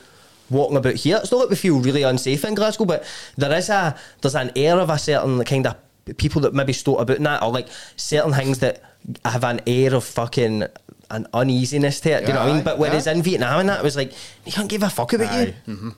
walking 0.51 0.77
about 0.77 0.95
here. 0.95 1.19
It's 1.23 1.31
not 1.31 1.39
like 1.39 1.51
we 1.51 1.57
feel 1.57 1.81
really 1.81 2.03
unsafe 2.03 2.45
in 2.45 2.55
Glasgow, 2.55 2.85
but 2.85 3.05
there 3.37 3.57
is 3.57 3.69
a 3.69 3.97
there's 4.21 4.35
an 4.35 4.51
air 4.57 4.79
of 4.79 4.91
a 4.91 4.99
certain 4.99 5.43
kind 5.45 5.67
of 5.67 5.77
people 6.17 6.41
that 6.43 6.55
maybe 6.55 6.73
stoat 6.73 7.01
about 7.01 7.19
that, 7.19 7.43
or 7.43 7.53
like 7.53 7.69
certain 7.97 8.33
things 8.33 8.59
that 8.61 8.83
have 9.25 9.45
an 9.45 9.61
air 9.67 9.95
of 9.95 10.05
fucking 10.05 10.65
an 11.11 11.27
uneasiness 11.35 12.01
to 12.01 12.11
it. 12.11 12.21
do 12.21 12.29
you 12.29 12.33
know 12.33 12.41
what 12.41 12.49
I 12.49 12.55
mean? 12.55 12.65
But 12.65 12.79
whereas 12.79 13.07
yeah. 13.07 13.13
in 13.13 13.23
Vietnam 13.23 13.61
and 13.61 13.69
that, 13.69 13.81
it 13.81 13.85
was 13.85 13.97
like 13.97 14.13
you 14.47 14.53
can't 14.53 14.69
give 14.69 14.83
a 14.83 14.91
fuck 14.91 15.13
about 15.13 15.29
Aye. 15.29 15.55
you. 15.67 15.95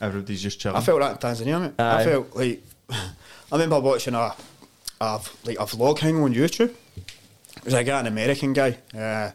Everybody's 0.00 0.42
just 0.42 0.58
chilling. 0.58 0.76
I 0.76 0.80
felt 0.80 1.00
that 1.00 1.12
in 1.12 1.18
Tanzania, 1.18 1.60
mate. 1.60 1.72
Aye. 1.78 2.00
I 2.00 2.04
felt 2.04 2.34
like 2.34 2.62
I 2.90 3.12
remember 3.52 3.80
watching 3.80 4.14
a, 4.14 4.34
a 5.00 5.20
like 5.44 5.58
a 5.58 5.66
vlog 5.66 5.98
hang 5.98 6.22
on 6.22 6.34
YouTube. 6.34 6.74
It 7.56 7.64
was 7.64 7.74
a 7.74 7.84
guy, 7.84 8.00
an 8.00 8.06
American 8.06 8.54
guy, 8.54 8.78
uh, 8.96 9.32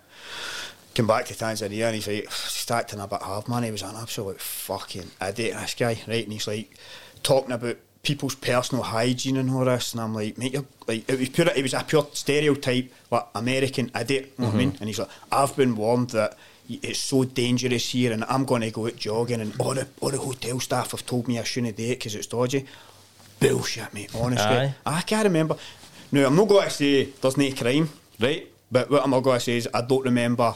came 0.95 1.07
back 1.07 1.25
to 1.25 1.33
Tanzania 1.33 1.85
and 1.85 1.95
he's 1.95 2.07
like, 2.07 2.23
he's 2.23 2.71
acting 2.71 2.99
a 2.99 3.07
bit 3.07 3.21
hard, 3.21 3.47
man. 3.47 3.63
He 3.63 3.71
was 3.71 3.83
an 3.83 3.95
absolute 3.95 4.39
fucking 4.39 5.11
idiot, 5.21 5.57
this 5.59 5.75
guy, 5.75 5.99
right? 6.07 6.23
And 6.23 6.33
he's 6.33 6.47
like 6.47 6.75
talking 7.21 7.51
about 7.51 7.77
people's 8.01 8.35
personal 8.35 8.83
hygiene 8.83 9.37
and 9.37 9.49
all 9.49 9.65
this, 9.65 9.93
and 9.93 10.01
I'm 10.01 10.13
like, 10.13 10.37
mate, 10.37 10.53
you're 10.53 10.65
like, 10.87 11.09
it 11.09 11.19
was 11.19 11.29
pure, 11.29 11.47
it 11.47 11.61
was 11.61 11.73
a 11.73 11.83
pure 11.83 12.07
stereotype, 12.13 12.91
like 13.11 13.27
American 13.35 13.91
idiot, 13.99 14.33
you 14.37 14.43
know 14.43 14.47
what 14.47 14.55
I 14.55 14.57
mean? 14.57 14.71
Mm-hmm. 14.71 14.83
And 14.83 14.87
he's 14.87 14.99
like, 14.99 15.09
I've 15.31 15.55
been 15.55 15.75
warned 15.75 16.11
that 16.11 16.37
it's 16.69 16.99
so 16.99 17.23
dangerous 17.23 17.89
here, 17.89 18.13
and 18.13 18.23
I'm 18.25 18.45
going 18.45 18.61
to 18.61 18.71
go 18.71 18.87
out 18.87 18.95
jogging, 18.95 19.41
and 19.41 19.59
all 19.59 19.73
the 19.73 19.87
all 20.01 20.11
the 20.11 20.17
hotel 20.17 20.59
staff 20.59 20.91
have 20.91 21.05
told 21.05 21.27
me 21.27 21.39
I 21.39 21.43
shouldn't 21.43 21.75
do 21.75 21.83
it 21.83 21.99
because 21.99 22.15
it's 22.15 22.27
dodgy. 22.27 22.65
Bullshit, 23.39 23.93
mate. 23.93 24.11
Honestly, 24.15 24.45
Aye. 24.45 24.75
I 24.85 25.01
can't 25.01 25.25
remember. 25.25 25.57
No, 26.11 26.25
I'm 26.25 26.35
not 26.35 26.47
going 26.47 26.63
to 26.63 26.69
say 26.69 27.05
there's 27.05 27.37
no 27.37 27.51
crime, 27.51 27.89
right? 28.19 28.47
But 28.71 28.89
what 28.89 29.03
I'm 29.03 29.11
going 29.11 29.23
to 29.23 29.39
say 29.39 29.57
is 29.57 29.67
I 29.73 29.81
don't 29.81 30.05
remember 30.05 30.55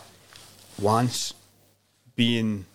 once 0.82 1.34
being 2.16 2.66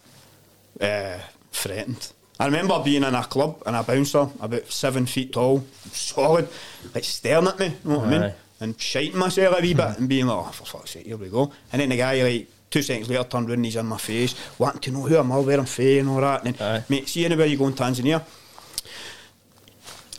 uh, 0.80 1.18
threatened. 1.52 2.12
I 2.38 2.46
remember 2.46 2.80
being 2.82 3.04
in 3.04 3.14
a 3.14 3.22
club 3.24 3.62
and 3.64 3.76
a 3.76 3.82
bouncer 3.82 4.28
about 4.40 4.70
seven 4.70 5.06
feet 5.06 5.32
tall, 5.32 5.64
solid, 5.92 6.48
like 6.94 7.04
staring 7.04 7.46
at 7.46 7.58
me, 7.58 7.66
you 7.66 7.90
know 7.90 7.98
what 7.98 8.08
I 8.08 8.10
mean? 8.10 8.32
And 8.60 8.80
shiting 8.80 9.18
myself 9.18 9.58
a 9.58 9.62
wee 9.62 9.74
bit 9.74 9.98
and 9.98 10.08
being 10.08 10.26
like, 10.26 10.46
oh, 10.46 10.50
for 10.50 10.64
fuck's 10.64 10.92
sake, 10.92 11.06
here 11.06 11.16
we 11.16 11.28
go. 11.28 11.52
And 11.72 11.80
then 11.80 11.90
the 11.90 11.96
guy, 11.96 12.22
like, 12.22 12.48
two 12.70 12.82
seconds 12.82 13.08
later 13.08 13.22
turned 13.24 13.48
round 13.48 13.58
and 13.58 13.64
he's 13.64 13.76
in 13.76 13.86
my 13.86 13.98
face, 13.98 14.34
wanting 14.58 14.80
to 14.80 14.90
know 14.90 15.02
who 15.02 15.16
I'm 15.16 15.30
I, 15.30 15.38
where 15.38 15.58
I'm 15.58 15.66
from 15.66 15.84
and 15.84 16.08
all 16.08 16.20
that. 16.20 16.44
And 16.44 16.54
then, 16.56 16.76
Aye. 16.76 16.84
mate, 16.88 17.08
see 17.08 17.24
anywhere 17.24 17.46
you 17.46 17.56
go 17.56 17.68
in 17.68 17.74
Tanzania, 17.74 18.24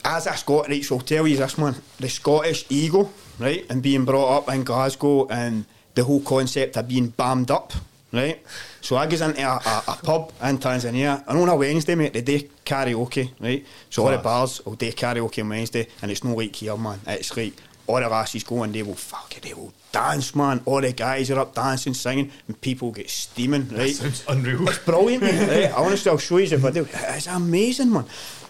as 0.06 0.28
a 0.28 0.38
Scot, 0.38 0.70
right, 0.70 0.84
so 0.84 0.96
I'll 0.96 1.02
tell 1.02 1.28
you 1.28 1.36
this, 1.36 1.58
man, 1.58 1.76
the 2.00 2.08
Scottish 2.08 2.66
ego, 2.70 3.12
right, 3.40 3.66
and 3.70 3.82
being 3.82 4.06
brought 4.06 4.38
up 4.38 4.54
in 4.54 4.64
Glasgow 4.64 5.28
and 5.28 5.66
the 5.96 6.04
whole 6.04 6.22
concept 6.22 6.78
of 6.78 6.88
being 6.88 7.12
bammed 7.12 7.50
up, 7.50 7.74
right? 8.12 8.42
So 8.82 8.98
I 8.98 9.08
goes 9.08 9.22
into 9.22 9.42
a, 9.42 9.56
a, 9.56 9.84
a 9.88 10.00
pub 10.04 10.32
in 10.44 10.58
Tanzania, 10.60 11.24
and 11.28 11.40
on 11.40 11.50
a 11.50 11.56
Wednesday, 11.56 11.96
mate, 11.96 12.14
they 12.14 12.22
do 12.22 12.40
karaoke, 12.66 13.32
right? 13.40 13.66
So 13.90 14.06
all 14.06 14.12
the 14.12 14.18
bars 14.20 14.64
will 14.66 14.76
do 14.76 14.92
karaoke 14.92 15.42
on 15.42 15.50
Wednesday, 15.50 15.88
and 16.02 16.12
it's 16.12 16.24
no 16.24 16.36
like 16.36 16.56
here, 16.56 16.78
man. 16.78 17.00
It's 17.08 17.36
like 17.36 17.54
all 17.88 18.00
the 18.00 18.10
lasses 18.10 18.44
go 18.44 18.64
and 18.64 18.74
they 18.74 18.82
will 18.82 18.96
fuck 18.96 19.38
it, 19.38 19.44
they 19.44 19.54
will 19.54 19.74
dance, 19.92 20.36
man. 20.36 20.62
All 20.66 20.82
the 20.82 20.92
guys 20.92 21.30
are 21.32 21.40
up 21.40 21.54
dancing, 21.56 21.94
singing, 21.94 22.32
and 22.48 22.60
people 22.60 22.92
get 22.92 23.10
steaming, 23.10 23.70
right? 23.70 23.94
Sounds 23.94 24.24
unreal. 24.28 24.68
It's 24.68 24.80
brilliant, 24.80 25.24
mate. 25.24 25.48
right? 25.48 25.72
I 25.72 25.84
honestly, 25.84 26.12
I'll 26.12 26.18
show 26.18 26.38
you 26.38 26.48
the 26.48 26.58
video. 26.58 26.86
It's 26.92 27.28
amazing, 27.28 27.92
man. 27.92 28.06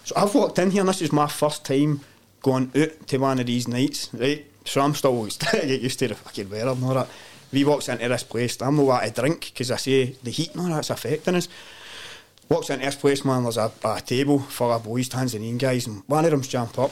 So 0.05 0.15
I've 0.17 0.33
walked 0.33 0.59
in 0.59 0.71
here, 0.71 0.81
and 0.81 0.89
this 0.89 1.01
is 1.01 1.11
my 1.11 1.27
first 1.27 1.65
time 1.65 2.01
going 2.41 2.71
out 2.75 3.07
to 3.07 3.17
one 3.17 3.39
of 3.39 3.45
these 3.45 3.67
nights, 3.67 4.09
right? 4.13 4.45
So 4.65 4.81
I'm 4.81 4.95
still 4.95 5.25
get 5.51 5.81
used 5.81 5.99
to 5.99 6.07
the 6.07 6.15
fucking 6.15 6.49
weather 6.49 6.71
and 6.71 6.83
all 6.83 6.93
that. 6.93 7.07
We 7.55 7.63
walks 7.63 7.87
into 7.87 8.05
this 8.09 8.23
place, 8.23 8.61
I'm 8.61 8.75
not 8.75 8.85
what 8.85 9.03
to 9.05 9.21
drink 9.21 9.39
because 9.45 9.71
I 9.71 9.77
say 9.77 10.17
the 10.21 10.29
heat 10.29 10.51
and 10.51 10.59
all 10.59 10.67
that's 10.67 10.89
affecting 10.89 11.35
us. 11.35 11.47
Walks 12.49 12.69
into 12.69 12.85
this 12.85 12.95
place, 12.95 13.23
man, 13.23 13.43
there's 13.43 13.55
a, 13.55 13.71
a 13.85 14.01
table 14.01 14.39
full 14.39 14.73
of 14.73 14.83
boys, 14.83 15.07
Tanzanian 15.07 15.57
guys, 15.57 15.87
and 15.87 16.03
one 16.07 16.25
of 16.25 16.31
them's 16.31 16.49
jump 16.49 16.77
up. 16.77 16.91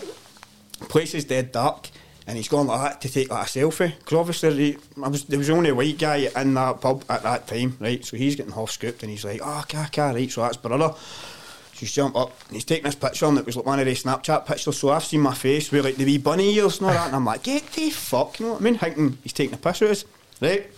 Place 0.88 1.16
is 1.16 1.26
dead 1.26 1.52
dark, 1.52 1.90
and 2.28 2.38
he's 2.38 2.48
gone 2.48 2.68
like 2.68 2.82
that 2.82 3.02
to 3.02 3.10
take 3.10 3.30
like 3.30 3.46
a 3.46 3.50
selfie. 3.50 3.94
Because 4.00 4.18
obviously, 4.18 4.72
he, 4.72 4.78
I 5.04 5.10
was, 5.10 5.26
there 5.26 5.38
was 5.38 5.50
only 5.50 5.72
a 5.72 5.76
white 5.76 6.00
guy 6.00 6.30
in 6.34 6.54
that 6.54 6.80
pub 6.80 7.04
at 7.10 7.24
that 7.24 7.46
time, 7.46 7.76
right? 7.82 8.04
So 8.06 8.16
he's 8.16 8.38
getting 8.38 8.54
half 8.54 8.72
scooped, 8.72 9.04
and 9.04 9.12
he's 9.12 9.26
like, 9.26 9.42
oh, 9.44 9.60
okay, 9.64 9.84
okay, 9.88 10.14
right, 10.14 10.32
so 10.32 10.44
that's 10.44 10.56
brother. 10.56 10.94
So 10.94 11.80
he's 11.80 11.92
jumped 11.92 12.18
up, 12.18 12.32
and 12.48 12.56
he's 12.56 12.64
taking 12.64 12.86
this 12.86 12.96
picture, 12.96 13.26
and 13.26 13.38
it 13.38 13.46
was 13.46 13.58
like 13.58 13.66
one 13.66 13.80
of 13.80 13.86
the 13.86 13.92
Snapchat 13.92 14.46
pictures. 14.46 14.80
So 14.80 14.92
I've 14.92 15.04
seen 15.04 15.20
my 15.20 15.34
face 15.34 15.74
with 15.74 15.84
like 15.84 15.98
the 15.98 16.06
wee 16.06 16.20
bunny 16.20 16.56
ears 16.56 16.78
and 16.78 16.88
all 16.88 16.94
that, 16.94 17.08
and 17.08 17.18
I'm 17.18 17.26
like, 17.26 17.44
get 17.44 17.70
the 17.74 17.90
fuck, 17.90 18.40
you 18.40 18.46
know 18.46 18.54
what 18.54 18.62
I 18.62 18.64
mean? 18.64 18.78
Thinking 18.78 19.18
he's 19.24 19.34
taking 19.34 19.56
a 19.56 19.58
piss 19.58 19.82
with 19.82 19.92
us, 19.92 20.06
right? 20.44 20.70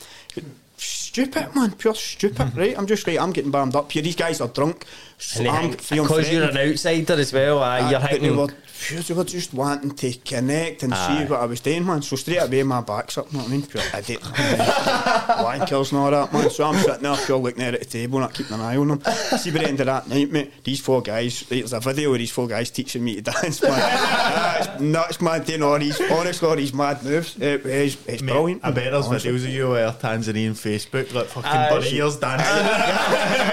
Stupid, 0.77 1.55
man, 1.55 1.71
pure 1.71 1.95
stupid, 1.95 2.49
hmm. 2.49 2.59
right? 2.59 2.77
I'm 2.77 2.85
just 2.85 3.07
right, 3.07 3.19
I'm 3.19 3.31
getting 3.31 3.51
bammed 3.51 3.75
up 3.75 3.91
here. 3.91 4.01
These 4.01 4.17
guys 4.17 4.41
are 4.41 4.49
drunk, 4.49 4.85
so 5.17 5.39
And 5.39 5.47
I'm 5.49 5.71
feeling 5.73 6.07
because 6.07 6.31
you're 6.31 6.43
an 6.43 6.57
outsider 6.57 7.13
as 7.13 7.31
well, 7.31 7.63
Aye, 7.63 7.89
you're 7.89 7.99
but 7.99 8.11
they 8.11 8.17
thinking. 8.19 8.37
were, 8.37 8.47
phew, 8.75 8.99
they 9.01 9.13
were 9.13 9.23
just 9.23 9.53
wanting 9.53 9.91
to 9.91 10.13
connect 10.13 10.83
and 10.83 10.93
Aye. 10.93 11.23
see 11.25 11.31
what 11.31 11.39
I 11.39 11.45
was 11.45 11.61
doing, 11.61 11.85
man. 11.85 12.01
So 12.01 12.15
straight 12.15 12.37
away, 12.37 12.63
my 12.63 12.81
back's 12.81 13.17
up, 13.17 13.31
you 13.31 13.37
know 13.37 13.43
what 13.43 13.49
I 13.49 13.51
mean? 13.51 13.65
Pure 13.65 13.83
idiot. 13.97 14.21
Wankers 14.21 15.91
and 15.91 15.99
all 15.99 16.11
that, 16.11 16.33
man. 16.33 16.49
So 16.49 16.63
I'm 16.65 16.75
sitting 16.81 17.01
there, 17.03 17.15
pure 17.25 17.37
looking 17.37 17.59
there 17.59 17.73
at 17.73 17.79
the 17.79 17.85
table, 17.85 18.19
not 18.19 18.33
keeping 18.33 18.53
an 18.53 18.61
eye 18.61 18.77
on 18.77 18.87
them. 18.89 19.01
See, 19.39 19.51
by 19.51 19.59
the 19.59 19.67
end 19.67 19.79
of 19.79 19.85
that 19.87 20.07
night, 20.07 20.29
mate, 20.31 20.51
these 20.63 20.79
four 20.79 21.01
guys, 21.01 21.41
there's 21.49 21.73
a 21.73 21.79
video 21.79 22.11
of 22.13 22.19
these 22.19 22.31
four 22.31 22.47
guys 22.47 22.69
teaching 22.69 23.03
me 23.03 23.15
to 23.15 23.21
dance, 23.21 23.61
man. 23.61 24.59
It's 24.61 24.81
nuts, 24.81 25.21
man, 25.21 25.43
doing 25.43 25.63
all 25.63 25.79
these, 25.79 25.99
honestly, 26.11 26.47
all 26.47 26.55
these 26.55 26.73
mad 26.73 27.03
moves. 27.03 27.35
It, 27.37 27.65
it's 27.65 27.95
it's 28.07 28.21
Mate, 28.21 28.31
brilliant. 28.33 28.65
I 28.65 28.71
bet 28.71 28.91
there's 28.91 29.07
honestly. 29.07 29.31
videos 29.31 29.43
of 29.45 29.49
you 29.49 29.71
uh, 29.71 29.93
Tanzanian 29.93 30.51
Facebook, 30.51 31.13
like 31.13 31.27
fucking 31.27 31.49
Aye. 31.49 31.69
bunny 31.69 31.93
ears 31.95 32.17
dancing. 32.17 32.45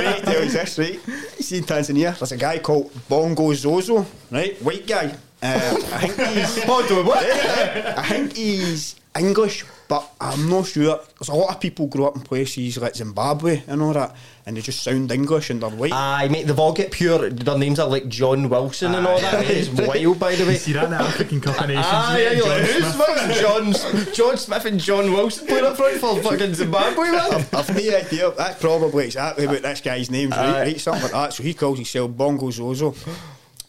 right, 0.05 0.20
tell 0.25 0.45
you 0.45 0.51
this, 0.51 0.79
right? 0.79 1.01
You 1.07 1.43
see 1.43 1.59
in 1.59 1.64
Tanzania, 1.64 2.18
there's 2.18 2.33
a 2.33 2.37
guy 2.37 2.59
called 2.59 2.91
Bongo 3.09 3.53
Zozo, 3.55 4.07
right? 4.31 4.61
White 4.62 4.87
guy. 4.87 5.14
Uh, 5.43 5.76
I 5.93 6.07
think 6.09 6.28
he's. 6.30 6.62
Hold 6.64 6.90
on, 6.93 7.07
what? 7.07 7.24
I 7.24 8.03
think 8.09 8.36
he's 8.36 8.95
English, 9.18 9.64
but 9.88 10.09
I'm 10.20 10.49
not 10.49 10.66
sure. 10.66 11.01
There's 11.18 11.28
a 11.28 11.34
lot 11.34 11.55
of 11.55 11.61
people 11.61 11.86
grow 11.88 12.07
up 12.07 12.16
in 12.16 12.22
places 12.22 12.78
like 12.78 12.95
Zimbabwe 12.95 13.62
and 13.66 13.82
all 13.82 13.93
that, 13.93 14.14
and 14.47 14.57
they 14.57 14.61
just 14.61 14.82
sound 14.84 15.11
English 15.11 15.51
and 15.51 15.61
they're 15.61 15.68
white. 15.70 15.93
Aye, 15.93 16.28
mate, 16.28 16.47
they've 16.47 16.59
all 16.59 16.72
got 16.72 16.93
pure. 16.93 17.28
Their 17.28 17.59
names 17.59 17.80
are 17.80 17.88
like 17.88 18.09
John 18.09 18.49
Wilson 18.49 18.95
and 18.95 19.05
all 19.07 19.18
that. 19.20 19.45
It's 19.51 19.68
wild, 19.68 20.18
by 20.20 20.36
the 20.36 20.45
way. 20.47 20.53
You 20.53 20.59
see 20.59 20.72
that 20.74 20.84
in 20.84 20.90
the 20.90 20.97
African 20.97 21.40
Cup 21.40 21.61
of 21.61 21.66
Nations? 21.68 21.86
Mate, 21.86 22.22
yeah, 22.22 22.30
you're 22.32 22.49
like, 22.49 22.62
who's 22.62 22.95
Smith? 22.95 23.07
fucking 23.07 23.43
John, 23.43 24.14
John 24.14 24.36
Smith 24.36 24.64
and 24.64 24.80
John 24.80 25.12
Wilson 25.12 25.47
playing 25.49 25.64
up 25.64 25.76
front 25.76 25.97
for 25.97 26.22
fucking 26.22 26.55
Zimbabwe, 26.55 27.11
man? 27.11 27.47
I've 27.53 27.68
no 27.68 27.97
idea. 27.99 28.30
That's 28.30 28.61
probably 28.61 29.07
exactly 29.07 29.47
what 29.49 29.62
this 29.62 29.80
guy's 29.80 30.09
name's, 30.11 30.36
right? 30.36 30.53
Right? 30.62 30.80
Something 30.80 31.03
like 31.03 31.12
that. 31.12 31.32
So 31.34 31.43
he 31.43 31.53
calls 31.53 31.78
himself 31.78 32.12
Bongo 32.16 32.51
Zozo. 32.51 32.95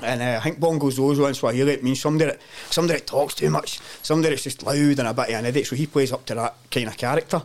And 0.04 0.22
uh, 0.22 0.38
I 0.40 0.44
think 0.44 0.60
Bongo's 0.60 0.98
Bongo 0.98 1.14
Zozo 1.14 1.26
in 1.28 1.34
Swahili 1.34 1.74
it 1.74 1.84
means 1.84 2.00
somebody 2.02 2.32
that, 2.32 2.42
somebody 2.70 3.00
that 3.00 3.08
talks 3.08 3.34
too 3.34 3.50
much, 3.50 3.80
somebody 4.02 4.30
that's 4.30 4.44
just 4.44 4.64
loud 4.64 5.00
and 5.00 5.08
a 5.08 5.14
bit 5.14 5.30
of 5.30 5.36
an 5.36 5.46
idiot. 5.46 5.68
So 5.68 5.76
he 5.76 5.88
plays 5.88 6.12
up 6.12 6.26
to 6.28 6.36
that 6.36 6.56
kind 6.70 6.88
of 6.88 6.98
character. 6.98 7.42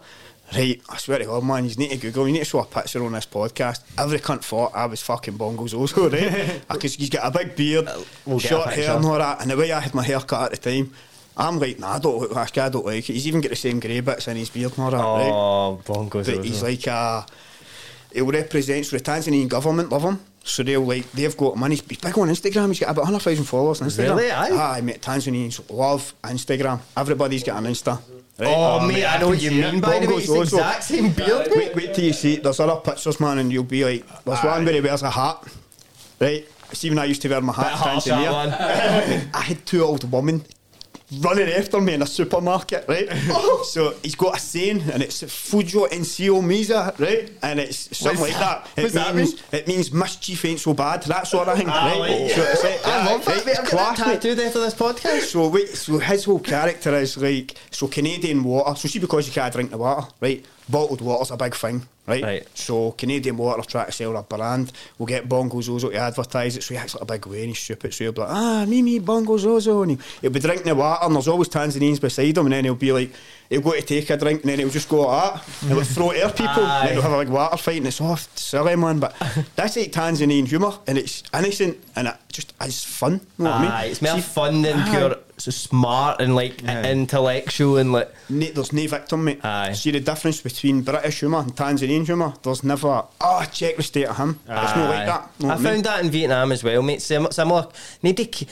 Right, 0.54 0.80
I 0.88 0.96
swear 0.96 1.18
to 1.18 1.26
God, 1.26 1.44
man, 1.44 1.68
you 1.68 1.74
need 1.74 1.90
to 1.90 1.98
Google, 1.98 2.26
you 2.26 2.32
need 2.32 2.38
to 2.38 2.44
show 2.46 2.60
a 2.60 2.64
picture 2.64 3.04
on 3.04 3.12
this 3.12 3.26
podcast. 3.26 3.82
Every 3.98 4.18
cunt 4.18 4.42
thought 4.42 4.72
I 4.74 4.86
was 4.86 5.02
fucking 5.02 5.36
Bongo's 5.36 5.72
Zozo, 5.72 6.08
right? 6.08 6.62
Because 6.72 6.94
he's 6.94 7.10
got 7.10 7.26
a 7.26 7.38
big 7.38 7.54
beard, 7.54 7.86
we'll 8.24 8.38
short 8.38 8.68
hair 8.70 8.96
and 8.96 9.04
all 9.04 9.18
that. 9.18 9.42
And 9.42 9.50
the 9.50 9.58
way 9.58 9.70
I 9.72 9.80
had 9.80 9.92
my 9.94 10.02
hair 10.02 10.20
cut 10.20 10.52
at 10.52 10.62
the 10.62 10.70
time, 10.70 10.94
I'm 11.36 11.58
like, 11.58 11.78
nah, 11.78 11.96
I 11.96 11.98
don't 11.98 12.18
look 12.18 12.32
like 12.32 12.56
I 12.56 12.70
don't 12.70 12.86
like 12.86 13.10
it. 13.10 13.12
He's 13.12 13.26
even 13.28 13.42
got 13.42 13.50
the 13.50 13.56
same 13.56 13.78
grey 13.78 14.00
bits 14.00 14.26
in 14.26 14.38
his 14.38 14.48
beard 14.48 14.72
and 14.72 14.80
all 14.84 14.90
that, 14.90 14.96
right? 14.96 15.30
Oh, 15.30 15.82
bongos. 15.84 16.34
But 16.34 16.44
he's 16.44 16.62
like 16.62 16.86
a. 16.86 17.26
He'll 18.14 18.24
represent, 18.26 18.86
so 18.86 18.96
the 18.96 19.02
Tanzanian 19.04 19.48
government 19.48 19.90
love 19.90 20.02
him. 20.02 20.18
So 20.48 20.62
they'll 20.62 20.82
like, 20.82 21.10
they've 21.12 21.36
got 21.36 21.56
money. 21.56 21.74
and 21.74 21.80
he's, 21.82 21.88
he's 21.88 21.98
big 21.98 22.18
on 22.18 22.28
Instagram. 22.28 22.68
He's 22.68 22.80
got 22.80 22.90
about 22.90 23.02
100,000 23.04 23.44
followers 23.44 23.82
on 23.82 23.88
Instagram. 23.88 24.16
Really? 24.16 24.30
Aye? 24.30 24.76
Aye, 24.76 24.80
mate, 24.80 25.00
Tanzanians 25.02 25.70
love 25.70 26.14
Instagram. 26.24 26.80
Everybody's 26.96 27.44
got 27.44 27.58
an 27.62 27.70
Insta. 27.70 28.00
Right? 28.38 28.48
Oh, 28.48 28.78
Oh, 28.80 28.86
mate, 28.86 28.94
mate, 28.94 29.04
I 29.04 29.16
I 29.16 29.18
know 29.20 29.28
what 29.28 29.42
you 29.42 29.50
mean, 29.50 29.80
by 29.80 29.98
the 29.98 30.06
way. 30.08 30.14
It's 30.22 30.28
the 30.28 30.40
exact 30.40 30.84
same 30.84 31.12
beard, 31.12 31.48
Wait, 31.50 31.74
wait 31.74 31.92
till 31.94 32.04
you 32.04 32.12
see 32.12 32.34
it. 32.34 32.42
There's 32.42 32.60
other 32.60 32.80
pictures, 32.80 33.20
man, 33.20 33.38
and 33.38 33.52
you'll 33.52 33.64
be 33.64 33.84
like, 33.84 34.24
there's 34.24 34.42
one 34.42 34.64
where 34.64 34.74
he 34.74 34.80
wears 34.80 35.02
a 35.02 35.10
hat. 35.10 35.44
Right? 36.20 36.46
See, 36.72 36.88
when 36.90 36.98
I 36.98 37.04
used 37.06 37.22
to 37.22 37.28
wear 37.28 37.40
my 37.40 37.52
hat 37.52 37.72
in 37.72 37.78
harsh, 37.78 38.04
that 38.04 38.48
Tanzania, 38.50 39.30
I 39.34 39.40
had 39.40 39.64
two 39.66 39.82
old 39.82 40.10
women 40.10 40.44
running 41.20 41.48
after 41.48 41.80
me 41.80 41.94
in 41.94 42.02
a 42.02 42.06
supermarket, 42.06 42.84
right? 42.88 43.08
so 43.64 43.94
he's 44.02 44.14
got 44.14 44.36
a 44.36 44.40
saying, 44.40 44.82
and 44.92 45.02
it's 45.02 45.22
Fujo 45.22 45.88
Ensio 45.88 46.40
Misa, 46.42 46.98
right? 46.98 47.30
And 47.42 47.58
it's 47.60 47.96
something 47.96 48.20
What's 48.20 48.32
like 48.32 48.40
that. 48.40 48.68
It 48.76 48.82
What's 48.82 48.94
that 48.94 49.14
means 49.14 49.42
it 49.52 49.66
means 49.68 49.92
mischief 49.92 50.44
ain't 50.44 50.60
so 50.60 50.74
bad. 50.74 51.02
That 51.04 51.26
sort 51.26 51.48
of 51.48 51.56
thing, 51.56 51.68
Ah, 51.70 51.86
right? 51.86 51.98
like. 51.98 52.30
So 52.30 52.42
it's 52.42 52.64
like, 52.64 52.86
I 52.86 53.06
love 53.06 53.24
that, 53.24 53.28
right, 53.30 53.36
it's 53.46 53.58
I'm 53.58 53.64
getting 53.64 53.70
class, 53.70 53.98
that 53.98 54.04
tattooed 54.22 54.40
after 54.40 54.60
this 54.60 54.74
podcast. 54.74 55.20
So 55.22 55.48
wait, 55.48 55.68
so 55.68 55.98
his 55.98 56.24
whole 56.24 56.40
character 56.40 56.94
is 56.94 57.16
like 57.16 57.54
so 57.70 57.88
Canadian 57.88 58.44
water. 58.44 58.74
So 58.76 58.88
see, 58.88 58.98
because 58.98 59.26
you 59.26 59.32
can't 59.32 59.52
drink 59.52 59.70
the 59.70 59.78
water, 59.78 60.06
right? 60.20 60.44
Bottled 60.68 61.00
water's 61.00 61.30
a 61.30 61.36
big 61.36 61.54
thing, 61.54 61.82
right? 62.06 62.22
Right. 62.22 62.48
So 62.54 62.92
Canadian 62.92 63.36
water 63.38 63.62
try 63.62 63.86
to 63.86 63.92
sell 63.92 64.12
their 64.12 64.22
brand. 64.22 64.70
We'll 64.98 65.06
get 65.06 65.28
Bongo 65.28 65.60
Zozo 65.62 65.88
to 65.90 65.96
advertise 65.96 66.56
it. 66.58 66.62
So 66.62 66.74
he 66.74 66.78
acts 66.78 66.94
like 66.94 67.02
a 67.02 67.06
big 67.06 67.26
way 67.26 67.38
and 67.40 67.48
he's 67.48 67.58
stupid. 67.58 67.94
So 67.94 68.04
he'll 68.04 68.12
be 68.12 68.20
like, 68.20 68.30
ah, 68.30 68.66
me, 68.66 68.82
me, 68.82 68.98
Bongo 68.98 69.38
Zozo, 69.38 69.82
and 69.82 69.98
he'll, 70.20 70.30
be 70.30 70.40
drinking 70.40 70.66
the 70.66 70.74
water, 70.74 71.06
and 71.06 71.14
there's 71.14 71.28
always 71.28 71.48
Tanzanians 71.48 72.00
beside 72.00 72.36
him, 72.36 72.46
and 72.46 72.52
then 72.52 72.64
he'll 72.64 72.74
be 72.74 72.92
like, 72.92 73.10
he'll 73.48 73.62
go 73.62 73.72
to 73.72 73.80
take 73.80 74.10
a 74.10 74.16
drink, 74.16 74.42
and 74.42 74.50
then 74.50 74.58
he'll 74.58 74.68
just 74.68 74.88
go 74.88 75.06
like 75.06 75.32
that, 75.34 75.62
and 75.62 75.72
he'll 75.72 75.84
throw 75.84 76.10
at 76.10 76.36
people, 76.36 76.66
and 76.66 76.88
then 76.88 76.92
he'll 76.94 77.02
have 77.02 77.12
a 77.12 77.24
big 77.24 77.32
water 77.32 77.56
fight, 77.56 77.78
and 77.78 77.86
it's 77.86 78.00
all 78.00 78.16
silly, 78.16 78.76
man. 78.76 78.98
But 79.00 79.14
that's 79.56 79.76
like 79.76 79.90
Tanzanian 79.90 80.46
humour, 80.46 80.72
and 80.86 80.98
it's 80.98 81.22
innocent, 81.32 81.78
and 81.96 82.08
it 82.08 82.16
just 82.30 82.52
is 82.62 82.84
fun. 82.84 83.20
You 83.38 83.44
know 83.44 83.50
what 83.50 83.60
I 83.60 83.82
mean? 83.82 83.90
It's 83.92 84.02
more 84.02 84.14
See, 84.16 84.20
fun 84.20 84.62
than 84.62 84.78
aye. 84.78 84.90
pure 84.90 85.16
so 85.38 85.50
smart 85.50 86.20
and 86.20 86.34
like 86.34 86.62
intellectual 86.62 87.76
and 87.78 87.92
like. 87.92 88.12
There's 88.28 88.72
no 88.72 88.86
victim, 88.86 89.24
mate. 89.24 89.44
Aye. 89.44 89.72
See 89.72 89.90
the 89.90 90.00
difference 90.00 90.40
between 90.40 90.82
British 90.82 91.20
humour 91.20 91.38
and 91.40 91.54
Tanzanian 91.54 92.04
humour? 92.06 92.34
There's 92.42 92.64
never, 92.64 93.04
oh, 93.20 93.44
check 93.52 93.76
the 93.76 93.82
state 93.82 94.06
of 94.06 94.16
him. 94.16 94.38
It's 94.42 94.48
not 94.48 94.90
like 94.90 95.06
that. 95.06 95.40
Know 95.40 95.48
I 95.50 95.54
found 95.54 95.64
mean? 95.64 95.82
that 95.82 96.04
in 96.04 96.10
Vietnam 96.10 96.52
as 96.52 96.62
well, 96.64 96.82
mate. 96.82 97.02
Sim- 97.02 97.30
Similar. 97.30 97.68
Nobody, 98.02 98.46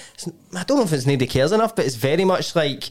I 0.56 0.64
don't 0.64 0.78
know 0.78 0.84
if 0.84 0.92
it's 0.92 1.06
nobody 1.06 1.26
cares 1.26 1.52
enough, 1.52 1.74
but 1.76 1.84
it's 1.86 1.96
very 1.96 2.24
much 2.24 2.54
like, 2.56 2.84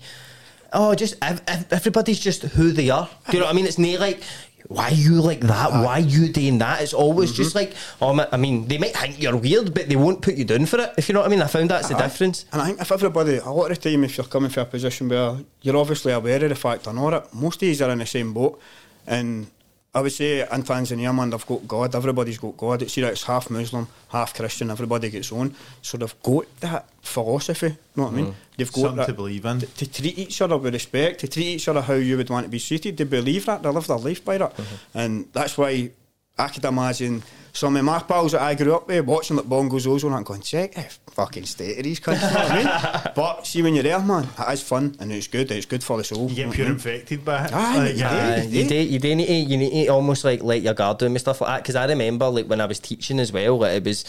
oh, 0.73 0.93
just 0.95 1.15
ev- 1.21 1.41
ev- 1.47 1.67
everybody's 1.71 2.19
just 2.19 2.41
who 2.43 2.71
they 2.71 2.89
are. 2.89 3.09
Do 3.29 3.37
you 3.37 3.39
know 3.39 3.45
what 3.45 3.53
I 3.53 3.55
mean? 3.55 3.65
It's 3.65 3.77
not 3.77 3.99
like. 3.99 4.21
Why 4.68 4.89
you 4.89 5.22
like 5.22 5.41
that? 5.41 5.72
Why 5.72 5.99
you 5.99 6.30
doing 6.30 6.57
that? 6.57 6.82
It's 6.82 6.93
always 6.93 7.32
Mm-hmm. 7.32 7.36
just 7.43 7.55
like, 7.55 7.74
oh, 8.01 8.28
I 8.32 8.38
mean, 8.38 8.68
they 8.68 8.78
might 8.78 8.95
think 8.95 9.22
you're 9.22 9.36
weird, 9.36 9.74
but 9.74 9.88
they 9.89 9.95
won't 9.95 10.22
put 10.22 10.36
you 10.36 10.45
down 10.45 10.66
for 10.66 10.80
it. 10.80 10.93
If 10.97 11.07
you 11.07 11.13
know 11.13 11.20
what 11.22 11.28
I 11.28 11.30
mean, 11.30 11.41
I 11.41 11.47
found 11.47 11.70
that's 11.70 11.89
the 11.89 11.95
difference. 11.95 12.45
And 12.51 12.61
I 12.61 12.66
think 12.68 12.82
if 12.82 12.91
everybody, 12.91 13.38
a 13.38 13.49
lot 13.49 13.70
of 13.72 13.80
the 13.80 13.89
time, 13.91 14.03
if 14.03 14.18
you're 14.18 14.26
coming 14.26 14.49
from 14.49 14.63
a 14.63 14.66
position 14.66 15.07
where 15.09 15.38
you're 15.61 15.78
obviously 15.78 16.13
aware 16.13 16.41
of 16.43 16.49
the 16.49 16.55
fact 16.55 16.88
or 16.88 16.93
not, 16.93 17.34
most 17.34 17.55
of 17.57 17.59
these 17.61 17.82
are 17.82 17.91
in 17.91 17.99
the 17.99 18.05
same 18.05 18.34
boat. 18.34 18.59
And 19.05 19.47
I 19.95 20.01
would 20.01 20.11
say 20.11 20.41
in 20.41 20.63
Tanzania, 20.63 21.15
man, 21.15 21.29
they've 21.29 21.45
got 21.45 21.65
God. 21.65 21.95
Everybody's 21.95 22.37
got 22.37 22.57
God. 22.57 22.81
It's 22.81 22.97
either 22.97 23.07
it's 23.07 23.23
half 23.23 23.49
Muslim, 23.49 23.87
half 24.09 24.33
Christian. 24.33 24.69
Everybody 24.69 25.09
gets 25.09 25.31
own. 25.31 25.55
So 25.81 25.97
they've 25.97 26.21
got 26.21 26.59
that 26.59 26.89
philosophy. 27.01 27.67
You 27.67 27.77
know 27.95 28.03
what 28.03 28.13
I 28.13 28.15
mean? 28.15 28.25
Mm. 28.25 28.33
They've 28.57 28.71
got 28.73 28.81
Something 28.81 28.97
that, 28.97 29.07
to 29.07 29.13
believe 29.13 29.45
in. 29.45 29.59
to 29.61 29.91
treat 29.91 30.19
each 30.19 30.41
other 30.41 30.57
with 30.57 30.73
respect, 30.73 31.21
to 31.21 31.29
treat 31.29 31.45
each 31.45 31.69
other 31.69 31.81
how 31.81 31.93
you 31.93 32.17
would 32.17 32.29
want 32.29 32.43
to 32.43 32.49
be 32.49 32.59
treated. 32.59 32.97
They 32.97 33.05
believe 33.05 33.45
that, 33.45 33.63
they 33.63 33.69
live 33.69 33.87
their 33.87 33.97
life 33.97 34.25
by 34.25 34.37
that. 34.37 34.57
Mm-hmm. 34.57 34.97
And 34.97 35.27
that's 35.31 35.57
why 35.57 35.91
I 36.38 36.47
could 36.49 36.65
imagine 36.65 37.23
some 37.53 37.77
of 37.77 37.86
my 37.86 37.99
pals 37.99 38.33
that 38.33 38.41
I 38.41 38.53
grew 38.55 38.75
up 38.75 38.86
with 38.89 39.05
watching 39.05 39.38
like 39.38 39.45
Bongo 39.47 39.79
Zozo 39.79 40.07
and 40.07 40.15
I'm 40.17 40.23
going, 40.23 40.41
check 40.41 40.73
the 40.73 40.83
fucking 41.11 41.45
state 41.45 41.77
of 41.77 41.83
these 41.86 42.01
cunts, 42.01 42.21
you 42.21 42.27
know 42.27 42.43
what 42.43 42.51
I 42.51 43.03
mean? 43.03 43.13
But 43.15 43.47
see, 43.47 43.61
when 43.61 43.73
you're 43.75 43.83
there, 43.83 43.99
man, 43.99 44.27
it 44.38 44.53
is 44.53 44.61
fun 44.61 44.97
and 44.99 45.09
it's 45.13 45.27
good, 45.27 45.49
it's 45.51 45.65
good 45.65 45.81
for 45.81 45.95
the 45.97 46.03
soul. 46.03 46.29
You 46.29 46.29
know 46.29 46.36
get 46.36 46.47
what 46.47 46.55
pure 46.55 46.65
I 46.65 46.69
mean? 46.69 46.75
infected 46.75 47.23
by 47.23 47.45
it. 47.45 47.53
Aye, 47.53 47.77
Like, 47.77 47.93
you 47.93 47.99
yeah. 47.99 48.41
do. 48.43 48.49
You 48.49 48.67
do 48.67 48.75
you 48.75 48.99
do 48.99 49.15
need 49.15 49.27
to 49.27 49.33
you 49.33 49.57
need 49.57 49.86
to 49.86 49.88
almost 49.93 50.25
like 50.25 50.43
let 50.43 50.61
your 50.61 50.73
guard 50.73 50.97
down 50.97 51.13
with 51.13 51.21
stuff 51.21 51.39
like 51.39 51.49
that 51.51 51.63
because 51.63 51.77
I 51.77 51.86
remember 51.86 52.27
like 52.27 52.47
when 52.47 52.59
I 52.59 52.65
was 52.65 52.79
teaching 52.81 53.19
as 53.21 53.31
well 53.31 53.57
like 53.59 53.77
it 53.77 53.86
was 53.86 54.03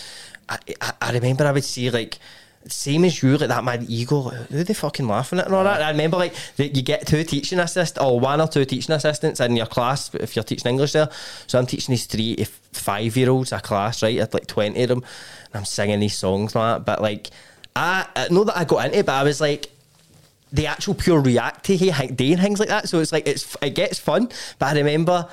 I, 0.49 0.59
I, 0.81 0.93
I 1.01 1.13
remember 1.13 1.47
I 1.47 1.53
would 1.53 1.63
see 1.65 1.89
like 1.91 2.19
same 2.73 3.05
as 3.05 3.23
you, 3.23 3.37
like 3.37 3.49
that 3.49 3.65
mad 3.65 3.85
ego. 3.89 4.23
Who 4.23 4.65
they 4.65 4.75
fucking 4.75 5.07
laughing 5.07 5.39
at 5.39 5.47
and 5.47 5.55
all 5.55 5.65
that? 5.65 5.83
I 5.83 5.91
remember 5.91 6.17
like 6.17 6.35
that 6.57 6.77
you 6.77 6.83
get 6.83 7.07
two 7.07 7.23
teaching 7.25 7.59
assistants 7.59 8.05
or 8.05 8.19
one 8.19 8.41
or 8.41 8.49
two 8.49 8.65
teaching 8.65 8.95
assistants 8.95 9.41
in 9.41 9.57
your 9.57 9.67
class 9.67 10.15
if 10.15 10.37
you're 10.37 10.43
teaching 10.43 10.71
English 10.71 10.93
there. 10.93 11.09
So 11.47 11.59
I'm 11.59 11.67
teaching 11.67 11.93
these 11.93 12.07
three 12.07 12.37
to 12.37 12.45
five 12.45 13.17
year 13.17 13.31
olds 13.31 13.53
a 13.53 13.61
class, 13.61 14.03
right? 14.03 14.19
At 14.19 14.35
like 14.35 14.47
twenty 14.47 14.83
of 14.83 14.89
them, 14.89 15.05
and 15.47 15.55
I'm 15.55 15.65
singing 15.65 16.01
these 16.01 16.17
songs 16.17 16.55
like 16.55 16.79
that. 16.79 16.85
But 16.85 17.03
like, 17.03 17.31
I, 17.75 18.07
I 18.15 18.29
know 18.29 18.45
that 18.45 18.57
I 18.57 18.65
got 18.65 18.87
into 18.87 18.99
it, 18.99 19.07
but 19.07 19.15
I 19.15 19.23
was 19.23 19.41
like 19.41 19.71
the 20.53 20.67
actual 20.67 20.95
pure 20.95 21.21
react 21.21 21.67
to 21.67 21.77
he 21.77 21.91
doing 22.09 22.39
things 22.39 22.59
like 22.59 22.69
that. 22.69 22.89
So 22.89 23.01
it's 23.01 23.13
like 23.13 23.27
it's 23.27 23.57
it 23.63 23.75
gets 23.75 23.99
fun. 23.99 24.29
But 24.59 24.67
I 24.67 24.75
remember, 24.75 25.29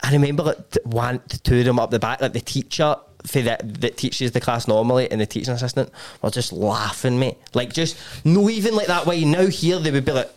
I 0.00 0.12
remember 0.12 0.42
like 0.42 0.78
one, 0.84 1.20
two 1.42 1.60
of 1.60 1.64
them 1.64 1.78
up 1.78 1.90
the 1.90 1.98
back, 1.98 2.20
like 2.20 2.32
the 2.32 2.40
teacher 2.40 2.96
that 3.22 3.80
that 3.80 3.96
teaches 3.96 4.32
the 4.32 4.40
class 4.40 4.66
normally 4.66 5.10
and 5.10 5.20
the 5.20 5.26
teaching 5.26 5.54
assistant 5.54 5.90
were 6.20 6.30
just 6.30 6.52
laughing, 6.52 7.18
mate. 7.18 7.38
Like 7.54 7.72
just 7.72 7.96
no 8.24 8.48
even 8.48 8.74
like 8.74 8.88
that 8.88 9.06
way. 9.06 9.24
Now 9.24 9.46
here 9.46 9.78
they 9.78 9.90
would 9.90 10.04
be 10.04 10.12
like, 10.12 10.30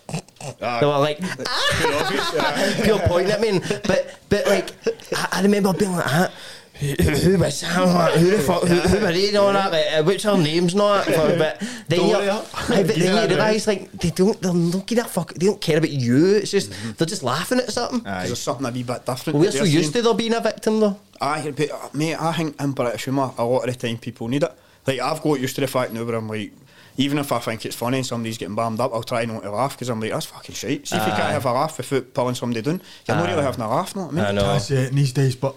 ah. 0.62 0.80
they 0.80 0.86
were 0.86 1.00
like 1.00 1.20
pure 2.84 3.00
point 3.08 3.30
at 3.30 3.42
me. 3.42 3.60
But 3.60 4.20
but 4.30 4.46
like 4.48 4.72
I, 5.16 5.40
I 5.40 5.42
remember 5.42 5.74
being 5.74 5.94
like 5.94 6.06
that. 6.06 6.32
Who, 6.76 7.38
was 7.38 7.62
who 7.62 8.32
the 8.32 8.44
fuck 8.46 8.64
who, 8.64 8.76
who 8.76 9.00
were 9.00 9.14
they 9.14 9.30
and 9.30 9.38
all 9.38 9.54
that 9.54 9.72
like, 9.72 9.86
uh, 9.94 10.04
which 10.04 10.26
are 10.26 10.38
names 10.38 10.76
not 10.76 11.06
but 11.06 11.62
then 11.88 12.08
you 12.08 12.44
but 12.68 12.88
then 12.88 13.30
you 13.30 13.36
realise 13.36 13.66
like 13.66 13.92
they 13.94 14.10
don't 14.10 14.42
they're 14.42 14.54
not 14.54 14.92
a 14.92 15.04
fuck 15.06 15.34
they 15.34 15.46
don't 15.46 15.62
care 15.62 15.78
about 15.78 15.90
you 15.90 16.36
it's 16.36 16.52
just 16.52 16.74
they're 16.98 17.08
just 17.08 17.24
laughing 17.24 17.60
at 17.60 17.72
something 17.72 18.04
there's 18.04 18.40
something 18.40 18.66
a 18.66 18.72
wee 18.72 18.84
bit 18.84 19.06
different. 19.06 19.40
well, 19.40 19.46
we're 19.46 19.52
so 19.52 19.64
used 19.64 19.94
saying. 19.94 19.94
to 19.94 20.02
there 20.02 20.14
being 20.14 20.34
a 20.34 20.42
victim 20.42 20.82
though 20.82 21.00
I 21.22 21.52
but 21.52 21.72
uh, 21.72 21.90
mate, 21.94 22.16
I 22.16 22.34
think 22.34 22.60
in 22.62 22.72
British 22.72 23.06
humour, 23.06 23.32
a 23.38 23.46
lot 23.46 23.68
of 23.68 23.78
the 23.78 23.88
time 23.88 23.98
people 23.98 24.28
need 24.28 24.44
it. 24.44 24.52
Like 24.86 25.00
I've 25.00 25.22
got 25.22 25.40
used 25.40 25.56
to 25.56 25.62
the 25.62 25.68
fact 25.68 25.94
now 25.94 26.04
where 26.04 26.16
I'm 26.16 26.28
like, 26.28 26.52
even 26.98 27.18
if 27.18 27.32
I 27.32 27.40
think 27.40 27.66
it's 27.66 27.76
funny 27.76 27.98
and 27.98 28.06
somebody's 28.06 28.38
getting 28.38 28.56
bammed 28.56 28.80
up, 28.80 28.94
I'll 28.94 29.04
try 29.04 29.26
not 29.26 29.44
to 29.44 29.52
laugh 29.52 29.74
because 29.74 29.90
I'm 29.90 30.00
like, 30.00 30.12
that's 30.12 30.26
fucking 30.28 30.56
shit. 30.56 30.88
See 30.88 30.96
if 30.96 31.02
you 31.06 31.12
can't 31.12 31.32
have 31.34 31.46
a 31.46 31.52
laugh 31.52 31.78
without 31.78 32.14
pulling 32.14 32.36
somebody 32.36 32.62
down, 32.62 32.82
you're 33.08 33.18
not 33.18 33.30
really 33.30 33.44
having 33.44 33.62
a 33.62 33.70
laugh, 33.70 33.96
know 33.96 34.04
what 34.04 34.14
I 34.14 34.16
mean? 34.16 34.26
I 34.26 34.32
know 34.32 34.44
That's 34.44 34.72
it 34.72 34.90
in 34.92 34.96
these 34.96 35.12
days, 35.12 35.36
but 35.36 35.56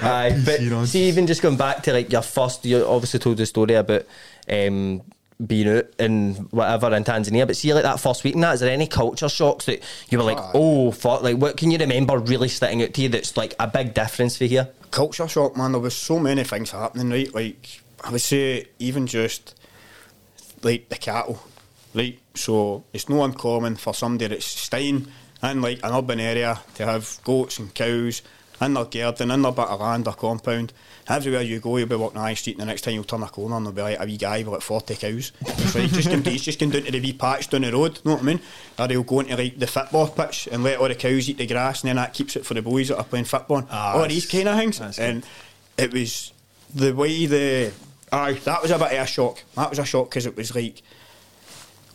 Aye, 0.00 0.40
but 0.44 0.60
Easy, 0.60 0.70
nonsense. 0.70 0.90
see, 0.90 1.08
even 1.08 1.26
just 1.26 1.42
going 1.42 1.56
back 1.56 1.82
to 1.84 1.92
like 1.92 2.10
your 2.12 2.22
first, 2.22 2.64
you 2.64 2.84
obviously 2.84 3.20
told 3.20 3.36
the 3.36 3.46
story 3.46 3.74
about 3.74 4.04
um, 4.48 5.02
being 5.44 5.68
out 5.68 5.84
and 5.98 6.50
whatever 6.50 6.94
in 6.94 7.04
Tanzania. 7.04 7.46
But 7.46 7.56
see, 7.56 7.74
like 7.74 7.82
that 7.82 8.00
first 8.00 8.24
week 8.24 8.34
and 8.34 8.42
that, 8.42 8.54
is 8.54 8.60
there 8.60 8.70
any 8.72 8.86
culture 8.86 9.28
shocks 9.28 9.66
that 9.66 9.82
you 10.08 10.18
were 10.18 10.24
like, 10.24 10.38
Aye. 10.38 10.50
oh 10.54 10.90
fuck? 10.92 11.22
Like, 11.22 11.36
what 11.36 11.56
can 11.56 11.70
you 11.70 11.78
remember 11.78 12.18
really 12.18 12.48
sticking 12.48 12.82
out 12.82 12.94
to 12.94 13.02
you 13.02 13.08
that's 13.08 13.36
like 13.36 13.54
a 13.58 13.66
big 13.66 13.94
difference 13.94 14.36
for 14.36 14.44
here? 14.44 14.68
culture 14.90 15.28
shock, 15.28 15.54
man. 15.54 15.72
There 15.72 15.80
was 15.82 15.94
so 15.94 16.18
many 16.18 16.44
things 16.44 16.70
happening, 16.70 17.10
right? 17.10 17.34
Like 17.34 17.82
I 18.04 18.10
would 18.10 18.20
say, 18.20 18.68
even 18.78 19.06
just 19.06 19.54
like 20.62 20.88
the 20.88 20.96
cattle, 20.96 21.42
right? 21.94 22.18
So 22.34 22.84
it's 22.92 23.08
no 23.08 23.24
uncommon 23.24 23.76
for 23.76 23.94
somebody 23.94 24.28
that's 24.28 24.46
staying 24.46 25.08
in 25.42 25.62
like 25.62 25.80
an 25.82 25.94
urban 25.94 26.20
area 26.20 26.60
to 26.74 26.86
have 26.86 27.18
goats 27.24 27.58
and 27.58 27.74
cows 27.74 28.22
in 28.60 28.74
their 28.74 28.84
garden, 28.84 29.30
in 29.30 29.42
their 29.42 29.52
bit 29.52 29.68
of 29.68 29.80
land 29.80 30.08
or 30.08 30.14
compound. 30.14 30.72
Everywhere 31.08 31.42
you 31.42 31.58
go, 31.60 31.76
you'll 31.76 31.88
be 31.88 31.96
walking 31.96 32.16
the 32.16 32.20
high 32.20 32.34
street, 32.34 32.54
and 32.54 32.62
the 32.62 32.66
next 32.66 32.82
time 32.82 32.94
you'll 32.94 33.04
turn 33.04 33.22
a 33.22 33.28
corner 33.28 33.56
and 33.56 33.64
there'll 33.64 33.74
be 33.74 33.82
like 33.82 34.00
a 34.00 34.04
wee 34.04 34.16
guy 34.16 34.38
with 34.38 34.48
like 34.48 34.60
40 34.60 34.96
cows. 34.96 35.32
It's 35.40 35.74
like, 35.74 35.90
just 35.90 36.10
come, 36.10 36.22
he's 36.22 36.42
just 36.42 36.58
going 36.58 36.70
down 36.70 36.82
to 36.82 36.90
the 36.90 37.00
wee 37.00 37.12
patch 37.12 37.48
down 37.48 37.62
the 37.62 37.72
road, 37.72 37.96
you 37.96 38.10
know 38.10 38.14
what 38.14 38.22
I 38.22 38.26
mean? 38.26 38.40
Or 38.78 38.88
he'll 38.88 39.04
go 39.04 39.20
into 39.20 39.36
like 39.36 39.58
the 39.58 39.66
football 39.66 40.08
pitch 40.08 40.48
and 40.50 40.64
let 40.64 40.78
all 40.78 40.88
the 40.88 40.94
cows 40.94 41.28
eat 41.30 41.38
the 41.38 41.46
grass, 41.46 41.82
and 41.82 41.88
then 41.88 41.96
that 41.96 42.12
keeps 42.12 42.36
it 42.36 42.44
for 42.44 42.54
the 42.54 42.62
boys 42.62 42.88
that 42.88 42.98
are 42.98 43.04
playing 43.04 43.24
football. 43.24 43.66
Ah, 43.70 43.94
all 43.94 44.08
these 44.08 44.26
kind 44.26 44.48
of 44.48 44.58
things. 44.58 44.98
And 44.98 45.24
it 45.76 45.92
was 45.92 46.32
the 46.74 46.94
way 46.94 47.26
the. 47.26 47.72
Aye, 48.12 48.32
that 48.44 48.62
was 48.62 48.70
a 48.70 48.78
bit 48.78 48.92
of 48.92 48.98
a 48.98 49.06
shock. 49.06 49.42
That 49.56 49.70
was 49.70 49.78
a 49.78 49.84
shock 49.84 50.10
because 50.10 50.26
it 50.26 50.36
was 50.36 50.54
like 50.54 50.82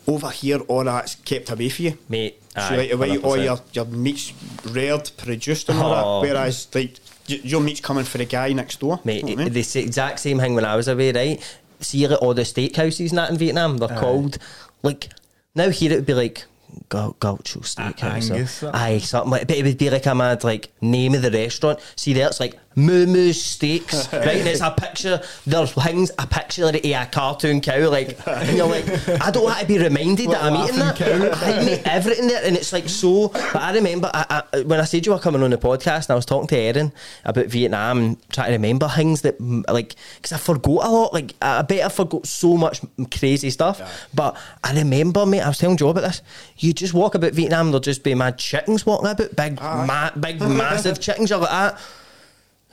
over 0.06 0.30
here, 0.30 0.58
all 0.68 0.84
that's 0.84 1.14
kept 1.16 1.50
away 1.50 1.68
from 1.70 1.84
you. 1.86 1.98
Mate, 2.08 2.42
so 2.52 2.60
aye, 2.60 2.76
right 2.76 2.92
away, 2.92 3.16
all 3.18 3.36
100%. 3.36 3.44
your, 3.44 3.58
your 3.72 3.84
meat's 3.86 4.32
reared, 4.66 5.10
produced, 5.16 5.68
and 5.70 5.78
all 5.78 5.92
Oh. 5.92 6.20
that. 6.22 6.28
Whereas, 6.34 6.68
like, 6.74 6.96
your 7.26 7.60
meat's 7.62 7.80
coming 7.80 8.04
for 8.04 8.18
the 8.18 8.26
guy 8.26 8.52
next 8.52 8.80
door. 8.80 9.00
Mate, 9.04 9.24
know 9.24 9.30
what 9.32 9.40
I 9.40 9.44
mean? 9.44 9.52
the 9.54 9.80
exact 9.80 10.20
same 10.20 10.38
thing 10.38 10.54
when 10.54 10.64
I 10.66 10.76
was 10.76 10.88
away, 10.88 11.10
right? 11.12 11.56
See, 11.80 12.06
like 12.06 12.20
all 12.20 12.34
the 12.34 12.42
steakhouses 12.42 13.08
and 13.10 13.18
that 13.18 13.30
in 13.30 13.38
Vietnam, 13.38 13.78
they're 13.78 13.88
called 13.98 14.38
like 14.82 15.08
now 15.54 15.70
here 15.70 15.92
it 15.92 15.96
would 15.96 16.06
be 16.06 16.14
like 16.14 16.44
Gu- 16.88 17.14
Gaucho 17.18 17.60
Steakhouse. 17.60 18.30
or- 18.30 18.34
Angus, 18.34 18.50
something. 18.52 18.80
Aye, 18.80 18.98
something 18.98 19.30
like 19.30 19.46
but 19.48 19.56
it 19.56 19.64
would 19.64 19.78
be 19.78 19.90
like 19.90 20.06
a 20.06 20.14
mad 20.14 20.44
like 20.44 20.70
name 20.82 21.14
of 21.14 21.22
the 21.22 21.30
restaurant. 21.30 21.80
See 21.96 22.12
there 22.12 22.26
it's 22.28 22.40
like 22.40 22.58
Moo 22.76 23.06
Moo 23.06 23.32
Steaks, 23.32 24.12
right? 24.12 24.38
And 24.38 24.48
it's 24.48 24.60
a 24.60 24.70
picture 24.70 25.20
there's 25.46 25.72
things 25.72 26.10
a 26.18 26.26
picture 26.26 26.66
of 26.66 26.74
a 26.74 27.08
cartoon 27.10 27.60
cow, 27.60 27.88
like 27.88 28.18
and 28.26 28.56
you're 28.56 28.66
like, 28.66 28.86
I 29.08 29.30
don't 29.30 29.44
want 29.44 29.60
to 29.60 29.66
be 29.66 29.78
reminded 29.78 30.30
that 30.30 30.42
I'm 30.42 30.56
eating 30.64 30.78
that. 30.80 31.00
I 31.00 31.64
mate, 31.64 31.82
everything 31.86 32.28
there 32.28 32.44
and 32.44 32.56
it's 32.56 32.72
like 32.72 32.88
so 32.88 33.28
but 33.28 33.56
I 33.56 33.72
remember 33.74 34.10
I, 34.12 34.42
I, 34.52 34.60
when 34.62 34.80
I 34.80 34.84
said 34.84 35.06
you 35.06 35.12
were 35.12 35.18
coming 35.18 35.42
on 35.42 35.50
the 35.50 35.58
podcast 35.58 36.06
and 36.06 36.10
I 36.10 36.14
was 36.14 36.26
talking 36.26 36.48
to 36.48 36.56
Erin 36.56 36.92
about 37.24 37.46
Vietnam 37.46 37.98
and 37.98 38.30
trying 38.30 38.48
to 38.48 38.52
remember 38.52 38.88
things 38.88 39.22
that 39.22 39.40
like 39.40 39.94
because 40.16 40.32
I 40.32 40.38
forgot 40.38 40.86
a 40.86 40.90
lot 40.90 41.12
like 41.12 41.34
I 41.40 41.62
bet 41.62 41.84
I 41.84 41.88
forgot 41.88 42.26
so 42.26 42.56
much 42.56 42.80
crazy 43.16 43.50
stuff 43.50 44.08
but 44.14 44.36
I 44.62 44.74
remember 44.74 45.26
mate 45.26 45.40
I 45.40 45.48
was 45.48 45.58
telling 45.58 45.76
Joe 45.76 45.90
about 45.90 46.02
this 46.02 46.22
you 46.58 46.72
just 46.72 46.94
walk 46.94 47.14
about 47.14 47.32
Vietnam 47.32 47.66
there'll 47.66 47.80
just 47.80 48.02
be 48.02 48.14
mad 48.14 48.38
chickens 48.38 48.84
walking 48.86 49.08
about 49.08 49.36
big 49.36 49.60
ma- 49.60 50.10
big 50.18 50.40
massive 50.40 51.00
chickens 51.04 51.30
you're 51.30 51.38
like 51.38 51.50
that 51.50 51.80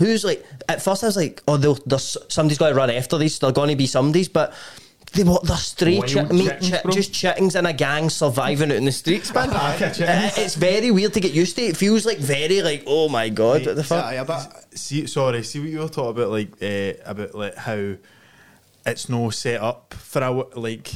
who's 0.02 0.24
like 0.24 0.45
at 0.68 0.82
first 0.82 1.04
I 1.04 1.08
was 1.08 1.18
like 1.18 1.41
oh 1.47 1.58
they'll, 1.58 1.76
there's 1.86 2.18
somebody's 2.30 2.58
got 2.58 2.70
to 2.70 2.76
run 2.76 2.89
after 2.89 3.18
these 3.18 3.38
they're 3.39 3.52
going 3.52 3.70
to 3.70 3.76
be 3.76 3.88
somebody's 3.88 4.28
but 4.30 4.54
they 5.14 5.24
what 5.24 5.43
they're 5.43 5.58
stray 5.58 5.97
Wild 5.99 6.12
chi- 6.12 6.24
meat 6.34 6.52
chi- 6.62 6.82
just 6.91 7.14
chickens 7.14 7.56
in 7.56 7.66
a 7.66 7.74
gang 7.74 8.10
surviving 8.10 8.72
out 8.72 8.78
in 8.78 8.86
the 8.86 8.91
streets 8.91 9.34
man 9.34 9.49
Pack 9.49 9.82
of 9.82 9.88
Uh, 9.89 9.93
chickens. 9.93 10.38
it's 10.38 10.56
very 10.56 10.89
weird 10.91 11.14
to 11.14 11.20
get 11.20 11.34
used 11.34 11.56
to 11.58 11.62
it 11.64 11.76
feels 11.78 12.06
like 12.06 12.18
very 12.20 12.62
like 12.62 12.84
oh 12.88 13.10
my 13.10 13.28
god 13.30 13.66
what 13.66 13.76
the 13.76 13.84
fuck 13.84 14.06
Aye, 14.06 14.14
a 14.16 14.78
see, 14.78 15.06
sorry, 15.08 15.43
see 15.43 15.60
what 15.60 15.70
you 15.70 15.80
were 15.80 15.89
talking 15.89 16.12
about, 16.12 16.30
like 16.32 16.52
uh, 16.62 16.93
about 17.06 17.36
like 17.36 17.56
how 17.56 17.95
it's 18.86 19.10
no 19.10 19.30
set 19.30 19.62
up 19.62 19.93
for 19.93 20.20
a 20.20 20.32
w- 20.34 20.49
like. 20.56 20.91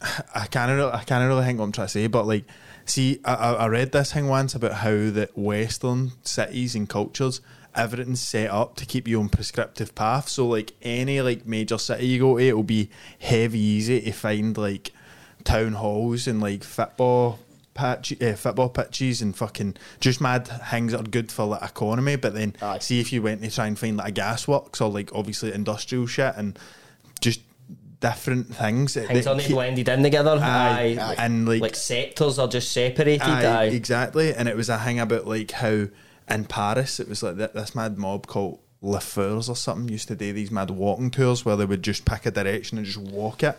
I 0.34 0.46
can't 0.46 0.70
really, 0.72 0.90
I 0.90 1.04
can't 1.04 1.28
really 1.28 1.44
think 1.44 1.58
what 1.58 1.66
I'm 1.66 1.72
trying 1.72 1.86
to 1.88 1.92
say, 1.92 2.06
but 2.06 2.26
like, 2.26 2.44
see, 2.86 3.20
I, 3.24 3.34
I 3.34 3.52
I 3.52 3.66
read 3.68 3.92
this 3.92 4.12
thing 4.14 4.28
once 4.28 4.54
about 4.54 4.72
how 4.72 5.10
that 5.10 5.36
Western 5.36 6.12
cities 6.22 6.74
and 6.74 6.88
cultures 6.88 7.42
everything's 7.74 8.20
set 8.20 8.50
up 8.50 8.76
to 8.76 8.86
keep 8.86 9.06
you 9.06 9.20
on 9.20 9.28
prescriptive 9.28 9.94
path. 9.94 10.28
So 10.28 10.46
like 10.46 10.72
any 10.82 11.20
like 11.20 11.46
major 11.46 11.78
city 11.78 12.06
you 12.06 12.18
go 12.20 12.38
to, 12.38 12.44
it'll 12.44 12.62
be 12.62 12.90
heavy 13.18 13.58
easy 13.60 14.00
to 14.00 14.12
find 14.12 14.56
like 14.56 14.92
town 15.44 15.72
halls 15.74 16.26
and 16.26 16.40
like 16.40 16.64
football 16.64 17.38
patch, 17.74 18.12
uh, 18.20 18.34
football 18.34 18.68
pitches 18.68 19.22
and 19.22 19.36
fucking 19.36 19.76
just 20.00 20.20
mad 20.20 20.46
things 20.70 20.92
that 20.92 21.00
are 21.00 21.10
good 21.10 21.30
for 21.30 21.44
like 21.46 21.62
economy. 21.62 22.16
But 22.16 22.34
then 22.34 22.56
Aye. 22.60 22.78
see 22.78 23.00
if 23.00 23.12
you 23.12 23.22
went 23.22 23.42
to 23.42 23.50
try 23.50 23.66
and 23.66 23.78
find 23.78 23.96
like 23.96 24.18
a 24.18 24.20
gasworks 24.20 24.80
or 24.80 24.90
like 24.90 25.14
obviously 25.14 25.52
industrial 25.52 26.06
shit 26.06 26.34
and 26.36 26.58
just 27.20 27.40
different 28.00 28.54
things. 28.54 28.94
things 28.94 29.26
are 29.26 29.34
not 29.34 29.44
keep- 29.44 29.52
blended 29.52 29.88
in 29.88 30.02
together 30.02 30.38
Aye, 30.42 30.96
aye, 31.00 31.14
and 31.18 31.46
like, 31.48 31.60
like 31.60 31.76
sectors 31.76 32.38
are 32.38 32.48
just 32.48 32.72
separated 32.72 33.22
aye, 33.22 33.66
exactly. 33.66 34.34
And 34.34 34.48
it 34.48 34.56
was 34.56 34.68
a 34.68 34.78
thing 34.78 34.98
about 35.00 35.26
like 35.26 35.50
how 35.52 35.86
in 36.30 36.44
Paris 36.44 37.00
it 37.00 37.08
was 37.08 37.22
like 37.22 37.36
th- 37.36 37.52
this 37.52 37.74
mad 37.74 37.98
mob 37.98 38.26
called 38.26 38.58
Le 38.82 39.00
Feurs 39.00 39.48
or 39.48 39.56
something 39.56 39.88
used 39.88 40.08
to 40.08 40.14
do 40.14 40.32
these 40.32 40.50
mad 40.50 40.70
walking 40.70 41.10
tours 41.10 41.44
where 41.44 41.56
they 41.56 41.64
would 41.66 41.82
just 41.82 42.04
pick 42.04 42.24
a 42.26 42.30
direction 42.30 42.78
and 42.78 42.86
just 42.86 42.98
walk 42.98 43.42
it. 43.42 43.58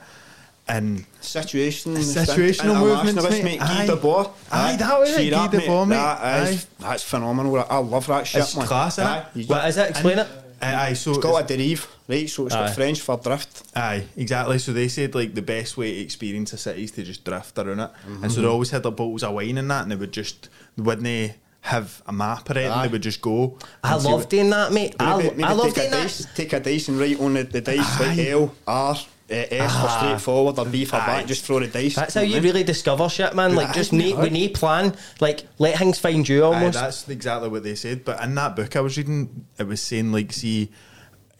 And 0.68 1.06
Situation, 1.20 1.96
Situational 1.96 2.80
movements, 2.80 3.24
mate. 3.30 3.44
mate. 3.44 3.62
Aye. 3.62 3.88
Guy 3.88 3.94
Debord. 3.94 4.32
Aye, 4.52 4.76
that 4.78 5.00
was 5.00 5.10
it, 5.18 5.30
Guy 5.32 5.48
Debord, 5.48 5.88
mate. 5.90 5.96
That 5.96 6.48
is, 6.50 6.66
that's 6.80 7.04
phenomenal. 7.04 7.66
I 7.70 7.78
love 7.80 8.08
that 8.08 8.26
shit, 8.28 8.42
It's 8.42 8.56
man. 8.56 8.68
class, 8.68 8.98
innit? 8.98 9.06
Aye, 9.06 9.26
he's 9.34 9.48
what 9.48 9.56
got- 9.58 9.70
is 9.70 9.78
it 9.78 9.90
explain 9.90 10.20
it 10.20 10.28
aye, 10.62 10.76
aye, 10.90 10.94
so 10.94 11.12
It's 11.12 11.20
got 11.20 11.44
a 11.52 11.58
derive, 11.58 11.88
right? 12.08 12.30
So 12.30 12.46
it's 12.46 12.56
Aye. 12.56 12.68
got 12.68 12.76
French 12.76 13.02
for 13.02 13.18
drift. 13.18 13.64
Aye, 13.76 14.06
exactly. 14.16 14.60
So 14.60 14.72
they 14.72 14.88
said 14.88 15.14
like 15.16 15.34
the 15.34 15.42
best 15.42 15.76
way 15.78 15.94
to 15.96 16.00
experience 16.02 16.54
a 16.54 16.58
city 16.58 16.84
is 16.84 16.92
to 16.92 17.04
just 17.04 17.24
drift 17.26 17.58
around 17.58 17.80
it, 17.80 17.92
and 18.06 18.16
Mm-hmm. 18.18 18.30
so 18.30 18.42
they 18.42 18.48
always 18.48 18.70
had 18.70 18.84
their 18.84 18.92
bottles 18.92 19.24
of 19.24 19.34
wine 19.34 19.58
and 19.58 19.70
that, 19.72 19.82
and 19.84 19.92
they 19.92 19.96
would 19.96 20.14
just 20.14 20.48
wouldn't 20.78 21.04
they 21.04 21.36
have 21.62 22.02
a 22.08 22.12
map 22.14 22.50
or 22.50 22.54
anything? 22.58 22.72
Aye. 22.72 22.88
They 22.88 22.92
would 22.92 23.04
just 23.04 23.22
go. 23.22 23.58
I 23.84 23.94
and 23.94 24.02
see 24.02 24.08
love 24.10 24.20
what- 24.22 24.30
doing 24.30 24.50
that 24.50 24.72
mate 24.74 24.96
I, 25.00 25.18
Maybe, 25.18 25.30
maybe 25.30 25.44
I 25.44 25.52
love 25.54 25.66
take, 25.68 25.76
doing 25.76 25.88
a 25.88 25.90
that 25.92 26.02
dice, 26.04 26.28
take 26.36 26.54
a 26.54 26.60
dice 26.60 26.88
and 26.88 27.00
write 27.00 27.20
on 27.20 27.34
the, 27.36 27.44
the 27.44 27.62
dice 27.62 28.00
like 28.00 28.18
Aye. 28.18 28.30
L, 28.30 28.56
R, 28.68 28.96
uh, 28.96 28.98
S 29.34 29.82
for 29.82 29.88
straightforward 29.90 30.60
or 30.60 30.66
B 30.66 30.86
for 30.86 30.98
back. 30.98 31.26
Just 31.28 31.46
throw 31.46 31.60
the 31.60 31.68
dice. 31.68 31.96
that's 31.96 32.16
how 32.16 32.22
you 32.22 32.42
really 32.42 32.64
discover 32.64 33.08
shit 33.08 33.34
man 33.36 33.56
like 33.56 33.74
just 33.74 33.94
need 33.94 34.18
we 34.18 34.30
need 34.30 34.54
plan 34.56 34.94
like 35.22 35.44
let 35.58 35.78
things 35.78 35.98
find 36.00 36.28
you 36.28 36.44
Aye, 36.44 36.48
almost 36.48 36.74
that's 36.74 37.08
exactly 37.08 37.48
what 37.50 37.64
they 37.64 37.76
said. 37.76 38.04
But 38.04 38.22
in 38.24 38.36
that 38.36 38.56
book 38.56 38.76
I 38.76 38.82
was 38.82 38.98
reading, 38.98 39.46
it 39.58 39.68
was 39.68 39.82
saying 39.82 40.12
like 40.12 40.34
see, 40.34 40.70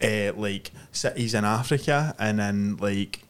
uh, 0.02 0.32
like 0.36 0.70
cities 0.92 1.34
in 1.34 1.44
Africa 1.44 2.14
and 2.18 2.40
in 2.40 2.76
like 2.78 3.24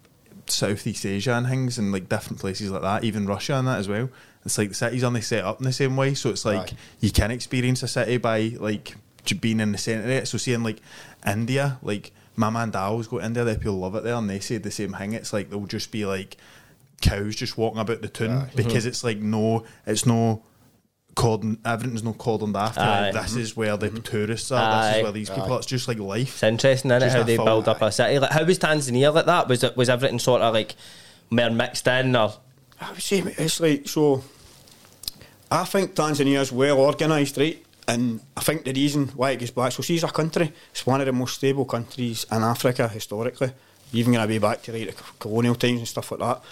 Southeast 0.47 1.07
Asia 1.07 1.33
and 1.35 1.47
things, 1.49 1.79
and 1.79 1.91
like 1.93 2.09
different 2.09 2.39
places 2.39 2.71
like 2.71 2.83
that, 2.83 3.03
even 3.05 3.27
Russia 3.27 3.55
and 3.55 3.67
that 3.67 3.79
as 3.79 3.89
well. 3.89 4.11
It's 4.45 4.59
like 4.59 4.71
the 4.71 4.75
cities 4.75 5.05
only 5.05 5.21
set 5.21 5.45
up 5.45 5.61
in 5.61 5.65
the 5.65 5.73
same 5.73 5.97
way, 5.97 6.15
so 6.15 6.31
it's 6.31 6.45
like 6.45 6.73
Aye. 6.73 6.77
you 7.01 7.11
can 7.11 7.31
experience 7.31 7.83
a 7.83 7.89
city 7.89 8.17
by 8.17 8.53
like 8.59 8.97
being 9.41 9.61
in 9.61 9.73
the 9.73 9.79
centre 9.79 10.05
of 10.05 10.11
it. 10.11 10.29
So 10.29 10.39
seeing 10.39 10.63
like 10.63 10.79
India, 11.27 11.79
like 11.83 12.13
my 12.35 12.51
man 12.51 12.71
Dal's 12.71 13.07
go 13.07 13.19
to 13.19 13.25
India, 13.25 13.45
they 13.45 13.57
people 13.57 13.79
love 13.79 13.95
it 13.95 14.05
there, 14.05 14.15
and 14.15 14.29
they 14.29 14.41
say 14.41 14.59
the 14.59 14.71
same 14.71 14.95
thing. 14.95 15.13
It's 15.13 15.33
like 15.33 15.51
they'll 15.51 15.67
just 15.67 15.93
be 15.93 16.05
like 16.05 16.37
cows 17.01 17.37
just 17.37 17.57
walking 17.57 17.81
about 17.81 18.03
the 18.03 18.09
town 18.09 18.49
because 18.55 18.85
mm-hmm. 18.85 18.89
it's 18.89 19.05
like 19.05 19.19
no, 19.19 19.65
it's 19.87 20.07
no 20.07 20.43
cordon, 21.15 21.59
everything's 21.65 22.03
no 22.03 22.13
cordoned 22.13 22.57
after. 22.57 22.81
Like, 22.81 23.15
Aye. 23.15 23.23
this 23.23 23.37
is 23.37 23.57
where 23.57 23.77
the 23.77 23.91
tourists 23.91 24.51
are. 24.51 24.87
This 24.87 24.97
is 24.97 25.03
where 25.03 25.13
these 25.13 25.31
people. 25.31 25.57
It's 25.57 25.67
just 25.67 25.89
like 25.89 25.99
life. 25.99 26.35
It's 26.35 26.43
interesting, 26.43 26.91
isn't 26.91 27.09
it? 27.09 27.13
How 27.13 27.23
they 27.23 27.37
full- 27.37 27.45
build 27.45 27.69
up 27.69 27.83
a 27.83 27.93
city. 27.93 28.19
Like, 28.19 28.33
how 28.33 28.45
was 28.45 28.59
Tanzania 28.59 29.13
like 29.15 29.27
that? 29.27 29.49
Was 29.49 29.63
it 29.63 29.77
was 29.77 29.89
everything 29.89 30.19
sort 30.19 30.43
of 30.43 30.55
like 30.55 30.75
more 31.31 31.51
mixed 31.51 31.87
in, 31.87 32.17
or 32.17 32.35
I 32.83 32.91
would 32.91 33.03
say 33.03 33.19
it's 33.19 33.61
like 33.61 33.89
so. 33.89 34.23
I 35.51 35.65
think 35.65 35.95
Tanzania's 35.95 36.51
well 36.51 36.79
organised, 36.81 37.37
right? 37.37 37.63
And 37.87 38.21
I 38.37 38.41
think 38.41 38.65
the 38.65 38.73
reason 38.73 39.09
why 39.09 39.33
it 39.33 39.41
goes 39.41 39.51
back, 39.51 39.73
so 39.73 39.83
see, 39.83 39.97
as 39.97 40.05
a 40.05 40.09
country, 40.09 40.53
it's 40.71 40.87
one 40.87 41.01
of 41.01 41.07
the 41.07 41.13
most 41.13 41.35
stable 41.35 41.65
countries 41.65 42.25
in 42.31 42.43
Africa 42.43 42.89
historically. 42.89 43.53
Even 43.93 44.15
going 44.15 44.29
way 44.29 44.39
back 44.39 44.63
to 44.63 44.73
like 44.73 44.97
the 44.97 45.03
colonial 45.19 45.55
times 45.55 45.79
and 45.81 45.89
stuff 45.89 46.11
like 46.13 46.21
that. 46.21 46.43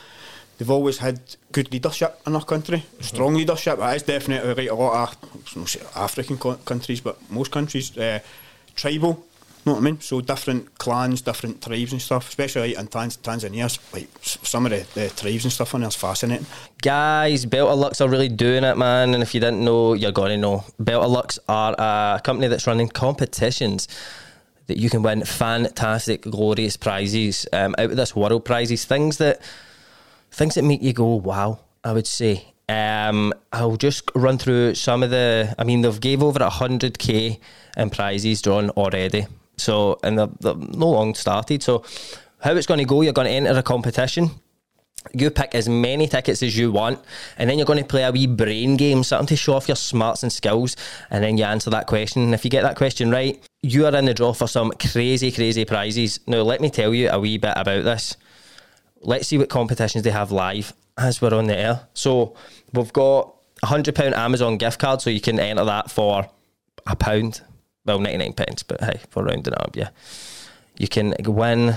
They've 0.59 0.71
always 0.71 0.99
had 0.99 1.21
good 1.53 1.73
leadership 1.73 2.21
in 2.27 2.35
our 2.37 2.45
country, 2.45 2.85
strong 3.01 3.35
leadership. 3.35 3.79
That 3.79 3.97
is 3.97 4.03
definitely 4.03 4.53
like 4.55 4.71
a 4.71 4.75
lot 4.75 5.09
of 5.09 5.17
I 5.23 5.55
don't 5.55 5.67
say 5.67 5.81
African 5.97 6.37
co- 6.37 6.57
countries, 6.57 7.01
but 7.01 7.17
most 7.31 7.51
countries 7.51 7.97
uh, 7.97 8.19
tribal. 8.77 9.25
Know 9.67 9.73
what 9.73 9.79
I 9.79 9.83
mean? 9.83 10.01
So 10.01 10.21
different 10.21 10.79
clans, 10.79 11.21
different 11.21 11.63
tribes 11.63 11.93
and 11.93 12.01
stuff. 12.01 12.29
Especially 12.29 12.75
in 12.75 12.87
Tanz- 12.87 13.19
Tanzania, 13.19 13.79
like 13.93 14.09
some 14.23 14.67
of 14.67 14.73
the, 14.73 14.87
the 14.99 15.11
tribes 15.11 15.45
and 15.45 15.53
stuff 15.53 15.75
on 15.75 15.83
there 15.83 15.89
is 15.89 15.97
fascinating. 15.97 16.47
guys? 16.83 17.45
Beltrlux 17.45 18.01
are 18.01 18.09
really 18.09 18.29
doing 18.29 18.65
it, 18.65 18.77
man. 18.79 19.15
And 19.15 19.23
if 19.23 19.35
you 19.35 19.41
didn't 19.41 19.65
know, 19.65 19.95
you're 19.95 20.13
gonna 20.13 20.37
know. 20.37 20.65
Beltrlux 20.81 21.39
are 21.49 21.75
a 21.79 22.21
company 22.21 22.49
that's 22.49 22.67
running 22.67 22.89
competitions 22.89 23.87
that 24.67 24.79
you 24.79 24.89
can 24.89 25.03
win 25.03 25.25
fantastic, 25.25 26.23
glorious 26.23 26.77
prizes 26.77 27.47
um, 27.53 27.75
out 27.77 27.91
of 27.91 27.97
this 27.97 28.15
world 28.17 28.45
prizes. 28.45 28.85
Things 28.85 29.19
that 29.19 29.43
things 30.31 30.55
that 30.55 30.63
make 30.63 30.81
you 30.81 30.93
go 30.93 31.17
wow. 31.17 31.61
I 31.83 31.93
would 31.93 32.07
say. 32.07 32.55
Um, 32.69 33.33
I'll 33.53 33.77
just 33.77 34.11
run 34.15 34.39
through 34.39 34.75
some 34.77 35.03
of 35.03 35.11
the. 35.11 35.55
I 35.59 35.65
mean, 35.65 35.81
they've 35.83 36.01
gave 36.01 36.23
over 36.23 36.45
hundred 36.45 36.99
k 36.99 37.41
in 37.77 37.91
prizes 37.91 38.43
drawn 38.43 38.71
already. 38.71 39.27
So 39.61 39.99
and 40.03 40.19
they're, 40.19 40.29
they're 40.41 40.55
no 40.55 40.91
long 40.91 41.15
started. 41.15 41.63
So 41.63 41.85
how 42.41 42.53
it's 42.53 42.67
going 42.67 42.79
to 42.79 42.85
go? 42.85 43.03
You're 43.03 43.13
going 43.13 43.27
to 43.27 43.33
enter 43.33 43.59
a 43.59 43.63
competition. 43.63 44.31
You 45.15 45.31
pick 45.31 45.55
as 45.55 45.67
many 45.67 46.07
tickets 46.09 46.43
as 46.43 46.59
you 46.59 46.73
want, 46.73 46.99
and 47.39 47.49
then 47.49 47.59
you're 47.59 47.67
going 47.67 47.79
to 47.79 47.85
play 47.85 48.05
a 48.05 48.13
wee 48.13 48.27
brain 48.27 48.77
game, 48.77 49.03
something 49.03 49.29
to 49.29 49.37
show 49.37 49.55
off 49.55 49.67
your 49.67 49.77
smarts 49.77 50.23
and 50.23 50.31
skills, 50.31 50.77
and 51.09 51.25
then 51.25 51.39
you 51.39 51.45
answer 51.45 51.71
that 51.71 51.87
question. 51.87 52.23
And 52.23 52.35
if 52.35 52.45
you 52.45 52.51
get 52.51 52.63
that 52.65 52.77
question 52.77 53.11
right, 53.11 53.43
you 53.63 53.87
are 53.87 53.97
in 53.97 54.05
the 54.05 54.13
draw 54.13 54.35
for 54.35 54.47
some 54.47 54.73
crazy, 54.73 55.33
crazy 55.33 55.65
prizes. 55.65 56.21
Now, 56.27 56.43
let 56.43 56.61
me 56.61 56.69
tell 56.69 56.93
you 56.93 57.09
a 57.09 57.19
wee 57.19 57.39
bit 57.39 57.55
about 57.57 57.85
this 57.85 58.17
let's 59.01 59.29
see 59.29 59.39
what 59.39 59.49
competitions 59.49 60.05
they 60.05 60.11
have 60.11 60.33
live 60.33 60.73
as 60.99 61.21
we're 61.21 61.35
on 61.35 61.47
the 61.47 61.57
air. 61.57 61.89
So 61.95 62.37
we've 62.73 62.93
got 62.93 63.35
a 63.63 63.67
hundred 63.67 63.95
pound 63.95 64.15
Amazon 64.15 64.59
gift 64.59 64.79
card, 64.79 65.01
so 65.01 65.11
you 65.11 65.21
can 65.21 65.41
enter 65.41 65.65
that 65.65 65.91
for 65.91 66.29
a 66.87 66.97
pound. 66.97 67.43
Well, 67.85 67.99
ninety 67.99 68.19
nine 68.19 68.33
pence, 68.33 68.63
but 68.63 68.81
hey, 68.83 69.01
for 69.09 69.25
rounding 69.25 69.53
it 69.53 69.61
up, 69.61 69.77
yeah. 69.77 69.91
You 70.79 70.89
can 70.89 71.15
win 71.21 71.77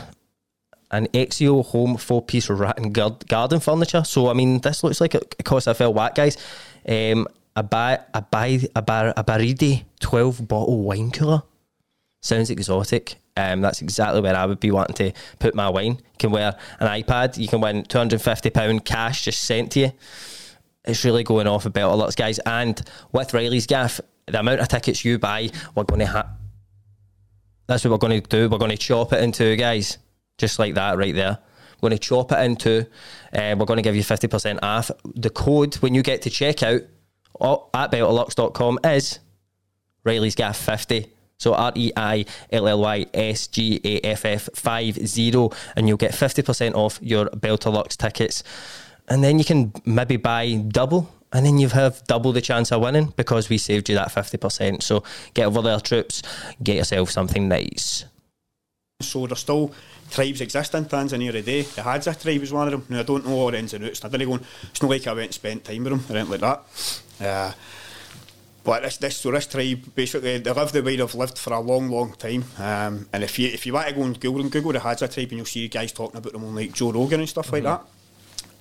an 0.91 1.07
Exio 1.07 1.65
home 1.65 1.97
four 1.97 2.21
piece 2.21 2.49
rat 2.49 2.77
and 2.77 2.93
gard- 2.93 3.27
garden 3.27 3.59
furniture. 3.59 4.03
So 4.03 4.29
I 4.29 4.33
mean, 4.33 4.59
this 4.59 4.83
looks 4.83 5.01
like 5.01 5.15
it 5.15 5.43
costs 5.43 5.67
a 5.67 5.73
fair 5.73 5.89
whack, 5.89 6.15
guys. 6.15 6.37
Um, 6.87 7.27
a 7.55 7.63
buy 7.63 7.99
a 8.13 8.21
buy 8.21 8.61
a 8.75 8.81
bar 8.81 9.13
a 9.15 9.23
Baridi 9.23 9.83
twelve 9.99 10.47
bottle 10.47 10.81
wine 10.81 11.11
cooler 11.11 11.43
sounds 12.21 12.49
exotic. 12.49 13.15
Um, 13.35 13.61
that's 13.61 13.81
exactly 13.81 14.21
where 14.21 14.35
I 14.35 14.45
would 14.45 14.59
be 14.59 14.71
wanting 14.71 14.95
to 15.11 15.19
put 15.39 15.55
my 15.55 15.69
wine. 15.69 15.93
You 15.93 16.17
can 16.19 16.31
wear 16.31 16.55
an 16.79 16.87
iPad. 17.01 17.37
You 17.37 17.47
can 17.47 17.61
win 17.61 17.83
two 17.83 17.97
hundred 17.97 18.21
fifty 18.21 18.49
pound 18.49 18.85
cash 18.85 19.25
just 19.25 19.43
sent 19.43 19.71
to 19.73 19.79
you. 19.79 19.91
It's 20.85 21.03
really 21.05 21.23
going 21.23 21.47
off 21.47 21.65
about 21.65 21.91
a 21.91 21.95
lot, 21.95 22.15
guys. 22.15 22.39
And 22.39 22.81
with 23.11 23.33
Reilly's 23.33 23.67
Gaff, 23.67 24.01
the 24.27 24.39
amount 24.39 24.61
of 24.61 24.67
tickets 24.67 25.03
you 25.03 25.19
buy, 25.19 25.49
we're 25.75 25.83
going 25.83 25.99
to 25.99 26.07
have. 26.07 26.27
That's 27.67 27.83
what 27.83 27.91
we're 27.91 27.97
going 27.97 28.21
to 28.21 28.27
do. 28.27 28.49
We're 28.49 28.57
going 28.57 28.71
to 28.71 28.77
chop 28.77 29.13
it 29.13 29.23
into, 29.23 29.55
guys, 29.55 29.97
just 30.37 30.59
like 30.59 30.73
that 30.75 30.97
right 30.97 31.15
there. 31.15 31.39
We're 31.81 31.89
going 31.89 31.99
to 31.99 32.07
chop 32.07 32.31
it 32.31 32.39
into. 32.39 32.87
Uh, 33.33 33.55
we're 33.57 33.65
going 33.65 33.77
to 33.77 33.83
give 33.83 33.95
you 33.95 34.03
fifty 34.03 34.27
percent 34.27 34.59
off. 34.63 34.91
The 35.15 35.29
code 35.29 35.75
when 35.75 35.93
you 35.93 36.01
get 36.01 36.21
to 36.23 36.29
checkout 36.29 36.87
oh, 37.39 37.69
at 37.73 37.91
beltrlux.com 37.91 38.79
is 38.85 39.19
Reilly's 40.03 40.35
Gaff 40.35 40.57
50. 40.57 41.13
So 41.37 41.53
R 41.53 41.73
E 41.75 41.91
I 41.95 42.25
L 42.51 42.67
L 42.67 42.81
Y 42.81 43.05
S 43.13 43.47
G 43.47 43.81
A 43.83 43.99
F 43.99 44.23
F 44.23 44.49
50, 44.53 45.49
and 45.75 45.87
you'll 45.87 45.97
get 45.97 46.11
50% 46.11 46.75
off 46.75 46.99
your 47.01 47.25
Beltrlux 47.27 47.97
tickets. 47.97 48.43
And 49.09 49.21
then 49.21 49.39
you 49.39 49.45
can 49.45 49.73
maybe 49.83 50.15
buy 50.15 50.53
double, 50.53 51.11
and 51.33 51.45
then 51.45 51.57
you 51.57 51.67
have 51.69 52.05
double 52.05 52.31
the 52.31 52.41
chance 52.41 52.71
of 52.71 52.81
winning 52.81 53.11
because 53.17 53.49
we 53.49 53.57
saved 53.57 53.89
you 53.89 53.95
that 53.95 54.09
50%. 54.09 54.83
So 54.83 55.03
get 55.33 55.47
over 55.47 55.61
there, 55.61 55.79
troops, 55.79 56.21
get 56.61 56.75
yourself 56.75 57.09
something 57.09 57.47
nice. 57.47 58.05
So 59.01 59.25
there's 59.25 59.39
still 59.39 59.73
tribes 60.09 60.41
exist 60.41 60.75
in 60.75 60.85
Tanzania 60.85 61.31
today. 61.31 61.63
The 61.63 61.81
Hadza 61.81 62.19
tribe 62.21 62.41
is 62.41 62.53
one 62.53 62.67
of 62.67 62.71
them. 62.71 62.85
Now 62.87 62.99
I 62.99 63.03
don't 63.03 63.25
know 63.25 63.33
all 63.33 63.51
the 63.51 63.57
ins 63.57 63.73
and 63.73 63.83
outs. 63.83 64.05
I 64.05 64.09
didn't 64.09 64.29
go. 64.29 64.39
It's 64.69 64.81
not 64.81 64.89
like 64.89 65.07
I 65.07 65.13
went 65.13 65.25
and 65.25 65.33
spent 65.33 65.65
time 65.65 65.83
with 65.83 65.93
them 65.93 66.15
or 66.15 66.19
anything 66.19 66.39
like 66.39 66.41
that. 66.41 67.01
Uh, 67.19 67.51
but 68.63 68.83
this, 68.83 68.97
this 68.97 69.17
so 69.17 69.31
this 69.31 69.47
tribe 69.47 69.93
basically 69.93 70.37
they 70.37 70.53
live 70.53 70.71
the 70.71 70.81
way 70.81 70.95
they've 70.95 71.15
lived 71.15 71.37
for 71.37 71.53
a 71.53 71.59
long, 71.59 71.89
long 71.89 72.13
time. 72.13 72.45
Um, 72.59 73.09
and 73.11 73.23
if 73.23 73.39
you 73.39 73.49
if 73.49 73.65
you 73.65 73.73
want 73.73 73.87
to 73.87 73.93
go 73.95 74.03
and 74.03 74.19
Google, 74.19 74.49
Google 74.49 74.73
the 74.73 74.79
Hadza 74.79 75.11
tribe, 75.11 75.29
and 75.29 75.37
you'll 75.39 75.45
see 75.45 75.67
guys 75.67 75.91
talking 75.91 76.17
about 76.17 76.31
them 76.31 76.45
on 76.45 76.55
like 76.55 76.73
Joe 76.73 76.91
Rogan 76.91 77.21
and 77.21 77.29
stuff 77.29 77.51
like 77.51 77.63
that. 77.63 77.81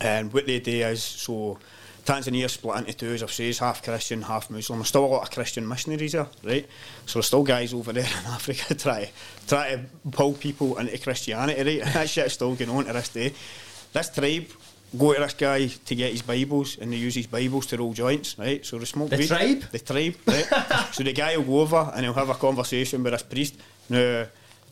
And 0.00 0.32
what 0.32 0.46
they 0.46 0.58
do 0.58 0.72
is 0.72 1.04
so 1.04 1.58
Tanzania 2.04 2.50
split 2.50 2.78
into 2.78 2.92
two, 2.94 3.12
as 3.12 3.22
I've 3.22 3.32
said, 3.32 3.56
half 3.58 3.82
Christian, 3.82 4.22
half 4.22 4.50
Muslim. 4.50 4.78
There's 4.80 4.88
still 4.88 5.04
a 5.04 5.06
lot 5.06 5.22
of 5.22 5.30
Christian 5.30 5.66
missionaries 5.68 6.12
there, 6.12 6.26
right? 6.42 6.66
So 7.06 7.18
there's 7.18 7.26
still 7.26 7.42
guys 7.44 7.72
over 7.72 7.92
there 7.92 8.04
in 8.20 8.26
Africa 8.26 8.74
try 8.78 9.10
try 9.46 9.76
to 9.76 9.80
pull 10.10 10.32
people 10.34 10.78
into 10.78 10.98
Christianity, 10.98 11.80
right? 11.80 11.84
that 11.94 12.08
shit's 12.08 12.34
still 12.34 12.54
going 12.54 12.70
on 12.70 12.84
to 12.86 12.92
this 12.92 13.08
day. 13.10 13.32
This 13.92 14.10
tribe 14.10 14.46
go 14.98 15.14
to 15.14 15.20
this 15.20 15.34
guy 15.34 15.66
to 15.68 15.94
get 15.94 16.12
his 16.12 16.22
Bibles 16.22 16.78
and 16.78 16.92
they 16.92 16.96
use 16.96 17.14
his 17.14 17.26
Bibles 17.26 17.66
to 17.66 17.76
roll 17.78 17.92
joints, 17.94 18.38
right? 18.38 18.64
So 18.66 18.78
they 18.78 18.84
smoke 18.84 19.10
The 19.10 19.16
weed. 19.18 19.28
tribe? 19.28 19.60
The 19.70 19.78
tribe, 19.78 20.14
right? 20.26 20.92
so 20.92 21.02
the 21.02 21.12
guy 21.12 21.36
will 21.36 21.44
go 21.44 21.60
over 21.60 21.92
and 21.94 22.04
he'll 22.04 22.12
have 22.14 22.28
a 22.30 22.34
conversation 22.34 23.02
with 23.02 23.12
this 23.12 23.22
priest. 23.22 23.54
Now, 23.88 24.26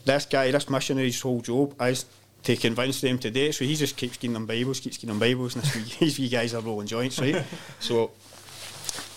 this 0.04 0.26
guy, 0.26 0.50
this 0.50 0.68
missionary's 0.68 1.20
whole 1.20 1.40
job 1.40 1.74
is 1.82 2.04
to 2.42 2.56
convince 2.56 3.00
them 3.00 3.18
to 3.18 3.30
do 3.30 3.46
it. 3.46 3.54
So 3.54 3.64
he 3.64 3.76
just 3.76 3.96
keeps 3.96 4.16
giving 4.16 4.34
them 4.34 4.46
Bibles, 4.46 4.80
keeps 4.80 4.96
giving 4.96 5.18
them 5.18 5.20
Bibles, 5.20 5.56
and 5.56 5.64
these 5.98 6.18
wee 6.18 6.28
guys 6.28 6.54
are 6.54 6.62
rolling 6.62 6.86
joints, 6.86 7.20
right? 7.20 7.44
so 7.80 8.10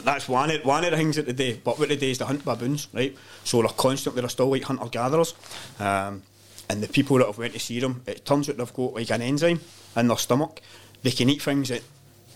that's 0.03 0.28
one 0.28 0.51
of, 0.51 0.65
one 0.65 0.84
of 0.84 0.91
the 0.91 0.97
things 0.97 1.15
that 1.15 1.26
they 1.26 1.34
do. 1.34 1.59
But 1.63 1.80
what 1.80 1.89
they 1.89 1.95
do 1.95 2.07
is 2.07 2.17
they 2.17 2.26
hunt 2.26 2.43
baboons, 2.43 2.88
right? 2.93 3.15
So 3.43 3.61
they're 3.61 3.69
constantly, 3.69 4.21
they're 4.21 4.30
still 4.30 4.49
like 4.49 4.63
hunter 4.63 4.86
gatherers. 4.86 5.34
Um, 5.80 6.24
and 6.69 6.82
the 6.82 6.88
people 6.88 7.17
that 7.17 7.28
have 7.28 7.38
went 7.38 7.53
to 7.53 7.59
see 7.59 7.80
them, 7.80 8.03
it 8.07 8.26
turns 8.26 8.49
out 8.49 8.57
they've 8.57 8.74
got 8.74 8.93
like 8.93 9.11
an 9.11 9.21
enzyme 9.21 9.59
in 9.95 10.07
their 10.07 10.17
stomach. 10.17 10.61
They 11.01 11.11
can 11.11 11.30
eat 11.30 11.41
things 11.41 11.69
that 11.69 11.82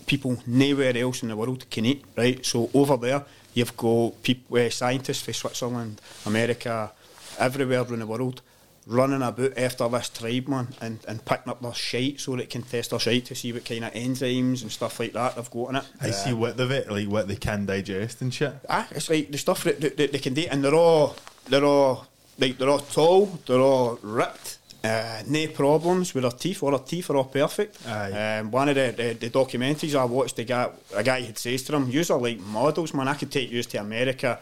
people 0.06 0.38
nowhere 0.46 0.96
else 0.96 1.22
in 1.22 1.28
the 1.28 1.36
world 1.36 1.68
can 1.70 1.84
eat, 1.84 2.04
right? 2.16 2.44
So 2.44 2.70
over 2.74 2.96
there, 2.96 3.24
you've 3.54 3.76
got 3.76 4.22
people, 4.22 4.58
uh, 4.58 4.70
scientists 4.70 5.22
from 5.22 5.34
Switzerland, 5.34 6.00
America, 6.26 6.92
everywhere 7.38 7.84
in 7.92 8.00
the 8.00 8.06
world 8.06 8.42
running 8.88 9.22
about 9.22 9.56
after 9.56 9.88
this 9.88 10.08
tribe, 10.08 10.48
man, 10.48 10.68
and, 10.80 10.98
and 11.06 11.24
picking 11.24 11.50
up 11.50 11.60
their 11.60 11.74
shite 11.74 12.18
so 12.18 12.32
that 12.32 12.42
it 12.42 12.50
can 12.50 12.62
test 12.62 12.90
their 12.90 12.98
shite 12.98 13.26
to 13.26 13.34
see 13.34 13.52
what 13.52 13.64
kind 13.64 13.84
of 13.84 13.92
enzymes 13.92 14.62
and 14.62 14.72
stuff 14.72 14.98
like 14.98 15.12
that 15.12 15.36
they've 15.36 15.50
got 15.50 15.68
in 15.68 15.76
it. 15.76 15.84
I 16.00 16.10
see 16.10 16.32
what 16.32 16.56
they've 16.56 16.70
it, 16.70 16.90
like 16.90 17.08
what 17.08 17.28
they 17.28 17.36
can 17.36 17.66
digest 17.66 18.22
and 18.22 18.32
shit. 18.32 18.54
Ah, 18.68 18.88
it's 18.90 19.10
like 19.10 19.30
the 19.30 19.38
stuff 19.38 19.64
that, 19.64 19.80
that, 19.80 19.96
that 19.96 20.12
they 20.12 20.18
can 20.18 20.34
do, 20.34 20.46
and 20.50 20.64
they're 20.64 20.74
all 20.74 21.14
they're 21.46 21.64
all 21.64 22.06
like 22.38 22.58
they're 22.58 22.70
all 22.70 22.78
tall, 22.78 23.26
they're 23.46 23.60
all 23.60 23.98
ripped, 24.02 24.58
uh, 24.84 25.22
no 25.26 25.46
problems 25.48 26.14
with 26.14 26.22
their 26.22 26.30
teeth. 26.30 26.62
All 26.62 26.70
their 26.70 26.78
teeth 26.78 27.10
are 27.10 27.16
all 27.16 27.24
perfect. 27.24 27.86
Aye. 27.86 28.38
Um, 28.38 28.50
one 28.50 28.68
of 28.68 28.76
the, 28.76 28.94
the, 28.96 29.28
the 29.28 29.30
documentaries 29.30 29.94
I 29.94 30.04
watched, 30.04 30.36
the 30.36 30.44
guy 30.44 30.70
a 30.94 31.02
guy 31.02 31.22
had 31.22 31.36
says 31.36 31.62
to 31.64 31.72
them, 31.72 31.90
"You 31.90 32.02
are 32.08 32.18
like 32.18 32.38
models, 32.40 32.94
man. 32.94 33.08
I 33.08 33.14
could 33.14 33.30
take 33.30 33.50
you 33.50 33.62
to 33.62 33.78
America." 33.78 34.38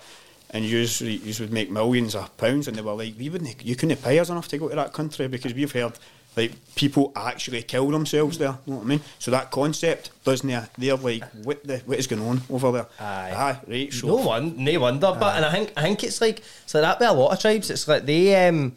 And 0.56 0.64
you 0.64 0.86
would 1.40 1.52
make 1.52 1.70
millions 1.70 2.14
of 2.14 2.34
pounds, 2.38 2.66
and 2.66 2.76
they 2.76 2.80
were 2.82 2.94
like, 2.94 3.14
"We 3.18 3.28
wouldn't, 3.28 3.62
you 3.62 3.76
couldn't 3.76 4.02
pay 4.02 4.18
us 4.18 4.30
enough 4.30 4.48
to 4.48 4.56
go 4.58 4.68
to 4.70 4.76
that 4.76 4.94
country 4.94 5.28
because 5.28 5.52
we've 5.52 5.70
heard 5.72 5.92
like 6.36 6.52
people 6.76 7.12
actually 7.14 7.62
kill 7.62 7.90
themselves 7.90 8.38
there." 8.38 8.56
You 8.64 8.72
know 8.72 8.78
what 8.78 8.84
I 8.84 8.88
mean? 8.88 9.00
So 9.18 9.30
that 9.32 9.50
concept 9.50 10.10
doesn't. 10.24 10.48
They're 10.78 10.96
like, 10.96 11.24
"What 11.44 11.62
the 11.62 11.78
what 11.84 11.98
is 11.98 12.06
going 12.06 12.22
on 12.26 12.40
over 12.48 12.72
there?" 12.72 12.86
Aye. 12.98 13.32
Aye, 13.36 13.60
right. 13.68 13.92
So 13.92 14.06
No 14.06 14.16
one, 14.16 14.64
no 14.64 14.80
wonder. 14.80 15.14
But 15.20 15.36
and 15.36 15.44
I 15.44 15.52
think 15.52 15.72
I 15.76 15.82
think 15.82 16.02
it's 16.04 16.20
like 16.22 16.38
it's 16.64 16.72
like 16.74 16.82
that 16.82 16.98
with 17.00 17.08
a 17.10 17.12
lot 17.12 17.32
of 17.34 17.40
tribes. 17.40 17.68
It's 17.70 17.86
like 17.86 18.06
they 18.06 18.48
um 18.48 18.72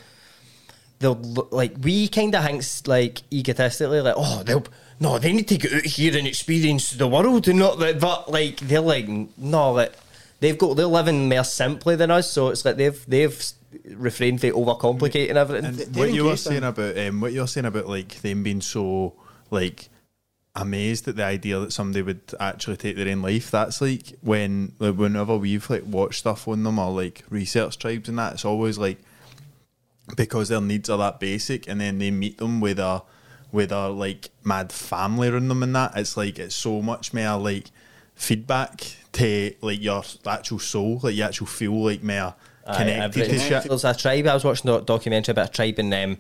they'll 1.00 1.16
look- 1.16 1.54
like 1.54 1.76
we 1.82 2.10
kind 2.10 2.36
of 2.36 2.44
thinks 2.44 2.86
like 2.88 3.22
egotistically 3.32 4.02
like 4.02 4.16
oh 4.18 4.44
they'll 4.44 4.66
no 5.00 5.18
they 5.18 5.32
need 5.32 5.48
to 5.48 5.58
get 5.58 5.72
out 5.72 5.86
here 5.86 6.18
and 6.18 6.28
experience 6.28 6.92
the 6.92 7.08
world 7.08 7.48
and 7.48 7.58
not 7.58 7.80
that 7.80 8.02
but 8.02 8.30
like 8.30 8.58
they're 8.60 8.82
like 8.82 9.08
no 9.38 9.72
like 9.72 9.94
they've 10.40 10.58
got 10.58 10.76
they're 10.76 10.86
living 10.86 11.30
more 11.30 11.44
simply 11.44 11.96
than 11.96 12.12
us, 12.12 12.32
so 12.32 12.50
it's 12.50 12.66
like 12.66 12.78
they've 12.78 13.06
they've 13.08 13.54
refrained 13.90 14.42
from 14.42 14.52
overcomplicating 14.52 15.36
everything. 15.36 15.66
And 15.66 15.78
they're 15.78 16.04
what 16.06 16.14
you 16.14 16.24
were 16.24 16.32
engaged 16.32 16.48
in- 16.48 16.52
saying 16.52 16.64
about 16.64 16.98
um, 16.98 17.22
what 17.22 17.34
you're 17.34 17.48
saying 17.48 17.66
about 17.66 17.88
like 17.88 18.22
them 18.22 18.44
being 18.44 18.62
so 18.62 19.14
like 19.52 19.90
amazed 20.56 21.08
at 21.08 21.16
the 21.16 21.24
idea 21.24 21.60
that 21.60 21.72
somebody 21.72 22.02
would 22.02 22.22
actually 22.40 22.78
take 22.78 22.96
their 22.96 23.08
own 23.08 23.22
life. 23.22 23.52
That's 23.52 23.82
like 23.82 24.14
when 24.22 24.74
like, 24.80 24.96
whenever 24.96 25.38
we've 25.38 25.70
like 25.70 25.86
watched 25.86 26.20
stuff 26.20 26.48
on 26.48 26.64
them 26.64 26.80
or 26.80 26.92
like 26.92 27.24
research 27.30 27.78
tribes 27.78 28.10
and 28.10 28.18
that, 28.20 28.34
it's 28.34 28.46
always 28.46 28.78
like 28.78 29.00
because 30.16 30.50
their 30.50 30.62
needs 30.62 30.90
are 30.90 30.98
that 30.98 31.20
basic, 31.20 31.68
and 31.68 31.80
then 31.82 32.00
they 32.00 32.12
meet 32.12 32.38
them 32.38 32.60
with 32.60 32.80
a 32.80 33.04
with 33.52 33.72
a 33.72 33.90
like 33.90 34.30
mad 34.44 34.72
family 34.72 35.30
around 35.30 35.48
them 35.48 35.64
and 35.64 35.76
that. 35.76 35.94
It's 35.96 36.18
like 36.18 36.40
it's 36.40 36.56
so 36.56 36.82
much 36.82 37.14
more 37.14 37.38
like 37.38 37.72
feedback 38.16 38.96
to 39.14 39.54
like 39.62 39.82
your 39.82 40.04
actual 40.26 40.60
soul, 40.60 41.00
like 41.04 41.16
you 41.16 41.24
actually 41.24 41.48
feel 41.48 41.84
like 41.84 42.04
more 42.04 42.36
connected 42.66 43.20
to 43.20 43.26
everything. 43.26 43.40
shit. 43.40 43.64
There's 43.64 43.84
a 43.84 43.94
tribe. 43.96 44.28
I 44.28 44.34
was 44.34 44.44
watching 44.44 44.70
a 44.70 44.82
documentary 44.82 45.32
about 45.32 45.50
a 45.50 45.52
tribe, 45.52 45.80
and 45.80 45.94
um, 45.94 46.18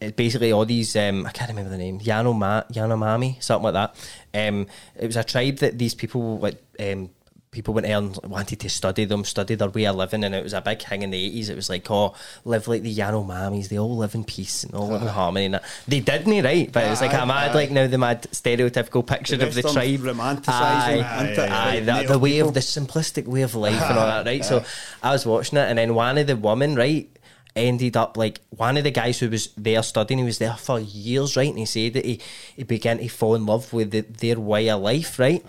it 0.00 0.16
basically 0.16 0.52
all 0.52 0.64
these. 0.64 0.96
Um, 0.96 1.26
I 1.26 1.30
can't 1.30 1.50
remember 1.50 1.70
the 1.70 1.78
name. 1.78 2.00
Yanoma, 2.00 2.70
Yanomami, 2.72 3.42
something 3.42 3.72
like 3.72 3.92
that. 4.32 4.48
Um, 4.48 4.66
it 4.96 5.06
was 5.06 5.16
a 5.16 5.24
tribe 5.24 5.56
that 5.58 5.78
these 5.78 5.94
people 5.94 6.38
like. 6.38 6.62
Um, 6.78 7.10
People 7.52 7.74
went 7.74 7.84
there 7.84 7.98
and 7.98 8.16
wanted 8.22 8.60
to 8.60 8.70
study 8.70 9.04
them, 9.04 9.24
study 9.24 9.56
their 9.56 9.68
way 9.70 9.84
of 9.86 9.96
living, 9.96 10.22
and 10.22 10.36
it 10.36 10.44
was 10.44 10.52
a 10.52 10.60
big 10.60 10.80
thing 10.80 11.02
in 11.02 11.10
the 11.10 11.18
eighties. 11.18 11.48
It 11.48 11.56
was 11.56 11.68
like, 11.68 11.90
oh, 11.90 12.14
live 12.44 12.68
like 12.68 12.82
the 12.82 12.94
Yanomamis. 12.94 13.68
They 13.68 13.78
all 13.78 13.96
live 13.96 14.14
in 14.14 14.22
peace 14.22 14.62
and 14.62 14.72
all 14.72 14.86
live 14.86 15.02
in 15.02 15.08
harmony. 15.08 15.46
And 15.46 15.54
that. 15.54 15.64
They 15.88 15.98
didn't, 15.98 16.44
right? 16.44 16.70
But 16.70 16.84
it 16.84 16.90
was 16.90 17.00
like 17.00 17.12
a 17.12 17.22
Aye, 17.22 17.24
mad, 17.24 17.50
aye. 17.50 17.54
like 17.54 17.70
now 17.72 17.88
the 17.88 17.98
mad 17.98 18.22
stereotypical 18.30 19.04
picture 19.04 19.34
of 19.44 19.52
the 19.52 19.62
tribe, 19.62 19.98
romanticising, 19.98 21.02
Aye, 21.02 21.48
aye, 21.50 21.80
the, 21.80 22.12
the 22.12 22.18
way 22.20 22.34
people. 22.34 22.48
of 22.50 22.54
the 22.54 22.60
simplistic 22.60 23.26
way 23.26 23.42
of 23.42 23.56
life 23.56 23.82
and 23.82 23.98
all 23.98 24.06
that, 24.06 24.26
right? 24.26 24.44
So 24.44 24.62
I 25.02 25.10
was 25.10 25.26
watching 25.26 25.58
it, 25.58 25.62
and 25.68 25.76
then 25.76 25.92
one 25.96 26.18
of 26.18 26.28
the 26.28 26.36
women, 26.36 26.76
right, 26.76 27.10
ended 27.56 27.96
up 27.96 28.16
like 28.16 28.40
one 28.50 28.76
of 28.76 28.84
the 28.84 28.92
guys 28.92 29.18
who 29.18 29.28
was 29.28 29.48
there 29.56 29.82
studying. 29.82 30.18
He 30.18 30.24
was 30.24 30.38
there 30.38 30.54
for 30.54 30.78
years, 30.78 31.36
right? 31.36 31.48
And 31.50 31.58
he 31.58 31.66
said 31.66 31.94
that 31.94 32.04
he, 32.04 32.20
he 32.54 32.62
began 32.62 32.98
to 32.98 33.08
fall 33.08 33.34
in 33.34 33.44
love 33.44 33.72
with 33.72 33.90
the, 33.90 34.02
their 34.02 34.38
way 34.38 34.70
of 34.70 34.80
life, 34.82 35.18
right? 35.18 35.44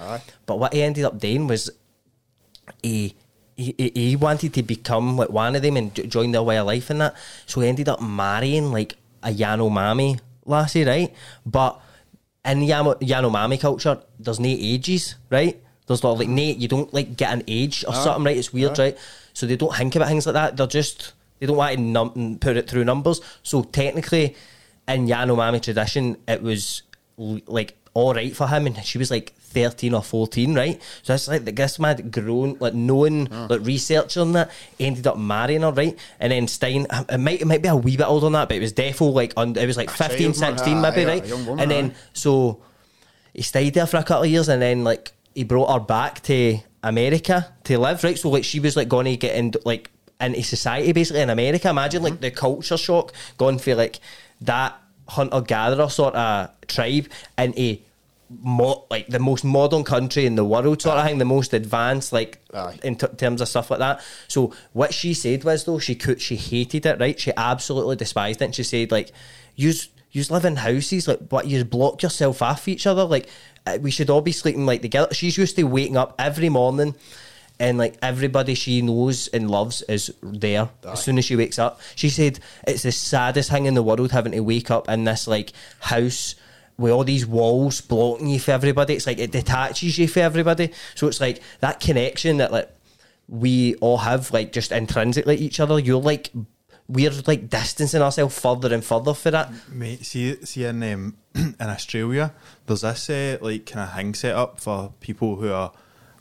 But 0.48 0.57
what 0.57 0.73
he 0.73 0.82
ended 0.82 1.06
up 1.06 1.19
doing 1.19 1.45
was 1.45 1.69
he. 2.84 3.15
He, 3.57 3.76
he- 3.93 4.15
wanted 4.15 4.56
to 4.56 4.64
become 4.64 5.18
like 5.18 5.30
one 5.30 5.56
of 5.56 5.61
them 5.61 5.77
and 5.77 5.93
join 6.10 6.31
their 6.31 6.41
way 6.41 6.57
of 6.57 6.65
life 6.65 6.89
and 6.89 6.99
that. 7.02 7.15
So 7.45 7.61
he 7.61 7.68
ended 7.68 7.89
up 7.89 8.02
marrying 8.02 8.72
like 8.72 8.95
a 9.22 9.30
Yanomami 9.30 10.19
lassie, 10.45 10.84
right? 10.84 11.14
But 11.45 11.80
in 12.43 12.61
Yamo- 12.61 12.99
Yanomami 12.99 13.60
culture, 13.60 13.99
there's 14.18 14.39
no 14.39 14.48
ages, 14.49 15.14
right? 15.30 15.61
There's 15.85 16.02
not 16.02 16.18
like 16.18 16.30
no, 16.30 16.41
you 16.41 16.68
don't 16.68 16.91
like 16.91 17.15
get 17.15 17.34
an 17.34 17.43
age 17.48 17.84
or 17.88 17.93
something, 17.93 18.23
right? 18.23 18.38
It's 18.38 18.52
weird, 18.52 18.80
right? 18.80 18.98
So 19.34 19.45
they 19.45 19.57
don't 19.57 19.76
think 19.76 19.95
about 19.95 20.07
things 20.07 20.26
like 20.26 20.34
that. 20.34 20.57
They're 20.57 20.65
just 20.65 21.14
they 21.39 21.45
don't 21.45 21.57
want 21.57 21.76
to 21.76 21.81
num- 21.81 22.38
put 22.39 22.57
it 22.57 22.68
through 22.68 22.85
numbers. 22.85 23.22
So 23.43 23.61
technically, 23.64 24.35
in 24.88 25.06
Yanomami 25.07 25.61
tradition, 25.61 26.18
it 26.27 26.41
was 26.41 26.81
l- 27.19 27.41
like 27.45 27.77
all 27.93 28.15
right 28.15 28.35
for 28.35 28.48
him, 28.48 28.65
and 28.65 28.84
she 28.84 28.98
was 28.98 29.11
like. 29.11 29.34
13 29.52 29.94
or 29.94 30.03
14, 30.03 30.56
right? 30.56 30.82
So 31.03 31.14
it's 31.14 31.28
like 31.28 31.45
the 31.45 31.52
this 31.52 31.80
man 31.80 32.10
grown, 32.10 32.57
like 32.60 32.73
knowing, 32.73 33.26
like 33.26 33.61
researching 33.61 34.34
that, 34.34 34.52
ended 34.80 35.07
up 35.07 35.18
marrying 35.18 35.61
her, 35.61 35.72
right? 35.72 35.98
And 36.19 36.32
then 36.32 36.48
Stein, 36.48 36.88
um, 36.90 37.06
it 37.10 37.18
might, 37.19 37.41
it 37.41 37.45
might 37.45 37.61
be 37.61 37.68
a 37.68 37.76
wee 37.76 37.98
bit 37.98 38.07
older 38.07 38.26
than 38.26 38.34
that, 38.34 38.48
but 38.48 38.57
it 38.57 38.61
was 38.61 38.73
defo 38.73 39.14
like, 39.14 39.34
on, 39.38 39.56
it 39.56 39.65
was 39.65 39.78
like 39.78 39.90
15, 39.90 40.34
child, 40.34 40.40
man. 40.40 40.57
16 40.57 40.82
maybe, 40.82 41.06
right? 41.06 41.32
and 41.60 41.72
then 41.72 41.91
aye. 41.91 41.95
so 42.14 42.61
he 43.34 43.41
stayed 43.41 43.73
there 43.73 43.88
for 43.88 43.98
a 43.98 44.03
couple 44.03 44.23
of 44.23 44.30
years 44.30 44.49
and 44.49 44.61
then 44.61 44.84
like 44.84 45.11
he 45.34 45.44
brought 45.44 45.72
her 45.72 45.80
back 45.80 46.22
to 46.23 46.60
America 46.84 47.53
to 47.65 47.78
live, 47.78 48.03
right? 48.03 48.18
So 48.18 48.30
like 48.30 48.44
she 48.44 48.60
was 48.60 48.76
like 48.76 48.90
going 48.90 49.06
to 49.06 49.18
get 49.18 49.36
in, 49.36 49.53
like 49.65 49.90
into 50.19 50.44
society 50.44 50.91
basically 50.91 51.22
in 51.22 51.30
America. 51.30 51.69
Imagine 51.69 52.03
like 52.03 52.19
the 52.22 52.32
culture 52.32 52.78
shock 52.78 53.14
going 53.38 53.60
for 53.60 53.76
like 53.76 53.99
that 54.41 54.78
hunter 55.07 55.41
gatherer 55.41 55.90
sort 55.90 56.15
of 56.15 56.49
tribe 56.68 57.07
into 57.38 57.78
mo- 58.41 58.85
like 58.89 59.07
the 59.07 59.19
most 59.19 59.43
modern 59.43 59.83
country 59.83 60.25
in 60.25 60.35
the 60.35 60.45
world 60.45 60.81
sort 60.81 60.97
of 60.97 61.05
thing, 61.05 61.17
the 61.17 61.25
most 61.25 61.53
advanced 61.53 62.13
like 62.13 62.39
Aye. 62.53 62.79
in 62.83 62.95
t- 62.95 63.07
terms 63.17 63.41
of 63.41 63.47
stuff 63.47 63.69
like 63.69 63.79
that. 63.79 64.01
So 64.27 64.53
what 64.73 64.93
she 64.93 65.13
said 65.13 65.43
was 65.43 65.65
though 65.65 65.79
she 65.79 65.95
could 65.95 66.21
she 66.21 66.35
hated 66.35 66.85
it, 66.85 66.99
right? 66.99 67.19
She 67.19 67.31
absolutely 67.35 67.95
despised 67.95 68.41
it. 68.41 68.45
And 68.45 68.55
she 68.55 68.63
said 68.63 68.91
like, 68.91 69.11
"Use 69.55 69.89
use 70.11 70.31
live 70.31 70.45
in 70.45 70.57
houses 70.57 71.07
like, 71.07 71.27
but 71.27 71.47
you 71.47 71.63
block 71.63 72.03
yourself 72.03 72.41
off 72.41 72.67
each 72.67 72.87
other. 72.87 73.03
Like 73.03 73.29
uh, 73.65 73.77
we 73.81 73.91
should 73.91 74.09
all 74.09 74.21
be 74.21 74.31
sleeping 74.31 74.65
like 74.65 74.81
together." 74.81 75.13
She's 75.13 75.37
used 75.37 75.55
to 75.57 75.63
waking 75.63 75.97
up 75.97 76.15
every 76.19 76.49
morning. 76.49 76.95
And 77.59 77.77
like 77.77 77.95
everybody 78.01 78.55
she 78.55 78.81
knows 78.81 79.27
and 79.27 79.51
loves 79.51 79.83
is 79.83 80.11
there 80.23 80.69
as 80.83 81.03
soon 81.03 81.19
as 81.19 81.25
she 81.25 81.35
wakes 81.35 81.59
up. 81.59 81.79
She 81.93 82.09
said 82.09 82.39
it's 82.65 82.81
the 82.81 82.91
saddest 82.91 83.51
thing 83.51 83.67
in 83.67 83.75
the 83.75 83.83
world 83.83 84.11
having 84.11 84.31
to 84.31 84.39
wake 84.39 84.71
up 84.71 84.89
in 84.89 85.03
this 85.03 85.27
like 85.27 85.53
house 85.79 86.33
with 86.81 86.91
all 86.91 87.03
these 87.03 87.25
walls 87.25 87.79
blocking 87.79 88.27
you 88.27 88.39
for 88.39 88.51
everybody. 88.51 88.95
It's 88.95 89.07
like 89.07 89.19
it 89.19 89.31
detaches 89.31 89.97
you 89.97 90.07
for 90.07 90.19
everybody. 90.19 90.71
So 90.95 91.07
it's 91.07 91.21
like 91.21 91.41
that 91.59 91.79
connection 91.79 92.37
that 92.37 92.51
like 92.51 92.69
we 93.29 93.75
all 93.75 93.99
have, 93.99 94.31
like 94.31 94.51
just 94.51 94.71
intrinsically 94.71 95.37
each 95.37 95.59
other. 95.59 95.79
You're 95.79 96.01
like 96.01 96.31
we're 96.89 97.11
like 97.25 97.49
distancing 97.49 98.01
ourselves 98.01 98.37
further 98.37 98.73
and 98.73 98.83
further 98.83 99.13
for 99.13 99.31
that. 99.31 99.51
Mate, 99.69 100.05
see, 100.05 100.43
see 100.45 100.65
in 100.65 100.83
um, 100.83 101.17
in 101.35 101.55
Australia, 101.61 102.33
there's 102.65 102.81
this 102.81 103.09
uh, 103.09 103.37
like 103.39 103.65
kind 103.67 103.83
of 103.83 103.93
hang 103.93 104.13
set 104.13 104.35
up 104.35 104.59
for 104.59 104.91
people 104.99 105.37
who 105.37 105.51
are 105.51 105.71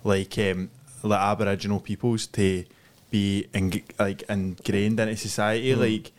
like 0.04 0.38
um, 0.38 0.70
like 1.02 1.20
Aboriginal 1.20 1.80
peoples 1.80 2.26
to 2.28 2.64
be 3.10 3.48
ing- 3.52 3.82
like 3.98 4.22
ingrained 4.28 5.00
into 5.00 5.16
society, 5.16 5.74
like 5.74 6.12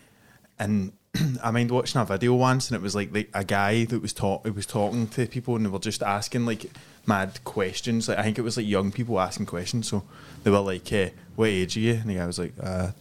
and. 0.59 0.93
I 1.43 1.51
mind 1.51 1.71
watching 1.71 1.99
a 1.99 2.05
video 2.05 2.33
once, 2.33 2.69
and 2.69 2.75
it 2.75 2.81
was 2.81 2.95
like, 2.95 3.13
like 3.13 3.29
a 3.33 3.43
guy 3.43 3.85
that 3.85 4.01
was 4.01 4.13
talk, 4.13 4.45
who 4.45 4.53
was 4.53 4.65
talking 4.65 5.07
to 5.07 5.27
people, 5.27 5.55
and 5.55 5.65
they 5.65 5.69
were 5.69 5.79
just 5.79 6.01
asking 6.03 6.45
like 6.45 6.65
mad 7.05 7.43
questions. 7.43 8.07
Like 8.07 8.17
I 8.17 8.23
think 8.23 8.37
it 8.37 8.43
was 8.43 8.57
like 8.57 8.67
young 8.67 8.91
people 8.91 9.19
asking 9.19 9.45
questions. 9.45 9.89
So 9.89 10.03
they 10.43 10.51
were 10.51 10.59
like, 10.59 10.91
uh, 10.93 11.09
"What 11.35 11.49
age 11.49 11.75
are 11.77 11.81
you?" 11.81 11.93
And 11.93 12.09
the 12.09 12.15
guy 12.15 12.25
was 12.25 12.39
like, 12.39 12.53
uh, 12.61 12.91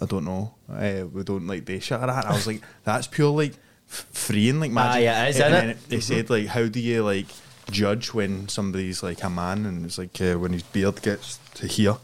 I 0.00 0.06
don't 0.06 0.24
know. 0.24 0.54
Uh, 0.70 1.06
we 1.12 1.22
don't 1.22 1.46
like 1.46 1.64
do 1.64 1.78
shit 1.80 2.00
like 2.00 2.08
that. 2.08 2.24
And 2.24 2.32
I 2.32 2.36
was 2.36 2.46
like, 2.46 2.62
that's 2.84 3.06
pure 3.06 3.30
like 3.30 3.52
f- 3.88 4.06
freeing, 4.12 4.60
like 4.60 4.70
magic. 4.70 4.94
Ah, 4.94 4.98
yeah, 4.98 5.24
it 5.26 5.30
is, 5.30 5.40
and 5.40 5.70
it? 5.70 5.88
They 5.88 6.00
said 6.00 6.30
like, 6.30 6.46
how 6.46 6.66
do 6.66 6.80
you 6.80 7.04
like 7.04 7.26
judge 7.70 8.12
when 8.12 8.48
somebody's 8.48 9.02
like 9.02 9.22
a 9.22 9.30
man 9.30 9.66
and 9.66 9.84
it's 9.84 9.98
like 9.98 10.20
uh, 10.20 10.34
when 10.34 10.52
his 10.52 10.62
beard 10.62 11.02
gets 11.02 11.38
to 11.54 11.66
here? 11.66 11.96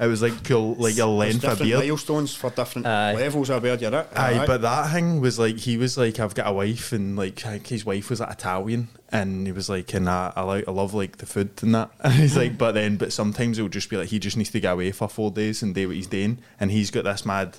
It 0.00 0.06
was 0.06 0.22
like 0.22 0.44
pure 0.44 0.76
like 0.78 0.96
your 0.96 1.08
There's 1.18 1.34
length 1.34 1.44
of 1.44 1.50
different 1.58 1.72
beard. 1.72 1.80
milestones 1.80 2.34
for 2.36 2.50
different 2.50 2.86
Aye. 2.86 3.14
levels 3.14 3.50
of 3.50 3.62
beard 3.62 3.80
you're 3.82 3.94
at. 3.94 4.16
Aye, 4.16 4.44
but 4.46 4.62
that 4.62 4.92
thing 4.92 5.20
was 5.20 5.40
like 5.40 5.56
he 5.56 5.76
was 5.76 5.98
like 5.98 6.20
I've 6.20 6.36
got 6.36 6.46
a 6.46 6.52
wife 6.52 6.92
and 6.92 7.16
like 7.16 7.44
I 7.44 7.50
think 7.54 7.66
his 7.66 7.84
wife 7.84 8.08
was 8.10 8.20
like 8.20 8.30
Italian 8.30 8.88
and 9.10 9.44
he 9.46 9.52
was 9.52 9.68
like 9.68 9.92
and 9.94 10.08
I, 10.08 10.32
I 10.36 10.42
like 10.42 10.68
I 10.68 10.70
love 10.70 10.94
like 10.94 11.16
the 11.16 11.26
food 11.26 11.50
and 11.62 11.74
that 11.74 11.90
and 12.00 12.12
he's 12.12 12.36
like 12.36 12.56
but 12.56 12.72
then 12.72 12.96
but 12.96 13.12
sometimes 13.12 13.58
it 13.58 13.62
would 13.62 13.72
just 13.72 13.90
be 13.90 13.96
like 13.96 14.08
he 14.10 14.20
just 14.20 14.36
needs 14.36 14.50
to 14.50 14.60
get 14.60 14.72
away 14.74 14.92
for 14.92 15.08
four 15.08 15.32
days 15.32 15.62
and 15.62 15.74
do 15.74 15.88
what 15.88 15.96
he's 15.96 16.06
doing 16.06 16.38
and 16.60 16.70
he's 16.70 16.92
got 16.92 17.02
this 17.02 17.26
mad 17.26 17.58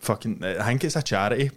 fucking 0.00 0.42
I 0.44 0.64
think 0.64 0.82
it's 0.84 0.96
a 0.96 1.02
charity 1.02 1.50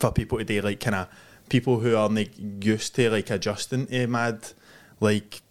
for 0.00 0.10
people 0.12 0.38
to 0.38 0.44
do 0.44 0.60
like 0.62 0.80
kind 0.80 0.96
of 0.96 1.08
people 1.48 1.78
who 1.80 1.96
are 1.96 2.08
like 2.08 2.32
used 2.36 2.94
to 2.96 3.08
like 3.08 3.30
adjusting 3.30 3.86
to 3.86 4.06
mad 4.08 4.48
like 5.00 5.42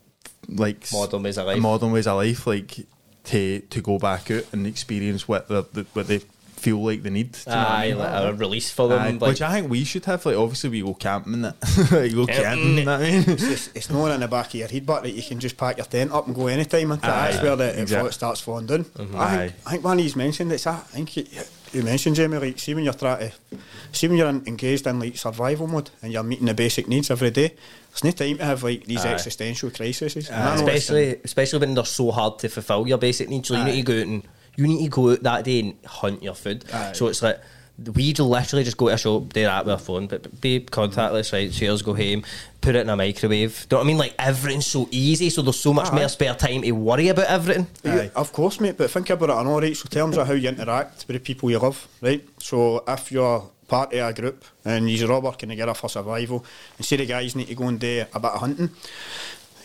like 0.49 0.91
Modern 0.91 1.23
ways 1.23 1.37
of 1.37 1.45
life. 1.47 1.59
modern 1.61 1.91
ways 1.93 2.07
of 2.07 2.17
life 2.17 2.45
like 2.45 2.85
to 3.27 3.59
to 3.59 3.81
go 3.81 3.99
back 3.99 4.31
out 4.31 4.45
and 4.51 4.65
experience 4.65 5.27
what 5.27 5.47
the, 5.47 5.65
the 5.73 5.85
what 5.93 6.07
they 6.07 6.19
feel 6.57 6.83
like 6.83 7.03
they 7.03 7.09
need. 7.09 7.33
Do 7.33 7.39
you 7.45 7.55
know 7.55 7.61
what 7.61 7.69
I 7.69 7.83
Aye, 7.83 7.87
mean? 7.89 7.97
like 7.99 8.23
a 8.23 8.33
release 8.33 8.71
for 8.71 8.89
them. 8.89 8.99
Aye, 8.99 9.11
like, 9.11 9.21
which 9.21 9.41
I 9.41 9.53
think 9.53 9.69
we 9.69 9.83
should 9.83 10.05
have. 10.05 10.25
Like, 10.25 10.35
obviously, 10.35 10.69
we 10.71 10.81
go 10.81 10.93
camping 10.93 11.35
and 11.35 11.43
that. 11.45 11.55
like, 11.91 12.13
go 12.13 12.25
camping. 12.25 12.77
you 12.79 12.85
know 12.85 12.95
I 12.95 12.99
mean? 12.99 13.23
it's, 13.27 13.67
it's 13.75 13.89
not 13.89 14.11
in 14.11 14.21
the 14.21 14.27
back 14.27 14.47
of 14.47 14.55
your 14.55 14.67
head, 14.67 14.85
but 14.85 15.03
that 15.03 15.11
you 15.11 15.21
can 15.21 15.39
just 15.39 15.55
pack 15.55 15.77
your 15.77 15.85
tent 15.85 16.11
up 16.11 16.25
and 16.25 16.35
go 16.35 16.47
anytime. 16.47 16.91
And 16.91 17.01
that's 17.01 17.41
where 17.41 17.55
the 17.55 17.79
it 17.79 18.13
starts 18.13 18.41
falling 18.41 18.65
down. 18.65 18.85
Mm-hmm. 18.85 19.15
I, 19.15 19.37
think, 19.37 19.53
I 19.65 19.71
think 19.71 19.83
one 19.83 19.99
of 19.99 20.03
these 20.03 20.15
mentioned 20.15 20.51
it's. 20.51 20.65
I 20.65 20.77
think 20.77 21.17
you, 21.17 21.25
you 21.73 21.83
mentioned 21.83 22.15
Jamie, 22.15 22.37
like 22.37 22.59
see 22.59 22.73
when 22.73 22.83
you're 22.83 22.93
trying 22.93 23.29
to, 23.29 23.57
see 23.91 24.07
when 24.07 24.17
you're 24.17 24.27
en- 24.27 24.43
engaged 24.47 24.87
in 24.87 24.99
like 24.99 25.17
survival 25.17 25.67
mode 25.67 25.89
and 26.01 26.11
you're 26.11 26.23
meeting 26.23 26.45
the 26.45 26.53
basic 26.53 26.87
needs 26.87 27.11
every 27.11 27.31
day. 27.31 27.53
There's 27.89 28.03
no 28.03 28.11
time 28.11 28.37
to 28.37 28.45
have 28.45 28.63
like 28.63 28.85
these 28.85 29.05
Aye. 29.05 29.13
existential 29.13 29.71
crises. 29.71 30.15
Especially 30.15 31.19
especially 31.23 31.59
when 31.59 31.73
they're 31.73 31.85
so 31.85 32.11
hard 32.11 32.39
to 32.39 32.49
fulfill 32.49 32.87
your 32.87 32.97
basic 32.97 33.29
needs. 33.29 33.47
So 33.47 33.55
you 33.57 33.63
need 33.63 33.75
to 33.75 33.81
go 33.83 33.99
out 33.99 34.07
and 34.07 34.23
you 34.55 34.67
need 34.67 34.83
to 34.85 34.89
go 34.89 35.11
out 35.11 35.23
that 35.23 35.43
day 35.45 35.59
and 35.59 35.75
hunt 35.85 36.23
your 36.23 36.33
food. 36.35 36.65
Aye. 36.73 36.93
So 36.93 37.07
it's 37.07 37.21
like 37.21 37.39
we 37.93 38.13
literally 38.13 38.63
just 38.63 38.77
go 38.77 38.87
to 38.87 38.93
a 38.95 38.97
shop, 38.97 39.33
do 39.33 39.43
that 39.43 39.65
with 39.65 39.71
our 39.73 39.79
phone, 39.79 40.07
but 40.07 40.41
be 40.41 40.59
contactless, 40.61 41.31
right? 41.31 41.51
Cheers, 41.51 41.83
go 41.83 41.93
home, 41.93 42.23
put 42.59 42.75
it 42.75 42.79
in 42.79 42.89
a 42.89 42.95
microwave. 42.95 43.67
Do 43.69 43.75
you 43.75 43.77
know 43.77 43.77
what 43.77 43.83
I 43.83 43.87
mean? 43.87 43.97
Like 43.99 44.15
everything's 44.17 44.65
so 44.65 44.87
easy, 44.89 45.29
so 45.29 45.43
there's 45.43 45.59
so 45.59 45.73
much 45.73 45.91
Aye. 45.91 45.95
more 45.95 46.09
spare 46.09 46.33
time 46.33 46.63
to 46.63 46.71
worry 46.71 47.09
about 47.09 47.27
everything. 47.27 47.67
You- 47.83 48.11
of 48.15 48.33
course, 48.33 48.59
mate, 48.59 48.77
but 48.77 48.89
think 48.89 49.09
about 49.11 49.29
it 49.29 49.41
in 49.41 49.47
all 49.47 49.61
right. 49.61 49.77
So, 49.77 49.83
in 49.85 49.91
terms 49.91 50.17
of 50.17 50.25
how 50.27 50.33
you 50.33 50.49
interact 50.49 51.05
with 51.07 51.15
the 51.15 51.19
people 51.19 51.51
you 51.51 51.59
love, 51.59 51.87
right? 52.01 52.27
So, 52.39 52.83
if 52.87 53.11
you're 53.11 53.43
part 53.67 53.93
of 53.93 53.99
a 54.09 54.13
group 54.13 54.43
and 54.65 54.89
you're 54.89 55.11
all 55.11 55.21
working 55.21 55.49
together 55.49 55.73
for 55.75 55.89
survival, 55.89 56.43
and 56.77 56.85
say 56.85 56.95
the 56.95 57.05
guys 57.05 57.35
need 57.35 57.47
to 57.47 57.55
go 57.55 57.65
and 57.65 57.79
do 57.79 58.05
a 58.11 58.19
bit 58.19 58.31
of 58.31 58.39
hunting, 58.39 58.71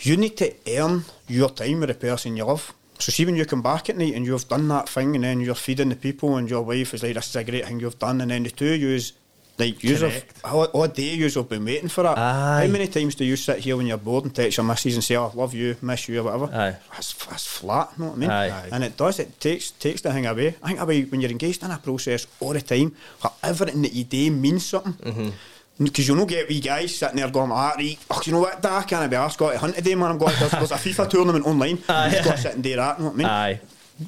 you 0.01 0.16
need 0.18 0.36
to 0.36 0.52
earn 0.76 1.05
your 1.28 1.48
time 1.51 1.80
with 1.80 1.89
the 1.89 1.94
person 1.94 2.36
you 2.36 2.44
love. 2.44 2.74
So 3.02 3.10
see 3.10 3.24
when 3.26 3.34
you 3.34 3.44
come 3.44 3.62
back 3.62 3.90
at 3.90 3.96
night 3.96 4.14
and 4.14 4.24
you've 4.24 4.46
done 4.46 4.68
that 4.68 4.88
thing 4.88 5.16
and 5.16 5.24
then 5.24 5.40
you're 5.40 5.56
feeding 5.56 5.88
the 5.88 5.96
people 5.96 6.36
and 6.36 6.48
your 6.48 6.62
wife 6.62 6.94
is 6.94 7.02
like, 7.02 7.14
this 7.14 7.30
is 7.30 7.34
a 7.34 7.42
great 7.42 7.66
thing 7.66 7.80
you've 7.80 7.98
done 7.98 8.20
and 8.20 8.30
then 8.30 8.44
the 8.44 8.50
two 8.50 8.74
of 8.74 8.80
yous, 8.80 9.12
like 9.58 9.80
Connect. 9.80 10.44
all, 10.44 10.66
all 10.66 10.86
day 10.86 11.14
yous 11.14 11.34
have 11.34 11.48
been 11.48 11.64
waiting 11.64 11.88
for 11.88 12.04
that. 12.04 12.16
Aye. 12.16 12.60
How 12.64 12.72
many 12.72 12.86
times 12.86 13.16
do 13.16 13.24
you 13.24 13.34
sit 13.34 13.58
here 13.58 13.76
when 13.76 13.88
you're 13.88 13.98
bored 13.98 14.26
and 14.26 14.32
text 14.32 14.56
your 14.56 14.64
missus 14.64 14.94
and 14.94 15.02
say, 15.02 15.16
oh, 15.16 15.32
love 15.34 15.52
you, 15.52 15.76
miss 15.82 16.08
you 16.08 16.20
or 16.20 16.22
whatever? 16.22 16.44
Aye. 16.46 16.76
That's, 16.92 17.12
that's 17.26 17.44
flat, 17.44 17.90
you 17.98 18.04
know 18.04 18.10
what 18.10 18.16
I 18.16 18.20
mean? 18.20 18.30
Aye. 18.30 18.68
And 18.70 18.84
it 18.84 18.96
does, 18.96 19.18
it 19.18 19.40
takes 19.40 19.72
takes 19.72 20.00
the 20.00 20.12
thing 20.12 20.26
away. 20.26 20.54
I 20.62 20.68
think 20.68 20.78
about 20.78 21.10
when 21.10 21.20
you're 21.20 21.30
engaged 21.32 21.64
in 21.64 21.72
a 21.72 21.78
process 21.78 22.28
all 22.38 22.52
the 22.52 22.60
time, 22.60 22.94
where 23.20 23.32
everything 23.42 23.82
that 23.82 23.94
you 23.94 24.04
do 24.04 24.30
means 24.30 24.64
something. 24.64 24.92
Mm-hmm. 24.92 25.30
Because 25.78 26.07
you'll 26.07 26.16
not 26.19 26.28
get 26.28 26.49
wee 26.49 26.61
guys 26.61 26.97
sitting 26.97 27.16
there 27.16 27.31
going, 27.31 27.51
ah, 27.51 27.73
right, 27.77 27.99
oh, 28.11 28.20
you 28.24 28.32
know 28.32 28.40
what, 28.40 28.61
da, 28.61 28.82
can't 28.82 29.11
be 29.11 29.16
asked, 29.16 29.39
got 29.39 29.53
to 29.53 29.59
hunt 29.59 29.74
today, 29.74 29.94
man. 29.94 30.11
I'm 30.12 30.19
going 30.19 30.32
to, 30.32 30.39
there's, 30.40 30.53
there's 30.53 30.70
a 30.70 30.74
FIFA 30.74 31.09
tournament 31.11 31.47
online. 31.47 31.78
Aye. 31.89 32.15
You've 32.15 32.24
got 32.24 32.36
to 32.36 32.43
sit 32.43 32.55
and 32.55 32.62
do 32.62 32.77
that, 32.77 32.99
you 32.99 33.05
know 33.05 33.11
what 33.11 33.15
I 33.15 33.19
mean? 33.19 33.27
Aye. 33.27 33.61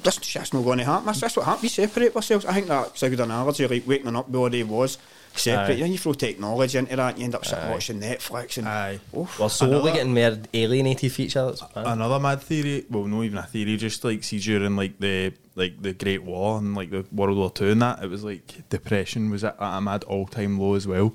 That's 0.03 0.17
just 0.17 0.53
not 0.53 0.63
going 0.63 0.77
to 0.79 0.85
happen. 0.85 1.05
That's, 1.07 1.21
that's 1.21 1.35
what 1.37 1.45
happens. 1.45 1.63
We 1.63 1.69
separate 1.69 2.15
ourselves. 2.15 2.45
I 2.45 2.53
think 2.53 2.67
that's 2.67 3.01
a 3.03 3.09
good 3.09 3.19
analogy, 3.19 3.67
like 3.67 3.87
waking 3.87 4.15
up 4.15 4.33
all 4.33 4.49
day 4.49 4.63
was. 4.63 4.97
Separate. 5.33 5.73
Aye. 5.75 5.79
Then 5.79 5.91
you 5.91 5.97
throw 5.97 6.13
technology 6.13 6.77
into 6.77 6.95
that, 6.95 7.09
and 7.09 7.17
you 7.19 7.25
end 7.25 7.35
up 7.35 7.45
sitting 7.45 7.69
watching 7.69 7.99
Netflix 7.99 8.57
and 8.57 8.67
Aye. 8.67 8.99
Oof. 9.17 9.37
We're 9.39 9.49
slowly 9.49 9.91
Another- 9.91 9.91
getting 9.91 10.13
more 10.13 10.37
alienated 10.53 11.11
from 11.11 11.25
each 11.25 11.35
other. 11.35 11.55
Another 11.75 12.19
mad 12.19 12.41
theory, 12.41 12.85
well, 12.89 13.03
not 13.03 13.23
even 13.23 13.37
a 13.39 13.43
theory, 13.43 13.75
just 13.75 14.03
like 14.05 14.23
see 14.23 14.39
during 14.39 14.75
like 14.77 14.97
the 14.99 15.33
like 15.55 15.81
the 15.81 15.93
Great 15.93 16.23
War 16.23 16.57
and 16.57 16.73
like 16.75 16.89
the 16.89 17.05
World 17.11 17.37
War 17.37 17.49
Two 17.51 17.69
and 17.69 17.81
that, 17.81 18.01
it 18.03 18.09
was 18.09 18.23
like 18.23 18.69
depression 18.69 19.29
was 19.29 19.43
at 19.43 19.55
a 19.59 19.81
mad 19.81 20.03
all 20.05 20.25
time 20.25 20.57
low 20.59 20.75
as 20.75 20.87
well. 20.87 21.13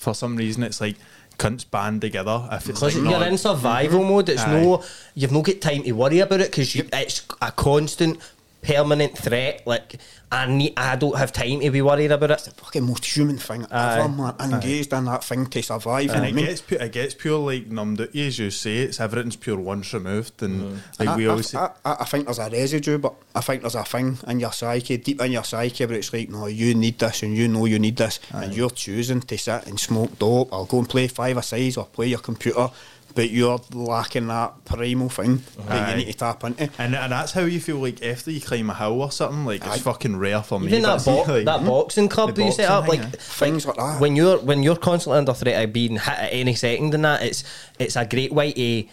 For 0.00 0.14
some 0.14 0.34
reason, 0.34 0.62
it's 0.62 0.80
like 0.80 0.96
cunts 1.38 1.70
band 1.70 2.00
together. 2.00 2.48
If 2.50 2.70
it's 2.70 2.80
Because 2.80 2.82
like 2.82 2.94
you're 2.94 3.18
not- 3.18 3.28
in 3.28 3.36
survival 3.36 4.02
mode, 4.02 4.30
it's 4.30 4.40
Aye. 4.42 4.62
no, 4.62 4.82
you've 5.14 5.30
no 5.30 5.42
get 5.42 5.60
time 5.60 5.82
to 5.82 5.92
worry 5.92 6.20
about 6.20 6.40
it 6.40 6.50
because 6.50 6.74
it's 6.74 7.22
a 7.42 7.52
constant, 7.52 8.18
permanent 8.62 9.16
threat. 9.16 9.66
Like 9.66 9.96
I 10.32 10.46
need, 10.46 10.74
I 10.76 10.96
don't 10.96 11.16
have 11.16 11.32
time 11.32 11.60
to 11.60 11.70
be 11.70 11.82
worried 11.82 12.12
about 12.12 12.30
it. 12.30 12.34
It's 12.34 12.44
the 12.44 12.50
fucking 12.52 12.84
most 12.84 13.04
human 13.04 13.38
thing 13.38 13.66
Aye. 13.70 13.98
ever, 13.98 14.08
man. 14.08 14.34
Engaged 14.40 14.92
in 14.92 15.04
that 15.06 15.24
thing 15.24 15.46
to 15.46 15.62
survive. 15.62 16.04
you 16.04 16.10
and 16.12 16.20
what 16.20 16.26
I 16.26 16.28
it 16.28 16.34
mean? 16.34 16.46
gets 16.46 16.60
pure, 16.60 16.80
it 16.80 16.92
gets 16.92 17.14
pure 17.14 17.38
like 17.38 17.66
numbed 17.66 18.00
out. 18.00 18.14
As 18.14 18.38
you 18.38 18.50
say, 18.50 18.78
it's 18.78 19.00
everything's 19.00 19.36
pure 19.36 19.58
once 19.58 19.92
removed, 19.92 20.42
and 20.42 20.60
mm. 20.60 20.78
like 20.98 21.08
I, 21.08 21.16
we 21.16 21.26
I- 21.26 21.30
always 21.30 21.48
say, 21.50 21.58
I, 21.58 21.70
I, 21.84 21.96
I 22.00 22.04
think 22.04 22.26
there's 22.26 22.38
a 22.38 22.48
residue, 22.50 22.98
but 22.98 23.14
I 23.34 23.40
think 23.40 23.62
there's 23.62 23.74
a 23.74 23.84
thing 23.84 24.18
in 24.28 24.40
your 24.40 24.52
psyche, 24.52 24.96
deep 24.98 25.20
in 25.20 25.32
your 25.32 25.44
psyche, 25.44 25.86
where 25.86 25.96
it's 25.98 26.12
like, 26.12 26.28
no, 26.28 26.46
you 26.46 26.74
need 26.74 26.98
this 26.98 27.22
and 27.22 27.36
you 27.36 27.48
know 27.48 27.64
you 27.64 27.78
need 27.78 27.96
this, 27.96 28.20
and 28.32 28.54
you're 28.54 28.70
choosing 28.70 29.20
to 29.22 29.38
sit 29.38 29.66
and 29.66 29.80
smoke 29.80 30.18
dope 30.18 30.52
or 30.52 30.66
go 30.66 30.78
and 30.78 30.88
play 30.88 31.08
five 31.08 31.36
a 31.36 31.42
size 31.42 31.76
or 31.76 31.86
play 31.86 32.06
your 32.06 32.20
computer, 32.20 32.68
but 33.14 33.30
you're 33.30 33.60
lacking 33.72 34.28
that 34.28 34.64
primal 34.64 35.08
thing 35.08 35.42
that 35.66 35.90
you 35.98 36.04
need 36.04 36.12
to 36.12 36.18
tap 36.18 36.44
into. 36.44 36.70
and, 36.78 36.94
and 36.94 37.12
that's 37.12 37.32
how 37.32 37.42
you 37.42 37.60
feel 37.60 37.78
like 37.78 38.02
after 38.04 38.30
you 38.30 38.40
climb 38.40 38.70
a 38.70 38.74
hill 38.74 39.02
or 39.02 39.10
something. 39.10 39.44
Like 39.44 39.66
Aye. 39.66 39.74
it's 39.74 39.82
fucking 39.82 40.16
rare 40.16 40.42
for 40.42 40.60
me. 40.60 40.68
Even 40.68 40.82
but 40.82 40.98
that, 40.98 41.00
see, 41.02 41.10
bo- 41.10 41.32
like, 41.32 41.44
that 41.44 41.64
boxing 41.66 42.08
club 42.08 42.34
that 42.34 42.44
you 42.44 42.52
set 42.52 42.68
up, 42.68 42.86
like 42.88 43.00
thing, 43.00 43.52
Things 43.52 43.66
like 43.66 43.76
that. 43.76 44.00
when 44.00 44.16
you're 44.16 44.38
when 44.38 44.62
you're 44.62 44.76
constantly 44.76 45.18
under 45.18 45.34
threat 45.34 45.64
of 45.64 45.72
being 45.72 45.92
hit 45.96 46.08
at 46.08 46.32
any 46.32 46.54
second 46.54 46.94
and 46.94 47.04
that, 47.04 47.22
it's 47.22 47.44
it's 47.78 47.96
a 47.96 48.04
great 48.06 48.32
way 48.32 48.52
to 48.52 48.88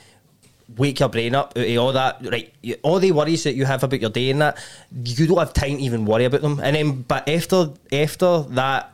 wake 0.75 0.99
your 0.99 1.07
brain 1.09 1.33
up 1.33 1.53
out 1.57 1.65
of 1.65 1.77
all 1.77 1.93
that 1.93 2.17
right 2.29 2.53
all 2.83 2.99
the 2.99 3.11
worries 3.13 3.45
that 3.45 3.53
you 3.53 3.63
have 3.63 3.83
about 3.83 4.01
your 4.01 4.09
day 4.09 4.29
and 4.31 4.41
that 4.41 4.57
you 5.05 5.25
don't 5.25 5.37
have 5.37 5.53
time 5.53 5.77
to 5.77 5.81
even 5.81 6.03
worry 6.05 6.25
about 6.25 6.41
them 6.41 6.59
and 6.61 6.75
then 6.75 7.01
but 7.03 7.27
after 7.29 7.69
after 7.93 8.41
that 8.49 8.91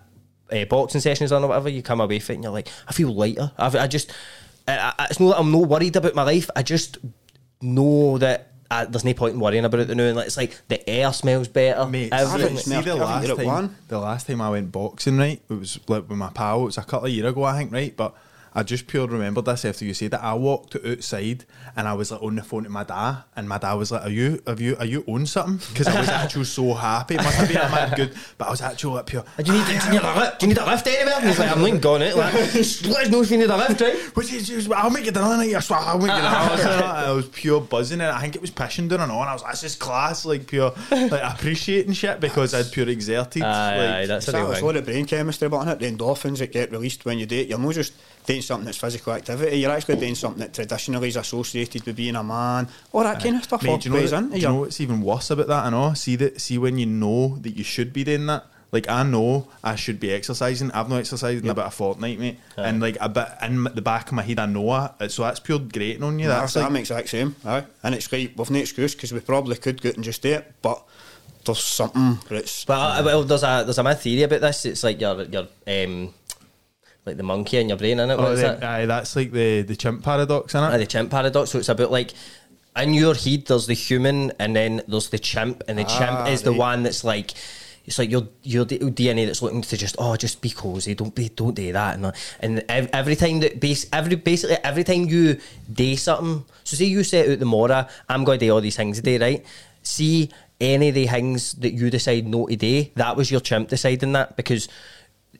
uh, 0.51 0.65
boxing 0.65 1.01
session 1.01 1.23
is 1.25 1.31
done 1.31 1.43
or 1.43 1.47
whatever 1.47 1.69
you 1.69 1.81
come 1.81 1.99
away 1.99 2.19
from 2.19 2.33
it 2.33 2.35
and 2.35 2.43
you're 2.43 2.53
like 2.53 2.67
I 2.87 2.93
feel 2.93 3.11
lighter 3.11 3.51
I've, 3.57 3.75
I 3.75 3.87
just 3.87 4.11
I, 4.68 4.94
I, 4.98 5.07
it's 5.10 5.19
not 5.19 5.30
that 5.30 5.40
I'm 5.40 5.52
not 5.52 5.68
worried 5.68 5.95
about 5.95 6.15
my 6.15 6.23
life 6.23 6.49
I 6.56 6.64
just 6.64 6.98
know 7.61 8.18
that 8.19 8.49
uh, 8.72 8.85
there's 8.85 9.06
no 9.06 9.14
point 9.14 9.35
in 9.35 9.40
worrying 9.40 9.65
about 9.65 9.81
it 9.81 9.95
now 9.95 10.03
and 10.03 10.18
it's 10.19 10.38
like 10.38 10.60
the 10.68 10.88
air 10.90 11.14
smells 11.14 11.48
better 11.48 11.85
Mate, 11.85 12.11
everything- 12.11 12.57
see, 12.57 12.73
Everything. 12.73 12.84
see 12.84 12.90
the 12.99 13.06
last 13.06 13.35
time, 13.35 13.45
one. 13.45 13.76
the 13.88 13.99
last 13.99 14.27
time 14.27 14.41
I 14.41 14.49
went 14.49 14.72
boxing, 14.72 15.18
right? 15.18 15.41
It 15.49 15.53
was 15.53 15.80
like 15.88 16.10
with 16.10 16.18
my 16.18 16.30
pal. 16.30 16.61
It 16.61 16.65
was 16.65 16.77
a 16.77 16.84
couple 16.84 17.06
of 17.07 17.11
years 17.14 17.30
ago, 17.30 17.44
I 17.44 17.57
think, 17.57 17.72
right? 17.72 17.95
But 17.95 18.15
I 18.55 18.61
just 18.63 18.85
pure 18.88 19.07
remembered 19.07 19.45
this 19.45 19.65
after 19.65 19.84
you 19.85 19.93
said 19.93 20.11
that. 20.11 20.23
I 20.23 20.34
walked 20.35 20.75
outside 20.85 21.45
and 21.75 21.88
I 21.88 21.93
was 21.93 22.11
like 22.11 22.21
on 22.21 22.35
the 22.35 22.43
phone 22.43 22.63
to 22.65 22.69
my 22.69 22.84
dad, 22.84 23.23
and 23.35 23.49
my 23.49 23.57
dad 23.57 23.73
was 23.73 23.91
like, 23.91 24.03
"Are 24.05 24.09
you, 24.09 24.41
have 24.45 24.61
you, 24.61 24.75
are 24.77 24.85
you 24.85 25.03
on 25.07 25.25
something?" 25.25 25.57
Because 25.73 25.88
I 25.88 25.99
was 25.99 26.09
actually 26.09 26.45
so 26.45 26.73
happy. 26.73 27.15
It 27.15 27.23
must 27.23 27.35
have 27.38 27.47
been 27.47 27.57
a 27.57 27.69
mad 27.69 27.95
good, 27.95 28.13
but 28.38 28.47
I 28.47 28.51
was 28.51 28.61
actually 28.61 28.95
like 28.95 29.07
pure. 29.07 29.23
Do 29.38 29.51
you 29.51 29.57
need, 29.57 29.65
do 29.67 29.73
you 29.73 29.91
need 29.93 30.01
a 30.03 30.15
lift? 30.19 30.39
Do 30.39 30.45
you 30.45 30.53
need 30.53 30.57
a 30.61 30.65
lift 30.65 30.85
anywhere? 30.88 31.13
And 31.17 31.25
he's 31.27 31.39
like, 31.39 31.51
I'm 31.51 31.61
not 31.63 31.85
on 31.85 32.01
it. 32.03 32.15
Like, 32.15 32.34
let 32.34 32.55
us 32.55 33.09
know 33.09 33.21
if 33.21 33.31
you 33.31 33.38
need 33.39 33.49
a 33.49 33.57
lift, 33.57 33.81
right? 33.81 33.97
Which 34.15 34.31
is, 34.34 34.49
is- 34.49 34.71
I'll 34.71 34.89
make 34.91 35.07
it 35.07 35.13
done. 35.15 35.39
I 35.39 35.59
swear, 35.59 35.80
I'll 35.80 35.97
make 35.97 36.07
it 36.07 36.21
done. 36.21 36.59
Uh, 36.84 37.03
I 37.07 37.11
was 37.11 37.27
pure 37.30 37.59
buzzing, 37.61 38.01
and 38.01 38.09
I 38.11 38.21
think 38.21 38.35
it 38.35 38.41
was 38.41 38.51
pissing 38.51 38.88
down 38.88 39.01
and 39.01 39.11
on. 39.11 39.27
I 39.27 39.34
was 39.34 39.41
like, 39.41 39.51
"This 39.53 39.63
is 39.63 39.75
class!" 39.75 40.25
Like 40.25 40.47
pure, 40.47 40.73
like 40.91 41.11
appreciating 41.23 41.93
shit 41.93 42.19
because 42.19 42.53
I'd 42.53 42.71
pure 42.71 42.88
exerted. 42.89 43.41
Aye, 43.43 43.77
like, 43.77 43.89
aye, 43.89 44.05
that's 44.05 44.27
a 44.27 44.31
It's 44.31 44.38
real 44.38 44.51
a 44.51 44.55
thing. 44.55 44.65
lot 44.65 44.75
of 44.77 44.85
brain 44.85 45.05
chemistry 45.05 45.47
about 45.47 45.67
it, 45.67 45.80
the 45.80 45.91
endorphins 45.91 46.38
that 46.39 46.51
get 46.51 46.71
released 46.71 47.03
when 47.05 47.17
you 47.19 47.25
do 47.25 47.38
it. 47.38 47.47
You're 47.47 47.59
not 47.59 47.73
just 47.73 47.93
doing 48.25 48.41
something 48.41 48.65
that's 48.65 48.77
physical 48.77 49.13
activity, 49.13 49.57
you're 49.57 49.71
actually 49.71 49.97
doing 49.97 50.15
something 50.15 50.39
that 50.39 50.53
traditionally 50.53 51.09
is 51.09 51.15
associated 51.17 51.85
with 51.85 51.95
being 51.95 52.15
a 52.15 52.23
man, 52.23 52.67
all 52.91 53.03
that 53.03 53.21
kind 53.21 53.35
of 53.35 53.43
stuff. 53.43 53.65
all 53.65 53.73
Mate, 53.73 53.81
do 53.81 53.89
you 53.89 53.95
know, 53.95 54.07
that- 54.07 54.31
do 54.31 54.37
you 54.37 54.47
know 54.47 54.55
what's 54.55 54.79
even 54.81 55.01
worse 55.01 55.29
about 55.29 55.47
that? 55.47 55.65
I 55.65 55.69
know. 55.69 55.93
See 55.93 56.15
that. 56.17 56.39
See 56.41 56.57
when 56.57 56.77
you 56.77 56.85
know 56.85 57.37
that 57.39 57.55
you 57.57 57.63
should 57.63 57.91
be 57.93 58.03
doing 58.03 58.25
that. 58.27 58.45
Like 58.71 58.89
I 58.89 59.03
know 59.03 59.49
I 59.63 59.75
should 59.75 59.99
be 59.99 60.11
exercising. 60.11 60.71
I've 60.71 60.89
not 60.89 60.97
exercised 60.97 61.43
in 61.43 61.49
about 61.51 61.67
a 61.67 61.69
fortnight, 61.69 62.17
mate. 62.17 62.39
And 62.57 62.81
like 62.81 62.97
a 62.99 63.07
bit 63.07 63.27
in 63.43 63.65
the 63.65 63.83
back 63.83 64.07
of 64.07 64.13
my 64.13 64.23
head, 64.23 64.39
I 64.39 64.47
know 64.47 64.89
it. 64.99 65.11
So 65.11 65.21
that's 65.21 65.39
pure 65.39 65.59
grating 65.59 66.01
on 66.01 66.17
you. 66.17 66.27
That's, 66.27 66.53
That's 66.53 66.55
like 66.55 66.65
that 66.65 66.71
makes 66.71 66.89
exact 66.89 67.09
same. 67.09 67.35
Aye. 67.45 67.65
And 67.83 67.93
it's 67.93 68.11
like, 68.11 68.31
we've 68.35 68.49
no 68.49 68.57
excuse 68.57 68.95
because 68.95 69.13
we 69.13 69.19
probably 69.19 69.57
could 69.57 69.79
go 69.79 69.91
and 69.91 70.03
just 70.03 70.23
do 70.23 70.33
it, 70.33 70.51
but 70.63 70.83
there's 71.45 71.63
something 71.63 72.17
that's. 72.27 72.65
But 72.65 73.01
uh, 73.01 73.03
well, 73.05 73.23
there's 73.23 73.43
a 73.43 73.61
there's 73.63 73.77
a 73.77 73.83
mad 73.83 73.99
theory 73.99 74.23
about 74.23 74.41
this. 74.41 74.65
It's 74.65 74.83
like 74.83 74.99
your 74.99 75.21
your 75.23 75.47
um, 75.67 76.11
like 77.05 77.17
the 77.17 77.23
monkey 77.23 77.57
in 77.57 77.67
your 77.69 77.77
brain, 77.77 77.99
in 77.99 78.09
it. 78.09 78.13
oh, 78.19 78.35
the- 78.35 78.53
it? 78.57 78.63
aye, 78.63 78.85
that's 78.85 79.15
like 79.15 79.31
the 79.31 79.61
the 79.61 79.75
chimp 79.75 80.03
paradox, 80.03 80.55
isn't 80.55 80.63
Uh, 80.71 80.75
it? 80.75 80.80
the 80.80 80.85
chimp 80.88 81.11
paradox. 81.11 81.51
So 81.51 81.59
it's 81.59 81.69
about 81.69 81.91
like 81.91 82.13
in 82.75 82.93
your 82.93 83.13
head, 83.13 83.45
there's 83.47 83.67
the 83.67 83.73
human, 83.75 84.31
and 84.39 84.55
then 84.55 84.81
there's 84.88 85.09
the 85.09 85.19
chimp, 85.19 85.63
and 85.67 85.77
the 85.77 85.85
Ah, 85.88 85.97
chimp 85.97 86.27
is 86.30 86.41
the 86.43 86.53
one 86.53 86.84
that's 86.84 87.03
like. 87.03 87.34
It's 87.85 87.99
like 87.99 88.09
your 88.09 88.30
your 88.43 88.63
DNA 88.65 89.25
that's 89.25 89.41
looking 89.41 89.61
to 89.61 89.75
just 89.75 89.97
oh 89.99 90.15
just 90.15 90.39
be 90.39 90.49
cozy 90.49 90.95
don't 90.95 91.13
be 91.13 91.27
don't 91.27 91.53
do 91.53 91.73
that 91.73 91.97
and, 91.97 92.13
and 92.39 92.63
every 92.69 93.17
time 93.17 93.41
that 93.41 93.59
base 93.59 93.85
every 93.91 94.15
basically 94.15 94.55
every 94.63 94.85
time 94.85 95.03
you 95.09 95.38
do 95.69 95.97
something 95.97 96.45
so 96.63 96.77
say 96.77 96.85
you 96.85 97.03
set 97.03 97.27
out 97.30 97.39
the 97.39 97.45
mora 97.45 97.89
I'm 98.07 98.23
going 98.23 98.39
to 98.39 98.45
do 98.45 98.53
all 98.53 98.61
these 98.61 98.77
things 98.77 99.01
today 99.01 99.17
right 99.19 99.45
see 99.81 100.30
any 100.61 100.88
of 100.88 100.95
the 100.95 101.07
things 101.07 101.51
that 101.55 101.73
you 101.73 101.89
decide 101.89 102.25
no 102.25 102.47
to 102.47 102.55
do 102.55 102.85
that 102.95 103.17
was 103.17 103.30
your 103.30 103.41
chimp 103.41 103.67
deciding 103.67 104.13
that 104.13 104.38
because 104.38 104.69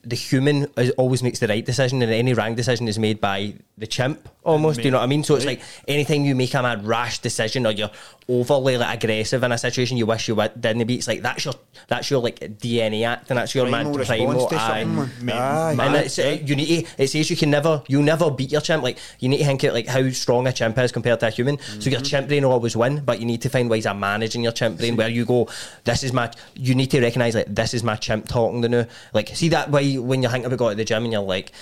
the 0.06 0.16
human 0.16 0.66
is, 0.76 0.90
always 0.92 1.22
makes 1.22 1.38
the 1.38 1.46
right 1.46 1.64
decision, 1.64 2.02
and 2.02 2.12
any 2.12 2.34
wrong 2.34 2.54
decision 2.54 2.88
is 2.88 2.98
made 2.98 3.20
by 3.20 3.54
the 3.78 3.86
chimp. 3.86 4.28
Almost, 4.44 4.78
do 4.78 4.84
you 4.84 4.90
know 4.90 4.98
what 4.98 5.04
I 5.04 5.06
mean? 5.06 5.24
So 5.24 5.34
it's 5.34 5.46
like 5.46 5.62
anything 5.88 6.24
you 6.24 6.34
make 6.34 6.54
a 6.54 6.62
mad 6.62 6.86
rash 6.86 7.18
decision, 7.20 7.66
or 7.66 7.72
you're 7.72 7.90
overly 8.28 8.76
like 8.78 9.02
aggressive 9.02 9.42
in 9.42 9.52
a 9.52 9.58
situation 9.58 9.96
you 9.96 10.06
wish 10.06 10.28
you 10.28 10.34
would, 10.34 10.58
didn't 10.60 10.86
be. 10.86 10.94
It's 10.96 11.06
like 11.08 11.22
that's 11.22 11.44
your 11.44 11.54
that's 11.88 12.10
your 12.10 12.20
like 12.22 12.40
DNA 12.40 13.06
act, 13.06 13.30
and 13.30 13.38
that's 13.38 13.54
your 13.54 13.66
Primal 13.68 13.92
mad 13.92 13.98
response 13.98 14.18
primal. 14.18 14.46
to 14.48 14.56
aye. 14.56 14.82
something, 14.84 15.26
man. 15.26 15.36
Aye. 15.80 15.86
And 15.86 15.96
it's, 15.96 16.18
uh, 16.18 16.38
you 16.44 16.56
need 16.56 16.86
to, 16.86 17.02
it 17.02 17.08
says 17.08 17.28
you 17.30 17.36
can 17.36 17.50
never, 17.50 17.82
you 17.88 18.02
never 18.02 18.30
beat 18.30 18.50
your 18.52 18.60
chimp. 18.60 18.82
Like 18.82 18.98
you 19.20 19.28
need 19.28 19.38
to 19.38 19.44
think 19.44 19.62
of 19.64 19.74
like 19.74 19.86
how 19.86 20.08
strong 20.10 20.46
a 20.46 20.52
chimp 20.52 20.78
is 20.78 20.92
compared 20.92 21.20
to 21.20 21.26
a 21.26 21.30
human. 21.30 21.58
So 21.58 21.64
Mm-hmm. 21.64 21.90
your 21.90 22.00
chimp 22.00 22.28
brain 22.28 22.44
will 22.44 22.52
always 22.52 22.76
win, 22.76 23.02
but 23.04 23.20
you 23.20 23.26
need 23.26 23.42
to 23.42 23.48
find 23.50 23.68
ways 23.68 23.86
of 23.86 23.96
managing 23.96 24.42
your 24.42 24.52
chimp 24.52 24.78
brain 24.78 24.96
where 24.96 25.08
you 25.08 25.24
go, 25.24 25.48
this 25.84 26.02
is 26.02 26.12
my. 26.12 26.30
You 26.54 26.74
need 26.74 26.90
to 26.92 27.00
recognize 27.00 27.34
like 27.34 27.46
this 27.54 27.74
is 27.74 27.82
my 27.82 27.96
chimp 27.96 28.28
talking 28.28 28.62
to 28.62 28.68
now. 28.68 28.86
Like 29.12 29.28
see 29.28 29.50
that 29.50 29.70
way 29.70 29.98
when 29.98 30.22
you 30.22 30.28
think 30.28 30.46
about 30.46 30.58
going 30.58 30.72
to 30.72 30.76
the 30.76 30.84
gym 30.84 31.04
and 31.04 31.12
you're 31.12 31.22
like. 31.22 31.52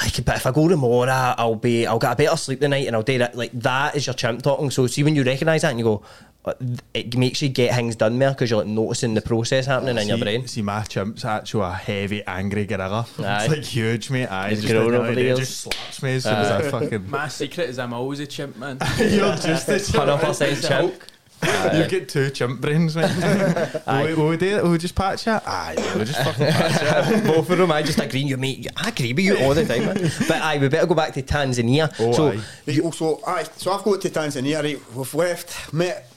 Like, 0.00 0.24
but 0.24 0.36
if 0.36 0.46
I 0.46 0.50
go 0.50 0.68
tomorrow, 0.68 1.34
I'll 1.38 1.54
be, 1.54 1.86
I'll 1.86 1.98
get 1.98 2.12
a 2.12 2.16
better 2.16 2.36
sleep 2.36 2.60
tonight, 2.60 2.86
and 2.86 2.94
I'll 2.94 3.02
do 3.02 3.18
that. 3.18 3.34
Like 3.34 3.52
that 3.52 3.96
is 3.96 4.06
your 4.06 4.14
chimp 4.14 4.42
talking. 4.42 4.70
So 4.70 4.86
see 4.86 5.02
when 5.02 5.16
you 5.16 5.22
recognise 5.22 5.62
that 5.62 5.70
and 5.70 5.78
you 5.78 5.84
go, 5.84 6.02
uh, 6.44 6.54
it 6.94 7.16
makes 7.16 7.42
you 7.42 7.48
get 7.48 7.74
things 7.74 7.96
done 7.96 8.18
more 8.18 8.30
because 8.30 8.50
you're 8.50 8.60
like 8.60 8.68
noticing 8.68 9.14
the 9.14 9.20
process 9.20 9.66
happening 9.66 9.98
in 9.98 10.06
your 10.06 10.18
brain. 10.18 10.46
See, 10.46 10.62
my 10.62 10.82
chimp's 10.82 11.24
actually 11.24 11.64
a 11.64 11.72
heavy, 11.72 12.22
angry 12.24 12.66
gorilla. 12.66 13.06
Aye. 13.18 13.44
It's 13.44 13.48
like 13.48 13.64
huge, 13.64 14.10
mate. 14.10 14.26
Aye, 14.26 14.50
He's 14.50 14.62
just, 14.62 14.72
grown 14.72 14.92
like, 14.92 15.00
over 15.00 15.14
the 15.14 15.22
years. 15.22 15.38
just 15.40 15.60
slaps 15.62 16.02
me 16.02 16.14
as 16.14 16.24
soon 16.24 16.34
as 16.34 16.50
I 16.50 16.70
fucking. 16.70 17.10
My 17.10 17.28
secret 17.28 17.68
is 17.68 17.78
I'm 17.78 17.92
always 17.92 18.20
a 18.20 18.26
chimp, 18.26 18.56
man. 18.56 18.78
You're 18.98 19.34
just 19.36 19.68
a 19.68 19.80
chimp. 19.80 20.04
100% 20.04 20.68
chimp. 20.68 21.02
You 21.42 21.86
get 21.88 22.08
two 22.08 22.30
chimp 22.30 22.60
brains, 22.60 22.96
mate. 22.96 23.10
will, 23.86 24.04
we, 24.04 24.14
will 24.14 24.28
we 24.28 24.36
do 24.36 24.56
it? 24.56 24.62
Will 24.62 24.70
we 24.72 24.78
just 24.78 24.94
patch 24.94 25.26
it? 25.26 25.42
Aye, 25.46 25.74
yeah, 25.76 25.94
we'll 25.94 26.04
just 26.04 26.22
fucking 26.22 26.46
patch 26.46 27.08
it. 27.08 27.24
Both 27.26 27.50
of 27.50 27.58
them, 27.58 27.72
I 27.72 27.82
just 27.82 27.98
agree. 27.98 28.20
You 28.20 28.36
mate, 28.36 28.66
I 28.76 28.88
agree 28.88 29.12
with 29.12 29.24
you 29.24 29.38
all 29.38 29.54
the 29.54 29.64
time. 29.64 29.86
Man. 29.86 30.10
But 30.28 30.42
I, 30.42 30.58
we 30.58 30.68
better 30.68 30.86
go 30.86 30.94
back 30.94 31.12
to 31.14 31.22
Tanzania. 31.22 31.94
Oh, 32.00 32.12
so 32.12 32.28
aye. 32.28 32.40
Right, 32.66 32.80
also, 32.80 33.20
aye, 33.26 33.44
so 33.56 33.72
I've 33.72 33.82
got 33.82 34.00
to 34.00 34.08
Tanzania, 34.10 34.62
right, 34.62 34.94
we've 34.94 35.14
left, 35.14 35.72
met 35.72 36.10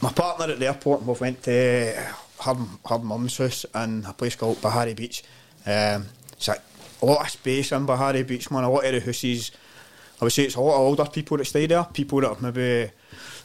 my 0.00 0.12
partner 0.12 0.46
at 0.46 0.58
the 0.58 0.66
airport, 0.66 1.00
and 1.00 1.08
we've 1.08 1.20
went 1.20 1.42
to 1.44 1.94
her, 2.40 2.56
her 2.88 2.98
mum's 2.98 3.36
house 3.36 3.64
in 3.74 4.04
a 4.06 4.12
place 4.12 4.36
called 4.36 4.60
Bahari 4.62 4.94
Beach. 4.94 5.22
Um, 5.66 6.06
it's 6.32 6.48
like 6.48 6.62
a 7.02 7.06
lot 7.06 7.20
of 7.20 7.30
space 7.30 7.72
in 7.72 7.86
Bahari 7.86 8.22
Beach, 8.22 8.50
man, 8.50 8.64
a 8.64 8.70
lot 8.70 8.84
of 8.84 8.92
the 8.92 9.00
houses, 9.00 9.50
I 10.20 10.24
would 10.24 10.32
say 10.32 10.44
it's 10.44 10.54
a 10.54 10.60
lot 10.60 10.74
of 10.74 10.80
older 10.80 11.04
people 11.06 11.36
that 11.38 11.44
stay 11.46 11.66
there, 11.66 11.84
people 11.84 12.20
that 12.20 12.28
have 12.28 12.42
maybe 12.42 12.90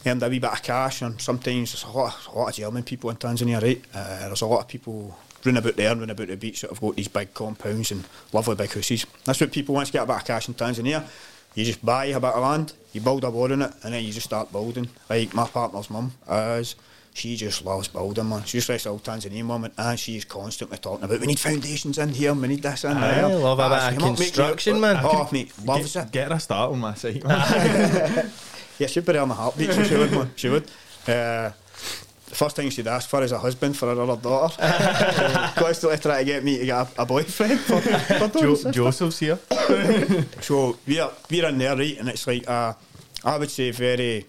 earned 0.05 0.23
a 0.23 0.29
wee 0.29 0.39
bit 0.39 0.51
of 0.51 0.61
cash, 0.63 1.01
and 1.01 1.19
sometimes 1.21 1.71
there's 1.73 1.83
a 1.83 1.97
lot, 1.97 2.13
of, 2.27 2.35
a 2.35 2.39
lot 2.39 2.49
of 2.49 2.55
German 2.55 2.83
people 2.83 3.09
in 3.09 3.15
Tanzania, 3.17 3.61
right? 3.61 3.81
Uh, 3.93 4.27
there's 4.27 4.41
a 4.41 4.45
lot 4.45 4.61
of 4.61 4.67
people 4.67 5.17
running 5.43 5.59
about 5.61 5.75
there, 5.75 5.91
and 5.91 5.99
running 6.01 6.11
about 6.15 6.27
the 6.27 6.37
beach 6.37 6.61
that 6.61 6.69
have 6.71 6.81
got 6.81 6.95
these 6.95 7.07
big 7.07 7.33
compounds 7.33 7.91
and 7.91 8.03
lovely 8.33 8.55
big 8.55 8.71
houses. 8.73 9.05
That's 9.23 9.39
what 9.41 9.51
people 9.51 9.75
want 9.75 9.87
to 9.87 9.93
get 9.93 10.03
a 10.03 10.05
bit 10.07 10.15
of 10.17 10.25
cash 10.25 10.47
in 10.47 10.53
Tanzania. 10.55 11.07
You 11.53 11.63
just 11.63 11.85
buy 11.85 12.05
a 12.05 12.19
bit 12.19 12.31
of 12.33 12.41
land, 12.41 12.73
you 12.93 12.99
build 13.01 13.23
a 13.23 13.29
wall 13.29 13.51
in 13.51 13.61
it, 13.61 13.71
and 13.83 13.93
then 13.93 14.03
you 14.03 14.11
just 14.11 14.25
start 14.27 14.51
building. 14.51 14.89
Like 15.09 15.33
my 15.33 15.47
partner's 15.47 15.89
mum 15.89 16.13
is. 16.29 16.75
She 17.13 17.37
just 17.37 17.63
loves 17.63 17.87
building, 17.87 18.27
man. 18.27 18.43
She's 18.43 18.67
just 18.67 18.85
old 18.85 19.01
Tanzanian 19.05 19.47
woman, 19.47 19.71
and 19.77 19.97
she's 19.97 20.25
constantly 20.25 20.77
talking 20.77 21.05
about 21.05 21.21
we 21.21 21.27
need 21.27 21.39
foundations 21.39 21.97
in 21.97 22.09
here, 22.09 22.33
we 22.33 22.49
need 22.49 22.61
this 22.61 22.83
in 22.83 22.91
Aye, 22.91 23.21
there. 23.21 23.29
love 23.29 23.57
a 23.57 23.61
Ah, 23.61 23.89
bit 23.89 23.97
of 24.01 24.03
construction, 24.17 24.81
man. 24.81 24.99
Oh, 25.01 25.29
mate, 25.31 25.49
loves 25.63 25.93
get, 25.93 26.07
it. 26.07 26.11
Get 26.11 26.27
her 26.27 26.33
a 26.35 26.39
start 26.41 26.73
on 26.73 26.79
my 26.79 26.93
site, 26.95 27.23
man. 27.23 28.29
Yeah, 28.79 28.87
she'd 28.87 29.05
be 29.05 29.13
there 29.13 29.21
on 29.21 29.29
the 29.29 29.35
heartbeat, 29.35 29.71
so 29.71 29.83
she 29.83 29.95
would, 29.95 30.11
man. 30.11 30.31
She 30.35 30.49
would. 30.49 30.63
Uh, 31.07 31.51
the 32.27 32.35
first 32.35 32.55
thing 32.55 32.69
she'd 32.69 32.87
ask 32.87 33.07
for 33.09 33.21
is 33.23 33.31
a 33.31 33.37
husband 33.37 33.77
for 33.77 33.93
her 33.93 34.01
other 34.01 34.21
daughter. 34.21 34.55
Constantly 35.55 35.97
trying 35.99 36.25
to 36.25 36.25
get 36.25 36.43
me 36.43 36.57
to 36.59 36.65
get 36.65 36.97
a, 36.97 37.01
a 37.03 37.05
boyfriend 37.05 37.59
for, 37.59 37.79
for 37.79 38.39
jo- 38.39 38.71
Joseph's 38.71 39.19
here. 39.19 39.39
So 40.41 40.77
we're 40.87 41.09
we're 41.29 41.47
in 41.47 41.57
there, 41.57 41.75
right? 41.77 41.97
And 41.99 42.09
it's 42.09 42.25
like 42.27 42.47
uh, 42.49 42.73
I 43.23 43.37
would 43.37 43.51
say 43.51 43.71
very 43.71 44.25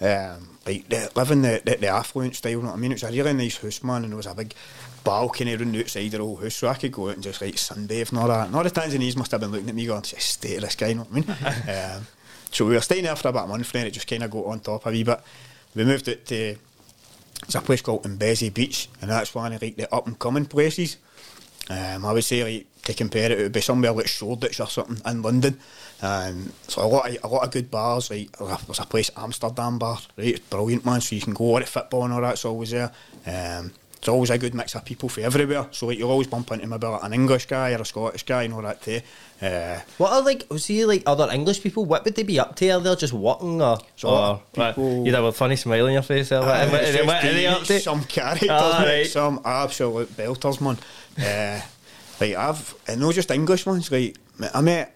um, 0.00 0.48
like 0.66 0.88
the, 0.88 1.10
living 1.14 1.42
the, 1.42 1.60
the 1.64 1.76
the 1.76 1.88
affluent 1.88 2.34
style. 2.36 2.52
You 2.52 2.62
know 2.62 2.68
what 2.68 2.76
I 2.76 2.80
mean? 2.80 2.92
It's 2.92 3.02
a 3.02 3.10
really 3.12 3.32
nice 3.34 3.58
house, 3.58 3.82
man, 3.84 4.02
and 4.02 4.12
there 4.12 4.16
was 4.16 4.26
a 4.26 4.34
big 4.34 4.54
balcony 5.04 5.54
round 5.54 5.74
the 5.74 5.80
outside 5.80 6.06
of 6.06 6.10
the 6.12 6.18
whole 6.18 6.36
house, 6.36 6.54
so 6.56 6.68
I 6.68 6.74
could 6.74 6.92
go 6.92 7.08
out 7.08 7.14
and 7.14 7.22
just 7.22 7.40
like 7.40 7.54
sunbathe 7.54 8.08
and 8.10 8.18
all 8.18 8.28
that. 8.28 8.46
And 8.46 8.56
all 8.56 8.64
the 8.64 8.70
Tanzanians 8.70 9.16
must 9.16 9.30
have 9.30 9.40
been 9.40 9.52
looking 9.52 9.68
at 9.68 9.74
me 9.74 9.86
going, 9.86 10.02
"Just 10.02 10.28
stay 10.28 10.58
this 10.58 10.74
guy," 10.74 10.88
you 10.88 10.94
know 10.96 11.06
what 11.10 11.12
I 11.12 11.84
mean? 11.84 11.96
um, 11.96 12.06
so 12.50 12.66
we 12.66 12.74
were 12.74 12.80
staying 12.80 13.04
there 13.04 13.16
for 13.16 13.28
about 13.28 13.46
a 13.46 13.48
month, 13.48 13.72
then 13.72 13.86
it 13.86 13.92
just 13.92 14.06
kind 14.06 14.22
of 14.22 14.30
got 14.30 14.46
on 14.46 14.60
top 14.60 14.86
a 14.86 14.90
wee 14.90 15.04
bit. 15.04 15.20
We 15.74 15.84
moved 15.84 16.08
it 16.08 16.26
to 16.26 16.56
it's 17.42 17.54
a 17.54 17.60
place 17.60 17.82
called 17.82 18.02
Mbezi 18.04 18.52
Beach, 18.52 18.88
and 19.00 19.10
that's 19.10 19.34
one 19.34 19.52
of 19.52 19.62
like 19.62 19.76
the 19.76 19.92
up 19.94 20.06
and 20.06 20.18
coming 20.18 20.46
places. 20.46 20.96
Um, 21.68 22.04
I 22.04 22.12
would 22.12 22.24
say 22.24 22.44
like 22.44 22.66
to 22.84 22.94
compare 22.94 23.30
it, 23.32 23.38
it 23.38 23.42
would 23.42 23.52
be 23.52 23.60
somewhere 23.60 23.92
like 23.92 24.06
Shoreditch 24.06 24.60
or 24.60 24.68
something 24.68 25.00
in 25.04 25.22
London. 25.22 25.58
Um, 26.00 26.52
so 26.68 26.84
a 26.84 26.86
lot 26.86 27.08
of 27.08 27.24
a 27.24 27.28
lot 27.28 27.44
of 27.44 27.50
good 27.50 27.70
bars. 27.70 28.10
Like 28.10 28.36
there's 28.38 28.78
a 28.78 28.86
place 28.86 29.10
Amsterdam 29.16 29.78
bar, 29.78 29.98
right? 30.16 30.28
It's 30.28 30.40
brilliant, 30.40 30.84
man. 30.84 31.00
So 31.00 31.14
you 31.14 31.22
can 31.22 31.34
go 31.34 31.56
at 31.58 31.68
football 31.68 32.04
and 32.04 32.14
all 32.14 32.20
that's 32.20 32.44
always 32.44 32.70
there. 32.70 32.92
Um, 33.26 33.72
it's 34.06 34.12
always 34.12 34.30
a 34.30 34.38
good 34.38 34.54
mix 34.54 34.76
of 34.76 34.84
people 34.84 35.08
from 35.08 35.24
everywhere. 35.24 35.66
So 35.72 35.86
like 35.88 35.98
you'll 35.98 36.12
always 36.12 36.28
bump 36.28 36.52
into 36.52 36.64
maybe 36.68 36.86
like 36.86 37.02
an 37.02 37.12
English 37.12 37.46
guy 37.46 37.72
or 37.72 37.80
a 37.82 37.84
Scottish 37.84 38.22
guy 38.22 38.44
and 38.44 38.54
all 38.54 38.62
that 38.62 38.80
too. 38.80 39.00
Uh, 39.42 39.80
What 39.98 40.12
are 40.12 40.22
like, 40.22 40.46
see, 40.58 40.84
like 40.84 41.02
other 41.06 41.28
English 41.32 41.60
people? 41.60 41.84
What 41.84 42.04
would 42.04 42.14
they 42.14 42.22
be 42.22 42.38
up 42.38 42.54
to? 42.56 42.70
Are 42.70 42.80
they 42.80 42.94
just 42.94 43.12
walking 43.12 43.60
or? 43.60 43.78
So, 43.96 44.08
or 44.08 44.42
people- 44.52 45.04
You'd 45.04 45.16
have 45.16 45.24
a 45.24 45.32
funny 45.32 45.56
smile 45.56 45.86
on 45.86 45.92
your 45.92 46.02
face. 46.02 46.30
Or 46.30 46.38
what, 46.40 46.70
what, 46.70 46.82
it's 46.84 47.04
what, 47.04 47.24
are 47.24 47.32
they 47.32 47.46
up 47.48 47.64
to? 47.64 47.80
Some 47.80 48.04
characters, 48.04 48.48
Ah, 48.48 48.84
right. 48.86 49.06
some 49.08 49.40
absolute 49.44 50.16
belters, 50.16 50.60
man. 50.60 50.78
uh, 51.18 51.60
like 52.20 52.36
I've, 52.36 52.74
and 52.86 53.00
not 53.00 53.12
just 53.12 53.32
English 53.32 53.66
ones. 53.66 53.90
Like 53.90 54.16
I 54.54 54.60
met, 54.60 54.94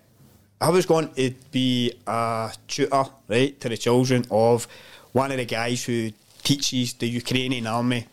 I 0.60 0.68
was 0.70 0.86
going 0.86 1.12
to 1.14 1.34
be 1.50 1.94
a 2.06 2.52
tutor, 2.68 3.06
right, 3.28 3.60
to 3.60 3.68
the 3.68 3.76
children 3.76 4.24
of 4.30 4.68
one 5.12 5.32
of 5.32 5.38
the 5.38 5.46
guys 5.46 5.82
who 5.84 6.12
teaches 6.44 6.92
the 6.94 7.08
Ukrainian 7.08 7.66
army, 7.66 8.06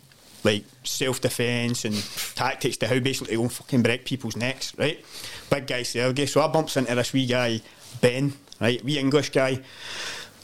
like 0.47 0.63
self 0.83 1.21
defence 1.21 1.85
and 1.85 1.95
tactics 2.35 2.77
to 2.77 2.87
how 2.87 2.99
basically 2.99 3.31
they 3.31 3.37
go 3.37 3.43
and 3.43 3.51
fucking 3.51 3.83
break 3.83 4.05
people's 4.05 4.35
necks, 4.35 4.77
right? 4.77 5.03
Big 5.49 5.67
guy 5.67 5.83
Sergey. 5.83 6.25
So 6.25 6.41
I 6.41 6.47
bumps 6.47 6.77
into 6.77 6.95
this 6.95 7.13
wee 7.13 7.25
guy, 7.25 7.61
Ben, 8.01 8.33
right, 8.59 8.83
wee 8.83 8.97
English 8.97 9.29
guy 9.31 9.61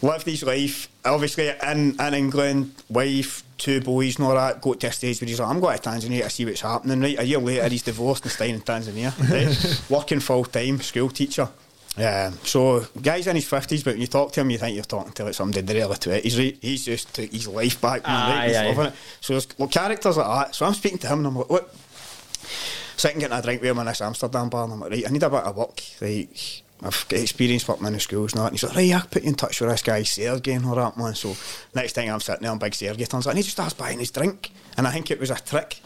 lived 0.03 0.25
his 0.25 0.43
life, 0.43 0.89
obviously 1.05 1.49
in, 1.49 1.99
in 1.99 2.13
England, 2.13 2.73
wife, 2.89 3.43
two 3.57 3.79
boys 3.81 4.17
and 4.17 4.27
all 4.27 4.35
that, 4.35 4.61
got 4.61 4.79
to 4.81 4.87
a 4.87 4.91
stage 4.91 5.21
where 5.21 5.27
he's 5.27 5.39
like, 5.39 5.49
I'm 5.49 5.59
going 5.59 5.77
to 5.77 5.89
Tanzania 5.89 6.23
to 6.23 6.29
see 6.29 6.45
what's 6.45 6.61
happening, 6.61 6.99
right? 7.01 7.19
A 7.19 7.23
year 7.23 7.39
later, 7.39 7.69
he's 7.69 7.83
divorced 7.83 8.23
and 8.23 8.31
staying 8.31 8.55
in 8.55 8.61
Tanzania, 8.61 9.17
right? 9.29 9.89
Working 9.89 10.19
full 10.19 10.45
time, 10.45 10.81
school 10.81 11.09
teacher. 11.09 11.47
Um, 11.95 12.33
so, 12.43 12.87
guy's 13.01 13.27
in 13.27 13.35
his 13.35 13.45
50s, 13.45 13.83
but 13.83 13.93
when 13.93 14.01
you 14.01 14.07
talk 14.07 14.31
to 14.31 14.41
him, 14.41 14.49
you 14.49 14.57
think 14.57 14.75
you're 14.75 14.83
talking 14.83 15.13
to 15.13 15.25
like 15.25 15.35
somebody 15.35 15.59
in 15.59 15.67
to 15.67 15.79
it. 15.79 16.23
20s, 16.23 16.37
right? 16.39 16.57
He's 16.59 16.85
just 16.85 17.13
took 17.13 17.31
his 17.31 17.47
life 17.47 17.79
back, 17.79 18.03
man, 18.03 18.29
right? 18.35 18.47
He's 18.47 18.57
aye. 18.57 18.67
loving 18.69 18.85
it. 18.87 18.93
So, 19.21 19.33
there's 19.33 19.47
well, 19.57 19.67
characters 19.67 20.17
like 20.17 20.47
that. 20.47 20.55
So, 20.55 20.65
I'm 20.65 20.73
speaking 20.73 20.97
to 20.99 21.07
him 21.07 21.19
and 21.19 21.27
I'm 21.27 21.35
like, 21.35 21.49
what? 21.49 21.73
sitting 23.03 23.19
getting 23.19 23.37
a 23.37 23.41
drink 23.41 23.61
with 23.61 23.71
him 23.71 23.79
in 23.79 23.85
this 23.85 24.01
Amsterdam 24.01 24.49
bar, 24.49 24.63
and 24.63 24.73
I'm 24.73 24.79
like, 24.79 24.91
right, 24.91 25.07
I 25.07 25.11
need 25.11 25.23
a 25.23 25.29
bit 25.29 25.43
of 25.43 25.55
work. 25.55 25.81
Like, 26.01 26.63
I've 26.81 27.05
got 27.07 27.19
experience 27.19 27.67
working 27.67 27.87
in 27.87 27.93
the 27.93 27.99
schools 27.99 28.33
and 28.33 28.41
that. 28.41 28.47
And 28.47 28.53
he's 28.53 28.63
like, 28.63 28.75
right, 28.75 28.93
I'll 28.93 29.07
put 29.07 29.23
you 29.23 29.29
in 29.29 29.35
touch 29.35 29.59
with 29.61 29.69
this 29.69 29.81
guy, 29.81 30.03
Sergey, 30.03 30.53
and 30.53 30.65
all 30.65 30.75
that, 30.75 30.97
man. 30.97 31.15
So, 31.15 31.35
next 31.73 31.93
thing 31.93 32.09
I'm 32.09 32.19
sitting 32.19 32.43
there, 32.43 32.51
and 32.51 32.59
big 32.59 32.73
Sergey 32.73 33.05
turns 33.05 33.27
out, 33.27 33.31
and 33.31 33.37
he 33.37 33.43
just 33.43 33.55
starts 33.55 33.73
buying 33.73 33.99
his 33.99 34.11
drink. 34.11 34.51
And 34.77 34.87
I 34.87 34.91
think 34.91 35.11
it 35.11 35.19
was 35.19 35.31
a 35.31 35.35
trick. 35.35 35.81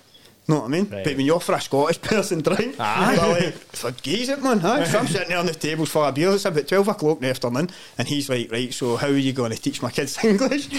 Know 0.47 0.59
what 0.59 0.65
I 0.65 0.67
mean? 0.67 0.89
Right. 0.89 1.03
But 1.03 1.17
when 1.17 1.25
you're 1.25 1.35
offer 1.35 1.53
a 1.53 1.61
Scottish 1.61 2.01
person 2.01 2.41
drink, 2.41 2.77
they're 2.77 3.27
like, 3.27 3.55
it, 4.29 4.43
man. 4.43 4.59
Huh? 4.59 4.85
So 4.85 4.99
I'm 4.99 5.07
sitting 5.07 5.29
there 5.29 5.39
on 5.39 5.45
the 5.45 5.53
table 5.53 5.85
for 5.85 6.07
a 6.07 6.11
beer. 6.11 6.31
It's 6.31 6.45
about 6.45 6.67
12 6.67 6.87
o'clock 6.87 7.17
in 7.17 7.23
the 7.23 7.29
afternoon. 7.29 7.69
And 7.97 8.07
he's 8.07 8.29
like, 8.29 8.51
right, 8.51 8.73
so 8.73 8.95
how 8.95 9.07
are 9.07 9.17
you 9.17 9.33
going 9.33 9.51
to 9.51 9.61
teach 9.61 9.81
my 9.81 9.91
kids 9.91 10.17
English? 10.23 10.69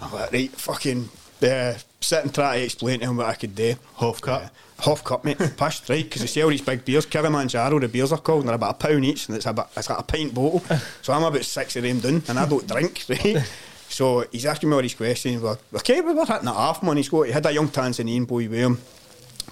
I'm 0.00 0.12
like, 0.12 0.32
right, 0.32 0.50
fucking 0.50 1.08
uh, 1.42 1.74
sit 2.00 2.24
and 2.24 2.34
try 2.34 2.58
to 2.58 2.64
explain 2.64 3.00
to 3.00 3.06
him 3.06 3.16
what 3.16 3.26
I 3.26 3.34
could 3.34 3.54
do. 3.54 3.74
Half 3.96 4.20
cup. 4.20 4.42
Uh, 4.42 4.82
half 4.82 5.02
cup, 5.04 5.24
mate. 5.24 5.38
Past 5.56 5.88
right, 5.88 6.04
because 6.04 6.20
they 6.20 6.28
sell 6.28 6.48
these 6.48 6.60
big 6.60 6.84
beers. 6.84 7.06
Kilimanjaro, 7.06 7.78
the 7.78 7.88
beers 7.88 8.12
are 8.12 8.18
called, 8.18 8.40
and 8.40 8.48
they're 8.48 8.56
about 8.56 8.74
a 8.74 8.88
pound 8.88 9.04
each, 9.04 9.28
and 9.28 9.36
it's 9.36 9.46
about 9.46 9.70
it's 9.76 9.88
like 9.88 9.98
a 9.98 10.02
pint 10.02 10.34
bottle. 10.34 10.62
So 11.02 11.12
I'm 11.12 11.22
about 11.22 11.44
six 11.44 11.76
of 11.76 11.82
them 11.82 12.00
done, 12.00 12.22
and 12.28 12.38
I 12.38 12.46
don't 12.46 12.66
drink, 12.66 13.04
right? 13.08 13.42
So 13.88 14.26
he's 14.32 14.46
asking 14.46 14.70
me 14.70 14.76
all 14.76 14.82
these 14.82 14.94
questions. 14.94 15.40
We're, 15.40 15.56
okay, 15.76 16.00
we 16.00 16.12
were 16.12 16.26
hitting 16.26 16.48
it 16.48 16.54
off, 16.54 16.82
man. 16.82 16.96
He's 16.96 17.08
got, 17.08 17.22
he 17.22 17.32
had 17.32 17.46
a 17.46 17.52
young 17.52 17.68
Tanzanian 17.68 18.26
boy 18.26 18.48
with 18.48 18.58
him, 18.58 18.80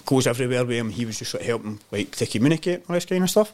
goes 0.05 0.27
everywhere 0.27 0.65
with 0.65 0.77
him. 0.77 0.89
He 0.89 1.05
was 1.05 1.19
just 1.19 1.31
sort 1.31 1.41
of 1.41 1.47
helping, 1.47 1.79
like, 1.91 2.11
to 2.11 2.25
communicate, 2.25 2.83
all 2.87 2.93
this 2.93 3.05
kind 3.05 3.23
of 3.23 3.29
stuff. 3.29 3.53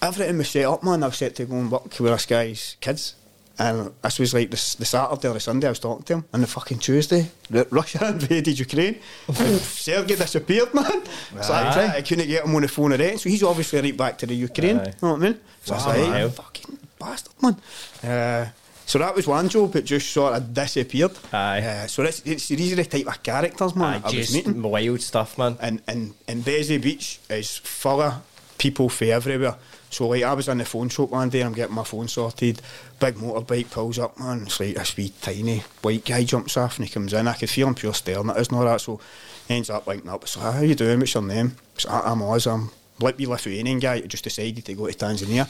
Everything 0.00 0.38
was 0.38 0.50
set 0.50 0.64
up, 0.64 0.82
man. 0.82 1.02
I 1.02 1.06
was 1.06 1.16
set 1.16 1.36
to 1.36 1.44
go 1.44 1.54
and 1.56 1.70
work 1.70 1.84
with 1.84 2.12
this 2.12 2.26
guy's 2.26 2.76
kids. 2.80 3.14
And 3.58 3.92
this 4.02 4.18
was 4.18 4.34
like 4.34 4.50
the, 4.50 4.76
the 4.78 4.84
Saturday 4.84 5.28
or 5.28 5.34
the 5.34 5.40
Sunday 5.40 5.66
I 5.66 5.70
was 5.70 5.78
talking 5.78 6.04
to 6.04 6.14
him. 6.14 6.24
And 6.32 6.42
the 6.42 6.46
fucking 6.46 6.78
Tuesday, 6.78 7.30
Russia 7.70 8.08
invaded 8.08 8.58
Ukraine. 8.58 8.98
Sergey 9.32 10.16
disappeared, 10.16 10.74
man. 10.74 11.02
So 11.42 11.52
I, 11.52 12.02
couldn't 12.02 12.26
get 12.26 12.44
him 12.44 12.54
on 12.56 12.62
the 12.62 12.68
phone 12.68 12.92
or 12.92 12.94
anything. 12.94 13.18
So 13.18 13.28
he's 13.28 13.42
obviously 13.42 13.80
right 13.80 13.96
back 13.96 14.18
to 14.18 14.26
the 14.26 14.34
Ukraine. 14.34 14.78
Aye. 14.78 14.94
know 15.02 15.12
what 15.12 15.16
I 15.16 15.18
mean? 15.18 15.40
So 15.64 15.74
Wow, 15.74 15.84
I 15.86 16.24
was 16.24 16.38
like, 16.38 16.44
fucking 16.46 16.78
bastard, 16.98 17.34
man. 17.42 17.56
Uh, 18.02 18.48
so 18.92 18.98
that 18.98 19.14
was 19.14 19.26
one 19.26 19.48
job, 19.48 19.74
it 19.74 19.86
just 19.86 20.10
sort 20.10 20.34
of 20.34 20.52
disappeared. 20.52 21.12
Aye. 21.32 21.62
Uh, 21.62 21.86
so 21.86 22.02
this, 22.02 22.20
it's, 22.26 22.48
these 22.48 22.74
are 22.74 22.76
the 22.76 22.84
type 22.84 23.06
of 23.06 23.22
characters, 23.22 23.74
man, 23.74 24.02
Aye, 24.04 24.08
I 24.10 24.16
was 24.18 24.34
meeting 24.34 24.60
wild 24.60 25.00
stuff, 25.00 25.38
man. 25.38 25.56
and 25.62 25.80
and 25.88 26.12
and 26.28 26.44
Mbezi 26.44 26.78
Beach 26.82 27.18
is 27.30 27.56
full 27.56 28.02
of 28.02 28.22
people 28.58 28.90
from 28.90 29.08
everywhere. 29.08 29.56
So 29.88 30.08
like 30.08 30.24
I 30.24 30.34
was 30.34 30.46
in 30.46 30.58
the 30.58 30.66
phone 30.66 30.90
shop 30.90 31.08
one 31.08 31.30
day 31.30 31.40
and 31.40 31.48
I'm 31.48 31.54
getting 31.54 31.74
my 31.74 31.84
phone 31.84 32.06
sorted. 32.06 32.60
Big 33.00 33.14
motorbike 33.14 33.70
pulls 33.70 33.98
up, 33.98 34.18
man. 34.18 34.42
It's 34.42 34.60
like 34.60 34.74
this 34.74 34.94
wee 34.94 35.10
tiny 35.22 35.60
white 35.80 36.04
guy 36.04 36.24
jumps 36.24 36.58
off 36.58 36.76
and 36.76 36.86
he 36.86 36.92
comes 36.92 37.14
in. 37.14 37.26
I 37.26 37.32
could 37.32 37.48
feel 37.48 37.68
him 37.68 37.74
pure 37.74 37.94
staring 37.94 38.28
at 38.28 38.36
us 38.36 38.48
and 38.48 38.58
all 38.58 38.64
that. 38.66 38.82
So 38.82 39.00
he 39.48 39.54
ends 39.54 39.70
up 39.70 39.86
linking 39.86 40.10
up. 40.10 40.28
So 40.28 40.40
how 40.40 40.60
you 40.60 40.74
doing? 40.74 40.98
What's 40.98 41.14
your 41.14 41.22
name? 41.22 41.56
So 41.78 41.88
I'm 41.88 42.20
Oz. 42.20 42.46
I'm 42.46 42.70
Lithuanian 43.02 43.78
guy 43.78 44.00
who 44.00 44.06
just 44.08 44.24
decided 44.24 44.64
to 44.64 44.74
go 44.74 44.86
to 44.86 44.96
Tanzania. 44.96 45.48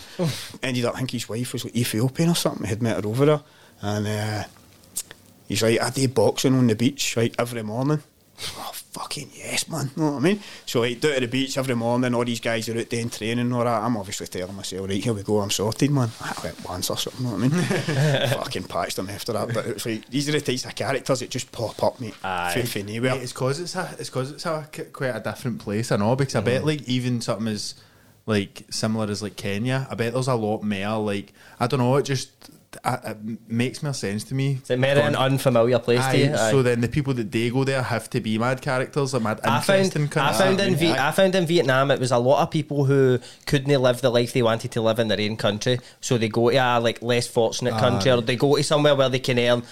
Ended 0.62 0.84
up 0.84 0.94
I 0.94 0.98
think 0.98 1.12
his 1.12 1.28
wife 1.28 1.52
was 1.52 1.64
like 1.64 1.76
Ethiopian 1.76 2.30
or 2.30 2.34
something. 2.34 2.64
He 2.64 2.70
had 2.70 2.82
met 2.82 3.02
her 3.02 3.08
over 3.08 3.26
there. 3.26 3.40
And 3.80 4.06
uh, 4.06 4.44
He's 5.52 5.62
like, 5.62 5.82
I 5.82 5.90
do 5.90 6.08
boxing 6.08 6.54
on 6.54 6.66
the 6.66 6.74
beach 6.74 7.14
like 7.16 7.34
every 7.38 7.62
morning. 7.62 8.02
Oh 8.56 8.72
fucking 8.92 9.30
yes, 9.34 9.68
man. 9.68 9.90
You 9.96 10.02
Know 10.02 10.10
what 10.12 10.18
I 10.18 10.20
mean? 10.20 10.40
So 10.66 10.80
like 10.80 11.00
down 11.00 11.14
to 11.14 11.20
the 11.20 11.26
beach 11.26 11.56
every 11.56 11.74
morning, 11.74 12.14
all 12.14 12.24
these 12.24 12.40
guys 12.40 12.68
are 12.68 12.78
out 12.78 12.88
doing 12.88 13.10
training 13.10 13.40
and 13.40 13.54
all 13.54 13.64
that. 13.64 13.82
I'm 13.82 13.96
obviously 13.96 14.26
telling 14.26 14.54
myself, 14.54 14.88
right, 14.88 15.02
here 15.02 15.12
we 15.12 15.22
go, 15.22 15.40
I'm 15.40 15.50
sorted, 15.50 15.90
man. 15.90 16.10
I 16.20 16.34
went 16.42 16.64
once 16.64 16.90
or 16.90 16.98
something, 16.98 17.24
know 17.24 17.32
what 17.32 17.42
I 17.42 17.48
mean? 17.48 18.28
fucking 18.42 18.64
patched 18.64 18.96
them 18.96 19.08
after 19.08 19.32
that. 19.32 19.52
But 19.52 19.66
it's 19.66 19.86
like 19.86 20.08
these 20.08 20.28
are 20.28 20.32
the 20.32 20.40
types 20.40 20.64
of 20.64 20.74
characters 20.74 21.20
that 21.20 21.30
just 21.30 21.50
pop 21.50 21.82
up, 21.82 22.00
mate. 22.00 22.14
Aye. 22.22 22.52
From, 22.52 22.66
from 22.66 22.94
nowhere. 22.94 23.16
It's 23.16 23.32
cause 23.32 23.60
it's 23.60 23.74
a, 23.74 23.94
it's 23.98 24.10
cause 24.10 24.30
it's 24.30 24.46
a 24.46 24.68
k- 24.70 24.84
quite 24.84 25.16
a 25.16 25.20
different 25.20 25.60
place. 25.60 25.90
I 25.90 25.96
know 25.96 26.14
because 26.14 26.36
I 26.36 26.40
bet 26.40 26.62
mm. 26.62 26.66
like 26.66 26.82
even 26.88 27.20
something 27.20 27.48
as 27.48 27.74
like 28.26 28.64
similar 28.70 29.10
as 29.10 29.22
like 29.22 29.36
Kenya. 29.36 29.86
I 29.90 29.94
bet 29.94 30.12
there's 30.12 30.28
a 30.28 30.34
lot 30.34 30.62
more. 30.62 30.98
Like 30.98 31.32
I 31.58 31.66
don't 31.66 31.80
know. 31.80 31.96
It 31.96 32.04
just 32.04 32.41
I, 32.84 32.94
uh, 32.94 33.10
it 33.10 33.38
makes 33.48 33.82
more 33.82 33.92
sense 33.92 34.24
to 34.24 34.34
me. 34.34 34.60
Is 34.62 34.70
it 34.70 34.78
more 34.78 34.90
an 34.90 35.14
unfamiliar 35.14 35.78
place 35.78 36.00
to 36.00 36.06
Aye, 36.06 36.14
you? 36.14 36.32
Aye. 36.32 36.50
so 36.50 36.62
then 36.62 36.80
the 36.80 36.88
people 36.88 37.14
that 37.14 37.30
they 37.30 37.50
go 37.50 37.64
there 37.64 37.82
have 37.82 38.08
to 38.10 38.20
be 38.20 38.38
mad 38.38 38.62
characters, 38.62 39.14
like 39.14 39.22
mad 39.22 39.40
I 39.44 39.60
found, 39.60 39.96
I 40.16 40.32
found 40.32 40.60
in 40.60 40.76
v- 40.76 40.92
I 40.92 41.10
found 41.12 41.34
in 41.34 41.46
Vietnam 41.46 41.90
it 41.90 42.00
was 42.00 42.10
a 42.10 42.18
lot 42.18 42.42
of 42.42 42.50
people 42.50 42.84
who 42.84 43.18
couldn't 43.46 43.80
live 43.80 44.00
the 44.00 44.10
life 44.10 44.32
they 44.32 44.42
wanted 44.42 44.72
to 44.72 44.80
live 44.80 44.98
in 44.98 45.08
their 45.08 45.20
own 45.20 45.36
country, 45.36 45.78
so 46.00 46.18
they 46.18 46.28
go 46.28 46.50
to 46.50 46.56
a 46.56 46.80
like 46.80 47.02
less 47.02 47.26
fortunate 47.26 47.74
country, 47.74 48.10
or 48.10 48.20
they 48.20 48.36
go 48.36 48.56
to 48.56 48.62
somewhere 48.62 48.94
where 48.94 49.08
they 49.08 49.18
can 49.18 49.38
earn 49.38 49.62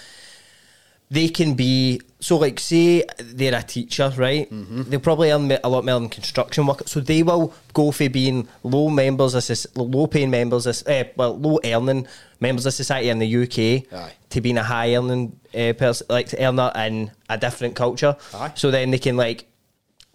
they 1.11 1.27
can 1.27 1.53
be 1.55 1.99
so 2.21 2.37
like 2.37 2.57
say 2.59 3.03
they're 3.19 3.53
a 3.57 3.61
teacher, 3.63 4.13
right? 4.15 4.49
Mm-hmm. 4.49 4.83
They'll 4.83 4.99
probably 4.99 5.31
earn 5.31 5.51
a 5.51 5.67
lot 5.69 5.83
more 5.83 5.99
than 5.99 6.07
construction 6.07 6.65
work, 6.65 6.87
so 6.87 6.99
they 7.01 7.21
will 7.21 7.53
go 7.73 7.91
for 7.91 8.09
being 8.09 8.47
low 8.63 8.89
members 8.89 9.33
of 9.35 9.45
low 9.75 10.07
paying 10.07 10.29
members 10.31 10.65
of 10.67 10.81
uh, 10.87 11.03
well 11.17 11.37
low 11.37 11.59
earning 11.65 12.07
members 12.39 12.65
of 12.65 12.73
society 12.73 13.09
in 13.09 13.19
the 13.19 13.27
UK 13.43 13.91
Aye. 13.93 14.13
to 14.29 14.39
being 14.41 14.57
a 14.57 14.63
high 14.63 14.95
earning 14.95 15.37
uh, 15.53 15.73
person, 15.73 16.07
like 16.09 16.27
to 16.29 16.41
earn 16.43 16.57
in 16.85 17.11
a 17.29 17.37
different 17.37 17.75
culture. 17.75 18.15
Aye. 18.33 18.53
So 18.55 18.71
then 18.71 18.91
they 18.91 18.99
can 18.99 19.17
like 19.17 19.47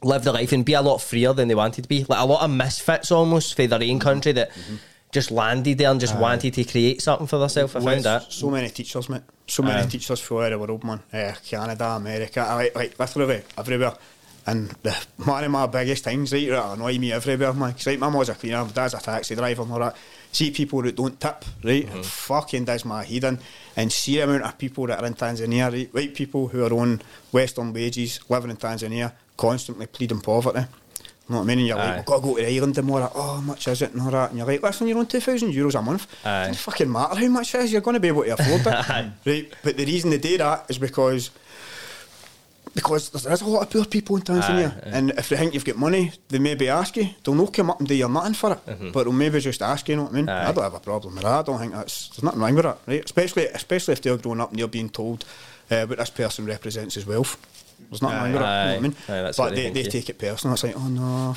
live 0.02 0.24
their 0.24 0.32
life 0.32 0.52
and 0.52 0.64
be 0.64 0.74
a 0.74 0.82
lot 0.82 0.98
freer 1.02 1.32
than 1.34 1.48
they 1.48 1.54
wanted 1.54 1.82
to 1.82 1.88
be. 1.88 2.04
Like 2.08 2.20
a 2.20 2.24
lot 2.24 2.42
of 2.42 2.50
misfits 2.50 3.10
almost 3.12 3.54
for 3.54 3.66
their 3.66 3.78
Mm-hmm. 3.80 3.90
own 3.92 3.98
country 4.00 4.32
that 4.32 4.50
just 5.16 5.30
landed 5.30 5.78
there 5.78 5.90
and 5.90 5.98
just 5.98 6.16
wanted 6.16 6.52
to 6.54 6.64
create 6.64 7.00
something 7.00 7.26
for 7.26 7.38
themselves. 7.38 7.74
I 7.74 7.80
found 7.80 8.04
that. 8.04 8.32
So 8.32 8.50
many 8.50 8.68
teachers, 8.68 9.08
mate. 9.08 9.22
So 9.46 9.62
many 9.62 9.80
Aye. 9.80 9.86
teachers 9.86 10.20
throughout 10.20 10.50
the 10.50 10.58
world, 10.58 10.84
man. 10.84 11.00
Uh, 11.12 11.32
Canada, 11.50 11.86
America, 12.02 12.40
like, 12.60 12.74
like 12.74 12.98
literally 12.98 13.42
everywhere. 13.56 13.94
And 14.48 14.68
the, 14.82 14.92
one 15.24 15.42
of 15.42 15.50
my 15.50 15.66
biggest 15.66 16.04
things, 16.04 16.32
right, 16.32 16.48
that 16.50 16.72
annoy 16.74 16.98
me 16.98 17.12
everywhere, 17.12 17.52
man. 17.52 17.72
'cause, 17.72 17.86
like, 17.86 17.98
my 17.98 18.08
mum's 18.10 18.28
a 18.28 18.34
cleaner, 18.34 18.64
my 18.64 18.70
dad's 18.70 18.94
a 18.94 18.98
taxi 18.98 19.34
driver 19.34 19.62
and 19.62 19.72
all 19.72 19.78
that. 19.80 19.96
See 20.32 20.50
people 20.50 20.82
that 20.82 20.94
don't 20.94 21.18
tip, 21.18 21.44
right? 21.64 21.86
Mm-hmm. 21.86 22.02
Fucking 22.02 22.64
does 22.64 22.84
my 22.84 23.02
head 23.02 23.24
in. 23.24 23.38
And 23.76 23.90
see 23.92 24.16
the 24.16 24.24
amount 24.24 24.44
of 24.44 24.56
people 24.58 24.86
that 24.86 25.00
are 25.00 25.06
in 25.06 25.14
Tanzania, 25.14 25.72
right? 25.72 25.92
White 25.94 26.14
people 26.14 26.48
who 26.48 26.64
are 26.64 26.72
on 26.74 27.00
Western 27.32 27.72
wages, 27.72 28.20
living 28.28 28.50
in 28.50 28.56
Tanzania, 28.56 29.12
constantly 29.36 29.86
pleading 29.86 30.20
poverty. 30.20 30.64
Know 31.28 31.38
what 31.38 31.42
I 31.42 31.46
mean? 31.46 31.58
And 31.58 31.66
you're 31.66 31.76
like, 31.76 31.96
we've 31.96 32.04
got 32.06 32.16
to 32.16 32.22
go 32.22 32.36
to 32.36 32.42
the 32.42 32.48
island 32.56 32.74
tomorrow. 32.76 33.10
Oh, 33.12 33.34
how 33.36 33.40
much 33.40 33.66
is 33.66 33.82
it? 33.82 33.92
And 33.92 34.00
all 34.02 34.10
that. 34.12 34.30
And 34.30 34.38
you're 34.38 34.46
like, 34.46 34.62
listen, 34.62 34.86
you're 34.86 34.98
on 34.98 35.06
2,000 35.06 35.52
euros 35.52 35.76
a 35.76 35.82
month. 35.82 36.06
Aye. 36.24 36.44
It 36.44 36.46
doesn't 36.48 36.54
fucking 36.62 36.92
matter 36.92 37.16
how 37.16 37.28
much 37.28 37.54
it 37.54 37.62
is. 37.62 37.72
You're 37.72 37.80
going 37.80 37.94
to 37.94 38.00
be 38.00 38.08
able 38.08 38.22
to 38.22 38.34
afford 38.34 38.60
it. 38.60 39.10
right? 39.26 39.52
But 39.64 39.76
the 39.76 39.84
reason 39.84 40.10
they 40.10 40.18
do 40.18 40.38
that 40.38 40.66
is 40.68 40.78
because 40.78 41.30
because 42.74 43.10
there 43.10 43.32
is 43.32 43.40
a 43.40 43.46
lot 43.46 43.62
of 43.62 43.70
poor 43.70 43.86
people 43.86 44.16
in 44.16 44.22
Tanzania. 44.22 44.76
Aye, 44.76 44.80
aye. 44.86 44.90
And 44.92 45.10
if 45.12 45.30
they 45.30 45.36
think 45.36 45.54
you've 45.54 45.64
got 45.64 45.76
money, 45.76 46.12
they 46.28 46.38
maybe 46.38 46.68
ask 46.68 46.94
you. 46.96 47.08
They'll 47.24 47.34
not 47.34 47.52
come 47.54 47.70
up 47.70 47.78
and 47.80 47.88
do 47.88 47.94
your 47.94 48.10
nothing 48.10 48.34
for 48.34 48.52
it. 48.52 48.92
But 48.92 49.04
they'll 49.04 49.12
maybe 49.12 49.40
just 49.40 49.62
ask 49.62 49.88
you, 49.88 49.92
you 49.92 49.96
know 49.96 50.02
what 50.04 50.12
I 50.12 50.16
mean? 50.16 50.26
Mm-hmm. 50.26 50.46
Aye. 50.46 50.48
I 50.50 50.52
don't 50.52 50.64
have 50.64 50.74
a 50.74 50.80
problem 50.80 51.14
with 51.14 51.22
that. 51.24 51.38
I 51.38 51.42
don't 51.42 51.58
think 51.58 51.72
that's 51.72 52.08
there's 52.10 52.22
nothing 52.22 52.40
wrong 52.40 52.54
with 52.54 52.64
that, 52.64 52.78
right? 52.86 53.02
Especially 53.04 53.46
especially 53.46 53.92
if 53.92 54.02
they're 54.02 54.18
growing 54.18 54.40
up 54.42 54.50
and 54.50 54.58
they're 54.58 54.68
being 54.68 54.90
told 54.90 55.24
uh, 55.70 55.86
what 55.86 55.98
this 55.98 56.10
person 56.10 56.44
represents 56.44 56.94
his 56.96 57.06
wealth. 57.06 57.38
There's 57.90 58.02
nothing 58.02 58.18
wrong 58.18 58.32
with 58.32 58.40
that, 58.42 58.74
you 58.76 58.80
know 58.82 58.88
what 58.88 59.08
I 59.08 59.14
mean? 59.22 59.26
Aye, 59.26 59.32
but 59.36 59.50
they 59.54 59.70
they, 59.70 59.82
they 59.82 59.88
take 59.90 60.08
it 60.08 60.18
personal. 60.18 60.54
It's 60.54 60.64
like, 60.64 60.76
oh 60.76 60.88
no, 60.88 61.34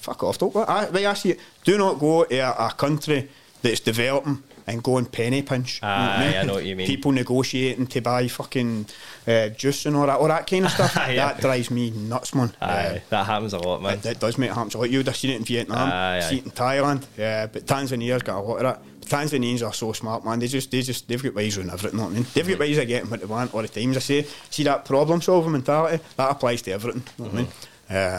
fuck 0.00 0.22
off. 0.22 0.38
Don't, 0.38 0.54
I, 0.56 0.88
I 1.10 1.14
see 1.14 1.30
it. 1.30 1.40
Do 1.64 1.76
not 1.76 1.98
go 1.98 2.24
to 2.24 2.36
a, 2.36 2.66
a 2.68 2.70
country 2.72 3.28
that's 3.62 3.80
developing 3.80 4.42
and 4.68 4.82
go 4.82 4.98
and 4.98 5.10
penny 5.10 5.42
pinch. 5.42 5.80
you 5.82 5.88
know 5.88 5.94
what 5.94 6.00
Aye, 6.10 6.38
I 6.38 6.42
know 6.44 6.54
what 6.54 6.64
you 6.66 6.76
mean. 6.76 6.86
People 6.86 7.10
negotiating 7.10 7.86
to 7.88 8.00
buy 8.02 8.28
fucking 8.28 8.86
uh, 9.26 9.48
juice 9.48 9.86
and 9.86 9.96
all 9.96 10.06
that, 10.06 10.18
all 10.20 10.28
that 10.28 10.46
kind 10.46 10.66
of 10.66 10.70
stuff. 10.70 10.94
Yeah. 11.08 11.32
That 11.32 11.40
drives 11.40 11.70
me 11.70 11.90
nuts, 11.90 12.34
man. 12.34 12.52
Aye, 12.60 13.02
that 13.08 13.24
happens 13.26 13.54
a 13.54 13.58
lot, 13.58 13.80
man. 13.82 13.94
It, 13.98 14.04
it 14.06 14.20
does 14.20 14.36
make 14.36 14.50
it 14.50 14.54
happen. 14.54 14.70
So 14.70 14.80
like 14.80 14.90
you 14.90 14.98
would 14.98 15.06
have 15.06 15.16
seen 15.16 15.30
it 15.32 15.36
in 15.36 15.44
Vietnam, 15.44 15.88
Aye, 15.90 16.20
see 16.20 16.36
aye. 16.36 16.38
it 16.40 16.44
in 16.44 16.50
Thailand, 16.50 17.06
yeah, 17.16 17.46
but 17.46 17.64
Tanzania's 17.66 18.22
got 18.22 18.38
a 18.38 18.42
lot 18.42 18.56
of 18.56 18.62
that. 18.62 18.82
Tanzanians 19.08 19.66
are 19.66 19.72
so 19.72 19.92
smart, 19.92 20.24
man. 20.24 20.38
They 20.38 20.46
just, 20.48 20.70
they 20.70 20.82
just, 20.82 21.08
they've 21.08 21.22
got 21.22 21.34
ways 21.34 21.56
around 21.58 21.70
everything. 21.70 21.98
Know 21.98 22.06
I 22.06 22.10
mean? 22.10 22.26
They've 22.34 22.46
got 22.48 22.58
ways 22.58 22.78
of 22.78 22.86
getting 22.86 23.10
what 23.10 23.20
they 23.20 23.26
want 23.26 23.54
all 23.54 23.62
the 23.62 23.68
times. 23.68 23.96
I 23.96 24.00
say, 24.00 24.26
see 24.50 24.62
that 24.64 24.84
problem 24.84 25.20
solving 25.22 25.52
mentality 25.52 26.02
that 26.16 26.30
applies 26.30 26.62
to 26.62 26.72
everything. 26.72 27.02
Know 27.18 27.24
what 27.24 27.34
I 27.34 27.36
mean? 27.36 27.48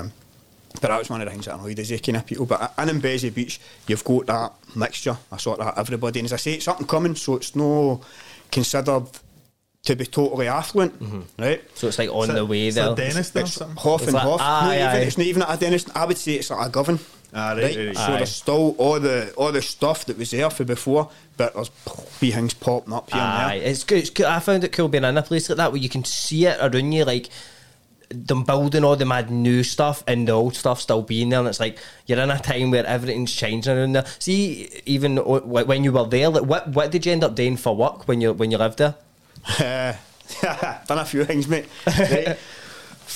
Um, 0.06 0.12
but 0.74 0.90
that 0.90 1.00
was 1.00 1.10
one 1.10 1.22
of 1.22 1.26
the 1.26 1.32
things 1.32 1.46
that 1.46 1.56
annoyed 1.56 1.80
us, 1.80 1.92
eh, 1.92 1.98
kind 1.98 2.18
of 2.18 2.26
people. 2.26 2.46
But 2.46 2.74
in 2.78 2.90
in 2.90 3.02
Mbezi 3.02 3.34
Beach, 3.34 3.60
you've 3.88 4.04
got 4.04 4.26
that 4.28 4.54
mixture, 4.76 5.18
I 5.32 5.38
sort 5.38 5.60
of 5.60 5.66
that 5.66 5.80
everybody. 5.80 6.20
And 6.20 6.26
as 6.26 6.34
I 6.34 6.38
say, 6.38 6.54
it's 6.54 6.66
something 6.66 6.86
coming, 6.86 7.16
so 7.16 7.36
it's 7.38 7.56
no 7.56 8.02
considered 8.52 9.06
to 9.84 9.96
be 9.96 10.06
totally 10.06 10.48
affluent, 10.48 10.94
right? 11.40 11.64
So 11.74 11.88
it's 11.88 11.98
like 11.98 12.10
on 12.10 12.30
Is 12.30 12.36
the 12.36 12.46
way 12.46 12.68
is 12.68 12.76
there. 12.76 12.92
it 12.92 12.96
Dennis 12.98 13.36
or 13.36 13.40
It's 13.40 13.54
something? 13.54 13.78
half 13.78 14.02
It's 14.02 14.08
and 14.10 14.14
like- 14.14 14.24
half. 14.24 14.42
aye, 14.42 14.66
not 14.66 14.74
even, 14.76 14.88
aye. 14.88 15.00
It's 15.00 15.18
not 15.18 15.28
even 15.28 15.42
at 15.42 15.54
a 15.56 15.60
dentist. 15.60 15.90
I 15.96 16.06
would 16.06 16.18
say 16.18 16.34
it's 16.34 16.52
at 16.52 16.68
a 16.68 16.70
Govan. 16.70 17.00
Ah, 17.34 17.52
right, 17.52 17.76
right, 17.76 17.88
right. 17.88 17.96
So 17.96 18.02
Aye. 18.02 18.18
there's 18.18 18.36
still 18.36 18.76
all 18.78 19.00
the 19.00 19.32
all 19.38 19.52
the 19.52 19.62
stuff 19.62 20.06
that 20.06 20.18
was 20.18 20.32
there 20.32 20.50
for 20.50 20.64
before, 20.64 21.10
but 21.38 21.54
there's 21.54 21.70
wee 22.22 22.32
things 22.32 22.54
popping 22.56 22.94
up 22.94 23.12
here 23.12 23.22
Aye, 23.22 23.54
and 23.54 23.62
there. 23.62 23.70
it's 23.70 23.84
good. 23.84 24.00
It's 24.00 24.10
good. 24.10 24.26
I 24.26 24.40
found 24.40 24.64
it 24.64 24.72
cool 24.72 24.88
being 24.88 25.04
in 25.04 25.18
a 25.18 25.22
place 25.22 25.50
like 25.50 25.58
that 25.58 25.72
where 25.72 25.82
you 25.82 25.90
can 25.90 26.04
see 26.04 26.46
it 26.48 26.58
around 26.60 26.92
you, 26.92 27.06
like 27.06 27.30
them 28.12 28.44
building 28.44 28.84
all 28.84 28.96
the 28.96 29.06
mad 29.06 29.30
new 29.30 29.62
stuff 29.62 30.04
and 30.08 30.28
the 30.28 30.32
old 30.32 30.56
stuff 30.56 30.82
still 30.82 31.04
being 31.04 31.30
there. 31.30 31.38
And 31.40 31.48
it's 31.48 31.60
like 31.60 31.78
you're 32.08 32.20
in 32.20 32.32
a 32.32 32.40
time 32.40 32.72
where 32.72 32.84
everything's 32.84 33.32
changing 33.32 33.78
around 33.78 33.94
there. 33.94 34.06
See, 34.18 34.68
even 34.88 35.18
when 35.18 35.84
you 35.84 35.92
were 35.92 36.08
there, 36.08 36.30
like 36.30 36.46
what 36.46 36.68
what 36.70 36.90
did 36.92 37.06
you 37.06 37.12
end 37.12 37.24
up 37.24 37.36
doing 37.36 37.58
for 37.58 37.76
work 37.76 38.08
when 38.08 38.22
you 38.22 38.34
when 38.34 38.50
you 38.50 38.58
lived 38.58 38.80
there? 38.80 38.96
Uh, 39.60 39.94
done 40.88 40.98
a 40.98 41.06
few 41.06 41.24
things, 41.26 41.48
mate. 41.48 41.66
Right. 41.86 42.38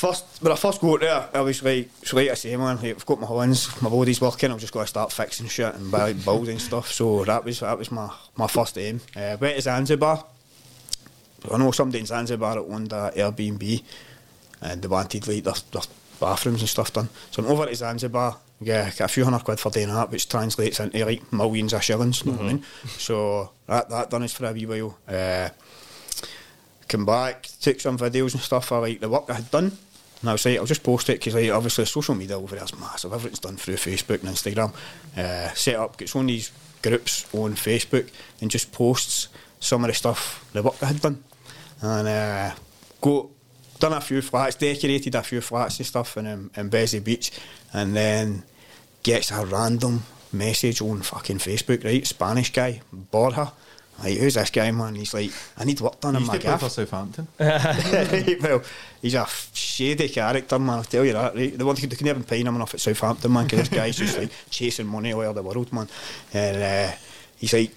First, 0.03 0.25
when 0.41 0.51
I 0.51 0.57
first 0.57 0.81
got 0.81 0.99
there, 0.99 1.29
I 1.33 1.39
was 1.39 1.63
like, 1.63 1.89
so 2.03 2.17
like 2.17 2.29
I 2.29 2.33
say, 2.33 2.57
man, 2.57 2.75
like, 2.75 2.93
I've 2.93 3.05
got 3.05 3.21
my 3.21 3.45
hands, 3.45 3.81
my 3.81 3.89
body's 3.89 4.19
working. 4.19 4.51
I've 4.51 4.59
just 4.59 4.73
got 4.73 4.81
to 4.81 4.87
start 4.87 5.13
fixing 5.13 5.47
shit 5.47 5.73
and 5.73 5.89
like, 5.93 6.25
building 6.25 6.59
stuff. 6.59 6.91
So 6.91 7.23
that 7.23 7.45
was 7.45 7.61
that 7.61 7.77
was 7.77 7.89
my, 7.89 8.11
my 8.35 8.47
first 8.47 8.77
aim. 8.77 8.99
Uh, 9.15 9.37
went 9.39 9.55
to 9.55 9.61
Zanzibar. 9.61 10.25
I 11.49 11.57
know 11.57 11.71
somebody 11.71 11.99
in 11.99 12.05
Zanzibar 12.05 12.55
that 12.55 12.63
owned 12.63 12.91
a 12.91 13.13
Airbnb, 13.15 13.81
and 14.59 14.81
they 14.81 14.89
wanted 14.89 15.25
like 15.25 15.41
their, 15.41 15.53
their 15.71 15.81
bathrooms 16.19 16.59
and 16.59 16.69
stuff 16.69 16.91
done. 16.91 17.07
So 17.31 17.41
I'm 17.41 17.49
over 17.49 17.65
to 17.65 17.73
Zanzibar. 17.73 18.35
Yeah, 18.59 18.89
got 18.89 19.05
a 19.05 19.07
few 19.07 19.23
hundred 19.23 19.45
quid 19.45 19.61
for 19.61 19.71
doing 19.71 19.87
that, 19.87 20.11
which 20.11 20.27
translates 20.27 20.81
into 20.81 21.05
like 21.05 21.31
millions 21.31 21.71
of 21.71 21.81
shillings. 21.81 22.25
You 22.25 22.33
know 22.33 22.39
what 22.39 22.45
I 22.45 22.53
mean? 22.55 22.63
So 22.87 23.51
that 23.67 23.89
that 23.89 24.09
done 24.09 24.23
us 24.23 24.33
for 24.33 24.47
a 24.47 24.51
wee 24.51 24.65
while. 24.65 24.97
Uh, 25.07 25.47
come 26.89 27.05
back, 27.05 27.47
took 27.61 27.79
some 27.79 27.97
videos 27.97 28.33
and 28.33 28.41
stuff 28.41 28.69
of 28.73 28.83
like 28.83 28.99
the 28.99 29.07
work 29.07 29.29
I 29.29 29.35
had 29.35 29.49
done. 29.49 29.77
And 30.23 30.29
I 30.29 30.31
was 30.31 30.45
like, 30.45 30.57
I'll 30.57 30.65
just 30.65 30.83
post 30.83 31.09
it 31.09 31.19
because 31.19 31.35
like, 31.35 31.51
obviously 31.51 31.83
social 31.83 32.15
media 32.15 32.37
over 32.39 32.55
there 32.55 32.63
is 32.63 32.79
massive. 32.79 33.11
Everything's 33.11 33.39
done 33.39 33.57
through 33.57 33.75
Facebook 33.75 34.23
and 34.23 34.29
Instagram. 34.29 34.73
Uh, 35.17 35.53
set 35.53 35.75
up, 35.75 35.97
gets 35.97 36.15
on 36.15 36.27
these 36.27 36.49
groups 36.81 37.27
on 37.33 37.55
Facebook 37.55 38.09
and 38.39 38.49
just 38.49 38.71
posts 38.71 39.27
some 39.59 39.83
of 39.83 39.89
the 39.89 39.93
stuff, 39.93 40.49
the 40.53 40.63
work 40.63 40.81
I 40.81 40.85
had 40.85 41.01
done. 41.01 41.21
And 41.81 42.07
uh, 42.07 42.55
go, 43.01 43.31
done 43.79 43.91
a 43.91 43.99
few 43.99 44.21
flats, 44.21 44.55
decorated 44.55 45.13
a 45.13 45.23
few 45.23 45.41
flats 45.41 45.79
and 45.79 45.85
stuff 45.85 46.15
in, 46.15 46.25
um, 46.25 46.51
in 46.55 46.69
Mbezi 46.69 47.03
Beach. 47.03 47.29
And 47.73 47.93
then 47.93 48.43
gets 49.03 49.29
a 49.29 49.45
random 49.45 50.03
message 50.31 50.81
on 50.81 51.01
fucking 51.01 51.39
Facebook, 51.39 51.83
right? 51.83 52.07
Spanish 52.07 52.53
guy, 52.53 52.79
Borja. 52.93 53.51
Like, 53.99 54.17
who's 54.17 54.33
this 54.33 54.49
guy, 54.49 54.71
man? 54.71 54.95
He's 54.95 55.13
like, 55.13 55.31
I 55.57 55.65
need 55.65 55.79
work 55.79 55.99
done 55.99 56.15
in 56.15 56.25
my 56.25 56.37
gaff. 56.37 56.61
for 56.61 56.69
Southampton. 56.69 57.27
well, 57.39 58.63
he's 59.01 59.13
a 59.13 59.25
shady 59.53 60.09
character, 60.09 60.59
man. 60.59 60.77
I'll 60.77 60.83
tell 60.83 61.05
you 61.05 61.13
that. 61.13 61.35
Right? 61.35 61.57
They, 61.57 61.63
want, 61.63 61.79
they 61.79 61.95
can 61.95 62.05
never 62.05 62.23
pay 62.23 62.41
him 62.41 62.55
enough 62.55 62.73
at 62.73 62.81
Southampton, 62.81 63.31
man, 63.31 63.45
because 63.45 63.69
this 63.69 63.77
guy's 63.77 63.97
just 63.97 64.17
like 64.17 64.31
chasing 64.49 64.87
money 64.87 65.13
all 65.13 65.21
over 65.21 65.33
the 65.33 65.43
world, 65.43 65.71
man. 65.71 65.87
And 66.33 66.57
uh, 66.57 66.95
he's 67.37 67.53
like, 67.53 67.71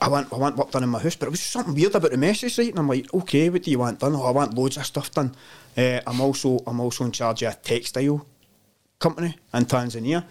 I 0.00 0.08
want, 0.08 0.32
I 0.32 0.36
want 0.36 0.56
work 0.56 0.70
done 0.70 0.82
in 0.82 0.88
my 0.88 0.98
house, 0.98 1.16
but 1.16 1.26
it 1.26 1.30
was 1.30 1.40
something 1.40 1.74
weird 1.74 1.94
about 1.94 2.10
the 2.10 2.16
message, 2.16 2.58
right? 2.58 2.68
And 2.68 2.78
I'm 2.78 2.88
like, 2.88 3.12
okay, 3.14 3.48
what 3.48 3.62
do 3.62 3.70
you 3.70 3.78
want 3.78 4.00
done? 4.00 4.14
Oh, 4.16 4.24
I 4.24 4.30
want 4.30 4.54
loads 4.54 4.76
of 4.76 4.84
stuff 4.84 5.10
done. 5.12 5.34
Uh, 5.76 6.00
I'm 6.06 6.20
also, 6.20 6.58
I'm 6.66 6.80
also 6.80 7.04
in 7.04 7.12
charge 7.12 7.42
of 7.42 7.52
a 7.52 7.56
textile 7.56 8.26
company 8.98 9.36
in 9.54 9.64
Tanzania. 9.64 10.24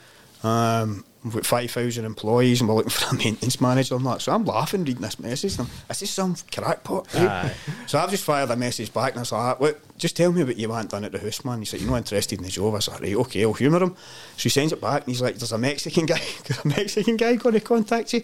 Um, 0.44 1.06
we've 1.24 1.34
got 1.34 1.46
5,000 1.46 2.06
employees 2.06 2.60
and 2.60 2.70
we're 2.70 2.76
looking 2.76 2.90
for 2.90 3.16
a 3.16 3.18
maintenance 3.18 3.62
manager 3.62 3.96
and 3.96 4.06
that. 4.06 4.22
So 4.22 4.32
I'm 4.32 4.46
laughing 4.46 4.84
reading 4.84 5.02
this 5.02 5.20
message. 5.20 5.58
And 5.58 5.68
I'm, 5.68 5.92
is 5.92 6.10
some 6.10 6.36
crackpot? 6.52 7.14
Right? 7.14 7.54
So 7.88 8.00
I've 8.00 8.10
just 8.10 8.24
fired 8.24 8.50
a 8.50 8.56
message 8.56 8.94
back 8.94 9.12
and 9.12 9.20
I 9.20 9.22
was 9.22 9.32
like, 9.32 9.60
look, 9.60 9.98
just 9.98 10.18
tell 10.18 10.32
me 10.32 10.44
what 10.44 10.58
you 10.58 10.70
want 10.70 10.90
done 10.90 11.04
at 11.04 11.12
the 11.12 11.20
house, 11.20 11.46
man. 11.46 11.60
He's 11.60 11.74
like, 11.74 11.82
you're 11.82 11.92
not 11.92 11.98
interested 11.98 12.40
in 12.40 12.46
the 12.46 12.50
job. 12.50 12.74
I 12.74 12.78
was 12.78 12.88
like, 12.90 13.02
right, 13.02 13.16
okay, 13.16 13.44
I'll 13.44 13.54
humour 13.54 13.84
him. 13.84 13.96
So 14.38 14.44
he 14.44 14.50
sends 14.50 14.74
it 14.74 14.82
back 14.82 15.04
and 15.04 15.10
he's 15.10 15.22
like, 15.22 15.36
there's 15.36 15.52
a 15.52 15.58
Mexican 15.58 16.06
guy, 16.08 16.22
a 16.64 16.68
Mexican 16.68 17.18
guy 17.18 17.36
going 17.36 17.54
to 17.54 17.62
contact 17.62 18.14
you. 18.14 18.24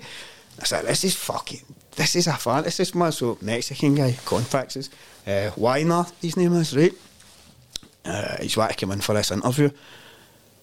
I 0.59 0.63
said, 0.65 0.85
this 0.85 1.03
is 1.03 1.15
fucking, 1.15 1.61
this 1.95 2.15
is 2.15 2.27
a 2.27 2.33
fantasy, 2.33 2.97
man. 2.97 3.11
So 3.11 3.37
Mexican 3.41 3.95
guy 3.95 4.17
contacts 4.25 4.77
us. 4.77 4.89
Uh, 5.25 5.51
Weiner, 5.55 6.05
his 6.21 6.35
name 6.35 6.53
is, 6.53 6.75
right? 6.75 6.93
Uh, 8.03 8.37
he's 8.41 8.55
to 8.55 8.73
come 8.75 8.91
in 8.91 9.01
for 9.01 9.13
this 9.13 9.31
interview. 9.31 9.69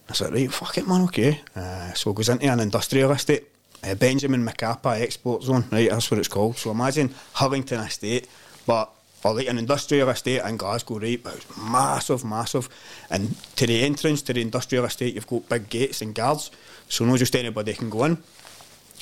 I 0.09 0.13
said, 0.13 0.33
right, 0.33 0.51
fuck 0.51 0.77
it, 0.77 0.87
man, 0.87 1.01
okay. 1.03 1.41
Uh, 1.55 1.93
so 1.93 2.13
goes 2.13 2.29
into 2.29 2.47
an 2.47 2.59
industrial 2.59 3.11
estate, 3.11 3.43
uh, 3.83 3.95
Benjamin 3.95 4.45
Mkapa 4.45 5.01
Export 5.01 5.43
Zone, 5.43 5.65
right, 5.71 5.89
that's 5.89 6.09
what 6.09 6.19
it's 6.19 6.27
called. 6.27 6.57
So 6.57 6.71
imagine 6.71 7.09
Hillington 7.35 7.85
Estate, 7.85 8.27
but 8.65 8.91
or 9.23 9.33
like 9.33 9.47
an 9.47 9.57
industrial 9.57 10.09
estate 10.09 10.41
in 10.43 10.57
Glasgow, 10.57 10.99
right, 10.99 11.21
but 11.21 11.35
it's 11.35 11.57
massive, 11.57 12.23
massive. 12.23 12.69
And 13.09 13.35
to 13.57 13.67
the 13.67 13.83
entrance 13.83 14.21
to 14.23 14.33
the 14.33 14.41
industrial 14.41 14.85
estate, 14.85 15.15
you've 15.15 15.27
got 15.27 15.49
big 15.49 15.69
gates 15.69 16.01
and 16.01 16.15
guards, 16.15 16.51
so 16.87 17.03
not 17.03 17.19
just 17.19 17.35
anybody 17.35 17.73
can 17.73 17.89
go 17.89 18.05
in. 18.05 18.17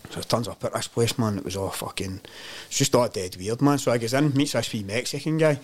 So 0.10 0.19
it 0.19 0.30
turns 0.30 0.48
up 0.48 0.64
at 0.64 0.73
this 0.73 0.88
place, 0.88 1.18
man, 1.18 1.38
it 1.38 1.45
was 1.45 1.56
all 1.56 1.69
fucking, 1.69 2.22
it's 2.68 2.77
just 2.77 2.95
all 2.95 3.07
dead 3.07 3.36
weird, 3.36 3.61
man. 3.61 3.77
So 3.77 3.91
I 3.91 3.98
goes 3.98 4.14
in, 4.14 4.34
meets 4.34 4.53
this 4.53 4.72
wee 4.72 4.84
Mexican 4.84 5.38
guy. 5.38 5.60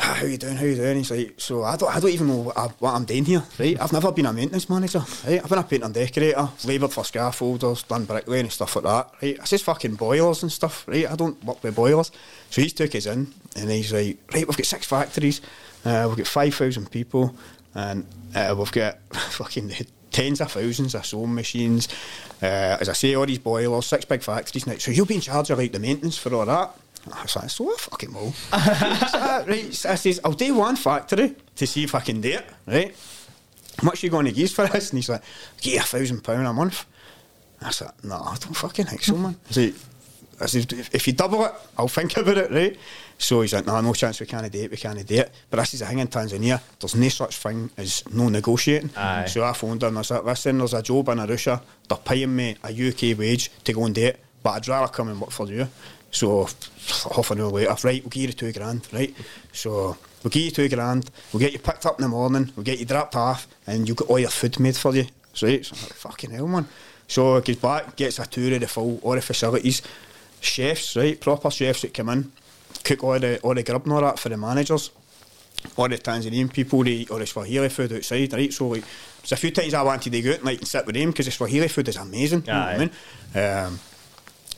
"Ah, 0.00 0.14
how 0.20 0.26
you 0.26 0.36
doing, 0.38 0.56
how 0.56 0.64
you 0.64 0.76
doing? 0.76 0.96
He's 0.98 1.10
like, 1.10 1.34
so 1.36 1.62
I 1.62 1.76
don't, 1.76 1.94
I 1.94 2.00
don't 2.00 2.10
even 2.10 2.28
know 2.28 2.36
what, 2.36 2.56
I, 2.58 2.66
what 2.78 2.94
I'm 2.94 3.04
doing 3.04 3.24
here, 3.24 3.42
right? 3.58 3.80
I've 3.80 3.92
never 3.92 4.10
been 4.12 4.26
a 4.26 4.32
maintenance 4.32 4.68
manager, 4.68 5.04
right? 5.26 5.42
I've 5.42 5.48
been 5.48 5.58
a 5.58 5.62
painter 5.62 5.86
and 5.86 5.94
decorator, 5.94 6.48
laboured 6.64 6.92
for 6.92 7.04
scaffolders, 7.04 7.86
done 7.86 8.04
bricklaying 8.06 8.46
and 8.46 8.52
stuff 8.52 8.76
like 8.76 8.84
that, 8.84 9.10
right? 9.22 9.36
It's 9.38 9.50
just 9.50 9.64
fucking 9.64 9.94
boilers 9.96 10.42
and 10.42 10.50
stuff, 10.50 10.84
right? 10.88 11.10
I 11.10 11.16
don't 11.16 11.42
work 11.44 11.62
with 11.62 11.76
boilers. 11.76 12.10
So 12.50 12.62
he's 12.62 12.72
took 12.72 12.94
us 12.94 13.06
in 13.06 13.32
and 13.56 13.70
he's 13.70 13.92
like, 13.92 14.18
right, 14.32 14.46
we've 14.46 14.56
got 14.56 14.66
six 14.66 14.86
factories, 14.86 15.40
uh, 15.84 16.06
we've 16.08 16.18
got 16.18 16.26
5,000 16.26 16.90
people 16.90 17.34
and 17.74 18.06
uh, 18.34 18.54
we've 18.58 18.72
got 18.72 18.98
fucking 19.12 19.72
tens 20.10 20.40
of 20.40 20.50
thousands 20.50 20.94
of 20.94 21.06
sewing 21.06 21.34
machines. 21.34 21.88
Uh, 22.42 22.78
as 22.80 22.88
I 22.88 22.94
say, 22.94 23.14
all 23.14 23.26
these 23.26 23.38
boilers, 23.38 23.86
six 23.86 24.04
big 24.04 24.22
factories 24.22 24.66
now. 24.66 24.76
So 24.76 24.90
you'll 24.90 25.06
be 25.06 25.14
in 25.16 25.20
charge 25.20 25.50
of 25.50 25.58
like 25.58 25.72
the 25.72 25.78
maintenance 25.78 26.16
for 26.18 26.34
all 26.34 26.46
that. 26.46 26.74
I 27.12 27.22
was 27.22 27.36
like, 27.36 27.50
so 27.50 27.72
I 27.72 27.76
fucking 27.78 28.12
will. 28.12 28.32
so, 28.32 28.56
uh, 28.56 29.44
right, 29.46 29.72
so 29.72 29.90
I 29.90 29.94
says, 29.94 30.20
I'll 30.24 30.32
do 30.32 30.54
one 30.54 30.76
factory 30.76 31.34
to 31.56 31.66
see 31.66 31.84
if 31.84 31.94
I 31.94 32.00
can 32.00 32.20
do 32.20 32.30
it, 32.30 32.46
right? 32.66 32.94
How 33.78 33.84
much 33.84 34.02
you 34.02 34.10
going 34.10 34.26
to 34.26 34.32
use 34.32 34.52
for 34.52 34.66
this? 34.66 34.90
And 34.90 34.98
he's 34.98 35.08
like, 35.08 35.22
give 35.60 35.74
you 35.74 35.80
a 35.80 35.82
thousand 35.82 36.22
pound 36.22 36.46
a 36.46 36.52
month. 36.52 36.84
I 37.62 37.70
said, 37.70 37.90
no, 38.02 38.16
I 38.16 38.36
don't 38.40 38.54
fucking 38.54 38.86
think 38.86 39.02
so, 39.02 39.16
man. 39.16 39.36
I 39.48 39.52
said, 39.52 39.74
I 40.40 40.46
said, 40.46 40.72
if 40.92 41.06
you 41.06 41.12
double 41.12 41.44
it, 41.44 41.52
I'll 41.76 41.88
think 41.88 42.16
about 42.16 42.38
it, 42.38 42.50
right? 42.50 42.76
So 43.18 43.42
he's 43.42 43.52
like, 43.52 43.66
no, 43.66 43.78
no 43.82 43.92
chance 43.92 44.18
we 44.20 44.26
can't 44.26 44.50
do 44.50 44.62
it, 44.62 44.70
we 44.70 44.76
can't 44.78 45.06
do 45.06 45.14
it. 45.16 45.30
But 45.50 45.58
this 45.58 45.74
is 45.74 45.80
the 45.80 45.86
thing 45.86 45.98
in 45.98 46.08
Tanzania, 46.08 46.60
there's 46.78 46.94
no 46.94 47.08
such 47.10 47.36
thing 47.36 47.70
as 47.76 48.02
no 48.10 48.30
negotiating. 48.30 48.90
Aye. 48.96 49.26
So 49.26 49.44
I 49.44 49.52
phoned 49.52 49.82
him 49.82 49.98
I 49.98 50.00
like, 50.00 50.24
listen, 50.24 50.58
there's 50.58 50.72
a 50.72 50.82
job 50.82 51.10
in 51.10 51.18
Arusha, 51.18 51.60
they're 51.86 51.98
paying 51.98 52.34
me 52.34 52.56
a 52.64 52.68
UK 52.70 53.18
wage 53.18 53.50
to 53.64 53.72
go 53.74 53.84
and 53.84 53.94
do 53.94 54.06
it, 54.06 54.20
but 54.42 54.50
I'd 54.52 54.68
rather 54.68 54.90
come 54.90 55.08
and 55.08 55.20
work 55.20 55.30
for 55.30 55.46
you. 55.46 55.68
So 56.10 56.48
half 57.14 57.30
an 57.30 57.40
hour 57.40 57.50
later, 57.50 57.74
right, 57.84 58.02
we'll 58.02 58.10
give 58.10 58.22
you 58.22 58.26
the 58.28 58.32
two 58.32 58.52
grand, 58.52 58.86
right? 58.92 59.14
So 59.52 59.96
we'll 60.22 60.30
give 60.30 60.42
you 60.42 60.50
two 60.50 60.68
grand, 60.68 61.10
we'll 61.32 61.40
get 61.40 61.52
you 61.52 61.58
picked 61.58 61.86
up 61.86 61.98
in 61.98 62.02
the 62.02 62.08
morning, 62.08 62.52
we'll 62.56 62.64
get 62.64 62.78
you 62.78 62.84
dropped 62.84 63.16
off, 63.16 63.46
and 63.66 63.86
you'll 63.86 63.96
get 63.96 64.08
all 64.08 64.18
your 64.18 64.30
food 64.30 64.58
made 64.58 64.76
for 64.76 64.94
you. 64.94 65.06
So, 65.32 65.46
right, 65.46 65.64
so 65.64 65.76
I'm 65.76 65.82
like, 65.82 65.92
fucking 65.94 66.30
hell, 66.30 66.48
man. 66.48 66.66
So 67.06 67.36
he 67.36 67.42
goes 67.42 67.56
back, 67.56 67.96
gets 67.96 68.18
a 68.18 68.26
tour 68.26 68.54
of 68.54 68.60
the 68.60 68.68
full, 68.68 68.98
all 69.02 69.14
the 69.14 69.22
facilities, 69.22 69.82
chefs, 70.40 70.96
right, 70.96 71.20
proper 71.20 71.50
chefs 71.50 71.82
that 71.82 71.94
come 71.94 72.08
in, 72.08 72.32
cook 72.84 73.04
all 73.04 73.18
the 73.18 73.38
all 73.40 73.54
the 73.54 73.62
grub 73.62 73.84
and 73.84 73.92
all 73.92 74.00
that 74.00 74.18
for 74.18 74.28
the 74.28 74.36
managers. 74.36 74.90
All 75.76 75.88
the 75.88 75.98
Tanzanian 75.98 76.50
people, 76.52 76.82
they 76.84 76.90
eat 76.90 77.10
all 77.10 77.18
the 77.18 77.26
Swahili 77.26 77.68
food 77.68 77.92
outside, 77.92 78.32
right? 78.32 78.52
So 78.52 78.68
like, 78.68 78.84
there's 79.20 79.32
a 79.32 79.36
few 79.36 79.50
times 79.50 79.74
I 79.74 79.82
wanted 79.82 80.10
to 80.10 80.22
go 80.22 80.30
out 80.30 80.36
and 80.36 80.44
like 80.44 80.58
and 80.58 80.66
sit 80.68 80.86
with 80.86 80.94
them 80.94 81.10
because 81.10 81.26
the 81.26 81.32
Swahili 81.32 81.68
food 81.68 81.88
is 81.88 81.96
amazing. 81.96 82.42
You 82.46 82.52
know 82.52 82.58
I 82.58 82.78
mean? 82.78 82.90
Um, 83.34 83.78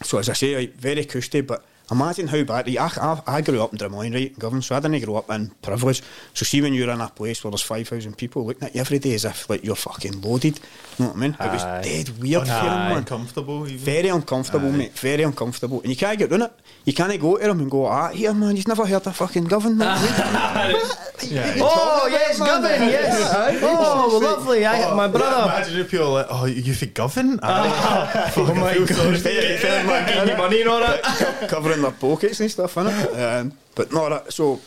so 0.05 0.19
as 0.19 0.29
I 0.29 0.33
say, 0.35 0.57
like, 0.57 0.75
very 0.75 1.05
cushy, 1.05 1.41
but 1.41 1.65
imagine 1.91 2.27
how 2.29 2.43
bad. 2.45 2.67
Like, 2.69 2.99
I, 2.99 3.21
I, 3.27 3.37
I 3.37 3.41
grew 3.43 3.63
up 3.63 3.73
in 3.73 3.79
Drumoyne, 3.79 4.15
right, 4.15 4.39
Govan, 4.39 4.63
so 4.63 4.75
I 4.77 4.81
didn't 4.81 5.05
grow 5.05 5.17
up 5.17 5.31
in 5.31 5.51
privilege. 5.63 6.03
So 6.35 6.45
see 6.45 6.61
when 6.63 6.73
you're 6.75 6.91
in 6.91 7.01
a 7.01 7.09
place 7.09 7.43
where 7.45 7.51
there's 7.51 7.63
5,000 7.63 8.17
people 8.17 8.47
looking 8.47 8.65
at 8.69 8.75
you 8.75 8.81
every 8.81 8.99
day 8.99 9.15
as 9.15 9.25
if 9.25 9.51
like 9.51 9.65
you're 9.65 9.77
fucking 9.77 10.21
loaded. 10.21 10.59
You 10.99 11.05
know 11.05 11.11
what 11.11 11.17
I 11.17 11.21
mean? 11.21 11.37
It 11.39 11.53
was 11.53 11.63
dead 11.87 12.09
weird 12.21 12.47
feeling, 12.47 12.65
man. 12.67 12.97
uncomfortable. 12.99 13.67
Even. 13.67 13.79
Very 13.79 14.09
uncomfortable, 14.09 14.69
Aye. 14.69 14.77
mate. 14.77 14.93
Very 14.93 15.23
uncomfortable. 15.23 15.81
And 15.81 15.91
you 15.91 15.97
can't 15.97 16.19
get 16.19 16.31
round 16.31 16.45
it. 16.45 16.53
You 16.85 16.93
can't 16.93 17.21
go 17.21 17.37
to 17.37 17.47
them 17.47 17.61
and 17.61 17.71
go, 17.71 17.87
ah, 17.87 18.09
here, 18.09 18.33
man, 18.35 18.57
you've 18.57 18.69
never 18.69 18.87
heard 18.87 19.07
of 19.07 19.17
fucking 19.17 19.45
government. 19.45 19.83
Yeah. 21.31 21.55
Oh, 21.61 22.09
yes, 22.11 22.39
Gavin, 22.39 22.89
yes. 22.89 23.61
Oh, 23.63 24.19
lovely. 24.23 24.65
I, 24.67 24.95
my 24.95 25.09
brother. 25.09 25.51
Imagine 25.53 25.81
if 25.81 25.93
you're 25.93 26.07
like, 26.07 26.27
oh, 26.31 26.45
you 26.47 26.75
for 26.75 26.87
Govan? 26.87 27.39
oh 27.43 28.55
my 28.57 28.75
God. 28.75 28.89
Very- 28.89 29.57
very 29.59 29.85
much, 29.87 30.07
Getting 30.09 30.37
money 30.37 30.61
and 30.61 30.71
all 30.71 30.81
that. 30.81 31.49
covering 31.49 31.83
their 31.83 31.91
pockets 31.93 32.41
and 32.41 32.51
stuff, 32.51 32.75
innit? 32.75 33.41
Um, 33.41 33.53
but 33.75 33.93
no, 33.93 34.09
that, 34.09 34.33
so 34.33 34.61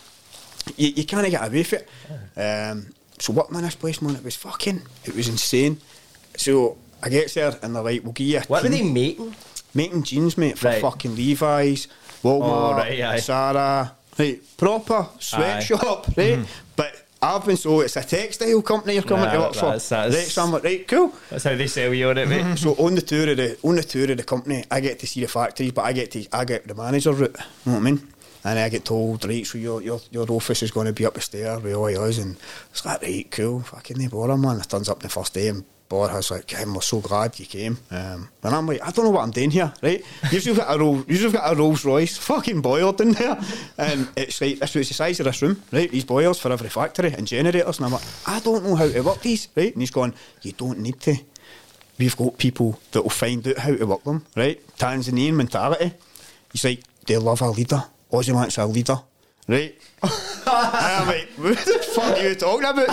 you, 0.77 0.89
you 0.95 1.05
can't 1.05 1.29
get 1.29 1.47
away 1.47 1.63
from 1.63 1.79
it. 1.79 2.39
Um, 2.39 2.93
so 3.19 3.33
what 3.33 3.51
man 3.51 3.63
this 3.63 3.75
place, 3.75 4.01
man, 4.01 4.15
it 4.15 4.23
was 4.23 4.35
fucking, 4.35 4.81
it 5.05 5.15
was 5.15 5.27
insane. 5.27 5.79
So 6.37 6.77
I 7.01 7.09
get 7.09 7.33
there 7.33 7.57
and 7.61 7.75
they're 7.75 7.83
like, 7.83 8.03
we'll 8.03 8.13
give 8.13 8.27
you 8.27 8.37
a 8.39 8.41
What 8.43 8.63
were 8.63 8.69
they 8.69 8.81
making? 8.81 9.33
making 9.73 10.03
jeans, 10.03 10.37
mate, 10.37 10.57
for 10.57 10.67
Right. 10.67 10.81
fucking 10.81 11.15
Levi's, 11.15 11.87
Walmart, 12.23 12.41
Oh, 12.43 12.73
right, 12.73 13.01
aye. 13.01 13.19
Right, 14.17 14.41
proper 14.57 15.07
sweatshop, 15.19 16.07
right? 16.17 16.37
Mm-hmm. 16.39 16.43
But 16.75 17.01
I've 17.21 17.45
been 17.45 17.57
so 17.57 17.81
it's 17.81 17.95
a 17.97 18.03
textile 18.03 18.61
company 18.61 18.93
you're 18.93 19.03
coming 19.03 19.25
Nah, 19.25 19.31
to 19.33 19.39
work 19.39 19.53
for. 19.55 19.65
that's- 19.65 19.89
that's- 19.89 20.13
Right, 20.15 20.25
so 20.27 20.43
I'm 20.43 20.51
like, 20.51 20.63
right, 20.63 20.87
cool. 20.87 21.11
That's 21.29 21.43
how 21.43 21.55
they 21.55 21.67
sell 21.67 21.93
you 21.93 22.09
on 22.09 22.17
it, 22.17 22.27
mate. 22.27 22.57
So 22.63 22.73
on 22.75 22.95
the 22.95 23.01
tour 23.01 23.29
of 23.31 23.37
the 23.37 23.57
on 23.63 23.75
the 23.75 23.83
tour 23.83 24.09
of 24.11 24.17
the 24.17 24.23
company, 24.23 24.63
I 24.71 24.79
get 24.79 24.99
to 24.99 25.07
see 25.07 25.21
the 25.21 25.27
factories, 25.27 25.71
but 25.71 25.83
I 25.85 25.93
get 25.93 26.11
to 26.11 26.25
I 26.31 26.45
get 26.45 26.67
the 26.67 26.75
manager 26.75 27.11
route. 27.13 27.35
You 27.65 27.71
know 27.71 27.77
what 27.79 27.87
I 27.87 27.91
mean? 27.91 28.07
And 28.43 28.59
I 28.59 28.69
get 28.69 28.85
told, 28.85 29.25
right, 29.25 29.45
so 29.45 29.57
your 29.57 29.81
your, 29.81 29.99
your 30.11 30.31
office 30.31 30.61
is 30.61 30.69
going 30.71 30.85
to 30.85 30.93
be 30.93 31.03
up 31.05 31.15
the 31.15 31.21
stair 31.21 31.57
with 31.59 31.73
all 31.73 31.89
yours, 31.89 32.19
and 32.19 32.37
it's 32.69 32.85
like, 32.85 33.01
right, 33.01 33.27
cool, 33.31 33.61
fucking 33.61 33.97
no 33.97 34.07
bother, 34.07 34.37
man. 34.37 34.59
It 34.59 34.69
turns 34.69 34.87
up 34.87 34.99
the 35.01 35.09
first 35.09 35.33
day, 35.33 35.47
and 35.47 35.65
Borja's 35.89 36.31
like, 36.31 36.47
Kim, 36.47 36.73
we're 36.73 36.81
so 36.81 36.99
glad 36.99 37.37
you 37.39 37.45
came. 37.45 37.77
Um, 37.91 38.29
and 38.43 38.55
I'm 38.55 38.65
like, 38.65 38.81
I 38.81 38.91
don't 38.91 39.05
know 39.05 39.11
what 39.11 39.21
I'm 39.21 39.31
doing 39.31 39.51
here, 39.51 39.71
right? 39.83 40.03
You've 40.31 40.57
got 40.57 40.75
a 40.75 40.79
Rolls, 40.79 41.05
you've 41.07 41.33
got 41.33 41.51
a 41.51 41.55
Rolls 41.55 41.85
Royce, 41.85 42.17
fucking 42.17 42.61
boiler 42.61 42.95
in 42.99 43.11
there, 43.11 43.39
and 43.77 44.09
it's 44.17 44.41
like 44.41 44.59
this 44.59 44.75
was 44.75 44.87
the 44.87 44.93
size 44.93 45.19
of 45.19 45.25
this 45.25 45.41
room, 45.41 45.61
right? 45.71 45.89
These 45.89 46.05
boilers 46.05 46.39
for 46.39 46.51
every 46.51 46.69
factory 46.69 47.13
and 47.13 47.27
generators, 47.27 47.77
and 47.77 47.85
I'm 47.85 47.93
like, 47.93 48.03
I 48.25 48.39
don't 48.39 48.63
know 48.63 48.75
how 48.75 48.87
to 48.87 49.01
work 49.01 49.21
these, 49.21 49.47
right? 49.55 49.71
And 49.71 49.81
he's 49.81 49.91
going, 49.91 50.13
you 50.41 50.53
don't 50.53 50.79
need 50.79 50.99
to 51.01 51.17
we've 51.97 52.17
got 52.17 52.37
people 52.37 52.79
that 52.91 53.01
will 53.01 53.09
find 53.09 53.47
out 53.47 53.57
how 53.57 53.75
to 53.75 53.85
work 53.85 54.03
them, 54.03 54.25
right? 54.35 54.65
Tanzanian 54.77 55.33
mentality. 55.33 55.93
He's 56.51 56.63
like, 56.63 56.83
they 57.07 57.17
love 57.17 57.41
a 57.41 57.49
leader. 57.49 57.83
Wants 58.09 58.57
a 58.57 58.65
leader, 58.65 58.97
right? 59.47 59.75
I'm 60.47 61.07
like, 61.07 61.27
what 61.37 61.57
the 61.57 61.79
fuck 61.93 62.17
are 62.17 62.27
you 62.27 62.35
talking 62.35 62.65
about? 62.65 62.89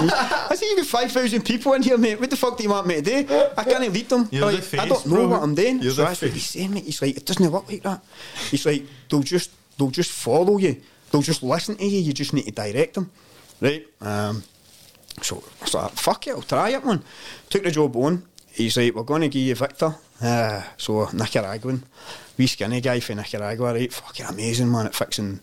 I 0.50 0.54
see 0.54 0.68
you 0.70 0.76
got 0.76 0.86
5,000 0.86 1.44
people 1.44 1.72
in 1.74 1.82
here, 1.82 1.98
mate. 1.98 2.18
What 2.20 2.30
the 2.30 2.36
fuck 2.36 2.56
do 2.56 2.62
you 2.62 2.70
want 2.70 2.86
me 2.86 2.96
to 2.96 3.02
do? 3.02 3.16
I 3.56 3.64
can't 3.64 3.92
lead 3.92 4.08
them. 4.08 4.28
You're 4.30 4.46
like, 4.46 4.56
the 4.56 4.62
face, 4.62 4.80
I 4.80 4.88
don't 4.88 5.06
know 5.06 5.14
bro. 5.16 5.28
what 5.28 5.42
I'm 5.42 5.54
doing. 5.54 5.80
You're 5.80 5.92
so 5.92 6.04
that's 6.04 6.22
what 6.22 6.30
he's 6.30 6.46
saying, 6.46 6.72
mate. 6.72 6.84
He's 6.84 7.02
like, 7.02 7.16
it 7.16 7.26
doesn't 7.26 7.50
work 7.50 7.68
like 7.68 7.82
that. 7.82 8.02
He's 8.50 8.64
like, 8.66 8.84
they'll 9.08 9.22
just, 9.22 9.50
they'll 9.78 9.90
just 9.90 10.12
follow 10.12 10.58
you. 10.58 10.80
They'll 11.10 11.22
just 11.22 11.42
listen 11.42 11.76
to 11.76 11.84
you. 11.84 12.00
You 12.00 12.12
just 12.12 12.32
need 12.32 12.44
to 12.44 12.52
direct 12.52 12.94
them, 12.94 13.10
right? 13.60 13.86
Um, 14.00 14.42
so 15.20 15.42
I 15.60 15.64
was 15.64 15.74
like, 15.74 15.92
fuck 15.92 16.26
it, 16.26 16.30
I'll 16.30 16.42
try 16.42 16.70
it, 16.70 16.84
man. 16.84 17.02
Took 17.50 17.64
the 17.64 17.70
job 17.70 17.94
on. 17.96 18.24
He's 18.50 18.76
like, 18.76 18.94
we're 18.94 19.02
going 19.02 19.22
to 19.22 19.28
give 19.28 19.42
you 19.42 19.54
Victor. 19.54 19.94
Uh, 20.20 20.62
so 20.76 21.08
Nicaraguan, 21.12 21.84
wee 22.38 22.46
skinny 22.46 22.80
guy 22.80 23.00
from 23.00 23.16
Nicaragua, 23.16 23.72
right? 23.72 23.92
Fucking 23.92 24.26
amazing, 24.26 24.70
man, 24.70 24.86
at 24.86 24.94
fixing 24.94 25.40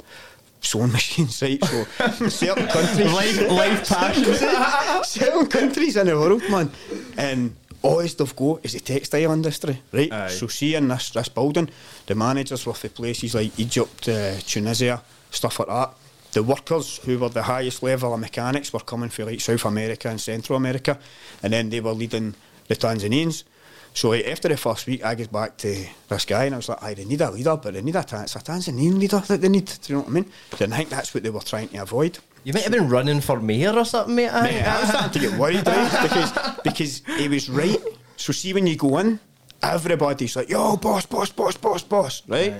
sewing 0.61 0.91
machines, 0.91 1.41
right? 1.41 1.63
So 1.63 1.83
certain 2.29 2.67
countries, 2.67 3.13
Life, 3.13 3.51
life 3.51 3.89
passion. 3.89 5.03
certain 5.03 5.47
countries 5.47 5.95
in 5.97 6.07
the 6.07 6.15
world, 6.17 6.41
man, 6.49 6.71
and 7.17 7.55
all 7.81 7.97
they've 7.99 8.35
got 8.35 8.65
is 8.65 8.73
the 8.73 8.79
textile 8.79 9.31
industry, 9.31 9.81
right? 9.93 10.11
Aye. 10.11 10.27
So 10.29 10.47
see 10.47 10.75
in 10.75 10.87
this 10.87 11.11
this 11.11 11.29
building, 11.29 11.69
the 12.07 12.15
managers 12.15 12.65
were 12.65 12.73
for 12.73 12.89
places 12.89 13.35
like 13.35 13.57
Egypt, 13.59 14.07
uh, 14.09 14.35
Tunisia, 14.45 15.01
stuff 15.31 15.59
like 15.59 15.67
that. 15.69 15.93
The 16.31 16.43
workers 16.43 16.97
who 17.05 17.17
were 17.17 17.29
the 17.29 17.43
highest 17.43 17.81
level 17.81 18.13
of 18.13 18.19
mechanics 18.19 18.71
were 18.71 18.81
coming 18.81 19.09
from 19.09 19.25
like 19.25 19.41
South 19.41 19.65
America 19.65 20.09
and 20.09 20.21
Central 20.21 20.57
America, 20.57 20.99
and 21.41 21.53
then 21.53 21.69
they 21.69 21.79
were 21.79 21.93
leading 21.93 22.35
the 22.67 22.75
Tanzanians. 22.75 23.43
So 23.99 24.13
eh, 24.13 24.31
after 24.31 24.47
the 24.47 24.55
first 24.55 24.87
week, 24.87 25.03
I 25.03 25.13
get 25.13 25.29
back 25.29 25.57
to 25.57 25.85
this 26.07 26.23
guy 26.23 26.45
and 26.45 26.55
I 26.55 26.57
was 26.59 26.69
like, 26.69 26.81
"Aye, 26.81 26.93
they 26.93 27.03
need 27.03 27.19
a 27.19 27.29
leader, 27.29 27.57
but 27.57 27.73
they 27.73 27.81
need 27.81 27.97
a, 27.97 27.99
it's 27.99 28.35
a 28.37 28.39
Tanzanian 28.39 28.97
leader 28.97 29.19
that 29.19 29.41
they 29.41 29.49
need." 29.49 29.65
Do 29.65 29.73
you 29.87 29.95
know 29.95 30.03
what 30.03 30.07
I 30.07 30.13
mean? 30.13 30.25
And 30.61 30.73
I 30.73 30.77
think 30.77 30.89
that's 30.89 31.13
what 31.13 31.21
they 31.23 31.29
were 31.29 31.41
trying 31.41 31.67
to 31.67 31.79
avoid. 31.79 32.17
You 32.45 32.53
might 32.53 32.63
have 32.63 32.71
been 32.71 32.87
running 32.87 33.19
for 33.19 33.41
mayor 33.41 33.73
or 33.73 33.83
something, 33.83 34.15
mate. 34.15 34.29
I 34.29 34.43
Mate. 34.43 34.63
I 34.63 34.79
was 34.79 34.89
starting 34.89 35.11
to 35.11 35.19
get 35.19 35.37
worried, 35.37 35.67
right? 35.67 35.93
Eh, 35.93 36.03
because 36.07 36.31
because 36.63 37.01
he 37.17 37.27
was 37.27 37.49
right. 37.49 37.81
So 38.15 38.31
see 38.31 38.53
when 38.53 38.67
you 38.67 38.77
go 38.77 38.99
in, 38.99 39.19
everybody's 39.61 40.33
like, 40.33 40.47
"Yo, 40.47 40.77
boss, 40.77 41.05
boss, 41.05 41.33
boss, 41.33 41.57
boss, 41.57 41.83
boss," 41.83 42.23
right? 42.25 42.53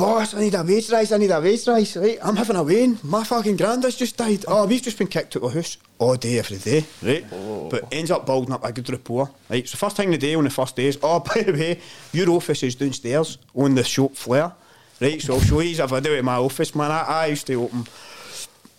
Boss, 0.00 0.32
I 0.32 0.40
need 0.40 0.54
a 0.54 0.62
wage 0.62 0.90
rise, 0.90 1.12
I 1.12 1.18
need 1.18 1.30
a 1.30 1.38
wage 1.42 1.68
rise, 1.68 1.94
right? 1.94 2.18
I'm 2.22 2.34
having 2.34 2.56
a 2.56 2.62
wean. 2.62 2.98
My 3.02 3.22
fucking 3.22 3.58
granddad's 3.58 3.96
just 3.96 4.16
died. 4.16 4.46
Oh, 4.48 4.66
we've 4.66 4.80
just 4.80 4.96
been 4.96 5.08
kicked 5.08 5.36
out 5.36 5.42
of 5.42 5.52
the 5.52 5.60
house 5.60 5.76
all 5.98 6.16
day, 6.16 6.38
every 6.38 6.56
day, 6.56 6.86
right? 7.02 7.22
But 7.68 7.92
ends 7.92 8.10
up 8.10 8.24
building 8.24 8.54
up 8.54 8.64
a 8.64 8.72
good 8.72 8.88
rapport, 8.88 9.28
right? 9.50 9.68
So 9.68 9.76
first 9.76 9.98
thing 9.98 10.10
the 10.10 10.16
day 10.16 10.34
on 10.34 10.44
the 10.44 10.48
first 10.48 10.74
day 10.74 10.86
is, 10.86 10.98
oh, 11.02 11.20
by 11.34 11.42
the 11.42 11.52
way, 11.52 11.80
your 12.14 12.30
office 12.30 12.62
is 12.62 12.76
downstairs 12.76 13.36
on 13.54 13.74
the 13.74 13.84
shop 13.84 14.16
floor, 14.16 14.54
right? 15.02 15.20
So 15.20 15.34
I'll 15.34 15.40
show 15.40 15.60
you 15.60 15.84
a 15.84 15.86
video 15.86 16.18
of 16.18 16.24
my 16.24 16.36
office, 16.36 16.74
man. 16.74 16.90
I, 16.90 17.02
I 17.02 17.26
used 17.26 17.46
to 17.48 17.62
open 17.62 17.86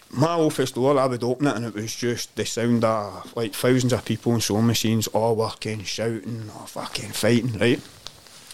my 0.10 0.34
office 0.34 0.72
door, 0.72 0.98
I 0.98 1.06
would 1.06 1.24
open 1.24 1.46
it 1.46 1.56
and 1.56 1.66
it 1.66 1.76
was 1.76 1.96
just 1.96 2.36
the 2.36 2.46
sound 2.48 2.84
of 2.84 3.32
like 3.38 3.54
thousands 3.54 3.94
of 3.94 4.04
people 4.06 4.34
and 4.34 4.42
sewing 4.42 4.66
machines 4.66 5.06
all 5.06 5.36
working, 5.36 5.84
shouting, 5.84 6.50
or 6.60 6.66
fucking 6.66 7.12
fighting, 7.12 7.60
right? 7.60 7.80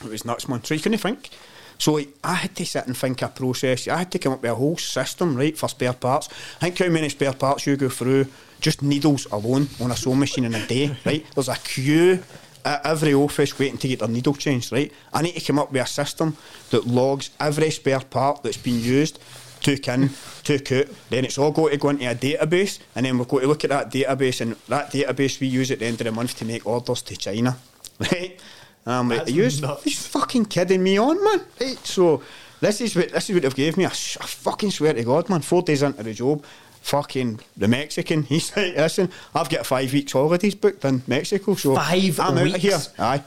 It 0.04 0.10
was 0.10 0.26
nuts, 0.26 0.50
man. 0.50 0.66
So 0.66 0.74
you 0.74 0.82
couldn't 0.82 0.98
think. 0.98 1.30
So 1.78 2.00
I 2.24 2.34
had 2.34 2.56
to 2.56 2.66
sit 2.66 2.88
and 2.88 2.98
think 2.98 3.22
a 3.22 3.28
process. 3.28 3.88
I 3.88 3.98
had 3.98 4.12
to 4.12 4.20
come 4.20 4.34
up 4.34 4.42
with 4.42 4.52
a 4.52 4.56
whole 4.56 4.78
system, 4.78 5.36
right, 5.36 5.58
for 5.58 5.70
spare 5.70 5.94
parts. 5.94 6.30
I 6.58 6.70
Think 6.70 6.80
how 6.80 6.90
many 6.90 7.10
spare 7.10 7.34
parts 7.34 7.68
you 7.68 7.78
go 7.78 7.90
through, 7.90 8.28
just 8.60 8.82
needles 8.82 9.28
alone 9.32 9.68
on 9.80 9.92
a 9.92 9.96
sewing 9.96 10.20
machine 10.20 10.46
in 10.46 10.56
a 10.56 10.66
day, 10.66 10.96
right? 11.06 11.26
There's 11.36 11.50
a 11.50 11.56
queue 11.56 12.24
at 12.66 12.86
every 12.86 13.14
office 13.14 13.58
waiting 13.58 13.78
to 13.78 13.88
get 13.88 14.00
their 14.00 14.08
needle 14.08 14.34
changed, 14.34 14.72
right? 14.72 14.92
I 15.14 15.22
need 15.22 15.36
to 15.36 15.46
come 15.46 15.60
up 15.60 15.72
with 15.72 15.82
a 15.82 15.88
system 15.88 16.36
that 16.72 16.86
logs 16.88 17.30
every 17.40 17.70
spare 17.70 18.02
part 18.02 18.44
that's 18.44 18.58
been 18.58 18.80
used 18.80 19.20
took 19.62 19.88
in, 19.88 20.10
took 20.44 20.72
out. 20.72 20.88
Then 21.10 21.26
it's 21.26 21.38
all 21.38 21.52
got 21.52 21.72
to 21.72 21.78
go 21.78 21.90
into 21.90 22.10
a 22.10 22.16
database, 22.16 22.80
and 22.96 23.06
then 23.06 23.18
we've 23.18 23.28
got 23.28 23.42
to 23.42 23.48
look 23.48 23.64
at 23.64 23.70
that 23.70 23.92
database, 23.92 24.42
and 24.42 24.56
that 24.68 24.92
database 24.92 25.40
we 25.40 25.48
use 25.48 25.72
at 25.72 25.80
the 25.80 25.86
end 25.86 26.00
of 26.02 26.06
the 26.06 26.12
month 26.12 26.36
to 26.38 26.46
make 26.46 26.66
orders 26.66 27.02
to 27.04 27.18
China, 27.18 27.58
right? 28.00 28.40
And 28.88 28.96
I'm 28.96 29.10
like, 29.10 29.26
That's 29.26 29.32
are 29.32 29.34
you, 29.34 29.62
nuts. 29.62 30.08
fucking 30.08 30.46
kidding 30.46 30.82
me 30.82 30.98
on, 30.98 31.22
man? 31.22 31.42
Right, 31.60 31.78
so 31.86 32.24
this 32.62 32.80
is 32.80 32.96
what 32.96 33.12
this 33.12 33.30
is 33.30 33.34
what 33.36 33.44
they've 33.44 33.54
gave 33.56 33.76
me. 33.76 33.84
I, 33.86 33.90
I 33.90 33.92
fucking 33.92 34.72
swear 34.72 34.94
to 34.94 35.04
God, 35.04 35.28
man. 35.30 35.42
Four 35.42 35.62
days 35.64 35.84
into 35.84 36.02
the 36.04 36.14
job, 36.14 36.46
fucking 36.84 37.42
the 37.58 37.68
Mexican. 37.68 38.24
He's 38.32 38.56
like, 38.56 38.78
listen, 38.78 39.12
I've 39.36 39.50
got 39.50 39.66
five 39.66 39.92
weeks 39.92 40.14
holidays 40.14 40.56
booked 40.56 40.86
in 40.86 41.04
Mexico, 41.06 41.56
so 41.56 41.76
Five 41.76 42.18
I'm 42.22 42.38
out 42.38 42.38
of 42.38 42.44
weeks? 42.44 42.60
here. 42.60 42.80
Aye, 42.98 43.24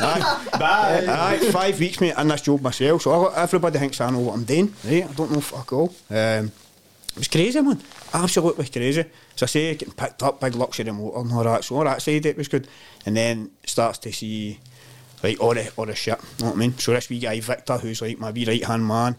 aye, 0.00 0.48
Bye. 0.58 1.06
aye. 1.08 1.50
Five 1.52 1.78
weeks, 1.78 2.00
mate, 2.00 2.14
in 2.18 2.26
this 2.26 2.42
job 2.42 2.60
myself. 2.62 3.02
So 3.02 3.28
everybody 3.28 3.78
thinks 3.78 4.00
I 4.00 4.10
know 4.10 4.18
what 4.18 4.34
I'm 4.34 4.44
doing. 4.44 4.74
Right? 4.84 5.08
I 5.08 5.12
don't 5.12 5.30
know 5.30 5.40
fuck 5.40 5.72
all. 5.72 5.94
Um, 6.10 6.50
it 7.10 7.20
was 7.20 7.28
crazy, 7.28 7.60
man. 7.60 7.80
Absolutely 8.12 8.66
crazy. 8.66 9.04
So 9.36 9.44
I 9.44 9.46
say, 9.46 9.74
getting 9.76 9.94
picked 9.94 10.22
up, 10.24 10.40
big 10.40 10.54
luxury 10.56 10.90
motor 10.90 11.20
and 11.20 11.32
all 11.32 11.44
that. 11.44 11.62
So 11.64 11.76
all 11.76 11.84
that 11.84 12.02
side 12.02 12.26
it 12.26 12.36
was 12.36 12.48
good. 12.48 12.66
And 13.06 13.16
then 13.16 13.52
starts 13.64 13.98
to 14.00 14.12
see, 14.12 14.58
like, 15.22 15.40
all 15.40 15.54
the, 15.54 15.70
all 15.76 15.86
the 15.86 15.94
shit. 15.94 16.18
You 16.38 16.44
know 16.44 16.50
what 16.50 16.56
I 16.56 16.58
mean? 16.58 16.78
So 16.78 16.92
this 16.92 17.08
wee 17.08 17.18
guy, 17.18 17.40
Victor, 17.40 17.78
who's 17.78 18.02
like 18.02 18.18
my 18.18 18.30
wee 18.30 18.44
right 18.44 18.64
hand 18.64 18.86
man, 18.86 19.16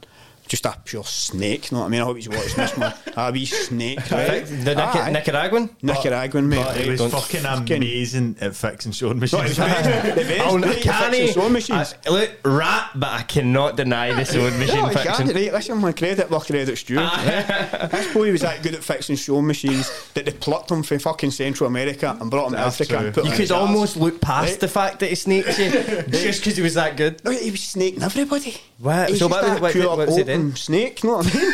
just 0.48 0.66
a 0.66 0.76
pure 0.86 1.04
snake. 1.04 1.72
You 1.72 1.76
know 1.76 1.82
what 1.82 1.88
I 1.88 1.90
mean? 1.90 2.02
I 2.02 2.06
hope 2.06 2.16
he's 2.18 2.30
watching 2.30 2.56
this, 2.56 2.78
man. 2.78 2.94
A 3.16 3.32
wee 3.32 3.46
snake, 3.46 4.00
right? 4.12 4.46
The 4.46 4.76
Nicar- 4.76 4.96
Aye. 5.04 5.12
Nicaraguan? 5.12 5.70
Nicaraguan, 5.82 6.50
mate. 6.50 6.64
But 6.66 6.78
it 6.78 6.88
was 6.90 7.00
Don't 7.00 7.10
fucking 7.12 7.42
fucking- 7.42 7.78
amazing 7.78 8.36
at 8.42 8.56
fixing 8.56 8.92
sewing 8.94 9.20
machines. 9.20 9.44
was 9.50 9.60
amazing. 9.60 9.92
the 10.16 10.24
best. 10.24 10.42
Oh, 10.48 10.58
no, 10.58 10.74
can 10.74 10.94
Fixing 10.94 11.14
he? 11.14 11.32
sewing 11.34 11.54
machines. 11.54 11.96
I- 12.06 12.10
look, 12.10 12.32
rat, 12.46 12.92
but 12.96 13.10
I 13.10 13.24
cannot 13.24 13.76
deny 13.78 14.14
the 14.14 14.26
sewing 14.26 14.58
machine 14.60 14.76
No, 14.78 14.86
I 14.86 14.94
fiction. 14.94 15.14
can't, 15.14 15.34
right? 15.36 15.54
Listen, 15.54 15.78
my 15.80 15.92
credit 15.92 16.30
where 16.30 16.40
credit's 16.40 16.84
due. 16.84 16.98
Ah. 17.00 17.78
right? 17.82 17.92
This 17.92 18.14
boy 18.14 18.32
was 18.32 18.42
that 18.42 18.64
good 18.64 18.76
at 18.76 18.84
fixing 18.84 19.16
sewing 19.18 19.46
machines 19.48 19.92
that 20.14 20.26
they 20.26 20.32
plucked 20.32 20.72
him 20.72 20.84
from 20.84 21.00
fucking 21.00 21.32
Central 21.32 21.68
America 21.68 22.16
and 22.20 22.32
brought 22.32 22.48
him 22.48 22.54
to 22.54 22.60
Africa 22.60 22.98
true. 22.98 23.06
and 23.08 23.14
put 23.14 23.24
You 23.26 23.30
him 23.32 23.34
in 23.34 23.38
could 23.40 23.48
jars. 23.50 23.62
almost 23.68 23.98
look 23.98 24.22
past 24.22 24.52
Right. 24.52 24.60
the 24.60 24.68
fact 24.68 25.00
that 25.00 25.10
he 25.10 25.16
snakes 25.16 25.60
you 25.60 25.72
just 26.10 26.40
because 26.42 26.56
he 26.58 26.62
was 26.64 26.76
that 26.76 26.96
good. 26.98 27.24
No, 27.26 27.32
he 27.32 27.52
was 27.52 27.62
snaking 27.64 28.02
everybody. 28.04 28.56
What? 28.80 29.10
He's 29.10 29.20
So 29.20 29.28
just 29.28 29.42
what 29.42 29.50
was- 29.50 29.58
a 29.58 29.62
what- 29.62 29.72
pure 29.74 29.88
what 29.90 30.08
was 30.08 30.16
he 30.16 30.22
open 30.24 30.37
doing? 30.42 30.56
snake, 30.56 31.04
you 31.04 31.10
know 31.10 31.18
what 31.18 31.36
I 31.36 31.40
mean? 31.40 31.54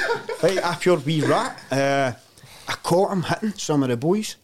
right, 0.61 0.75
a 0.75 0.77
pure 0.79 0.97
wee 0.97 1.21
rat. 1.21 1.59
Uh, 1.71 2.11
I 2.67 2.73
caught 2.83 3.11
him 3.11 3.23
hitting 3.23 3.53
some 3.53 3.83
of 3.83 3.89
the 3.89 3.97
boys. 3.97 4.35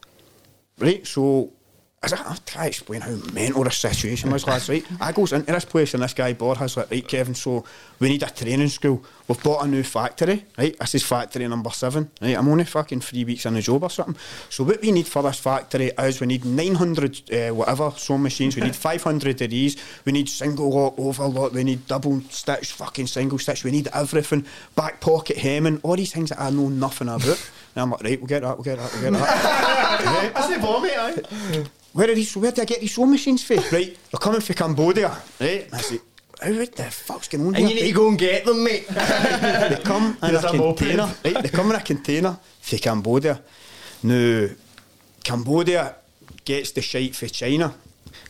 Right, 0.78 1.06
so 1.06 1.52
as 2.02 2.14
I, 2.14 2.16
I'm 2.16 2.36
trying 2.46 2.64
to 2.64 2.68
explain 2.68 3.00
how 3.02 3.14
mental 3.34 3.62
this 3.62 3.76
situation 3.76 4.30
was, 4.30 4.46
last 4.46 4.70
right? 4.70 4.82
I 4.98 5.12
goes 5.12 5.34
into 5.34 5.52
this 5.52 5.66
place 5.66 5.92
and 5.92 6.02
this 6.02 6.14
guy 6.14 6.32
Borjas 6.32 6.78
like, 6.78 6.90
right, 6.90 7.06
Kevin, 7.06 7.34
so 7.34 7.62
we 7.98 8.08
need 8.08 8.22
a 8.22 8.30
training 8.30 8.70
school. 8.70 9.04
We've 9.28 9.42
bought 9.42 9.64
a 9.64 9.68
new 9.68 9.82
factory, 9.82 10.46
right? 10.56 10.74
This 10.78 10.94
is 10.94 11.02
factory 11.02 11.46
number 11.46 11.68
seven, 11.68 12.10
right? 12.22 12.38
I'm 12.38 12.48
only 12.48 12.64
fucking 12.64 13.00
three 13.02 13.26
weeks 13.26 13.44
in 13.44 13.52
the 13.52 13.60
job 13.60 13.82
or 13.82 13.90
something. 13.90 14.16
So 14.48 14.64
what 14.64 14.80
we 14.80 14.92
need 14.92 15.08
for 15.08 15.22
this 15.22 15.40
factory 15.40 15.90
is 15.98 16.20
we 16.22 16.26
need 16.26 16.46
900 16.46 17.32
uh, 17.32 17.54
whatever 17.54 17.92
sewing 17.94 18.22
machines, 18.22 18.56
we 18.56 18.62
need 18.62 18.76
500 18.76 19.42
of 19.42 19.50
these, 19.50 19.76
we 20.06 20.12
need 20.12 20.30
single 20.30 20.70
lock, 20.70 20.98
overlock, 20.98 21.52
we 21.52 21.64
need 21.64 21.86
double 21.86 22.22
stitch, 22.30 22.72
fucking 22.72 23.08
single 23.08 23.38
stitch, 23.38 23.62
we 23.62 23.72
need 23.72 23.88
everything, 23.92 24.46
back 24.74 25.02
pocket 25.02 25.36
hemming, 25.36 25.78
all 25.82 25.96
these 25.96 26.14
things 26.14 26.30
that 26.30 26.40
I 26.40 26.48
know 26.48 26.70
nothing 26.70 27.08
about. 27.08 27.50
And 27.74 27.82
I'm 27.82 27.90
like, 27.90 28.02
right, 28.02 28.18
we'll 28.18 28.26
get 28.26 28.40
that, 28.40 28.56
we'll 28.56 28.64
get 28.64 28.78
that, 28.78 28.90
we'll 28.94 29.02
get 29.02 29.20
that. 29.20 30.32
That's 30.34 30.48
the 30.48 30.58
bomb, 30.58 30.82
mate. 30.82 31.68
Where 31.92 32.10
are 32.10 32.14
these? 32.14 32.36
Where 32.36 32.52
do 32.52 32.62
I 32.62 32.64
get 32.64 32.80
these 32.80 32.94
sewing 32.94 33.10
machines 33.10 33.42
for? 33.42 33.54
Right, 33.56 33.96
they're 34.10 34.18
coming 34.20 34.40
from 34.40 34.54
Cambodia. 34.54 35.10
Right, 35.40 35.68
I 35.72 35.80
say, 35.80 35.98
how 36.40 36.50
the 36.50 36.66
fuck's 36.90 37.28
going 37.28 37.46
on 37.48 37.54
And 37.56 37.66
here? 37.66 37.68
you 37.68 37.74
need 37.82 37.88
to 37.88 37.94
go 37.94 38.08
and 38.08 38.18
get 38.18 38.44
them, 38.44 38.62
mate. 38.64 38.86
They 38.90 39.80
come 39.84 40.16
in 40.22 40.34
a 40.36 40.40
container. 40.42 41.14
Right, 41.24 41.42
they 41.42 41.48
come 41.48 41.70
in 41.70 41.76
a 41.76 41.80
container 41.82 42.38
for 42.60 42.78
Cambodia. 42.78 43.42
Now, 44.02 44.46
Cambodia 45.22 45.96
gets 46.44 46.72
the 46.72 46.80
shite 46.80 47.14
for 47.14 47.26
China. 47.28 47.74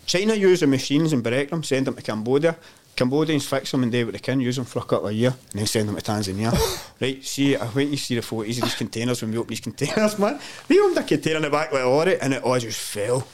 China 0.06 0.34
use 0.34 0.60
the 0.60 0.66
machines 0.66 1.12
and 1.12 1.22
break 1.22 1.50
them, 1.50 1.62
send 1.62 1.86
them 1.86 1.94
to 1.94 2.02
Cambodia. 2.02 2.56
Cambodians 2.96 3.46
fix 3.46 3.70
them 3.70 3.82
and 3.84 3.92
do 3.92 4.04
what 4.04 4.12
they 4.12 4.18
can, 4.18 4.40
use 4.40 4.56
them 4.56 4.64
for 4.66 4.80
a 4.80 4.84
couple 4.84 5.08
of 5.08 5.14
years, 5.14 5.32
and 5.52 5.60
then 5.60 5.66
send 5.66 5.88
them 5.88 5.96
to 5.96 6.02
Tanzania. 6.02 6.52
right, 7.00 7.24
see, 7.24 7.56
I 7.56 7.66
went 7.68 7.92
to 7.92 7.96
see 7.96 8.16
the 8.16 8.20
photos 8.22 8.58
of 8.58 8.64
these 8.64 8.74
containers 8.74 9.22
when 9.22 9.30
we 9.30 9.38
opened 9.38 9.50
these 9.52 9.60
containers, 9.60 10.18
man. 10.18 10.38
We 10.68 10.80
opened 10.80 10.98
a 10.98 11.02
container 11.04 11.36
in 11.36 11.42
the 11.42 11.50
back 11.50 11.72
with 11.72 11.80
a 11.82 11.86
lorry, 11.88 12.20
and 12.20 12.34
it 12.34 12.42
all 12.42 12.58
just 12.58 12.78
fell. 12.80 13.26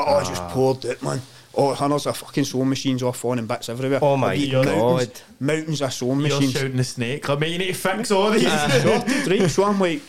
It 0.00 0.08
all 0.08 0.24
just 0.24 0.42
Ah. 0.42 0.50
poured 0.52 0.84
it, 0.84 1.02
man. 1.02 1.20
Oh, 1.56 1.72
hundreds 1.72 2.06
of 2.06 2.16
fucking 2.16 2.44
sewing 2.44 2.68
machines 2.68 3.02
off 3.02 3.24
on 3.24 3.38
and 3.38 3.46
bits 3.46 3.68
everywhere. 3.68 4.00
Oh 4.02 4.16
my 4.16 4.36
God. 4.46 4.66
Mountains, 4.66 5.22
mountains 5.38 5.82
of 5.82 5.92
sewing 5.92 6.20
You're 6.20 6.28
machines. 6.30 6.52
shouting 6.52 6.76
the 6.76 6.84
snake. 6.84 7.30
I 7.30 7.36
mean, 7.36 7.52
you 7.52 7.58
need 7.58 7.66
to 7.68 7.74
fix 7.74 8.10
all 8.10 8.30
these. 8.32 8.42
sorted, 8.82 9.26
right? 9.28 9.48
So 9.50 9.64
I'm 9.64 9.78
like, 9.78 10.02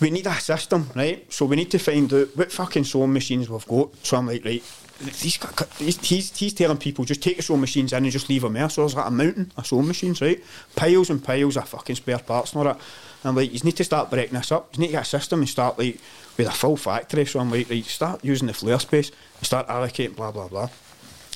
we 0.00 0.10
need 0.10 0.26
a 0.26 0.34
system, 0.40 0.90
right? 0.96 1.24
So 1.32 1.46
we 1.46 1.54
need 1.56 1.70
to 1.70 1.78
find 1.78 2.12
out 2.12 2.36
what 2.36 2.50
fucking 2.52 2.84
sewing 2.84 3.12
machines 3.12 3.48
we've 3.48 3.64
got. 3.66 3.90
So 4.04 4.16
I'm 4.16 4.26
like, 4.26 4.44
right, 4.44 4.62
he's, 5.00 5.36
got, 5.36 5.68
he's, 5.74 6.00
he's, 6.00 6.36
he's 6.36 6.54
telling 6.54 6.76
people 6.78 7.04
just 7.04 7.22
take 7.22 7.36
the 7.36 7.42
sewing 7.42 7.60
machines 7.60 7.92
in 7.92 8.04
and 8.04 8.12
just 8.12 8.28
leave 8.28 8.42
them 8.42 8.52
there. 8.52 8.68
So 8.68 8.82
there's 8.82 8.94
like 8.94 9.06
a 9.06 9.10
mountain 9.10 9.52
of 9.56 9.66
sewing 9.66 9.86
machines, 9.86 10.20
right? 10.20 10.42
Piles 10.76 11.10
and 11.10 11.22
piles 11.22 11.56
of 11.56 11.68
fucking 11.68 11.96
spare 11.96 12.18
parts 12.18 12.52
and 12.52 12.58
all 12.58 12.64
that. 12.64 12.76
And 12.76 13.30
I'm 13.30 13.36
like, 13.36 13.52
you 13.52 13.60
need 13.60 13.76
to 13.76 13.84
start 13.84 14.10
breaking 14.10 14.34
this 14.34 14.52
up. 14.52 14.74
You 14.74 14.80
need 14.80 14.86
to 14.88 14.92
get 14.92 15.02
a 15.02 15.04
system 15.06 15.40
and 15.40 15.48
start 15.48 15.78
like 15.78 15.98
with 16.36 16.46
a 16.46 16.52
full 16.52 16.76
factory. 16.76 17.24
So 17.26 17.40
I'm 17.40 17.50
like, 17.50 17.70
right, 17.70 17.84
start 17.84 18.24
using 18.24 18.46
the 18.46 18.54
flare 18.54 18.78
space 18.78 19.10
and 19.38 19.46
start 19.46 19.68
allocating 19.68 20.16
blah 20.16 20.30
blah 20.30 20.48
blah. 20.48 20.68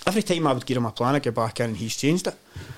Every 0.06 0.22
time 0.22 0.47
I 0.47 0.52
would 0.52 0.64
give 0.64 0.76
him 0.76 0.86
a 0.86 0.90
plan, 0.90 1.16
I'd 1.16 1.22
get 1.22 1.35
back 1.35 1.60
in 1.60 1.66
and 1.66 1.76
he's 1.76 1.97
changed 1.97 2.26
it. 2.26 2.35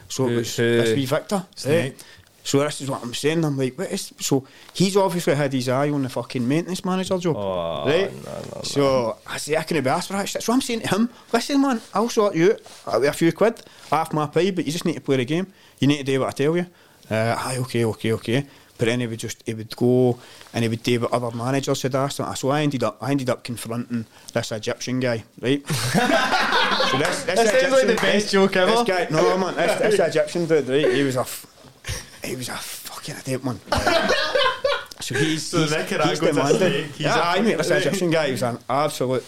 So 0.09 0.27
it 0.29 0.37
was 0.37 0.57
this 0.57 0.97
wee 0.97 1.07
Victor. 1.07 1.47
Snake. 1.55 1.97
So 2.43 2.61
this 2.61 2.81
is 2.81 2.91
what 2.91 3.03
I'm 3.03 3.13
saying. 3.15 3.45
I'm 3.45 3.57
like, 3.59 3.77
what 3.79 3.91
is 3.93 4.13
so 4.19 4.47
he's 4.73 4.97
obviously 4.97 5.35
had 5.35 5.53
his 5.53 5.69
eye 5.69 5.91
on 5.91 6.03
the 6.03 6.09
fucking 6.09 6.47
maintenance 6.47 6.85
manager 6.85 7.19
job. 7.19 7.37
Oh, 7.37 7.87
right? 7.87 8.13
no, 8.25 8.33
no, 8.57 8.63
so 8.63 9.17
I 9.27 9.37
say 9.37 9.57
I 9.57 9.63
can 9.63 9.83
be 9.83 9.91
asked 9.91 10.09
for 10.09 10.15
that 10.15 10.29
shit. 10.29 10.43
So 10.43 10.53
I'm 10.53 10.61
saying 10.61 10.81
to 10.81 10.89
him, 10.89 11.11
listen 11.33 11.61
man, 11.61 11.81
I'll 11.93 12.09
sort 12.09 12.35
you 12.35 12.57
out 12.87 13.05
a 13.05 13.13
few 13.13 13.33
quid, 13.33 13.61
half 13.91 14.13
my 14.13 14.27
pay, 14.27 14.51
but 14.51 14.65
you 14.65 14.73
just 14.73 14.85
need 14.85 14.95
to 14.95 15.01
play 15.01 15.17
the 15.19 15.25
game. 15.25 15.47
You 15.79 15.87
need 15.89 15.99
to 15.99 16.05
do 16.05 16.21
what 16.21 16.29
I 16.29 16.33
tell 16.33 16.57
you. 16.57 16.67
Uh, 17.11 17.35
aye, 17.39 17.57
okay, 17.59 17.85
okay, 17.85 18.13
okay. 18.13 18.47
But 18.79 18.87
then 18.87 19.01
he 19.01 19.07
would 19.07 19.19
just 19.19 19.43
he 19.45 19.53
would 19.53 19.77
go 19.77 20.19
and 20.55 20.63
he 20.65 20.69
would 20.71 20.83
do 20.83 21.01
what 21.01 21.13
other 21.13 21.37
managers 21.37 21.83
had 21.83 21.95
asked 21.95 22.19
him. 22.19 22.35
So 22.35 22.49
I 22.49 22.63
ended 22.63 22.83
up 22.83 22.97
I 23.03 23.11
ended 23.11 23.29
up 23.29 23.45
confronting 23.45 24.07
this 24.33 24.53
Egyptian 24.53 25.01
guy, 25.01 25.25
right? 25.43 25.63
so 25.69 25.75
this, 26.99 27.23
this 27.25 27.27
That 27.27 27.37
sounds 27.61 27.73
like 27.73 27.87
the 27.87 27.93
Egyptian- 27.93 27.97
best 27.97 28.33
joke 28.33 28.57
ever. 28.57 28.71
This 28.71 28.83
guy, 28.85 29.07
no 29.11 29.37
man, 29.37 29.55
this, 29.55 29.79
this 29.81 30.01
Egyptian 30.09 30.47
dude, 30.47 30.67
right? 30.69 30.93
He 30.95 31.03
was 31.03 31.17
a, 31.17 31.21
f- 31.21 31.47
he 32.25 32.37
was 32.37 32.49
a 32.49 32.57
fucking 32.57 33.17
idiot, 33.17 33.45
man. 33.45 33.59
so 35.01 35.15
he's, 35.15 35.47
So 35.47 35.59
he's, 35.59 35.71
the 35.71 35.79
Nicaraguan's 35.79 36.19
he's 36.21 36.29
a 36.29 36.33
demanding. 36.33 36.85
he's 36.93 37.01
yeah, 37.01 37.19
a 37.19 37.23
I 37.39 37.41
mean, 37.41 37.57
this 37.57 37.69
fucking- 37.69 37.87
Egyptian 37.89 38.11
guy 38.11 38.31
was 38.31 38.43
an 38.43 38.59
absolute 38.69 39.25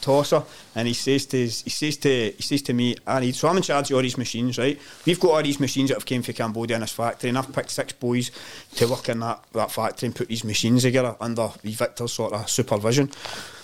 tosser, 0.00 0.42
and 0.74 0.86
he 0.86 0.92
says 0.94 1.24
to 1.26 1.38
his, 1.38 1.62
he 1.62 1.70
says 1.70 1.96
to 1.98 2.30
he 2.36 2.42
says 2.42 2.60
to 2.62 2.72
me, 2.74 2.94
I 3.06 3.20
need 3.20 3.34
so 3.34 3.48
I'm 3.48 3.56
in 3.56 3.62
charge 3.62 3.90
of 3.90 3.96
all 3.96 4.02
these 4.02 4.18
machines, 4.18 4.58
right? 4.58 4.78
We've 5.06 5.18
got 5.20 5.30
all 5.30 5.42
these 5.42 5.60
machines 5.60 5.88
that 5.88 5.94
have 5.96 6.04
came 6.04 6.22
from 6.22 6.34
Cambodia 6.34 6.76
in 6.76 6.82
this 6.82 6.92
factory, 6.92 7.30
and 7.30 7.38
I've 7.38 7.52
picked 7.52 7.70
six 7.70 7.92
boys 7.94 8.30
to 8.76 8.86
work 8.86 9.08
in 9.08 9.20
that, 9.20 9.42
that 9.52 9.70
factory 9.72 10.06
and 10.08 10.14
put 10.14 10.28
these 10.28 10.44
machines 10.44 10.82
together 10.82 11.16
under 11.20 11.48
the 11.62 11.70
Victor's 11.72 12.12
sort 12.12 12.32
of 12.34 12.50
supervision. 12.50 13.10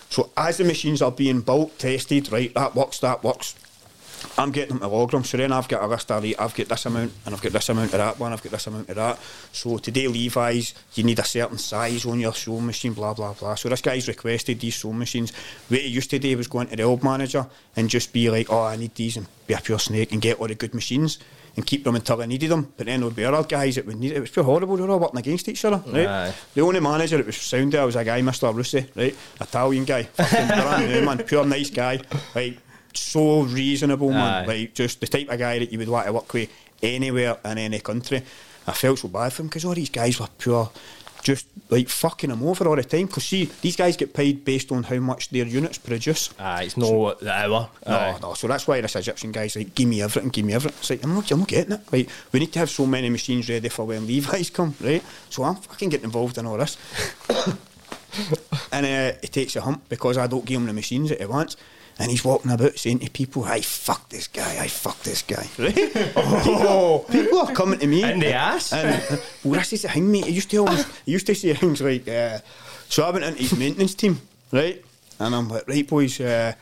So 0.08 0.30
as 0.36 0.56
the 0.56 0.64
machines 0.64 1.02
are 1.02 1.12
being 1.12 1.40
built, 1.42 1.78
tested, 1.78 2.32
right, 2.32 2.52
that 2.54 2.74
works, 2.74 2.98
that 3.00 3.22
works. 3.22 3.54
I'm 4.36 4.50
getting 4.50 4.78
them 4.78 4.80
to 4.80 4.88
log 4.88 5.10
them. 5.10 5.24
So 5.24 5.36
then 5.36 5.52
I've 5.52 5.68
got 5.68 5.82
a 5.82 5.86
list 5.86 6.10
of, 6.10 6.24
I've 6.24 6.54
got 6.54 6.68
this 6.68 6.86
amount 6.86 7.12
and 7.24 7.34
I've 7.34 7.42
got 7.42 7.52
this 7.52 7.68
amount 7.68 7.92
of 7.92 7.98
that 7.98 8.18
one, 8.18 8.32
I've 8.32 8.42
got 8.42 8.52
this 8.52 8.66
amount 8.66 8.88
of 8.88 8.96
that. 8.96 9.18
So 9.52 9.78
today 9.78 10.08
Levi's, 10.08 10.74
you 10.94 11.04
need 11.04 11.18
a 11.18 11.24
certain 11.24 11.58
size 11.58 12.04
on 12.06 12.20
your 12.20 12.34
sewing 12.34 12.66
machine, 12.66 12.92
blah, 12.92 13.14
blah, 13.14 13.34
blah. 13.34 13.54
So 13.54 13.68
this 13.68 13.80
guy's 13.80 14.08
requested 14.08 14.60
these 14.60 14.76
sewing 14.76 14.98
machines. 14.98 15.32
What 15.68 15.80
he 15.80 15.88
used 15.88 16.10
to 16.10 16.18
do 16.18 16.36
was 16.36 16.48
go 16.48 16.60
into 16.60 16.76
the 16.76 16.82
old 16.82 17.02
manager 17.02 17.46
and 17.76 17.88
just 17.88 18.12
be 18.12 18.30
like, 18.30 18.50
oh, 18.50 18.64
I 18.64 18.76
need 18.76 18.94
these 18.94 19.16
and 19.16 19.26
be 19.46 19.54
a 19.54 19.58
pure 19.58 19.78
snake 19.78 20.12
and 20.12 20.20
get 20.20 20.40
all 20.40 20.48
the 20.48 20.54
good 20.54 20.74
machines 20.74 21.18
and 21.56 21.66
keep 21.66 21.82
them 21.82 21.96
until 21.96 22.22
I 22.22 22.26
needed 22.26 22.50
them. 22.50 22.72
But 22.76 22.86
then 22.86 23.00
there 23.00 23.08
would 23.08 23.16
be 23.16 23.24
other 23.24 23.42
guys 23.46 23.74
that 23.74 23.86
would 23.86 23.98
need 23.98 24.12
it. 24.12 24.18
It 24.18 24.20
was 24.20 24.30
pure 24.30 24.44
horrible. 24.44 24.76
They 24.76 24.84
were 24.84 24.90
all 24.90 25.00
working 25.00 25.18
against 25.18 25.48
each 25.48 25.64
other, 25.64 25.82
right? 25.90 26.06
Aye. 26.06 26.34
The 26.54 26.60
only 26.60 26.80
manager 26.80 27.16
that 27.16 27.26
was 27.26 27.36
sound 27.36 27.72
there 27.72 27.84
was 27.84 27.96
a 27.96 28.04
guy, 28.04 28.20
Mr. 28.20 28.54
Russi, 28.54 28.88
right? 28.94 29.16
Italian 29.40 29.84
guy. 29.84 30.04
Fucking 30.04 31.04
man. 31.04 31.18
Pure 31.24 31.46
nice 31.46 31.70
guy. 31.70 32.00
Right? 32.34 32.58
So 32.94 33.42
reasonable, 33.42 34.10
man. 34.10 34.44
Aye. 34.44 34.46
Like, 34.46 34.74
just 34.74 35.00
the 35.00 35.06
type 35.06 35.28
of 35.28 35.38
guy 35.38 35.58
that 35.58 35.72
you 35.72 35.78
would 35.78 35.88
want 35.88 36.06
to 36.06 36.12
work 36.12 36.32
with 36.32 36.50
anywhere 36.82 37.36
in 37.44 37.58
any 37.58 37.80
country. 37.80 38.22
I 38.66 38.72
felt 38.72 38.98
so 38.98 39.08
bad 39.08 39.32
for 39.32 39.42
him 39.42 39.48
because 39.48 39.64
all 39.64 39.74
these 39.74 39.90
guys 39.90 40.20
were 40.20 40.28
pure, 40.38 40.70
just 41.22 41.46
like 41.70 41.88
fucking 41.88 42.30
him 42.30 42.42
over 42.42 42.68
all 42.68 42.76
the 42.76 42.84
time. 42.84 43.06
Because 43.06 43.24
see, 43.24 43.50
these 43.62 43.76
guys 43.76 43.96
get 43.96 44.14
paid 44.14 44.44
based 44.44 44.70
on 44.70 44.82
how 44.84 44.98
much 44.98 45.30
their 45.30 45.46
units 45.46 45.78
produce. 45.78 46.30
Ah, 46.38 46.60
it's 46.60 46.76
no 46.76 47.14
the 47.14 47.32
hour. 47.32 47.68
No, 47.86 47.96
Aye. 47.96 48.18
no. 48.22 48.34
So 48.34 48.46
that's 48.48 48.66
why 48.68 48.80
this 48.80 48.96
Egyptian 48.96 49.32
guy's 49.32 49.56
like, 49.56 49.74
give 49.74 49.88
me 49.88 50.02
everything, 50.02 50.30
give 50.30 50.44
me 50.44 50.52
everything. 50.52 50.78
It's 50.78 50.90
like, 50.90 51.04
I'm 51.04 51.14
not, 51.14 51.30
I'm 51.30 51.40
not 51.40 51.48
getting 51.48 51.72
it. 51.72 51.92
Like, 51.92 52.08
we 52.32 52.40
need 52.40 52.52
to 52.52 52.58
have 52.60 52.70
so 52.70 52.86
many 52.86 53.10
machines 53.10 53.48
ready 53.48 53.68
for 53.68 53.86
when 53.86 54.06
Levi's 54.06 54.50
come, 54.50 54.74
right? 54.80 55.02
So 55.30 55.42
I'm 55.42 55.56
fucking 55.56 55.88
getting 55.88 56.04
involved 56.04 56.38
in 56.38 56.46
all 56.46 56.58
this. 56.58 56.76
and 58.72 58.86
uh, 58.86 59.18
he 59.20 59.28
takes 59.28 59.56
a 59.56 59.60
hump 59.60 59.88
because 59.88 60.18
I 60.18 60.26
don't 60.26 60.44
give 60.44 60.60
him 60.60 60.66
the 60.66 60.72
machines 60.72 61.08
that 61.10 61.20
he 61.20 61.26
wants. 61.26 61.56
And 62.00 62.10
he's 62.10 62.24
walking 62.24 62.50
about 62.50 62.78
saying 62.78 63.00
to 63.00 63.10
people, 63.10 63.44
I 63.44 63.60
fuck 63.60 64.08
this 64.08 64.26
guy, 64.26 64.56
I 64.58 64.68
fuck 64.68 64.98
this 65.02 65.20
guy. 65.20 65.46
Right? 65.58 65.74
people, 65.74 67.04
people 67.10 67.38
are 67.40 67.52
coming 67.52 67.78
to 67.78 67.86
me. 67.86 68.02
In 68.02 68.20
the 68.20 68.32
ass? 68.32 68.72
And, 68.72 68.88
uh, 68.88 69.22
well, 69.44 69.60
this 69.60 69.74
is 69.74 69.82
the 69.82 69.88
thing, 69.88 70.10
mate. 70.10 70.24
He 70.24 70.32
used 70.32 70.50
to 70.50 70.56
always, 70.56 70.86
he 71.04 71.12
used 71.12 71.26
to 71.26 71.34
say 71.34 71.52
things 71.52 71.82
like, 71.82 72.08
uh, 72.08 72.38
so 72.88 73.04
I 73.04 73.10
went 73.10 73.26
into 73.26 73.42
his 73.42 73.54
maintenance 73.54 73.94
team, 73.94 74.18
right? 74.50 74.82
And 75.18 75.34
I'm 75.34 75.50
like, 75.50 75.68
right, 75.68 75.86
boys, 75.86 76.18
uh, 76.22 76.54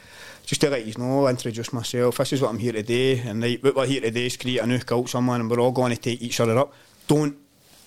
just 0.44 0.60
to 0.62 0.70
let 0.70 0.85
you 0.85 0.94
know, 0.98 1.20
I'll 1.20 1.28
introduce 1.28 1.73
myself. 1.73 2.16
This 2.16 2.32
is 2.32 2.43
what 2.43 2.51
I'm 2.51 2.59
here 2.59 2.73
today. 2.73 3.20
And 3.20 3.40
right, 3.40 3.62
what 3.62 3.77
we're 3.77 3.86
here 3.86 4.01
today 4.01 4.27
is 4.27 4.36
create 4.36 4.59
a 4.59 4.66
new 4.66 4.81
cult, 4.81 5.09
someone, 5.09 5.40
and 5.40 5.48
we're 5.48 5.60
all 5.60 5.70
going 5.70 5.94
to 5.94 6.01
take 6.01 6.20
each 6.20 6.40
other 6.40 6.59
up. 6.59 6.73
Don't 7.06 7.36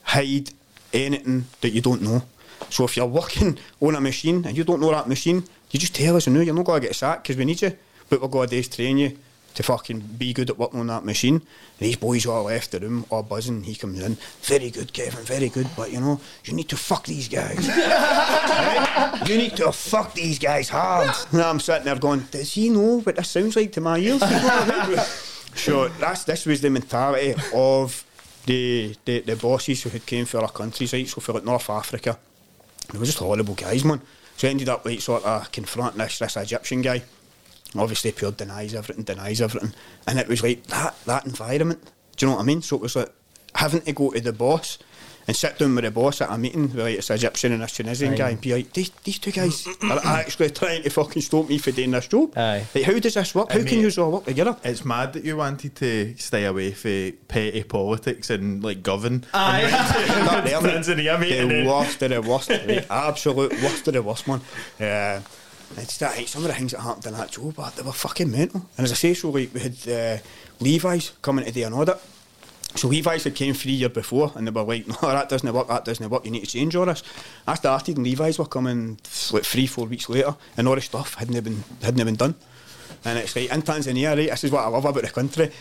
hide 0.03 0.51
anything 0.93 1.47
that 1.59 1.71
you 1.71 1.81
don't 1.81 2.01
know. 2.01 2.23
So 2.69 2.85
if 2.85 2.95
you're 2.95 3.05
working 3.07 3.59
on 3.81 3.95
a 3.95 3.99
machine 4.01 4.45
and 4.45 4.55
you 4.55 4.63
don't 4.63 4.79
know 4.79 4.91
that 4.91 5.09
machine, 5.09 5.43
you 5.71 5.79
just 5.79 5.95
tell 5.95 6.15
us 6.15 6.27
know 6.27 6.41
you're 6.41 6.53
not 6.53 6.65
going 6.65 6.81
to 6.81 6.87
get 6.87 6.95
sacked 6.95 7.23
because 7.23 7.37
we 7.37 7.45
need 7.45 7.61
you. 7.61 7.75
But 8.09 8.21
we're 8.21 8.27
going 8.27 8.49
to 8.49 8.69
train 8.69 8.97
you 8.97 9.17
to 9.53 9.63
fucking 9.63 9.99
be 10.17 10.33
good 10.33 10.49
at 10.49 10.57
working 10.57 10.79
on 10.79 10.87
that 10.87 11.05
machine. 11.05 11.35
And 11.35 11.43
these 11.79 11.95
boys 11.95 12.25
all 12.25 12.43
left 12.43 12.71
the 12.71 12.79
room, 12.79 13.05
all 13.09 13.23
buzzing. 13.23 13.63
He 13.63 13.75
comes 13.75 14.01
in, 14.01 14.17
very 14.41 14.69
good, 14.69 14.93
Kevin, 14.93 15.23
very 15.23 15.49
good. 15.49 15.67
But 15.75 15.91
you 15.91 15.99
know, 15.99 16.19
you 16.45 16.53
need 16.53 16.69
to 16.69 16.77
fuck 16.77 17.05
these 17.05 17.27
guys. 17.27 17.67
Right? 17.67 19.21
You 19.27 19.37
need 19.37 19.55
to 19.57 19.71
fuck 19.71 20.13
these 20.13 20.39
guys 20.39 20.67
hard. 20.67 21.15
And 21.31 21.41
I'm 21.41 21.59
sitting 21.59 21.85
there 21.85 21.95
going, 21.95 22.21
does 22.31 22.53
he 22.53 22.69
know 22.69 23.01
what 23.01 23.15
this 23.15 23.29
sounds 23.29 23.55
like 23.55 23.71
to 23.73 23.81
my 23.81 23.97
ears? 23.97 24.19
so 25.55 25.87
that's 25.89 26.23
this 26.23 26.45
was 26.45 26.61
the 26.61 26.69
mentality 26.69 27.35
of 27.53 28.03
the, 28.45 28.95
the 29.05 29.21
the 29.21 29.35
bosses 29.35 29.83
who 29.83 29.89
had 29.89 30.05
came 30.05 30.25
for 30.25 30.39
our 30.39 30.49
countries, 30.49 30.91
right? 30.93 31.07
So 31.07 31.21
for 31.21 31.33
like 31.33 31.45
North 31.45 31.69
Africa, 31.69 32.17
they 32.91 32.97
were 32.97 33.05
just 33.05 33.19
horrible 33.19 33.53
guys, 33.53 33.85
man. 33.85 34.01
So 34.37 34.47
ended 34.47 34.69
up 34.69 34.85
like 34.85 35.01
sort 35.01 35.23
of 35.23 35.51
confronting 35.51 35.99
this 35.99 36.19
this 36.19 36.37
Egyptian 36.37 36.81
guy. 36.81 37.03
Obviously, 37.75 38.11
pure 38.11 38.31
denies 38.31 38.73
everything, 38.73 39.03
denies 39.03 39.39
everything, 39.39 39.73
and 40.07 40.19
it 40.19 40.27
was 40.27 40.43
like 40.43 40.63
that 40.67 40.95
that 41.05 41.25
environment. 41.25 41.83
Do 42.17 42.25
you 42.25 42.29
know 42.29 42.37
what 42.37 42.43
I 42.43 42.45
mean? 42.45 42.61
So 42.61 42.75
it 42.75 42.81
was 42.81 42.95
like 42.95 43.13
having 43.55 43.81
to 43.81 43.91
go 43.93 44.11
to 44.11 44.19
the 44.19 44.33
boss 44.33 44.77
and 45.31 45.37
sit 45.37 45.57
down 45.57 45.73
with 45.75 45.85
the 45.85 45.91
boss 45.91 46.19
at 46.21 46.29
a 46.29 46.37
meeting 46.37 46.63
with 46.63 46.75
like 46.75 46.97
this 46.97 47.09
Egyptian 47.09 47.53
and 47.53 47.61
this 47.63 47.71
Tunisian 47.77 48.13
Aye. 48.13 48.17
guy 48.17 48.29
and 48.31 48.41
be 48.41 48.53
like, 48.53 48.73
these, 48.73 48.89
these 49.03 49.17
two 49.17 49.31
guys 49.31 49.65
are 49.81 49.99
actually 50.05 50.49
trying 50.49 50.83
to 50.83 50.89
fucking 50.89 51.21
stop 51.21 51.47
me 51.47 51.57
for 51.57 51.71
doing 51.71 51.91
this 51.91 52.07
job. 52.09 52.37
Aye. 52.37 52.65
Like, 52.75 52.83
how 52.83 52.99
does 52.99 53.13
this 53.13 53.33
work? 53.33 53.49
How 53.49 53.59
I 53.59 53.63
can 53.63 53.77
mean- 53.79 53.89
you 53.89 54.03
all 54.03 54.11
work 54.11 54.25
together? 54.25 54.57
It's 54.63 54.83
mad 54.83 55.13
that 55.13 55.23
you 55.23 55.37
wanted 55.37 55.73
to 55.77 56.15
stay 56.17 56.43
away 56.43 56.71
from 56.73 57.13
petty 57.29 57.63
politics 57.63 58.29
and 58.29 58.61
like 58.61 58.83
govern. 58.83 59.23
Aye. 59.33 59.69
Not 60.31 60.43
there, 60.43 60.61
mate. 60.61 60.73
Tanzania, 60.75 61.17
mate, 61.19 61.29
The 61.41 61.47
then- 61.47 61.65
worst 61.65 62.01
of 62.01 62.09
the 62.09 62.21
worst, 62.21 62.49
right? 62.49 62.85
absolute 62.89 63.53
worst 63.63 63.87
of 63.87 63.93
the 63.93 64.01
worst, 64.03 64.27
man. 64.27 64.41
Yeah. 64.79 65.21
It's 65.77 65.97
that, 65.99 66.17
like, 66.17 66.27
some 66.27 66.41
of 66.41 66.49
the 66.49 66.53
things 66.53 66.73
that 66.73 66.81
happened 66.81 67.05
in 67.05 67.13
that 67.13 67.31
job, 67.31 67.55
but 67.55 67.73
they 67.77 67.83
were 67.83 67.93
fucking 67.93 68.29
mental. 68.29 68.65
And 68.77 68.83
as 68.83 68.91
I 68.91 68.95
say, 68.95 69.13
so 69.13 69.29
like 69.29 69.53
we 69.53 69.61
had 69.61 69.87
uh, 69.87 70.17
Levi's 70.59 71.13
coming 71.21 71.45
to 71.45 71.51
do 71.51 71.65
an 71.65 71.71
audit. 71.71 71.97
So 72.75 72.87
Levi's 72.87 73.25
had 73.25 73.35
came 73.35 73.53
three 73.53 73.73
years 73.73 73.91
before, 73.91 74.31
and 74.35 74.47
they 74.47 74.51
were 74.51 74.63
like, 74.63 74.87
"No, 74.87 74.95
that 75.01 75.29
doesn't 75.29 75.53
work. 75.53 75.67
That 75.67 75.85
doesn't 75.85 76.09
work. 76.09 76.25
You 76.25 76.31
need 76.31 76.45
to 76.45 76.47
change 76.47 76.75
all 76.75 76.85
this." 76.85 77.03
I 77.47 77.55
started, 77.55 77.97
and 77.97 78.05
Levi's 78.05 78.39
were 78.39 78.45
coming 78.45 78.99
like 79.31 79.43
three, 79.43 79.67
four 79.67 79.85
weeks 79.87 80.09
later, 80.09 80.35
and 80.57 80.67
all 80.67 80.75
the 80.75 80.81
stuff 80.81 81.15
hadn't 81.15 81.43
been 81.43 81.63
hadn't 81.81 82.05
been 82.05 82.15
done. 82.15 82.35
And 83.03 83.19
it's 83.19 83.35
like 83.35 83.51
in 83.51 83.61
Tanzania, 83.61 84.15
right? 84.15 84.29
This 84.29 84.45
is 84.45 84.51
what 84.51 84.63
I 84.63 84.67
love 84.67 84.85
about 84.85 85.03
the 85.03 85.09
country. 85.09 85.51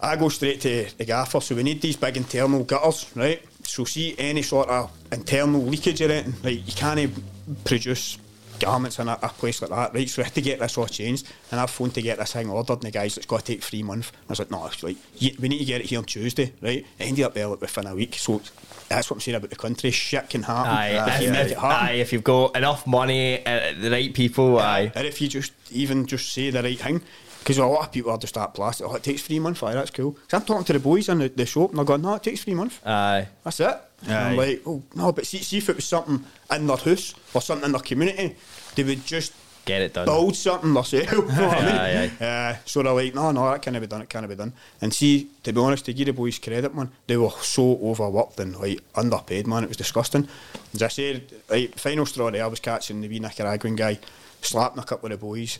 I 0.00 0.14
go 0.16 0.28
straight 0.28 0.60
to 0.60 0.86
the 0.96 1.04
gaffer, 1.04 1.40
so 1.40 1.56
we 1.56 1.64
need 1.64 1.82
these 1.82 1.96
big 1.96 2.16
internal 2.16 2.62
gutters, 2.62 3.10
right? 3.16 3.42
So 3.64 3.84
see 3.84 4.14
any 4.16 4.42
sort 4.42 4.68
of 4.68 4.92
internal 5.10 5.60
leakage 5.62 6.00
or 6.02 6.10
anything, 6.10 6.34
like 6.44 6.66
you 6.66 6.72
can't 6.74 7.64
produce 7.64 8.18
garments 8.58 8.98
in 8.98 9.08
a, 9.08 9.18
a 9.22 9.28
place 9.28 9.60
like 9.62 9.70
that, 9.70 9.94
right? 9.94 10.08
So 10.08 10.20
we 10.20 10.24
had 10.24 10.34
to 10.34 10.40
get 10.40 10.58
this 10.58 10.76
all 10.78 10.86
changed, 10.86 11.26
and 11.50 11.60
I've 11.60 11.70
phoned 11.70 11.94
to 11.94 12.02
get 12.02 12.18
this 12.18 12.32
thing 12.32 12.50
ordered, 12.50 12.74
and 12.74 12.82
the 12.82 12.90
guys, 12.90 13.16
it's 13.16 13.26
got 13.26 13.40
to 13.40 13.44
take 13.52 13.62
three 13.62 13.82
months. 13.82 14.12
I 14.28 14.32
was 14.32 14.38
like, 14.38 14.50
no, 14.50 14.66
it's 14.66 14.82
like, 14.82 14.96
we 15.38 15.48
need 15.48 15.58
to 15.58 15.64
get 15.64 15.80
it 15.80 15.86
here 15.86 15.98
on 15.98 16.04
Tuesday, 16.04 16.52
right? 16.62 16.78
It 16.78 16.86
ended 16.98 17.24
up 17.24 17.34
there 17.34 17.46
like, 17.46 17.60
within 17.60 17.86
a 17.86 17.94
week, 17.94 18.14
so 18.14 18.40
that's 18.88 19.10
what 19.10 19.16
I'm 19.16 19.20
saying 19.20 19.36
about 19.36 19.50
the 19.50 19.56
country. 19.56 19.90
Shit 19.90 20.30
can 20.30 20.42
happen 20.42 20.70
Aye, 20.72 21.16
if 21.16 21.22
you 21.22 21.30
make 21.30 21.50
it 21.52 21.58
happen. 21.58 21.88
Aye, 21.88 21.92
if 21.92 22.12
you've 22.12 22.24
got 22.24 22.56
enough 22.56 22.86
money, 22.86 23.44
uh, 23.46 23.72
the 23.80 23.90
right 23.90 24.12
people, 24.14 24.58
aye. 24.58 24.90
And 24.94 25.06
if 25.06 25.20
you 25.20 25.28
just 25.28 25.52
even 25.70 26.06
just 26.06 26.32
say 26.32 26.50
the 26.50 26.62
right 26.62 26.78
thing, 26.78 27.02
because 27.40 27.58
a 27.58 27.64
lot 27.66 27.86
of 27.86 27.92
people 27.92 28.10
are 28.10 28.18
just 28.18 28.34
that 28.34 28.52
plastic. 28.52 28.86
Oh, 28.86 28.94
it 28.94 29.02
takes 29.02 29.22
three 29.22 29.38
months. 29.38 29.62
Aye, 29.62 29.72
that's 29.74 29.90
cool. 29.90 30.12
'Cause 30.12 30.34
I'm 30.34 30.42
talking 30.42 30.64
to 30.64 30.72
the 30.74 30.80
boys 30.80 31.08
in 31.08 31.18
the, 31.18 31.28
the 31.28 31.46
shop, 31.46 31.70
and 31.70 31.78
they're 31.78 31.84
going, 31.84 32.02
no, 32.02 32.14
it 32.14 32.22
takes 32.22 32.44
three 32.44 32.54
months. 32.54 32.78
Aye. 32.84 33.28
That's 33.44 33.60
it. 33.60 33.80
I'm 34.06 34.36
like, 34.36 34.62
oh 34.66 34.82
no, 34.94 35.12
but 35.12 35.26
see, 35.26 35.38
see 35.38 35.58
if 35.58 35.68
it 35.68 35.76
was 35.76 35.84
something 35.84 36.24
in 36.54 36.66
their 36.66 36.76
house 36.76 37.14
or 37.34 37.40
something 37.42 37.66
in 37.66 37.72
their 37.72 37.80
community, 37.80 38.36
they 38.74 38.84
would 38.84 39.04
just 39.04 39.32
Get 39.64 39.82
it 39.82 39.92
done. 39.92 40.06
build 40.06 40.34
something 40.34 40.72
themselves. 40.72 41.10
you 41.12 41.20
know 41.20 41.26
what 41.26 41.58
I 41.58 42.06
mean? 42.06 42.10
Uh, 42.26 42.56
so 42.64 42.82
they're 42.82 42.92
like, 42.92 43.14
no, 43.14 43.30
no, 43.32 43.50
that 43.50 43.60
can't 43.60 43.78
be 43.78 43.86
done. 43.86 44.00
It 44.00 44.08
can't 44.08 44.26
be 44.28 44.34
done. 44.34 44.52
And 44.80 44.94
see, 44.94 45.28
to 45.42 45.52
be 45.52 45.60
honest, 45.60 45.84
to 45.86 45.92
give 45.92 46.06
the 46.06 46.12
boys 46.14 46.38
credit, 46.38 46.74
man, 46.74 46.90
they 47.06 47.18
were 47.18 47.28
so 47.42 47.78
overworked 47.82 48.40
and 48.40 48.56
like 48.58 48.80
underpaid, 48.94 49.46
man. 49.46 49.64
It 49.64 49.68
was 49.68 49.76
disgusting. 49.76 50.26
As 50.74 50.82
I 50.82 50.88
said, 50.88 51.22
like, 51.50 51.76
final 51.78 52.06
straw 52.06 52.30
there, 52.30 52.44
I 52.44 52.46
was 52.46 52.60
catching 52.60 53.00
the 53.02 53.08
wee 53.08 53.18
Nicaraguan 53.18 53.76
guy 53.76 53.98
slapping 54.40 54.78
a 54.78 54.84
couple 54.86 55.12
of 55.12 55.20
the 55.20 55.26
boys. 55.26 55.58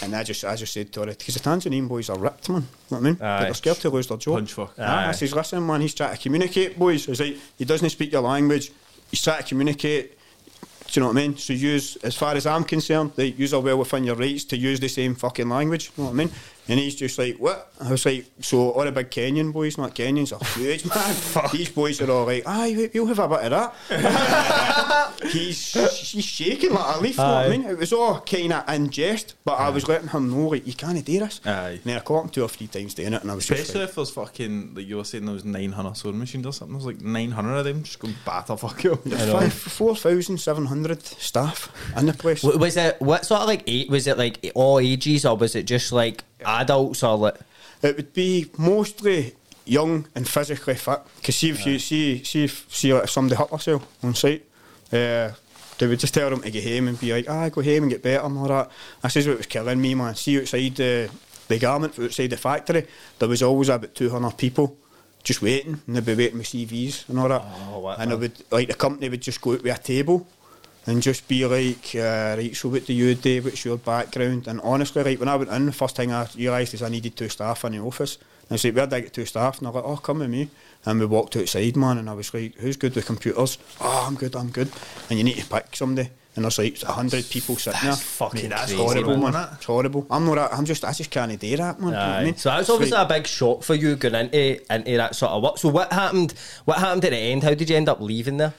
And 0.00 0.16
I 0.16 0.22
just, 0.22 0.44
I 0.44 0.56
just 0.56 0.72
said 0.72 0.90
to 0.92 1.00
her, 1.00 1.06
because 1.06 1.34
the 1.34 1.40
Tanzanian 1.40 1.86
boys 1.86 2.08
are 2.08 2.18
ripped, 2.18 2.48
man. 2.48 2.62
You 2.62 2.66
know 2.66 2.68
what 2.88 2.98
I 2.98 3.00
mean? 3.00 3.18
Aye. 3.20 3.44
they're 3.44 3.54
scared 3.54 3.76
to 3.78 3.90
lose 3.90 4.06
their 4.06 4.16
job. 4.16 4.34
Punch 4.36 4.52
fuck. 4.54 4.74
Ah, 4.78 5.06
I 5.06 5.08
Aye. 5.08 5.12
says, 5.12 5.34
listen, 5.34 5.66
man, 5.66 5.80
he's 5.82 5.94
trying 5.94 6.16
to 6.16 6.22
communicate, 6.22 6.78
boys. 6.78 7.08
Like, 7.08 7.36
he 7.58 7.64
doesn't 7.64 7.90
speak 7.90 8.10
your 8.12 8.22
language. 8.22 8.72
He's 9.10 9.22
trying 9.22 9.42
to 9.42 9.48
communicate. 9.48 10.18
Do 10.88 11.00
you 11.00 11.06
know 11.06 11.12
what 11.12 11.18
I 11.22 11.26
mean? 11.28 11.36
So 11.36 11.52
use, 11.52 11.96
as 11.96 12.14
far 12.14 12.34
as 12.34 12.46
I'm 12.46 12.64
concerned, 12.64 13.12
they 13.16 13.26
use 13.26 13.54
are 13.54 13.60
well 13.60 13.78
within 13.78 14.04
your 14.04 14.16
rights 14.16 14.44
to 14.46 14.56
use 14.56 14.78
the 14.80 14.88
same 14.88 15.14
fucking 15.14 15.48
language. 15.48 15.90
You 15.96 16.04
know 16.04 16.10
what 16.10 16.14
I 16.14 16.24
mean? 16.24 16.30
And 16.68 16.78
he's 16.78 16.94
just 16.94 17.18
like, 17.18 17.36
what? 17.38 17.72
I 17.80 17.90
was 17.90 18.06
like, 18.06 18.24
so 18.40 18.70
all 18.70 18.84
the 18.84 18.92
big 18.92 19.10
Kenyan 19.10 19.52
boys, 19.52 19.76
not 19.76 19.94
Kenyans, 19.94 20.32
are 20.32 20.44
huge, 20.58 20.84
man. 20.86 21.48
These 21.52 21.70
boys 21.70 22.00
are 22.00 22.10
all 22.10 22.26
like, 22.26 22.44
aye, 22.46 22.88
you'll 22.94 23.06
have 23.06 23.18
a 23.18 23.28
bit 23.28 23.52
of 23.52 23.72
that. 23.88 25.12
he's 25.32 25.72
he's 26.10 26.24
shaking 26.24 26.72
like 26.72 26.96
a 26.96 27.00
leaf. 27.00 27.16
You 27.16 27.22
know 27.24 27.34
what 27.34 27.46
I 27.46 27.48
mean? 27.48 27.64
It 27.64 27.78
was 27.78 27.92
all 27.92 28.20
kind 28.20 28.52
of 28.52 28.68
in 28.68 28.90
jest, 28.90 29.34
but 29.44 29.54
I 29.54 29.70
was 29.70 29.88
letting 29.88 30.08
him 30.08 30.30
know, 30.30 30.48
like, 30.48 30.66
you 30.66 30.74
can't 30.74 31.04
do 31.04 31.18
this. 31.18 31.40
Aye. 31.44 31.70
And 31.70 31.82
then 31.84 31.96
I 31.96 32.00
caught 32.00 32.24
him 32.24 32.30
two 32.30 32.42
or 32.42 32.48
three 32.48 32.68
times 32.68 32.94
doing 32.94 33.12
it, 33.12 33.22
and 33.22 33.30
I 33.30 33.34
was 33.34 33.46
just 33.46 33.60
Especially 33.60 33.80
like, 33.80 33.88
if 33.90 33.94
there's 33.96 34.10
fucking 34.10 34.74
like 34.74 34.86
you 34.86 34.96
were 34.98 35.04
saying 35.04 35.24
there 35.24 35.34
was 35.34 35.44
900 35.44 35.96
sewing 35.96 36.18
machines 36.18 36.46
or 36.46 36.52
something. 36.52 36.78
There's 36.78 36.86
like 36.86 37.00
900 37.00 37.56
of 37.56 37.64
them 37.64 37.82
just 37.82 37.98
going 37.98 38.14
batter 38.24 38.56
fuck 38.56 38.84
you. 38.84 38.96
Five, 38.96 39.52
4,700 39.52 41.02
staff 41.02 41.72
in 41.96 42.06
the 42.06 42.12
place. 42.12 42.42
Was 42.42 42.76
it 42.76 43.00
what 43.00 43.26
sort 43.26 43.40
of 43.40 43.48
like 43.48 43.64
eight? 43.66 43.90
Was 43.90 44.06
it 44.06 44.16
like 44.18 44.52
all 44.54 44.78
ages, 44.78 45.24
or 45.24 45.36
was 45.36 45.56
it 45.56 45.64
just 45.64 45.92
like 45.92 46.24
adults, 46.44 47.02
or 47.02 47.16
like? 47.16 47.36
It 47.82 47.96
would 47.96 48.12
be 48.12 48.50
mostly 48.58 49.34
young 49.64 50.06
and 50.14 50.28
physically 50.28 50.74
fit. 50.74 51.00
Because 51.16 51.36
see 51.36 51.50
if 51.50 51.66
you 51.66 51.78
see 51.78 52.22
see 52.24 52.44
if 52.44 52.66
see 52.68 52.92
like 52.92 53.04
if 53.04 53.10
somebody 53.10 53.36
hurt 53.36 53.50
themselves 53.50 53.86
on 54.02 54.14
site, 54.14 54.44
uh, 54.92 55.32
they 55.78 55.86
would 55.86 55.98
just 55.98 56.14
tell 56.14 56.30
them 56.30 56.42
to 56.42 56.50
get 56.50 56.64
home 56.64 56.88
and 56.88 57.00
be 57.00 57.12
like, 57.12 57.28
ah, 57.28 57.48
go 57.48 57.62
home 57.62 57.84
and 57.84 57.90
get 57.90 58.02
better 58.02 58.24
and 58.24 58.38
all 58.38 58.48
that. 58.48 58.70
This 59.02 59.16
is 59.16 59.28
what 59.28 59.38
was 59.38 59.46
killing 59.46 59.80
me, 59.80 59.94
man. 59.94 60.14
See 60.14 60.40
outside 60.40 60.76
the 60.76 61.10
the 61.48 61.58
garment 61.58 61.98
outside 61.98 62.30
the 62.30 62.36
factory, 62.36 62.86
there 63.18 63.28
was 63.28 63.42
always 63.42 63.68
about 63.68 63.94
200 63.94 64.36
people. 64.36 64.76
Just 65.24 65.40
waiting, 65.40 65.80
and 65.86 65.94
they'd 65.94 66.04
be 66.04 66.16
waiting 66.16 66.38
with 66.38 66.48
CVs 66.48 67.08
and 67.08 67.18
all 67.20 67.28
that. 67.28 67.42
Oh, 67.70 67.94
and 67.96 68.10
it 68.10 68.18
would 68.18 68.44
like 68.50 68.66
the 68.66 68.74
company 68.74 69.08
would 69.08 69.22
just 69.22 69.40
go 69.40 69.52
out 69.52 69.62
with 69.62 69.78
a 69.78 69.80
table 69.80 70.26
and 70.86 71.02
just 71.02 71.28
be 71.28 71.46
like, 71.46 71.94
uh, 71.94 72.36
right, 72.38 72.54
so 72.56 72.68
what 72.68 72.86
do 72.86 72.92
you 72.92 73.14
do? 73.14 73.42
What's 73.42 73.64
your 73.64 73.76
background? 73.78 74.48
And 74.48 74.60
honestly, 74.62 75.02
right, 75.02 75.18
when 75.18 75.28
I 75.28 75.36
went 75.36 75.50
in, 75.50 75.66
the 75.66 75.72
first 75.72 75.96
thing 75.96 76.12
I 76.12 76.26
realised 76.36 76.74
is 76.74 76.82
I 76.82 76.88
needed 76.88 77.16
two 77.16 77.28
staff 77.28 77.64
in 77.64 77.72
the 77.72 77.78
office. 77.78 78.16
And 78.48 78.52
I 78.52 78.56
said, 78.56 78.74
like, 78.74 78.76
where 78.76 78.86
did 78.86 78.94
I 78.96 79.00
get 79.02 79.12
two 79.14 79.24
staff? 79.24 79.58
And 79.58 79.66
they're 79.66 79.72
like, 79.72 79.84
oh, 79.84 79.96
come 79.96 80.18
with 80.18 80.30
me. 80.30 80.50
And 80.84 80.98
we 80.98 81.06
walked 81.06 81.36
outside, 81.36 81.76
man, 81.76 81.98
and 81.98 82.10
I 82.10 82.14
was 82.14 82.34
like, 82.34 82.56
who's 82.56 82.76
good 82.76 82.94
with 82.96 83.06
computers? 83.06 83.58
Oh, 83.80 84.04
I'm 84.08 84.16
good, 84.16 84.34
I'm 84.34 84.50
good. 84.50 84.70
And 85.08 85.18
you 85.18 85.24
need 85.24 85.36
to 85.36 85.46
pick 85.46 85.76
somebody. 85.76 86.10
And 86.34 86.44
there's 86.46 86.58
like 86.58 86.82
a 86.82 86.92
hundred 86.92 87.28
people 87.28 87.56
sitting 87.56 87.78
there. 87.82 87.94
fucking 87.94 88.48
that's 88.48 88.72
crazy, 88.72 88.76
horrible, 88.82 89.18
man. 89.18 89.32
man. 89.34 89.48
It's 89.52 89.66
horrible. 89.66 90.06
I'm 90.10 90.24
not. 90.24 90.36
that- 90.36 90.54
I'm 90.54 90.64
just. 90.64 90.82
I 90.82 90.92
just 90.94 91.10
can't 91.10 91.38
do 91.38 91.56
that, 91.58 91.78
man. 91.78 91.90
You 91.90 91.94
know 91.94 92.00
I 92.00 92.24
mean? 92.24 92.36
So 92.36 92.48
that's 92.48 92.62
It's 92.62 92.70
obviously 92.70 92.96
like- 92.96 93.04
a 93.10 93.14
big 93.14 93.26
shock 93.26 93.62
for 93.62 93.74
you 93.74 93.96
going 93.96 94.14
into 94.14 94.74
into 94.74 94.96
that 94.96 95.14
sort 95.14 95.32
of 95.32 95.42
work. 95.42 95.58
So 95.58 95.68
what 95.68 95.92
happened? 95.92 96.32
What 96.64 96.78
happened 96.78 97.04
at 97.04 97.10
the 97.10 97.18
end? 97.18 97.42
How 97.44 97.52
did 97.52 97.68
you 97.68 97.76
end 97.76 97.90
up 97.90 98.00
leaving 98.00 98.38
there? 98.38 98.54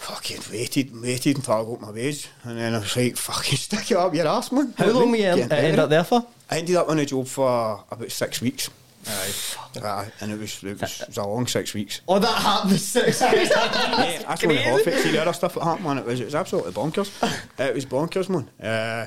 Fucking 0.00 0.40
waited, 0.50 1.00
waited 1.00 1.36
until 1.36 1.54
I 1.54 1.64
got 1.64 1.80
my 1.80 1.90
wage, 1.90 2.28
and 2.44 2.58
then 2.58 2.74
I 2.74 2.78
was 2.78 2.96
like, 2.96 3.16
fucking 3.16 3.56
stick 3.66 3.90
it 3.90 3.96
up 3.96 4.14
your 4.14 4.26
ass, 4.26 4.50
man. 4.50 4.72
How 4.76 4.86
long 4.90 5.10
were 5.10 5.16
you 5.16 5.22
Getting 5.24 5.44
en- 5.44 5.52
out 5.52 5.58
of 5.58 5.64
end 5.64 5.72
it. 5.74 5.78
up 5.78 5.90
there 5.90 6.04
for? 6.04 6.26
I 6.50 6.58
ended 6.58 6.76
up 6.76 6.88
on 6.88 6.98
a 6.98 7.06
job 7.06 7.26
for 7.26 7.84
about 7.90 8.10
six 8.10 8.40
weeks. 8.40 8.70
Aye, 9.06 10.10
and 10.20 10.30
it 10.32 10.38
was, 10.38 10.62
it 10.62 10.78
was, 10.80 11.00
it 11.00 11.08
was 11.08 11.16
a 11.16 11.24
long 11.24 11.46
six 11.46 11.72
weeks. 11.72 12.00
Oh, 12.06 12.18
that 12.18 12.28
happened 12.42 12.78
six 12.78 13.20
weeks. 13.22 13.50
yeah, 13.50 14.22
that's 14.26 14.42
only 14.44 14.56
half 14.56 14.86
it. 14.86 15.02
See 15.02 15.12
the 15.12 15.22
other 15.22 15.32
stuff 15.32 15.54
that 15.54 15.64
happened, 15.64 15.84
man. 15.86 15.98
It 15.98 16.04
was, 16.04 16.20
it 16.20 16.24
was 16.26 16.34
absolutely 16.34 16.72
bonkers. 16.72 17.10
it 17.58 17.74
was 17.74 17.86
bonkers, 17.86 18.28
man. 18.28 18.50
Uh, 18.60 19.06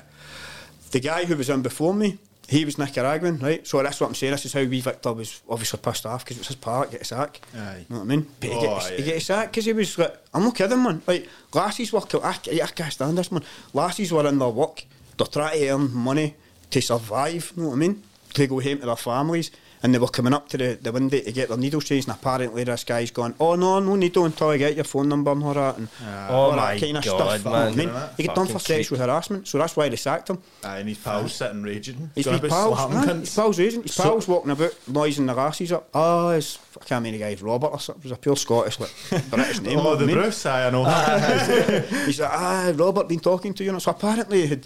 the 0.91 0.99
guy 0.99 1.25
who 1.25 1.35
was 1.35 1.49
in 1.49 1.61
before 1.61 1.93
me, 1.93 2.17
he 2.49 2.65
was 2.65 2.77
Nicky 2.77 2.91
Nicaraguan, 2.99 3.39
right? 3.39 3.65
So 3.65 3.81
that's 3.81 3.99
what 3.99 4.07
I'm 4.07 4.15
saying. 4.15 4.31
This 4.31 4.45
is 4.45 4.53
how 4.53 4.63
wee 4.63 4.81
Victor 4.81 5.13
was 5.13 5.41
obviously 5.49 5.79
pissed 5.81 6.05
off 6.05 6.23
because 6.23 6.37
it 6.37 6.41
was 6.41 6.47
his 6.47 6.55
part, 6.57 6.91
get 6.91 7.01
a 7.01 7.05
sack. 7.05 7.41
Aye. 7.55 7.85
You 7.89 7.95
know 7.95 8.01
what 8.01 8.11
I 8.11 8.15
mean? 8.15 8.27
But 8.39 8.49
he, 8.49 8.55
Oh, 8.55 8.61
get, 8.61 8.69
aye, 8.69 8.95
he 8.97 9.03
get 9.03 9.17
a 9.17 9.21
sack 9.21 9.51
because 9.51 9.65
he 9.65 9.73
was 9.73 9.97
like, 9.97 10.15
I'm 10.33 10.43
not 10.43 10.55
kidding, 10.55 10.83
man. 10.83 11.01
Like, 11.07 11.27
lassies 11.53 11.91
were, 11.93 12.01
I, 12.23 12.37
I 12.61 12.67
can't 12.67 12.91
stand 12.93 13.17
this, 13.17 13.31
man. 13.31 13.43
Lassies 13.73 14.11
were 14.11 14.27
in 14.27 14.39
their 14.39 14.49
work 14.49 14.85
they're 15.17 15.27
trying 15.27 15.59
to 15.59 15.69
earn 15.69 15.93
money 15.93 16.35
to 16.71 16.81
survive, 16.81 17.53
you 17.55 17.63
know 17.63 17.69
what 17.69 17.75
I 17.75 17.77
mean? 17.77 18.03
To 18.33 18.47
go 18.47 18.59
home 18.59 18.79
to 18.79 18.85
their 18.85 18.95
families. 18.95 19.51
And 19.83 19.93
they 19.93 19.99
were 19.99 20.07
coming 20.07 20.33
up 20.33 20.47
to 20.47 20.57
the, 20.57 20.79
the 20.81 20.93
window 20.93 21.19
to 21.19 21.31
get 21.33 21.49
their 21.49 21.57
needles 21.57 21.83
changed, 21.83 22.07
and 22.07 22.15
apparently 22.17 22.63
this 22.63 22.85
guy's 22.85 23.11
gone, 23.11 23.35
Oh 23.37 23.55
no, 23.55 23.79
no 23.79 23.97
needle 23.97 24.23
until 24.23 24.47
I 24.49 24.57
get 24.57 24.75
your 24.75 24.85
phone 24.85 25.09
number 25.09 25.29
and 25.31 25.43
all 25.43 25.53
that 25.53 25.77
and 25.77 25.89
ah, 26.01 26.27
Oh 26.29 26.33
all 26.35 26.51
my 26.53 26.75
that 26.75 26.79
kind 26.81 26.97
of 26.97 27.03
God, 27.03 27.39
stuff. 27.41 27.51
man. 27.51 27.73
I 27.73 27.75
mean, 27.75 27.91
he 28.15 28.23
got 28.23 28.35
done 28.37 28.45
for 28.45 28.53
Fucking 28.53 28.77
sexual 28.77 28.97
harassment, 28.99 29.45
so 29.45 29.57
that's 29.57 29.75
why 29.75 29.89
they 29.89 29.97
sacked 29.97 30.29
him. 30.29 30.41
Aye, 30.63 30.79
and 30.79 30.87
his 30.87 30.97
pals 30.99 31.25
ah. 31.25 31.27
sitting 31.27 31.63
raging. 31.63 32.11
His 32.15 32.23
Gonna 32.25 32.37
wee 32.37 32.43
be 32.43 32.47
pals, 32.47 32.89
man, 32.89 33.19
his 33.19 33.35
pals 33.35 33.59
raging, 33.59 33.83
his 33.83 33.97
pals 33.97 34.25
walking 34.25 34.51
about, 34.51 34.73
noising 34.87 35.25
their 35.25 35.37
asses 35.39 35.73
up. 35.73 35.89
Oh, 35.93 36.29
it's, 36.29 36.57
I 36.79 36.85
can't 36.85 37.03
remember 37.03 37.17
the 37.17 37.23
guy's 37.31 37.41
Robert 37.41 37.67
or 37.67 37.79
something. 37.81 38.03
It 38.03 38.05
was 38.05 38.11
a 38.13 38.21
pure 38.21 38.37
Scottish, 38.37 38.79
like, 38.79 38.91
British 39.29 39.59
name. 39.61 39.79
Oh, 39.79 39.83
know 39.83 39.89
what 39.89 39.99
the 39.99 40.05
I 40.05 40.07
mean? 40.07 40.15
Bruce, 40.15 40.45
aye, 40.45 40.67
I 40.67 40.69
know. 40.69 40.85
He's 42.05 42.21
like, 42.21 42.31
ah, 42.31 42.71
Robert 42.73 43.09
been 43.09 43.19
talking 43.19 43.53
to 43.53 43.63
you. 43.65 43.71
And 43.71 43.81
so 43.81 43.91
apparently 43.91 44.43
he 44.43 44.47
had, 44.47 44.65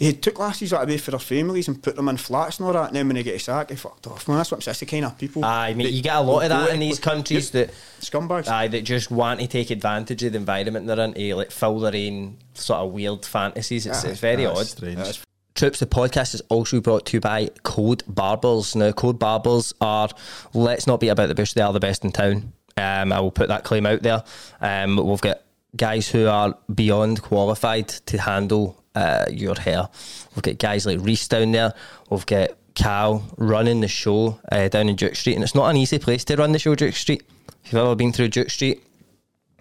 he 0.00 0.14
took 0.14 0.38
lasses 0.38 0.72
out 0.72 0.84
away 0.84 0.96
for 0.96 1.10
their 1.10 1.20
families 1.20 1.68
and 1.68 1.82
put 1.82 1.94
them 1.94 2.08
in 2.08 2.16
flats 2.16 2.58
and 2.58 2.66
all 2.66 2.72
that. 2.72 2.86
And 2.86 2.96
then 2.96 3.06
when 3.06 3.16
they 3.16 3.22
get 3.22 3.34
a 3.34 3.38
sack, 3.38 3.68
he 3.68 3.76
fucked 3.76 4.06
off. 4.06 4.26
Man, 4.26 4.38
that's 4.38 4.50
what 4.50 4.56
I'm 4.56 4.62
saying. 4.62 4.72
That's 4.72 4.80
the 4.80 4.86
kind 4.86 5.04
of 5.04 5.18
people. 5.18 5.44
Aye, 5.44 5.74
mate, 5.74 5.92
you 5.92 6.02
get 6.02 6.16
a 6.16 6.20
lot 6.22 6.42
of 6.42 6.48
that 6.48 6.70
in 6.70 6.74
to- 6.74 6.80
these 6.80 6.98
countries 6.98 7.50
that 7.50 7.70
Scumbags. 8.00 8.48
aye 8.48 8.68
that 8.68 8.82
just 8.82 9.10
want 9.10 9.40
to 9.40 9.46
take 9.46 9.70
advantage 9.70 10.22
of 10.24 10.32
the 10.32 10.38
environment 10.38 10.86
they're 10.86 10.98
in 11.00 11.12
to 11.12 11.34
like 11.34 11.50
fill 11.50 11.78
their 11.80 11.94
own 11.94 12.38
sort 12.54 12.80
of 12.80 12.92
weird 12.92 13.26
fantasies. 13.26 13.86
It's, 13.86 14.02
it's 14.04 14.20
very 14.20 14.46
odd. 14.46 14.66
strange. 14.66 15.20
Troops, 15.54 15.80
the 15.80 15.86
podcast 15.86 16.32
is 16.32 16.40
also 16.48 16.80
brought 16.80 17.04
to 17.06 17.18
you 17.18 17.20
by 17.20 17.50
Code 17.62 18.02
Barbers. 18.08 18.74
Now, 18.74 18.92
Code 18.92 19.18
Barbers 19.18 19.74
are, 19.82 20.08
let's 20.54 20.86
not 20.86 21.00
be 21.00 21.08
about 21.08 21.28
the 21.28 21.34
bush, 21.34 21.52
they 21.52 21.60
are 21.60 21.74
the 21.74 21.80
best 21.80 22.04
in 22.06 22.12
town. 22.12 22.54
Um, 22.78 23.12
I 23.12 23.20
will 23.20 23.32
put 23.32 23.48
that 23.48 23.64
claim 23.64 23.84
out 23.84 24.00
there. 24.02 24.24
Um, 24.62 24.96
we've 24.96 25.20
got 25.20 25.42
guys 25.76 26.08
who 26.08 26.26
are 26.26 26.56
beyond 26.74 27.20
qualified 27.20 27.88
to 27.88 28.16
handle 28.18 28.79
uh, 28.94 29.26
your 29.30 29.54
hair. 29.54 29.88
We've 30.34 30.42
got 30.42 30.58
guys 30.58 30.86
like 30.86 31.00
Reese 31.00 31.28
down 31.28 31.52
there. 31.52 31.74
We've 32.10 32.26
got 32.26 32.50
Cal 32.74 33.24
running 33.36 33.80
the 33.80 33.88
show 33.88 34.40
uh, 34.50 34.68
down 34.68 34.88
in 34.88 34.96
Duke 34.96 35.16
Street. 35.16 35.34
And 35.34 35.44
it's 35.44 35.54
not 35.54 35.68
an 35.68 35.76
easy 35.76 35.98
place 35.98 36.24
to 36.24 36.36
run 36.36 36.52
the 36.52 36.58
show, 36.58 36.74
Duke 36.74 36.94
Street. 36.94 37.22
If 37.64 37.72
you've 37.72 37.82
ever 37.82 37.94
been 37.94 38.12
through 38.12 38.28
Duke 38.28 38.50
Street, 38.50 38.82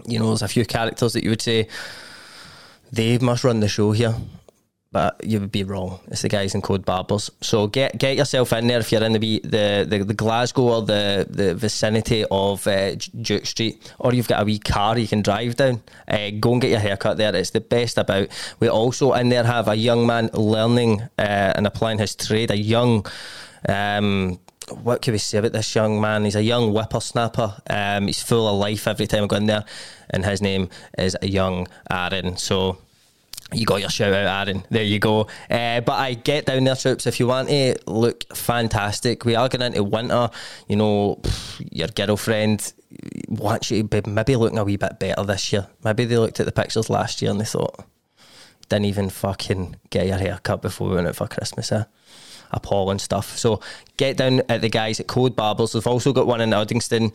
you 0.05 0.19
know, 0.19 0.27
there's 0.27 0.41
a 0.41 0.47
few 0.47 0.65
characters 0.65 1.13
that 1.13 1.23
you 1.23 1.29
would 1.29 1.41
say, 1.41 1.67
they 2.91 3.17
must 3.17 3.43
run 3.43 3.59
the 3.59 3.67
show 3.67 3.91
here. 3.91 4.15
But 4.91 5.23
you 5.23 5.39
would 5.39 5.51
be 5.51 5.63
wrong. 5.63 5.99
It's 6.07 6.23
the 6.23 6.29
guys 6.29 6.55
in 6.55 6.63
Code 6.63 6.83
Barbers. 6.83 7.29
So 7.41 7.67
get 7.67 7.99
get 7.99 8.17
yourself 8.17 8.51
in 8.53 8.65
there 8.65 8.79
if 8.79 8.91
you're 8.91 9.03
in 9.03 9.13
the 9.13 9.39
the, 9.43 9.85
the, 9.87 10.03
the 10.03 10.13
Glasgow 10.15 10.63
or 10.63 10.81
the, 10.81 11.27
the 11.29 11.53
vicinity 11.53 12.25
of 12.31 12.65
uh, 12.65 12.95
Duke 13.21 13.45
Street, 13.45 13.93
or 13.99 14.15
you've 14.15 14.27
got 14.27 14.41
a 14.41 14.45
wee 14.45 14.57
car 14.57 14.97
you 14.97 15.07
can 15.07 15.21
drive 15.21 15.57
down. 15.57 15.83
Uh, 16.07 16.31
go 16.39 16.53
and 16.53 16.61
get 16.61 16.71
your 16.71 16.79
haircut 16.79 17.17
there. 17.17 17.35
It's 17.35 17.51
the 17.51 17.61
best 17.61 17.99
about. 17.99 18.29
We 18.59 18.67
also 18.67 19.13
in 19.13 19.29
there 19.29 19.43
have 19.43 19.67
a 19.67 19.75
young 19.75 20.07
man 20.07 20.31
learning 20.33 21.01
uh, 21.19 21.53
and 21.55 21.67
applying 21.67 21.99
his 21.99 22.15
trade. 22.15 22.49
A 22.49 22.57
young. 22.57 23.05
Um, 23.67 24.39
what 24.81 25.03
can 25.03 25.13
we 25.13 25.19
say 25.19 25.37
about 25.37 25.51
this 25.51 25.75
young 25.75 26.01
man? 26.01 26.25
He's 26.25 26.35
a 26.35 26.43
young 26.43 26.71
whippersnapper. 26.71 27.61
Um, 27.69 28.07
he's 28.07 28.23
full 28.23 28.47
of 28.47 28.55
life 28.55 28.87
every 28.87 29.05
time 29.05 29.23
I 29.23 29.27
go 29.27 29.35
in 29.35 29.45
there, 29.45 29.65
and 30.09 30.25
his 30.25 30.41
name 30.41 30.69
is 30.97 31.15
a 31.21 31.27
young 31.27 31.67
Aaron. 31.91 32.37
So 32.37 32.77
you 33.53 33.65
got 33.65 33.79
your 33.79 33.89
shout 33.89 34.13
out, 34.13 34.47
Aaron. 34.47 34.63
There 34.69 34.83
you 34.83 34.99
go. 34.99 35.21
Uh, 35.49 35.81
but 35.81 35.93
I 35.93 36.13
get 36.13 36.45
down 36.45 36.63
there, 36.63 36.75
troops. 36.75 37.07
If 37.07 37.19
you 37.19 37.27
want 37.27 37.49
to 37.49 37.75
look 37.87 38.23
fantastic, 38.35 39.25
we 39.25 39.35
are 39.35 39.49
going 39.49 39.61
into 39.61 39.83
winter. 39.83 40.29
You 40.67 40.75
know, 40.75 41.21
your 41.71 41.87
girlfriend 41.87 42.73
wants 43.27 43.71
you 43.71 43.83
to 43.83 44.01
be 44.01 44.09
maybe 44.09 44.35
looking 44.35 44.57
a 44.57 44.63
wee 44.63 44.77
bit 44.77 44.99
better 44.99 45.23
this 45.23 45.51
year. 45.51 45.67
Maybe 45.83 46.05
they 46.05 46.17
looked 46.17 46.39
at 46.39 46.45
the 46.45 46.51
pictures 46.51 46.89
last 46.89 47.21
year 47.21 47.31
and 47.31 47.39
they 47.39 47.45
thought, 47.45 47.85
didn't 48.69 48.85
even 48.85 49.09
fucking 49.09 49.77
get 49.89 50.07
your 50.07 50.17
hair 50.17 50.39
cut 50.43 50.61
before 50.61 50.89
we 50.89 50.95
went 50.95 51.07
out 51.07 51.15
for 51.15 51.27
Christmas, 51.27 51.71
eh? 51.71 51.85
Appalling 52.51 52.99
stuff. 52.99 53.37
So 53.37 53.61
get 53.97 54.17
down 54.17 54.41
at 54.49 54.61
the 54.61 54.69
guys 54.69 54.99
at 54.99 55.07
Code 55.07 55.35
Barbers. 55.35 55.73
They've 55.73 55.85
also 55.85 56.13
got 56.13 56.27
one 56.27 56.41
in 56.41 56.51
Uddingston. 56.51 57.13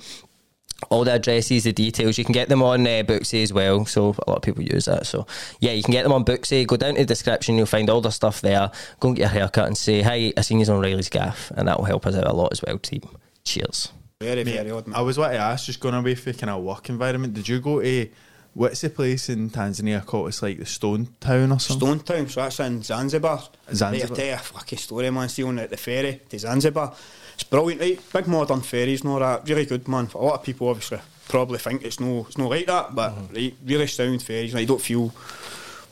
All 0.91 1.05
the 1.05 1.13
addresses, 1.13 1.65
the 1.65 1.73
details, 1.73 2.19
you 2.19 2.25
can 2.25 2.33
get 2.33 2.49
them 2.49 2.63
on 2.63 2.87
uh, 2.87 3.03
Booksy 3.05 3.43
as 3.43 3.53
well. 3.53 3.87
So 3.87 4.15
a 4.27 4.31
lot 4.31 4.37
of 4.37 4.43
people 4.43 4.63
use 4.63 4.85
that. 4.85 5.07
So 5.07 5.27
yeah, 5.61 5.73
you 5.73 5.83
can 5.83 5.93
get 5.93 6.03
them 6.03 6.13
on 6.13 6.25
Booksy. 6.25 6.67
Go 6.67 6.77
down 6.77 6.95
to 6.95 7.01
the 7.01 7.07
description, 7.07 7.57
you'll 7.57 7.67
find 7.67 7.89
all 7.89 8.01
the 8.01 8.11
stuff 8.11 8.41
there. 8.41 8.71
Go 9.01 9.09
and 9.09 9.17
get 9.17 9.23
your 9.23 9.31
haircut 9.31 9.67
and 9.67 9.79
say, 9.79 10.03
"Hi, 10.03 10.33
I 10.37 10.41
seen 10.43 10.61
you 10.61 10.67
on 10.67 10.81
Reilly's 10.81 11.09
gaff," 11.09 11.51
and 11.57 11.69
that 11.69 11.79
will 11.79 11.87
help 11.87 12.07
us 12.07 12.15
out 12.17 12.27
a 12.27 12.33
lot 12.33 12.53
as 12.53 12.63
well, 12.63 12.79
team. 12.79 13.03
Cheers. 13.45 13.93
Very, 14.21 14.43
very 14.43 14.71
odd, 14.71 14.87
man. 14.87 14.99
I 14.99 15.03
was 15.03 15.19
what 15.19 15.31
to 15.31 15.37
ask, 15.37 15.67
just 15.67 15.81
going 15.81 15.95
away 15.95 16.15
for 16.15 16.33
kind 16.33 16.51
of 16.51 16.63
work 16.63 16.89
environment. 16.89 17.35
Did 17.35 17.49
you 17.49 17.61
go 17.61 17.81
to 17.81 18.09
what's 18.55 18.81
the 18.81 18.91
place 18.91 19.29
in 19.29 19.51
Tanzania 19.51 20.05
called? 20.05 20.29
It's 20.29 20.43
like 20.43 20.59
the 20.59 20.67
Stone 20.67 21.09
Town 21.21 21.53
or 21.53 21.61
something. 21.61 21.87
Stone 21.87 22.01
Town, 22.01 22.29
so 22.29 22.41
that's 22.41 22.61
in 22.61 22.83
Zanzibar. 22.83 23.43
Zanzibar. 23.73 23.93
Right, 23.93 24.11
I'll 24.11 24.17
tell 24.17 24.27
you 24.27 24.33
a 24.33 24.39
fucking 24.39 24.79
story, 24.79 25.11
man. 25.11 25.29
See 25.29 25.45
on 25.45 25.57
the, 25.57 25.67
the 25.67 25.77
ferry 25.77 26.21
to 26.29 26.39
Zanzibar. 26.39 26.95
It's 27.35 27.45
brilliant, 27.45 27.81
right? 27.81 28.01
Big 28.13 28.27
modern 28.27 28.61
ferries 28.61 29.03
and 29.03 29.11
all 29.11 29.19
that. 29.19 29.49
Really 29.49 29.67
good, 29.67 29.87
man. 29.89 30.09
A 30.15 30.19
lot 30.19 30.35
of 30.35 30.43
people 30.43 30.69
obviously 30.69 30.99
probably 31.29 31.59
think 31.59 31.83
it's 31.85 32.01
no, 32.01 32.27
it's 32.27 32.39
no 32.39 32.49
like 32.49 32.67
that, 32.67 32.95
but 32.95 33.13
right, 33.35 33.55
really 33.65 33.87
sound 33.87 34.23
ferries. 34.23 34.55
Like, 34.55 34.63
you 34.63 34.67
don't 34.67 34.81
feel 34.81 35.13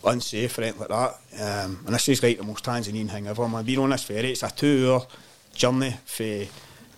unsafe 0.04 0.58
or 0.58 0.62
anything 0.62 0.80
like 0.80 0.88
that. 0.88 1.14
Um, 1.40 1.80
and 1.86 1.94
this 1.94 2.08
is 2.08 2.22
like 2.22 2.38
the 2.38 2.44
most 2.44 2.64
Tanzanian 2.64 3.10
thing 3.10 3.26
ever, 3.26 3.48
man. 3.48 3.64
Being 3.64 3.80
on 3.80 3.90
this 3.90 4.04
ferry, 4.04 4.32
it's 4.32 4.42
a 4.42 4.50
two-hour 4.50 5.06
journey 5.54 5.94
from 6.04 6.46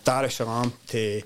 Dar 0.03 0.25
es 0.25 0.35
Salaam 0.35 0.73
to 0.87 1.21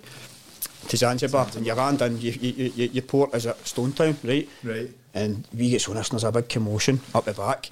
to 0.88 0.98
Zanzibar, 0.98 1.48
and 1.56 1.66
you 1.66 1.74
land 1.74 2.02
in, 2.02 2.20
you, 2.22 2.32
you, 2.32 2.72
you, 2.76 2.86
your 2.94 3.04
port 3.04 3.36
is 3.36 3.46
at 3.46 3.68
Stone 3.68 3.92
Town, 3.92 4.16
right? 4.24 4.48
Right. 4.64 4.90
And 5.14 5.46
we 5.54 5.70
get 5.70 5.88
on 5.90 5.96
this, 5.96 6.10
and 6.10 6.20
there's 6.20 6.24
a 6.24 6.32
big 6.32 6.48
commotion 6.48 7.02
up 7.14 7.26
the 7.26 7.34
back, 7.34 7.70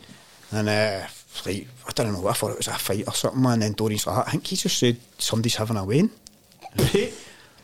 and 0.51 0.67
uh, 0.67 1.07
it's 1.37 1.45
like 1.45 1.67
I 1.87 1.91
don't 1.93 2.13
know, 2.13 2.27
I 2.27 2.33
thought 2.33 2.51
it 2.51 2.57
was 2.57 2.67
a 2.67 2.73
fight 2.73 3.07
or 3.07 3.13
something, 3.13 3.41
man. 3.41 3.53
And 3.53 3.61
then 3.63 3.73
Dory's 3.73 4.05
like, 4.07 4.27
I 4.27 4.31
think 4.31 4.47
he 4.47 4.55
just 4.55 4.77
said 4.77 4.97
somebody's 5.17 5.55
having 5.55 5.77
a 5.77 5.83
wedding. 5.85 6.09
Right? 6.77 7.13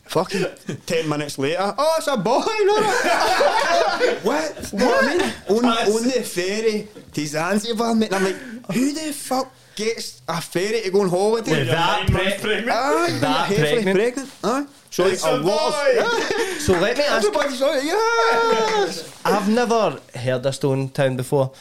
Fucking 0.06 0.46
ten 0.86 1.08
minutes 1.08 1.38
later, 1.40 1.74
oh, 1.78 1.96
it's 1.98 2.08
a 2.08 2.18
boy. 2.18 2.42
No, 2.42 2.76
what? 4.24 4.70
What? 4.72 5.04
I 5.04 5.18
mean, 5.18 5.34
on, 5.50 5.66
on 5.66 6.04
the 6.04 6.24
ferry 6.24 6.88
to 7.14 7.26
Zanzibar, 7.26 7.96
mate. 7.96 8.12
And 8.12 8.16
I'm 8.16 8.24
like, 8.24 8.36
who 8.76 8.92
the 8.94 9.14
fuck 9.14 9.52
gets 9.76 10.22
a 10.28 10.42
ferry 10.42 10.82
to 10.82 10.92
go 10.92 11.02
on 11.02 11.10
holiday? 11.10 11.52
With 11.60 11.68
That 11.70 12.08
pre- 12.08 12.70
Aye, 12.70 13.18
That 13.22 13.48
pregnant? 13.48 13.96
pregnant. 13.98 14.30
Aye. 14.44 14.66
So 14.92 15.06
It's 15.08 15.24
a 15.26 15.36
a 15.36 15.38
lot 15.38 15.74
of- 15.98 16.14
So 16.62 16.74
let 16.74 16.98
me 16.98 17.04
ask. 17.06 17.26
Everybody's 17.26 17.62
like, 17.62 17.84
yes. 17.84 19.22
I've 19.26 19.50
never 19.50 20.00
heard 20.16 20.46
of 20.46 20.54
Stone 20.56 20.90
Town 20.90 21.16
before. 21.16 21.54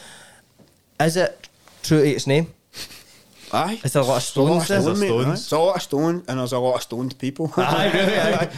Is 0.99 1.17
it 1.17 1.49
true 1.83 2.01
to 2.01 2.09
its 2.09 2.27
name? 2.27 2.47
Aye. 3.51 3.79
Is 3.83 3.93
there 3.93 4.01
a 4.01 4.05
lot 4.05 4.17
of 4.17 4.23
stones 4.23 4.67
there? 4.67 4.81
There's 4.81 4.99
a 5.01 5.13
lot 5.13 5.19
of 5.21 5.25
There's 5.27 5.27
stone, 5.27 5.27
mate, 5.27 5.27
There's 5.27 5.51
a 5.51 5.59
lot 5.59 5.75
of 5.75 5.81
stone 5.83 6.23
and 6.27 6.39
there's 6.39 6.53
a 6.53 6.59
lot 6.59 6.75
of 6.75 6.81
stoned 6.81 7.19
people. 7.19 7.53
Aye, 7.57 7.91
really, 7.93 8.17
aye. 8.17 8.49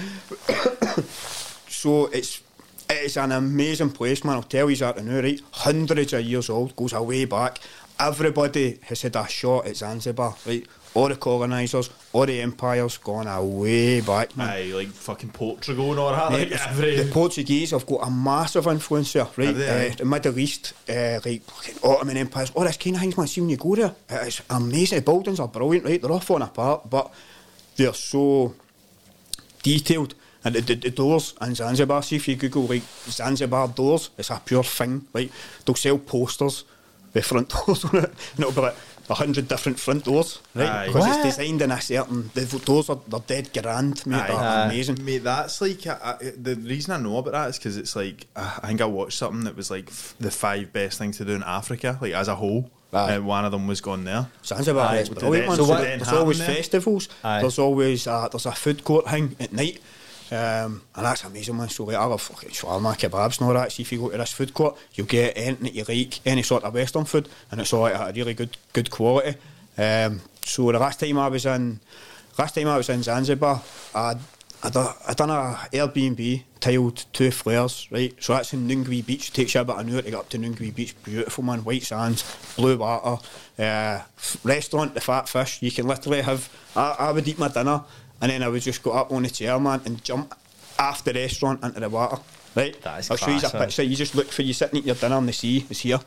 so 1.67 2.05
it's 2.07 2.41
it's 2.89 3.17
an 3.17 3.31
amazing 3.33 3.89
place, 3.89 4.23
man. 4.23 4.35
I'll 4.35 4.43
tell 4.43 4.69
you 4.69 4.75
that 4.77 5.03
now, 5.03 5.19
right? 5.19 5.41
Hundreds 5.51 6.13
of 6.13 6.21
years 6.21 6.49
old, 6.49 6.75
goes 6.75 6.93
away 6.93 7.25
back. 7.25 7.59
Everybody 7.99 8.79
has 8.83 9.01
had 9.01 9.15
a 9.15 9.27
shot 9.27 9.67
at 9.67 9.75
Zanzibar, 9.77 10.35
right? 10.45 10.65
All 10.95 11.09
the 11.09 11.15
colonisers, 11.15 11.89
all 12.13 12.25
the 12.25 12.41
empires 12.41 12.97
gone 12.97 13.27
away 13.27 14.01
back, 14.01 14.35
man. 14.37 14.49
Aye, 14.49 14.71
like 14.73 14.87
fucking 14.87 15.29
Portugal 15.31 15.91
and 15.91 15.99
all 15.99 16.11
that. 16.11 16.31
Like 16.31 16.51
every. 16.67 16.95
the 16.95 17.11
Portuguese 17.11 17.71
have 17.71 17.85
got 17.85 18.07
a 18.07 18.09
massive 18.09 18.65
influence 18.65 19.13
there, 19.13 19.27
right? 19.35 19.53
They. 19.53 19.91
Uh, 19.91 19.95
the 19.95 20.05
Middle 20.05 20.39
East, 20.39 20.73
uh, 20.89 21.19
like 21.25 21.43
fucking 21.43 21.75
Ottoman 21.83 22.17
empires, 22.17 22.51
all 22.55 22.63
this 22.63 22.77
kind 22.77 22.95
of 22.95 23.01
things, 23.01 23.17
man. 23.17 23.27
See 23.27 23.41
when 23.41 23.49
you 23.49 23.57
go 23.57 23.75
there, 23.75 23.93
it's 24.09 24.41
amazing. 24.49 24.99
The 24.99 25.03
buildings 25.03 25.39
are 25.39 25.49
brilliant, 25.49 25.85
right? 25.85 26.01
They're 26.01 26.11
all 26.11 26.19
falling 26.21 26.43
apart, 26.43 26.89
but 26.89 27.13
they're 27.75 27.93
so 27.93 28.55
detailed. 29.61 30.15
And 30.45 30.55
the, 30.55 30.61
the, 30.61 30.75
the 30.75 30.91
doors 30.91 31.33
in 31.41 31.55
Zanzibar, 31.55 32.03
see 32.03 32.17
if 32.17 32.27
you 32.27 32.35
Google 32.35 32.67
like 32.67 32.83
Zanzibar 33.07 33.67
doors, 33.67 34.11
it's 34.17 34.29
a 34.29 34.41
pure 34.45 34.63
thing. 34.63 35.07
Like 35.11 35.31
they'll 35.65 35.75
sell 35.75 35.97
posters 35.97 36.63
with 37.13 37.25
front 37.25 37.49
doors 37.65 37.83
on 37.85 37.95
it, 37.97 38.05
and 38.05 38.39
it'll 38.39 38.51
be 38.51 38.61
like 38.61 38.75
hundred 39.13 39.47
different 39.47 39.79
front 39.79 40.03
doors, 40.05 40.39
right? 40.55 40.67
Aye. 40.69 40.87
Because 40.87 41.01
What? 41.07 41.25
it's 41.25 41.37
designed 41.37 41.61
in 41.61 41.71
a 41.71 41.79
certain. 41.79 42.31
The 42.33 42.45
doors 42.65 42.89
are 42.89 42.99
they're 43.07 43.19
dead 43.19 43.49
grand, 43.53 44.05
mate. 44.07 44.17
Aye. 44.17 44.27
They're 44.27 44.35
Aye. 44.37 44.65
amazing. 44.65 45.05
Mate, 45.05 45.23
that's 45.23 45.61
like 45.61 45.85
I, 45.87 45.97
I, 46.21 46.31
the 46.35 46.55
reason 46.55 46.93
I 46.93 46.97
know 46.97 47.17
about 47.17 47.33
that 47.33 47.49
is 47.49 47.57
because 47.59 47.77
it's 47.77 47.95
like 47.95 48.27
uh, 48.35 48.59
I 48.63 48.67
think 48.67 48.81
I 48.81 48.85
watched 48.85 49.17
something 49.17 49.43
that 49.43 49.55
was 49.55 49.69
like 49.69 49.87
f- 49.89 50.15
the 50.19 50.31
five 50.31 50.73
best 50.73 50.97
things 50.97 51.17
to 51.17 51.25
do 51.25 51.33
in 51.33 51.43
Africa, 51.43 51.97
like 52.01 52.13
as 52.13 52.27
a 52.27 52.35
whole. 52.35 52.71
Aye. 52.93 53.15
And 53.15 53.25
one 53.27 53.43
of 53.43 53.51
them 53.51 53.67
was 53.67 53.81
gone 53.81 54.05
there. 54.05 54.27
Zanzibar 54.45 54.87
Aye, 54.87 54.97
is 54.99 55.09
but 55.09 55.19
brilliant, 55.19 55.51
it- 55.51 55.55
So 55.57 55.63
so 55.65 55.69
what- 55.69 55.81
there's 55.81 56.07
always 56.13 56.37
there? 56.39 56.55
festivals. 56.55 57.09
Aye. 57.25 57.41
There's 57.41 57.59
always 57.59 58.07
uh, 58.07 58.29
there's 58.29 58.45
a 58.45 58.53
food 58.53 58.83
court 58.85 59.09
thing 59.09 59.35
at 59.39 59.51
night, 59.51 59.81
um, 60.31 60.81
and 60.95 61.05
that's 61.05 61.23
amazing, 61.23 61.57
man. 61.57 61.69
So 61.69 61.83
like, 61.83 61.95
I 61.95 62.05
love 62.05 62.21
fucking 62.21 62.49
shawarma, 62.49 62.97
kebabs, 62.97 63.39
and 63.39 63.47
all 63.47 63.53
that. 63.53 63.71
See 63.71 63.83
if 63.83 63.91
you 63.91 63.99
go 63.99 64.09
to 64.09 64.17
this 64.17 64.33
food 64.33 64.53
court, 64.53 64.77
you'll 64.93 65.07
get 65.07 65.37
anything 65.37 65.63
that 65.63 65.73
you 65.73 65.83
like, 65.87 66.19
any 66.25 66.41
sort 66.41 66.63
of 66.63 66.73
Western 66.73 67.05
food, 67.05 67.29
and 67.51 67.61
it's 67.61 67.73
all 67.73 67.81
like 67.81 67.93
a 67.93 68.11
really 68.15 68.33
good 68.33 68.57
good 68.73 68.89
quality. 68.89 69.37
Um, 69.77 70.21
so 70.41 70.71
the 70.71 70.79
last 70.79 70.99
time 70.99 71.17
I 71.17 71.27
was 71.27 71.45
in, 71.45 71.79
last 72.37 72.55
time 72.55 72.67
I 72.67 72.77
was 72.77 72.89
in 72.89 73.03
Zanzibar, 73.03 73.61
I 73.93 74.15
I 74.65 74.69
done, 74.69 74.95
I 75.07 75.13
done 75.13 75.29
a 75.29 75.59
Airbnb, 75.71 76.43
tiled 76.59 77.05
two 77.13 77.29
flares, 77.29 77.87
right? 77.91 78.15
So 78.19 78.33
that's 78.33 78.51
in 78.51 78.67
Nungwi 78.67 79.05
Beach. 79.05 79.31
Takes 79.31 79.53
you 79.53 79.61
about 79.61 79.79
an 79.81 79.93
hour 79.93 80.01
to 80.01 80.09
get 80.09 80.17
up 80.17 80.29
to 80.29 80.39
Nungwi 80.39 80.73
Beach. 80.73 80.95
Beautiful 81.03 81.43
man, 81.43 81.63
white 81.63 81.83
sands, 81.83 82.23
blue 82.55 82.77
water. 82.77 83.21
Uh, 83.59 84.01
restaurant, 84.43 84.95
the 84.95 85.01
Fat 85.01 85.29
Fish. 85.29 85.61
You 85.61 85.71
can 85.71 85.85
literally 85.87 86.21
have. 86.21 86.49
I, 86.75 86.95
I 86.97 87.11
would 87.11 87.27
eat 87.27 87.37
my 87.37 87.47
dinner, 87.47 87.83
and 88.21 88.31
then 88.31 88.43
I 88.43 88.47
would 88.47 88.61
just 88.61 88.81
go 88.83 88.91
up 88.91 89.11
on 89.11 89.23
the 89.23 89.29
chair, 89.29 89.59
man, 89.59 89.81
and 89.85 90.03
jump 90.03 90.33
after 90.79 91.13
the 91.13 91.19
restaurant 91.19 91.63
into 91.63 91.79
the 91.79 91.89
water. 91.89 92.21
Right? 92.55 92.81
That 92.83 92.99
is 92.99 93.11
I'll 93.11 93.17
show 93.17 93.31
you 93.31 93.37
a 93.37 93.41
class, 93.41 93.51
picture. 93.51 93.81
Eh? 93.81 93.85
You 93.85 93.95
just 93.95 94.15
look 94.15 94.27
for 94.27 94.41
you 94.41 94.53
sitting 94.53 94.77
eating 94.77 94.87
your 94.87 94.95
dinner 94.95 95.15
on 95.15 95.25
the 95.25 95.33
sea. 95.33 95.65
It's 95.69 95.81
here. 95.81 95.99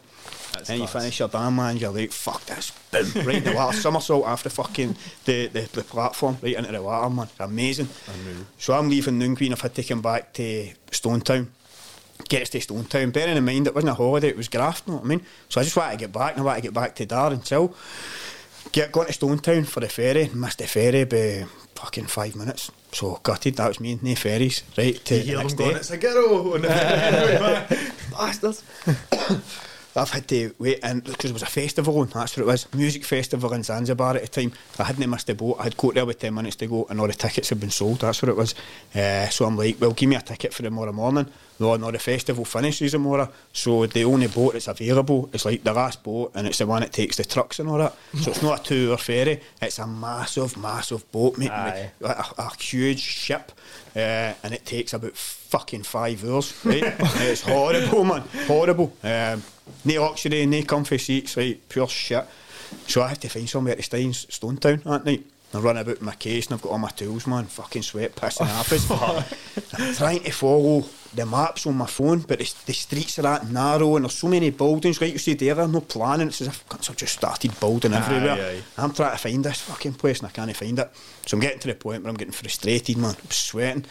That's 0.54 0.70
and 0.70 0.80
you 0.80 0.86
class. 0.86 1.02
finish 1.02 1.18
your 1.18 1.28
dinner, 1.28 1.50
man. 1.50 1.76
You're 1.76 1.90
like, 1.90 2.10
fuck 2.10 2.44
this, 2.46 2.72
boom, 2.90 3.26
right 3.26 3.36
in 3.36 3.44
the 3.44 3.52
water, 3.52 3.76
somersault 3.76 4.26
after 4.26 4.48
fucking 4.48 4.96
the, 5.26 5.48
the, 5.48 5.68
the 5.72 5.84
platform, 5.84 6.38
right 6.42 6.56
into 6.56 6.72
the 6.72 6.82
water, 6.82 7.10
man. 7.10 7.28
Amazing. 7.38 7.88
So 8.56 8.72
I'm 8.72 8.88
leaving 8.88 9.18
Nungwi. 9.18 9.52
I've 9.52 9.60
had 9.60 9.74
to 9.74 9.82
come 9.82 10.00
back 10.00 10.32
to 10.34 10.70
Stone 10.90 11.20
Town. 11.20 11.52
Gets 12.28 12.50
to 12.50 12.60
Stone 12.60 12.86
Town. 12.86 13.10
Bearing 13.10 13.36
in 13.36 13.44
mind 13.44 13.66
it 13.66 13.74
wasn't 13.74 13.90
a 13.90 13.94
holiday, 13.94 14.28
it 14.28 14.36
was 14.36 14.48
graft, 14.48 14.86
you 14.86 14.92
know 14.92 14.98
what 14.98 15.04
I 15.04 15.08
mean? 15.08 15.22
So 15.48 15.60
I 15.60 15.64
just 15.64 15.76
wanted 15.76 15.92
to 15.92 15.98
get 15.98 16.12
back 16.12 16.32
and 16.32 16.40
I 16.40 16.44
wanted 16.44 16.62
to 16.62 16.62
get 16.62 16.74
back 16.74 16.94
to 16.96 17.06
Dar 17.06 17.32
and 17.32 17.44
chill. 17.44 17.74
Get 18.72 18.90
going 18.90 19.06
to 19.06 19.12
Stone 19.12 19.38
Town 19.38 19.64
for 19.64 19.80
the 19.80 19.88
ferry, 19.88 20.28
missed 20.34 20.58
the 20.58 20.66
ferry 20.66 21.04
by 21.04 21.46
fucking 21.78 22.06
five 22.06 22.34
minutes. 22.36 22.70
So 22.92 23.20
gutted, 23.22 23.56
that 23.56 23.68
was 23.68 23.80
me, 23.80 23.98
no 24.02 24.14
ferries, 24.14 24.62
right? 24.76 24.96
To 25.06 25.14
You 25.16 25.36
the 25.36 25.42
next 25.42 25.54
day. 25.54 25.70
it's 25.70 25.90
a 25.90 25.96
girl. 25.98 26.52
the- 26.58 27.92
Bastards. 28.10 28.62
I've 29.96 30.10
had 30.10 30.28
to 30.28 30.54
wait 30.58 30.78
and 30.84 31.02
because 31.02 31.30
it 31.30 31.32
was 31.32 31.42
a 31.42 31.46
festival 31.46 32.00
and 32.02 32.10
that's 32.12 32.36
what 32.36 32.42
it 32.44 32.46
was. 32.46 32.72
Music 32.74 33.04
festival 33.04 33.52
in 33.52 33.62
Zanzibar 33.64 34.14
at 34.16 34.22
the 34.22 34.28
time. 34.28 34.52
I 34.78 34.84
hadn't 34.84 35.08
missed 35.10 35.26
the 35.26 35.34
boat. 35.34 35.56
I 35.58 35.64
had 35.64 35.76
got 35.76 35.94
there 35.94 36.06
with 36.06 36.18
10 36.20 36.34
minutes 36.34 36.56
to 36.56 36.66
go 36.66 36.86
and 36.88 37.00
all 37.00 37.06
the 37.08 37.14
tickets 37.14 37.48
had 37.48 37.58
been 37.58 37.70
sold. 37.70 38.00
That's 38.00 38.22
what 38.22 38.28
it 38.28 38.36
was. 38.36 38.54
Uh, 38.94 39.28
so 39.28 39.44
I'm 39.44 39.56
like, 39.56 39.80
well, 39.80 39.92
give 39.92 40.08
me 40.08 40.14
a 40.16 40.20
ticket 40.20 40.54
for 40.54 40.62
tomorrow 40.62 40.92
morning. 40.92 41.26
No, 41.60 41.76
no, 41.76 41.90
the 41.90 41.98
festival 41.98 42.44
finishes 42.44 42.92
tomorrow. 42.92 43.28
So 43.52 43.86
the 43.86 44.04
only 44.04 44.28
boat 44.28 44.52
that's 44.52 44.68
available 44.68 45.28
is 45.32 45.44
like 45.44 45.64
the 45.64 45.72
last 45.72 46.02
boat 46.02 46.32
and 46.34 46.46
it's 46.46 46.58
the 46.58 46.66
one 46.66 46.82
that 46.82 46.92
takes 46.92 47.16
the 47.16 47.24
trucks 47.24 47.58
and 47.58 47.68
all 47.68 47.78
that. 47.78 47.94
So 48.20 48.30
it's 48.30 48.42
not 48.42 48.60
a 48.60 48.62
two 48.62 48.90
hour 48.92 48.96
ferry. 48.96 49.40
It's 49.60 49.78
a 49.78 49.86
massive, 49.86 50.56
massive 50.56 51.10
boat, 51.10 51.36
mate. 51.36 51.50
A, 51.50 51.90
a, 52.00 52.50
huge 52.60 53.00
ship. 53.00 53.52
Uh, 53.96 54.34
and 54.42 54.54
it 54.54 54.64
takes 54.64 54.92
about 54.92 55.16
fucking 55.16 55.82
five 55.82 56.24
hours, 56.24 56.54
right? 56.64 56.82
it's 56.98 57.42
horrible, 57.42 58.04
man. 58.04 58.22
Horrible. 58.46 58.92
Um, 59.02 59.42
no 59.84 60.02
luxury, 60.02 60.46
no 60.46 60.62
comfy 60.62 60.98
seats, 60.98 61.36
right? 61.36 61.60
Pure 61.68 61.88
shit. 61.88 62.24
So 62.86 63.02
I 63.02 63.08
have 63.08 63.20
to 63.20 63.28
find 63.28 63.48
somewhere 63.48 63.74
to 63.74 63.82
stay 63.82 64.04
in 64.04 64.12
Stone 64.12 64.58
Town 64.58 64.82
that 64.84 65.04
night. 65.04 65.24
I 65.54 65.58
run 65.58 65.78
about 65.78 66.02
my 66.02 66.14
case 66.14 66.46
and 66.46 66.54
I've 66.54 66.62
got 66.62 66.72
all 66.72 66.78
my 66.78 66.90
tools, 66.90 67.26
man. 67.26 67.46
Fucking 67.46 67.82
sweat 67.82 68.14
pissing 68.14 68.46
half 68.46 69.80
I'm 69.80 69.94
trying 69.94 70.22
to 70.24 70.30
follow 70.30 70.82
the 71.14 71.24
maps 71.24 71.66
on 71.66 71.74
my 71.76 71.86
phone, 71.86 72.20
but 72.20 72.38
the, 72.38 72.54
the 72.66 72.72
streets 72.72 73.18
are 73.18 73.22
that 73.22 73.50
narrow 73.50 73.96
and 73.96 74.04
there's 74.04 74.14
so 74.14 74.28
many 74.28 74.50
buildings. 74.50 75.00
Right, 75.00 75.12
you 75.12 75.18
see 75.18 75.34
there, 75.34 75.54
there's 75.54 75.70
no 75.70 75.80
planning. 75.80 76.28
It's 76.28 76.40
as 76.40 76.48
if 76.48 76.64
have 76.70 76.96
just 76.96 77.14
started 77.14 77.58
building 77.58 77.94
everywhere. 77.94 78.32
aye. 78.32 78.62
I'm 78.76 78.92
trying 78.92 79.12
to 79.12 79.18
find 79.18 79.44
this 79.44 79.60
fucking 79.62 79.94
place 79.94 80.18
and 80.20 80.28
I 80.28 80.30
can't 80.30 80.54
find 80.54 80.78
it. 80.78 80.90
So 81.26 81.36
I'm 81.36 81.40
getting 81.40 81.60
to 81.60 81.68
the 81.68 81.74
point 81.74 82.02
where 82.02 82.10
I'm 82.10 82.16
getting 82.16 82.32
frustrated, 82.32 82.96
man. 82.98 83.16
I'm 83.18 83.30
sweating. 83.30 83.86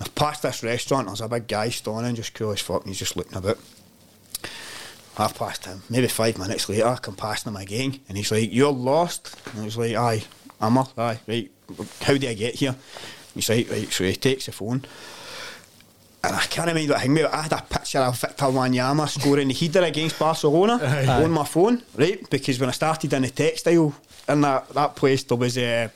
I've 0.00 0.14
passed 0.14 0.42
this 0.42 0.62
restaurant, 0.62 1.06
there's 1.08 1.20
a 1.20 1.28
big 1.28 1.48
guy 1.48 1.70
standing 1.70 2.14
just 2.14 2.34
cool 2.34 2.52
as 2.52 2.60
fuck, 2.60 2.82
and 2.82 2.90
he's 2.90 2.98
just 2.98 3.16
looking 3.16 3.36
about. 3.36 3.58
I've 5.16 5.34
passed 5.34 5.66
him. 5.66 5.82
Maybe 5.90 6.06
five 6.06 6.38
minutes 6.38 6.68
later, 6.68 6.86
I 6.86 6.96
come 6.96 7.16
past 7.16 7.46
him 7.46 7.56
again, 7.56 7.98
and 8.08 8.16
he's 8.16 8.30
like, 8.30 8.52
You're 8.52 8.72
lost? 8.72 9.34
And 9.52 9.62
I 9.62 9.64
was 9.64 9.76
like, 9.76 9.96
Aye, 9.96 10.22
am 10.60 10.78
I? 10.78 10.86
Aye, 10.96 11.20
right. 11.26 11.50
How 12.02 12.16
do 12.16 12.28
I 12.28 12.34
get 12.34 12.54
here? 12.54 12.76
He's 13.34 13.48
like, 13.48 13.68
Right, 13.68 13.92
so 13.92 14.04
he 14.04 14.14
takes 14.14 14.46
the 14.46 14.52
phone. 14.52 14.84
And 16.24 16.34
I 16.34 16.40
can't 16.40 16.66
remember 16.66 16.94
what 16.94 17.00
hang 17.00 17.14
me, 17.14 17.22
I 17.24 17.42
had 17.42 17.52
a 17.52 17.62
picture 17.62 18.00
of 18.00 18.20
Victor 18.20 18.46
Wanyama 18.46 19.08
scoring 19.08 19.48
the 19.48 19.54
header 19.54 19.82
against 19.82 20.18
Barcelona 20.18 20.74
on 21.24 21.30
my 21.30 21.44
phone, 21.44 21.82
right? 21.96 22.28
Because 22.28 22.58
when 22.58 22.68
I 22.68 22.72
started 22.72 23.12
in 23.12 23.22
the 23.22 23.30
textile 23.30 23.94
in 24.28 24.40
that, 24.40 24.68
that 24.70 24.96
place, 24.96 25.22
there 25.22 25.36
was 25.36 25.56
uh, 25.56 25.88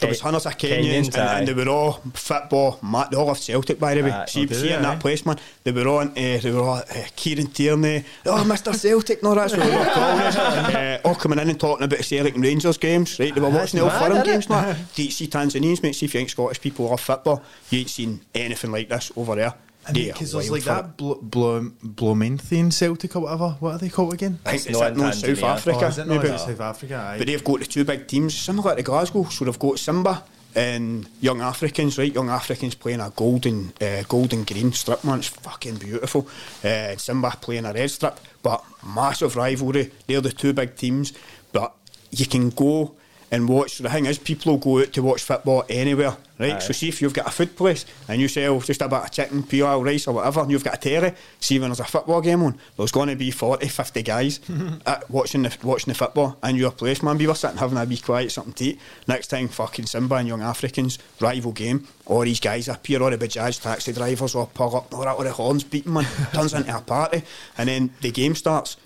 there 0.00 0.08
was 0.08 0.20
hundreds 0.20 0.46
of 0.46 0.58
Kenyans, 0.58 1.08
Kenyans, 1.08 1.16
and, 1.16 1.16
and 1.16 1.48
they 1.48 1.54
were 1.54 1.70
all 1.70 1.92
football. 2.12 2.78
Ma- 2.82 3.08
they 3.08 3.16
all 3.16 3.28
have 3.28 3.38
Celtic, 3.38 3.78
by 3.78 3.94
the 3.94 4.02
way. 4.02 4.10
Aye, 4.10 4.26
see, 4.26 4.46
see 4.46 4.68
they, 4.68 4.74
in 4.74 4.82
that 4.82 5.00
place, 5.00 5.24
man. 5.24 5.38
They 5.64 5.72
were 5.72 5.88
on. 5.88 6.08
Uh, 6.10 6.38
they 6.42 6.50
were 6.52 6.60
all 6.60 6.76
uh, 6.76 6.84
Kieran 7.14 7.46
Tierney. 7.46 8.04
Oh, 8.26 8.44
Mr. 8.46 8.74
Celtic, 8.74 9.22
no, 9.22 9.34
that's 9.34 9.56
what 9.56 9.66
they 9.66 9.76
were 9.76 9.84
calling 9.84 10.22
us. 10.22 10.36
uh, 10.36 11.00
all 11.04 11.14
coming 11.14 11.38
in 11.38 11.48
and 11.48 11.58
talking 11.58 11.84
about 11.84 12.04
Celtic 12.04 12.34
and 12.34 12.44
Rangers 12.44 12.78
games, 12.78 13.18
right? 13.18 13.34
They 13.34 13.40
were 13.40 13.50
watching 13.50 13.78
the 13.78 13.84
old 13.84 13.92
mad, 13.92 14.08
foreign 14.08 14.24
games, 14.24 14.50
like. 14.50 14.94
Do 14.94 15.02
you 15.02 15.10
see 15.10 15.28
Tanzanians, 15.28 15.82
mate? 15.82 15.94
See 15.94 16.06
if 16.06 16.14
you 16.14 16.20
think 16.20 16.30
Scottish 16.30 16.60
people 16.60 16.86
love 16.86 17.00
football. 17.00 17.42
You 17.70 17.80
ain't 17.80 17.90
seen 17.90 18.20
anything 18.34 18.72
like 18.72 18.88
this 18.88 19.10
over 19.16 19.34
there. 19.34 19.54
They 19.92 20.10
are 20.10 20.12
Because 20.12 20.32
there's 20.32 20.50
wild 20.50 20.52
like 20.52 20.64
that 20.64 20.96
Blo- 20.96 21.20
Blo- 21.22 21.72
Bloemfontein 21.82 22.70
Celtic 22.70 23.14
or 23.16 23.20
whatever. 23.20 23.50
What 23.60 23.74
are 23.74 23.78
they 23.78 23.88
called 23.88 24.14
again? 24.14 24.38
I 24.44 24.50
think 24.50 24.56
It's 24.56 24.66
it's 24.66 24.78
not 24.80 24.86
in 24.88 24.92
in 24.94 24.98
North 25.00 25.14
South 25.14 25.42
Africa. 25.42 25.78
Oh, 25.82 25.86
is 25.88 25.98
it 25.98 26.06
not? 26.06 26.22
maybe. 26.22 26.34
Is 26.34 26.40
South 26.40 26.60
Africa? 26.60 26.94
Aye. 26.96 27.18
But 27.18 27.26
they've 27.28 27.44
got 27.44 27.58
the 27.60 27.66
two 27.66 27.84
big 27.84 28.06
teams, 28.08 28.34
similar 28.36 28.74
to 28.74 28.82
Glasgow. 28.82 29.24
So 29.24 29.44
they've 29.44 29.58
got 29.58 29.78
Simba 29.78 30.24
and 30.56 31.08
Young 31.20 31.40
Africans, 31.42 31.98
right? 31.98 32.12
Young 32.12 32.30
Africans 32.30 32.74
playing 32.74 33.00
a 33.00 33.10
golden, 33.14 33.72
uh, 33.80 34.02
golden 34.08 34.42
green 34.44 34.72
strip, 34.72 35.04
man. 35.04 35.18
It's 35.18 35.28
fucking 35.28 35.76
beautiful. 35.76 36.26
Uh, 36.64 36.96
Simba 36.96 37.30
playing 37.40 37.66
a 37.66 37.72
red 37.72 37.90
strip, 37.90 38.18
but 38.42 38.64
massive 38.84 39.36
rivalry. 39.36 39.92
They're 40.06 40.20
the 40.20 40.32
two 40.32 40.52
big 40.52 40.74
teams, 40.76 41.12
but 41.52 41.74
you 42.10 42.26
can 42.26 42.50
go 42.50 42.95
and 43.30 43.48
watch. 43.48 43.78
The 43.78 43.90
thing 43.90 44.06
is, 44.06 44.18
people 44.18 44.52
will 44.52 44.58
go 44.58 44.80
out 44.80 44.92
to 44.92 45.02
watch 45.02 45.22
football 45.22 45.64
anywhere, 45.68 46.16
right? 46.38 46.54
Aye. 46.54 46.58
So 46.58 46.72
see 46.72 46.88
if 46.88 47.02
you've 47.02 47.14
got 47.14 47.26
a 47.26 47.30
food 47.30 47.56
place 47.56 47.84
and 48.08 48.20
you 48.20 48.28
sell 48.28 48.54
oh, 48.54 48.60
just 48.60 48.80
a 48.80 48.88
bit 48.88 48.98
of 48.98 49.10
chicken, 49.10 49.42
PL 49.42 49.82
rice 49.82 50.06
or 50.06 50.14
whatever, 50.14 50.40
and 50.40 50.50
you've 50.50 50.64
got 50.64 50.74
a 50.74 50.78
terry. 50.78 51.14
See 51.40 51.58
when 51.58 51.70
there's 51.70 51.80
a 51.80 51.84
football 51.84 52.20
game 52.20 52.42
on, 52.42 52.58
there's 52.76 52.92
going 52.92 53.08
to 53.08 53.16
be 53.16 53.30
40, 53.30 53.68
50 53.68 54.02
guys 54.02 54.40
watching 55.08 55.42
the 55.42 55.56
watching 55.62 55.92
the 55.92 55.98
football 55.98 56.38
in 56.42 56.56
your 56.56 56.70
place, 56.70 57.02
man. 57.02 57.18
We 57.18 57.26
were 57.26 57.34
sitting 57.34 57.58
having 57.58 57.78
a 57.78 57.84
wee 57.84 57.98
quiet 57.98 58.32
something 58.32 58.54
to 58.54 58.64
eat. 58.64 58.80
Next 59.06 59.28
time, 59.28 59.48
fucking 59.48 59.86
Simba 59.86 60.16
and 60.16 60.28
Young 60.28 60.42
Africans 60.42 60.98
rival 61.20 61.52
game. 61.52 61.86
All 62.06 62.20
these 62.20 62.40
guys 62.40 62.68
appear, 62.68 63.02
all 63.02 63.10
the 63.10 63.18
Bajaj 63.18 63.60
taxi 63.60 63.92
drivers 63.92 64.34
all 64.34 64.46
pull 64.46 64.76
up, 64.76 64.94
all 64.94 65.00
that, 65.02 65.16
all 65.16 65.24
the 65.24 65.32
horns 65.32 65.64
beating, 65.64 65.92
man. 65.92 66.04
Turns 66.32 66.54
into 66.54 66.76
a 66.76 66.80
party, 66.80 67.22
and 67.58 67.68
then 67.68 67.90
the 68.00 68.10
game 68.10 68.34
starts 68.34 68.76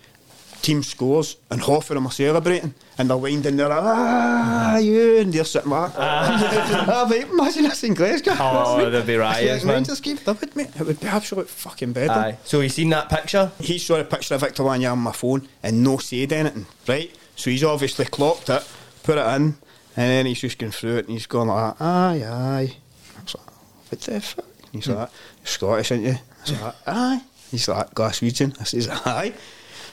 team 0.62 0.82
scores 0.82 1.36
and 1.50 1.60
half 1.62 1.90
of 1.90 1.94
them 1.94 2.06
are 2.06 2.12
celebrating 2.12 2.74
and 2.98 3.08
they're 3.08 3.16
winding 3.16 3.56
their 3.56 3.68
ah 3.70 4.76
you 4.76 5.18
and 5.18 5.32
they're 5.32 5.44
sitting 5.44 5.70
back 5.70 5.92
ah. 5.96 7.06
Mate 7.08 7.28
imagine 7.28 7.62
this 7.64 7.82
in 7.84 7.94
Glasgow 7.94 8.34
Oh, 8.38 8.90
there'd 8.90 9.06
be 9.06 9.16
riots, 9.16 9.64
man. 9.64 9.76
Rangers 9.76 10.00
game 10.00 10.18
that 10.24 10.40
would 10.40 10.54
mate 10.56 10.68
it 10.78 10.86
would 10.86 11.00
be 11.00 11.06
absolute 11.06 11.48
fucking 11.48 11.92
better. 11.92 12.12
Aye. 12.12 12.38
So 12.44 12.60
you 12.60 12.68
seen 12.68 12.90
that 12.90 13.08
picture? 13.08 13.50
he 13.60 13.78
saw 13.78 13.96
a 14.00 14.04
picture 14.04 14.34
of 14.34 14.42
Victor 14.42 14.62
Wanyama 14.62 14.92
on 14.92 14.98
my 14.98 15.12
phone 15.12 15.48
and 15.62 15.82
no 15.82 15.96
said 15.98 16.32
anything. 16.32 16.66
Right? 16.86 17.10
So 17.36 17.50
he's 17.50 17.64
obviously 17.64 18.04
clocked 18.04 18.50
it 18.50 18.66
put 19.02 19.16
it 19.16 19.26
in 19.34 19.42
and 19.42 19.56
then 19.96 20.26
he's 20.26 20.40
just 20.40 20.58
going 20.58 20.72
through 20.72 20.96
it 20.98 21.06
and 21.06 21.14
he's 21.14 21.26
going 21.26 21.48
like 21.48 21.78
that, 21.78 21.84
aye 21.84 22.22
aye. 22.24 22.76
I 23.18 23.22
was 23.22 23.34
like 23.34 23.46
what 23.88 24.00
the 24.00 24.20
fuck? 24.20 24.44
He's 24.72 24.88
like 24.88 25.10
Scottish 25.44 25.90
aren't 25.90 26.04
you? 26.04 26.10
I 26.12 26.40
was 26.42 26.60
like 26.60 26.74
aye. 26.86 27.22
He's 27.50 27.68
like 27.68 27.94
Glaswegian 27.94 28.60
I 28.60 28.64
says 28.64 28.88
aye 28.90 29.32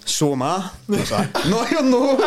so 0.07 0.31
am 0.33 0.41
I. 0.41 0.71
I 0.89 0.91
was 0.91 1.11
like, 1.11 1.33
no, 1.45 1.65
you're 1.67 1.83
not. 1.83 2.19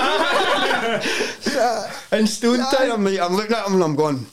In 2.12 2.26
Stone 2.26 2.60
Aye, 2.60 2.90
I'm, 2.92 3.04
like- 3.04 3.20
I'm 3.20 3.34
looking 3.34 3.56
at 3.56 3.66
him 3.66 3.74
and 3.74 3.82
I'm 3.84 3.96
going, 3.96 4.26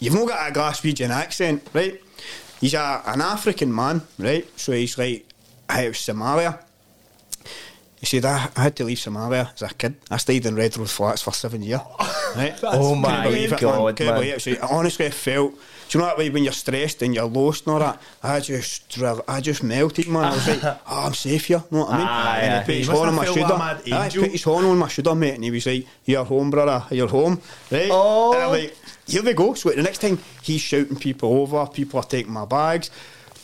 you've 0.00 0.14
not 0.14 0.28
got 0.28 0.50
a 0.50 0.52
Glaswegian 0.52 1.10
accent, 1.10 1.66
right? 1.72 2.00
He's 2.60 2.74
a, 2.74 3.02
an 3.06 3.20
African 3.20 3.74
man, 3.74 4.02
right? 4.18 4.46
So 4.58 4.72
he's 4.72 4.98
like, 4.98 5.26
out 5.68 5.86
of 5.86 5.94
Somalia. 5.94 6.58
He 8.00 8.06
said, 8.06 8.24
I, 8.24 8.48
I 8.56 8.62
had 8.62 8.76
to 8.76 8.84
leave 8.84 8.98
Somalia 8.98 9.52
as 9.52 9.62
a 9.62 9.68
kid. 9.74 9.96
I 10.10 10.18
stayed 10.18 10.46
in 10.46 10.54
Red 10.54 10.76
Road 10.76 10.88
Flats 10.88 11.20
for 11.22 11.32
seven 11.32 11.62
years. 11.62 11.80
right? 12.36 12.54
Oh 12.62 12.70
Couldn't 12.94 13.00
my 13.00 13.22
believe 13.24 13.52
it, 13.52 13.60
God, 13.60 13.96
Couldn't 13.96 14.06
man. 14.14 14.20
believe 14.20 14.34
it. 14.34 14.40
So 14.42 14.52
I 14.52 14.68
honestly 14.76 15.10
felt, 15.10 15.52
do 15.88 15.98
you 15.98 16.00
know 16.02 16.06
that 16.06 16.18
way 16.18 16.30
when 16.30 16.44
you're 16.44 16.52
stressed 16.52 17.02
and 17.02 17.12
you're 17.14 17.24
lost 17.24 17.66
and 17.66 17.72
all 17.74 17.80
that? 17.80 18.00
I 18.22 18.38
just, 18.40 18.88
drill- 18.88 19.24
I 19.26 19.40
just 19.40 19.62
melted, 19.64 20.06
man. 20.06 20.24
I 20.26 20.30
was 20.34 20.46
like, 20.48 20.60
oh, 20.64 20.80
I'm 20.86 21.14
safe 21.14 21.46
here. 21.46 21.62
You 21.70 21.76
know 21.78 21.84
what 21.86 21.90
I 21.94 21.98
mean? 21.98 22.06
Aye, 22.06 22.38
and 22.40 22.52
aye. 22.54 22.58
he 22.60 22.64
put 22.66 22.74
his 22.76 22.86
You 22.86 22.92
must 22.92 22.96
horn 22.98 23.08
on 23.08 23.14
my 23.16 23.24
shoulder. 23.24 23.40
like 23.40 23.50
a 23.52 23.58
mad 23.58 23.82
Aye, 23.92 24.04
angel. 24.04 24.22
put 24.22 24.32
his 24.32 24.42
horn 24.44 24.64
on 24.66 24.78
my 24.78 24.88
shoulder, 24.88 25.14
mate, 25.16 25.34
and 25.34 25.44
he 25.44 25.50
was 25.50 25.66
like, 25.66 25.86
"You're 26.04 26.24
home, 26.24 26.50
brother. 26.50 26.84
You're 26.94 27.08
home." 27.08 27.40
Right? 27.72 27.88
Oh. 27.90 28.32
And 28.34 28.42
I'm 28.44 28.50
like, 28.50 28.76
"Here 29.08 29.22
we 29.24 29.32
go." 29.32 29.54
So 29.54 29.70
the 29.70 29.82
next 29.82 29.98
time 30.02 30.18
he's 30.42 30.60
shouting 30.60 30.96
people 30.96 31.32
over, 31.32 31.66
people 31.66 31.98
are 32.00 32.04
taking 32.06 32.32
my 32.32 32.44
bags, 32.44 32.90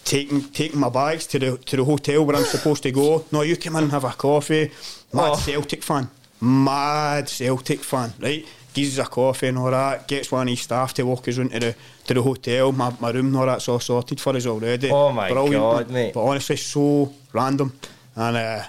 taking 0.04 0.42
taking 0.50 0.78
my 0.80 0.88
bags 0.88 1.26
to 1.28 1.38
the 1.38 1.56
to 1.58 1.76
the 1.76 1.84
hotel 1.84 2.24
where 2.24 2.36
I'm 2.36 2.44
supposed 2.44 2.82
to 2.84 2.90
go. 2.92 3.24
No, 3.32 3.42
you 3.42 3.56
come 3.56 3.76
in 3.76 3.84
and 3.84 3.92
have 3.92 4.04
a 4.04 4.10
coffee. 4.10 4.70
Mad 5.12 5.32
Oh. 5.32 5.36
Celtic 5.36 5.82
fan, 5.82 6.08
mad 6.40 7.28
Celtic 7.28 7.80
fan, 7.84 8.12
right? 8.20 8.44
Gives 8.72 8.98
us 8.98 9.06
a 9.06 9.08
coffee 9.10 9.48
and 9.48 9.58
all 9.58 9.70
that. 9.70 10.08
Gets 10.08 10.32
one 10.32 10.48
of 10.48 10.50
his 10.50 10.60
staff 10.60 10.92
to 10.94 11.04
walk 11.04 11.28
us 11.28 11.38
into 11.38 11.58
the 11.60 11.74
to 12.06 12.14
the 12.14 12.22
hotel. 12.22 12.72
My, 12.72 12.92
my 13.00 13.10
room 13.10 13.26
and 13.26 13.36
all 13.36 13.46
that's 13.46 13.68
all 13.68 13.78
sorted 13.80 14.20
for 14.20 14.36
us 14.36 14.46
already. 14.46 14.90
Oh 14.90 15.12
my 15.12 15.28
God, 15.30 15.90
mate. 15.90 16.12
But 16.12 16.24
honestly, 16.24 16.56
so 16.56 17.12
random. 17.32 17.72
And 18.16 18.36
uh, 18.36 18.64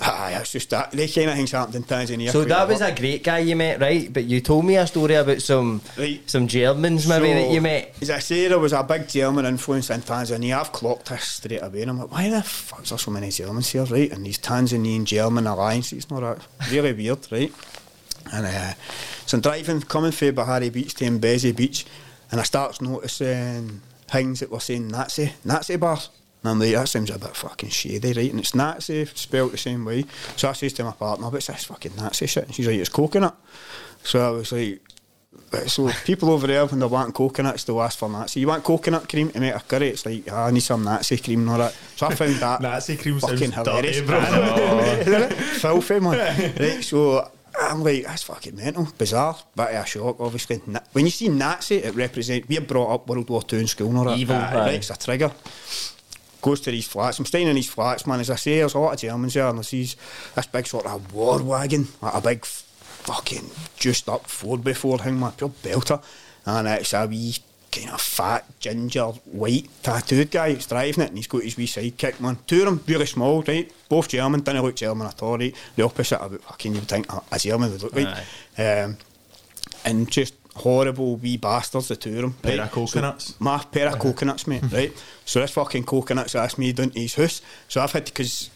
Aye, 0.00 0.38
it's 0.40 0.52
just 0.52 0.70
that. 0.70 0.92
They 0.92 1.08
kind 1.08 1.28
of 1.28 1.34
things 1.36 1.50
happened 1.50 1.74
in 1.74 1.82
Tanzania. 1.82 2.30
So 2.30 2.44
that 2.44 2.68
was 2.68 2.80
a 2.80 2.94
great 2.94 3.24
guy 3.24 3.40
you 3.40 3.56
met, 3.56 3.80
right? 3.80 4.12
But 4.12 4.24
you 4.24 4.40
told 4.40 4.64
me 4.64 4.76
a 4.76 4.86
story 4.86 5.14
about 5.14 5.42
some 5.42 5.80
Right. 5.96 6.20
some 6.30 6.46
Germans 6.46 7.08
maybe 7.08 7.32
that 7.32 7.50
you 7.50 7.60
met. 7.60 7.96
As 8.00 8.10
I 8.10 8.20
say, 8.20 8.46
there 8.46 8.60
was 8.60 8.72
a 8.72 8.84
big 8.84 9.08
German 9.08 9.44
influence 9.44 9.90
in 9.90 10.00
Tanzania. 10.02 10.60
I've 10.60 10.70
clocked 10.70 11.06
this 11.08 11.24
straight 11.24 11.62
away. 11.62 11.82
And 11.82 11.90
I'm 11.90 11.98
like, 11.98 12.12
why 12.12 12.30
the 12.30 12.42
fuck 12.42 12.84
is 12.84 12.90
there 12.90 12.98
so 12.98 13.10
many 13.10 13.30
Germans 13.30 13.70
here, 13.70 13.84
right? 13.86 14.10
And 14.12 14.24
these 14.24 14.38
Tanzanian 14.38 15.02
German 15.04 15.48
alliances, 15.48 15.92
it's 16.04 16.10
not 16.10 16.20
that 16.20 16.70
really 16.70 16.92
weird, 16.92 17.26
right? 17.32 17.52
And 18.32 18.46
uh, 18.46 18.74
so 19.26 19.38
I'm 19.38 19.40
driving, 19.40 19.80
coming 19.80 20.12
through 20.12 20.32
Bahari 20.32 20.70
Beach 20.70 20.94
to 20.96 21.04
Mbezi 21.06 21.56
Beach, 21.56 21.86
and 22.30 22.38
I 22.40 22.44
start 22.44 22.80
noticing 22.80 23.80
things 24.06 24.40
that 24.40 24.50
were 24.50 24.60
saying 24.60 24.86
Nazi, 24.88 25.32
Nazi 25.44 25.76
bars. 25.76 26.10
And 26.42 26.50
I'm 26.50 26.58
like, 26.60 26.72
that 26.72 26.88
seems 26.88 27.10
a 27.10 27.18
bit 27.18 27.34
fucking 27.34 27.70
shady, 27.70 28.12
right? 28.12 28.30
And 28.30 28.40
it's 28.40 28.54
Nazi 28.54 29.04
spelled 29.06 29.52
the 29.52 29.58
same 29.58 29.84
way. 29.84 30.04
So 30.36 30.48
I 30.48 30.52
says 30.52 30.72
to 30.74 30.84
my 30.84 30.92
partner, 30.92 31.24
but 31.26 31.32
what's 31.34 31.48
this 31.48 31.64
fucking 31.64 31.96
Nazi 31.96 32.26
shit? 32.26 32.44
And 32.44 32.54
she's 32.54 32.66
like, 32.66 32.76
it's 32.76 32.88
coconut. 32.88 33.36
So 34.04 34.26
I 34.26 34.30
was 34.30 34.52
like, 34.52 34.80
so 35.66 35.90
people 36.04 36.30
over 36.30 36.46
there 36.46 36.66
when 36.66 36.78
they're 36.80 36.88
wanting 36.88 37.12
coconuts 37.12 37.64
they 37.64 37.76
ask 37.78 37.98
for 37.98 38.08
Nazi. 38.08 38.40
You 38.40 38.48
want 38.48 38.64
coconut 38.64 39.08
cream 39.08 39.30
to 39.30 39.40
make 39.40 39.54
a 39.54 39.60
curry? 39.60 39.88
It's 39.88 40.04
like 40.04 40.24
ah, 40.30 40.46
I 40.46 40.50
need 40.50 40.60
some 40.60 40.84
Nazi 40.84 41.16
cream 41.18 41.40
and 41.40 41.50
all 41.50 41.58
that. 41.58 41.74
So 41.96 42.06
I 42.06 42.14
found 42.14 42.34
that 42.36 42.60
Nazi 42.62 42.96
cream 42.96 43.18
sounds 43.20 43.34
fucking 43.40 43.52
hilarious, 43.52 43.96
dirty, 44.00 44.06
bro. 44.06 44.18
Isn't 45.00 45.22
it? 45.32 45.32
Filthy 45.34 46.00
man. 46.00 46.52
right, 46.60 46.84
so 46.84 47.30
I'm 47.60 47.82
like 47.82 48.04
that's 48.04 48.24
fucking 48.24 48.56
mental, 48.56 48.88
bizarre, 48.98 49.36
bit 49.56 49.68
of 49.68 49.84
a 49.84 49.86
shock. 49.86 50.20
Obviously, 50.20 50.60
Na- 50.66 50.80
when 50.92 51.04
you 51.06 51.10
see 51.10 51.28
Nazi, 51.28 51.76
it 51.76 51.94
represents. 51.94 52.48
We're 52.48 52.60
brought 52.60 52.94
up 52.94 53.08
World 53.08 53.28
War 53.30 53.42
Two 53.42 53.56
in 53.56 53.66
school 53.68 53.88
and 53.88 53.98
all 53.98 54.04
that. 54.04 54.18
Evil, 54.18 54.36
right? 54.36 54.74
It's 54.74 54.90
a 54.90 54.98
trigger. 54.98 55.30
Goes 56.40 56.60
to 56.60 56.70
these 56.70 56.86
flats. 56.86 57.18
I'm 57.18 57.26
staying 57.26 57.48
in 57.48 57.56
these 57.56 57.68
flats, 57.68 58.06
man. 58.06 58.20
As 58.20 58.30
I 58.30 58.36
say, 58.36 58.58
there's 58.58 58.74
a 58.74 58.78
lot 58.78 58.94
of 58.94 59.00
Germans 59.00 59.34
there, 59.34 59.48
and 59.48 59.58
there's 59.58 59.70
these 59.70 59.96
this 60.34 60.46
big 60.46 60.66
sort 60.66 60.86
of 60.86 61.12
war 61.12 61.42
wagon, 61.42 61.88
like 62.00 62.14
a 62.14 62.20
big 62.20 62.44
fucking 62.44 63.50
juiced 63.76 64.08
up 64.08 64.26
Ford 64.26 64.62
before 64.62 64.98
thing, 64.98 65.18
man, 65.18 65.32
pure 65.32 65.48
belter. 65.48 66.02
And 66.46 66.68
it's 66.68 66.92
a 66.92 67.06
wee 67.06 67.34
kind 67.70 67.90
of 67.90 68.00
fat, 68.00 68.44
ginger, 68.60 69.04
white 69.04 69.68
tattooed 69.82 70.30
guy 70.30 70.52
that's 70.52 70.66
driving 70.66 71.04
it, 71.04 71.08
and 71.08 71.16
he's 71.18 71.26
got 71.26 71.42
his 71.42 71.56
wee 71.56 71.66
sidekick, 71.66 72.20
man. 72.20 72.38
Two 72.46 72.60
of 72.60 72.64
them, 72.66 72.84
really 72.86 73.06
small, 73.06 73.42
right? 73.42 73.70
Both 73.88 74.08
German, 74.08 74.40
didn't 74.40 74.62
look 74.62 74.76
German 74.76 75.06
at 75.06 75.22
all, 75.22 75.38
right? 75.38 75.54
The 75.76 75.84
opposite 75.84 76.20
of 76.20 76.32
what 76.32 76.42
fucking 76.44 76.74
you 76.74 76.80
would 76.80 76.88
think 76.88 77.12
a, 77.12 77.22
a 77.32 77.38
German 77.38 77.70
would 77.72 77.82
look 77.82 77.94
like. 77.94 78.06
Um, 78.56 78.96
and 79.84 80.10
just 80.10 80.34
horrible 80.58 81.16
wee 81.16 81.36
bastards, 81.36 81.88
the 81.88 81.96
two 81.96 82.16
of 82.16 82.22
them. 82.22 82.32
Pair 82.34 82.58
right? 82.58 82.66
of 82.66 82.72
coconuts. 82.72 83.26
So, 83.26 83.34
my 83.38 83.58
pair 83.58 83.88
of 83.88 83.98
coconuts, 83.98 84.46
mate, 84.46 84.62
mm-hmm. 84.62 84.74
right? 84.74 85.04
So 85.24 85.40
this 85.40 85.50
fucking 85.52 85.84
coconuts 85.84 86.34
asked 86.34 86.58
me 86.58 86.72
down 86.72 86.90
to 86.90 87.00
his 87.00 87.14
house. 87.14 87.42
So 87.68 87.80
I've 87.80 87.92
had 87.92 88.06
to, 88.06 88.12
because 88.12 88.50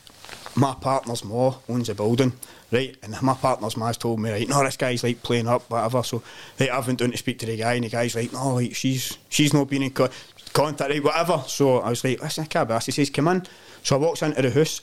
my 0.54 0.74
partner's 0.74 1.24
ma 1.24 1.54
owns 1.68 1.88
a 1.88 1.94
building, 1.94 2.32
right? 2.70 2.96
And 3.02 3.20
my 3.22 3.34
partner's 3.34 3.76
ma's 3.76 3.96
told 3.96 4.20
me, 4.20 4.30
right, 4.30 4.48
no, 4.48 4.62
this 4.64 4.76
guy's 4.76 5.02
like 5.02 5.22
playing 5.22 5.48
up, 5.48 5.70
whatever. 5.70 6.02
So 6.02 6.22
right, 6.60 6.70
I 6.70 6.78
went 6.80 6.98
down 6.98 7.10
to 7.10 7.16
speak 7.16 7.38
to 7.40 7.46
the 7.46 7.56
guy, 7.56 7.74
and 7.74 7.84
the 7.84 7.88
guy's 7.88 8.14
like, 8.14 8.32
no, 8.32 8.54
like, 8.54 8.74
she's 8.74 9.18
she's 9.28 9.54
not 9.54 9.68
been 9.68 9.82
in 9.82 9.90
co- 9.90 10.10
contact, 10.52 10.90
right, 10.90 11.02
whatever. 11.02 11.42
So 11.46 11.78
I 11.78 11.90
was 11.90 12.04
like, 12.04 12.22
listen, 12.22 12.44
I 12.44 12.46
can't 12.46 12.68
be 12.68 12.74
asked. 12.74 12.86
He 12.86 12.92
says, 12.92 13.10
come 13.10 13.28
in. 13.28 13.46
So 13.82 13.96
I 13.96 13.98
walks 13.98 14.22
into 14.22 14.42
the 14.42 14.50
house, 14.50 14.82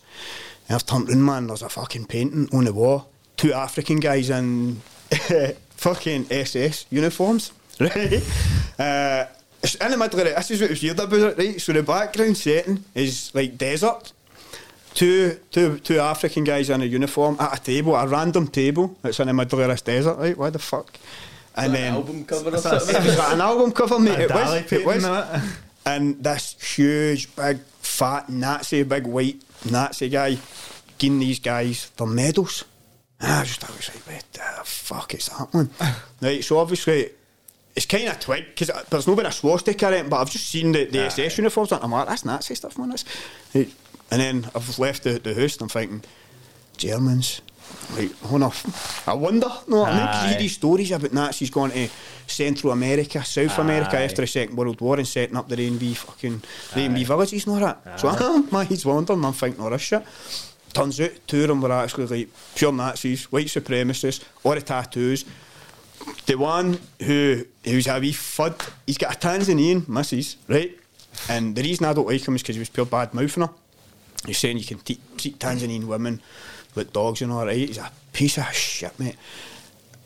and 0.68 0.76
I've 0.76 0.86
turned 0.86 1.10
round, 1.10 1.26
man, 1.26 1.48
there's 1.48 1.62
a 1.62 1.70
fucking 1.70 2.06
painting 2.06 2.50
on 2.54 2.66
the 2.66 2.74
wall. 2.74 3.10
Two 3.38 3.54
African 3.54 4.00
guys 4.00 4.30
in 4.30 4.82
fucking 5.80 6.28
SS 6.30 6.86
uniforms, 6.90 7.52
right? 7.80 8.22
Uh, 8.78 9.26
it's 9.64 9.76
in 9.76 9.92
the 9.92 9.98
middle 9.98 10.20
of 10.20 10.28
it. 10.28 10.36
This 10.36 10.52
is 10.52 10.62
what 10.62 10.70
was 10.70 10.84
weird 10.84 11.00
about 11.00 11.20
it, 11.20 11.38
right? 11.38 11.62
So 11.62 11.74
the 11.74 11.84
background 11.84 12.38
setting 12.38 12.84
is 12.96 13.32
like 13.34 13.58
desert. 13.58 14.14
Two, 14.94 15.40
two, 15.52 15.78
two 15.80 16.00
African 16.00 16.44
guys 16.44 16.70
in 16.70 16.82
a 16.82 16.86
uniform 16.86 17.38
at 17.40 17.60
a 17.60 17.62
table, 17.62 17.96
a 17.96 18.08
random 18.08 18.48
table 18.48 18.98
that's 19.02 19.20
in 19.20 19.28
the 19.28 19.34
middle 19.34 19.62
of 19.62 19.68
this 19.70 19.82
desert, 19.82 20.18
right? 20.18 20.38
Why 20.38 20.50
the 20.50 20.60
fuck? 20.60 20.98
And 21.56 21.74
then 21.74 21.94
album 21.94 22.26
cover 22.26 22.50
or 22.50 22.56
it 22.56 22.60
something. 22.62 22.96
was 23.06 23.18
like 23.18 23.34
an 23.34 23.42
album 23.42 23.72
cover, 23.72 24.00
mate. 24.00 24.20
A 24.20 24.24
It 24.24 24.32
was, 24.32 24.72
it 24.72 24.86
was. 24.86 25.06
And 25.86 26.24
this 26.24 26.56
huge, 26.76 27.34
big, 27.36 27.60
fat 27.82 28.30
Nazi, 28.30 28.84
big 28.84 29.06
white 29.08 29.42
Nazi 29.70 30.10
guy, 30.10 30.38
giving 30.98 31.20
these 31.20 31.40
guys 31.40 31.92
their 31.98 32.08
medals. 32.08 32.66
And 33.22 33.32
I 33.32 33.44
just, 33.44 33.64
I 33.70 33.76
was 33.76 33.90
like, 33.90 34.06
what 34.08 34.26
the 34.34 34.64
fuck 34.64 35.14
is 35.14 35.28
happening? 35.28 35.70
right, 36.22 36.44
so 36.44 36.58
obviously, 36.60 37.10
it's 37.76 37.86
kind 37.86 38.08
of 38.08 38.20
twig, 38.20 38.46
because 38.56 38.72
there's 38.90 39.08
no 39.08 39.16
been 39.16 39.26
a 39.26 39.32
swastika 39.32 39.86
or 39.88 39.90
anything, 39.90 40.10
but 40.10 40.22
I've 40.22 40.30
just 40.32 40.50
seen 40.50 40.72
the, 40.72 40.86
the 40.86 41.00
SS 41.06 41.38
uniforms, 41.38 41.72
and 41.72 41.84
I'm 41.84 41.92
like, 41.92 42.08
that's 42.08 42.24
Nazi 42.26 42.56
stuff, 42.56 42.78
man. 42.78 42.90
That's, 42.90 43.06
and 43.54 43.68
then 44.10 44.50
I've 44.56 44.80
left 44.80 45.04
the, 45.04 45.20
the 45.20 45.34
house, 45.36 45.54
and 45.56 45.64
I'm 45.64 45.70
thinking, 45.70 46.04
Germans. 46.78 47.42
Like, 47.96 48.10
on. 48.32 48.52
I 49.06 49.14
wonder, 49.14 49.48
no, 49.68 49.84
I 49.86 49.96
mean, 49.98 50.08
'cause 50.08 50.24
you 50.24 50.30
hear 50.30 50.40
these 50.40 50.54
stories 50.56 50.92
about 50.92 51.14
Nazis 51.14 51.52
going 51.52 51.70
to 51.72 51.88
Central 52.26 52.74
America, 52.74 53.24
South 53.24 53.60
America 53.60 53.96
after 54.00 54.22
the 54.22 54.28
Second 54.28 54.56
World 54.56 54.82
War 54.82 54.98
and 54.98 55.08
setting 55.08 55.36
up 55.38 55.48
the 55.50 55.56
Rainbow 55.56 55.94
fucking 55.94 56.42
Rainbow 56.76 57.04
villages 57.04 57.46
and 57.46 57.54
all 57.56 57.62
that. 57.62 58.00
So 58.00 58.42
my 58.52 58.64
head's 58.64 58.86
wandering, 58.88 59.24
I'm 59.24 59.34
thinking, 59.34 59.62
oh, 59.62 59.66
all 59.66 59.70
this 59.70 59.82
shit. 59.84 60.04
Turns 60.74 61.00
out 61.02 61.12
two 61.28 61.42
of 61.42 61.48
them 61.48 61.62
were 61.62 61.72
actually 61.72 62.06
like 62.06 62.30
pure 62.56 62.72
Nazis, 62.72 63.32
white 63.32 63.48
supremacists, 63.48 64.24
all 64.44 64.56
the 64.56 64.62
tattoos. 64.62 65.26
The 66.26 66.36
one 66.36 66.80
who 67.02 67.46
who's 67.64 67.88
a 67.88 68.00
wee 68.00 68.14
fud, 68.14 68.70
he's 68.86 68.98
got 68.98 69.16
a 69.16 69.18
Tanzanian 69.18 69.88
missus, 69.88 70.38
right? 70.48 70.78
And 71.30 71.56
the 71.56 71.64
reason 71.64 71.86
I 71.86 71.94
don't 71.94 72.08
like 72.08 72.26
him 72.26 72.36
is 72.36 72.42
because 72.42 72.56
he 72.56 72.60
was 72.60 72.70
pure 72.70 72.86
bad 72.86 73.14
mouthing 73.14 73.44
her. 73.44 73.50
He's 74.26 74.38
saying 74.38 74.58
you 74.58 74.66
can 74.66 74.80
te- 74.80 75.00
treat 75.18 75.40
Tanzanian 75.40 75.86
women 75.86 76.22
like 76.76 76.94
dogs 76.94 77.22
and 77.22 77.32
all 77.32 77.46
right. 77.46 77.58
He's 77.58 77.78
a 77.78 77.92
piece 78.14 78.38
of 78.38 78.52
shit, 78.54 78.98
mate. 79.00 79.16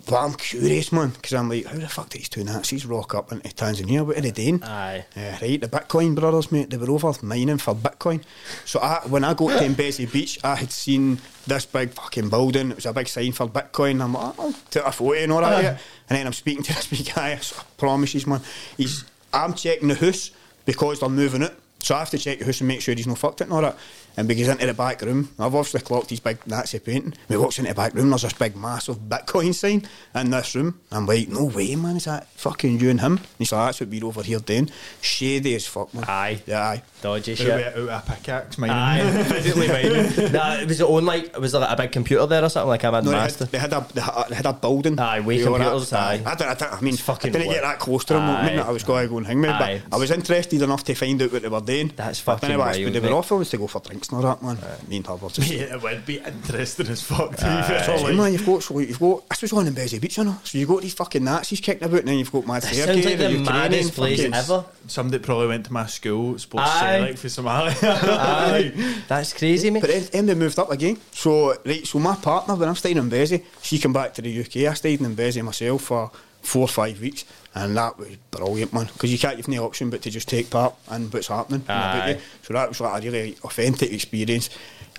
But 0.05 0.15
I'm 0.17 0.33
curious, 0.33 0.91
man, 0.91 1.09
because 1.09 1.33
I'm 1.33 1.47
like, 1.49 1.65
how 1.65 1.77
the 1.77 1.87
fuck 1.87 2.09
did 2.09 2.19
these 2.19 2.29
two 2.29 2.43
Nazis 2.43 2.85
rock 2.85 3.15
up 3.15 3.31
into 3.31 3.47
Tanzania? 3.49 4.05
What 4.05 4.17
are 4.17 4.21
they 4.21 4.31
doing? 4.31 4.61
Aye. 4.61 5.05
Yeah, 5.15 5.39
right, 5.41 5.61
the 5.61 5.69
Bitcoin 5.69 6.13
brothers, 6.13 6.51
mate, 6.51 6.69
they 6.69 6.77
were 6.77 6.91
over 6.91 7.13
mining 7.21 7.57
for 7.57 7.73
Bitcoin. 7.73 8.21
So 8.65 8.79
I, 8.81 9.01
when 9.07 9.23
I 9.23 9.33
got 9.33 9.59
to 9.59 9.65
Mbezi 9.65 10.11
Beach, 10.11 10.39
I 10.43 10.55
had 10.55 10.71
seen 10.71 11.19
this 11.47 11.65
big 11.65 11.91
fucking 11.91 12.27
building. 12.29 12.71
It 12.71 12.75
was 12.75 12.85
a 12.85 12.91
big 12.93 13.07
sign 13.07 13.31
for 13.31 13.47
Bitcoin. 13.47 14.03
I'm 14.03 14.13
like, 14.13 14.35
oh, 14.37 14.53
took 14.69 14.85
a 14.85 14.91
photo 14.91 15.13
and 15.21 15.31
all 15.31 15.41
that. 15.41 15.63
And 16.09 16.17
then 16.17 16.27
I'm 16.27 16.33
speaking 16.33 16.63
to 16.63 16.73
this 16.75 16.87
big 16.87 17.13
guy. 17.15 17.31
I 17.33 17.39
promise 17.77 18.13
you, 18.13 18.21
man, 18.29 18.41
he's. 18.77 19.05
I'm 19.33 19.53
checking 19.53 19.87
the 19.87 19.95
house 19.95 20.31
because 20.65 20.99
they're 20.99 21.09
moving 21.09 21.41
it. 21.43 21.53
So 21.79 21.95
I 21.95 21.99
have 21.99 22.09
to 22.11 22.17
check 22.17 22.39
the 22.39 22.45
house 22.45 22.59
and 22.61 22.67
make 22.67 22.81
sure 22.81 22.93
he's 22.93 23.07
not 23.07 23.17
fucked 23.17 23.41
it 23.41 23.45
and 23.45 23.53
all 23.53 23.61
that. 23.61 23.77
And 24.15 24.29
goes 24.29 24.47
into 24.47 24.65
the 24.65 24.73
back 24.73 25.01
room. 25.01 25.29
I've 25.39 25.55
obviously 25.55 25.81
clocked 25.81 26.11
his 26.11 26.19
big 26.19 26.45
Nazi 26.45 26.79
painting. 26.79 27.15
We 27.29 27.37
walks 27.37 27.57
into 27.57 27.71
the 27.71 27.75
back 27.75 27.93
room. 27.95 28.09
There's 28.09 28.21
this 28.21 28.33
big 28.33 28.55
massive 28.55 28.97
Bitcoin 28.97 29.53
sign 29.55 29.87
in 30.13 30.29
this 30.29 30.53
room. 30.55 30.79
I'm 30.91 31.07
like, 31.07 31.29
no 31.29 31.45
way, 31.45 31.75
man. 31.75 31.95
Is 31.95 32.05
that 32.05 32.27
fucking 32.29 32.79
you 32.79 32.89
and 32.91 33.01
him? 33.01 33.13
And 33.13 33.27
he's 33.39 33.51
like, 33.51 33.69
that's 33.69 33.79
what 33.79 33.89
we're 33.89 34.05
over 34.05 34.21
here 34.21 34.39
doing. 34.39 34.69
Shady 35.01 35.55
as 35.55 35.65
fuck, 35.65 35.93
man. 35.93 36.05
Aye. 36.07 36.41
Yeah, 36.45 36.61
aye. 36.61 36.83
Dodgy 37.03 37.31
Out 37.33 37.37
shit. 37.37 37.47
with- 37.47 37.65
out 37.67 37.75
with 37.75 37.89
a 37.89 38.03
pickaxe, 38.15 38.57
mining. 38.57 38.75
Aye, 38.75 39.23
physically 39.25 39.67
mining. 39.67 40.31
nah, 40.31 40.53
it 40.55 40.67
was 40.67 40.79
it 40.79 40.87
on 40.87 41.05
like 41.05 41.37
was 41.37 41.51
there 41.51 41.61
like 41.61 41.71
a 41.71 41.75
big 41.81 41.91
computer 41.91 42.25
there 42.25 42.43
or 42.43 42.49
something 42.49 42.69
like 42.69 42.83
I'm 42.83 42.95
a 42.95 43.01
No, 43.01 43.11
they 43.11 43.17
had, 43.17 43.23
master. 43.23 43.45
they 43.45 43.57
had 43.59 43.73
a 43.73 43.85
they 43.93 44.01
had, 44.01 44.25
they 44.29 44.35
had 44.35 44.45
a 44.45 44.53
building. 44.53 44.97
Aye, 44.99 45.19
way 45.19 45.37
with 45.37 45.45
that. 45.45 45.51
computers, 45.51 45.93
aye. 45.93 46.21
I, 46.25 46.35
don't, 46.35 46.47
I, 46.47 46.53
don't, 46.55 46.73
I 46.73 46.81
mean, 46.81 46.93
It's 46.93 47.03
fucking 47.03 47.29
I 47.29 47.39
didn't 47.39 47.51
get 47.53 47.61
that 47.61 47.79
close 47.79 48.05
to 48.05 48.13
them. 48.13 48.23
I, 48.23 48.49
mean, 48.49 48.59
I 48.59 48.71
was 48.71 48.83
going 48.83 49.03
to 49.05 49.09
go 49.09 49.17
and 49.17 49.27
hang 49.27 49.41
me, 49.41 49.49
Aye. 49.49 49.81
but 49.89 49.95
I 49.95 49.99
was 49.99 50.09
interested 50.11 50.61
enough 50.61 50.83
to 50.85 50.95
find 50.95 51.21
out 51.21 51.31
what 51.31 51.41
they 51.41 51.49
were 51.49 51.61
doing. 51.61 51.91
That's 51.95 52.21
But 52.21 52.31
I 52.31 52.35
fucking 52.35 52.49
didn't 52.49 52.59
know 52.59 52.65
what 52.65 52.93
they 52.93 52.99
were 52.99 53.05
mate. 53.07 53.11
off 53.11 53.31
was 53.31 53.49
to 53.49 53.57
go 53.57 53.67
for 53.67 53.79
drinks 53.81 54.09
and 54.09 54.17
all 54.25 54.35
that, 54.35 54.41
man. 54.41 54.57
Me 54.87 54.97
and 54.97 55.07
her 55.07 55.15
were 55.15 55.29
just. 55.29 55.51
Yeah, 55.51 55.75
it 55.75 55.81
would 55.81 56.05
be 56.05 56.19
interesting 56.19 56.87
as 56.87 57.01
fuck. 57.01 57.35
To 57.35 57.43
be 57.43 57.47
Aye. 57.49 58.01
Like, 58.03 58.15
man, 58.15 58.31
you've 58.33 58.45
got 58.45 58.63
so 58.63 58.79
you've 58.79 58.99
got 58.99 59.27
this 59.29 59.41
was 59.41 59.53
on 59.53 59.67
in 59.67 59.73
Mbezi 59.73 59.99
Beach, 59.99 60.17
you 60.17 60.23
know. 60.23 60.37
So 60.43 60.57
you 60.57 60.65
got 60.65 60.81
these 60.81 60.93
fucking 60.93 61.23
Nazis 61.23 61.59
kicking 61.59 61.83
about, 61.83 61.99
and 61.99 62.07
then 62.07 62.17
you've 62.19 62.31
got 62.31 62.47
Mad 62.47 62.61
That 62.63 62.73
Sergei, 62.73 62.85
sounds 62.93 63.05
like 63.05 63.17
the 63.17 63.23
Ukrainian 63.31 63.43
maddest 63.43 63.93
place 63.93 64.17
fucking- 64.19 64.33
ever. 64.33 64.65
Somebody 64.87 65.23
probably 65.23 65.47
went 65.47 65.65
to 65.65 65.73
my 65.73 65.85
school, 65.87 66.37
sports 66.37 66.69
Aye. 66.69 66.92
Celtic 66.99 67.17
for 67.17 67.27
Somalia. 67.27 67.83
Aye, 67.83 69.03
that's 69.07 69.33
crazy, 69.33 69.69
mate. 69.69 69.81
But 69.81 69.89
then, 69.89 70.03
then 70.11 70.25
they 70.25 70.35
moved 70.35 70.59
up 70.59 70.71
again. 70.71 70.97
So 71.11 71.55
right, 71.65 71.85
so 71.85 71.99
my 71.99 72.15
partner 72.15 72.55
when 72.55 72.69
I'm 72.69 72.75
staying 72.75 72.97
in 72.97 73.09
Mbezi, 73.09 73.43
she 73.61 73.77
came 73.79 73.93
back 73.93 74.13
to 74.15 74.21
the 74.21 74.39
UK. 74.41 74.71
I 74.71 74.73
stayed 74.73 75.01
in 75.01 75.15
Mbezi 75.15 75.43
myself 75.43 75.83
for 75.83 76.11
four 76.41 76.63
or 76.63 76.67
five 76.67 76.99
weeks, 76.99 77.25
and 77.55 77.75
that 77.77 77.97
was 77.97 78.09
brilliant, 78.31 78.73
man. 78.73 78.87
Because 78.93 79.11
you 79.11 79.17
can't 79.17 79.37
have 79.37 79.47
no 79.47 79.65
option 79.65 79.89
but 79.89 80.01
to 80.03 80.09
just 80.09 80.27
take 80.27 80.49
part 80.49 80.75
in 80.91 81.09
what's 81.09 81.27
happening 81.27 81.63
Aye. 81.67 82.19
So 82.43 82.53
that 82.53 82.69
was 82.69 82.79
like 82.81 83.01
a 83.01 83.05
really 83.05 83.37
authentic 83.43 83.91
experience. 83.91 84.49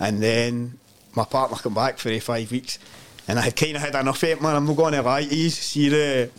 And 0.01 0.23
then 0.23 0.79
my 1.15 1.25
partner 1.25 1.57
came 1.57 1.75
back 1.75 1.99
for 1.99 2.09
the 2.09 2.21
five 2.21 2.51
weeks, 2.51 2.79
and 3.29 3.39
I 3.39 3.43
had 3.43 3.57
kind 3.57 3.77
of 3.77 3.83
had 3.83 3.95
enough 3.95 4.23
of 4.23 4.29
it, 4.29 4.43
man. 4.43 4.57
I'm 4.57 4.67
not 4.67 4.77
going 4.77 4.95
to 4.95 5.03
lie 5.03 5.25
to 5.25 5.35
you. 5.35 5.51
See 5.51 5.89
the 5.89 6.31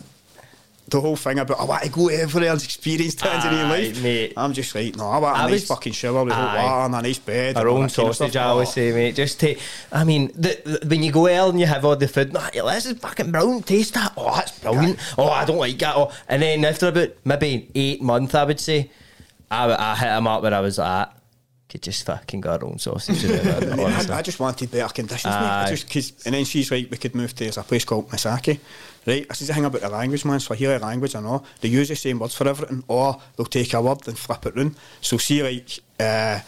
the 0.88 1.00
whole 1.00 1.16
thing 1.16 1.38
about 1.40 1.58
I 1.58 1.64
want 1.64 1.82
to 1.82 1.88
go 1.90 2.08
everywhere 2.08 2.52
and 2.52 2.62
experience 2.62 3.16
Tanzanian 3.16 3.64
Aye, 3.64 3.68
life. 3.70 4.02
mate. 4.02 4.32
I'm 4.36 4.52
just 4.52 4.72
like, 4.74 4.94
no, 4.96 5.08
I 5.08 5.18
want 5.18 5.36
a 5.36 5.40
I 5.40 5.42
nice 5.44 5.50
was- 5.52 5.66
fucking 5.66 5.92
shower 5.92 6.24
with 6.24 6.32
hot 6.32 6.56
water 6.56 6.84
and 6.86 6.94
a 6.94 7.02
nice 7.02 7.18
bed. 7.18 7.56
Our 7.56 7.68
own 7.68 7.86
that 7.88 7.94
kind 7.94 8.08
of 8.08 8.16
sausage. 8.16 8.36
I 8.36 8.44
always 8.44 8.72
say, 8.72 8.92
mate. 8.92 9.16
Just 9.16 9.40
take. 9.40 9.58
I 9.90 10.04
mean, 10.04 10.28
the, 10.34 10.60
the, 10.64 10.86
when 10.88 11.02
you 11.02 11.10
go 11.10 11.26
out 11.26 11.50
and 11.50 11.58
you 11.60 11.66
have 11.66 11.84
all 11.84 11.96
the 11.96 12.06
food, 12.06 12.32
nah, 12.32 12.50
this 12.50 12.86
is 12.86 12.98
fucking 12.98 13.32
brilliant. 13.32 13.66
Taste 13.66 13.94
that. 13.94 14.12
Oh, 14.16 14.34
that's 14.36 14.58
brilliant. 14.60 14.98
Oh, 15.18 15.28
I 15.28 15.44
don't 15.44 15.58
like 15.58 15.76
that. 15.78 15.96
Oh. 15.96 16.12
And 16.28 16.40
then 16.42 16.64
after 16.64 16.86
about 16.88 17.08
maybe 17.24 17.68
eight 17.74 18.00
months, 18.00 18.34
I 18.34 18.44
would 18.44 18.60
say, 18.60 18.88
I, 19.50 19.72
I 19.74 19.96
hit 19.96 20.08
him 20.16 20.26
up 20.28 20.42
where 20.42 20.54
I 20.54 20.60
was 20.60 20.78
at. 20.78 21.15
Could 21.76 21.82
just 21.82 22.06
fucking 22.06 22.40
got 22.40 22.62
her 22.62 22.68
own 22.68 22.78
sausage. 22.78 23.22
in 23.22 23.32
it, 23.32 23.46
I, 23.46 23.84
honestly. 23.84 24.14
I 24.14 24.22
just 24.22 24.40
wanted 24.40 24.70
better 24.70 24.90
conditions, 24.94 25.24
mate. 25.26 25.30
I 25.32 25.68
just, 25.68 25.92
cause, 25.92 26.24
and 26.24 26.34
then 26.34 26.46
she's 26.46 26.70
like, 26.70 26.90
we 26.90 26.96
could 26.96 27.14
move 27.14 27.34
to 27.34 27.44
there's 27.44 27.58
a 27.58 27.62
place 27.62 27.84
called 27.84 28.08
Masaki, 28.08 28.58
right? 29.06 29.26
I 29.28 29.34
said 29.34 29.48
the 29.48 29.52
thing 29.52 29.66
about 29.66 29.82
the 29.82 29.90
language, 29.90 30.24
man. 30.24 30.40
So 30.40 30.54
I 30.54 30.56
hear 30.56 30.78
the 30.78 30.86
language, 30.86 31.14
I 31.14 31.20
know 31.20 31.44
they 31.60 31.68
use 31.68 31.90
the 31.90 31.96
same 31.96 32.18
words 32.18 32.34
for 32.34 32.48
everything, 32.48 32.82
or 32.88 33.20
they'll 33.36 33.44
take 33.44 33.74
a 33.74 33.82
word 33.82 34.08
and 34.08 34.18
flip 34.18 34.46
it 34.46 34.56
round. 34.56 34.74
So 35.02 35.18
see, 35.18 35.42
like, 35.42 35.80
uh, 36.00 36.40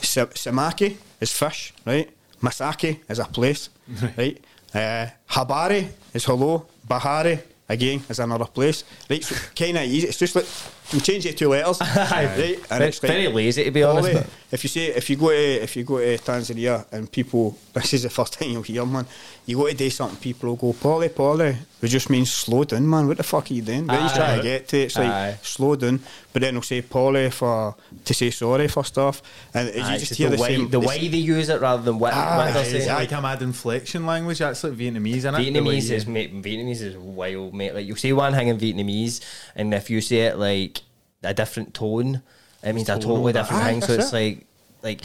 samaki 0.00 0.96
is 1.20 1.32
fish, 1.32 1.74
right? 1.84 2.08
Masaki 2.40 3.00
is 3.10 3.18
a 3.18 3.24
place, 3.24 3.70
right? 4.16 4.40
Uh, 4.72 5.06
habari 5.28 5.88
is 6.14 6.24
hello. 6.24 6.68
Bahari 6.86 7.40
again 7.68 8.00
is 8.08 8.20
another 8.20 8.44
place, 8.44 8.84
right? 9.10 9.24
So 9.24 9.34
kind 9.56 9.76
of 9.78 9.82
easy. 9.82 10.06
It's 10.06 10.18
just 10.18 10.36
like 10.36 10.46
you 10.92 11.00
change 11.00 11.26
it 11.26 11.32
to 11.32 11.36
two 11.36 11.48
letters, 11.48 11.80
right? 11.96 12.24
And 12.24 12.36
Very- 12.36 12.88
it's 12.88 13.02
like, 13.02 13.12
very 13.12 13.28
lazy, 13.28 13.64
to 13.64 13.70
be 13.70 13.82
honest, 13.82 14.08
Ollie, 14.08 14.26
if 14.50 14.64
you 14.64 14.68
say 14.68 14.86
if 14.86 15.10
you 15.10 15.16
go 15.16 15.28
to 15.28 15.62
if 15.62 15.76
you 15.76 15.84
go 15.84 15.98
to 15.98 16.16
Tanzania 16.18 16.86
and 16.92 17.10
people 17.10 17.56
this 17.74 17.92
is 17.94 18.02
the 18.04 18.10
first 18.10 18.32
time 18.32 18.50
you'll 18.50 18.62
hear 18.62 18.84
man 18.86 19.06
you 19.46 19.56
go 19.56 19.68
to 19.68 19.74
do 19.74 19.90
something 19.90 20.18
people 20.18 20.48
will 20.48 20.56
go 20.56 20.72
Polly 20.72 21.08
Polly 21.08 21.56
it 21.82 21.88
just 21.88 22.10
means 22.10 22.32
slow 22.32 22.64
down 22.64 22.88
man 22.88 23.06
what 23.06 23.16
the 23.18 23.22
fuck 23.22 23.50
are 23.50 23.54
you 23.54 23.62
doing 23.62 23.86
what 23.86 23.98
are 23.98 24.02
you 24.02 24.14
trying 24.14 24.38
to 24.38 24.42
get 24.42 24.68
to 24.68 24.78
it's 24.78 24.96
like 24.96 25.06
Aye. 25.06 25.38
slow 25.42 25.76
down 25.76 26.00
but 26.32 26.42
then 26.42 26.54
they'll 26.54 26.62
say 26.62 26.80
Polly 26.82 27.30
for 27.30 27.74
to 28.04 28.14
say 28.14 28.30
sorry 28.30 28.68
for 28.68 28.84
stuff 28.84 29.22
and 29.52 29.68
Aye, 29.68 29.92
you 29.94 29.98
just 29.98 30.14
hear 30.14 30.30
the, 30.30 30.36
the, 30.36 30.42
way, 30.42 30.56
same 30.56 30.70
the 30.70 30.80
way 30.80 31.08
they 31.08 31.18
use 31.18 31.48
it 31.48 31.60
rather 31.60 31.82
than 31.82 31.98
what, 31.98 32.14
Aye, 32.14 32.36
what 32.36 32.54
they're 32.54 32.62
it's 32.62 32.70
saying. 32.70 32.82
It's 32.82 32.90
aye. 32.90 32.98
like 32.98 33.12
a 33.12 33.20
mad 33.20 33.42
inflection 33.42 34.06
language. 34.06 34.38
That's 34.38 34.64
like 34.64 34.72
Vietnamese, 34.74 35.16
isn't 35.16 35.34
it? 35.34 35.38
Vietnamese 35.38 35.90
is 35.90 36.06
mate, 36.06 36.34
Vietnamese 36.42 36.82
is 36.82 36.96
wild, 36.96 37.54
mate. 37.54 37.74
Like 37.74 37.86
you'll 37.86 37.96
say 37.96 38.12
one 38.12 38.32
thing 38.34 38.48
in 38.48 38.58
Vietnamese, 38.58 39.20
and 39.54 39.74
if 39.74 39.90
you 39.90 40.00
say 40.00 40.26
it 40.26 40.38
like 40.38 40.77
a 41.22 41.34
different 41.34 41.74
tone, 41.74 42.22
it 42.62 42.72
means 42.72 42.88
a 42.88 42.98
totally 42.98 43.32
different 43.32 43.62
Aye, 43.62 43.72
thing. 43.72 43.82
Ah, 43.82 43.86
so 43.86 43.96
that's 43.96 44.04
it's 44.04 44.12
like, 44.12 44.46
like, 44.82 45.00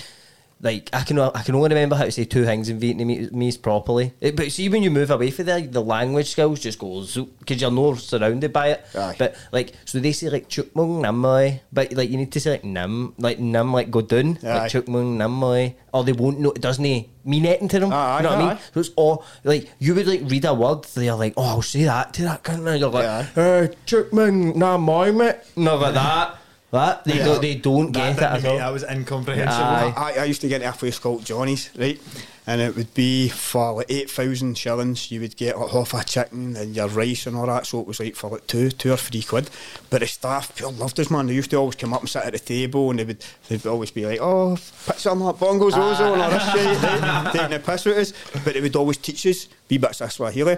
like 0.64 0.90
I 0.94 1.04
can 1.04 1.20
I 1.20 1.44
can 1.44 1.56
only 1.56 1.70
remember 1.70 1.98
how 1.98 2.06
to 2.06 2.12
say 2.12 2.24
two 2.24 2.46
things 2.46 2.70
in 2.70 2.80
Vietnamese 2.80 3.62
properly. 3.62 4.14
It, 4.22 4.38
but 4.38 4.50
see, 4.50 4.70
when 4.70 4.82
you 4.82 4.90
move 4.90 5.12
away 5.12 5.30
from 5.30 5.46
there, 5.46 5.60
the 5.60 5.82
language 5.82 6.32
skills 6.32 6.62
just 6.62 6.80
go 6.80 7.02
because 7.40 7.62
you're 7.62 7.70
not 7.70 8.00
surrounded 8.00 8.54
by 8.54 8.70
it. 8.70 8.86
Aye. 8.96 9.16
But 9.20 9.36
like, 9.52 9.74
so 9.84 10.00
they 10.00 10.14
say 10.14 10.30
like 10.30 10.48
chuk 10.48 10.74
mung 10.74 11.02
nam 11.02 11.20
moi, 11.20 11.60
but 11.74 11.92
like 11.92 12.10
you 12.10 12.18
need 12.18 12.32
to 12.32 12.40
say 12.40 12.52
like 12.52 12.64
nam, 12.64 13.14
like 13.18 13.40
nam, 13.40 13.74
like 13.74 13.92
go 13.92 14.02
down, 14.02 14.40
Aye. 14.42 14.58
like 14.60 14.72
chuk 14.72 14.88
mung 14.88 15.18
nam 15.18 15.34
moi, 15.34 15.74
or 15.94 16.06
they 16.06 16.14
won't 16.14 16.40
know. 16.40 16.52
It 16.52 16.62
doesn't 16.62 16.82
mean 16.82 17.10
anything 17.26 17.68
to 17.68 17.80
them. 17.80 17.92
Aye, 17.92 18.18
you 18.18 18.24
know 18.24 18.30
what 18.30 18.40
I 18.40 18.48
mean? 18.54 18.58
So 18.74 18.80
it's 18.80 18.92
all 18.96 19.26
like 19.44 19.70
you 19.80 19.94
would 19.96 20.08
like 20.08 20.22
read 20.24 20.46
a 20.46 20.54
word, 20.54 20.86
they're 20.86 21.14
like, 21.14 21.34
oh, 21.36 21.44
I'll 21.44 21.62
say 21.62 21.84
that 21.84 22.14
to 22.14 22.22
that 22.24 22.44
cunt. 22.44 22.66
And 22.66 22.80
you're 22.80 22.90
like, 22.90 23.06
uh, 23.06 23.68
Chukman, 23.86 24.56
nah, 24.56 24.78
my 24.78 25.12
mate. 25.12 25.36
No, 25.58 25.76
like 25.76 25.94
that. 25.96 26.38
That 26.74 27.04
they 27.04 27.18
Yeah. 27.18 27.26
don't, 27.26 27.42
they 27.42 27.56
don't 27.56 27.92
That, 27.92 28.18
get 28.18 28.42
it 28.42 28.46
at 28.46 28.52
all. 28.52 28.58
that 28.58 28.74
was 28.74 28.84
incomprehensible. 28.84 29.64
Aye. 29.64 29.94
I, 29.96 30.14
I 30.22 30.24
used 30.26 30.42
to 30.42 30.48
get 30.48 30.62
into 30.64 30.74
a 30.74 30.78
place 30.78 30.98
called 30.98 31.24
Johnny's, 31.24 31.70
right? 31.78 32.02
And 32.48 32.60
it 32.60 32.76
would 32.76 32.94
be 32.96 33.30
for 33.30 33.74
like 33.74 33.86
8,000 33.90 34.58
shillings, 34.58 35.12
you 35.12 35.22
would 35.22 35.38
get 35.38 35.58
like 35.58 35.70
half 35.70 35.94
a 35.94 36.04
chicken 36.04 36.58
and 36.58 36.76
your 36.76 36.88
rice 36.88 37.28
and 37.28 37.38
all 37.38 37.46
that. 37.46 37.68
So 37.68 37.80
it 37.80 37.86
was 37.88 38.00
like 38.00 38.16
for 38.16 38.32
like 38.32 38.48
two, 38.48 38.72
two 38.72 38.92
or 38.92 38.98
three 38.98 39.22
quid. 39.22 39.50
But 39.92 40.00
the 40.02 40.08
staff 40.08 40.54
pure 40.56 40.72
loved 40.72 41.00
us, 41.00 41.12
man. 41.12 41.28
They 41.28 41.36
used 41.36 41.52
to 41.52 41.58
always 41.58 41.76
come 41.76 41.94
up 41.94 42.02
and 42.02 42.10
sit 42.10 42.24
at 42.26 42.34
the 42.34 42.40
table 42.40 42.90
and 42.90 42.98
they 43.00 43.06
would 43.06 43.24
they'd 43.48 43.66
always 43.68 43.92
be 43.92 44.06
like, 44.08 44.20
oh, 44.20 44.58
put 44.88 44.98
something 44.98 45.26
like 45.28 45.36
bongos, 45.36 45.74
ozo, 45.74 46.14
and 46.14 46.22
all 46.24 46.32
this 46.32 46.52
shit, 46.52 46.84
right? 46.84 47.30
Taking 47.34 47.50
the 47.52 47.60
piss 47.60 47.86
with 47.86 47.98
us. 48.00 48.14
But 48.44 48.56
they 48.56 48.62
would 48.62 48.76
always 48.76 48.98
teach 48.98 49.26
us 49.28 49.48
wee 49.70 49.78
bits 49.78 50.02
of 50.02 50.12
Swahili. 50.12 50.58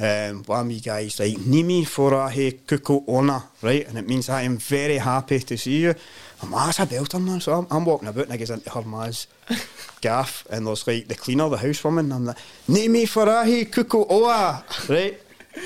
Um, 0.00 0.42
one 0.44 0.66
of 0.66 0.72
you 0.72 0.80
guys 0.80 1.20
like 1.20 1.34
Nimi 1.34 1.82
Forahe 1.82 2.60
Kuko 2.66 3.04
Ona, 3.06 3.44
right? 3.60 3.86
And 3.86 3.98
it 3.98 4.08
means 4.08 4.28
I 4.28 4.42
am 4.42 4.56
very 4.56 4.98
happy 4.98 5.38
to 5.40 5.56
see 5.56 5.82
you. 5.82 5.94
I'm 6.42 6.50
that's 6.50 6.80
a 6.80 6.86
belter, 6.86 7.22
man. 7.22 7.40
So 7.40 7.52
I'm, 7.52 7.66
I'm 7.70 7.84
walking 7.84 8.08
about 8.08 8.24
and 8.24 8.32
I 8.32 8.36
get 8.36 8.50
into 8.50 8.70
her 8.70 8.82
ma's 8.82 9.26
gaff 10.00 10.46
and 10.50 10.66
there's 10.66 10.86
like 10.86 11.08
the 11.08 11.14
cleaner, 11.14 11.48
the 11.48 11.56
housewoman, 11.56 12.00
and 12.00 12.12
I'm 12.14 12.24
like, 12.26 12.38
Nimi 12.68 13.04
Forahe 13.04 13.70
Kuko 13.70 14.06
Oa, 14.10 14.64
right? 14.88 15.20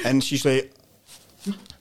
And 0.04 0.22
she's 0.22 0.44
like, 0.44 0.72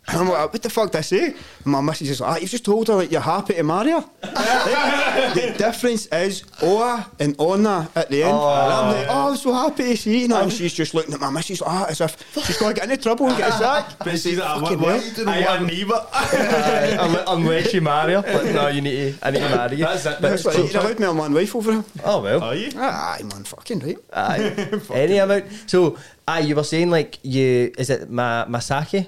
I'm 0.07 0.29
like, 0.29 0.53
what 0.53 0.61
the 0.61 0.69
fuck 0.69 0.91
did 0.91 0.99
I 0.99 1.01
say? 1.01 1.25
And 1.27 1.35
my 1.65 1.81
missus 1.81 2.09
is 2.09 2.21
like, 2.21 2.31
ah, 2.31 2.37
you've 2.37 2.49
just 2.51 2.63
told 2.63 2.87
her 2.89 2.97
that 2.97 3.11
you're 3.11 3.21
happy 3.21 3.55
to 3.55 3.63
marry 3.63 3.91
her. 3.91 4.05
the 4.21 5.55
difference 5.57 6.05
is 6.07 6.43
Oa 6.61 7.09
and 7.19 7.35
Ona 7.39 7.89
at 7.95 8.09
the 8.09 8.23
end. 8.23 8.31
and 8.33 8.39
I'm 8.39 8.93
like, 8.93 9.07
oh, 9.09 9.31
I'm 9.31 9.37
so 9.37 9.51
happy 9.53 9.83
to 9.83 9.97
see 9.97 10.21
you. 10.21 10.27
now." 10.27 10.43
And 10.43 10.53
she's 10.53 10.73
just 10.73 10.93
looking 10.93 11.13
at 11.13 11.19
my 11.19 11.29
missus 11.31 11.59
like, 11.61 11.69
ah, 11.71 11.85
as 11.89 12.01
if 12.01 12.17
she's 12.45 12.57
going 12.57 12.75
to 12.75 12.79
get 12.81 12.89
into 12.89 13.01
trouble 13.01 13.27
and 13.27 13.37
get 13.37 13.49
a 13.49 13.51
sack. 13.57 13.97
But 13.99 14.19
she's 14.19 14.37
like, 14.37 14.59
Fucking 14.61 14.79
what, 14.79 14.79
what 14.79 14.87
hell. 14.87 14.99
are 15.01 15.03
you 15.05 15.11
doing? 15.11 15.45
One 15.45 15.67
neighbour. 15.67 16.05
unless, 16.13 17.23
unless 17.27 17.73
you 17.73 17.81
marry 17.81 18.13
her. 18.13 18.21
Like, 18.21 18.53
no, 18.53 18.67
you 18.67 18.81
need 18.81 19.19
to, 19.19 19.27
I 19.27 19.31
need 19.31 19.39
to 19.39 19.49
marry 19.49 19.75
you. 19.77 19.85
That's 19.85 20.05
it. 20.05 20.17
But- 20.21 20.29
That's 20.29 20.45
like, 20.45 20.57
you 20.73 20.79
allowed 20.79 20.99
me 20.99 21.05
on 21.07 21.17
one 21.17 21.33
wife 21.33 21.55
over 21.55 21.71
him. 21.73 21.85
oh, 22.03 22.21
well. 22.21 22.43
Are 22.43 22.55
you? 22.55 22.71
Aye, 22.77 23.21
man, 23.23 23.43
fucking 23.43 23.79
right. 23.79 23.97
Aye. 24.13 24.81
Any 24.93 25.17
amount. 25.17 25.45
So, 25.65 25.97
aye, 26.27 26.41
you 26.41 26.55
were 26.55 26.63
saying 26.63 26.89
like 26.91 27.17
you, 27.23 27.73
is 27.77 27.89
it 27.89 28.09
Ma- 28.09 28.45
Masaki? 28.45 29.07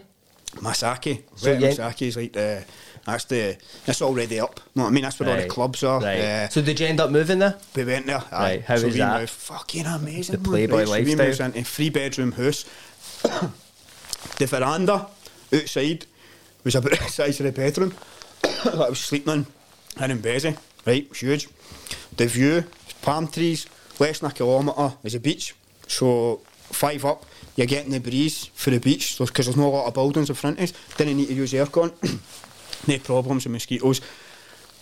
Masaki. 0.55 1.23
So 1.35 1.51
yeah- 1.51 1.71
Masaki 1.71 2.07
is 2.07 2.17
like 2.17 2.33
the, 2.33 2.63
that's 3.05 3.25
the, 3.25 3.57
that's 3.85 4.01
already 4.01 4.39
up. 4.39 4.59
You 4.59 4.71
know 4.75 4.83
what 4.83 4.89
I 4.89 4.91
mean, 4.91 5.03
that's 5.03 5.19
where 5.19 5.29
all 5.29 5.37
the 5.37 5.47
clubs 5.47 5.83
are. 5.83 5.99
Right. 6.01 6.19
Uh, 6.19 6.49
so 6.49 6.61
did 6.61 6.79
you 6.79 6.87
end 6.87 6.99
up 6.99 7.11
moving 7.11 7.39
there? 7.39 7.57
We 7.75 7.85
went 7.85 8.05
there. 8.05 8.23
Aye. 8.31 8.43
Right, 8.55 8.61
how 8.63 8.75
so 8.77 8.85
was 8.85 8.93
we 8.95 8.99
that? 8.99 9.19
Moved, 9.19 9.31
fucking 9.31 9.85
amazing. 9.85 10.35
The. 10.37 10.49
Playboy 10.49 10.77
right, 10.79 10.87
so 10.87 10.93
we 10.93 11.15
moved 11.15 11.39
into 11.39 11.59
a 11.59 11.63
three 11.63 11.89
bedroom 11.89 12.31
house. 12.33 12.65
the 14.37 14.45
veranda 14.45 15.07
outside 15.53 16.05
was 16.63 16.75
about 16.75 16.91
the 16.99 17.09
size 17.09 17.39
of 17.39 17.45
the 17.45 17.51
bedroom 17.51 17.93
that 18.41 18.75
I 18.75 18.89
was 18.89 18.99
sleeping 18.99 19.33
in, 19.33 20.03
in 20.03 20.11
in 20.11 20.19
Mbezi. 20.19 20.57
Right, 20.85 21.03
it 21.03 21.09
was 21.09 21.19
huge. 21.19 21.47
The 22.15 22.27
view, 22.27 22.63
palm 23.01 23.27
trees, 23.27 23.67
less 23.99 24.19
than 24.19 24.31
a 24.31 24.33
kilometre 24.33 24.97
is 25.03 25.15
a 25.15 25.19
beach. 25.19 25.55
So 25.87 26.41
five 26.71 27.05
up, 27.05 27.25
you're 27.57 27.67
getting 27.67 27.91
the 27.91 27.99
breeze 27.99 28.45
for 28.53 28.69
the 28.69 28.79
beach 28.79 29.17
because 29.17 29.47
there's 29.47 29.57
not 29.57 29.65
a 29.65 29.69
lot 29.69 29.87
of 29.87 29.93
buildings 29.95 30.29
in 30.29 30.35
front 30.35 30.59
of 30.59 30.63
us. 30.63 30.73
Didn't 30.95 31.17
need 31.17 31.27
to 31.27 31.33
use 31.33 31.53
aircon. 31.53 31.91
no 32.87 32.99
problems 32.99 33.45
with 33.45 33.51
mosquitoes. 33.51 33.99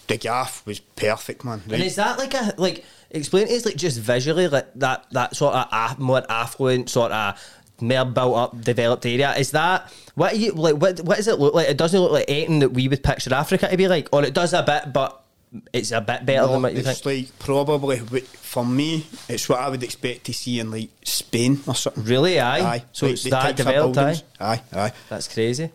The 0.07 0.17
gaff 0.17 0.63
was 0.67 0.81
perfect, 0.81 1.45
man. 1.45 1.63
And 1.71 1.81
is 1.81 1.95
that 1.95 2.19
like 2.19 2.33
a 2.33 2.53
like 2.57 2.83
explain 3.09 3.47
it's 3.47 3.65
like 3.65 3.77
just 3.77 3.99
visually 3.99 4.49
like 4.49 4.67
that 4.75 5.09
that 5.11 5.35
sort 5.35 5.55
of 5.55 5.67
a, 5.71 5.95
more 5.99 6.21
affluent 6.29 6.89
sort 6.89 7.13
of 7.13 7.41
more 7.79 8.05
built 8.05 8.35
up 8.35 8.61
developed 8.61 9.05
area 9.05 9.33
is 9.35 9.51
that 9.51 9.91
what 10.15 10.33
are 10.33 10.37
you 10.37 10.51
like 10.51 10.75
what 10.75 10.99
what 11.01 11.17
does 11.17 11.27
it 11.27 11.39
look 11.39 11.53
like 11.53 11.67
it 11.67 11.77
doesn't 11.77 11.99
look 11.99 12.11
like 12.11 12.25
anything 12.27 12.59
that 12.59 12.69
we 12.69 12.87
would 12.87 13.03
picture 13.03 13.33
Africa 13.33 13.69
to 13.69 13.77
be 13.77 13.87
like 13.87 14.07
or 14.13 14.23
it 14.23 14.33
does 14.33 14.53
a 14.53 14.63
bit 14.63 14.93
but 14.93 15.24
it's 15.73 15.91
a 15.91 16.01
bit 16.01 16.25
better 16.25 16.41
No, 16.47 16.53
than 16.53 16.61
what 16.63 16.73
you 16.73 16.79
it's 16.79 17.01
think 17.01 17.05
like 17.29 17.39
probably 17.39 17.97
for 17.99 18.65
me, 18.65 19.05
it's 19.29 19.47
what 19.49 19.59
I 19.59 19.69
would 19.69 19.83
expect 19.83 20.25
to 20.25 20.33
see 20.33 20.59
in 20.59 20.71
like 20.71 20.89
Spain 21.03 21.59
or 21.67 21.75
something. 21.75 22.03
Really, 22.03 22.39
aye? 22.39 22.83
So 22.91 23.07
it's 23.07 23.23
the 23.23 23.31
that 23.31 23.55
developed, 23.55 23.95
buildings. 23.95 24.23
Aye, 24.39 24.61
aye. 24.73 24.91
that's 25.09 25.27
crazy 25.33 25.71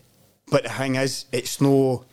But 0.51 0.65
the 0.65 0.71
thing 0.71 0.97
is, 0.97 1.27
it's 1.33 1.61
no, 1.61 2.05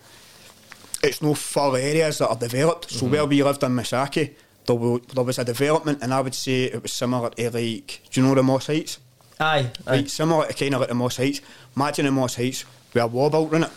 it's 1.03 1.21
no 1.21 1.33
full 1.33 1.75
areas 1.75 2.17
that 2.19 2.27
are 2.29 2.35
developed. 2.35 2.87
Mm-hmm. 2.89 2.97
So 2.99 3.05
where 3.07 3.25
we 3.25 3.43
lived 3.43 3.63
in 3.63 3.71
Masaki, 3.71 4.33
there, 4.65 4.77
there 5.13 5.23
was 5.23 5.39
a 5.39 5.45
development, 5.45 5.99
and 6.01 6.13
I 6.13 6.21
would 6.21 6.35
say 6.35 6.63
it 6.65 6.81
was 6.83 6.93
similar 6.93 7.29
to 7.31 7.49
like, 7.51 8.01
do 8.11 8.21
you 8.21 8.27
know 8.27 8.35
the 8.35 8.43
Moss 8.43 8.67
Heights? 8.67 8.99
aye, 9.39 9.71
aye. 9.85 9.91
Right, 9.91 10.09
similar 10.09 10.47
to 10.47 10.53
kind 10.53 10.73
of 10.73 10.81
like 10.81 10.89
the 10.89 10.95
Moss 10.95 11.17
Heights. 11.17 11.41
Imagine 11.75 12.05
the 12.05 12.11
Moss 12.11 12.35
Heights 12.35 12.65
with 12.93 13.03
a 13.03 13.07
wall 13.07 13.29
built 13.29 13.53
in 13.53 13.63
it. 13.63 13.69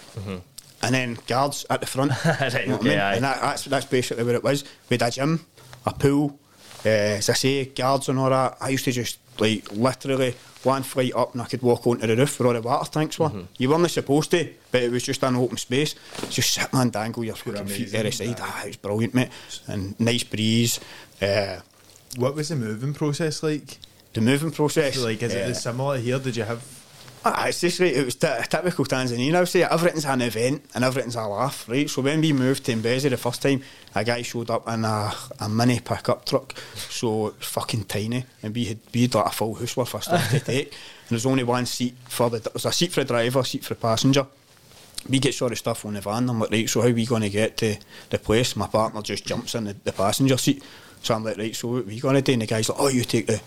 And 0.83 0.95
then 0.95 1.19
guards 1.27 1.67
at 1.69 1.81
the 1.81 1.87
front. 1.87 2.13
Right, 2.25 2.63
You 2.65 2.71
know 2.71 2.77
what 2.79 2.87
I 2.87 2.89
mean? 2.89 2.99
And 2.99 3.25
that, 3.25 3.41
that's, 3.41 3.65
that's 3.65 3.87
basically 3.87 4.25
where 4.25 4.35
it 4.35 4.43
was. 4.43 4.65
We 4.89 4.95
had 4.95 5.03
a 5.03 5.11
gym, 5.11 5.45
a 5.85 5.93
pool, 5.93 6.39
uh, 6.87 6.89
as 6.89 7.29
I 7.29 7.35
say, 7.35 7.65
guards 7.67 8.09
and 8.09 8.19
all 8.19 8.31
that. 8.31 8.57
I 8.61 8.71
used 8.71 8.85
to 8.87 8.93
just, 8.93 9.19
like, 9.39 9.71
literally 9.73 10.35
one 10.63 10.83
flight 10.83 11.13
up 11.15 11.33
and 11.33 11.43
I 11.43 11.47
could 11.47 11.63
walk 11.63 11.87
onto 11.87 12.07
the 12.07 12.17
roof 12.17 12.39
where 12.39 12.49
all 12.49 12.55
the 12.55 12.63
water 12.63 12.91
tanks 12.91 13.19
were. 13.19 13.29
Mm-hmm. 13.29 13.43
You 13.59 13.71
weren't 13.71 13.91
supposed 13.91 14.31
to, 14.33 14.51
but 14.71 14.83
it 14.83 14.91
was 14.91 15.03
just 15.03 15.23
an 15.23 15.37
open 15.37 15.57
space. 15.57 15.95
Just 16.29 16.55
sit 16.55 16.69
and 16.73 16.93
dangle 16.93 17.25
your 17.25 17.35
fucking 17.35 17.67
feet 17.67 17.93
there 17.93 18.07
aside. 18.07 18.37
Ah, 18.41 18.63
it 18.65 18.67
was 18.69 18.77
brilliant, 18.77 19.15
mate. 19.15 19.29
And 19.67 19.99
nice 20.01 20.23
breeze. 20.25 20.81
Uh, 21.21 21.61
What 22.17 22.35
was 22.35 22.49
the 22.49 22.57
moving 22.57 22.95
process 22.95 23.43
like? 23.43 23.79
the 24.13 24.21
moving 24.21 24.51
process. 24.51 24.99
Like, 24.99 25.23
is 25.23 25.35
uh, 25.35 25.51
it 25.51 25.55
similar 25.55 25.99
here? 25.99 26.19
Did 26.19 26.37
you 26.37 26.45
have? 26.45 26.63
Ah, 27.23 27.49
it's 27.49 27.61
just 27.61 27.81
right. 27.81 27.95
It 27.95 28.05
was 28.05 28.15
t- 28.15 28.27
typical 28.49 28.87
Tanzanian. 28.87 29.35
I 29.35 29.41
would 29.41 29.49
say 29.49 29.63
everything's 29.63 30.07
an 30.07 30.23
event 30.23 30.65
and 30.75 30.83
everything's 30.85 31.17
a 31.17 31.27
laugh, 31.27 31.69
right? 31.69 31.89
So 31.89 32.01
when 32.01 32.23
we 32.23 32.33
moved 32.33 32.65
to 32.65 32.73
Mbezi 32.73 33.11
the 33.11 33.19
first 33.19 33.43
time, 33.43 33.63
a 33.95 34.03
guy 34.03 34.23
showed 34.23 34.49
up 34.49 34.67
in 34.69 34.87
a, 34.87 35.13
a 35.39 35.49
mini 35.49 35.81
pickup 35.81 36.25
truck, 36.25 36.55
so 36.75 37.29
it 37.29 37.37
was 37.37 37.47
fucking 37.47 37.85
tiny, 37.85 38.25
and 38.43 38.55
we 38.55 38.65
had 38.65 38.79
we 38.95 39.03
had 39.03 39.15
like 39.15 39.27
a 39.27 39.31
full 39.31 39.55
house 39.55 39.77
worth 39.77 39.95
of 39.95 40.03
stuff 40.05 40.31
to 40.31 40.41
take, 40.45 40.69
and 40.69 41.11
there's 41.11 41.27
only 41.27 41.45
one 41.45 41.67
seat 41.67 41.95
for 42.09 42.31
the 42.31 42.39
there's 42.39 42.65
a 42.65 42.73
seat 42.73 42.93
for 42.93 43.05
the 43.05 43.13
driver, 43.13 43.41
a 43.41 43.45
seat 43.45 43.65
for 43.65 43.75
the 43.75 43.81
passenger. 43.81 44.27
We 45.09 45.19
get 45.19 45.35
sort 45.35 45.53
of 45.53 45.59
stuff 45.59 45.85
on 45.85 45.95
the 45.95 46.01
van. 46.01 46.29
I'm 46.29 46.41
like, 46.41 46.51
right, 46.51 46.69
so 46.69 46.81
how 46.81 46.89
are 46.89 46.93
we 46.93 47.05
going 47.05 47.23
to 47.23 47.31
get 47.31 47.57
to 47.59 47.77
the 48.11 48.19
place? 48.19 48.55
My 48.57 48.67
partner 48.67 49.01
just 49.03 49.27
jumps 49.27 49.55
in 49.55 49.65
the, 49.65 49.75
the 49.85 49.93
passenger 49.93 50.37
seat. 50.37 50.63
So 51.03 51.15
I'm 51.15 51.25
like, 51.25 51.39
right, 51.39 51.57
so 51.57 51.69
what 51.69 51.79
are 51.79 51.87
we 51.87 51.99
going 52.01 52.17
to 52.17 52.23
do? 52.23 52.33
And 52.35 52.43
the 52.43 52.47
guy's 52.47 52.69
like, 52.69 52.79
oh, 52.79 52.89
you 52.89 53.05
take 53.05 53.27
the 53.27 53.41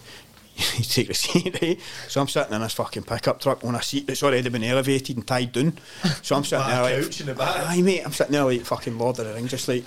you 0.78 0.84
take 0.84 1.08
the 1.08 1.14
seat, 1.14 1.58
right? 1.62 1.80
So 2.10 2.22
I'm 2.22 2.28
sitting 2.28 2.54
in 2.54 2.62
this 2.62 2.74
fucking 2.74 3.04
pickup 3.04 3.40
truck 3.42 3.64
on 3.64 3.76
a 3.76 3.82
seat 3.82 4.06
that's 4.08 4.22
already 4.24 4.48
been 4.50 4.64
elevated 4.64 5.16
and 5.18 5.26
tied 5.26 5.52
down. 5.52 5.74
So 6.22 6.36
I'm 6.36 6.44
sitting 6.44 6.60
Like 6.66 6.84
there 6.94 7.02
like, 7.04 7.20
in 7.20 7.26
the 7.28 7.34
back. 7.36 7.68
aye 7.70 7.82
mate, 7.82 8.02
I'm 8.06 8.12
sitting 8.14 8.34
there 8.34 8.44
like 8.46 8.62
fucking 8.62 8.98
Lord 8.98 9.20
of 9.20 9.26
the 9.28 9.34
Rings, 9.34 9.52
just 9.52 9.68
like 9.68 9.84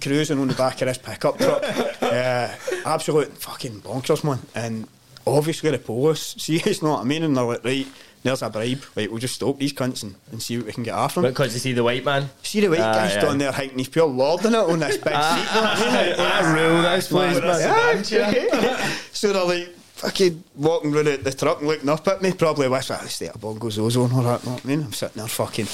cruising 0.00 0.38
on 0.38 0.48
the 0.48 0.54
back 0.54 0.80
of 0.82 0.88
this 0.88 0.98
pickup 0.98 1.38
truck. 1.38 1.62
uh, 2.02 2.48
absolute 2.84 3.32
fucking 3.38 3.80
bonkers, 3.80 4.22
man. 4.24 4.38
And 4.54 4.86
obviously 5.26 5.70
the 5.70 5.78
police 5.78 6.34
see 6.38 6.56
it's 6.56 6.82
not 6.82 6.90
what 6.98 7.00
I 7.00 7.04
mean, 7.04 7.22
and 7.22 7.36
they're 7.36 7.44
like, 7.44 7.64
right, 7.64 7.86
there's 8.22 8.42
a 8.42 8.50
bribe, 8.50 8.82
right, 8.96 9.10
we'll 9.10 9.18
just 9.18 9.36
stop 9.36 9.58
these 9.58 9.72
cunts 9.72 10.02
and, 10.02 10.14
and 10.30 10.42
see 10.42 10.58
what 10.58 10.66
we 10.66 10.72
can 10.72 10.82
get 10.82 10.94
after 10.94 11.22
them. 11.22 11.30
Because 11.30 11.54
you 11.54 11.60
see 11.60 11.72
the 11.72 11.82
white 11.82 12.04
man. 12.04 12.28
See 12.42 12.60
the 12.60 12.68
white 12.68 12.80
Aye, 12.80 12.92
guy's 13.08 13.16
aye. 13.16 13.20
down 13.22 13.38
there 13.38 13.50
hinting 13.52 13.78
he's 13.78 13.88
pure 13.88 14.06
lording 14.06 14.52
it 14.52 14.56
on 14.58 14.78
this 14.78 14.96
big 14.98 15.04
seat. 15.04 15.14
know 15.14 15.62
what 15.62 15.78
I 15.78 16.04
mean? 16.04 16.16
Like, 16.18 16.32
I 16.32 16.54
rule 16.54 16.82
this 16.82 17.08
place, 17.08 17.40
man. 17.40 18.04
So 19.12 19.32
they're 19.32 19.44
like 19.44 19.74
fucking 20.00 20.42
walking 20.56 20.94
around 20.94 21.04
the, 21.04 21.16
the 21.18 21.32
truck 21.32 21.58
and 21.58 21.68
looking 21.68 21.88
up 21.88 22.08
at 22.08 22.22
me, 22.22 22.32
probably 22.32 22.68
wish 22.68 22.90
I 22.90 23.04
stay 23.06 23.26
at 23.26 23.38
Bongo's 23.38 23.78
Ozone 23.78 24.12
or 24.12 24.22
that, 24.22 24.44
know 24.44 24.52
what 24.52 24.64
I 24.64 24.68
mean? 24.68 24.82
I'm 24.82 24.92
sitting 24.92 25.20
there 25.20 25.28
fucking. 25.28 25.66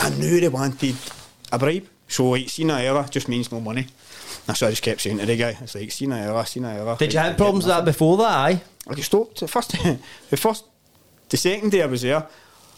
I 0.00 0.10
knew 0.16 0.40
they 0.40 0.48
wanted 0.48 0.96
a 1.52 1.58
bribe. 1.58 1.86
So, 2.08 2.30
like, 2.30 2.48
Sina 2.48 2.78
hela 2.78 3.06
just 3.10 3.28
means 3.28 3.52
no 3.52 3.60
money. 3.60 3.86
That's 4.46 4.60
what 4.60 4.68
I 4.68 4.70
just 4.70 4.82
kept 4.82 5.02
saying 5.02 5.18
to 5.18 5.26
the 5.26 5.36
guy. 5.36 5.56
It's 5.60 5.74
like, 5.74 5.90
Sina 5.90 6.18
hela, 6.18 6.46
Sina 6.46 6.72
hela. 6.72 6.96
Did 6.96 7.12
you 7.12 7.18
have 7.18 7.36
problems 7.36 7.64
with 7.66 7.74
that 7.74 7.84
before 7.84 8.16
that? 8.18 8.24
Aye. 8.24 8.62
I 8.88 8.94
got 8.94 9.04
stopped. 9.04 9.40
The 9.40 9.48
first, 9.48 9.72
the 10.30 10.36
first, 10.36 10.64
the 11.28 11.36
second 11.36 11.72
day 11.72 11.82
I 11.82 11.86
was 11.86 12.02
there, 12.02 12.26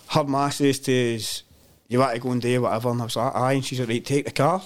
her 0.09 0.25
ma 0.25 0.49
says 0.49 0.81
to 0.81 1.15
us, 1.17 1.43
you 1.89 2.01
want 2.01 2.15
to 2.15 2.21
go 2.21 2.31
and 2.33 2.43
do 2.43 2.63
whatever? 2.63 2.91
And 2.91 3.01
I 3.01 3.05
was 3.05 3.17
like, 3.17 3.35
aye. 3.35 3.53
And 3.53 3.65
she's 3.65 3.79
like, 3.79 3.89
right, 3.89 4.05
take 4.05 4.25
the 4.25 4.33
car. 4.33 4.61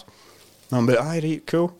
And 0.70 0.78
I'm 0.78 0.86
like, 0.86 1.00
aye, 1.00 1.20
right, 1.22 1.46
cool. 1.46 1.76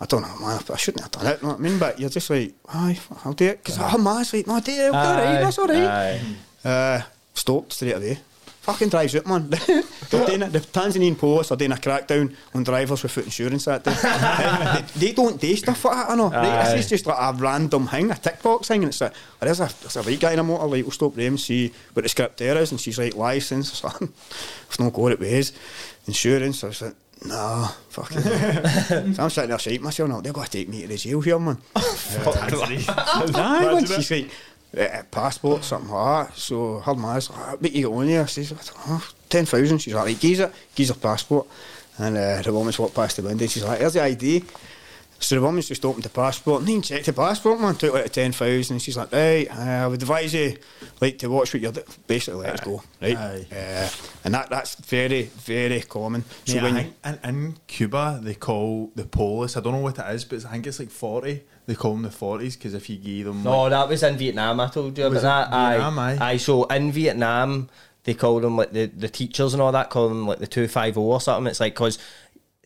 I 0.00 0.06
don't 0.06 0.22
know, 0.22 0.46
man, 0.46 0.60
I 0.72 0.76
shouldn't 0.76 1.02
have 1.02 1.12
done 1.12 1.26
it, 1.26 1.40
you 1.40 1.46
know 1.46 1.52
what 1.54 1.60
I 1.60 1.62
mean? 1.62 1.78
But 1.78 2.00
you're 2.00 2.10
just 2.10 2.28
like, 2.28 2.52
aye, 2.68 2.98
I'll 3.24 3.32
do 3.32 3.46
it. 3.46 3.58
Because 3.62 3.76
her 3.76 3.98
ma's 3.98 4.32
like, 4.32 4.46
no, 4.46 4.60
do 4.60 4.72
it, 4.72 4.86
all 4.86 4.92
right, 4.92 5.40
that's 5.40 5.58
all 5.58 5.68
right. 5.68 6.20
Aye. 6.64 6.68
Uh, 6.68 7.02
stopped 7.32 7.72
straight 7.72 7.92
away. 7.96 8.18
Fucking 8.62 8.88
drives 8.88 9.14
out, 9.14 9.26
man. 9.26 9.50
They're 10.10 10.26
doing 10.26 10.40
the 10.40 10.58
Tanzanian 10.58 11.18
police 11.18 11.50
are 11.52 11.56
doing 11.56 11.72
a 11.72 11.76
crackdown 11.76 12.34
on 12.54 12.64
drivers 12.64 13.02
without 13.02 13.24
insurance 13.24 13.66
that 13.66 13.84
day. 13.84 13.92
They, 13.92 15.00
they 15.08 15.12
don't 15.12 15.38
do 15.38 15.54
stuff 15.54 15.84
like 15.84 15.94
that, 15.94 16.10
I 16.10 16.14
know. 16.14 16.30
Right? 16.30 16.74
This 16.74 16.84
is 16.84 16.88
just 16.88 17.06
like 17.06 17.18
a 17.18 17.36
random 17.36 17.86
thing, 17.86 18.10
a 18.10 18.14
tick 18.14 18.42
box 18.42 18.68
thing, 18.68 18.82
and 18.82 18.88
it's 18.88 19.02
like, 19.02 19.12
oh, 19.12 19.44
there's 19.44 19.60
a, 19.60 19.68
there's 19.82 19.96
a 19.96 20.02
white 20.02 20.18
guy 20.18 20.32
in 20.32 20.38
a 20.38 20.42
motor, 20.42 20.64
like, 20.64 20.82
we'll 20.82 20.92
stop 20.92 21.14
them, 21.14 21.36
see 21.36 21.72
what 21.92 22.04
the 22.04 22.08
script 22.08 22.38
there 22.38 22.56
is, 22.56 22.70
and 22.70 22.80
she's 22.80 22.98
like, 22.98 23.14
license, 23.14 23.70
or 23.70 23.76
something. 23.76 24.10
I've 24.70 24.80
not 24.80 24.94
got 24.94 25.12
it 25.12 25.20
ways. 25.20 25.52
Insurance, 26.06 26.64
I 26.64 26.68
was 26.68 26.80
like, 26.80 26.94
nah, 27.24 27.68
fucking 27.88 28.24
no. 28.24 29.12
so 29.12 29.22
I'm 29.22 29.30
sitting 29.30 29.50
there 29.50 29.58
shaking 29.58 29.82
myself, 29.82 30.08
now, 30.08 30.20
they're 30.20 30.32
going 30.32 30.46
to 30.46 30.50
take 30.50 30.68
me 30.68 30.82
to 30.82 30.88
the 30.88 30.96
jail 30.96 31.20
here, 31.20 31.38
man. 31.38 31.58
Aye, 31.76 33.72
man, 33.72 33.86
she's 33.86 34.10
like, 34.10 34.30
uh, 34.78 35.02
passport, 35.10 35.64
something 35.64 35.90
like 35.90 36.28
that. 36.28 36.36
So 36.36 36.80
her 36.80 36.94
man's 36.94 37.30
like, 37.30 37.38
"Ah, 37.38 37.56
what 37.58 37.72
you 37.72 37.88
got 37.88 37.96
on 37.96 38.08
here? 38.08 38.22
I 38.22 38.26
says, 38.26 38.52
I 38.52 39.00
10,000. 39.28 39.78
She's 39.78 39.94
like, 39.94 40.04
right, 40.04 40.18
geez 40.18 40.40
it, 40.40 40.52
geez 40.74 40.88
her 40.88 40.94
passport. 40.94 41.46
And 41.98 42.16
uh, 42.16 42.42
the 42.42 42.52
woman's 42.52 42.78
walked 42.78 42.94
past 42.94 43.16
the 43.16 43.22
window, 43.22 43.46
she's 43.46 43.64
like, 43.64 43.78
here's 43.80 43.94
the 43.94 44.02
ID. 44.02 44.44
So 45.24 45.36
the 45.36 45.40
woman's 45.40 45.68
just 45.68 45.84
opened 45.84 46.04
the 46.04 46.10
passport, 46.10 46.60
and 46.60 46.68
then 46.68 46.82
checked 46.82 47.06
the 47.06 47.12
passport, 47.14 47.58
man, 47.60 47.74
took 47.76 47.94
like 47.94 48.12
10,000. 48.12 48.78
She's 48.78 48.96
like, 48.96 49.10
right, 49.10 49.48
uh, 49.50 49.54
I 49.54 49.86
would 49.86 50.02
advise 50.02 50.34
you, 50.34 50.56
like, 51.00 51.16
to 51.18 51.28
watch 51.28 51.54
what 51.54 51.62
you're 51.62 51.72
doing. 51.72 51.86
Basically, 52.06 52.40
let 52.42 52.54
us 52.54 52.60
go, 52.60 52.82
right? 53.00 53.16
Aye. 53.16 53.46
Uh, 53.50 53.88
and 54.24 54.34
that 54.34 54.50
that's 54.50 54.74
very, 54.74 55.22
very 55.22 55.80
common. 55.80 56.24
So 56.44 56.56
Yeah, 56.56 56.62
when 56.64 56.76
I 56.76 56.80
you, 56.84 56.92
think 57.02 57.18
in, 57.24 57.28
in 57.36 57.56
Cuba 57.66 58.20
they 58.22 58.34
call 58.34 58.90
the 58.94 59.04
police. 59.04 59.56
I 59.56 59.60
don't 59.60 59.72
know 59.72 59.78
what 59.80 59.98
it 59.98 60.14
is, 60.14 60.24
but 60.26 60.44
I 60.44 60.50
think 60.52 60.66
it's 60.66 60.78
like 60.78 60.90
forty. 60.90 61.42
They 61.66 61.74
call 61.74 61.94
them 61.94 62.02
the 62.02 62.10
forties 62.10 62.56
because 62.56 62.74
if 62.74 62.90
you 62.90 62.96
give 62.98 63.26
them, 63.26 63.42
No, 63.42 63.62
like, 63.62 63.70
that 63.70 63.88
was 63.88 64.02
in 64.02 64.18
Vietnam. 64.18 64.60
I 64.60 64.68
told 64.68 64.96
you 64.98 65.04
Was 65.04 65.22
about 65.22 65.48
it 65.48 65.50
that. 65.52 65.70
Vietnam, 65.70 65.98
aye? 65.98 66.18
aye. 66.20 66.36
So 66.36 66.64
in 66.64 66.92
Vietnam, 66.92 67.70
they 68.04 68.12
call 68.12 68.40
them 68.40 68.58
like 68.58 68.72
the, 68.72 68.84
the 68.86 69.08
teachers 69.08 69.54
and 69.54 69.62
all 69.62 69.72
that 69.72 69.88
call 69.88 70.10
them 70.10 70.26
like 70.26 70.38
the 70.40 70.46
two 70.46 70.68
five 70.68 70.94
zero 70.94 71.06
or 71.06 71.20
something. 71.22 71.48
It's 71.50 71.60
like 71.60 71.72
because 71.74 71.98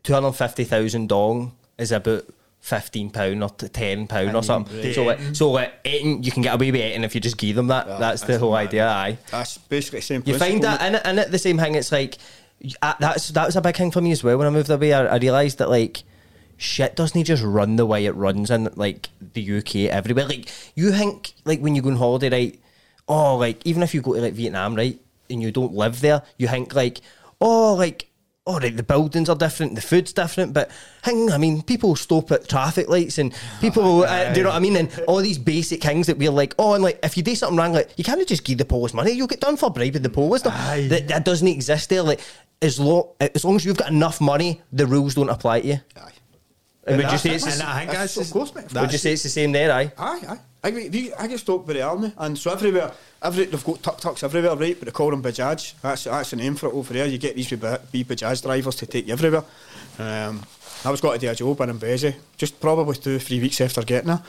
two 0.02 0.12
hundred 0.12 0.32
fifty 0.32 0.64
thousand 0.64 1.09
dong 1.09 1.52
is 1.78 1.93
about 1.93 2.24
fifteen 2.60 3.10
pound 3.10 3.43
or 3.43 3.51
ten 3.51 4.06
pound 4.06 4.36
or 4.36 4.43
something. 4.43 4.93
So 4.93 5.05
like, 5.05 5.20
so 5.35 5.51
like 5.51 5.74
eating, 5.85 6.22
you 6.22 6.30
can 6.30 6.43
get 6.43 6.55
away 6.55 6.70
with 6.70 6.80
eating 6.80 7.05
if 7.05 7.14
you 7.14 7.20
just 7.20 7.39
give 7.39 7.56
them 7.56 7.68
that. 7.68 7.86
that's 7.98 8.22
the 8.22 8.39
whole 8.39 8.55
idea. 8.55 8.89
Aye. 8.89 9.18
that's 9.30 9.59
basically 9.59 10.01
the 10.01 10.06
same 10.06 10.22
You 10.26 10.39
find 10.39 10.62
that 10.62 10.82
it, 10.82 11.06
in 11.06 11.18
it 11.18 11.30
the 11.30 11.39
same 11.39 11.59
thing. 11.59 11.74
It's 11.74 11.93
like 11.93 12.18
uh, 12.82 12.94
that's 12.98 13.28
that 13.28 13.47
was 13.47 13.56
a 13.56 13.60
big 13.60 13.76
thing 13.76 13.90
for 13.90 14.01
me 14.01 14.12
as 14.12 14.22
well. 14.24 14.39
When 14.39 14.47
I 14.47 14.51
moved 14.51 14.70
away, 14.70 14.93
I, 14.93 15.06
I 15.06 15.16
realised 15.18 15.59
that 15.59 15.70
like 15.70 16.02
shit 16.56 16.97
doesn't 16.97 17.24
just 17.24 17.43
run 17.43 17.76
the 17.76 17.86
way 17.86 18.05
it 18.05 18.14
runs 18.16 18.51
in 18.51 18.68
like 18.74 19.09
the 19.35 19.59
UK 19.59 19.76
everywhere. 19.93 20.26
Like 20.26 20.51
you 20.74 20.93
think 20.93 21.32
like 21.44 21.60
when 21.60 21.74
you 21.74 21.82
go 21.82 21.90
on 21.90 21.97
holiday, 21.97 22.30
right? 22.30 22.60
Oh, 23.06 23.36
like 23.36 23.64
even 23.64 23.82
if 23.82 23.94
you 23.94 24.02
go 24.02 24.14
to 24.14 24.20
like 24.20 24.35
Vietnam, 24.35 24.74
right, 24.74 24.98
and 25.30 25.40
you 25.40 25.51
don't 25.51 25.72
live 25.72 26.01
there, 26.01 26.22
you 26.36 26.48
think 26.48 26.74
like 26.74 27.01
oh, 27.40 27.74
like. 27.74 28.07
Oh, 28.50 28.58
right, 28.58 28.74
the 28.74 28.82
buildings 28.82 29.28
are 29.28 29.36
different, 29.36 29.74
the 29.74 29.82
food's 29.82 30.12
different, 30.14 30.54
but 30.54 30.70
hang, 31.02 31.30
I 31.30 31.36
mean, 31.36 31.60
people 31.60 31.94
stop 31.96 32.32
at 32.32 32.48
traffic 32.48 32.88
lights 32.88 33.18
and 33.18 33.34
people, 33.60 34.04
uh, 34.04 34.32
do 34.32 34.38
you 34.40 34.44
know 34.44 34.48
what 34.48 34.56
I 34.56 34.60
mean? 34.60 34.74
And 34.76 34.88
all 35.06 35.18
these 35.18 35.36
basic 35.36 35.82
things 35.82 36.06
that 36.06 36.16
we're 36.16 36.30
like, 36.30 36.54
oh, 36.58 36.72
and 36.72 36.82
like, 36.82 36.98
if 37.02 37.16
you 37.18 37.22
do 37.22 37.34
something 37.34 37.58
wrong, 37.58 37.74
like, 37.74 37.90
you 37.98 38.04
can't 38.04 38.26
just 38.26 38.44
give 38.44 38.56
the 38.56 38.64
police 38.64 38.94
money, 38.94 39.12
you'll 39.12 39.26
get 39.26 39.40
done 39.40 39.58
for 39.58 39.70
bribing 39.70 40.00
the 40.00 40.08
police. 40.08 40.44
No, 40.46 40.50
That, 40.88 41.08
that 41.08 41.24
doesn't 41.26 41.46
exist 41.46 41.90
there. 41.90 42.02
Like, 42.02 42.20
as 42.62 42.80
long, 42.80 43.10
as 43.20 43.44
long 43.44 43.56
as 43.56 43.66
you've 43.66 43.76
got 43.76 43.90
enough 43.90 44.18
money, 44.18 44.62
the 44.72 44.86
rules 44.86 45.14
don't 45.14 45.28
apply 45.28 45.60
to 45.60 45.66
you. 45.66 45.80
Aye. 45.98 46.10
And 46.86 46.96
would 46.96 47.12
you 47.12 47.18
say 47.18 47.34
it's 47.34 47.44
the, 47.44 47.52
and 47.52 47.62
I 47.62 47.78
think 47.80 47.90
That's- 47.90 48.14
that's, 48.14 48.28
of 48.28 48.32
course, 48.32 48.54
mate. 48.54 48.72
would 48.72 48.90
you 48.92 48.98
say 48.98 49.12
it's 49.12 49.24
the 49.24 49.28
same 49.28 49.52
there, 49.52 49.70
aye? 49.70 49.92
Aye, 49.98 50.20
aye. 50.26 50.38
I, 50.62 50.68
I 51.18 51.26
get 51.28 51.39
stopped 51.39 51.68
the 51.68 51.82
army, 51.82 52.12
and 52.18 52.36
so 52.36 52.51
everywhere, 52.51 52.90
every, 53.22 53.44
they've 53.44 53.64
got 53.64 53.82
tuk 53.82 54.01
tuks 54.01 54.22
everywhere, 54.24 54.56
right? 54.56 54.76
But 54.78 54.86
they 54.86 54.90
call 54.90 55.10
them 55.10 55.22
Bajaj. 55.22 55.74
That's 55.80 56.05
that's 56.05 56.30
the 56.30 56.36
name 56.36 56.56
for 56.56 56.68
it 56.68 56.74
over 56.74 56.93
there. 56.93 57.06
You 57.06 57.18
get 57.18 57.36
these 57.36 57.51
wee 57.51 57.56
ba- 57.56 57.80
wee 57.93 58.05
Bajaj 58.05 58.43
drivers 58.43 58.74
to 58.76 58.86
take 58.86 59.06
you 59.06 59.12
everywhere. 59.12 59.44
Um, 59.98 60.43
I 60.85 60.90
was 60.90 61.01
got 61.01 61.12
to 61.12 61.18
do 61.18 61.30
a 61.30 61.35
job 61.35 61.60
in 61.60 61.78
Mbezi, 61.78 62.14
just 62.36 62.60
probably 62.60 62.97
two, 62.97 63.18
three 63.18 63.40
weeks 63.40 63.60
after 63.60 63.82
getting 63.82 64.09
there. 64.09 64.22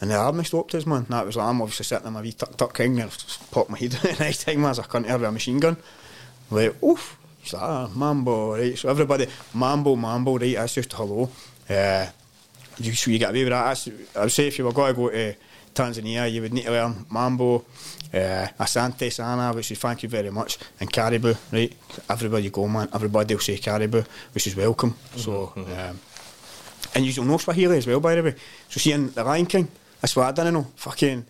And 0.00 0.10
the 0.10 0.16
army 0.16 0.44
stopped 0.44 0.74
us, 0.74 0.84
man. 0.84 1.06
That 1.08 1.24
was 1.24 1.36
like, 1.36 1.46
I'm 1.46 1.62
obviously 1.62 1.84
sitting 1.84 2.06
in 2.06 2.12
my 2.12 2.22
wee 2.22 2.32
tuk 2.32 2.56
tuk 2.56 2.74
king 2.74 3.00
and 3.00 3.10
popped 3.50 3.70
my 3.70 3.78
head 3.78 3.94
at 4.04 4.20
night 4.20 4.38
time 4.40 4.64
as 4.66 4.78
I 4.78 4.82
couldn't 4.82 5.08
have 5.08 5.22
a 5.22 5.32
machine 5.32 5.58
gun. 5.58 5.76
Like, 6.50 6.82
oof. 6.82 7.18
Like, 7.52 7.62
ah, 7.62 7.90
mambo, 7.94 8.56
right? 8.56 8.76
So 8.76 8.88
everybody, 8.90 9.26
mambo, 9.54 9.96
mambo, 9.96 10.38
right? 10.38 10.54
That's 10.54 10.74
just 10.74 10.92
hello. 10.92 11.30
Uh, 11.68 12.06
you, 12.78 12.92
so 12.92 13.10
you 13.10 13.18
get 13.18 13.30
away 13.30 13.44
with 13.44 13.52
that. 13.52 13.64
That's, 13.64 13.88
I 14.16 14.20
would 14.22 14.32
say 14.32 14.48
if 14.48 14.58
you 14.58 14.64
were 14.64 14.72
going 14.72 14.94
to 14.94 15.00
go 15.00 15.10
to 15.10 15.34
Tanzania, 15.74 16.30
you 16.30 16.42
would 16.42 16.52
need 16.52 16.64
to 16.64 16.70
learn 16.70 17.06
Mambo, 17.10 17.56
uh, 18.12 18.46
Asante 18.60 19.10
Sana, 19.12 19.52
which 19.54 19.70
is 19.72 19.78
thank 19.78 20.02
you 20.02 20.08
very 20.08 20.30
much, 20.30 20.58
and 20.80 20.92
Karibu, 20.92 21.36
right? 21.52 21.72
Everywhere 22.08 22.40
you 22.40 22.50
go, 22.50 22.68
man, 22.68 22.88
everybody 22.94 23.34
will 23.34 23.40
say 23.40 23.56
Karibu, 23.58 24.04
which 24.32 24.46
is 24.46 24.56
welcome. 24.56 24.94
So, 25.16 25.52
um, 25.56 25.98
and 26.94 27.06
you 27.06 27.12
don't 27.12 27.26
know 27.28 27.38
Swahili 27.38 27.78
as 27.78 27.86
well, 27.86 28.00
by 28.00 28.14
the 28.14 28.22
way. 28.22 28.34
So, 28.68 28.78
seeing 28.78 29.10
The 29.10 29.24
Lion 29.24 29.46
King, 29.46 29.68
that's 30.00 30.14
what 30.14 30.26
I 30.26 30.32
didn't 30.32 30.54
know. 30.54 30.66
Fucking 30.76 31.24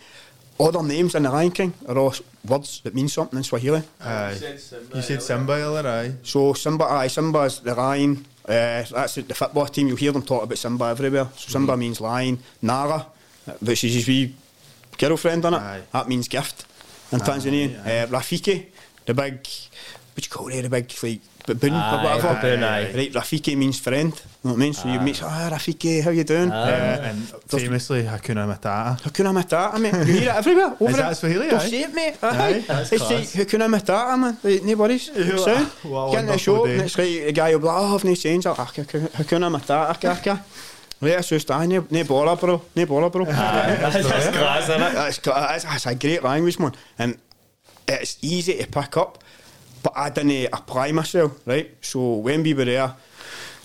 other 0.59 0.83
names 0.83 1.15
in 1.15 1.23
The 1.23 1.31
Lion 1.31 1.51
King 1.51 1.73
are 1.89 1.99
all 1.99 2.15
words 2.49 2.81
that 2.83 2.95
mean 2.95 3.09
something 3.09 3.37
in 3.39 3.45
Swahili. 3.45 3.83
Aye. 4.01 4.33
You 4.95 5.03
said 5.03 5.23
Simba 5.23 5.53
earlier, 5.53 5.89
aye. 5.89 6.15
So 6.23 6.53
Simba, 6.55 6.85
aye, 6.85 7.07
Simba's 7.09 7.61
the 7.61 7.75
lion. 7.75 8.25
Uh, 8.45 8.83
that's 8.83 9.15
the 9.15 9.35
football 9.35 9.67
team. 9.67 9.87
You'll 9.87 9.97
hear 9.97 10.11
them 10.13 10.23
talk 10.23 10.43
about 10.43 10.59
Simba 10.59 10.87
everywhere. 10.87 11.29
So 11.37 11.49
Simba 11.51 11.77
means 11.77 12.01
lion. 12.01 12.39
Nala, 12.61 13.07
which 13.61 13.85
is 13.85 13.95
his 13.95 14.07
wee 14.09 14.35
girlfriend 14.99 15.45
on 15.45 15.55
it. 15.55 15.59
Aye. 15.59 15.83
That 15.93 16.09
means 16.09 16.29
gift 16.29 16.65
in 17.13 17.19
Tanzanian. 17.21 17.81
Uh, 17.81 18.07
Rafiki, 18.09 18.67
the 19.07 19.15
big, 19.15 19.35
what 20.15 20.25
you 20.25 20.31
call 20.31 20.49
it, 20.49 20.63
the 20.63 20.69
big 20.71 20.91
like 21.03 21.21
baboon 21.47 21.73
Aye, 21.73 21.95
or 21.95 22.05
whatever. 22.05 22.35
baboon, 22.35 22.63
aye. 22.63 22.95
Right, 22.95 23.13
Rafiki 23.13 23.57
means 23.57 23.81
friend. 23.81 24.13
You 24.13 24.21
know 24.45 24.51
what 24.51 24.57
I 24.57 24.57
mean? 24.61 24.73
So 24.75 24.89
you 24.89 25.01
meet, 25.01 25.21
ah, 25.25 25.51
Rafiki, 25.53 26.01
how 26.03 26.11
you 26.11 26.23
doing? 26.25 26.53
Uh, 26.53 26.55
Uh, 26.55 27.09
and 27.09 27.19
famously 27.49 28.05
Hakuna 28.05 28.47
Matata. 28.47 29.01
Hakuna 29.03 29.33
Matata, 29.43 29.81
mate. 29.81 29.93
You 30.07 30.13
hear 30.21 30.31
it 30.31 30.37
everywhere. 30.37 30.77
Over 30.79 30.91
Is 30.91 30.97
that 30.99 31.17
Swahili, 31.17 31.51
aye? 31.51 31.59
say 31.69 31.83
it, 31.83 31.93
mate. 31.95 32.15
Aye, 32.23 32.29
Aye. 32.29 32.65
that's 32.69 32.93
It's 32.93 33.03
class. 33.05 33.35
like 33.37 33.49
Hakuna 33.49 33.69
Matata, 33.81 34.19
man. 34.21 34.39
Like, 34.43 34.63
no 34.63 34.75
worries. 34.77 35.07
Sound. 35.45 35.71
well, 35.85 36.13
Get 36.13 36.21
in 36.21 36.27
the 36.27 36.39
shop 36.39 36.65
day. 36.65 36.73
and 36.75 36.83
it's 36.83 36.97
like 36.99 37.09
the 37.27 37.33
guy 37.33 37.53
will 37.53 37.59
be 37.59 37.67
like, 37.67 37.77
oh, 37.77 37.95
I've 37.97 38.05
no 38.05 38.15
change. 38.15 38.47
I'll 38.47 38.55
Hakuna 38.55 39.51
Matata, 39.61 40.01
kaka. 40.01 40.45
It's 41.05 41.29
just, 41.29 41.51
aye, 41.51 41.67
no, 41.67 41.87
no 41.91 42.05
bother, 42.05 42.41
bro. 42.41 42.63
No 42.77 42.87
bother, 42.87 43.11
bro. 43.11 43.25
That's 43.25 44.07
class, 44.31 44.65
isn't 44.65 44.83
it? 44.83 44.95
That's, 44.95 45.19
that's, 45.19 45.65
that's 45.65 45.87
a 45.87 45.95
great 45.97 46.23
language, 46.23 46.59
man. 46.59 46.75
And 46.99 47.19
it's 47.89 48.19
easy 48.23 48.59
to 48.59 48.67
pick 48.67 48.97
up, 48.97 49.23
but 49.83 49.93
I 49.97 50.11
didn't 50.11 50.53
apply 50.53 50.93
myself, 50.93 51.41
right? 51.45 51.71
So 51.81 52.17
when 52.17 52.43
we 52.45 52.55
were 52.55 52.65
there, 52.65 52.87
there 52.87 52.95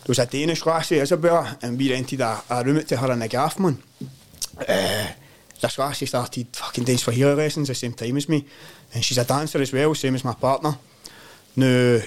was 0.08 0.20
a 0.20 0.26
Danish 0.26 0.66
lassie, 0.66 1.00
Isabella, 1.00 1.58
and 1.62 1.78
we 1.78 1.92
rented 1.92 2.22
a, 2.22 2.42
a 2.50 2.64
room 2.64 2.84
to 2.84 2.98
her 2.98 3.12
in 3.12 3.20
the 3.20 3.28
gaff, 3.28 3.60
man. 3.60 3.84
Uh, 4.68 5.08
this 5.62 5.78
lassie 5.78 6.08
started 6.08 6.48
fucking 6.54 6.86
dance 6.86 7.04
for 7.04 7.12
Swahili 7.12 7.36
lessons 7.36 7.68
the 7.68 7.76
same 7.76 7.94
time 7.94 8.18
as 8.18 8.28
me, 8.28 8.46
and 8.94 9.04
she's 9.04 9.18
a 9.20 9.26
dancer 9.26 9.62
as 9.62 9.72
well, 9.72 9.94
same 9.94 10.16
as 10.16 10.26
my 10.26 10.34
partner. 10.34 10.76
Now, 11.56 12.00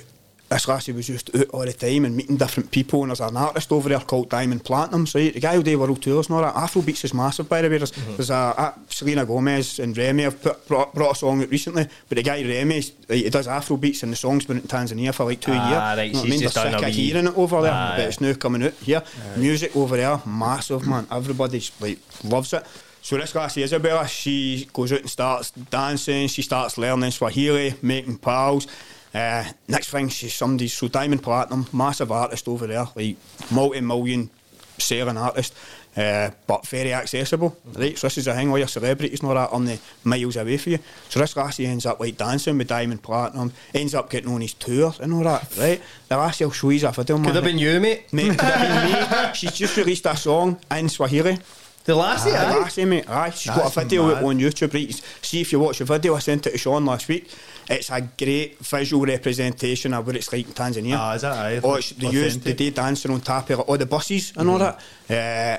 this 0.51 0.67
lassie 0.67 0.91
was 0.93 1.07
just 1.07 1.35
out 1.35 1.47
all 1.51 1.61
the 1.65 1.73
time 1.73 2.05
and 2.05 2.17
meeting 2.17 2.37
different 2.37 2.71
people. 2.73 3.03
And 3.03 3.11
there's 3.11 3.21
an 3.21 3.37
artist 3.37 3.71
over 3.71 3.89
there 3.89 4.01
called 4.01 4.29
Diamond 4.31 4.65
Platnumz. 4.65 5.09
So 5.09 5.19
the 5.21 5.39
guy 5.39 5.55
who 5.55 5.63
do 5.63 5.79
world 5.79 6.03
tours 6.03 6.27
and 6.29 6.37
all 6.37 6.43
that. 6.43 6.55
Afrobeats 6.55 7.05
is 7.05 7.15
massive, 7.15 7.49
by 7.49 7.63
the 7.63 7.71
way. 7.71 7.79
There's, 7.79 7.93
Mm-hmm. 7.93 8.17
there's 8.17 8.31
a, 8.31 8.35
a 8.35 8.75
Selena 8.89 9.25
Gomez 9.25 9.79
and 9.79 9.97
Rema 9.97 10.23
have 10.25 10.43
put, 10.43 10.67
brought, 10.67 10.93
brought 10.95 11.13
a 11.13 11.19
song 11.19 11.41
out 11.43 11.51
recently. 11.51 11.87
But 12.09 12.17
the 12.17 12.23
guy 12.25 12.43
Rema, 12.43 12.75
he 12.75 13.31
does 13.31 13.47
Afrobeats 13.47 14.03
and 14.03 14.13
the 14.13 14.17
song's 14.17 14.45
been 14.45 14.57
in 14.59 14.63
Tanzania 14.65 15.15
for 15.15 15.25
like 15.25 15.41
two 15.41 15.53
Ah, 15.55 15.69
years. 15.69 15.99
right, 15.99 16.05
You 16.09 16.13
know 16.15 16.21
I 16.21 16.25
mean? 16.25 16.41
just 16.41 16.55
They're 16.57 16.65
sick 16.65 16.75
of 16.75 16.85
wee- 16.85 16.91
hearing 16.93 17.27
it 17.29 17.39
over 17.39 17.63
there, 17.63 17.73
Ah, 17.73 17.93
but 17.97 18.03
yeah. 18.03 18.09
it's 18.09 18.21
now 18.21 18.33
coming 18.35 18.65
out 18.65 18.73
here. 18.75 19.03
Music 19.37 19.77
over 19.77 19.97
there, 19.97 20.21
massive, 20.27 20.87
man. 20.87 21.07
Everybody's 21.13 21.71
like 21.81 21.99
loves 22.25 22.53
it. 22.53 22.65
So 23.03 23.17
this 23.17 23.35
lassie 23.35 23.63
Isabella, 23.63 24.07
she 24.09 24.69
goes 24.73 24.93
out 24.93 25.01
and 25.01 25.09
starts 25.09 25.53
dancing. 25.53 26.27
She 26.29 26.43
starts 26.43 26.77
learning 26.77 27.13
Swahili, 27.13 27.75
making 27.83 28.19
pals. 28.19 28.67
Uh, 29.13 29.45
next 29.69 29.91
thing, 29.91 30.09
she's 30.09 30.35
somebody's 30.35 30.73
so 30.73 30.89
Diamond 30.89 31.23
Platnumz, 31.23 31.73
massive 31.73 32.13
artist 32.13 32.47
over 32.49 32.67
there, 32.67 32.87
like 32.95 33.17
multi-million 33.51 34.31
selling 34.79 35.17
artist, 35.17 35.55
uh, 35.97 36.31
but 36.47 36.65
very 36.67 36.93
accessible. 36.95 37.57
Right, 37.75 37.99
so 37.99 38.07
this 38.07 38.19
is 38.19 38.29
a 38.29 38.35
thing. 38.35 38.51
All 38.51 38.59
your 38.59 38.69
celebrities 38.69 39.23
all 39.23 39.35
that 39.35 39.51
on 39.51 39.65
the 39.65 39.79
miles 40.05 40.37
away 40.37 40.57
for 40.57 40.71
you. 40.71 40.79
So 41.09 41.19
this 41.21 41.37
lassie 41.37 41.67
ends 41.67 41.87
up 41.87 41.99
like 42.01 42.17
dancing 42.17 42.57
with 42.57 42.69
Diamond 42.69 43.03
Platnumz, 43.03 43.53
ends 43.75 43.95
up 43.95 44.09
getting 44.09 44.33
on 44.33 44.41
his 44.41 44.55
tour 44.55 44.95
and 45.01 45.13
all 45.13 45.25
that. 45.25 45.57
Right, 45.59 45.83
the 46.09 46.17
lassie 46.17 46.45
will 46.45 46.53
show 46.53 46.71
you 46.71 46.87
a 46.87 46.93
video. 46.93 47.17
Could 47.17 47.25
man. 47.27 47.35
have 47.35 47.45
been 47.45 47.59
you, 47.59 47.81
mate. 47.81 48.13
Mate, 48.13 48.31
could 48.31 48.41
have 48.43 49.11
been 49.11 49.29
me. 49.29 49.31
She's 49.35 49.53
just 49.53 49.77
released 49.77 50.07
a 50.07 50.17
song 50.17 50.59
in 50.71 50.89
Swahili. 50.89 51.39
The 51.85 51.95
lassie, 51.95 52.31
The 52.31 52.37
aye. 52.39 52.59
lassie, 52.59 52.85
mate. 52.85 53.09
Aye, 53.09 53.31
she's 53.31 53.55
got 53.57 53.75
a 53.75 53.81
video 53.81 54.07
mad. 54.15 54.23
on 54.23 54.39
YouTube. 54.39 54.73
Right, 54.75 54.93
see 55.23 55.41
if 55.41 55.51
you 55.51 55.59
watch 55.59 55.79
the 55.79 55.87
video. 55.87 56.15
I 56.15 56.19
sent 56.19 56.47
it 56.47 56.51
to 56.53 56.59
Sean 56.59 56.85
last 56.85 57.09
week. 57.09 57.29
It's 57.71 57.89
a 57.91 58.01
great 58.01 58.59
visual 58.59 59.07
representation 59.07 59.95
of 59.95 60.05
what 60.05 60.17
it's 60.17 60.33
like 60.33 60.45
in 60.47 60.53
Tanzania. 60.53 60.97
Ah, 60.99 61.15
is 61.15 61.23
that 61.23 61.33
aye? 61.39 61.61
Oh, 61.63 61.75
it's, 61.75 61.91
they 61.91 62.09
use 62.09 62.37
the 62.39 62.53
day 62.53 62.71
dancing 62.71 63.13
on 63.13 63.21
top 63.21 63.49
of 63.51 63.61
all 63.61 63.79
the 63.79 63.87
buses 63.87 64.33
and 64.37 64.49
all 64.51 64.59
that, 64.59 64.81
uh, 65.09 65.13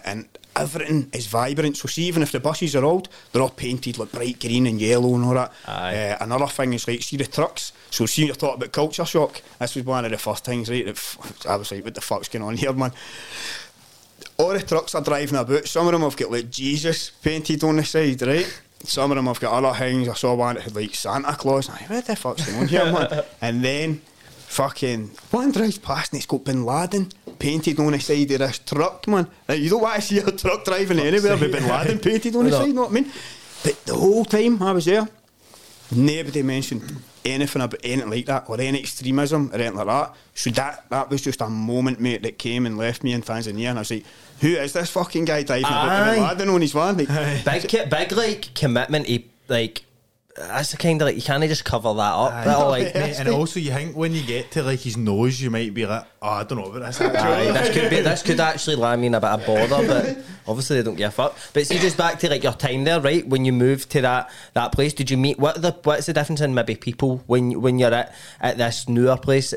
and 0.10 0.28
everything 0.54 1.10
is 1.14 1.28
vibrant. 1.28 1.78
So 1.78 1.88
see, 1.88 2.04
even 2.08 2.22
if 2.22 2.34
the 2.34 2.42
buses 2.42 2.76
are 2.76 2.84
old, 2.84 3.08
they're 3.32 3.42
all 3.42 3.50
painted 3.50 3.98
like 3.98 4.12
bright 4.12 4.40
green 4.42 4.68
and 4.68 4.82
yellow 4.82 5.16
and 5.16 5.24
all 5.24 5.36
that. 5.36 5.54
Aye. 5.66 5.96
Uh, 5.96 6.18
another 6.20 6.48
thing 6.48 6.74
is 6.74 6.86
like 6.86 7.02
see 7.02 7.16
the 7.16 7.26
trucks. 7.26 7.72
So 7.90 8.06
see, 8.06 8.26
you're 8.26 8.36
talking 8.36 8.58
about 8.58 8.74
culture 8.74 9.06
shock. 9.06 9.42
This 9.60 9.76
was 9.76 9.86
one 9.86 10.04
of 10.04 10.12
the 10.12 10.18
first 10.18 10.44
things, 10.44 10.70
right? 10.70 10.90
F- 10.90 11.46
I 11.48 11.56
was 11.56 11.72
like, 11.72 11.86
what 11.86 11.96
the 11.96 12.02
fuck's 12.02 12.28
going 12.28 12.44
on 12.44 12.58
here, 12.58 12.74
man? 12.74 12.92
all 14.38 14.50
the 14.54 14.62
trucks 14.62 14.96
are 14.96 15.02
driving 15.04 15.36
about. 15.38 15.68
Some 15.68 15.88
of 15.88 15.94
them 15.94 16.02
have 16.02 16.18
got 16.18 16.32
like 16.32 16.50
Jesus 16.50 17.10
painted 17.10 17.64
on 17.64 17.78
the 17.78 17.86
side, 17.86 18.22
right? 18.24 18.62
Some 18.84 19.12
of 19.12 19.16
them 19.16 19.26
have 19.28 19.40
got 19.40 19.64
other 19.64 19.78
things. 19.78 20.08
I 20.08 20.14
saw 20.14 20.34
one 20.36 20.56
that 20.56 20.64
had 20.64 20.76
like 20.76 20.96
Santa 20.96 21.34
Claus. 21.36 21.70
Like, 21.70 21.90
what 21.90 22.06
the 22.06 22.16
fuck's 22.16 22.46
going 22.46 22.62
on 22.62 22.68
here, 22.68 22.86
man? 22.92 23.24
And 23.42 23.64
then 23.64 24.02
fucking 24.48 25.12
one 25.32 25.52
drives 25.52 25.78
past 25.78 26.12
and 26.12 26.18
it's 26.20 26.26
got 26.26 26.44
Bin 26.44 26.66
Laden 26.66 27.10
painted 27.40 27.80
on 27.80 27.94
the 27.94 28.00
side 28.00 28.30
of 28.32 28.40
this 28.40 28.60
truck, 28.60 29.08
man. 29.08 29.28
Like, 29.48 29.60
you 29.60 29.70
don't 29.70 29.82
want 29.82 29.96
to 29.96 30.02
see 30.02 30.18
a 30.20 30.32
truck 30.32 30.66
driving 30.66 31.00
anywhere 31.00 31.38
with 31.38 31.52
Bin 31.52 31.68
Laden 31.68 32.00
painted 32.00 32.36
on 32.36 32.46
the 32.46 32.52
side, 32.58 32.68
you 32.68 32.74
know 32.74 32.82
what 32.82 32.92
I 32.92 32.94
mean? 32.94 33.12
But 33.64 33.86
the 33.86 33.96
whole 33.96 34.26
time 34.26 34.62
I 34.62 34.72
was 34.74 34.86
there, 34.86 35.08
nobody 35.92 36.42
mentioned 36.44 37.02
anything 37.24 37.62
about 37.62 37.80
anything 37.84 38.10
like 38.10 38.26
that 38.26 38.46
or 38.50 38.60
any 38.60 38.80
extremism 38.80 39.52
or 39.52 39.56
anything 39.56 39.76
like 39.76 39.88
that. 39.88 40.16
So 40.34 40.50
that 40.52 40.90
that 40.90 41.10
was 41.10 41.22
just 41.22 41.42
a 41.42 41.48
moment, 41.50 42.00
mate, 42.00 42.24
that 42.24 42.38
came 42.38 42.66
and 42.66 42.78
left 42.78 43.04
me 43.04 43.14
in 43.14 43.22
Tanzania, 43.22 43.70
and 43.70 43.78
I 43.80 43.82
was 43.82 43.92
like, 43.92 44.06
"Who 44.42 44.48
is 44.50 44.74
this 44.74 44.90
fucking 44.90 45.26
guy 45.26 45.44
driving 45.44 45.66
about 45.66 45.90
Aye. 45.90 46.10
with 46.20 46.30
Laden 46.40 46.50
on 46.50 46.62
his 46.62 46.72
van?" 46.74 46.98
Like, 46.98 47.44
Big, 47.46 47.68
ki- 47.68 47.86
big 47.90 48.12
like 48.14 48.54
commitment. 48.56 49.06
He 49.08 49.28
like 49.48 49.84
that's 50.36 50.72
the 50.72 50.78
kind 50.78 51.02
of 51.02 51.06
like 51.06 51.16
you 51.16 51.22
can't 51.22 51.44
just 51.44 51.66
cover 51.66 51.94
that 51.94 52.14
up. 52.14 52.34
Aye. 52.34 52.46
That'll, 52.46 52.70
like, 52.70 52.94
Mate, 52.94 53.20
and 53.20 53.30
also 53.30 53.60
you 53.60 53.72
think 53.72 53.96
when 53.96 54.14
you 54.14 54.24
get 54.24 54.52
to 54.52 54.64
like 54.64 54.80
his 54.80 54.98
nose, 54.98 55.42
you 55.42 55.50
might 55.50 55.74
be 55.74 55.86
like, 55.86 56.06
oh, 56.22 56.30
I 56.30 56.44
don't 56.44 56.58
know 56.58 56.66
about 56.66 56.86
this. 56.86 57.02
Aye, 57.02 57.06
Actually. 57.06 57.52
this 57.52 57.74
could 57.76 57.90
be 57.90 58.02
this 58.02 58.24
could 58.24 58.40
actually 58.52 58.76
land 58.76 59.02
me 59.02 59.08
in 59.08 59.16
a 59.16 59.20
bit 59.20 59.30
of 59.30 59.46
bother, 59.46 59.88
but 59.88 60.18
obviously 60.48 60.78
they 60.78 60.84
don't 60.84 60.96
give 60.96 61.10
a 61.10 61.12
fuck. 61.12 61.38
But 61.54 61.68
see, 61.68 61.80
just 61.80 61.98
back 61.98 62.20
to 62.20 62.30
like 62.30 62.44
your 62.44 62.54
time 62.54 62.84
there, 62.84 63.02
right? 63.02 63.28
When 63.28 63.46
you 63.46 63.54
moved 63.54 63.92
to 63.92 64.02
that 64.02 64.30
that 64.54 64.72
place, 64.72 64.94
did 64.94 65.10
you 65.10 65.18
meet 65.18 65.40
what 65.40 65.58
are 65.58 65.62
the 65.62 65.78
what's 65.84 66.06
the 66.06 66.14
difference 66.14 66.42
in 66.42 66.54
maybe 66.54 66.76
people 66.76 67.24
when 67.28 67.62
when 67.62 67.80
you're 67.80 67.94
at 67.94 68.14
at 68.40 68.58
this 68.58 68.88
newer 68.88 69.18
place? 69.18 69.54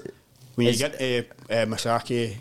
when 0.54 0.68
you 0.68 0.76
get 0.76 0.98
to 0.98 1.18
uh, 1.50 1.66
Masaki, 1.66 2.36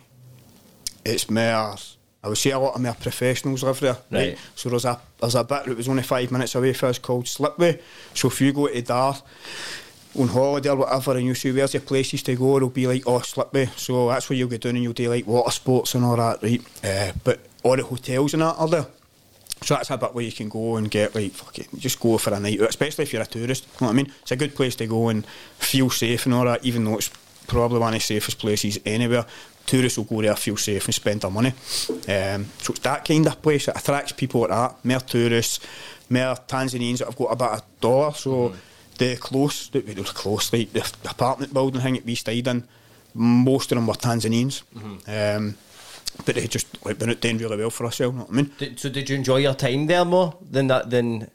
it's 1.04 1.30
more. 1.30 1.76
I 2.24 2.30
would 2.30 2.38
say 2.38 2.52
a 2.52 2.60
lot 2.60 2.76
of 2.76 2.82
more 2.82 2.94
professionals 2.94 3.64
live 3.64 3.80
there, 3.82 3.98
right? 4.10 4.30
Right. 4.30 4.38
So 4.56 4.70
there's 4.70 4.86
a 4.86 5.00
there's 5.20 5.36
a 5.36 5.44
bit 5.44 5.66
that 5.66 5.78
was 5.78 5.90
only 5.90 6.04
five 6.04 6.32
minutes 6.32 6.56
away 6.56 6.74
for 6.74 6.86
us 6.86 6.98
called 7.00 7.26
Slipway. 7.26 7.82
So 8.14 8.30
if 8.30 8.40
you 8.40 8.54
go 8.54 8.68
to 8.68 8.82
Dar 8.82 9.16
on 10.18 10.28
holiday 10.28 10.70
or 10.70 10.78
whatever, 10.78 11.18
and 11.18 11.26
you 11.26 11.36
see 11.36 11.52
where's 11.52 11.74
the 11.74 11.80
places 11.80 12.24
to 12.24 12.36
go, 12.36 12.58
it'll 12.58 12.70
be 12.70 12.88
like 12.88 13.04
oh 13.06 13.20
Slipway. 13.20 13.68
So 13.78 14.08
that's 14.10 14.30
where 14.30 14.38
you'll 14.38 14.50
get 14.50 14.62
down 14.62 14.76
and 14.76 14.84
you'll 14.84 14.94
do 14.94 15.10
like 15.10 15.28
water 15.28 15.52
sports 15.52 15.96
and 15.96 16.06
all 16.06 16.16
that, 16.16 16.42
right? 16.42 16.62
Uh, 16.84 17.12
but 17.24 17.40
all 17.64 17.76
the 17.76 17.84
hotels 17.84 18.34
and 18.34 18.42
that 18.42 18.56
are 18.58 18.68
there. 18.70 18.86
So 19.62 19.76
that's 19.76 19.92
a 19.92 19.98
bit 19.98 20.14
where 20.14 20.26
you 20.26 20.32
can 20.32 20.50
go 20.50 20.76
and 20.76 20.92
get 20.92 21.16
like 21.16 21.32
fucking 21.32 21.68
just 21.78 22.00
go 22.00 22.18
for 22.18 22.34
a 22.34 22.40
night 22.40 22.62
out, 22.62 22.70
especially 22.70 23.04
if 23.04 23.14
you're 23.14 23.22
a 23.22 23.26
tourist. 23.26 23.66
You 23.66 23.72
know 23.82 23.88
what 23.88 23.94
I 23.94 23.96
mean? 23.96 24.14
It's 24.22 24.32
a 24.32 24.36
good 24.36 24.56
place 24.56 24.76
to 24.76 24.88
go 24.88 25.10
and 25.10 25.26
feel 25.58 25.90
safe 25.90 26.26
and 26.26 26.36
all 26.36 26.46
that, 26.46 26.66
even 26.66 26.84
though 26.84 26.98
it's 26.98 27.10
probably 27.48 27.80
one 27.80 27.94
of 27.94 28.00
the 28.00 28.06
safest 28.06 28.40
places 28.40 28.80
anywhere. 28.86 29.26
Tourists 29.66 29.98
will 29.98 30.06
go 30.06 30.22
there, 30.22 30.36
feel 30.36 30.58
safe 30.58 30.86
and 30.86 30.94
spend 30.94 31.22
their 31.22 31.32
money. 31.32 31.50
Um, 31.50 32.46
so 32.60 32.72
it's 32.72 32.80
that 32.80 33.06
kind 33.06 33.26
of 33.28 33.42
place 33.42 33.66
that 33.68 33.80
attracts 33.80 34.12
people 34.12 34.42
like 34.42 34.50
that. 34.50 34.84
More 34.86 35.00
tourists, 35.00 35.60
more 36.10 36.36
Tanzanians 36.36 36.98
that 37.00 37.06
have 37.08 37.16
got 37.16 37.32
about 37.32 37.52
a 37.52 37.56
bit 37.56 37.64
of 37.64 37.80
dollar. 37.82 38.14
So 38.14 38.54
the 38.98 39.16
close, 39.16 39.70
the, 39.70 39.80
the 39.80 40.04
close, 40.04 40.52
like 40.52 40.74
the 40.74 40.82
apartment 41.10 41.54
building 41.54 41.82
thing 41.82 41.94
that 41.96 42.06
we 42.06 42.16
stayed 42.16 42.48
in, 42.48 42.68
most 43.14 43.72
of 43.72 43.78
them 43.78 43.88
were 43.88 43.94
Tanzanians. 43.94 44.64
Um, 45.08 45.56
but 46.26 46.36
they 46.36 46.46
just 46.48 46.68
like 46.86 47.00
been 47.00 47.10
out 47.10 47.22
doing 47.22 47.38
really 47.38 47.58
well 47.58 47.70
for 47.70 47.86
ourselves. 47.86 48.14
You 48.14 48.20
know 48.20 48.26
what 48.26 48.34
I 48.34 48.36
mean? 48.36 48.52
Did, 48.60 48.80
so 48.80 48.90
did 48.90 49.10
you 49.10 49.16
enjoy 49.16 49.38
your 49.38 49.56
time 49.56 49.88
there 49.88 50.06
more 50.06 50.36
than 50.52 50.68
that? 50.68 50.90
Than 50.90 51.28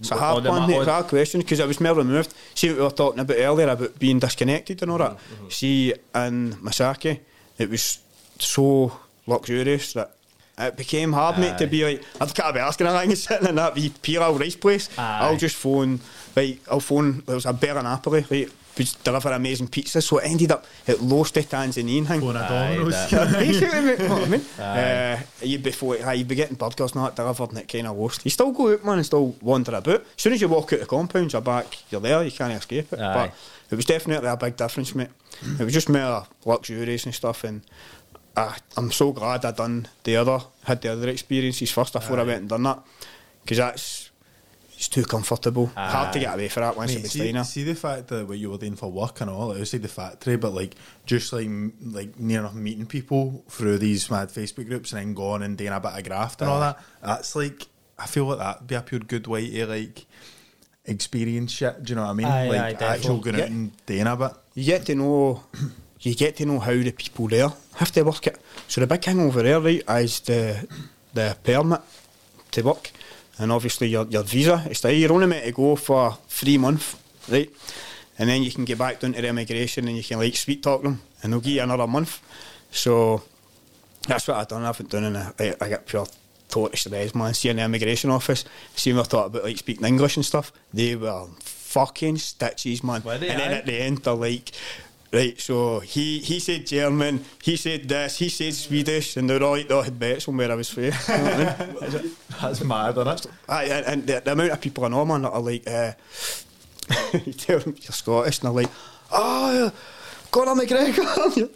It's 0.00 0.10
a 0.10 0.16
hard 0.16 0.44
one, 0.44 0.62
ma- 0.62 0.66
mate. 0.66 0.78
It's 0.78 0.88
a 0.88 0.92
hard 0.92 1.06
question 1.06 1.40
because 1.40 1.60
I 1.60 1.66
was 1.66 1.80
more 1.80 1.94
removed. 1.94 2.34
See 2.54 2.68
what 2.70 2.76
we 2.78 2.82
were 2.82 2.90
talking 2.90 3.20
about 3.20 3.36
earlier 3.36 3.68
about 3.68 3.98
being 3.98 4.18
disconnected 4.18 4.82
and 4.82 4.90
all 4.90 4.98
that. 4.98 5.12
Mm-hmm, 5.12 5.48
See, 5.50 5.92
in 5.92 6.52
Masaki, 6.54 7.20
it 7.58 7.70
was 7.70 7.98
so 8.38 8.92
luxurious 9.26 9.92
that 9.94 10.14
it 10.56 10.76
became 10.76 11.12
hard, 11.12 11.38
mate, 11.38 11.58
to 11.58 11.66
be 11.66 11.84
like, 11.84 12.02
I've 12.20 12.32
got 12.34 12.48
to 12.48 12.52
be 12.52 12.60
asking 12.60 12.86
anything 12.86 13.16
sitting 13.16 13.48
in 13.48 13.54
that 13.56 13.74
wee 13.74 13.90
Piral 13.90 14.38
rice 14.38 14.54
place. 14.56 14.88
Aye. 14.98 15.18
I'll 15.22 15.36
just 15.36 15.56
phone, 15.56 15.98
right, 16.36 16.60
I'll 16.70 16.80
phone, 16.80 17.22
there 17.26 17.34
was 17.34 17.46
a 17.46 17.52
Bear 17.52 17.76
in 17.78 17.84
Napoli, 17.84 18.24
right, 18.30 18.48
which 18.76 19.02
deliver 19.02 19.32
amazing 19.32 19.66
pizza. 19.68 20.00
So 20.00 20.18
it 20.18 20.26
ended 20.26 20.52
up, 20.52 20.64
it 20.86 21.00
lost 21.00 21.34
the 21.34 21.40
Tanzanian 21.42 22.06
thing. 22.06 22.20
Going 22.20 22.36
a 22.36 22.40
Aye, 22.40 22.76
Domino's. 22.76 23.10
that- 23.10 23.32
Basically, 23.32 23.80
mate, 23.80 23.98
you 24.00 24.08
know 24.08 24.14
what 24.14 24.24
I 24.26 24.28
mean? 24.28 24.44
Uh, 24.58 25.20
you'd 25.42 25.62
be, 25.62 25.70
fo- 25.72 26.12
you'd 26.12 26.28
be 26.28 26.34
getting 26.36 26.56
burgers 26.56 26.92
and 26.94 27.04
that 27.04 27.16
delivered 27.16 27.48
and 27.50 27.58
it 27.58 27.68
kind 27.68 27.86
of 27.88 27.96
lost. 27.96 28.24
You 28.24 28.30
still 28.30 28.52
go 28.52 28.72
out, 28.72 28.84
man, 28.84 28.98
and 28.98 29.06
still 29.06 29.34
wander 29.42 29.74
about. 29.74 29.88
As 30.02 30.06
soon 30.16 30.32
as 30.34 30.40
you 30.40 30.48
walk 30.48 30.72
out 30.72 30.80
the 30.80 30.86
compound, 30.86 31.32
you're 31.32 31.42
back, 31.42 31.66
you're 31.90 32.00
there, 32.00 32.22
you 32.22 32.30
can't 32.30 32.52
escape 32.52 32.92
it. 32.92 33.00
Aye. 33.00 33.14
But 33.14 33.34
it 33.70 33.76
was 33.76 33.84
definitely 33.84 34.28
a 34.28 34.36
big 34.36 34.56
difference, 34.56 34.94
mate. 34.94 35.08
It 35.58 35.64
was 35.64 35.72
just 35.72 35.88
more 35.88 36.26
luxurious 36.44 37.04
and 37.04 37.14
stuff, 37.14 37.44
and 37.44 37.62
I, 38.36 38.56
I'm 38.76 38.90
so 38.90 39.12
glad 39.12 39.44
I 39.44 39.52
done 39.52 39.88
the 40.04 40.16
other, 40.16 40.40
had 40.64 40.82
the 40.82 40.92
other 40.92 41.08
experiences 41.08 41.70
first 41.70 41.92
before 41.92 42.18
I 42.18 42.24
went 42.24 42.40
and 42.40 42.48
done 42.48 42.62
that, 42.64 42.82
because 43.42 43.58
that's 43.58 44.10
it's 44.76 44.88
too 44.88 45.04
comfortable. 45.04 45.66
Hard 45.66 46.12
to 46.12 46.18
Aye. 46.18 46.22
get 46.22 46.34
away 46.34 46.48
for 46.48 46.60
that 46.60 46.76
once 46.76 46.94
Mate, 46.94 47.06
see, 47.06 47.32
done. 47.32 47.40
Eh? 47.40 47.42
see 47.44 47.62
the 47.62 47.74
fact 47.74 48.08
that 48.08 48.26
what 48.26 48.38
you 48.38 48.50
were 48.50 48.58
doing 48.58 48.76
for 48.76 48.90
work 48.90 49.20
and 49.20 49.30
all, 49.30 49.52
outside 49.52 49.82
the 49.82 49.88
factory, 49.88 50.36
but 50.36 50.52
like 50.52 50.74
just 51.06 51.32
like 51.32 51.48
like 51.80 52.18
near 52.18 52.40
enough 52.40 52.54
meeting 52.54 52.86
people 52.86 53.44
through 53.48 53.78
these 53.78 54.10
mad 54.10 54.28
Facebook 54.28 54.66
groups 54.66 54.92
and 54.92 55.00
then 55.00 55.14
going 55.14 55.42
and 55.42 55.56
doing 55.56 55.72
a 55.72 55.80
bit 55.80 55.92
of 55.92 56.04
graft 56.04 56.40
and 56.40 56.50
all 56.50 56.60
that. 56.60 56.78
That's 57.02 57.36
like 57.36 57.68
I 57.98 58.06
feel 58.06 58.26
like 58.26 58.38
that'd 58.38 58.66
be 58.66 58.74
a 58.74 58.82
pure 58.82 59.00
good 59.00 59.26
way 59.26 59.48
to 59.50 59.66
like 59.66 60.06
experience 60.86 61.52
shit. 61.52 61.82
Do 61.82 61.90
you 61.90 61.96
know 61.96 62.02
what 62.02 62.10
I 62.10 62.14
mean? 62.14 62.26
Aye, 62.26 62.48
like 62.48 62.82
aye, 62.82 62.94
actual 62.96 63.18
going 63.18 63.36
out 63.40 63.48
and 63.48 63.86
doing 63.86 64.06
a 64.06 64.16
bit. 64.16 64.32
you 64.54 64.64
get 64.64 64.86
to 64.86 64.94
know 64.94 65.42
you 66.00 66.14
get 66.14 66.36
to 66.36 66.46
know 66.46 66.58
how 66.58 66.72
the 66.72 66.92
people 66.92 67.28
there 67.28 67.48
have 67.76 67.90
to 67.92 68.02
work 68.02 68.26
it. 68.26 68.40
So 68.68 68.80
the 68.80 68.86
big 68.86 69.02
thing 69.02 69.20
over 69.20 69.42
there, 69.42 69.60
right, 69.60 69.82
is 70.02 70.20
the 70.20 70.66
the 71.14 71.36
permit 71.42 71.80
to 72.52 72.62
work, 72.62 72.90
and 73.38 73.50
obviously 73.50 73.88
your 73.88 74.06
your 74.06 74.22
visa. 74.22 74.62
It's 74.66 74.80
that 74.80 74.94
you're 74.94 75.12
only 75.12 75.26
meant 75.26 75.44
to 75.44 75.52
go 75.52 75.76
for 75.76 76.18
three 76.28 76.58
months, 76.58 76.96
right, 77.28 77.50
and 78.18 78.28
then 78.28 78.42
you 78.42 78.50
can 78.50 78.64
get 78.64 78.78
back 78.78 79.00
down 79.00 79.14
to 79.14 79.22
the 79.22 79.28
immigration 79.28 79.88
and 79.88 79.96
you 79.96 80.04
can 80.04 80.18
like 80.18 80.36
sweet 80.36 80.62
talk 80.62 80.82
them, 80.82 81.00
and 81.22 81.32
they'll 81.32 81.40
give 81.40 81.54
you 81.54 81.62
another 81.62 81.86
month. 81.86 82.20
So 82.70 83.22
that's 84.06 84.28
what 84.28 84.36
I've 84.36 84.48
done. 84.48 84.62
I 84.62 84.66
haven't 84.66 84.90
done 84.90 85.04
in 85.04 85.16
a, 85.16 85.32
I, 85.38 85.54
I 85.60 85.68
get 85.68 85.86
pure 85.86 86.06
tortoise 86.48 86.84
days, 86.84 87.14
man. 87.14 87.34
See 87.34 87.48
in 87.48 87.56
the 87.56 87.64
immigration 87.64 88.10
office, 88.10 88.44
see 88.74 88.92
when 88.92 89.02
we 89.02 89.08
talk 89.08 89.26
about 89.26 89.44
like 89.44 89.58
speaking 89.58 89.86
English 89.86 90.16
and 90.16 90.24
stuff, 90.24 90.52
they 90.72 90.96
were 90.96 91.26
fucking 91.40 92.18
stitches, 92.18 92.84
man. 92.84 93.02
And 93.06 93.22
then 93.22 93.52
at 93.52 93.66
the 93.66 93.74
end, 93.74 93.98
they're 93.98 94.14
like, 94.14 94.52
right, 95.12 95.40
so 95.40 95.80
he, 95.80 96.20
he 96.20 96.38
said 96.38 96.66
German, 96.66 97.24
he 97.42 97.56
said 97.56 97.88
this, 97.88 98.18
he 98.18 98.28
said 98.28 98.54
Swedish, 98.54 99.16
and 99.16 99.28
they're 99.28 99.42
all 99.42 99.52
like, 99.52 99.68
they 99.68 99.74
all 99.74 99.82
had 99.82 99.98
bets 99.98 100.28
on 100.28 100.36
where 100.36 100.50
I 100.50 100.54
was 100.54 100.70
from. 100.70 100.84
You 100.84 100.90
know 101.08 101.54
what 101.78 101.82
I 101.82 102.02
mean? 102.02 102.10
That's 102.40 102.64
mad, 102.64 102.98
isn't 102.98 103.08
it? 103.08 103.26
And, 103.48 103.86
and 103.86 104.06
the, 104.06 104.20
the 104.24 104.32
amount 104.32 104.52
of 104.52 104.60
people 104.60 104.84
I 104.84 104.88
know, 104.88 105.04
man, 105.04 105.22
that 105.22 105.30
are 105.30 105.40
like, 105.40 105.66
uh, 105.66 105.92
you 107.24 107.32
tell 107.32 107.58
them 107.60 107.76
you're 107.80 107.92
Scottish, 107.92 108.38
and 108.38 108.46
they're 108.46 108.62
like, 108.62 108.70
oh, 109.10 109.72
Conor 110.34 110.60
McGregor. 110.60 111.50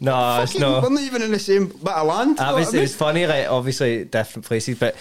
No, 0.00 0.42
it's 0.42 0.52
Fucking- 0.52 0.60
no. 0.60 0.80
We're 0.80 0.90
not 0.90 1.02
even 1.02 1.22
in 1.22 1.32
the 1.32 1.38
same 1.40 1.66
bit 1.66 1.88
of 1.88 2.06
land. 2.06 2.36
know 2.36 2.44
I 2.44 2.50
Obviously, 2.50 2.76
mean? 2.78 2.84
it's 2.84 2.94
funny, 2.94 3.26
like 3.26 3.48
obviously 3.48 4.04
different 4.04 4.46
places, 4.46 4.78
but 4.78 4.94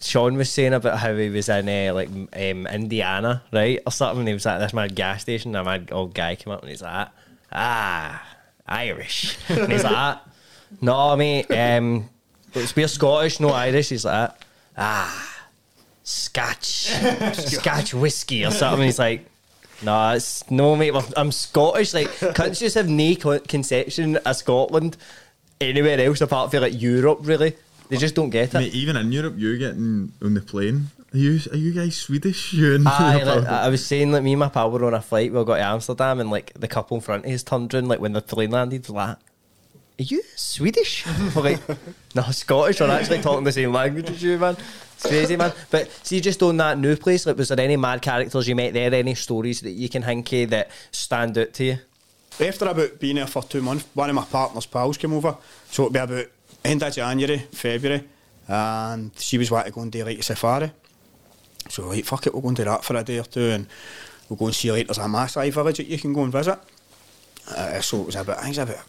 Sean 0.00 0.36
was 0.36 0.50
saying 0.50 0.74
about 0.74 0.98
how 0.98 1.14
he 1.14 1.28
was 1.30 1.48
in 1.48 1.68
uh, 1.68 1.94
like 1.94 2.08
um, 2.08 2.66
Indiana, 2.66 3.42
right, 3.52 3.80
or 3.86 3.92
something. 3.92 4.20
And 4.20 4.28
he 4.28 4.34
was 4.34 4.44
at 4.46 4.58
this 4.58 4.72
mad 4.74 4.94
gas 4.96 5.22
station, 5.22 5.54
and 5.54 5.66
a 5.66 5.70
mad 5.70 5.90
old 5.92 6.14
guy 6.14 6.34
came 6.34 6.52
up 6.52 6.62
and 6.62 6.70
he's 6.70 6.82
like, 6.82 7.08
"Ah, 7.52 8.20
Irish," 8.66 9.38
and 9.48 9.70
he's 9.72 9.84
like, 9.84 10.18
"No, 10.80 11.16
mate, 11.16 11.48
um, 11.52 12.08
it's 12.54 12.74
we're 12.74 12.88
Scottish, 12.88 13.38
no 13.38 13.50
Irish." 13.50 13.90
He's 13.90 14.04
like, 14.04 14.32
"Ah, 14.76 15.42
Scotch, 16.02 16.64
Scotch 17.34 17.94
whiskey 17.94 18.44
or 18.44 18.50
something." 18.50 18.84
He's 18.84 18.98
like. 18.98 19.26
No, 19.84 20.10
it's 20.12 20.48
no, 20.50 20.76
mate. 20.76 20.94
I'm- 21.16 21.32
Scottish. 21.32 21.94
Like, 21.94 22.10
countries 22.34 22.60
just 22.60 22.74
have 22.76 22.88
no 22.88 23.14
conception 23.40 24.16
of 24.16 24.36
Scotland 24.36 24.96
anywhere 25.60 26.00
else 26.00 26.20
apart 26.20 26.50
from 26.50 26.62
like 26.62 26.80
Europe. 26.80 27.20
Really, 27.22 27.54
they 27.88 27.96
just 27.96 28.14
don't 28.14 28.30
get 28.30 28.54
it. 28.54 28.58
Mate, 28.58 28.74
even 28.74 28.96
in 28.96 29.12
Europe, 29.12 29.34
you're 29.36 29.56
getting 29.56 30.12
on 30.22 30.34
the 30.34 30.40
plane. 30.40 30.88
Are 31.12 31.18
you 31.18 31.38
are 31.52 31.56
you 31.56 31.72
guys 31.72 31.96
Swedish? 31.96 32.52
You 32.54 32.74
and 32.74 32.88
Aye, 32.88 33.22
like. 33.22 33.46
I 33.46 33.68
was 33.68 33.86
saying, 33.86 34.10
like 34.12 34.22
me 34.22 34.32
and 34.32 34.40
my 34.40 34.48
pal 34.48 34.70
were 34.70 34.84
on 34.84 34.94
a 34.94 35.00
flight. 35.00 35.32
We 35.32 35.44
got 35.44 35.56
to 35.56 35.62
Amsterdam, 35.62 36.20
and 36.20 36.30
like 36.30 36.52
the 36.54 36.68
couple 36.68 36.96
in 36.96 37.00
front 37.02 37.24
of 37.26 37.30
us 37.32 37.42
turned 37.42 37.72
around, 37.74 37.88
like 37.88 38.00
when 38.00 38.14
the 38.14 38.20
plane 38.22 38.50
landed, 38.50 38.88
like, 38.88 39.16
"Are 39.16 39.18
you 39.98 40.22
Swedish?" 40.34 41.06
Like, 41.36 41.60
"No, 42.14 42.22
Scottish." 42.30 42.80
We're 42.80 42.90
actually 42.90 43.22
talking 43.22 43.44
the 43.44 43.52
same 43.52 43.72
language 43.72 44.10
as 44.10 44.22
you, 44.22 44.38
man. 44.38 44.56
Crazy, 45.04 45.36
man. 45.36 45.52
But 45.70 45.90
see, 46.02 46.20
just 46.20 46.42
on 46.42 46.56
that 46.56 46.78
new 46.78 46.96
place, 46.96 47.26
like, 47.26 47.36
was 47.36 47.48
there 47.48 47.60
any 47.60 47.76
mad 47.76 48.00
characters 48.00 48.48
you 48.48 48.56
met 48.56 48.72
there? 48.72 48.92
Any 48.92 49.14
stories 49.14 49.60
that 49.60 49.70
you 49.70 49.88
can 49.88 50.02
think 50.02 50.32
of 50.32 50.50
that 50.50 50.70
stand 50.90 51.36
out 51.36 51.52
to 51.54 51.64
you? 51.64 51.78
After 52.40 52.66
about 52.66 52.98
being 52.98 53.16
there 53.16 53.26
for 53.26 53.42
two 53.42 53.62
months, 53.62 53.86
one 53.94 54.08
of 54.08 54.16
my 54.16 54.24
partner's 54.24 54.66
pals 54.66 54.96
came 54.96 55.12
over. 55.12 55.36
So 55.70 55.84
it'd 55.84 55.92
be 55.92 55.98
about 55.98 56.26
end 56.64 56.82
of 56.82 56.92
January, 56.92 57.38
February, 57.52 58.08
and 58.48 59.10
she 59.16 59.38
was 59.38 59.50
wanting 59.50 59.72
to 59.72 59.74
go 59.74 59.82
and 59.82 59.92
do 59.92 60.04
like 60.04 60.18
a 60.18 60.22
safari. 60.22 60.72
So 61.68 61.84
right, 61.84 62.04
fuck 62.04 62.26
it, 62.26 62.32
we'll 62.32 62.42
go 62.42 62.48
and 62.48 62.56
do 62.56 62.64
that 62.64 62.82
for 62.82 62.96
a 62.96 63.04
day 63.04 63.18
or 63.18 63.24
two, 63.24 63.50
and 63.50 63.66
we'll 64.28 64.36
go 64.36 64.46
and 64.46 64.54
see 64.54 64.72
like 64.72 64.86
there's 64.86 64.98
a 64.98 65.02
Maasai 65.02 65.52
village 65.52 65.76
that 65.76 65.86
you 65.86 65.98
can 65.98 66.12
go 66.12 66.24
and 66.24 66.32
visit. 66.32 66.58
Uh, 67.48 67.80
so 67.80 68.00
it 68.00 68.06
was 68.06 68.16
about, 68.16 68.38
I 68.38 68.44
think 68.44 68.56
it 68.56 68.60
was 68.60 68.70
about 68.70 68.86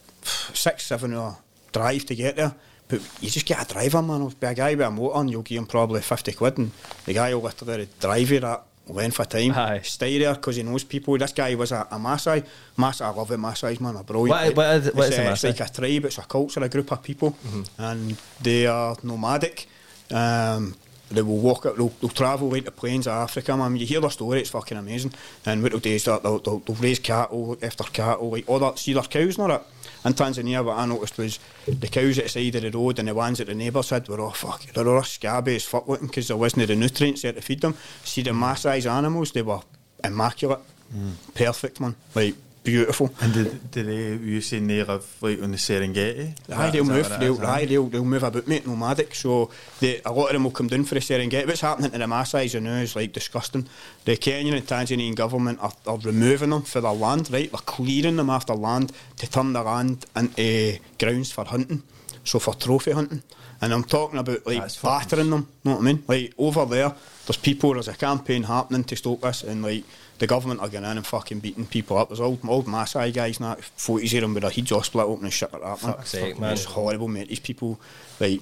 six, 0.57 0.85
seven 0.85 1.13
hour 1.13 1.37
drive 1.71 2.05
to 2.05 2.15
get 2.15 2.37
there. 2.37 2.55
But 2.87 3.01
you 3.21 3.29
just 3.29 3.45
get 3.45 3.61
a 3.69 3.73
driver, 3.73 4.01
man. 4.01 4.17
It'll 4.17 4.29
be 4.29 4.47
a 4.47 4.53
guy 4.53 4.75
with 4.75 4.85
a 4.85 4.91
motor, 4.91 5.19
and 5.19 5.29
you'll 5.31 5.41
give 5.41 5.57
him 5.57 5.65
probably 5.65 6.01
50 6.01 6.31
quid, 6.33 6.57
and 6.59 6.71
the 7.05 7.13
guy 7.13 7.33
will 7.33 7.41
literally 7.41 7.87
drive 7.99 8.29
you 8.29 8.39
that 8.41 8.63
length 8.87 9.19
of 9.19 9.27
time. 9.29 9.51
Aye. 9.53 9.81
Stay 9.81 10.19
there 10.19 10.35
because 10.35 10.57
he 10.57 10.63
knows 10.63 10.83
people. 10.83 11.17
This 11.17 11.31
guy 11.33 11.55
was 11.55 11.71
a, 11.71 11.87
a 11.89 11.97
Maasai. 11.97 12.45
Maasai, 12.77 13.01
I 13.05 13.09
love 13.09 13.29
the 13.29 13.37
Maasai's, 13.37 13.81
man. 13.81 13.95
They're 13.95 14.03
brilliant. 14.03 14.29
What- 14.55 14.55
what 14.57 14.75
is- 14.75 14.93
what 14.93 15.07
it's, 15.07 15.15
is 15.15 15.19
a 15.19 15.27
uh, 15.27 15.31
it's 15.31 15.43
like 15.43 15.69
a 15.69 15.73
tribe, 15.73 16.05
it's 16.05 16.17
a 16.19 16.21
culture, 16.21 16.63
a 16.63 16.69
group 16.69 16.91
of 16.91 17.01
people, 17.01 17.35
and 17.79 18.15
they 18.41 18.67
are 18.67 18.95
nomadic. 19.01 19.67
Um, 20.11 20.75
they 21.11 21.21
will 21.21 21.37
walk 21.37 21.65
out, 21.67 21.77
they'll, 21.77 21.89
they'll 22.01 22.09
travel 22.09 22.49
right 22.49 22.65
to 22.65 22.71
plains 22.71 23.05
of 23.07 23.13
Africa, 23.13 23.55
man. 23.55 23.75
You 23.77 23.85
hear 23.85 24.01
their 24.01 24.09
story, 24.09 24.41
it's 24.41 24.49
fucking 24.49 24.77
amazing. 24.77 25.13
And 25.45 25.61
what 25.61 25.71
they'll 25.71 25.79
do 25.79 25.89
is 25.91 26.03
they'll, 26.03 26.19
they'll, 26.19 26.39
they'll, 26.39 26.59
they'll 26.59 26.75
raise 26.75 26.99
cattle 26.99 27.57
after 27.61 27.83
cattle, 27.85 28.31
like 28.31 28.47
all 28.49 28.59
that, 28.59 28.79
see 28.79 28.93
their 28.93 29.03
cows 29.03 29.37
and 29.37 29.43
all 29.43 29.47
that. 29.49 29.65
In 30.05 30.13
Tanzania, 30.13 30.63
what 30.63 30.77
I 30.77 30.85
noticed 30.85 31.17
was 31.17 31.39
the 31.67 31.87
cows 31.87 32.19
at 32.19 32.25
the 32.25 32.29
side 32.29 32.55
of 32.55 32.61
the 32.61 32.77
road 32.77 32.99
and 32.99 33.07
the 33.07 33.15
ones 33.15 33.39
that 33.39 33.47
the 33.47 33.55
neighbours 33.55 33.89
had 33.89 34.07
were 34.07 34.21
all 34.21 34.31
fuck, 34.31 34.61
they're 34.61 34.87
all 34.87 35.01
scabby 35.01 35.55
as 35.55 35.65
fuck 35.65 35.87
looking 35.87 36.07
because 36.07 36.27
there 36.27 36.37
wasn't 36.37 36.67
the 36.67 36.75
nutrients 36.75 37.23
there 37.23 37.33
to 37.33 37.41
feed 37.41 37.61
them. 37.61 37.75
See 38.03 38.21
the 38.21 38.29
Maasai's 38.29 38.85
animals, 38.85 39.31
they 39.31 39.41
were 39.41 39.61
immaculate, 40.03 40.59
mm. 40.95 41.13
perfect, 41.33 41.79
man, 41.79 41.95
like 42.13 42.35
beautiful. 42.65 43.13
and 43.21 43.33
did, 43.33 43.71
did 43.71 43.85
they, 43.85 44.17
were 44.17 44.23
you 44.23 44.41
saying 44.41 44.67
they 44.67 44.83
live 44.83 45.17
like 45.21 45.41
on 45.41 45.51
the 45.51 45.57
Serengeti? 45.57 46.35
Aye, 46.51 46.71
they'll 46.71 46.83
move. 46.83 47.09
They'll, 47.19 47.45
aye, 47.45 47.65
they'll, 47.65 47.87
they'll 47.87 48.03
move 48.03 48.23
about, 48.23 48.47
mate, 48.47 48.67
nomadic. 48.67 49.15
So 49.15 49.49
they, 49.79 50.01
a 50.03 50.11
lot 50.11 50.27
of 50.27 50.33
them 50.33 50.43
will 50.43 50.51
come 50.51 50.67
down 50.67 50.83
for 50.83 50.95
the 50.95 50.99
Serengeti. 50.99 51.47
What's 51.47 51.61
happening 51.61 51.91
to 51.91 51.97
the 51.97 52.05
Maasai's 52.05 52.55
now 52.55 52.75
is 52.75 52.95
like 52.95 53.13
disgusting. 53.13 53.67
The 54.03 54.17
Kenyan 54.17 54.55
and 54.55 54.67
Tanzanian 54.67 55.15
government 55.15 55.59
are, 55.61 55.73
are 55.87 55.97
removing 55.99 56.49
them 56.49 56.63
for 56.63 56.81
their 56.81 56.91
er 56.91 56.95
land, 56.95 57.31
right? 57.31 57.49
They're 57.49 57.59
clearing 57.59 58.17
them 58.17 58.29
er 58.29 58.33
after 58.33 58.53
land 58.53 58.91
to 59.17 59.29
turn 59.29 59.53
the 59.53 59.63
land 59.63 60.05
into 60.15 60.79
grounds 60.99 61.31
for 61.31 61.45
hunting, 61.45 61.83
so 62.25 62.39
for 62.39 62.53
trophy 62.55 62.91
hunting. 62.91 63.23
And 63.61 63.73
I'm 63.73 63.85
talking 63.85 64.19
about 64.19 64.45
like 64.45 64.59
That's 64.59 64.81
battering 64.81 65.29
them, 65.29 65.47
know 65.63 65.75
what 65.75 65.79
I 65.79 65.83
mean? 65.83 66.03
Like 66.07 66.33
over 66.37 66.65
there, 66.65 66.93
there's 67.25 67.37
people, 67.37 67.73
there's 67.73 67.87
a 67.87 67.93
campaign 67.95 68.43
happening 68.43 68.83
to 68.83 68.95
stop 68.97 69.21
this, 69.21 69.43
and 69.43 69.63
like 69.63 69.85
the 70.19 70.27
government 70.27 70.59
are 70.59 70.67
going 70.67 70.83
in 70.83 70.97
and 70.97 71.05
fucking 71.07 71.39
beating 71.39 71.65
people 71.65 71.97
up. 71.97 72.09
There's 72.09 72.19
old, 72.19 72.39
old 72.47 72.65
Maasai 72.67 73.13
guys 73.13 73.39
now, 73.39 73.55
photos 73.55 74.13
of 74.13 74.21
them 74.21 74.33
with 74.33 74.43
their 74.43 74.51
heads 74.51 74.71
all 74.73 74.83
split 74.83 75.05
open 75.05 75.23
and 75.23 75.33
shit 75.33 75.53
like 75.53 75.61
that, 75.61 75.83
man. 75.83 75.93
Fuck's 75.93 76.09
sake, 76.09 76.39
man. 76.39 76.53
It's 76.53 76.65
horrible, 76.65 77.07
mate. 77.07 77.29
These 77.29 77.39
people, 77.39 77.79
like, 78.19 78.41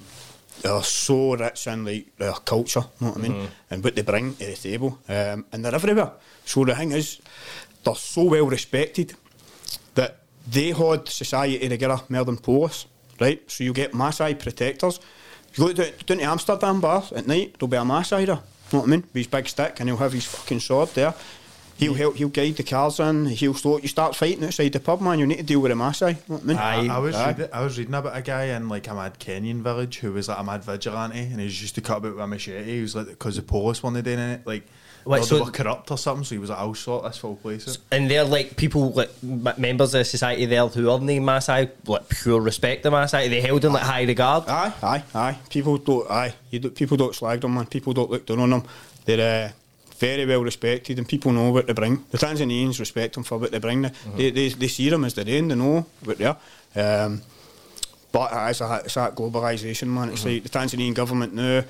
they're 0.62 0.82
so 0.82 1.34
rich 1.36 1.66
in 1.66 1.84
like 1.84 2.16
their 2.16 2.32
culture, 2.32 2.84
you 3.00 3.06
know 3.06 3.12
what 3.12 3.18
I 3.18 3.22
mean, 3.22 3.32
Mm-hmm. 3.32 3.46
and 3.74 3.84
what 3.84 3.94
they 3.96 4.02
bring 4.02 4.34
to 4.36 4.46
the 4.46 4.54
table, 4.56 4.98
um, 5.08 5.44
and 5.52 5.64
they're 5.64 5.74
everywhere. 5.74 6.12
So 6.44 6.64
the 6.64 6.74
thing 6.74 6.92
is, 6.92 7.20
they're 7.84 7.94
so 7.94 8.24
well 8.24 8.46
respected 8.46 9.14
that 9.94 10.18
they 10.50 10.70
had 10.72 11.08
society 11.08 11.68
together 11.68 12.00
more 12.08 12.24
than 12.24 12.36
police, 12.36 12.86
right? 13.20 13.42
So 13.50 13.64
you 13.64 13.72
get 13.72 13.92
Maasai 13.92 14.38
protectors. 14.38 15.00
You 15.54 15.66
go 15.66 15.72
down, 15.72 15.92
down 16.06 16.18
to 16.18 16.24
Amsterdam 16.24 16.80
bar 16.80 17.04
at 17.14 17.26
night, 17.26 17.56
there'll 17.58 17.68
be 17.68 17.76
a 17.76 17.80
Maasai 17.80 18.26
there, 18.26 18.36
You 18.36 18.42
know 18.72 18.78
what 18.80 18.82
I 18.82 18.86
mean? 18.86 19.00
With 19.00 19.14
his 19.14 19.26
big 19.26 19.48
stick, 19.48 19.80
and 19.80 19.88
he'll 19.88 19.98
have 19.98 20.12
his 20.12 20.24
fucking 20.24 20.60
sword 20.60 20.88
there. 20.90 21.14
He'll 21.76 21.94
help, 21.94 22.16
he'll 22.16 22.28
guide 22.28 22.56
the 22.56 22.62
cars 22.62 23.00
in, 23.00 23.26
he'll 23.26 23.54
stop 23.54 23.82
you 23.82 23.88
start 23.88 24.14
fighting 24.14 24.44
outside 24.44 24.72
the 24.72 24.78
pub, 24.78 25.00
man. 25.00 25.18
You 25.18 25.26
need 25.26 25.38
to 25.38 25.42
deal 25.42 25.60
with 25.60 25.72
a 25.72 25.74
Maasai, 25.74 26.28
know 26.28 26.36
what 26.36 26.42
I 26.42 26.46
mean? 26.46 26.56
I, 26.56 26.96
I 26.96 26.98
was 26.98 27.16
reading, 27.16 27.48
I 27.52 27.64
was 27.64 27.78
reading 27.78 27.94
about 27.94 28.16
a 28.16 28.22
guy 28.22 28.44
in 28.44 28.68
like 28.68 28.86
a 28.86 28.94
mad 28.94 29.18
Kenyan 29.18 29.60
village 29.60 29.98
who 29.98 30.12
was 30.12 30.28
like 30.28 30.38
a 30.38 30.44
mad 30.44 30.62
vigilante 30.62 31.18
and 31.18 31.40
he 31.40 31.46
used 31.46 31.74
to 31.74 31.80
cut 31.80 31.98
about 31.98 32.14
with 32.14 32.22
a 32.22 32.26
machete. 32.28 32.64
He 32.64 32.80
was 32.80 32.94
like 32.94 33.06
because 33.08 33.36
the 33.36 33.42
police 33.42 33.82
wanted 33.82 34.06
in 34.06 34.20
it, 34.20 34.46
like 34.46 34.62
Or 35.06 35.22
so- 35.24 35.36
they 35.38 35.44
were 35.44 35.50
corrupt 35.50 35.90
or 35.90 35.98
something. 35.98 36.24
So 36.24 36.34
he 36.34 36.38
was 36.38 36.50
like, 36.50 36.58
"I'll 36.58 36.74
sort 36.74 37.04
this 37.04 37.18
whole 37.18 37.36
place 37.36 37.68
out." 37.68 37.76
And 37.92 38.10
they're 38.10 38.24
like 38.24 38.56
people, 38.56 38.90
like 38.92 39.10
m- 39.22 39.48
members 39.58 39.94
of 39.94 40.06
society 40.06 40.46
there 40.46 40.66
who 40.66 40.90
are 40.90 40.98
named 41.00 41.26
Maasai, 41.26 41.70
like 41.86 42.08
pure 42.08 42.40
respect 42.40 42.82
the 42.84 42.90
Maasai. 42.90 43.28
They 43.28 43.40
held 43.40 43.64
in 43.64 43.72
like 43.72 43.82
high 43.82 44.04
regard. 44.04 44.44
Aye, 44.48 44.72
aye, 44.82 45.02
aye. 45.14 45.38
People 45.50 45.76
don't. 45.78 46.10
Aye, 46.10 46.34
you 46.50 46.58
do, 46.60 46.70
people 46.70 46.96
don't 46.96 47.14
slag 47.14 47.40
them, 47.42 47.54
man. 47.54 47.66
People 47.66 47.92
don't 47.92 48.10
look 48.10 48.24
down 48.26 48.40
on 48.40 48.50
them. 48.50 48.62
They're 49.04 49.48
uh, 49.48 49.52
very 49.98 50.24
well 50.26 50.42
respected, 50.42 50.98
and 50.98 51.06
people 51.06 51.32
know 51.32 51.50
what 51.52 51.66
they 51.66 51.72
bring. 51.74 52.04
The 52.10 52.18
Tanzanians 52.18 52.78
respect 52.80 53.14
them 53.14 53.24
for 53.24 53.36
what 53.38 53.50
they 53.52 53.58
bring. 53.58 53.82
They, 53.82 53.90
they, 54.16 54.30
they, 54.30 54.48
they 54.48 54.68
see 54.68 54.88
them 54.88 55.04
as 55.04 55.14
their 55.14 55.24
own. 55.36 55.48
They 55.48 55.54
know 55.54 55.86
what 56.04 56.18
they 56.18 56.24
are. 56.24 56.36
Um, 56.76 57.20
but 58.10 58.32
uh, 58.32 58.46
it's, 58.50 58.60
a, 58.60 58.82
it's 58.84 58.94
that 58.94 59.14
globalisation, 59.16 59.88
man. 59.88 60.10
It's 60.10 60.24
like 60.24 60.42
the 60.44 60.48
Tanzanian 60.48 60.94
government 60.94 61.34
now. 61.34 61.62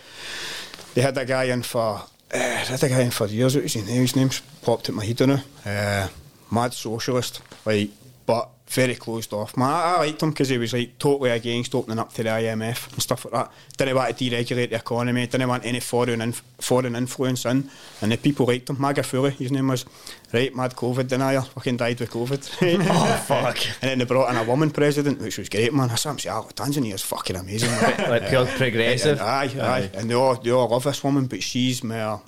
They 0.95 1.01
had 1.03 1.19
a 1.19 1.25
guy 1.25 1.45
in 1.45 1.63
for. 1.63 2.03
Uh, 2.33 2.65
a 2.83 2.89
guy 2.89 3.03
in 3.03 3.11
for 3.11 3.27
years. 3.27 3.55
What 3.55 3.65
was 3.65 3.75
his 3.75 3.87
name? 3.87 4.01
His 4.01 4.17
name's 4.17 4.41
popped 4.63 4.89
at 4.89 4.95
my 4.95 5.05
head 5.05 5.21
now. 5.21 5.43
Uh, 5.65 6.09
mad 6.51 6.73
socialist, 6.73 7.41
like, 7.65 7.91
but 8.27 8.49
very 8.67 8.95
closed 8.95 9.33
off. 9.33 9.57
Man, 9.57 9.69
I, 9.69 9.95
I 9.95 9.97
liked 9.99 10.23
him 10.23 10.31
because 10.31 10.49
he 10.49 10.59
was 10.59 10.73
like 10.73 10.99
totally 10.99 11.31
against 11.31 11.75
opening 11.75 11.99
up 11.99 12.13
to 12.15 12.23
the 12.23 12.31
IMF 12.31 12.93
and 12.93 13.03
stuff 13.03 13.25
like 13.27 13.35
that. 13.35 13.53
Didn't 13.77 13.95
want 13.95 14.17
to 14.17 14.25
deregulate 14.25 14.71
the 14.71 14.77
economy. 14.77 15.27
Didn't 15.27 15.49
want 15.49 15.65
any 15.67 15.81
foreign 15.81 16.21
inf- 16.21 16.43
foreign 16.61 16.97
influence 16.97 17.45
in. 17.45 17.69
And 18.01 18.13
the 18.13 18.17
people 18.17 18.47
liked 18.47 18.71
him. 18.71 18.77
Magufuli, 18.77 19.33
his 19.33 19.53
name 19.53 19.69
was. 19.69 19.85
Right, 20.33 20.53
mad 20.57 20.75
COVID 20.75 21.07
denier. 21.07 21.43
Fucking 21.43 21.77
died 21.77 22.01
with 22.01 22.11
COVID. 22.11 22.89
Oh 22.91 23.17
fuck! 23.27 23.57
And 23.83 23.91
then 23.91 23.99
they 24.01 24.05
brought 24.05 24.31
in 24.31 24.37
a 24.37 24.43
woman 24.43 24.71
president, 24.71 25.21
which 25.21 25.39
was 25.39 25.49
great, 25.49 25.73
man. 25.73 25.91
I 25.91 25.95
saw 25.95 26.11
him 26.11 26.19
say, 26.19 26.31
oh, 26.31 26.49
Tanzania 26.55 26.95
is 26.95 27.03
fucking 27.03 27.37
amazing. 27.37 27.71
man." 27.71 28.11
like 28.11 28.29
pure 28.29 28.45
progressive. 28.47 29.21
Aye, 29.21 29.51
aye, 29.61 29.91
And 29.95 30.11
they 30.11 30.15
all, 30.15 30.35
they 30.35 30.51
all 30.51 30.69
love 30.69 30.83
this 30.85 31.05
woman, 31.05 31.27
but 31.27 31.41
she's 31.43 31.85
more, 31.85 32.21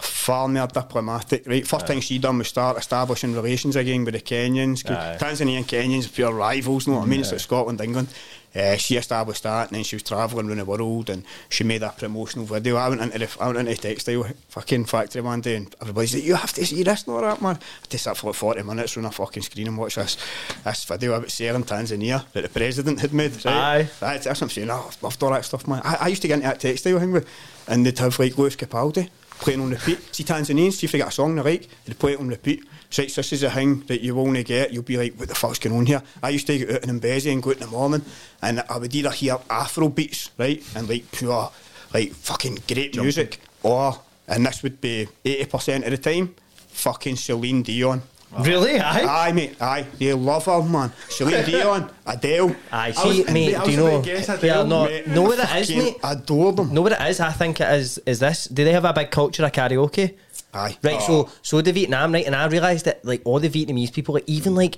far 0.00 0.48
more 0.48 0.66
diplomatic. 0.66 1.46
Right, 1.46 1.66
first 1.66 1.86
thing 1.86 2.00
she 2.00 2.18
done 2.18 2.38
was 2.38 2.48
start 2.48 2.76
establishing 2.78 3.34
relations 3.34 3.76
again 3.76 4.04
with 4.04 4.14
the 4.14 4.20
Kenyans. 4.20 4.88
Aye. 4.90 5.16
Tanzania 5.18 5.56
and 5.58 5.66
Kenyans 5.66 6.06
are 6.06 6.10
pure 6.10 6.32
rivals, 6.32 6.86
know 6.86 6.94
what 6.94 7.02
I 7.02 7.06
mean? 7.06 7.20
It's 7.20 7.32
like 7.32 7.40
Scotland, 7.40 7.80
England. 7.80 8.08
Uh, 8.54 8.74
she 8.76 8.96
established 8.96 9.42
that, 9.42 9.68
and 9.68 9.76
then 9.76 9.84
she 9.84 9.96
was 9.96 10.02
travelling 10.02 10.48
around 10.48 10.56
the 10.56 10.64
world, 10.64 11.10
and 11.10 11.24
she 11.50 11.62
made 11.62 11.82
a 11.82 11.90
promotional 11.90 12.46
video. 12.46 12.76
I 12.76 12.88
went 12.88 13.02
into 13.02 13.18
the, 13.18 13.36
I 13.38 13.48
went 13.48 13.58
into 13.58 13.72
the 13.72 13.76
textile 13.76 14.24
fucking 14.48 14.86
factory 14.86 15.20
one 15.20 15.42
day, 15.42 15.56
and 15.56 15.74
everybody 15.82 16.06
said, 16.06 16.22
"You 16.22 16.36
have 16.36 16.54
to 16.54 16.64
see 16.64 16.82
this, 16.82 17.06
not 17.06 17.20
that, 17.20 17.42
man." 17.42 17.56
I 17.56 17.86
just 17.90 18.04
sat 18.04 18.16
for 18.16 18.28
like 18.28 18.36
forty 18.36 18.62
minutes 18.62 18.96
on 18.96 19.04
a 19.04 19.10
fucking 19.10 19.42
screen 19.42 19.66
and 19.68 19.76
watched 19.76 19.96
this 19.96 20.16
this 20.64 20.84
video 20.84 21.12
about 21.12 21.30
selling 21.30 21.64
Tanzania 21.64 22.24
that 22.32 22.44
the 22.44 22.48
president 22.48 23.00
had 23.00 23.12
made. 23.12 23.32
Right? 23.44 23.54
Aye. 23.54 23.88
That's, 24.00 24.24
that's 24.24 24.40
what 24.40 24.46
I'm 24.46 24.50
saying. 24.50 24.70
Oh, 24.70 24.86
I've 24.88 25.02
loved 25.02 25.22
all 25.22 25.32
that 25.32 25.44
stuff, 25.44 25.68
man. 25.68 25.82
I, 25.84 25.96
I 26.00 26.08
used 26.08 26.22
to 26.22 26.28
get 26.28 26.36
into 26.36 26.48
that 26.48 26.60
textile 26.60 26.98
thing 26.98 27.12
with, 27.12 27.28
and 27.68 27.84
they'd 27.84 27.98
have 27.98 28.18
like 28.18 28.38
Lewis 28.38 28.56
Capaldi 28.56 29.10
playing 29.38 29.60
on 29.60 29.70
repeat. 29.70 30.14
See 30.14 30.24
Tanzanians, 30.24 30.74
see 30.74 30.86
if 30.86 30.92
they 30.92 30.98
get 30.98 31.08
a 31.08 31.12
song 31.12 31.34
they 31.34 31.42
like, 31.42 31.68
they'd 31.84 31.98
play 31.98 32.12
it 32.12 32.20
on 32.20 32.28
repeat. 32.28 32.64
So 32.90 33.02
it's, 33.02 33.16
this 33.16 33.32
is 33.32 33.42
a 33.42 33.50
thing 33.50 33.80
that 33.86 34.00
you 34.00 34.18
only 34.18 34.44
get. 34.44 34.72
You'll 34.72 34.82
be 34.82 34.96
like, 34.96 35.14
what 35.14 35.28
the 35.28 35.34
fuck's 35.34 35.58
going 35.58 35.76
on 35.76 35.86
here? 35.86 36.02
I 36.22 36.30
used 36.30 36.46
to 36.46 36.58
get 36.58 36.70
out 36.70 36.84
in 36.84 37.00
Mbezi 37.00 37.32
and 37.32 37.42
go 37.42 37.50
out 37.50 37.56
in 37.56 37.62
the 37.62 37.66
morning, 37.68 38.02
and 38.42 38.62
I 38.68 38.78
would 38.78 38.94
either 38.94 39.10
hear 39.10 39.38
Afro 39.50 39.88
beats, 39.88 40.30
right, 40.38 40.62
and 40.74 40.88
like 40.88 41.10
pure, 41.12 41.50
like 41.92 42.12
fucking 42.12 42.58
great 42.68 42.96
music, 42.96 43.40
or 43.62 43.98
and 44.28 44.46
this 44.46 44.62
would 44.62 44.80
be 44.80 45.08
eighty 45.24 45.44
percent 45.46 45.84
of 45.84 45.90
the 45.90 45.98
time, 45.98 46.34
fucking 46.68 47.16
Celine 47.16 47.62
Dion 47.62 48.02
Really? 48.40 48.78
Aye. 48.78 49.28
Aye, 49.28 49.32
mate, 49.32 49.56
aye. 49.60 49.86
They 49.98 50.12
love 50.12 50.44
her, 50.46 50.62
man. 50.62 50.92
Celine 51.08 51.44
Dion, 51.44 51.90
Adele. 52.04 52.54
Aye, 52.70 52.88
I 52.88 52.90
see, 52.92 53.22
was- 53.22 53.32
mate, 53.32 53.54
I 53.54 53.64
do 53.64 53.70
you 53.70 53.76
know? 53.78 54.02
guess 54.02 54.42
Yeah, 54.42 54.62
no, 54.62 54.84
Mate, 54.84 55.06
know 55.06 55.22
what 55.22 55.38
it 55.38 55.56
is, 55.56 55.76
mate? 55.76 55.96
Adore 56.02 56.52
them. 56.52 56.74
Know 56.74 56.82
what 56.82 56.92
it 56.92 57.00
is? 57.02 57.20
I 57.20 57.32
think 57.32 57.60
it 57.60 57.68
is. 57.72 57.98
Is 58.04 58.18
this? 58.20 58.46
Do 58.46 58.64
they 58.64 58.72
have 58.72 58.84
a 58.84 58.92
big 58.92 59.10
culture 59.10 59.44
of 59.44 59.52
karaoke? 59.52 60.14
Aye. 60.52 60.76
Right. 60.82 61.00
So, 61.02 61.12
oh. 61.12 61.30
so 61.42 61.60
the 61.62 61.72
Vietnam, 61.72 62.12
right? 62.12 62.26
And 62.26 62.34
I 62.34 62.46
realised 62.46 62.84
that 62.84 63.04
like 63.04 63.22
all 63.24 63.40
the 63.40 63.48
Vietnamese 63.48 63.92
people, 63.92 64.14
like 64.14 64.24
even 64.26 64.54
like. 64.54 64.76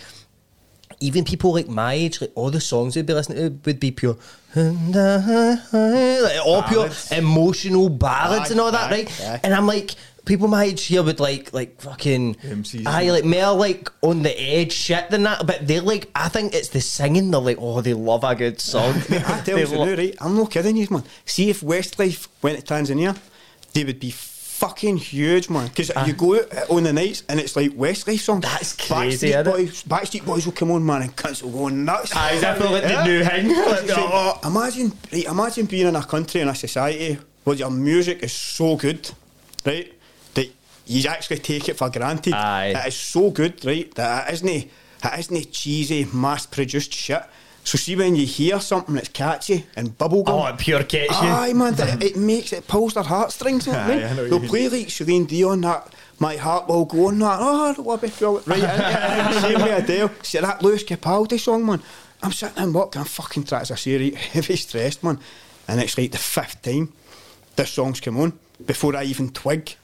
Even 1.00 1.22
people 1.22 1.52
like 1.52 1.68
my 1.68 1.92
age, 1.92 2.20
like 2.20 2.32
all 2.34 2.50
the 2.50 2.60
songs 2.60 2.94
they'd 2.94 3.06
be 3.06 3.12
listening 3.14 3.38
to 3.38 3.60
would 3.66 3.78
be 3.78 3.92
pure, 3.92 4.16
like 4.56 6.44
all 6.44 6.62
pure 6.64 6.88
emotional 7.12 7.88
ballads 7.88 8.48
Aye, 8.48 8.52
and 8.52 8.60
all 8.60 8.72
that, 8.72 8.90
aye, 8.90 8.96
right? 8.96 9.20
aye. 9.22 9.40
And 9.44 9.54
I'm 9.54 9.66
like, 9.66 9.94
people 10.28 10.47
my 10.47 10.65
age 10.65 10.84
here 10.84 11.02
would 11.02 11.18
like, 11.18 11.52
like 11.52 11.81
fucking, 11.81 12.36
MCs. 12.36 12.86
aye, 12.86 13.10
like 13.10 13.24
more 13.24 13.55
like 13.55 13.90
on 14.02 14.23
the 14.23 14.40
edge 14.40 14.73
shit 14.73 15.10
than 15.10 15.24
that. 15.24 15.47
But 15.47 15.66
they're 15.66 15.82
like, 15.82 16.10
I 16.15 16.28
think 16.28 16.55
it's 16.55 16.68
the 16.68 16.81
singing. 16.81 17.31
They're 17.31 17.40
like, 17.40 17.58
oh, 17.58 17.81
they 17.81 17.94
love 17.94 18.23
a 18.23 18.34
good 18.34 18.60
song. 18.73 18.94
I 19.10 19.40
tell 19.44 19.58
you 19.58 19.66
lo- 19.66 19.86
now, 19.86 19.94
right? 19.94 20.15
I'm 20.20 20.36
not 20.36 20.50
kidding 20.50 20.76
you, 20.76 20.86
man. 20.90 21.02
See 21.24 21.50
if 21.50 21.62
Westlife 21.62 22.28
went 22.42 22.65
to 22.65 22.74
Tanzania, 22.74 23.18
they 23.73 23.84
would 23.84 23.98
be 23.98 24.12
fucking 24.58 24.97
huge, 24.97 25.48
man. 25.48 25.68
Because 25.68 25.89
you 25.89 25.94
ah. 25.97 26.12
go 26.16 26.36
out 26.36 26.52
uh, 26.52 26.74
on 26.74 26.82
the 26.82 26.92
nights 26.92 27.23
and 27.28 27.39
it's 27.39 27.55
like 27.55 27.70
Westlife 27.70 28.18
songs. 28.20 28.42
That's 28.42 28.74
crazy, 28.74 29.31
Backstreet? 29.31 29.44
Boys, 29.44 29.82
Backstreet 29.84 30.26
Boys 30.26 30.47
will 30.47 30.52
come 30.52 30.73
on, 30.73 30.84
man, 30.84 31.02
and 31.02 31.16
cunts 31.16 31.42
will 31.42 31.52
go 31.52 31.68
nuts. 31.68 32.15
Aye, 32.15 32.32
is 32.32 32.40
that 32.40 32.60
like 32.60 32.82
the 32.82 33.05
new 33.05 33.24
thing? 33.24 33.48
Like, 33.68 33.90
oh. 33.90 34.40
oh. 34.42 34.48
imagine, 34.48 34.92
right, 35.12 35.24
imagine 35.24 35.66
being 35.66 35.86
in 35.86 35.97
a 35.97 36.05
country 36.05 36.40
and 36.40 36.50
a 36.50 36.55
society 36.55 37.18
where 37.44 37.57
your 37.57 37.70
music 37.70 38.23
is 38.23 38.32
so 38.32 38.76
good, 38.76 39.08
right, 39.65 39.92
you 40.89 41.08
actually 41.08 41.39
take 41.39 41.68
it 41.68 41.76
for 41.76 41.91
granted. 41.91 42.33
Aye. 42.34 42.75
It 42.76 42.89
is 42.89 42.97
so 42.97 43.31
good, 43.31 43.65
right, 43.65 43.92
that 43.94 44.28
it 44.28 44.34
isn't, 44.34 44.49
it 44.49 44.70
isn't 45.18 45.52
cheesy, 45.52 46.07
mass-produced 46.12 46.92
shit. 46.92 47.23
So 47.65 47.76
see 47.76 47.97
when 47.97 48.17
you 48.17 48.25
hear 48.25 48.60
something 48.60 48.94
that's 48.94 49.10
catchy 49.10 49.67
and 49.76 49.97
bubblegum. 49.99 50.28
Oh, 50.28 50.47
it 50.47 50.57
pure 50.57 50.83
catchy. 50.84 51.08
Aye, 51.12 51.52
man, 51.52 51.75
it, 51.78 52.02
it 52.02 52.17
makes 52.17 52.52
it 52.55 52.67
pulls 52.67 52.94
their 52.94 53.02
heartstrings. 53.02 53.67
You 53.67 53.75
know 53.75 53.78
what 53.81 53.91
I 53.91 53.92
Aye, 53.92 53.97
mean? 53.97 54.05
I 54.05 54.08
know 54.08 54.23
what 54.23 54.33
you 54.33 54.39
They'll 54.39 54.49
play 54.49 54.68
like 54.68 54.91
Celine 54.91 55.26
Dion 55.26 55.60
that. 55.60 55.94
My 56.18 56.36
heart 56.36 56.67
will 56.67 56.86
go 56.86 57.08
on 57.08 57.18
that. 57.18 57.39
Oh, 57.41 57.65
I 57.70 57.75
don't 57.75 57.84
want 57.84 58.00
to 58.00 58.07
be 58.08 58.12
it 58.12 58.47
right. 58.47 59.34
Same 59.42 59.62
with 59.62 59.84
Adele. 59.84 60.10
See 60.23 60.39
that 60.39 60.62
Lewis 60.62 60.83
Capaldi 60.83 61.39
song, 61.39 61.67
man. 61.67 61.83
I'm 62.23 62.33
sitting 62.33 62.58
and 62.58 62.75
walking 62.75 63.05
fucking 63.05 63.44
tracks. 63.44 63.70
I 63.70 63.75
say 63.76 63.99
right, 63.99 64.15
heavy 64.33 64.57
stressed, 64.57 65.05
man. 65.05 65.20
And 65.68 65.81
it's 65.81 65.97
like 65.97 66.10
the 66.10 66.18
fifth 66.18 66.62
time 66.62 66.92
this 67.55 67.70
song's 67.70 68.00
come 68.00 68.18
on 68.18 68.39
before 68.65 68.97
I 68.97 69.05
even 69.05 69.31
twig. 69.31 69.76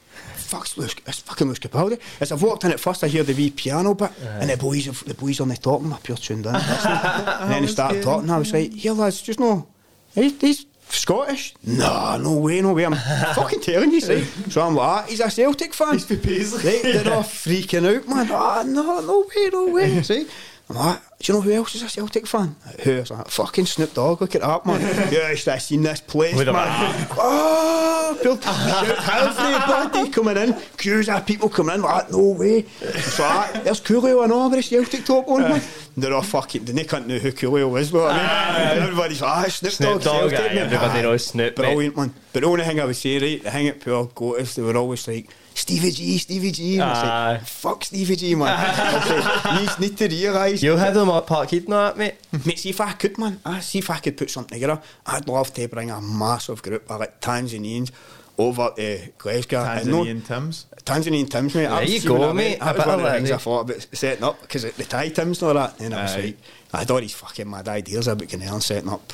Fuck's 0.45 0.77
Lewis, 0.77 0.95
it's 1.05 1.19
fucking 1.21 1.47
Lewis 1.47 1.59
Capaldi. 1.59 1.99
As 2.19 2.31
I've 2.31 2.41
walked 2.41 2.63
in 2.63 2.71
at 2.71 2.79
first, 2.79 3.03
I 3.03 3.07
hear 3.07 3.23
the 3.23 3.33
wee 3.33 3.49
piano 3.49 3.93
bit, 3.93 4.11
and 4.23 4.49
the 4.49 4.57
boys, 4.57 4.85
the 5.01 5.13
boys 5.13 5.39
on 5.39 5.49
the 5.49 5.57
top, 5.57 5.81
I'm 5.81 5.95
pure 5.97 6.17
tuned 6.17 6.45
in. 6.45 6.55
and 6.55 7.51
then 7.51 7.61
they 7.63 7.67
started 7.67 8.03
talking. 8.03 8.29
I 8.29 8.37
was 8.37 8.53
like, 8.53 8.71
"Here, 8.73 8.93
lads, 8.93 9.21
just 9.21 9.39
no, 9.39 9.67
he's, 10.13 10.39
he's 10.39 10.65
Scottish." 10.89 11.55
No, 11.63 12.17
no 12.17 12.37
way, 12.37 12.61
no 12.61 12.73
way. 12.73 12.85
I'm 12.85 12.95
fucking 13.35 13.61
telling 13.61 13.91
you, 13.91 14.01
see. 14.01 14.23
So 14.49 14.61
I'm 14.61 14.75
like, 14.75 14.87
ah, 14.87 15.05
he's 15.07 15.19
a 15.19 15.29
Celtic 15.31 15.73
fan. 15.73 15.93
He's 15.93 16.05
Paisley. 16.05 16.63
Right, 16.63 17.03
they're 17.03 17.13
all 17.13 17.23
freaking 17.23 17.85
out, 17.95 18.07
man. 18.07 18.27
Ah, 18.31 18.63
no, 18.65 19.01
no 19.01 19.19
way, 19.35 19.49
no 19.51 19.67
way. 19.73 20.01
See. 20.03 20.27
I'm 20.69 20.75
like, 20.77 20.99
do 21.25 21.33
you 21.33 21.39
know 21.39 21.41
who 21.41 21.51
else 21.53 21.73
is 21.73 21.81
a 21.81 21.89
Celtic 21.89 22.27
fan? 22.27 22.55
Who? 22.83 22.97
I 22.97 22.99
was 22.99 23.09
like, 23.09 23.27
fucking 23.29 23.65
Snoop 23.65 23.95
Dogg, 23.95 24.21
look 24.21 24.35
at 24.35 24.41
that, 24.43 24.63
man. 24.63 24.79
yes, 25.11 25.47
I've 25.47 25.59
seen 25.59 25.81
this 25.81 25.99
place, 25.99 26.35
With 26.35 26.47
man. 26.47 27.07
Oh, 27.17 28.15
built 28.21 28.45
everybody 28.45 30.09
coming 30.11 30.37
in, 30.37 30.53
queues 30.77 31.09
of 31.09 31.25
people 31.25 31.49
coming 31.49 31.75
in, 31.75 31.81
like, 31.81 32.11
no 32.11 32.29
way. 32.29 32.61
So 32.61 33.23
like, 33.23 33.63
there's 33.63 33.81
Coolio 33.81 34.23
and 34.23 34.31
all 34.31 34.53
a 34.53 34.61
Celtic 34.61 35.03
top 35.03 35.27
on, 35.27 35.41
man. 35.41 35.51
Uh. 35.53 35.63
They're 35.97 36.13
all 36.13 36.21
fucking, 36.21 36.65
they 36.65 36.83
can't 36.83 37.07
know 37.07 37.17
who 37.17 37.31
Coolio 37.31 37.71
was, 37.71 37.89
but 37.89 38.11
I 38.11 38.17
mean, 38.17 38.27
ah, 38.29 38.83
everybody's 38.83 39.21
like, 39.21 39.47
ah, 39.47 39.49
Snoop, 39.49 39.73
Snoop 39.73 40.01
Dogg, 40.03 40.03
Dogg, 40.03 40.31
Celtic, 40.31 40.39
aye, 40.51 40.53
mate. 40.53 40.61
everybody 40.61 40.99
Aye, 40.99 41.01
knows 41.01 41.25
Snoop, 41.25 41.57
mate. 41.57 41.63
Brilliant, 41.73 41.97
man. 41.97 42.13
But 42.33 42.41
the 42.41 42.47
only 42.47 42.65
thing 42.65 42.79
I 42.79 42.85
would 42.85 42.95
say, 42.95 43.17
right, 43.17 43.43
the 43.43 43.49
thing 43.49 43.67
at 43.67 43.79
Pure 43.79 44.07
Goatis, 44.07 44.53
they 44.53 44.61
were 44.61 44.77
always 44.77 45.07
like, 45.07 45.27
Stevie 45.57 45.91
G, 45.91 46.17
Stevie 46.17 46.51
G. 46.51 46.73
And 46.75 46.83
I 46.83 46.89
was 46.89 46.97
Aye. 47.03 47.31
like, 47.33 47.41
fuck 47.47 47.83
Stevie 47.85 48.15
G, 48.15 48.35
man. 48.35 48.45
Like, 49.45 49.79
you 49.79 49.87
need 49.87 49.97
to 49.97 50.07
realise. 50.07 50.61
You'll 50.61 50.77
have 50.77 50.93
them 50.93 51.09
up 51.09 51.25
Park 51.27 51.49
Heaton, 51.49 51.71
that, 51.71 51.97
mate. 51.97 52.15
Mate, 52.45 52.59
see 52.59 52.69
if 52.69 52.81
I 52.81 52.91
could, 52.93 53.17
man. 53.17 53.39
I 53.45 53.59
see 53.61 53.79
if 53.79 53.89
I 53.89 53.97
could 53.99 54.17
put 54.17 54.29
something 54.29 54.55
together. 54.55 54.81
I'd 55.05 55.27
love 55.27 55.53
to 55.53 55.67
bring 55.67 55.89
a 55.91 56.01
massive 56.01 56.61
group 56.61 56.89
of 56.91 56.99
like 56.99 57.19
Tanzanians 57.21 57.91
over 58.37 58.69
to 58.75 58.99
Glasgow. 59.17 59.63
and 59.63 59.87
no- 59.89 60.03
Tanzanian 60.03 60.25
Tims. 60.25 60.65
Tanzanian 60.83 61.29
Tims, 61.29 61.55
mate. 61.55 61.61
There 61.61 61.69
That 61.69 61.81
was- 61.81 61.93
you 61.93 61.99
see 62.01 62.07
go, 62.09 62.19
when 62.19 62.35
mate. 62.35 62.59
went, 62.59 62.59
That 62.59 62.75
was 62.77 62.85
one 62.85 62.99
of 62.99 63.05
of 63.05 63.11
the 63.11 63.17
things 63.17 63.31
I 63.31 63.37
thought 63.37 63.59
about 63.61 63.87
setting 63.93 64.23
up 64.25 64.41
because 64.41 64.63
the 64.73 64.83
Thai 64.83 65.09
Tims 65.09 65.41
and 65.41 65.47
all 65.47 65.53
that. 65.53 65.79
And 65.79 65.93
I 65.93 66.03
was 66.03 66.15
Aye. 66.15 66.19
like, 66.21 66.37
I 66.73 66.79
had 66.79 66.91
all 66.91 66.99
these 66.99 67.13
fucking 67.13 67.49
mad 67.49 67.69
ideas 67.69 68.07
about 68.09 68.27
Canal 68.27 68.55
and 68.55 68.63
setting 68.63 68.89
up 68.89 69.13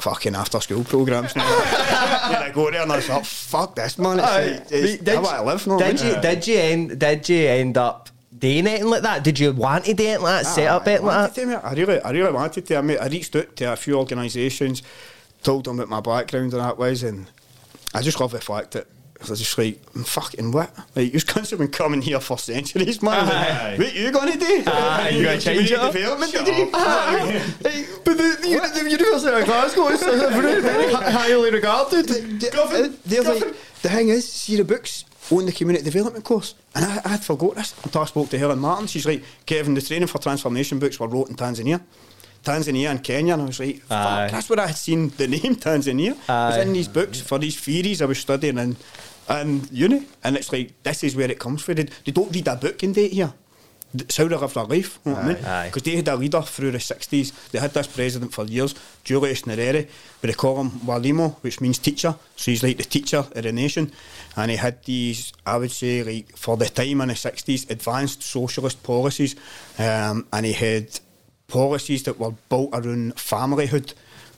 fucking 0.00 0.34
after 0.34 0.60
school 0.60 0.84
programmes. 0.84 1.32
and 1.34 1.42
I 1.42 2.50
go 2.54 2.70
there 2.70 2.82
and 2.82 2.92
I 2.92 2.96
was 2.96 3.08
like, 3.08 3.24
fuck 3.24 3.74
this, 3.76 3.98
man. 3.98 4.18
It's 4.18 4.28
like, 4.28 4.72
it's, 4.72 5.02
Did 5.02 5.16
I 5.16 5.40
live, 5.40 5.66
no, 5.66 5.78
Did 5.78 6.00
you 6.00 6.20
did 6.20 6.46
you 6.46 6.56
end 6.58 6.98
did 6.98 7.28
you 7.28 7.46
end 7.48 7.78
up 7.78 8.10
doing 8.36 8.66
anything 8.66 8.88
like 8.88 9.02
that? 9.02 9.24
Did 9.24 9.38
you 9.38 9.52
want 9.52 9.84
to 9.84 9.94
do 9.94 10.04
anything 10.04 10.22
like 10.22 10.42
that? 10.44 10.48
Set 10.48 10.66
up 10.68 10.86
anything 10.86 11.06
like 11.06 11.34
that? 11.34 11.40
to. 11.40 11.66
I 11.66 11.72
really, 11.74 12.00
I 12.00 12.10
really 12.10 12.32
wanted 12.32 12.66
to. 12.66 12.76
I, 12.76 12.80
mean, 12.80 12.98
I 13.00 13.08
reached 13.08 13.36
out 13.36 13.54
to 13.56 13.72
a 13.72 13.76
few 13.76 13.96
organisations, 13.98 14.82
told 15.42 15.64
them 15.64 15.78
what 15.78 15.88
my 15.88 16.00
background 16.00 16.52
and 16.52 16.62
that 16.62 16.78
was, 16.78 17.02
and 17.02 17.26
I 17.94 18.02
just 18.02 18.18
love 18.20 18.32
the 18.32 18.40
fact 18.40 18.72
that 18.72 18.86
I 19.28 19.30
was 19.30 19.38
just 19.40 19.56
like, 19.58 19.80
"Mm, 19.92 20.06
fucking 20.06 20.52
what? 20.52 20.70
Like, 20.96 21.12
you 21.12 21.18
cunts 21.20 21.50
have 21.50 21.58
been 21.58 21.68
coming 21.68 22.02
here 22.02 22.20
for 22.20 22.38
centuries, 22.38 23.02
man. 23.02 23.28
Aye. 23.28 23.70
Like, 23.70 23.78
what 23.78 23.94
you 23.94 24.10
going 24.10 24.32
to 24.32 24.38
do? 24.38 24.62
Aye, 24.66 25.10
you 25.14 25.24
gonna 25.24 25.40
change 25.48 25.70
it 25.70 25.78
up? 25.78 25.92
Development 25.92 26.32
degree? 26.32 26.68
But 26.72 28.16
the, 28.16 28.36
the, 28.42 28.80
the 28.82 28.90
University 28.90 29.38
of 29.40 29.44
Glasgow 29.44 29.88
is 29.88 30.02
very, 30.02 30.60
very 30.60 30.92
highly 31.18 31.50
regarded. 31.50 32.06
The, 32.08 32.98
the, 33.04 33.22
like, 33.22 33.54
the 33.82 33.88
thing 33.88 34.08
is, 34.08 34.30
see 34.30 34.56
the 34.56 34.64
books 34.64 35.04
on 35.30 35.46
the 35.46 35.52
community 35.52 35.84
development 35.84 36.24
course, 36.24 36.54
and 36.74 36.84
I, 36.84 37.00
I 37.04 37.08
had 37.10 37.24
forgot 37.24 37.54
this 37.54 37.74
until 37.84 38.02
I 38.02 38.04
spoke 38.06 38.28
to 38.30 38.38
Helen 38.38 38.58
Martin. 38.58 38.86
She's 38.86 39.06
like, 39.06 39.22
Kevin, 39.46 39.74
the 39.74 39.80
training 39.80 40.08
for 40.08 40.18
transformation 40.18 40.78
books 40.78 40.98
were 41.00 41.08
wrote 41.08 41.30
in 41.30 41.36
Tanzania. 41.36 41.80
Tanzania 42.44 42.90
and 42.90 43.04
Kenya, 43.04 43.34
and 43.34 43.42
I 43.42 43.46
was 43.46 43.60
like, 43.60 43.78
fuck, 43.82 43.98
Aye. 43.98 44.28
that's 44.32 44.50
where 44.50 44.58
I 44.58 44.66
had 44.66 44.76
seen 44.76 45.10
the 45.10 45.28
name 45.36 45.54
Tanzania. 45.54 46.10
It 46.12 46.28
was 46.28 46.56
in 46.56 46.72
these 46.72 46.88
books 46.88 47.20
for 47.20 47.38
these 47.38 47.56
theories 47.58 48.02
I 48.02 48.06
was 48.06 48.18
studying 48.18 48.58
in, 48.58 48.76
in 49.30 49.62
uni, 49.70 50.06
and 50.24 50.36
it's 50.36 50.52
like, 50.52 50.82
this 50.82 51.04
is 51.04 51.16
where 51.16 51.30
it 51.30 51.38
comes 51.38 51.62
from. 51.62 51.74
They, 51.74 51.84
they 52.04 52.12
don't 52.12 52.34
read 52.34 52.48
a 52.48 52.56
book 52.56 52.82
in 52.82 52.92
date 52.92 53.12
here. 53.12 53.32
It's 53.94 54.16
how 54.16 54.26
they 54.26 54.36
live 54.36 54.54
their 54.54 54.64
life, 54.64 54.98
you 55.04 55.12
know 55.12 55.18
what 55.18 55.24
I 55.24 55.28
mean? 55.34 55.44
Because 55.68 55.82
they 55.82 55.96
had 55.96 56.08
a 56.08 56.16
leader 56.16 56.40
through 56.40 56.70
the 56.70 56.78
60s. 56.78 57.50
They 57.50 57.58
had 57.58 57.74
this 57.74 57.86
president 57.86 58.32
for 58.32 58.46
years, 58.46 58.74
Julius 59.04 59.42
Nyerere, 59.42 59.86
but 60.20 60.28
they 60.28 60.32
call 60.34 60.62
him 60.62 60.70
Mwalimu, 60.70 61.34
which 61.42 61.60
means 61.60 61.78
teacher. 61.78 62.14
So 62.34 62.50
he's 62.50 62.62
like 62.62 62.78
the 62.78 62.84
teacher 62.84 63.18
of 63.18 63.34
the 63.34 63.52
nation. 63.52 63.92
And 64.34 64.50
he 64.50 64.56
had 64.56 64.82
these, 64.84 65.34
I 65.44 65.58
would 65.58 65.70
say, 65.70 66.02
like 66.02 66.34
for 66.38 66.56
the 66.56 66.70
time 66.70 67.02
in 67.02 67.08
the 67.08 67.14
60s, 67.14 67.70
advanced 67.70 68.22
socialist 68.22 68.82
policies. 68.82 69.36
Um, 69.78 70.26
and 70.32 70.46
he 70.46 70.54
had 70.54 70.98
policies 71.48 72.04
that 72.04 72.18
were 72.18 72.32
built 72.48 72.70
around 72.72 73.16
familyhood. 73.16 73.92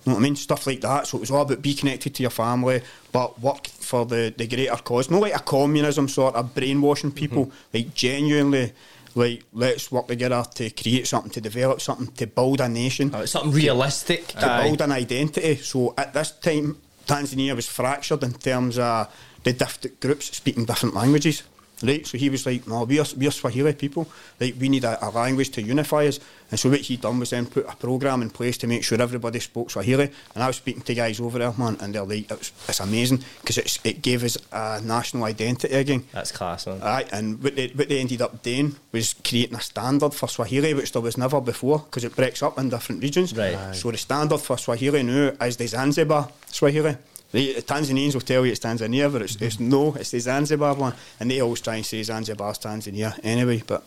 You 0.04 0.10
know 0.10 0.16
what 0.16 0.20
I 0.20 0.22
mean? 0.24 0.36
Stuff 0.36 0.66
like 0.66 0.82
that. 0.82 1.06
So 1.06 1.16
it 1.16 1.20
was 1.20 1.30
all 1.30 1.42
about 1.42 1.62
be 1.62 1.74
connected 1.74 2.14
to 2.16 2.22
your 2.22 2.30
family, 2.30 2.82
but 3.10 3.40
work 3.40 3.66
for 3.66 4.04
the, 4.04 4.34
the 4.36 4.46
greater 4.46 4.76
cause. 4.76 5.10
Not 5.10 5.22
like 5.22 5.34
a 5.34 5.38
communism 5.38 6.08
sort 6.08 6.34
of 6.34 6.54
brainwashing 6.54 7.12
people, 7.12 7.46
mm-hmm. 7.46 7.56
like 7.72 7.94
genuinely, 7.94 8.72
like 9.14 9.44
let's 9.54 9.90
work 9.90 10.08
together 10.08 10.44
to 10.56 10.68
create 10.70 11.06
something, 11.06 11.30
to 11.30 11.40
develop 11.40 11.80
something, 11.80 12.08
to 12.16 12.26
build 12.26 12.60
a 12.60 12.68
nation, 12.68 13.12
Oh, 13.14 13.24
something 13.24 13.52
realistic. 13.52 14.26
to 14.28 14.50
Aye. 14.50 14.64
build 14.64 14.82
an 14.82 14.92
identity. 14.92 15.56
So 15.56 15.94
at 15.96 16.12
this 16.12 16.32
time, 16.32 16.76
Tanzania 17.06 17.54
was 17.56 17.66
fractured 17.66 18.22
in 18.24 18.32
terms 18.34 18.78
of 18.78 19.08
the 19.42 19.52
different 19.52 20.00
groups 20.00 20.36
speaking 20.36 20.64
different 20.64 20.94
languages. 20.94 21.42
Right, 21.82 22.06
so 22.06 22.16
he 22.16 22.30
was 22.30 22.46
like, 22.46 22.66
"No, 22.68 22.84
we're 22.84 23.04
we're 23.16 23.30
Swahili 23.30 23.72
people. 23.72 24.08
Like, 24.40 24.54
we 24.58 24.68
need 24.68 24.84
a, 24.84 25.04
a 25.06 25.10
language 25.10 25.50
to 25.50 25.62
unify 25.62 26.06
us." 26.06 26.20
And 26.50 26.60
so 26.60 26.70
what 26.70 26.80
he 26.80 26.96
done 26.96 27.18
was 27.18 27.30
then 27.30 27.46
put 27.46 27.66
a 27.68 27.74
program 27.74 28.22
in 28.22 28.30
place 28.30 28.56
to 28.58 28.66
make 28.68 28.84
sure 28.84 29.00
everybody 29.02 29.40
spoke 29.40 29.70
Swahili. 29.70 30.08
And 30.34 30.44
I 30.44 30.46
was 30.46 30.56
speaking 30.56 30.82
to 30.82 30.94
guys 30.94 31.18
over 31.20 31.38
there, 31.38 31.52
man, 31.58 31.76
and 31.80 31.94
they're 31.94 32.04
like, 32.04 32.30
"It's, 32.30 32.52
it's 32.68 32.80
amazing 32.80 33.24
because 33.40 33.58
it's 33.58 33.78
it 33.82 34.02
gave 34.02 34.22
us 34.22 34.38
a 34.52 34.80
national 34.82 35.24
identity 35.24 35.74
again." 35.74 36.04
That's 36.12 36.30
class, 36.30 36.66
man. 36.66 36.80
Aye, 36.80 37.06
and 37.12 37.42
what 37.42 37.56
they, 37.56 37.68
what 37.68 37.88
they 37.88 37.98
ended 37.98 38.22
up 38.22 38.42
doing 38.42 38.76
was 38.92 39.14
creating 39.24 39.56
a 39.56 39.60
standard 39.60 40.14
for 40.14 40.28
Swahili, 40.28 40.74
which 40.74 40.92
there 40.92 41.02
was 41.02 41.18
never 41.18 41.40
before, 41.40 41.80
because 41.80 42.04
it 42.04 42.14
breaks 42.14 42.42
up 42.42 42.56
in 42.58 42.68
different 42.70 43.02
regions. 43.02 43.36
Right. 43.36 43.56
Aye. 43.56 43.72
So 43.72 43.90
the 43.90 43.98
standard 43.98 44.38
for 44.40 44.56
Swahili 44.56 45.02
now 45.02 45.32
is 45.40 45.56
the 45.56 45.66
Zanzibar 45.66 46.28
Swahili. 46.46 46.96
The 47.34 47.62
Tanzanians 47.62 48.14
will 48.14 48.20
tell 48.20 48.46
you 48.46 48.52
it's 48.52 48.60
Tanzania, 48.60 49.12
but 49.12 49.22
it's, 49.22 49.34
it's 49.42 49.58
no, 49.58 49.92
it's 49.94 50.12
the 50.12 50.20
Zanzibar 50.20 50.74
one, 50.76 50.94
and 51.18 51.28
they 51.28 51.40
always 51.40 51.60
try 51.60 51.74
and 51.74 51.84
say 51.84 52.00
Zanzibar's 52.00 52.60
Tanzania 52.60 53.18
anyway. 53.24 53.60
But 53.66 53.82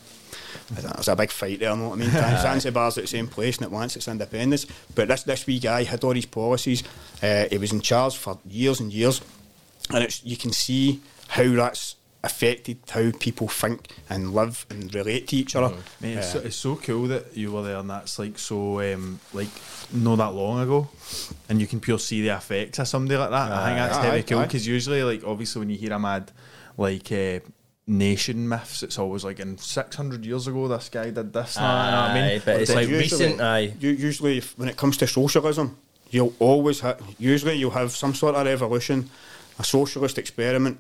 there's 0.69 1.07
a 1.07 1.15
big 1.15 1.31
fight 1.31 1.59
there. 1.59 1.71
You 1.71 1.77
know 1.77 1.89
what 1.89 1.95
I 1.95 2.01
mean? 2.01 2.09
Zanzibar's 2.41 2.97
at 2.97 3.05
the 3.05 3.07
same 3.07 3.29
place 3.29 3.55
and 3.55 3.67
it 3.67 3.71
wants 3.71 3.95
its 3.95 4.09
independence. 4.09 4.65
But 4.93 5.07
this 5.07 5.23
this 5.23 5.47
wee 5.47 5.59
guy 5.59 5.83
had 5.83 6.03
all 6.03 6.13
these 6.13 6.25
policies. 6.25 6.83
Uh, 7.23 7.45
he 7.49 7.57
was 7.57 7.71
in 7.71 7.79
charge 7.79 8.17
for 8.17 8.37
years 8.45 8.81
and 8.81 8.91
years, 8.91 9.21
and 9.91 10.03
it's 10.03 10.21
you 10.25 10.35
can 10.35 10.51
see 10.51 10.99
how 11.29 11.47
that's 11.47 11.95
affected 12.23 12.77
how 12.89 13.11
people 13.19 13.47
think 13.47 13.87
and 14.09 14.33
live 14.33 14.65
and 14.69 14.93
relate 14.93 15.27
to 15.29 15.35
each 15.37 15.55
other. 15.55 15.75
Mate, 16.01 16.17
it's, 16.17 16.27
Uh, 16.35 16.39
so, 16.41 16.45
it's 16.47 16.55
so 16.55 16.75
cool 16.75 17.07
that 17.07 17.37
you 17.37 17.51
were 17.51 17.61
there 17.63 17.77
and 17.77 17.89
that's 17.89 18.17
like 18.19 18.37
so 18.39 18.81
um, 18.81 19.19
like 19.33 19.47
not 19.93 20.17
that 20.17 20.33
long 20.33 20.59
ago 20.59 20.89
and 21.47 21.61
you 21.61 21.67
can 21.67 21.79
pure 21.79 21.99
see 21.99 22.21
the 22.21 22.35
effects 22.35 22.79
of 22.79 22.87
somebody 22.87 23.15
like 23.17 23.29
that. 23.29 23.51
I 23.51 23.65
think 23.65 23.77
that's 23.77 23.97
Aye, 23.97 24.05
heavy 24.05 24.17
aye, 24.17 24.21
cool 24.23 24.41
because 24.41 24.67
usually 24.67 25.03
like 25.03 25.23
obviously 25.23 25.59
when 25.59 25.69
you 25.69 25.77
hear 25.77 25.93
a 25.93 25.99
mad 25.99 26.31
like 26.77 27.11
uh, 27.11 27.39
nation 27.85 28.49
myths 28.49 28.83
it's 28.83 28.99
always 28.99 29.23
like 29.23 29.39
in 29.39 29.57
600 29.57 30.25
years 30.25 30.47
ago 30.47 30.67
this 30.67 30.89
guy 30.89 31.05
did 31.11 31.31
this 31.31 31.55
and 31.55 31.63
that, 31.65 31.85
you 31.85 31.91
know 31.91 32.01
what 32.01 32.11
I 32.11 32.29
mean 32.29 32.41
but 32.43 32.61
it's 32.61 32.73
like 32.75 32.89
usually- 32.89 33.25
recent, 33.27 33.41
aye. 33.41 33.73
Usually, 33.79 34.37
if, 34.39 34.57
when 34.59 34.67
it 34.67 34.75
comes 34.75 34.97
to 34.97 35.07
socialism, 35.07 35.77
you'll 36.09 36.33
always 36.39 36.79
have. 36.81 37.01
Usually, 37.19 37.55
you'll 37.55 37.71
have 37.71 37.91
some 37.91 38.13
sort 38.13 38.35
of 38.35 38.45
revolution, 38.45 39.09
a 39.59 39.63
socialist 39.63 40.17
experiment, 40.17 40.79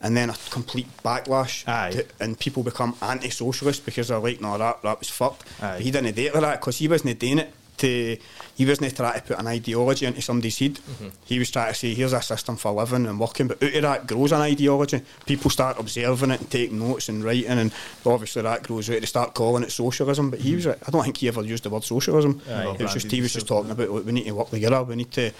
and 0.00 0.16
then 0.16 0.30
a 0.30 0.34
complete 0.50 0.86
backlash. 1.02 1.64
To- 1.90 2.06
and 2.20 2.38
people 2.38 2.62
become 2.62 2.94
anti-socialist 3.02 3.84
because 3.84 4.08
they're 4.08 4.18
like, 4.18 4.40
"No, 4.40 4.56
that 4.58 4.82
that 4.82 4.98
was 4.98 5.08
fucked." 5.08 5.44
But 5.60 5.80
he 5.80 5.90
didn't 5.90 6.14
do 6.14 6.22
it 6.26 6.34
like 6.34 6.42
that 6.42 6.60
because 6.60 6.78
he 6.78 6.88
wasn't 6.88 7.18
doing 7.18 7.38
it 7.38 7.52
to. 7.78 8.16
He 8.56 8.66
wasn't 8.66 8.94
trying 8.96 9.14
to 9.14 9.20
put 9.24 9.38
an 9.38 9.46
ideology 9.46 10.04
into 10.04 10.20
somebody's 10.20 10.58
head. 10.58 10.74
Mm-hmm. 10.74 11.08
He 11.24 11.38
was 11.38 11.50
trying 11.50 11.72
to 11.72 11.78
say, 11.78 11.94
"Here's 11.94 12.12
a 12.12 12.20
system 12.22 12.56
for 12.56 12.72
living 12.72 13.06
and 13.06 13.18
working." 13.20 13.46
But 13.48 13.62
out 13.62 13.74
of 13.74 13.82
that 13.82 14.06
grows 14.06 14.32
an 14.32 14.40
ideology. 14.40 15.02
People 15.26 15.50
start 15.50 15.78
observing 15.78 16.30
it 16.32 16.40
and 16.40 16.50
taking 16.50 16.78
notes 16.78 17.08
and 17.08 17.22
writing, 17.22 17.46
and 17.50 17.72
obviously 18.04 18.42
that 18.42 18.64
grows 18.64 18.90
out. 18.90 19.00
They 19.00 19.06
start 19.06 19.34
calling 19.34 19.62
it 19.62 19.70
socialism. 19.72 20.30
But 20.30 20.40
he 20.40 20.54
was. 20.54 20.66
I 20.66 20.76
don't 20.90 21.04
think 21.04 21.16
he 21.18 21.28
ever 21.28 21.42
used 21.42 21.64
the 21.64 21.70
word 21.70 21.84
socialism. 21.84 22.40
Aye. 22.48 22.76
It 22.78 22.82
was 22.82 22.94
just 22.94 23.10
he 23.10 23.20
was 23.20 23.32
just 23.32 23.46
talking 23.46 23.70
about 23.70 23.90
look, 23.90 24.06
we 24.06 24.12
need 24.12 24.24
to 24.24 24.32
work 24.32 24.50
together. 24.50 24.82
We 24.82 24.96
need 24.96 25.12
to 25.12 25.32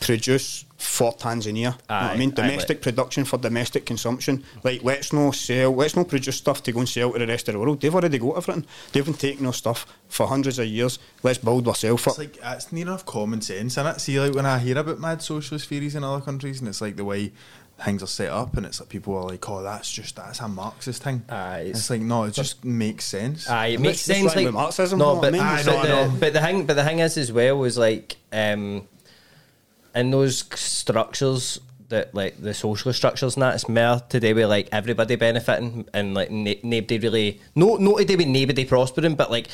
produce 0.00 0.64
for 0.78 1.12
Tanzania. 1.12 1.54
You 1.56 1.62
know 1.64 1.72
what 1.88 1.90
I 1.90 2.16
mean, 2.16 2.30
domestic 2.30 2.78
like- 2.78 2.82
production 2.82 3.24
for 3.24 3.36
domestic 3.38 3.84
consumption. 3.86 4.44
Like 4.64 4.82
let's 4.82 5.12
not 5.12 5.34
sell, 5.34 5.72
let's 5.74 5.94
not 5.94 6.08
produce 6.08 6.36
stuff 6.36 6.62
to 6.64 6.72
go 6.72 6.80
and 6.80 6.88
sell 6.88 7.12
to 7.12 7.18
the 7.18 7.26
rest 7.26 7.48
of 7.48 7.52
the 7.54 7.60
world. 7.60 7.80
They've 7.80 7.94
already 7.94 8.18
got 8.18 8.36
everything. 8.38 8.64
They've 8.92 9.04
been 9.04 9.14
taking 9.14 9.46
our 9.46 9.52
stuff 9.52 9.86
for 10.08 10.26
hundreds 10.26 10.58
of 10.58 10.66
years. 10.66 10.98
Let's 11.22 11.38
build 11.38 11.68
ourselves 11.68 12.06
up. 12.06 12.12
It's 12.12 12.18
like 12.18 12.38
it's 12.42 12.72
near 12.72 12.86
enough 12.86 13.04
common 13.06 13.42
sense, 13.42 13.76
and 13.76 13.88
it. 13.88 14.00
See, 14.00 14.18
like 14.18 14.34
when 14.34 14.46
I 14.46 14.58
hear 14.58 14.78
about 14.78 14.98
mad 15.00 15.22
socialist 15.22 15.68
theories 15.68 15.94
in 15.94 16.02
other 16.02 16.24
countries, 16.24 16.60
and 16.60 16.68
it's 16.68 16.80
like 16.80 16.96
the 16.96 17.04
way 17.04 17.32
things 17.84 18.02
are 18.02 18.06
set 18.06 18.30
up, 18.30 18.56
and 18.56 18.64
it's 18.66 18.80
like 18.80 18.88
people 18.88 19.16
are 19.16 19.24
like, 19.24 19.46
"Oh, 19.50 19.62
that's 19.62 19.90
just 19.92 20.16
that's 20.16 20.40
a 20.40 20.48
Marxist 20.48 21.02
thing." 21.02 21.24
Aye, 21.28 21.58
it's, 21.60 21.68
it's- 21.86 21.90
like 21.90 22.00
no, 22.00 22.24
it 22.24 22.32
just 22.34 22.64
makes 22.64 23.04
sense. 23.04 23.48
Aye, 23.50 23.66
it 23.66 23.74
And 23.74 23.82
makes 23.82 24.06
that's- 24.06 24.22
that's 24.22 24.32
sense. 24.34 24.36
right 24.36 24.44
Like 24.46 24.54
Marxism, 24.54 24.98
no, 24.98 25.04
you 25.04 25.08
know 25.08 25.14
what 25.14 25.20
but, 25.22 25.28
I 25.28 25.30
mean? 25.32 25.42
Aye, 25.42 25.62
but, 25.64 25.72
no, 25.74 25.82
the, 25.82 25.88
know. 26.12 26.16
but 26.20 26.32
the 26.32 26.40
thing, 26.40 26.64
but 26.66 26.76
the 26.76 26.84
thing 26.84 26.98
is 27.00 27.16
as 27.18 27.30
well 27.32 27.58
was 27.58 27.76
like, 27.78 28.16
um, 28.32 28.86
in 29.94 30.10
those 30.10 30.44
structures 30.54 31.60
that 31.88 32.14
like 32.14 32.40
the 32.40 32.54
socialist 32.54 32.98
structures 32.98 33.34
and 33.34 33.42
that, 33.42 33.54
it's 33.54 33.68
more 33.68 34.00
today 34.08 34.32
with 34.32 34.48
like 34.48 34.68
everybody 34.72 35.16
benefiting 35.16 35.86
and 35.92 36.14
like 36.14 36.30
na- 36.30 36.54
nobody 36.62 36.98
really, 36.98 37.40
no, 37.54 37.76
not 37.76 37.98
to 37.98 38.04
do 38.04 38.16
with 38.16 38.28
nobody 38.28 38.64
prospering, 38.64 39.16
but 39.16 39.30
like 39.30 39.48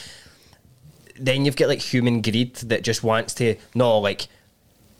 then 1.18 1.44
you've 1.44 1.56
got 1.56 1.68
like 1.68 1.80
human 1.80 2.20
greed 2.20 2.54
that 2.56 2.82
just 2.84 3.02
wants 3.02 3.32
to 3.34 3.56
no 3.74 3.98
like 3.98 4.28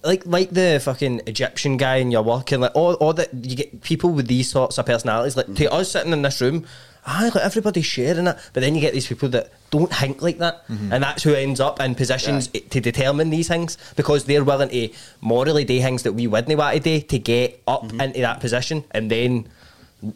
like 0.03 0.25
like 0.25 0.51
the 0.51 0.81
fucking 0.83 1.21
Egyptian 1.27 1.77
guy 1.77 1.97
in 1.97 2.11
your 2.11 2.23
work 2.23 2.53
and 2.53 2.63
like 2.63 2.73
all, 2.75 2.95
all 2.95 3.13
that 3.13 3.29
you 3.35 3.57
get 3.57 3.83
people 3.83 4.11
with 4.11 4.27
these 4.27 4.51
sorts 4.51 4.79
of 4.79 4.87
personalities. 4.87 5.37
Like 5.37 5.55
to 5.55 5.73
us 5.73 5.91
sitting 5.91 6.13
in 6.13 6.23
this 6.23 6.41
room 6.41 6.65
aye 7.07 7.31
like 7.35 7.45
everybody's 7.45 7.87
sharing 7.87 8.27
it 8.27 8.37
but 8.53 8.61
then 8.61 8.75
you 8.75 8.81
get 8.81 8.93
these 8.93 9.07
people 9.07 9.29
that 9.29 9.53
don't 9.71 9.93
think 9.95 10.21
like 10.23 10.39
that 10.39 10.67
mm-hmm. 10.69 10.93
and 10.93 11.03
that's 11.03 11.23
who 11.23 11.35
ends 11.35 11.61
up 11.61 11.81
in 11.81 11.95
positions 11.95 12.51
Yeah. 12.53 12.61
to 12.71 12.81
determine 12.81 13.31
these 13.31 13.49
things 13.49 13.79
because 13.97 14.25
they're 14.25 14.45
willing 14.45 14.69
to 14.69 14.91
morally 15.21 15.65
do 15.65 15.81
things 15.81 16.03
that 16.03 16.13
we 16.13 16.27
wouldn't 16.27 16.57
want 16.59 16.75
to 16.75 16.81
do 16.81 17.01
to 17.01 17.19
get 17.19 17.63
up 17.67 17.85
mm-hmm. 17.85 18.01
into 18.01 18.21
that 18.21 18.41
position 18.41 18.85
and 18.91 19.11
then 19.11 19.49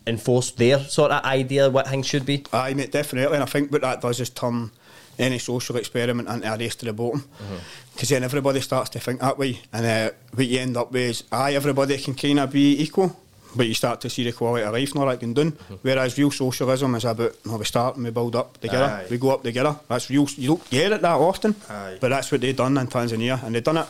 enforce 0.07 0.51
their 0.53 0.79
sort 0.81 1.11
of 1.11 1.25
idea 1.25 1.67
of 1.67 1.75
what 1.75 1.89
things 1.89 2.07
should 2.07 2.27
be 2.27 2.45
Aye, 2.53 2.75
mate, 2.75 2.93
definitely. 2.93 3.35
And 3.35 3.43
I 3.43 3.47
think 3.47 3.73
what 3.73 3.81
that 3.83 4.01
does 4.01 4.21
is 4.21 4.31
turn 4.31 4.71
any 5.19 5.39
social 5.39 5.77
experiment 5.77 6.29
into 6.29 6.53
a 6.53 6.57
race 6.57 6.75
to 6.77 6.87
the 6.87 6.93
bottom. 6.93 7.21
Mm-hmm. 7.21 7.57
Because 7.93 8.09
then 8.09 8.25
everybody 8.25 8.61
starts 8.61 8.91
to 8.91 8.99
think 8.99 9.21
that 9.21 9.39
way. 9.39 9.61
And 9.73 9.87
uh, 9.87 10.11
what 10.35 10.47
you 10.47 10.59
end 10.59 10.77
up 10.77 10.93
with 10.93 11.03
is, 11.03 11.25
aye, 11.31 11.55
everybody 11.55 11.99
can 11.99 12.15
kind 12.15 12.41
of 12.41 12.51
be 12.51 12.81
equal. 12.83 13.17
But 13.55 13.67
you 13.67 13.75
start 13.75 14.01
to 14.03 14.11
see 14.11 14.25
the 14.25 14.33
quality 14.33 14.65
of 14.65 14.73
life 14.73 14.95
not 14.95 15.07
like 15.07 15.21
can 15.21 15.35
done. 15.35 15.51
Whereas 15.83 16.17
real 16.17 16.31
socialism 16.31 16.95
is 16.95 17.05
about, 17.05 17.35
no, 17.45 17.57
we 17.57 17.65
start 17.65 17.97
and 17.97 18.05
we 18.05 18.11
build 18.11 18.37
up 18.37 18.59
together. 18.61 18.85
Aye. 18.85 19.07
We 19.11 19.19
go 19.19 19.31
up 19.31 19.43
together. 19.43 19.77
That's 19.89 20.09
real. 20.09 20.29
You 20.37 20.49
don't 20.49 20.71
get 20.71 20.93
it 20.93 21.03
that 21.03 21.17
often. 21.17 21.55
Aye. 21.69 21.99
But 22.01 22.11
that's 22.11 22.31
what 22.31 22.41
they've 22.41 22.57
done 22.57 22.79
in 22.79 22.87
Tanzania. 22.87 23.43
And 23.43 23.55
they've 23.55 23.65
done 23.65 23.79
it 23.79 23.87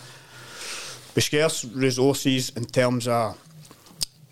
with 1.15 1.25
scarce 1.25 1.65
resources 1.65 2.51
in 2.57 2.65
terms 2.65 3.07
of 3.09 3.37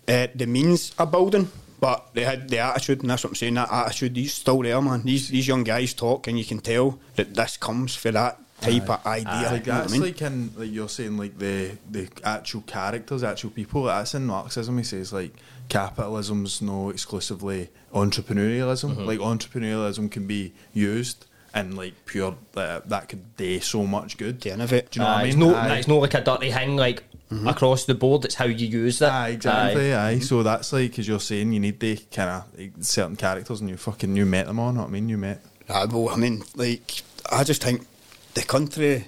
uh, 0.07 0.27
the 0.33 0.47
means 0.47 0.93
of 0.97 1.11
building, 1.11 1.49
but 1.79 2.07
they 2.13 2.23
had 2.23 2.49
the 2.49 2.59
attitude, 2.59 3.01
and 3.01 3.09
that's 3.09 3.23
what 3.23 3.31
I'm 3.31 3.35
saying. 3.35 3.53
That 3.53 3.71
attitude 3.71 4.17
is 4.17 4.33
still 4.33 4.61
there, 4.61 4.81
man. 4.81 5.03
These 5.03 5.29
these 5.29 5.47
young 5.47 5.63
guys 5.63 5.93
talk, 5.93 6.27
and 6.27 6.37
you 6.37 6.45
can 6.45 6.59
tell 6.59 6.99
that 7.15 7.35
this 7.35 7.57
comes 7.57 7.95
for 7.95 8.11
that 8.11 8.39
type 8.61 8.89
of 8.89 9.05
idea. 9.05 9.25
like 9.25 9.65
you 9.65 9.71
know 9.71 9.77
what 9.79 9.81
that's 9.81 9.91
mean? 9.93 10.01
like 10.01 10.21
in 10.21 10.51
like 10.57 10.71
you're 10.71 10.89
saying 10.89 11.17
like 11.17 11.37
the 11.37 11.77
the 11.89 12.09
actual 12.23 12.61
characters, 12.61 13.23
actual 13.23 13.49
people. 13.51 13.83
That's 13.83 14.13
in 14.13 14.25
Marxism. 14.25 14.77
He 14.77 14.83
says 14.83 15.13
like 15.13 15.33
capitalism's 15.69 16.61
no 16.61 16.89
exclusively 16.89 17.69
entrepreneurialism. 17.93 18.95
Mm-hmm. 18.95 19.05
Like 19.05 19.19
entrepreneurialism 19.19 20.11
can 20.11 20.27
be 20.27 20.53
used 20.73 21.25
and 21.53 21.75
like 21.75 21.93
pure 22.05 22.35
uh, 22.55 22.81
that 22.85 23.09
could 23.09 23.35
do 23.37 23.59
so 23.59 23.85
much 23.85 24.17
good. 24.17 24.41
To 24.41 24.51
innovate. 24.51 24.91
Do 24.91 24.99
you 24.99 25.05
know 25.05 25.11
what 25.11 25.17
Aye, 25.17 25.21
I 25.21 25.25
it's 25.27 25.37
mean? 25.37 25.51
no, 25.51 25.55
Aye. 25.55 25.77
it's 25.77 25.87
not 25.87 26.01
like 26.01 26.13
a 26.13 26.21
dirty 26.21 26.51
thing 26.51 26.75
like 26.75 27.03
across 27.45 27.85
the 27.85 27.93
board 27.93 28.25
it's 28.25 28.35
how 28.35 28.45
you 28.45 28.67
use 28.67 28.99
that. 28.99 29.11
Aye, 29.11 29.29
exactly. 29.29 29.93
Aye. 29.93 30.19
So 30.19 30.43
that's 30.43 30.73
like, 30.73 30.97
as 30.97 31.07
you're 31.07 31.19
saying, 31.19 31.51
you 31.53 31.59
need 31.59 31.79
the 31.79 31.97
kind 32.11 32.29
of 32.29 32.85
certain 32.85 33.15
characters, 33.15 33.61
and 33.61 33.69
you 33.69 33.77
fucking 33.77 34.15
you 34.15 34.25
met 34.25 34.47
them 34.47 34.59
on. 34.59 34.75
Know 34.75 34.81
what 34.81 34.87
I 34.87 34.91
mean? 34.91 35.09
You 35.09 35.17
met. 35.17 35.41
Ah, 35.69 35.85
well, 35.89 36.09
I 36.09 36.15
mean, 36.15 36.43
like, 36.55 37.03
I 37.31 37.43
just 37.43 37.63
think 37.63 37.85
the 38.33 38.41
country, 38.43 39.07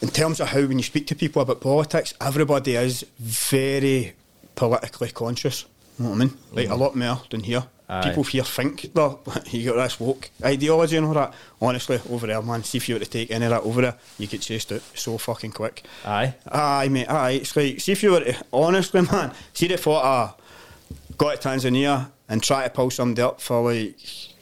in 0.00 0.08
terms 0.08 0.40
of 0.40 0.48
how 0.48 0.60
when 0.66 0.78
you 0.78 0.84
speak 0.84 1.06
to 1.08 1.14
people 1.14 1.42
about 1.42 1.60
politics, 1.60 2.14
everybody 2.20 2.74
is 2.74 3.04
very 3.18 4.14
politically 4.54 5.10
conscious. 5.10 5.64
You 5.98 6.04
know 6.04 6.10
what 6.10 6.16
I 6.16 6.18
mean? 6.24 6.38
Like 6.52 6.66
a 6.66 6.70
mm-hmm. 6.70 6.80
lot 6.80 6.96
more 6.96 7.20
than 7.30 7.40
here. 7.40 7.64
Aye. 7.88 8.08
People 8.08 8.24
here 8.24 8.44
think 8.44 8.92
they're, 8.94 9.14
you 9.50 9.70
got 9.70 9.82
this 9.82 10.00
woke 10.00 10.30
ideology 10.42 10.96
and 10.96 11.06
all 11.06 11.14
that. 11.14 11.34
Honestly, 11.60 12.00
over 12.10 12.26
there, 12.26 12.40
man, 12.42 12.64
see 12.64 12.78
if 12.78 12.88
you 12.88 12.94
were 12.94 13.00
to 13.00 13.06
take 13.06 13.30
any 13.30 13.44
of 13.44 13.50
that 13.50 13.62
over 13.62 13.82
there, 13.82 13.94
you 14.18 14.26
get 14.26 14.40
chased 14.40 14.72
out 14.72 14.82
so 14.94 15.18
fucking 15.18 15.52
quick. 15.52 15.84
aye 16.04 16.34
Aye, 16.50 16.88
mate, 16.88 17.10
aye. 17.10 17.32
It's 17.32 17.54
like, 17.54 17.80
see 17.80 17.92
if 17.92 18.02
you 18.02 18.12
were 18.12 18.20
to, 18.20 18.44
honestly, 18.52 19.02
man, 19.12 19.32
see 19.52 19.68
the 19.68 19.76
thought 19.76 20.04
of 20.04 21.16
go 21.18 21.30
to 21.30 21.36
Tanzania 21.36 22.10
and 22.28 22.42
try 22.42 22.64
to 22.64 22.70
pull 22.70 22.90
somebody 22.90 23.22
up 23.22 23.40
for 23.40 23.70
like 23.70 23.96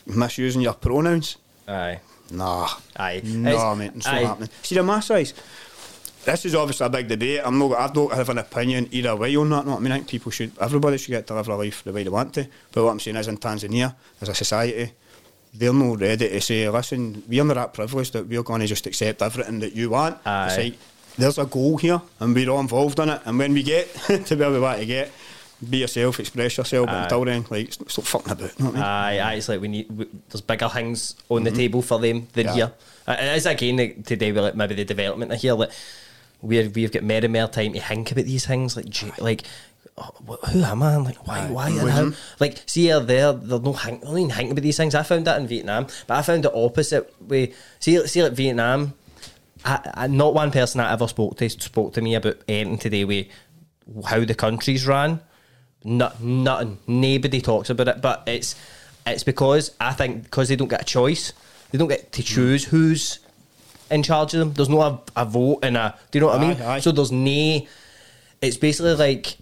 misusing 0.06 0.62
your 0.62 0.74
pronouns. 0.74 1.36
aye 1.66 2.00
Nah. 2.30 2.68
Aye. 2.96 3.20
No, 3.24 3.50
It's- 3.50 3.76
mate, 3.78 3.92
it's 3.96 4.06
not 4.06 4.22
happening. 4.22 4.48
See 4.62 4.74
the 4.74 4.82
mass 4.82 5.06
size. 5.06 5.34
This 6.24 6.44
is 6.44 6.54
obviously 6.54 6.84
a 6.86 6.90
big 6.90 7.08
debate. 7.08 7.40
I'm 7.42 7.58
not. 7.58 7.72
I 7.78 7.88
don't 7.92 8.12
have 8.12 8.28
an 8.28 8.38
opinion 8.38 8.88
either 8.92 9.16
way 9.16 9.34
on 9.36 9.48
that. 9.50 9.66
No, 9.66 9.76
I 9.76 9.80
mean, 9.80 9.90
I 9.90 9.96
think 9.96 10.08
people 10.08 10.30
should. 10.30 10.52
Everybody 10.60 10.98
should 10.98 11.12
get 11.12 11.26
to 11.28 11.34
live 11.34 11.46
their 11.46 11.56
life 11.56 11.82
the 11.82 11.92
way 11.92 12.02
they 12.02 12.10
want 12.10 12.34
to. 12.34 12.46
But 12.72 12.84
what 12.84 12.90
I'm 12.90 13.00
saying 13.00 13.16
is, 13.16 13.26
in 13.26 13.38
Tanzania, 13.38 13.94
as 14.20 14.28
a 14.28 14.34
society, 14.34 14.92
they're 15.54 15.72
not 15.72 15.98
ready 15.98 16.28
to 16.28 16.40
say, 16.42 16.68
"Listen, 16.68 17.22
we're 17.26 17.42
not 17.42 17.54
that 17.54 17.72
privileged 17.72 18.12
that 18.12 18.28
we're 18.28 18.42
going 18.42 18.60
to 18.60 18.66
just 18.66 18.86
accept 18.86 19.22
everything 19.22 19.60
that 19.60 19.74
you 19.74 19.88
want." 19.90 20.16
It's 20.18 20.26
Aye. 20.26 20.56
like 20.62 20.74
there's 21.16 21.38
a 21.38 21.46
goal 21.46 21.78
here, 21.78 22.02
and 22.20 22.34
we're 22.34 22.50
all 22.50 22.60
involved 22.60 22.98
in 22.98 23.08
it. 23.08 23.22
And 23.24 23.38
when 23.38 23.54
we 23.54 23.62
get 23.62 23.92
to 24.26 24.34
where 24.36 24.50
we 24.50 24.60
want 24.60 24.78
to 24.80 24.84
get, 24.86 25.10
be 25.68 25.78
yourself, 25.78 26.20
express 26.20 26.56
yourself. 26.56 26.86
But 26.86 26.94
Aye. 26.94 27.02
until 27.04 27.24
then, 27.24 27.44
like, 27.50 27.72
stop 27.72 28.04
fucking 28.04 28.32
about. 28.32 28.58
You 28.58 28.64
know 28.64 28.70
I 28.70 28.74
mean? 28.74 28.82
Aye, 28.82 29.18
aye, 29.18 29.34
it's 29.34 29.48
like 29.48 29.60
we 29.60 29.68
need. 29.68 29.90
We, 29.90 30.06
there's 30.28 30.40
bigger 30.40 30.68
things 30.68 31.16
on 31.28 31.44
the 31.44 31.50
table 31.50 31.82
for 31.82 31.98
them 31.98 32.28
than 32.32 32.46
Yeah. 32.46 32.54
here. 32.54 32.72
Uh, 33.06 33.16
It 33.18 33.36
is 33.36 33.46
again 33.46 34.02
today 34.04 34.32
with 34.32 34.42
like 34.42 34.54
maybe 34.54 34.74
the 34.74 34.84
development 34.84 35.32
of 35.32 35.40
here. 35.40 35.54
Like 35.54 35.70
we're 36.40 36.68
we've 36.70 36.90
got 36.92 37.02
more 37.02 37.16
and 37.18 37.32
more 37.32 37.48
time 37.48 37.72
to 37.74 37.80
think 37.80 38.10
about 38.12 38.24
these 38.24 38.46
things. 38.46 38.76
Like 38.76 39.18
like. 39.20 39.42
oh, 39.98 40.38
Who 40.52 40.62
am 40.62 40.82
I? 40.82 40.96
Like 40.96 41.26
why? 41.26 41.46
Why 41.50 41.68
and 41.68 41.90
how? 41.90 42.10
Like 42.38 42.62
see 42.66 42.84
here, 42.84 43.00
there, 43.00 43.32
they're 43.34 43.60
no 43.60 43.72
hang, 43.74 44.00
they're 44.00 44.12
not 44.14 44.32
thinking 44.36 44.52
about 44.52 44.62
these 44.62 44.76
things. 44.78 44.94
I 44.94 45.02
found 45.02 45.26
that 45.26 45.38
in 45.40 45.46
Vietnam, 45.46 45.86
but 46.06 46.16
I 46.16 46.22
found 46.22 46.44
the 46.44 46.52
opposite 46.54 47.12
way. 47.20 47.52
See, 47.80 48.06
see, 48.06 48.22
like 48.22 48.32
Vietnam, 48.32 48.94
I, 49.64 49.90
I, 49.94 50.06
not 50.06 50.32
one 50.32 50.50
person 50.52 50.80
I 50.80 50.92
ever 50.92 51.06
spoke 51.08 51.36
to 51.38 51.50
spoke 51.50 51.92
to 51.94 52.00
me 52.00 52.14
about 52.14 52.36
anything 52.48 52.78
today 52.78 53.04
with 53.04 53.26
how 54.06 54.24
the 54.24 54.34
country's 54.34 54.86
ran. 54.86 55.20
Not, 55.82 56.20
nothing. 56.20 56.78
Nobody 56.86 57.40
talks 57.40 57.70
about 57.70 57.88
it, 57.88 58.02
but 58.02 58.24
it's 58.26 58.54
it's 59.06 59.22
because 59.22 59.74
I 59.80 59.92
think 59.92 60.24
because 60.24 60.48
they 60.48 60.56
don't 60.56 60.68
get 60.68 60.82
a 60.82 60.84
choice, 60.84 61.32
they 61.70 61.78
don't 61.78 61.88
get 61.88 62.12
to 62.12 62.22
mm. 62.22 62.26
choose 62.26 62.64
who's 62.64 63.20
in 63.90 64.02
charge 64.02 64.34
of 64.34 64.40
them. 64.40 64.52
There's 64.52 64.68
no 64.68 64.82
a, 64.82 65.00
a 65.16 65.24
vote 65.24 65.60
and 65.62 65.76
a. 65.76 65.98
Do 66.10 66.18
you 66.18 66.20
know 66.20 66.26
what 66.28 66.40
I 66.40 66.48
mean? 66.48 66.62
Aye, 66.62 66.74
aye. 66.76 66.80
So 66.80 66.92
there's 66.92 67.12
no. 67.12 67.66
It's 68.42 68.56
basically 68.56 68.94
like 68.94 69.38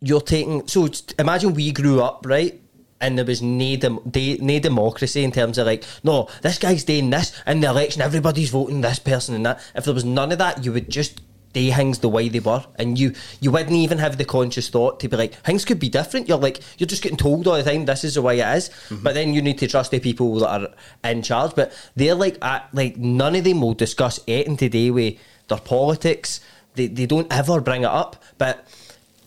you're 0.00 0.20
taking. 0.20 0.66
So 0.68 0.88
imagine 1.18 1.54
we 1.54 1.72
grew 1.72 2.02
up 2.02 2.26
right. 2.26 2.60
And 3.02 3.16
there 3.16 3.24
was 3.24 3.40
no, 3.40 3.76
dem- 3.76 4.00
de- 4.10 4.36
no 4.42 4.58
democracy 4.58 5.24
in 5.24 5.32
terms 5.32 5.56
of 5.56 5.64
like, 5.64 5.84
no, 6.04 6.28
this 6.42 6.58
guy's 6.58 6.84
doing 6.84 7.08
this, 7.08 7.32
in 7.46 7.60
the 7.60 7.68
election, 7.68 8.02
everybody's 8.02 8.50
voting 8.50 8.82
this 8.82 8.98
person 8.98 9.34
and 9.34 9.46
that. 9.46 9.58
If 9.74 9.86
there 9.86 9.94
was 9.94 10.04
none 10.04 10.32
of 10.32 10.36
that, 10.36 10.66
you 10.66 10.72
would 10.74 10.90
just 10.90 11.18
day 11.52 11.70
things 11.72 11.98
the 11.98 12.08
way 12.08 12.28
they 12.28 12.40
were, 12.40 12.64
and 12.76 12.98
you 12.98 13.12
you 13.40 13.50
wouldn't 13.50 13.72
even 13.72 13.98
have 13.98 14.18
the 14.18 14.24
conscious 14.24 14.68
thought 14.68 15.00
to 15.00 15.08
be 15.08 15.16
like 15.16 15.34
things 15.34 15.64
could 15.64 15.80
be 15.80 15.88
different. 15.88 16.28
You're 16.28 16.38
like 16.38 16.60
you're 16.78 16.86
just 16.86 17.02
getting 17.02 17.18
told 17.18 17.46
all 17.46 17.56
the 17.56 17.62
time 17.62 17.84
this 17.86 18.04
is 18.04 18.14
the 18.14 18.22
way 18.22 18.40
it 18.40 18.56
is. 18.56 18.68
Mm-hmm. 18.68 19.02
but 19.02 19.14
then 19.14 19.34
you 19.34 19.42
need 19.42 19.58
to 19.58 19.66
trust 19.66 19.90
the 19.90 20.00
people 20.00 20.34
that 20.40 20.48
are 20.48 20.68
in 21.10 21.22
charge. 21.22 21.54
But 21.54 21.72
they're 21.96 22.14
like 22.14 22.38
at, 22.42 22.68
like 22.72 22.96
none 22.96 23.34
of 23.34 23.44
them 23.44 23.60
will 23.60 23.74
discuss 23.74 24.20
anything 24.28 24.56
today 24.56 24.90
with 24.90 25.14
their 25.48 25.58
politics. 25.58 26.40
They 26.74 26.86
they 26.86 27.06
don't 27.06 27.32
ever 27.32 27.60
bring 27.60 27.82
it 27.82 27.86
up, 27.86 28.22
but. 28.38 28.66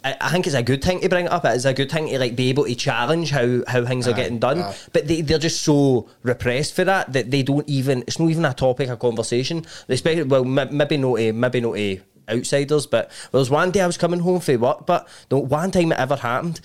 I 0.05 0.17
I 0.19 0.29
think 0.31 0.45
it's 0.45 0.55
a 0.55 0.63
good 0.63 0.83
thing 0.83 0.99
to 0.99 1.07
bring 1.07 1.27
it 1.27 1.31
up. 1.31 1.45
It's 1.45 1.63
a 1.63 1.73
good 1.73 1.89
thing 1.89 2.07
to 2.07 2.19
like 2.19 2.35
be 2.35 2.49
able 2.49 2.65
to 2.65 2.75
challenge 2.75 3.31
how, 3.31 3.63
how 3.67 3.85
things 3.85 4.05
are 4.05 4.13
getting 4.13 4.37
done. 4.37 4.59
aye. 4.59 4.75
But 4.91 5.07
they, 5.07 5.21
they're 5.21 5.39
just 5.39 5.61
so 5.61 6.09
repressed 6.23 6.73
for 6.75 6.83
that 6.83 7.13
that 7.13 7.31
they 7.31 7.41
don't 7.41 7.67
even. 7.69 8.01
It's 8.01 8.19
not 8.19 8.29
even 8.29 8.43
a 8.43 8.53
topic 8.53 8.89
of 8.89 8.99
conversation. 8.99 9.65
Especially 9.87 10.23
well, 10.23 10.43
maybe 10.43 10.97
not 10.97 11.19
a, 11.19 11.31
maybe 11.31 11.61
not 11.61 11.77
a 11.77 12.01
outsiders. 12.29 12.87
But 12.87 13.09
there 13.31 13.39
was 13.39 13.49
one 13.49 13.71
day 13.71 13.81
I 13.81 13.87
was 13.87 13.97
coming 13.97 14.19
home 14.19 14.39
from 14.39 14.61
work, 14.61 14.85
but 14.85 15.07
the 15.29 15.37
one 15.37 15.71
time 15.71 15.91
it 15.91 15.99
ever 15.99 16.15
happened, 16.15 16.61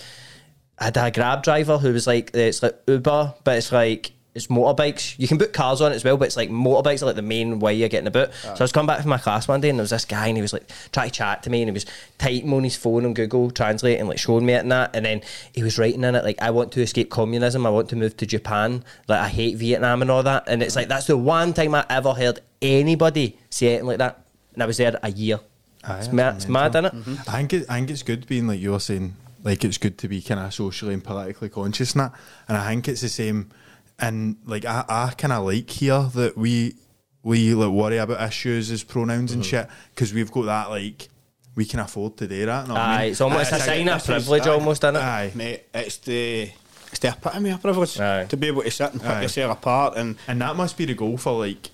I 0.79 0.85
had 0.85 0.97
a 0.97 1.11
grab 1.11 1.43
driver 1.43 1.79
who 1.79 1.93
was 1.93 2.07
like 2.07 2.35
uh, 2.35 2.39
it's 2.39 2.63
like 2.63 2.79
Uber, 2.87 3.35
but 3.45 3.57
it's 3.57 3.73
like 3.73 4.13
it's 4.39 4.47
motorbikes. 4.47 5.19
You 5.19 5.27
can 5.27 5.37
put 5.37 5.53
cars 5.53 5.81
on 5.81 5.93
it 5.93 5.97
as 5.97 6.05
well, 6.05 6.17
but 6.17 6.27
it's 6.27 6.37
like 6.37 6.49
motorbikes 6.49 7.03
are 7.03 7.07
like 7.07 7.17
the 7.17 7.23
main 7.23 7.59
way 7.59 7.75
you're 7.75 7.89
getting 7.89 8.07
about. 8.07 8.33
So 8.35 8.55
I 8.61 8.63
was 8.63 8.73
coming 8.73 8.87
back 8.87 9.01
from 9.01 9.11
my 9.11 9.19
class 9.19 9.49
one 9.49 9.61
day 9.61 9.69
and 9.69 9.79
there 9.79 9.83
was 9.83 9.91
this 9.91 10.05
guy 10.05 10.29
and 10.29 10.37
he 10.37 10.43
was 10.43 10.53
like 10.53 10.71
trying 10.93 11.11
to 11.11 11.15
chat 11.15 11.43
to 11.43 11.51
me 11.51 11.61
and 11.63 11.69
he 11.69 11.73
was 11.73 11.87
typing 12.19 12.53
on 12.53 12.63
his 12.63 12.77
phone 12.77 13.05
on 13.05 13.15
Google 13.15 13.51
Translate 13.51 13.99
and 13.99 14.09
like 14.09 14.19
showing 14.19 14.47
me 14.47 14.53
it 14.53 14.59
and 14.59 14.71
that. 14.71 14.95
And 14.95 15.05
then 15.05 15.23
he 15.53 15.63
was 15.63 15.79
writing 15.79 16.05
in 16.05 16.15
it 16.15 16.25
like 16.25 16.41
I 16.41 16.51
want 16.51 16.73
to 16.73 16.83
escape 16.83 17.11
communism, 17.11 17.67
I 17.67 17.71
want 17.71 17.89
to 17.91 17.97
move 17.97 18.17
to 18.19 18.27
Japan, 18.27 18.85
like 19.09 19.21
I 19.21 19.29
hate 19.29 19.57
Vietnam 19.57 20.03
and 20.03 20.11
all 20.11 20.23
that. 20.23 20.45
And 20.47 20.63
it's 20.63 20.77
like 20.77 20.89
that's 20.89 21.09
the 21.09 21.17
one 21.17 21.53
time 21.53 21.75
I 21.75 21.85
ever 21.91 22.13
heard 22.13 22.41
anybody 22.63 23.39
say 23.51 23.69
anything 23.71 23.87
like 23.87 23.99
that. 23.99 24.25
And 24.55 24.63
I 24.63 24.67
was 24.67 24.77
there 24.77 24.99
a 25.03 25.11
year. 25.11 25.41
Aye, 25.85 25.99
it's, 25.99 26.07
that's 26.09 26.13
mad, 26.13 26.35
it's 26.37 26.49
mad, 26.49 26.75
isn't 26.75 26.85
it? 26.87 27.19
I 27.29 27.33
think 27.39 27.53
it, 27.53 27.67
I 27.71 27.75
think 27.77 27.91
it's 27.91 28.03
good 28.03 28.27
being 28.27 28.47
like 28.47 28.61
you 28.61 28.73
were 28.73 28.81
saying, 28.81 29.15
like 29.45 29.65
it's 29.65 29.79
good 29.79 29.97
to 29.99 30.09
be 30.09 30.21
kind 30.21 30.41
of 30.41 30.53
socially 30.53 30.95
and 30.95 31.03
politically 31.05 31.49
conscious 31.49 31.93
and 31.93 32.01
that. 32.03 32.13
And 32.49 32.57
I 32.59 32.69
think 32.69 32.89
it's 32.89 33.01
the 33.01 33.09
same. 33.09 33.51
And 33.99 34.37
like 34.47 34.65
I, 34.65 34.85
I 34.89 35.13
kind 35.17 35.33
of 35.33 35.45
like 35.45 35.69
here 35.71 36.03
that 36.15 36.37
we 36.37 36.75
we 37.23 37.55
like 37.55 37.71
worry 37.71 37.99
about 37.99 38.21
issues 38.27 38.71
as 38.71 38.83
pronouns 38.85 39.31
Mm-hmm. 39.31 39.41
and 39.41 39.47
shit 39.47 39.69
because 39.95 40.13
we've 40.15 40.31
got 40.31 40.47
that 40.47 40.71
like 40.71 41.09
we 41.57 41.65
can 41.65 41.81
afford 41.81 42.17
to 42.19 42.29
do 42.29 42.47
that. 42.47 42.69
know 42.69 42.75
what 42.75 42.81
I 42.83 42.95
Aye, 42.95 43.03
mean? 43.03 43.11
it's 43.11 43.21
almost 43.21 43.51
a 43.53 43.57
Aye, 43.57 43.59
sign 43.59 43.89
of 43.89 44.05
privilege 44.05 44.47
aye, 44.47 44.51
almost, 44.51 44.85
isn't 44.85 44.95
it? 44.97 45.03
Aye. 45.03 45.33
Mate, 45.35 45.63
it's 45.75 45.97
the 45.99 46.51
it's 46.91 47.01
the 47.01 47.09
epitome 47.09 47.51
of 47.51 47.61
privilege 47.61 47.99
Aye. 47.99 48.27
to 48.27 48.37
be 48.37 48.47
able 48.47 48.63
to 48.63 48.71
sit 48.71 48.93
and 48.93 49.03
pick 49.03 49.23
yourself 49.23 49.59
apart 49.59 49.97
and 49.97 50.17
And 50.29 50.41
that 50.41 50.55
must 50.57 50.77
be 50.77 50.85
the 50.85 50.95
goal 50.95 51.17
for 51.19 51.39
like 51.45 51.71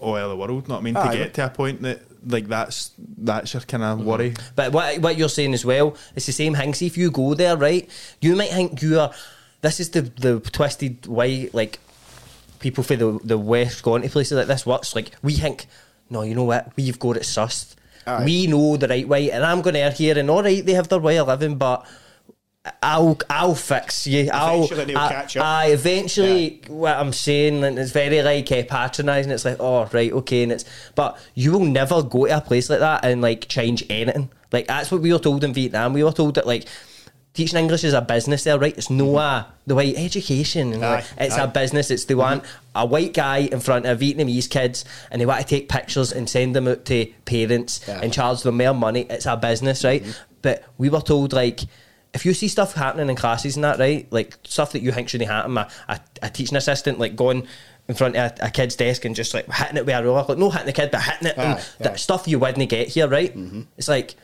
all 0.00 0.16
of 0.16 0.28
the 0.30 0.36
world. 0.36 0.68
Not 0.68 0.80
I 0.80 0.82
mean 0.82 0.96
Aye. 0.96 1.12
to 1.12 1.18
get 1.18 1.34
to 1.34 1.46
a 1.46 1.50
point 1.50 1.82
that 1.82 2.02
like 2.26 2.48
that's 2.48 2.92
that's 2.98 3.54
your 3.54 3.62
kind 3.62 3.82
of 3.82 3.98
mm-hmm. 3.98 4.08
worry. 4.08 4.34
But 4.54 4.72
what 4.72 4.98
what 4.98 5.16
you're 5.16 5.28
saying 5.28 5.54
as 5.54 5.64
well, 5.64 5.96
it's 6.14 6.26
the 6.26 6.32
same 6.32 6.54
thing. 6.54 6.74
See, 6.74 6.86
if 6.86 6.96
you 6.96 7.10
go 7.10 7.34
there, 7.34 7.56
right, 7.56 7.88
you 8.20 8.36
might 8.36 8.50
think 8.50 8.82
you 8.82 9.00
are. 9.00 9.12
This 9.60 9.80
is 9.80 9.90
the 9.90 10.02
the 10.02 10.40
twisted 10.40 11.06
way, 11.06 11.48
like 11.52 11.78
people 12.58 12.84
for 12.84 12.96
the 12.96 13.18
the 13.24 13.38
West 13.38 13.82
going 13.82 14.02
to 14.02 14.08
places 14.08 14.36
like 14.36 14.46
this 14.46 14.66
works. 14.66 14.94
Like 14.94 15.12
we 15.22 15.34
think, 15.34 15.66
no, 16.10 16.22
you 16.22 16.34
know 16.34 16.44
what, 16.44 16.72
we've 16.76 16.98
got 16.98 17.16
it 17.16 17.22
sussed. 17.22 17.74
Aye. 18.06 18.24
We 18.24 18.46
know 18.46 18.76
the 18.76 18.88
right 18.88 19.08
way, 19.08 19.30
and 19.30 19.44
I'm 19.44 19.62
going 19.62 19.74
to 19.74 19.90
here, 19.90 20.18
and 20.18 20.28
all 20.28 20.42
right, 20.42 20.64
they 20.64 20.74
have 20.74 20.88
their 20.88 21.00
way 21.00 21.18
of 21.18 21.28
living, 21.28 21.56
but. 21.56 21.86
I'll 22.82 23.18
I'll 23.28 23.54
fix 23.54 24.06
you. 24.06 24.30
I'll 24.32 24.64
Eventually 24.64 24.84
they'll 24.86 24.98
I, 24.98 25.08
catch 25.08 25.36
up. 25.36 25.44
I 25.44 25.66
eventually 25.66 26.62
what 26.68 26.96
I'm 26.96 27.12
saying, 27.12 27.62
and 27.62 27.78
it's 27.78 27.92
very 27.92 28.22
like 28.22 28.50
uh, 28.50 28.62
patronising. 28.66 29.30
It's 29.32 29.44
like, 29.44 29.58
oh 29.60 29.84
right, 29.92 30.10
okay, 30.12 30.42
and 30.42 30.52
it's 30.52 30.64
but 30.94 31.18
you 31.34 31.52
will 31.52 31.64
never 31.66 32.02
go 32.02 32.26
to 32.26 32.36
a 32.36 32.40
place 32.40 32.70
like 32.70 32.78
that 32.80 33.04
and 33.04 33.20
like 33.20 33.48
change 33.48 33.84
anything. 33.90 34.30
Like 34.50 34.66
that's 34.66 34.90
what 34.90 35.02
we 35.02 35.12
were 35.12 35.18
told 35.18 35.44
in 35.44 35.52
Vietnam. 35.52 35.92
We 35.92 36.04
were 36.04 36.12
told 36.12 36.36
that 36.36 36.46
like 36.46 36.64
teaching 37.34 37.58
English 37.58 37.84
is 37.84 37.92
a 37.92 38.00
business 38.00 38.44
there, 38.44 38.58
right? 38.58 38.76
It's 38.78 38.88
no 38.88 39.18
a 39.18 39.46
the 39.66 39.74
way 39.74 39.94
education. 39.94 40.72
And, 40.72 40.80
like, 40.80 41.04
Aye, 41.18 41.24
it's 41.26 41.36
aye. 41.36 41.44
a 41.44 41.48
business. 41.48 41.90
It's 41.90 42.06
they 42.06 42.14
want 42.14 42.44
a 42.74 42.86
white 42.86 43.12
guy 43.12 43.38
in 43.38 43.60
front 43.60 43.84
of 43.84 44.00
Vietnamese 44.00 44.48
kids, 44.48 44.86
and 45.10 45.20
they 45.20 45.26
want 45.26 45.42
to 45.42 45.46
take 45.46 45.68
pictures 45.68 46.12
and 46.12 46.30
send 46.30 46.56
them 46.56 46.66
out 46.66 46.86
to 46.86 47.06
parents 47.26 47.82
Yeah. 47.86 48.00
and 48.02 48.10
charge 48.10 48.40
them 48.40 48.56
more 48.56 48.72
money. 48.72 49.02
It's 49.10 49.26
a 49.26 49.36
business, 49.36 49.84
right? 49.84 50.02
But 50.40 50.64
we 50.78 50.88
were 50.88 51.02
told 51.02 51.34
like. 51.34 51.60
If 52.14 52.24
you 52.24 52.32
see 52.32 52.48
stuff 52.48 52.74
happening 52.74 53.10
in 53.10 53.16
classes 53.16 53.56
and 53.56 53.64
that, 53.64 53.78
right, 53.78 54.06
like 54.12 54.38
stuff 54.44 54.72
that 54.72 54.82
you 54.82 54.92
think 54.92 55.08
shouldn't 55.08 55.28
happen, 55.30 55.58
a, 55.58 55.68
a, 55.88 56.00
a 56.22 56.30
teaching 56.30 56.56
assistant 56.56 56.98
like 56.98 57.16
going 57.16 57.46
in 57.88 57.94
front 57.94 58.16
of 58.16 58.32
a, 58.40 58.46
a 58.46 58.50
kid's 58.50 58.76
desk 58.76 59.04
and 59.04 59.14
just 59.16 59.34
like 59.34 59.50
hitting 59.52 59.76
it 59.76 59.84
with 59.84 59.94
a 59.94 60.02
ruler, 60.02 60.24
like 60.28 60.38
no 60.38 60.48
hitting 60.48 60.66
the 60.66 60.72
kid, 60.72 60.90
but 60.90 61.02
hitting 61.02 61.28
it, 61.28 61.36
and 61.36 61.58
Aye, 61.58 61.62
that 61.80 61.98
stuff 62.00 62.26
you 62.28 62.38
wouldn't 62.38 62.68
get 62.70 62.88
here, 62.88 63.08
right? 63.08 63.36
Mm-hmm. 63.36 63.62
It's 63.76 63.88
like 63.88 64.14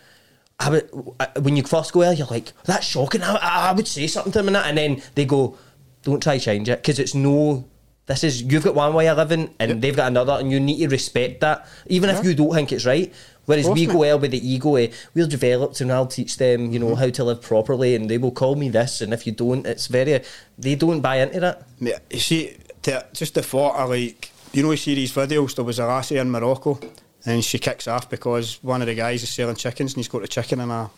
I 0.59 0.71
would, 0.71 0.91
I- 1.19 1.39
when 1.41 1.57
you 1.57 1.63
first 1.65 1.93
go 1.93 2.01
there, 2.01 2.13
you're 2.13 2.27
like, 2.29 2.53
that's 2.65 2.87
shocking. 2.87 3.23
I, 3.23 3.35
I 3.35 3.73
would 3.73 3.89
say 3.89 4.07
something 4.07 4.33
to 4.33 4.39
them 4.39 4.47
and 4.49 4.57
that, 4.57 4.67
and 4.67 4.79
then 4.79 5.03
they 5.15 5.25
go, 5.25 5.59
don't 6.03 6.23
try 6.23 6.39
change 6.39 6.69
it 6.69 6.81
because 6.81 6.99
it's 6.99 7.15
no. 7.15 7.67
This 8.07 8.25
is 8.25 8.43
you've 8.43 8.65
got 8.65 8.75
one 8.75 8.93
way 8.95 9.09
of 9.09 9.19
living 9.19 9.55
and 9.61 9.81
they've 9.83 9.95
got 9.95 10.09
another, 10.09 10.33
and 10.35 10.51
you 10.51 10.59
need 10.59 10.79
to 10.79 10.89
respect 10.89 11.41
that, 11.43 11.67
even 11.87 12.11
if 12.11 12.25
you 12.25 12.35
don't 12.35 12.53
think 12.55 12.73
it's 12.73 12.85
right. 12.87 13.13
Whereas 13.51 13.69
we 13.69 13.87
go 13.87 13.95
mate. 13.95 14.01
there 14.03 14.17
with 14.17 14.31
the 14.31 14.49
ego, 14.49 14.77
eh, 14.77 14.93
we're 15.13 15.27
developed 15.27 15.81
and 15.81 15.91
I'll 15.91 16.07
teach 16.07 16.37
them, 16.37 16.71
you 16.73 16.79
know, 16.79 16.95
how 16.95 17.11
to 17.11 17.25
live 17.25 17.43
properly, 17.43 17.97
and 17.97 18.09
they 18.09 18.17
will 18.17 18.31
call 18.31 18.55
me 18.55 18.69
this, 18.69 19.01
and 19.01 19.13
if 19.13 19.27
you 19.27 19.33
don't, 19.33 19.67
it's 19.67 19.89
very. 19.89 20.23
They 20.57 20.77
don't 20.77 21.01
buy 21.01 21.17
into 21.17 21.41
that. 21.41 21.65
Mate, 21.81 21.97
you 22.11 22.21
see, 22.21 22.57
to, 22.83 23.05
just 23.13 23.35
the 23.35 23.43
thought 23.43 23.77
of 23.77 23.91
like, 23.91 24.31
you 24.53 24.63
know, 24.63 24.71
you 24.71 24.77
see 24.77 24.95
these 24.95 25.13
videos, 25.13 25.55
there 25.57 25.65
was 25.65 25.79
a 25.79 25.87
lassie 25.87 26.19
in 26.19 26.31
Morocco 26.31 26.79
and 27.27 27.45
she 27.45 27.59
kicks 27.59 27.87
off 27.89 28.09
because 28.09 28.63
one 28.63 28.81
of 28.81 28.87
the 28.87 28.95
guys 28.95 29.23
is 29.23 29.31
selling 29.31 29.57
chickens 29.57 29.93
and 29.93 29.99
he's 29.99 30.09
got 30.09 30.23
a 30.23 30.29
chicken 30.29 30.61
in 30.61 30.71
a, 30.71 30.91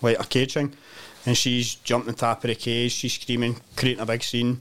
like 0.00 0.20
a 0.20 0.24
cage 0.24 0.54
thing. 0.54 0.74
And 1.24 1.36
she's 1.36 1.76
jumping 1.76 2.10
on 2.10 2.14
top 2.16 2.44
of 2.44 2.48
the 2.48 2.54
cage, 2.56 2.92
she's 2.92 3.14
screaming, 3.14 3.56
creating 3.76 4.02
a 4.02 4.06
big 4.06 4.22
scene. 4.22 4.60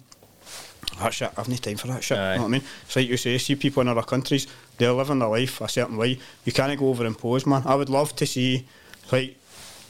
That 1.00 1.14
shit, 1.14 1.32
I've 1.38 1.50
no 1.50 1.56
time 1.56 1.78
for 1.78 1.88
that 1.88 2.04
shit. 2.04 2.18
Aye. 2.18 2.34
You 2.34 2.38
know 2.38 2.44
what 2.44 2.50
I 2.50 2.52
mean? 2.52 2.64
It's 2.86 2.96
like 2.96 3.08
you 3.08 3.18
say, 3.18 3.38
see 3.38 3.56
people 3.56 3.82
in 3.82 3.88
other 3.88 4.04
countries, 4.04 4.48
they're 4.82 4.92
living 4.92 5.20
their 5.20 5.30
life 5.30 5.62
a 5.62 5.70
certain 5.70 5.98
way. 5.98 6.18
You 6.46 6.52
can't 6.52 6.78
go 6.80 6.90
over 6.90 7.06
and 7.06 7.18
pose, 7.18 7.46
man. 7.46 7.62
I 7.66 7.76
would 7.76 7.90
love 7.90 8.16
to 8.16 8.26
see, 8.26 8.66
like, 9.12 9.36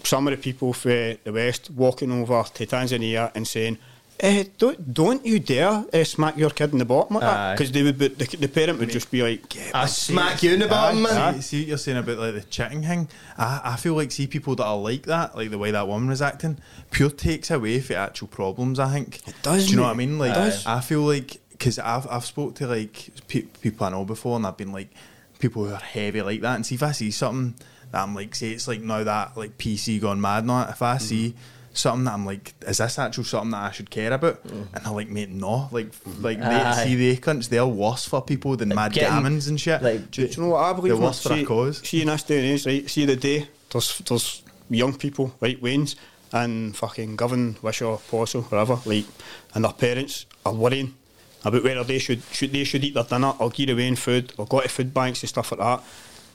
some 0.04 0.28
of 0.28 0.32
the 0.32 0.38
people 0.38 0.74
from 0.74 1.18
the 1.24 1.32
West 1.32 1.70
walking 1.72 2.12
over 2.12 2.44
to 2.56 2.66
Tanzania 2.66 3.32
and 3.36 3.48
saying, 3.48 3.78
eh, 4.20 4.44
don't, 4.58 4.94
don't 4.94 5.26
you 5.26 5.40
dare 5.40 5.84
uh, 5.94 6.04
smack 6.04 6.38
your 6.38 6.50
kid 6.50 6.72
in 6.74 6.80
the 6.80 6.86
bottom 6.86 7.16
like 7.16 7.24
that. 7.24 7.54
Because 7.54 7.72
they 7.72 7.84
would 7.84 7.98
be, 7.98 8.08
the, 8.08 8.38
the 8.38 8.48
parent 8.48 8.80
would 8.80 8.90
just 8.90 9.12
be 9.12 9.22
like, 9.24 9.56
yeah, 9.56 9.72
I 9.74 9.86
smack 9.88 10.44
you 10.44 10.54
in 10.54 10.60
the 10.60 10.68
bottom, 10.68 11.04
man. 11.04 11.36
See, 11.36 11.42
see 11.42 11.60
what 11.62 11.68
you're 11.68 11.78
saying 11.78 11.98
about 11.98 12.18
like 12.18 12.34
the 12.34 12.42
chicken 12.42 12.84
thing. 12.84 13.08
I, 13.38 13.62
I 13.64 13.76
feel 13.78 13.94
like 13.96 14.12
see 14.12 14.28
people 14.28 14.56
that 14.56 14.66
are 14.66 14.78
like 14.78 15.04
that, 15.04 15.36
like 15.36 15.50
the 15.50 15.58
way 15.58 15.72
that 15.72 15.88
woman 15.88 16.10
was 16.10 16.22
acting, 16.22 16.58
pure 16.92 17.10
takes 17.10 17.52
away 17.52 17.80
from 17.80 17.98
actual 17.98 18.28
problems. 18.28 18.80
I 18.80 18.92
think 18.94 19.28
It 19.28 19.36
does, 19.42 19.66
Do 19.66 19.72
you 19.72 19.78
know 19.78 19.84
what 19.84 19.92
I 19.92 19.96
mean? 19.96 20.18
Like 20.20 20.32
It 20.32 20.36
does. 20.36 20.66
I 20.66 20.82
feel 20.82 21.02
like 21.02 21.41
because 21.62 21.78
I've 21.78 22.08
I've 22.10 22.26
spoke 22.26 22.56
to 22.56 22.66
like 22.68 23.10
pe- 23.28 23.44
people 23.62 23.86
I 23.86 23.92
know 23.92 24.04
before, 24.04 24.36
and 24.36 24.48
I've 24.48 24.58
been 24.58 24.72
like 24.72 24.90
people 25.38 25.66
who 25.66 25.72
are 25.74 25.78
heavy 25.78 26.24
like 26.24 26.42
that, 26.42 26.56
and 26.56 26.66
see 26.66 26.74
if 26.76 26.82
I 26.82 26.92
see 26.92 27.12
something 27.12 27.54
that 27.92 28.02
I'm 28.02 28.16
like, 28.16 28.34
say 28.34 28.50
it's 28.50 28.68
like 28.68 28.82
now 28.82 29.04
that 29.04 29.38
like 29.38 29.58
PC 29.60 30.02
gone 30.02 30.20
mad 30.20 30.44
not 30.46 30.70
If 30.70 30.76
Mm-hmm. 30.80 30.84
I 30.86 30.98
see 30.98 31.36
something 31.74 32.06
that 32.06 32.14
I'm 32.14 32.26
like, 32.26 32.54
is 32.68 32.80
this 32.80 32.98
actual 32.98 33.24
something 33.26 33.52
that 33.52 33.62
I 33.64 33.72
should 33.72 33.92
care 33.92 34.12
about? 34.12 34.46
Mm. 34.48 34.74
And 34.74 34.86
they're 34.86 34.92
like, 34.94 35.10
mate, 35.10 35.30
no. 35.30 35.70
Like, 35.72 35.92
like 36.20 36.40
Aye. 36.40 36.74
they 36.76 36.84
see 36.90 36.96
they 36.96 37.16
cunts, 37.18 37.48
they're 37.48 37.66
worse 37.66 38.06
for 38.08 38.22
people 38.24 38.58
than 38.58 38.70
mad 38.70 38.92
getting, 38.94 39.10
gammons 39.10 39.48
and 39.48 39.62
shit. 39.62 39.82
like, 39.84 40.10
Do, 40.12 40.28
do 40.28 40.34
you 40.34 40.42
know 40.48 40.54
what 40.54 40.64
I 40.64 40.74
believe? 40.74 40.94
They're 40.94 41.02
worse 41.02 41.22
for 41.22 41.34
a 41.34 41.46
cause. 41.46 41.78
see 41.88 42.02
in 42.02 42.08
this 42.08 42.24
day 42.24 42.38
and 42.40 42.48
age, 42.48 42.66
right? 42.66 42.90
See 42.90 43.06
the 43.06 43.16
day 43.16 43.48
there's 43.72 44.00
there's 44.00 44.42
young 44.70 44.96
people, 44.98 45.34
right, 45.40 45.62
Waynes 45.62 45.96
and 46.34 46.76
fucking 46.76 47.18
Govan, 47.18 47.58
Wishaw, 47.62 47.98
Possil, 47.98 48.44
wherever, 48.46 48.80
like, 48.86 49.06
and 49.54 49.64
their 49.66 49.74
parents 49.74 50.26
are 50.46 50.54
worrying 50.54 50.96
about 51.44 51.64
whether 51.64 51.84
they 51.84 52.00
should 52.00 52.22
should 52.32 52.52
they 52.52 52.64
should 52.64 52.84
eat 52.84 52.94
their 52.94 53.04
dinner 53.04 53.34
or 53.40 53.50
give 53.50 53.70
away 53.70 53.88
in 53.88 53.96
food 53.96 54.34
or 54.38 54.46
go 54.46 54.62
to 54.62 54.70
food 54.70 54.94
banks 54.94 55.22
and 55.22 55.30
stuff 55.30 55.52
like 55.52 55.60
that. 55.60 55.84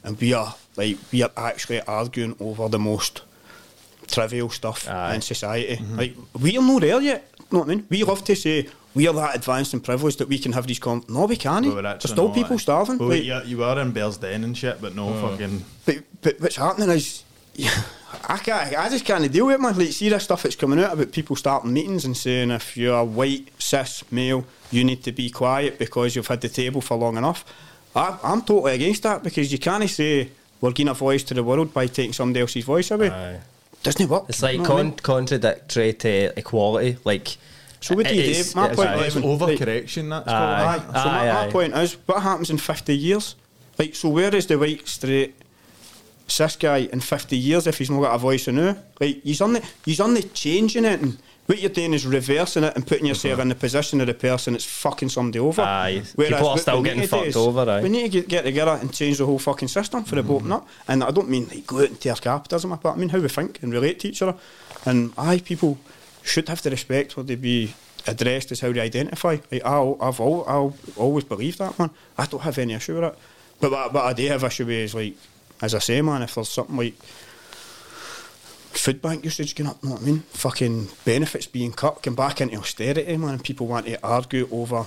And 0.05 0.21
we 0.21 0.33
are 0.33 0.55
like 0.77 0.99
we 1.13 1.23
are 1.23 1.31
actually 1.37 1.81
arguing 1.83 2.37
over 2.41 2.69
the 2.69 2.79
most 2.79 3.23
trivial 4.09 4.51
stuff 4.51 4.89
Aye. 4.89 5.15
in 5.17 5.21
society. 5.21 5.77
Mm-hmm. 5.77 5.97
Like 5.97 6.15
we 6.41 6.57
are 6.59 6.63
not 6.63 6.81
there 6.81 7.01
yet. 7.01 7.31
Know 7.51 7.61
what 7.61 7.69
I 7.69 7.75
mean? 7.77 7.87
We 7.89 8.03
love 8.05 8.25
to 8.25 8.35
say 8.35 8.69
we 8.95 9.07
are 9.07 9.15
that 9.15 9.37
advanced 9.37 9.75
and 9.75 9.85
privileged 9.85 10.19
that 10.19 10.29
we 10.29 10.39
can 10.39 10.53
have 10.53 10.67
these 10.67 10.79
con. 10.79 11.05
No, 11.09 11.27
we 11.27 11.37
can't. 11.37 11.67
We're 11.67 11.83
There's 11.83 12.11
still 12.11 12.31
people 12.31 12.59
starving. 12.59 12.99
Well, 12.99 13.11
Like, 13.11 13.25
you, 13.25 13.41
you 13.45 13.63
are 13.63 13.79
in 13.79 13.93
Bearsden 13.93 14.43
and 14.43 14.57
shit, 14.57 14.81
but 14.81 14.95
no 14.95 15.13
fucking. 15.21 15.65
but, 15.85 15.99
but 16.23 16.41
what's 16.41 16.57
happening 16.57 16.89
is, 16.91 17.23
I 18.29 18.39
can't, 18.39 18.75
I 18.77 18.89
just 18.89 19.05
can't 19.05 19.31
deal 19.31 19.47
with 19.47 19.55
it, 19.57 19.61
man. 19.61 19.77
Like, 19.79 19.89
see 19.89 20.09
this 20.09 20.25
stuff 20.25 20.43
that's 20.43 20.57
coming 20.57 20.81
out 20.81 20.93
about 20.95 21.13
people 21.13 21.37
starting 21.37 21.73
meetings 21.73 22.05
and 22.05 22.17
saying 22.17 22.51
if 22.51 22.77
you're 22.77 22.97
a 22.99 23.05
white, 23.05 23.49
cis, 23.59 24.03
male, 24.11 24.45
you 24.71 24.85
need 24.85 25.03
to 25.05 25.13
be 25.13 25.31
quiet 25.31 25.79
because 25.79 26.17
you've 26.17 26.27
had 26.27 26.41
the 26.41 26.49
table 26.49 26.81
for 26.81 26.97
long 26.97 27.17
enough. 27.17 27.45
I, 27.95 28.19
I'm 28.23 28.43
totally 28.43 28.75
against 28.75 29.03
that 29.05 29.23
because 29.23 29.53
you 29.53 29.59
can't 29.59 29.89
say 29.89 30.31
we're 30.61 30.73
giving 30.73 30.91
a 30.91 30.95
voice 30.95 31.23
to 31.25 31.35
the 31.35 31.45
world 31.45 31.73
by 31.73 31.87
taking 31.87 32.13
somebody 32.13 32.41
else's 32.41 32.65
voice 32.65 32.91
away. 32.91 33.11
Aye. 33.11 33.41
Doesn't 33.83 34.09
work. 34.09 34.25
It's 34.29 34.43
like 34.43 34.57
You 34.57 34.63
know 34.63 34.71
what 34.71 34.81
I 34.81 34.83
mean? 34.85 34.93
contradictory 34.95 35.93
to 35.93 36.39
equality. 36.39 36.97
Like, 37.05 37.37
So 37.81 37.95
what 37.95 38.07
do 38.09 38.15
you 38.15 38.23
do? 38.25 38.31
is- 38.31 38.55
My 38.57 38.69
it's 38.69 38.77
point 38.77 38.91
is 39.03 39.17
It's 39.17 39.25
Like- 39.25 39.25
overcorrection, 39.25 40.11
that's 40.11 40.29
Aye. 40.29 40.79
called. 40.79 40.97
Aye. 40.97 41.03
So 41.03 41.09
my, 41.09 41.19
Aye, 41.31 41.33
my 41.33 41.47
aye. 41.47 41.51
point 41.51 41.75
is, 41.77 41.93
what 42.07 42.23
happens 42.23 42.51
in 42.51 42.59
50 42.59 42.97
years? 42.97 43.35
Like, 43.79 43.95
so 43.95 44.09
where 44.09 44.35
is 44.35 44.47
the 44.47 44.59
white, 44.59 44.89
straight, 44.89 45.35
It's 45.39 45.46
this 46.27 46.57
guy 46.57 46.79
in 46.79 47.01
50 47.01 47.37
years 47.37 47.67
if 47.67 47.79
he's 47.79 47.91
not 47.91 48.01
got 48.01 48.15
a 48.15 48.19
voice 48.19 48.49
in 48.49 48.57
now. 48.57 48.77
Like, 49.01 49.23
he's 49.23 49.41
only, 49.41 49.61
he's 49.85 50.01
on 50.01 50.15
the 50.15 50.23
changing 50.23 50.85
it 50.85 51.01
and 51.01 51.19
what 51.47 51.61
you're 51.61 51.71
doing 51.71 51.95
is 51.95 52.05
reversing 52.05 52.65
it 52.65 52.75
and 52.75 52.87
putting 52.87 53.07
yourself 53.07 53.39
in 53.39 53.49
the 53.49 53.55
position 53.55 54.01
of 54.01 54.09
the 54.09 54.15
person 54.15 54.53
that's 54.53 54.65
fucking 54.65 55.09
somebody 55.09 55.39
over. 55.39 55.63
Aye. 55.63 56.03
People 56.17 56.49
are 56.49 56.59
still 56.59 56.83
getting 56.83 57.01
need 57.01 57.07
to 57.07 57.11
do 57.11 57.17
fucked 57.17 57.29
is 57.29 57.37
over, 57.37 57.71
aye. 57.71 57.83
We 57.83 57.89
need 57.89 58.03
to 58.03 58.09
get, 58.09 58.29
get 58.29 58.43
together 58.43 58.77
and 58.81 58.93
change 58.93 59.19
the 59.19 59.27
whole 59.27 59.39
fucking 59.39 59.69
system 59.69 60.03
for 60.03 60.17
mm-hmm. 60.17 60.29
to 60.29 60.35
open 60.35 60.53
up. 60.53 60.69
And 60.89 61.05
I 61.05 61.13
don't 61.13 61.29
mean 61.29 61.47
like 61.49 61.67
go 61.67 61.79
out 61.79 61.89
and 61.89 62.01
tear 62.01 62.15
capitalism 62.17 62.73
apart. 62.73 62.97
I 62.97 63.01
mean 63.01 63.11
how 63.11 63.21
we 63.21 63.29
think 63.29 63.63
and 63.63 63.73
relate 63.73 64.01
to 64.01 64.09
each 64.09 64.23
other. 64.23 64.37
And 64.85 65.13
aye, 65.17 65.39
people 65.39 65.79
should 66.23 66.49
have 66.49 66.63
the 66.63 66.71
respect 66.71 67.13
for 67.13 67.23
they 67.23 67.37
be 67.37 67.75
addressed 68.09 68.51
as 68.51 68.61
how 68.61 68.73
they 68.73 68.81
identify. 68.81 69.37
Like, 69.51 69.65
I'll, 69.65 69.97
I've 70.01 70.21
al- 70.21 70.45
I'll 70.49 70.77
always 70.97 71.25
believed 71.25 71.59
that, 71.59 71.79
man. 71.79 71.91
I 72.19 72.27
don't 72.27 72.43
have 72.43 72.59
any 72.59 72.75
issue 72.75 72.97
with 72.97 73.05
it. 73.05 73.19
But 73.61 73.71
what, 73.71 73.93
what 73.93 74.05
I 74.05 74.13
do 74.13 74.27
have 74.29 74.45
issue 74.45 74.67
with 74.67 74.75
is 74.75 74.95
like, 74.95 75.15
as 75.63 75.75
I 75.75 75.79
say, 75.79 76.03
man, 76.03 76.23
if 76.23 76.35
there's 76.35 76.49
something 76.49 76.77
like 76.77 76.95
food 78.73 79.01
bank 79.01 79.25
usage 79.25 79.55
going 79.55 79.71
up, 79.71 79.79
you 79.83 79.89
know 79.89 79.95
what 79.95 80.03
I 80.03 80.07
mean? 80.07 80.21
Fucking 80.31 80.89
benefits 81.05 81.47
being 81.47 81.73
cut, 81.73 82.03
going 82.03 82.15
back 82.15 82.41
into 82.41 82.57
austerity, 82.59 83.17
man, 83.17 83.31
and 83.35 83.45
people 83.45 83.67
want 83.67 83.87
to 83.87 84.03
argue 84.07 84.49
over 84.53 84.85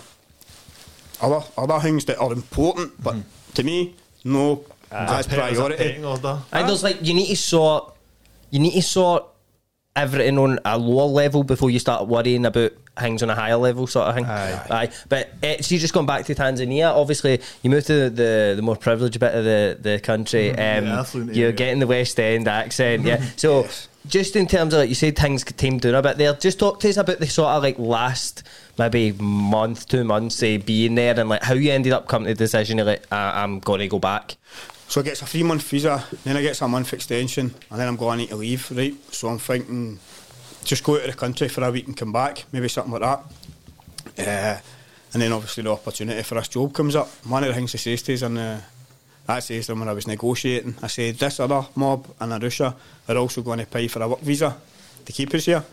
other 1.21 1.41
other 1.57 1.79
things 1.79 2.05
that 2.05 2.17
are 2.19 2.31
important, 2.31 3.01
but 3.03 3.15
to 3.55 3.63
me, 3.63 3.95
no, 4.23 4.63
that's 4.89 5.27
as 5.27 5.27
priority. 5.27 6.03
order. 6.03 6.39
I 6.51 6.57
think 6.57 6.67
there's 6.67 6.83
like 6.83 7.05
you 7.05 7.13
need 7.13 7.27
to 7.27 7.35
sort 7.35 7.93
you 8.51 8.59
need 8.59 8.73
to 8.73 8.81
sort 8.81 9.25
everything 9.95 10.37
on 10.37 10.59
a 10.65 10.77
lower 10.77 11.07
level 11.07 11.43
before 11.43 11.69
you 11.69 11.79
start 11.79 12.07
worrying 12.07 12.45
about 12.45 12.71
things 12.97 13.23
on 13.23 13.29
a 13.29 13.35
higher 13.35 13.55
level 13.55 13.87
sort 13.87 14.07
of 14.07 14.15
thing. 14.15 14.25
Aye. 14.25 14.89
But 15.07 15.29
uh, 15.43 15.61
see, 15.61 15.77
just 15.77 15.93
going 15.93 16.05
back 16.05 16.25
to 16.25 16.35
Tanzania, 16.35 16.93
obviously 16.93 17.41
you 17.63 17.69
moved 17.69 17.87
to 17.87 18.09
the 18.09 18.53
the 18.55 18.61
more 18.61 18.75
privileged 18.75 19.19
bit 19.19 19.33
of 19.33 19.43
the, 19.43 19.77
the 19.79 19.99
country. 19.99 20.51
Um, 20.51 20.57
yeah, 20.85 21.03
you're 21.33 21.51
getting 21.51 21.79
the 21.79 21.87
West 21.87 22.19
End 22.19 22.47
accent, 22.47 23.03
yeah. 23.03 23.23
So 23.37 23.67
just 24.07 24.35
in 24.35 24.47
terms 24.47 24.73
of 24.73 24.79
like 24.79 24.89
you 24.89 24.95
said 24.95 25.17
things 25.17 25.43
tamed 25.43 25.81
down 25.81 25.95
a 25.95 26.01
bit 26.01 26.17
there, 26.17 26.33
just 26.33 26.59
talk 26.59 26.79
to 26.81 26.89
us 26.89 26.97
about 26.97 27.19
the 27.19 27.27
sort 27.27 27.49
of 27.49 27.63
like 27.63 27.77
last 27.79 28.43
maybe 28.77 29.11
month, 29.13 29.87
two 29.87 30.03
months, 30.03 30.35
say 30.35 30.57
being 30.57 30.95
there 30.95 31.19
and 31.19 31.29
like 31.29 31.43
how 31.43 31.53
you 31.53 31.71
ended 31.71 31.91
up 31.93 32.07
coming 32.07 32.27
to 32.27 32.33
the 32.33 32.37
decision 32.37 32.79
of 32.79 32.87
like 32.87 33.05
I- 33.11 33.43
I'm 33.43 33.59
going 33.59 33.79
to 33.79 33.87
go 33.87 33.99
back. 33.99 34.35
So 34.89 35.01
I 35.01 35.03
gets 35.03 35.21
a 35.21 35.27
three 35.27 35.43
month 35.43 35.61
visa, 35.69 36.03
then 36.23 36.35
I 36.35 36.41
gets 36.41 36.63
a 36.63 36.67
month 36.67 36.93
extension, 36.93 37.53
and 37.69 37.79
then 37.79 37.87
I'm 37.87 37.95
going 37.95 38.27
to 38.27 38.35
leave, 38.35 38.71
right? 38.71 38.95
So 39.13 39.27
I'm 39.27 39.37
thinking, 39.37 39.99
just 40.63 40.83
go 40.83 40.95
out 40.95 41.01
of 41.01 41.11
the 41.11 41.13
country 41.13 41.47
for 41.47 41.63
a 41.63 41.69
week 41.69 41.85
and 41.85 41.95
come 41.95 42.11
back, 42.11 42.45
maybe 42.51 42.67
something 42.69 42.93
like 42.93 43.01
that. 43.03 43.23
Uh, 44.17 44.59
and 45.13 45.21
then 45.21 45.31
obviously 45.31 45.61
the 45.61 45.71
opportunity 45.71 46.23
for 46.23 46.35
this 46.35 46.47
job 46.47 46.73
comes 46.73 46.95
up. 46.95 47.07
One 47.27 47.43
of 47.43 47.49
the 47.49 47.53
things 47.53 47.75
I 47.75 47.77
says 47.77 48.01
to 48.01 48.13
us, 48.15 48.23
and 48.23 48.39
uh, 48.39 48.57
I 49.27 49.39
says 49.41 49.67
to 49.67 49.73
them 49.73 49.81
when 49.81 49.89
I 49.89 49.93
was 49.93 50.07
negotiating, 50.07 50.75
I 50.81 50.87
said, 50.87 51.15
this 51.19 51.39
other 51.39 51.67
mob 51.75 52.07
in 52.19 52.29
Arusha 52.29 52.73
are 53.07 53.17
also 53.17 53.43
going 53.43 53.59
to 53.59 53.67
pay 53.67 53.87
for 53.87 54.01
a 54.01 54.09
work 54.09 54.21
visa 54.21 54.57
to 55.05 55.13
keep 55.13 55.31
us 55.35 55.45
here. 55.45 55.63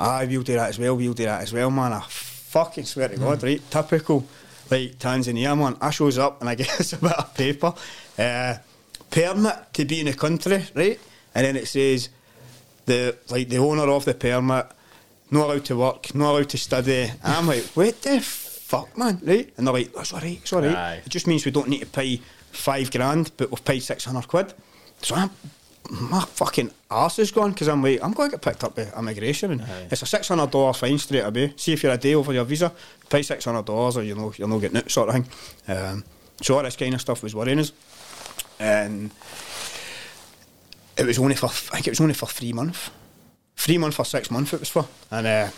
Aye, 0.00 0.24
we'll 0.24 0.42
do 0.42 0.54
that 0.54 0.70
as 0.70 0.78
well, 0.78 0.96
we'll 0.96 1.12
do 1.12 1.24
that 1.24 1.42
as 1.42 1.52
well, 1.52 1.70
man. 1.70 1.92
I 1.92 2.00
fucking 2.00 2.84
swear 2.84 3.08
to 3.08 3.18
God, 3.18 3.42
right? 3.42 3.60
Typical, 3.70 4.24
like 4.70 4.98
Tanzania, 4.98 5.56
man. 5.58 5.76
I 5.80 5.90
shows 5.90 6.18
up 6.18 6.40
and 6.40 6.50
I 6.50 6.54
get 6.56 6.92
a 6.92 6.96
bit 6.96 7.12
of 7.12 7.34
paper, 7.34 7.74
uh, 8.18 8.56
permit 9.10 9.56
to 9.74 9.84
be 9.84 10.00
in 10.00 10.06
the 10.06 10.14
country, 10.14 10.64
right? 10.74 10.98
And 11.34 11.46
then 11.46 11.56
it 11.56 11.68
says, 11.68 12.08
the 12.86 13.16
like 13.30 13.48
the 13.48 13.58
owner 13.58 13.84
of 13.84 14.04
the 14.04 14.14
permit, 14.14 14.66
not 15.30 15.46
allowed 15.46 15.64
to 15.66 15.76
work, 15.76 16.14
not 16.14 16.32
allowed 16.32 16.48
to 16.50 16.58
study. 16.58 17.02
And 17.02 17.12
I'm 17.22 17.46
like, 17.46 17.64
what 17.74 18.00
the 18.02 18.20
fuck, 18.20 18.96
man, 18.96 19.20
right? 19.22 19.52
And 19.56 19.66
they're 19.66 19.74
like, 19.74 19.92
that's 19.92 20.12
all 20.12 20.20
right, 20.20 20.38
it's 20.40 20.52
all 20.52 20.62
right. 20.62 20.76
Aye. 20.76 21.02
It 21.04 21.08
just 21.08 21.26
means 21.26 21.44
we 21.44 21.50
don't 21.50 21.68
need 21.68 21.80
to 21.80 21.86
pay 21.86 22.20
five 22.52 22.90
grand, 22.90 23.32
but 23.36 23.50
we've 23.50 23.64
paid 23.64 23.80
600 23.80 24.28
quid. 24.28 24.54
So 25.02 25.14
I'm, 25.14 25.30
my 25.90 26.24
fucking 26.24 26.70
arse 26.90 27.18
is 27.18 27.30
gone 27.30 27.52
because 27.52 27.68
I'm 27.68 27.82
like, 27.82 28.02
I'm 28.02 28.12
going 28.12 28.30
to 28.30 28.36
get 28.36 28.42
picked 28.42 28.64
up 28.64 28.74
by 28.74 28.86
immigration. 28.96 29.52
And 29.52 29.92
it's 29.92 30.02
a 30.02 30.06
$600 30.06 30.76
fine 30.76 30.98
straight 30.98 31.20
away. 31.20 31.52
See 31.56 31.72
if 31.72 31.82
you're 31.82 31.92
a 31.92 31.98
day 31.98 32.14
over 32.14 32.32
your 32.32 32.44
visa, 32.44 32.72
pay 33.08 33.20
$600 33.20 33.96
or 33.96 34.02
you 34.02 34.14
know, 34.14 34.32
you're 34.36 34.48
not 34.48 34.58
getting 34.58 34.78
it 34.78 34.90
sort 34.90 35.10
of 35.10 35.14
thing. 35.14 35.26
Um, 35.68 36.04
so 36.40 36.56
all 36.56 36.62
this 36.62 36.76
kind 36.76 36.94
of 36.94 37.00
stuff 37.00 37.22
was 37.22 37.34
worrying 37.34 37.58
us. 37.58 37.72
And 38.58 39.10
it 40.96 41.04
was 41.04 41.18
only 41.18 41.34
for, 41.34 41.46
I 41.46 41.50
think 41.50 41.86
it 41.88 41.90
was 41.90 42.00
only 42.00 42.14
for 42.14 42.26
three 42.26 42.52
months. 42.52 42.90
Three 43.56 43.78
months 43.78 43.98
or 43.98 44.04
six 44.04 44.30
months 44.30 44.52
it 44.52 44.60
was 44.60 44.68
for. 44.68 44.86
And 45.10 45.26
uh, 45.26 45.50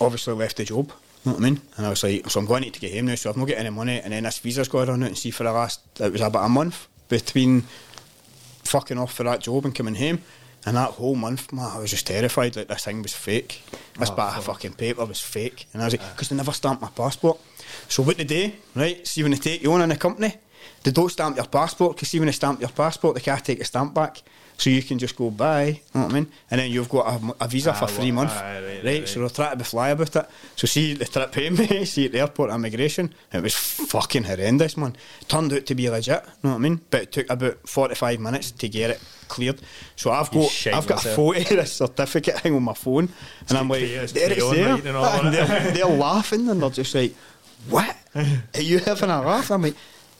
obviously 0.00 0.34
left 0.34 0.58
the 0.58 0.64
job. 0.64 0.92
You 1.24 1.30
know 1.30 1.38
what 1.38 1.46
I 1.46 1.50
mean? 1.50 1.60
And 1.76 1.86
I 1.86 1.90
was 1.90 2.02
like, 2.02 2.28
so 2.28 2.40
I'm 2.40 2.46
going 2.46 2.62
to 2.62 2.66
need 2.66 2.74
to 2.74 2.80
get 2.80 2.94
home 2.94 3.06
now, 3.06 3.14
so 3.14 3.30
I've 3.30 3.36
not 3.36 3.46
got 3.48 3.58
any 3.58 3.70
money. 3.70 4.00
And 4.00 4.12
then 4.12 4.24
this 4.24 4.38
visa's 4.38 4.68
going 4.68 4.88
on 4.88 5.02
out 5.02 5.08
and 5.08 5.18
see 5.18 5.30
for 5.30 5.44
the 5.44 5.52
last, 5.52 5.80
it 6.00 6.10
was 6.10 6.20
about 6.20 6.44
a 6.44 6.48
month 6.48 6.88
between 7.08 7.64
fucking 8.72 8.98
off 8.98 9.12
for 9.12 9.22
that 9.24 9.40
job 9.40 9.64
and 9.64 9.74
coming 9.74 9.94
home. 9.94 10.20
And 10.64 10.76
that 10.76 10.90
whole 10.90 11.16
month, 11.16 11.52
man, 11.52 11.70
I 11.72 11.78
was 11.78 11.90
just 11.90 12.06
terrified 12.06 12.54
that 12.54 12.68
this 12.68 12.84
thing 12.84 13.02
was 13.02 13.12
fake. 13.12 13.62
This 13.98 14.10
oh, 14.10 14.14
bit 14.14 14.24
of 14.24 14.44
fucking 14.44 14.74
paper 14.74 15.04
was 15.04 15.20
fake. 15.20 15.66
And 15.72 15.82
I 15.82 15.86
was 15.86 15.94
like, 15.94 16.12
because 16.12 16.28
they 16.28 16.36
never 16.36 16.52
stamped 16.52 16.80
my 16.80 16.88
passport. 16.88 17.38
So 17.88 18.02
what 18.02 18.16
they 18.16 18.24
do, 18.24 18.52
right, 18.76 19.06
see 19.06 19.22
when 19.22 19.32
they 19.32 19.38
take 19.38 19.62
you 19.62 19.72
on 19.72 19.82
in 19.82 19.90
a 19.90 19.96
company, 19.96 20.34
they 20.84 20.92
don't 20.92 21.10
stamp 21.10 21.36
your 21.36 21.46
passport, 21.46 21.96
because 21.96 22.08
see 22.08 22.20
when 22.20 22.26
they 22.26 22.32
stamp 22.32 22.60
your 22.60 22.70
passport, 22.70 23.16
they 23.16 23.20
can't 23.20 23.44
take 23.44 23.60
a 23.60 23.64
stamp 23.64 23.92
back. 23.92 24.22
So 24.62 24.70
you 24.70 24.80
can 24.80 24.96
just 24.96 25.16
go 25.16 25.28
by, 25.28 25.64
you 25.64 25.72
know 25.92 26.02
what 26.02 26.10
I 26.12 26.14
mean? 26.14 26.26
And 26.48 26.60
then 26.60 26.70
you've 26.70 26.88
got 26.88 27.06
a, 27.20 27.44
a 27.44 27.48
visa 27.48 27.74
for 27.74 27.84
Ah, 27.84 27.88
three 27.88 28.12
well, 28.12 28.26
months. 28.26 28.34
aye, 28.34 28.60
right, 28.62 28.64
right, 28.84 28.84
right, 29.00 29.08
So 29.08 29.18
they're 29.18 29.28
trying 29.28 29.50
to 29.50 29.56
be 29.56 29.64
fly 29.64 29.88
about 29.88 30.14
it. 30.14 30.26
So 30.54 30.66
see 30.68 30.94
the 30.94 31.04
trip 31.04 31.34
home, 31.68 31.84
see 31.84 32.06
at 32.06 32.12
the 32.12 32.20
airport 32.20 32.50
immigration, 32.52 33.12
it 33.32 33.42
was 33.42 33.56
fucking 33.56 34.22
horrendous, 34.22 34.76
man. 34.76 34.94
Turned 35.26 35.52
out 35.52 35.66
to 35.66 35.74
be 35.74 35.90
legit, 35.90 36.22
you 36.24 36.30
know 36.44 36.50
what 36.50 36.54
I 36.54 36.58
mean? 36.58 36.80
But 36.90 37.02
it 37.02 37.12
took 37.12 37.28
about 37.28 37.68
45 37.68 38.20
minutes 38.20 38.52
to 38.52 38.68
get 38.68 38.90
it 38.90 39.00
cleared. 39.26 39.60
So 39.96 40.12
I've 40.12 40.30
got 40.30 40.66
I've 40.72 40.86
got 40.86 41.04
a 41.04 41.08
photo 41.08 41.40
of 41.40 41.48
this 41.48 41.72
certificate 41.72 42.38
thing 42.38 42.54
on 42.54 42.62
my 42.62 42.74
phone, 42.74 43.08
and 43.48 43.58
I'm 43.58 43.68
like, 43.68 43.82
it's 43.82 44.12
there 44.12 44.30
it's 44.32 44.48
there. 44.50 44.76
right, 44.76 45.24
and 45.24 45.34
they're, 45.34 45.70
they're 45.72 45.86
laughing 45.86 46.48
and 46.48 46.62
they're 46.62 46.70
just 46.70 46.94
like, 46.94 47.14
what? 47.68 47.96
Are 48.14 48.60
you 48.60 48.78
having 48.78 49.10
a 49.10 49.20
laugh? 49.22 49.50
I'm 49.50 49.62
like, 49.62 49.74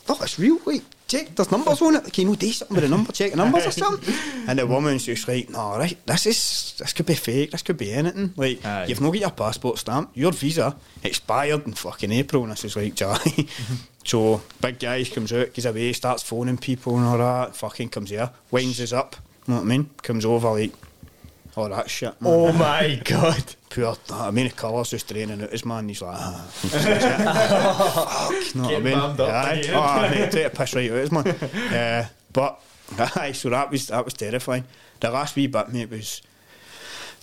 oh, 0.08 0.18
it's 0.20 0.36
real. 0.38 0.58
Wait, 0.66 0.82
check, 1.12 1.34
there's 1.34 1.50
numbers 1.50 1.82
on 1.82 1.96
it. 1.96 2.12
Can 2.12 2.24
you 2.24 2.30
not 2.30 2.38
do 2.38 2.52
something 2.52 2.74
with 2.74 2.84
the 2.84 2.90
number? 2.90 3.12
Check 3.12 3.30
the 3.32 3.36
numbers 3.36 3.66
or 3.66 3.70
something. 3.70 4.14
And 4.48 4.58
the 4.58 4.66
woman's 4.66 5.06
just 5.06 5.28
like, 5.28 5.50
no, 5.50 5.76
right, 5.78 5.96
this 6.04 6.26
is 6.26 6.74
this 6.78 6.92
could 6.92 7.06
be 7.06 7.14
fake. 7.14 7.52
This 7.52 7.62
could 7.62 7.76
be 7.76 7.92
anything. 7.92 8.32
Like, 8.36 8.64
Aye. 8.64 8.86
you've 8.86 9.00
not 9.00 9.12
got 9.12 9.20
your 9.20 9.30
passport 9.30 9.78
stamp. 9.78 10.10
Your 10.14 10.32
visa 10.32 10.74
expired 11.04 11.64
in 11.66 11.74
fucking 11.74 12.10
April. 12.10 12.42
And 12.42 12.52
this 12.52 12.64
is 12.64 12.74
like, 12.76 12.96
Charlie. 12.96 13.48
so 14.04 14.42
big 14.60 14.80
guy 14.80 15.04
comes 15.04 15.32
out, 15.32 15.54
goes 15.54 15.66
away, 15.66 15.92
starts 15.92 16.24
phoning 16.24 16.58
people 16.58 16.96
and 16.96 17.06
all 17.06 17.18
that. 17.18 17.54
Fucking 17.54 17.90
comes 17.90 18.10
here, 18.10 18.30
winds 18.50 18.80
us 18.80 18.92
up. 18.92 19.14
You 19.46 19.54
know 19.54 19.60
what 19.60 19.66
I 19.66 19.68
mean? 19.68 19.90
Comes 20.02 20.24
over 20.24 20.50
like 20.50 20.72
all 21.56 21.68
that 21.68 21.90
shit. 21.90 22.20
Man. 22.20 22.32
Oh 22.32 22.52
my 22.52 23.00
god. 23.04 23.54
Poor, 23.70 23.96
I 24.10 24.30
mean, 24.30 24.48
the 24.48 24.54
colours 24.54 24.90
just 24.90 25.08
draining 25.08 25.42
out 25.42 25.50
his 25.50 25.64
man. 25.64 25.88
He's 25.88 26.02
like, 26.02 26.16
ah. 26.18 26.46
Fuck, 26.52 28.54
know 28.54 28.62
what 28.64 28.74
I 28.74 28.80
mean? 28.80 28.98
bummed 28.98 29.20
up 29.20 29.28
Aye. 29.28 29.52
again. 29.54 29.74
Oh, 29.74 30.10
mate, 30.10 30.30
take 30.30 30.46
a 30.46 30.50
piss 30.50 30.74
right 30.74 30.90
out 30.90 30.96
his 30.98 31.12
man. 31.12 31.24
Uh, 31.72 32.06
but, 32.32 32.60
aye, 33.16 33.32
so 33.32 33.50
that 33.50 33.70
was, 33.70 33.88
that 33.88 34.04
was 34.04 34.14
terrifying. 34.14 34.64
The 35.00 35.10
last 35.10 35.36
wee 35.36 35.46
bit, 35.46 35.72
mate, 35.72 35.90
was 35.90 36.22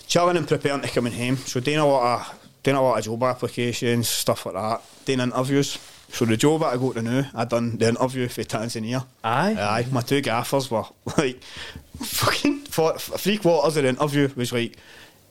chilling 0.06 0.36
and 0.36 0.46
preparing 0.46 0.82
to 0.82 0.88
coming 0.88 1.12
home. 1.12 1.36
So 1.36 1.60
doing 1.60 1.78
a 1.78 1.86
lot 1.86 2.20
of, 2.20 2.48
doing 2.62 2.76
a 2.76 2.82
lot 2.82 2.98
of 2.98 3.04
job 3.04 3.22
applications, 3.22 4.08
stuff 4.08 4.46
like 4.46 4.54
that. 4.54 4.82
Doing 5.04 5.20
interviews. 5.20 5.78
So 6.12 6.24
the 6.24 6.36
job 6.36 6.60
that 6.60 6.74
I 6.74 6.76
got 6.76 6.94
to 6.94 7.02
know, 7.02 7.24
I 7.34 7.44
done 7.44 7.78
the 7.78 7.88
interview 7.88 8.28
for 8.28 8.42
Tanzania. 8.42 9.06
Aye. 9.22 9.56
Aye, 9.58 9.86
my 9.92 10.00
two 10.00 10.20
gaffers 10.20 10.70
were 10.70 10.84
like 11.18 11.40
fucking 12.00 12.60
for, 12.66 12.98
three 12.98 13.38
quarters 13.38 13.76
of 13.76 13.84
the 13.84 13.88
interview 13.90 14.28
was 14.36 14.52
like, 14.52 14.76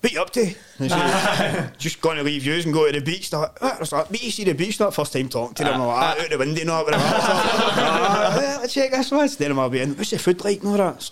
"What 0.01 0.13
you 0.13 0.21
up 0.21 0.29
to?" 0.31 0.53
Like, 0.79 1.77
just 1.77 2.01
going 2.01 2.17
to 2.17 2.23
leave 2.23 2.45
yous 2.45 2.65
and 2.65 2.73
go 2.73 2.89
to 2.89 2.97
the 2.97 3.05
beach. 3.05 3.31
Like, 3.33 3.51
"Ah," 3.61 3.75
I 3.75 3.79
was 3.79 3.91
like, 3.91 4.09
"But 4.09 4.23
you 4.23 4.31
see 4.31 4.45
the 4.45 4.53
beach?" 4.53 4.77
That 4.77 4.93
first 4.93 5.11
time 5.13 5.27
talking 5.29 5.55
to 5.55 5.63
them, 5.63 5.73
I'm 5.81 5.87
like, 5.87 5.97
ah, 6.17 6.23
out 6.23 6.29
the 6.29 6.37
window, 6.37 6.63
no, 6.63 6.85
but 6.85 6.93
ah, 6.97 8.57
let's 8.61 8.73
check 8.73 8.91
this 8.91 9.11
one. 9.11 9.29
Then 9.37 9.59
I'll 9.59 9.69
be 9.69 9.81
in. 9.81 9.95
What's 9.95 10.11
the 10.11 10.19
food 10.19 10.43
like? 10.43 10.63
No, 10.63 10.77
that's 10.77 11.11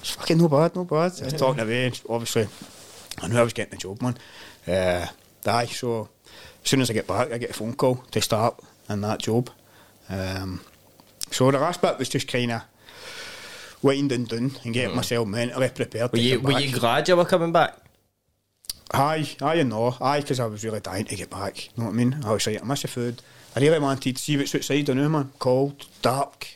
it's 0.00 0.10
fucking 0.10 0.38
no 0.38 0.48
bad, 0.48 0.74
no 0.74 0.84
bad. 0.84 1.12
I 1.20 1.24
was 1.24 1.32
talking 1.34 1.60
away. 1.60 1.86
and 1.86 2.00
Obviously, 2.08 2.48
I 3.20 3.28
knew 3.28 3.38
I 3.38 3.42
was 3.42 3.52
getting 3.52 3.70
the 3.72 3.76
job, 3.76 4.00
man. 4.02 4.16
Uh, 4.66 5.06
aye, 5.46 5.66
so 5.66 6.08
as 6.64 6.70
soon 6.70 6.80
as 6.80 6.90
I 6.90 6.92
get 6.94 7.06
back, 7.06 7.32
I 7.32 7.38
get 7.38 7.50
a 7.50 7.54
phone 7.54 7.74
call 7.74 7.96
to 7.96 8.20
start 8.20 8.58
in 8.92 9.00
that 9.02 9.20
job. 9.20 9.50
Um, 10.08 10.60
so 11.30 11.50
the 11.50 11.58
last 11.58 11.80
bit 11.80 11.98
was 11.98 12.08
just 12.08 12.28
kind 12.28 12.52
of 12.52 12.62
winding 13.82 14.24
down 14.24 14.52
and 14.64 14.74
getting 14.74 14.94
myself 14.96 15.26
mentally 15.26 15.68
prepared. 15.68 16.12
Were 16.12 16.18
to 16.18 16.22
you 16.22 16.40
were 16.40 16.60
you 16.60 16.78
glad 16.78 17.08
you 17.08 17.16
were 17.16 17.24
coming 17.24 17.52
back? 17.52 17.76
Aye, 18.94 19.36
aye 19.40 19.56
and 19.56 19.70
no. 19.70 19.96
Aye, 20.00 20.20
because 20.20 20.38
I 20.38 20.46
was 20.46 20.64
really 20.64 20.80
dying 20.80 21.06
to 21.06 21.16
get 21.16 21.30
back. 21.30 21.66
You 21.66 21.70
know 21.78 21.84
what 21.86 21.92
I 21.92 21.96
mean? 21.96 22.20
I 22.24 22.32
was 22.32 22.46
like, 22.46 22.60
I 22.60 22.64
miss 22.64 22.82
the 22.82 22.88
food. 22.88 23.22
I 23.56 23.60
really 23.60 23.78
wanted 23.78 24.16
to 24.16 24.22
see 24.22 24.36
what's 24.36 24.54
outside, 24.54 24.88
I 24.90 24.92
know, 24.92 25.08
man. 25.08 25.32
Cold, 25.38 25.86
dark, 26.02 26.46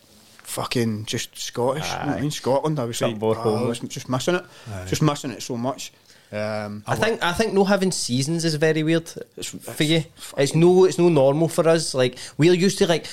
fucking 0.42 1.06
just 1.06 1.36
Scottish. 1.38 1.90
You 1.90 1.98
know 1.98 2.06
what 2.06 2.16
I 2.16 2.20
mean? 2.20 2.30
Scotland. 2.30 2.78
I 2.78 2.84
was 2.84 2.98
Something 2.98 3.20
like, 3.20 3.38
oh, 3.44 3.64
I 3.64 3.68
was 3.68 3.80
just 3.80 4.08
missing 4.08 4.34
it. 4.34 4.44
Just 4.86 5.02
missing 5.02 5.30
it 5.30 5.42
so 5.42 5.56
much. 5.56 5.92
Um, 6.36 6.84
I 6.86 6.96
think 6.96 7.22
I 7.22 7.32
think 7.32 7.52
no 7.54 7.64
having 7.64 7.92
seasons 7.92 8.44
is 8.44 8.54
very 8.56 8.82
weird 8.82 9.08
for 9.08 9.82
you. 9.82 10.04
It's 10.36 10.54
no 10.54 10.84
it's 10.84 10.98
no 10.98 11.08
normal 11.08 11.48
for 11.48 11.68
us. 11.68 11.94
Like 11.94 12.18
we're 12.36 12.52
used 12.54 12.78
to 12.78 12.86
like 12.86 13.06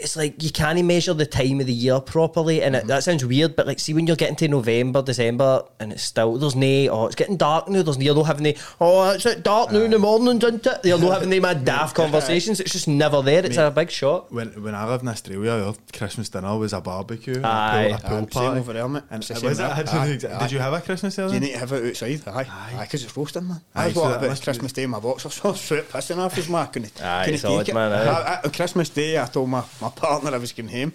it's 0.00 0.16
like 0.16 0.42
you 0.42 0.50
can't 0.50 0.82
measure 0.84 1.14
the 1.14 1.26
time 1.26 1.60
of 1.60 1.66
the 1.66 1.72
year 1.72 2.00
properly, 2.00 2.62
and 2.62 2.74
it, 2.76 2.80
mm-hmm. 2.80 2.88
that 2.88 3.02
sounds 3.04 3.24
weird. 3.24 3.56
But 3.56 3.66
like, 3.66 3.80
see 3.80 3.94
when 3.94 4.06
you're 4.06 4.16
getting 4.16 4.36
to 4.36 4.48
November, 4.48 5.02
December, 5.02 5.64
and 5.80 5.92
it's 5.92 6.02
still 6.02 6.36
there's 6.38 6.54
no, 6.56 6.66
oh, 6.88 7.06
it's 7.06 7.14
getting 7.16 7.36
dark 7.36 7.68
now. 7.68 7.82
There's 7.82 7.98
no, 7.98 8.04
you're 8.04 8.14
not 8.14 8.26
having 8.26 8.44
the, 8.44 8.56
oh, 8.80 9.10
it's 9.10 9.24
like 9.24 9.42
dark 9.42 9.72
now 9.72 9.80
in 9.80 9.90
the 9.90 9.98
mornings, 9.98 10.44
isn't 10.44 10.66
it? 10.66 10.84
You're 10.84 10.98
not 10.98 11.12
having 11.14 11.30
the 11.30 11.40
mad 11.40 11.64
daft 11.64 11.94
conversations. 12.02 12.60
It's 12.60 12.72
just 12.72 12.88
never 12.88 13.22
there. 13.22 13.44
It's 13.44 13.56
a 13.56 13.70
big 13.70 13.90
shot. 13.90 14.32
When 14.32 14.48
when 14.62 14.74
I 14.74 14.86
lived 14.88 15.02
in 15.02 15.08
Australia, 15.08 15.50
our 15.52 15.74
Christmas 15.92 16.28
dinner 16.28 16.56
was 16.56 16.72
a 16.72 16.80
barbecue, 16.80 17.40
Aye. 17.42 17.82
a 17.94 17.98
pool, 17.98 18.18
a 18.18 18.20
pool 18.20 18.26
party. 18.26 18.60
over 18.60 18.72
there, 18.72 18.88
mate. 18.88 19.02
And 19.10 19.20
It's 19.22 19.28
the 19.28 19.34
same 19.36 19.48
was 19.48 19.58
it? 19.58 19.62
there. 19.62 19.70
I 19.70 19.74
had 19.74 19.88
something 19.88 20.30
Aye, 20.30 20.34
aye. 20.36 20.38
Did 20.40 20.52
you 20.52 20.58
have 20.58 20.72
a 20.72 20.80
Christmas 20.80 21.16
dinner? 21.16 21.32
You 21.34 21.40
need 21.40 21.52
to 21.52 21.58
have 21.58 21.72
it 21.72 21.88
outside, 21.90 22.22
aye. 22.28 22.46
Aye, 22.48 22.82
because 22.82 23.04
it's 23.04 23.16
roasting, 23.16 23.48
man. 23.48 23.60
Aye, 23.74 23.82
I 23.82 23.86
was 23.86 23.94
so 23.94 24.00
what 24.02 24.08
that 24.10 24.16
about 24.18 24.28
must 24.30 24.42
be- 24.42 24.44
Christmas 24.44 24.72
Day, 24.72 24.86
my 24.86 25.00
box 25.00 25.24
was 25.24 25.34
so 25.34 25.52
pissing 25.52 26.18
off 26.18 26.34
his 26.34 26.48
mark. 26.48 26.72
Couldn't, 26.72 27.02
Aye, 27.02 27.24
couldn't 27.24 27.40
solid, 27.40 27.58
take 27.66 27.68
it. 27.70 27.74
man, 27.74 27.92
aye. 27.92 28.04
I- 28.10 28.34
I- 28.34 28.40
on 28.44 28.50
Christmas 28.52 28.88
Day, 28.88 29.18
I 29.20 29.26
told 29.26 29.48
my, 29.48 29.62
my 29.80 29.87
partner 29.90 30.30
I 30.32 30.38
was 30.38 30.52
going 30.52 30.68
home. 30.68 30.92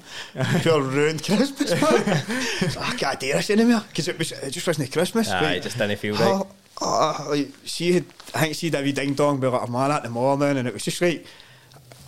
Pure 0.62 0.82
ruined 0.82 1.24
Christmas, 1.24 1.72
man. 1.72 2.70
so 2.70 2.80
I 2.82 2.96
can't 2.96 3.20
do 3.20 3.32
this 3.34 3.50
anymore 3.50 3.84
because 3.90 4.08
it, 4.08 4.18
was, 4.18 4.32
it 4.32 4.52
just 4.52 4.66
wasn't 4.68 4.92
Christmas. 4.92 5.30
Aye, 5.30 5.42
Like, 5.42 5.58
it 5.58 5.64
just 5.64 5.78
didn't 5.78 5.98
feel 6.00 6.16
right. 6.16 6.24
Oh, 6.24 6.48
oh, 6.82 7.28
like, 7.30 7.50
she 7.66 7.94
had, 7.94 8.06
I 8.36 8.42
think 8.42 8.56
she 8.56 8.70
did 8.70 8.80
a 8.80 8.84
wee 8.84 8.92
ding 8.92 9.14
dong 9.14 9.40
by 9.40 9.48
like 9.48 9.68
a 9.68 9.72
man 9.72 9.92
at 9.92 10.04
the 10.04 10.10
morning, 10.10 10.58
and 10.58 10.68
it 10.68 10.74
was 10.74 10.84
just 10.84 11.02
like, 11.02 11.26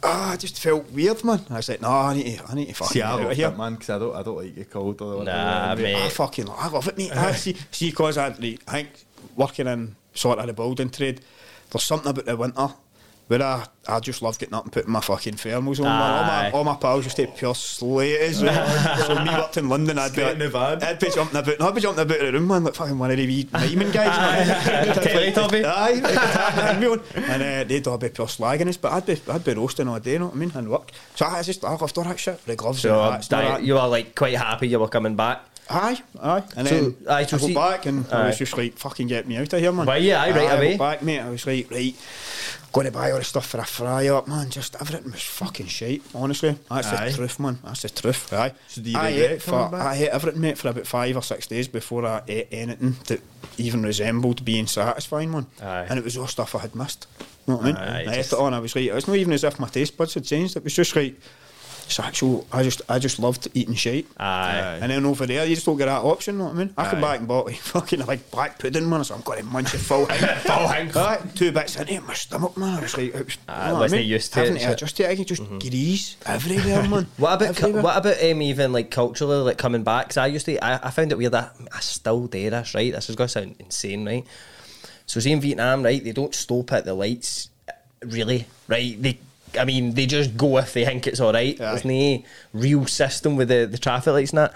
ah, 0.03 0.31
I 0.33 0.37
just 0.37 0.59
felt 0.59 0.89
weird, 0.91 1.23
man. 1.23 1.41
I 1.49 1.55
was 1.57 1.69
like, 1.69 1.81
no, 1.81 1.89
I 1.89 2.13
need 2.15 2.37
to, 2.37 2.45
I 2.49 2.55
need 2.55 2.67
to 2.67 2.73
fucking 2.73 2.93
See, 2.93 2.99
get 2.99 3.07
I 3.07 3.11
out 3.11 3.19
of 3.21 3.25
love 3.27 3.37
here. 3.37 3.47
it, 3.49 3.57
man, 3.57 3.73
because 3.73 3.89
I 3.89 3.99
don't, 3.99 4.15
I 4.15 4.23
don't 4.23 4.37
like 4.37 4.57
it 4.57 4.69
cold. 4.69 5.01
Or 5.01 5.23
Nah, 5.23 5.71
I 5.71 5.75
mate. 5.75 6.11
fucking 6.11 6.47
I 6.49 6.67
love 6.69 6.87
it, 6.87 6.97
mate. 6.97 7.11
I 7.15 7.31
see, 7.33 7.55
see, 7.71 7.91
cause 7.91 8.17
I, 8.17 8.29
like, 8.29 8.61
I 8.67 8.71
think 8.83 8.89
working 9.35 9.67
in 9.67 9.95
sort 10.13 10.39
of 10.39 10.47
the 10.47 10.53
building 10.53 10.89
trade, 10.89 11.21
there's 11.71 11.83
something 11.83 12.09
about 12.11 12.25
the 12.25 12.37
winter 12.37 12.69
where 13.27 13.41
I, 13.41 13.65
I 13.87 13.99
just 13.99 14.21
love 14.21 14.37
getting 14.37 14.53
up 14.53 14.65
and 14.65 14.71
putting 14.71 14.91
my 14.91 15.01
fucking 15.01 15.33
thermals 15.33 15.79
on. 15.79 15.85
man. 15.85 16.01
All 16.01 16.23
my, 16.25 16.51
all 16.51 16.63
my 16.63 16.75
pals 16.75 17.05
just 17.05 17.17
take 17.17 17.35
pure 17.35 17.55
slates. 17.55 18.43
right? 18.43 18.97
so 19.07 19.15
me 19.23 19.29
up 19.31 19.57
in 19.57 19.67
London, 19.67 19.97
I'd 19.97 20.09
be, 20.09 20.13
Straight 20.21 20.33
in 20.33 20.39
the 20.39 20.49
van. 20.49 20.83
I'd 20.83 20.99
be 20.99 21.09
jumping 21.09 21.37
about, 21.39 21.59
no, 21.59 21.67
I'd 21.67 21.75
be 21.75 21.81
jumping 21.81 22.03
about 22.03 22.19
the 22.19 22.31
room, 22.33 22.47
man, 22.47 22.63
like 22.63 22.75
fucking 22.75 22.99
one 22.99 23.09
of 23.09 23.17
the 23.17 23.25
wee 23.25 23.49
miming 23.51 23.91
guys. 23.91 24.47
man. 24.67 24.95
Teletubby. 24.95 25.65
Aye, 25.65 25.91
like 25.93 26.01
the 26.03 26.09
tag 26.19 26.79
me 26.79 26.87
on. 26.87 27.01
and 27.15 27.41
uh, 27.43 27.63
they'd 27.63 27.87
all 27.87 27.97
be 27.97 28.09
pure 28.09 28.27
slagging 28.27 28.67
us, 28.67 28.77
but 28.77 28.91
I'd 28.91 29.05
be, 29.07 29.19
I'd 29.31 29.43
be 29.43 29.53
roasting 29.55 29.87
all 29.87 29.99
day, 29.99 30.13
you 30.13 30.19
know 30.19 30.25
what 30.27 30.35
I 30.35 30.37
mean, 30.37 30.51
and 30.53 30.69
work. 30.69 30.91
So 31.15 31.25
I 31.25 31.41
just, 31.41 31.65
I 31.65 31.75
loved 31.75 31.97
all 31.97 32.03
that 32.03 32.19
shit, 32.19 32.45
the 32.45 32.55
gloves 32.55 32.81
So 32.81 33.01
and 33.01 33.13
hats, 33.15 33.27
and 33.31 33.41
all 33.41 33.41
di- 33.41 33.57
that. 33.57 33.63
you 33.63 33.73
were 33.73 33.87
like 33.87 34.13
quite 34.13 34.35
happy 34.35 34.67
you 34.67 34.77
were 34.79 34.87
coming 34.87 35.15
back. 35.15 35.41
Aye, 35.67 35.99
aye. 36.21 36.43
And 36.55 36.67
So- 36.67 36.89
then 36.91 36.95
aye, 37.09 37.25
so 37.25 37.37
I 37.37 37.39
go 37.39 37.47
see- 37.47 37.53
back 37.55 37.85
and 37.87 38.05
I 38.13 38.27
was 38.27 38.37
just 38.37 38.55
like, 38.55 38.77
fucking 38.77 39.07
get 39.07 39.27
me 39.27 39.37
out 39.37 39.51
of 39.51 39.59
here, 39.59 39.71
man. 39.71 39.87
Well, 39.87 39.97
yeah, 39.97 40.21
aye, 40.21 40.29
right 40.29 40.49
I 40.49 40.53
away. 40.57 40.67
went 40.67 40.79
back, 40.79 41.01
mate. 41.01 41.19
I 41.21 41.29
was 41.31 41.47
like, 41.47 41.71
right, 41.71 41.95
going 42.75 42.85
to 42.85 42.91
buy 42.91 43.09
all 43.11 43.17
the 43.17 43.23
stuff 43.23 43.47
for 43.47 43.57
a 43.59 43.65
fry 43.65 44.09
up, 44.09 44.27
man. 44.27 44.49
Just 44.49 44.75
everything 44.81 45.09
was 45.09 45.23
fucking 45.23 45.67
shit, 45.67 46.01
honestly. 46.13 46.57
That's 46.69 46.91
Aye. 46.91 47.09
the 47.09 47.15
truth, 47.15 47.39
man. 47.39 47.57
That's 47.63 47.83
the 47.83 47.89
truth, 47.89 48.33
aye. 48.33 48.51
So 48.67 48.81
do 48.81 48.89
you 48.89 48.97
I 48.97 49.11
regret 49.11 49.31
ate, 49.31 49.41
for, 49.41 49.69
back? 49.69 49.81
I 49.81 49.95
ate 49.95 50.09
everything, 50.09 50.41
mate, 50.41 50.57
for 50.57 50.67
about 50.67 50.85
five 50.85 51.15
or 51.15 51.23
six 51.23 51.47
days 51.47 51.69
before 51.69 52.05
I 52.05 52.21
ate 52.27 52.49
anything 52.51 52.97
that 53.07 53.21
even 53.57 53.83
resembled 53.83 54.43
being 54.43 54.67
satisfying, 54.67 55.31
man. 55.31 55.47
Aye. 55.61 55.87
And 55.89 55.97
it 55.97 56.03
was 56.03 56.17
all 56.17 56.27
stuff 56.27 56.53
I 56.53 56.59
had 56.59 56.75
missed. 56.75 57.07
You 57.47 57.53
know 57.53 57.57
what 57.59 57.63
I 57.63 57.67
mean? 57.67 57.75
Aye, 57.77 58.11
I 58.11 58.15
ate 58.15 58.25
it 58.25 58.33
on. 58.33 58.53
I 58.53 58.59
was 58.59 58.75
like, 58.75 58.85
it's 58.87 59.07
not 59.07 59.15
even 59.15 59.31
as 59.31 59.45
if 59.45 59.57
my 59.57 59.69
taste 59.69 59.95
buds 59.95 60.15
had 60.15 60.25
changed. 60.25 60.57
It 60.57 60.63
was 60.65 60.75
just 60.75 60.93
like, 60.97 61.15
it's 61.85 61.99
actual. 61.99 62.47
I 62.51 62.63
just, 62.63 62.81
I 62.89 62.99
just 62.99 63.19
loved 63.19 63.47
eating 63.53 63.75
shit. 63.75 64.05
Aye. 64.17 64.79
And 64.81 64.91
then 64.91 65.05
over 65.05 65.25
there, 65.25 65.45
you 65.45 65.55
just 65.55 65.65
don't 65.65 65.77
get 65.77 65.85
that 65.85 66.01
option, 66.01 66.35
you 66.35 66.39
know 66.39 66.45
what 66.45 66.55
I 66.55 66.57
mean? 66.57 66.73
I 66.77 66.89
come 66.89 66.99
Aye. 66.99 67.01
back 67.01 67.19
and 67.19 67.27
bought 67.27 67.45
like 67.47 67.55
fucking 67.73 68.05
like 68.05 68.31
black 68.31 68.59
pudding, 68.59 68.89
man, 68.89 69.03
so 69.03 69.15
I'm 69.15 69.21
going 69.21 69.39
to 69.39 69.45
munch 69.45 69.73
it 69.73 69.77
full 69.79 70.05
hang. 70.05 70.39
Full 70.39 70.67
hang. 70.67 70.91
Aye, 70.97 71.21
two 71.35 71.51
bits 71.51 71.75
in 71.77 71.87
it, 71.89 72.03
my 72.05 72.13
stomach, 72.13 72.57
man. 72.57 72.79
I 72.79 72.81
was 72.81 72.97
like, 72.97 73.13
it 73.15 73.25
was, 73.25 73.37
Aye, 73.47 73.65
you 73.67 73.71
know 73.71 73.75
I 73.77 73.79
wasn't 73.79 74.01
mean? 74.01 74.09
used 74.09 74.33
to 74.33 74.39
Having 74.39 74.55
it, 74.55 74.59
to 74.59 74.65
so- 74.65 74.71
adjust 74.73 74.99
it, 74.99 75.09
I 75.09 75.15
could 75.15 75.27
just 75.27 75.49
grease 75.49 76.17
everywhere, 76.25 76.87
man. 76.89 77.07
What 77.17 77.41
about 77.41 77.55
cu- 77.55 77.81
what 77.81 77.97
about 77.97 78.23
um, 78.23 78.41
even 78.41 78.73
like 78.73 78.91
culturally 78.91 79.37
like 79.37 79.57
coming 79.57 79.83
back? 79.83 80.07
Because 80.07 80.17
I 80.17 80.27
used 80.27 80.45
to 80.47 80.57
I, 80.63 80.87
I 80.87 80.91
found 80.91 81.11
it 81.11 81.17
weird 81.17 81.31
that 81.33 81.55
I 81.71 81.79
still 81.79 82.27
do 82.27 82.49
this 82.49 82.73
right. 82.73 82.91
This 82.93 83.09
is 83.09 83.15
going 83.15 83.27
to 83.27 83.31
sound 83.31 83.55
insane, 83.59 84.05
right? 84.05 84.25
So 85.05 85.19
see 85.19 85.31
in 85.31 85.39
Vietnam, 85.41 85.83
right? 85.83 86.03
They 86.03 86.11
don't 86.11 86.33
stop 86.33 86.71
at 86.73 86.83
the 86.85 86.93
lights, 86.95 87.49
really, 88.03 88.47
right? 88.67 88.99
They 89.01 89.19
I 89.57 89.65
mean 89.65 89.93
they 89.93 90.05
just 90.05 90.37
go 90.37 90.57
if 90.57 90.73
they 90.73 90.85
think 90.85 91.07
it's 91.07 91.19
all 91.19 91.33
right. 91.33 91.59
Aye. 91.59 91.63
There's 91.63 91.85
no 91.85 92.23
real 92.53 92.85
system 92.85 93.35
with 93.35 93.49
the 93.49 93.65
the 93.65 93.77
traffic 93.77 94.13
lights 94.13 94.31
and 94.31 94.39
that. 94.39 94.53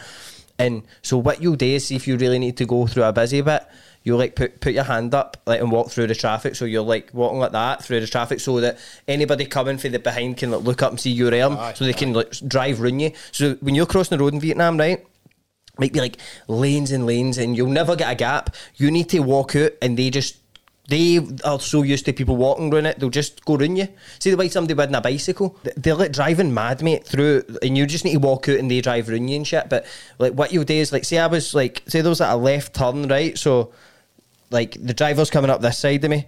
And 0.57 0.83
so 1.01 1.17
what 1.17 1.41
you'll 1.41 1.55
do 1.55 1.65
is 1.65 1.89
if 1.91 2.07
you 2.07 2.17
really 2.17 2.39
need 2.39 2.57
to 2.57 2.65
go 2.65 2.87
through 2.87 3.03
a 3.03 3.13
busy 3.13 3.41
bit. 3.41 3.63
You 4.01 4.15
like 4.15 4.33
put 4.33 4.61
put 4.61 4.71
your 4.71 4.85
hand 4.85 5.13
up 5.13 5.35
like 5.45 5.59
and 5.59 5.71
walk 5.73 5.91
through 5.91 6.07
the 6.07 6.15
traffic, 6.15 6.55
so 6.55 6.63
you're 6.63 6.81
like 6.81 7.09
walking 7.13 7.39
like 7.39 7.51
that 7.51 7.83
through 7.83 7.99
the 7.99 8.07
traffic, 8.07 8.39
so 8.39 8.61
that 8.61 8.77
anybody 9.09 9.45
coming 9.45 9.77
from 9.77 9.91
the 9.91 9.99
behind 9.99 10.37
can 10.37 10.51
like, 10.51 10.63
look 10.63 10.81
up 10.81 10.91
and 10.91 10.99
see 10.99 11.11
your 11.11 11.35
arm, 11.35 11.57
Aye, 11.57 11.73
so 11.73 11.83
they 11.83 11.91
can 11.91 12.13
like 12.13 12.31
drive 12.47 12.79
round 12.79 13.01
you. 13.01 13.11
So 13.33 13.55
when 13.55 13.75
you're 13.75 13.85
crossing 13.85 14.17
the 14.17 14.23
road 14.23 14.33
in 14.33 14.39
Vietnam, 14.39 14.77
right, 14.77 15.05
might 15.77 15.91
be 15.91 15.99
like 15.99 16.15
lanes 16.47 16.91
and 16.91 17.05
lanes, 17.05 17.37
and 17.37 17.57
you'll 17.57 17.69
never 17.69 17.97
get 17.97 18.09
a 18.09 18.15
gap. 18.15 18.55
You 18.77 18.89
need 18.89 19.09
to 19.09 19.19
walk 19.19 19.53
out, 19.57 19.73
and 19.81 19.97
they 19.97 20.09
just 20.09 20.37
they 20.89 21.19
are 21.43 21.59
so 21.59 21.83
used 21.83 22.05
to 22.05 22.13
people 22.13 22.35
walking 22.35 22.73
around 22.73 22.87
it, 22.87 22.99
they'll 22.99 23.09
just 23.09 23.45
go 23.45 23.55
round 23.55 23.77
you. 23.77 23.87
See 24.19 24.31
the 24.31 24.37
way 24.37 24.49
somebody 24.49 24.73
riding 24.73 24.95
a 24.95 25.01
bicycle, 25.01 25.57
they're 25.77 25.95
like 25.95 26.11
driving 26.11 26.53
mad, 26.53 26.81
mate, 26.83 27.05
through, 27.05 27.43
and 27.61 27.77
you 27.77 27.85
just 27.85 28.05
need 28.05 28.13
to 28.13 28.19
walk 28.19 28.49
out 28.49 28.57
and 28.57 28.69
they 28.69 28.81
drive 28.81 29.07
round 29.07 29.29
you 29.29 29.35
and 29.37 29.47
shit. 29.47 29.69
But 29.69 29.85
like 30.17 30.33
what 30.33 30.51
you'll 30.51 30.63
do 30.63 30.73
is 30.73 30.91
like, 30.91 31.05
say 31.05 31.19
I 31.19 31.27
was 31.27 31.53
like, 31.53 31.83
say 31.87 32.01
there 32.01 32.09
was 32.09 32.19
like 32.19 32.33
a 32.33 32.37
left 32.37 32.75
turn, 32.75 33.07
right? 33.07 33.37
So 33.37 33.71
like 34.49 34.77
the 34.83 34.93
driver's 34.93 35.29
coming 35.29 35.51
up 35.51 35.61
this 35.61 35.77
side 35.77 36.03
of 36.03 36.11
me. 36.11 36.25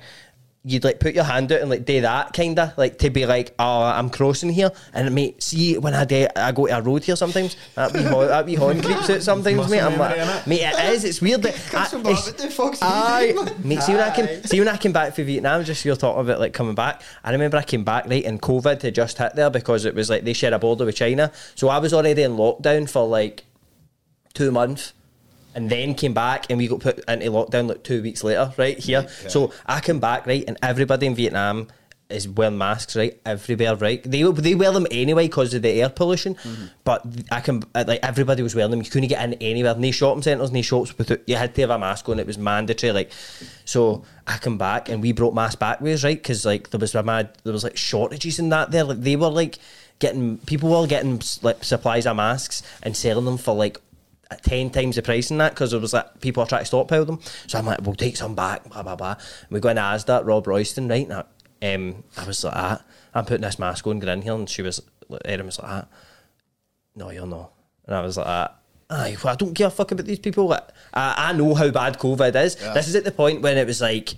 You'd 0.63 0.83
like 0.83 0.99
put 0.99 1.15
your 1.15 1.23
hand 1.23 1.51
out 1.51 1.61
and 1.61 1.71
like 1.71 1.85
do 1.85 2.01
that 2.01 2.33
kinda 2.33 2.75
like 2.77 2.99
to 2.99 3.09
be 3.09 3.25
like 3.25 3.55
oh 3.57 3.81
I'm 3.81 4.11
crossing 4.11 4.51
here. 4.51 4.69
And 4.93 5.15
mate 5.15 5.41
see 5.41 5.79
when 5.79 5.95
I 5.95 6.05
do 6.05 6.27
I 6.35 6.51
go 6.51 6.67
to 6.67 6.77
a 6.77 6.81
road 6.83 7.03
here 7.03 7.15
sometimes 7.15 7.55
that 7.73 7.91
wee 7.93 8.03
horn, 8.03 8.27
that 8.27 8.45
wee 8.45 8.53
horn 8.53 8.79
creeps 8.79 9.09
out 9.09 9.23
sometimes 9.23 9.69
mate. 9.71 9.81
I'm 9.81 9.97
like 9.97 10.45
mate 10.45 10.61
it 10.61 10.93
is 10.93 11.03
it's 11.03 11.19
weird 11.19 11.41
that 11.41 11.55
I, 11.73 11.85
it's- 11.87 11.93
rabbit, 11.95 12.37
the 12.37 12.49
fuck's 12.51 12.77
he 12.79 12.85
aye, 12.85 13.33
mate 13.63 13.81
see 13.81 13.93
when 13.93 14.01
I 14.03 14.15
came 14.15 14.43
see 14.43 14.59
when 14.59 14.67
I 14.67 14.77
came 14.77 14.93
back 14.93 15.15
from 15.15 15.25
Vietnam 15.25 15.63
just 15.63 15.83
you're 15.83 15.95
talking 15.95 16.21
about 16.21 16.39
like 16.39 16.53
coming 16.53 16.75
back 16.75 17.01
I 17.23 17.31
remember 17.31 17.57
I 17.57 17.63
came 17.63 17.83
back 17.83 18.05
right 18.07 18.23
and 18.23 18.39
COVID 18.39 18.83
had 18.83 18.93
just 18.93 19.17
hit 19.17 19.35
there 19.35 19.49
because 19.49 19.85
it 19.85 19.95
was 19.95 20.11
like 20.11 20.25
they 20.25 20.33
share 20.33 20.53
a 20.53 20.59
border 20.59 20.85
with 20.85 20.95
China. 20.95 21.31
So 21.55 21.69
I 21.69 21.79
was 21.79 21.91
already 21.91 22.21
in 22.21 22.33
lockdown 22.33 22.87
for 22.87 23.07
like 23.07 23.45
two 24.35 24.51
months 24.51 24.93
and 25.55 25.69
then 25.69 25.93
came 25.95 26.13
back 26.13 26.45
and 26.49 26.57
we 26.57 26.67
got 26.67 26.79
put 26.79 26.99
into 27.07 27.31
lockdown 27.31 27.67
like 27.67 27.83
two 27.83 28.01
weeks 28.01 28.23
later, 28.23 28.53
right 28.57 28.77
here. 28.77 29.07
So 29.29 29.51
I 29.65 29.79
came 29.79 29.99
back, 29.99 30.25
right, 30.27 30.43
and 30.47 30.57
everybody 30.61 31.07
in 31.07 31.15
Vietnam 31.15 31.67
is 32.09 32.27
wearing 32.27 32.57
masks, 32.57 32.95
right, 32.95 33.19
everywhere, 33.25 33.75
right. 33.75 34.03
They 34.03 34.23
they 34.23 34.55
wear 34.55 34.71
them 34.71 34.85
anyway 34.91 35.27
because 35.27 35.53
of 35.53 35.61
the 35.61 35.69
air 35.69 35.89
pollution, 35.89 36.37
but 36.83 37.05
I 37.31 37.39
can 37.39 37.63
uh, 37.73 37.85
like 37.87 38.01
everybody 38.03 38.43
was 38.43 38.53
wearing 38.53 38.71
them. 38.71 38.81
You 38.81 38.89
couldn't 38.89 39.09
get 39.09 39.23
in 39.23 39.33
anywhere, 39.35 39.75
no 39.75 39.91
shopping 39.91 40.21
centres, 40.21 40.51
no 40.51 40.61
shops 40.61 40.97
without 40.97 41.19
you 41.27 41.37
had 41.37 41.55
to 41.55 41.61
have 41.61 41.69
a 41.69 41.79
mask 41.79 42.09
on. 42.09 42.19
It 42.19 42.27
was 42.27 42.37
mandatory, 42.37 42.93
like. 42.93 43.11
So 43.63 44.03
I 44.27 44.37
come 44.37 44.57
back 44.57 44.89
and 44.89 45.01
we 45.01 45.13
brought 45.13 45.33
masks 45.33 45.55
back 45.55 45.79
with 45.79 45.93
us, 45.93 46.03
right, 46.03 46.17
because 46.17 46.45
like 46.45 46.69
there 46.69 46.79
was 46.79 46.93
a 46.95 47.03
mad 47.03 47.29
there 47.43 47.53
was 47.53 47.63
like 47.63 47.77
shortages 47.77 48.39
in 48.39 48.49
that 48.49 48.71
there. 48.71 48.83
Like 48.83 49.01
they 49.01 49.15
were 49.15 49.29
like 49.29 49.57
getting 49.99 50.37
people 50.39 50.69
were 50.69 50.87
getting 50.87 51.21
like 51.41 51.63
supplies 51.63 52.05
of 52.05 52.17
masks 52.17 52.63
and 52.83 52.97
selling 52.97 53.23
them 53.25 53.37
for 53.37 53.55
like 53.55 53.79
at 54.31 54.41
10 54.43 54.69
times 54.69 54.95
the 54.95 55.01
price 55.01 55.29
in 55.29 55.37
that 55.37 55.53
because 55.53 55.71
there 55.71 55.79
was 55.79 55.93
like 55.93 56.21
people 56.21 56.41
are 56.41 56.47
trying 56.47 56.61
to 56.61 56.65
stockpile 56.65 57.05
them. 57.05 57.19
So 57.47 57.59
I'm 57.59 57.65
like, 57.65 57.81
we'll 57.81 57.95
take 57.95 58.17
some 58.17 58.33
back, 58.33 58.67
blah, 58.69 58.81
blah, 58.81 58.95
blah. 58.95 59.11
And 59.11 59.49
we 59.51 59.59
go 59.59 59.69
into 59.69 59.81
Asda, 59.81 60.23
Robroyston, 60.23 60.89
right? 60.89 61.07
And 61.07 61.23
I, 61.61 61.73
um, 61.73 62.03
I 62.17 62.25
was 62.25 62.43
like, 62.43 62.55
ah, 62.55 62.81
I'm 63.13 63.25
putting 63.25 63.41
this 63.41 63.59
mask 63.59 63.85
on, 63.85 63.99
get 63.99 64.09
in 64.09 64.21
here. 64.21 64.33
And 64.33 64.49
she 64.49 64.61
was, 64.61 64.81
Erin 65.25 65.45
was 65.45 65.59
like, 65.59 65.69
ah, 65.69 65.85
no, 66.95 67.09
you're 67.09 67.27
not. 67.27 67.51
And 67.85 67.95
I 67.95 68.01
was 68.01 68.17
like, 68.17 68.27
ah, 68.27 68.53
aye, 68.89 69.17
well, 69.23 69.33
I 69.33 69.35
don't 69.35 69.53
give 69.53 69.67
a 69.67 69.71
fuck 69.71 69.91
about 69.91 70.05
these 70.05 70.19
people. 70.19 70.47
Like, 70.47 70.67
I, 70.93 71.29
I 71.29 71.33
know 71.33 71.53
how 71.53 71.69
bad 71.69 71.99
COVID 71.99 72.35
is. 72.43 72.55
This 72.55 72.87
is 72.87 72.95
at 72.95 73.03
the 73.03 73.11
point 73.11 73.41
when 73.41 73.57
it 73.57 73.67
was 73.67 73.81
like, 73.81 74.13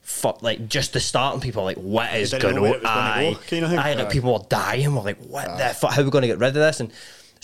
fuck, 0.00 0.42
like 0.42 0.68
just 0.68 0.92
the 0.92 1.00
start, 1.00 1.34
and 1.34 1.42
people 1.42 1.62
are 1.62 1.66
like, 1.66 1.76
what 1.78 2.12
is 2.14 2.34
going 2.34 2.58
on? 2.58 2.64
it 2.66 2.84
Aye, 2.84 3.30
go, 3.32 3.40
kind 3.48 3.64
of 3.64 3.70
thing. 3.70 3.78
aye, 3.78 3.94
like 3.94 4.10
people 4.10 4.32
were 4.32 4.44
dying. 4.48 4.94
We're 4.94 5.02
like, 5.02 5.18
what 5.18 5.56
the 5.56 5.74
fuck? 5.74 5.92
How 5.92 6.02
are 6.02 6.04
we 6.04 6.10
going 6.10 6.22
to 6.22 6.28
get 6.28 6.38
rid 6.38 6.48
of 6.48 6.54
this? 6.54 6.80
And 6.80 6.92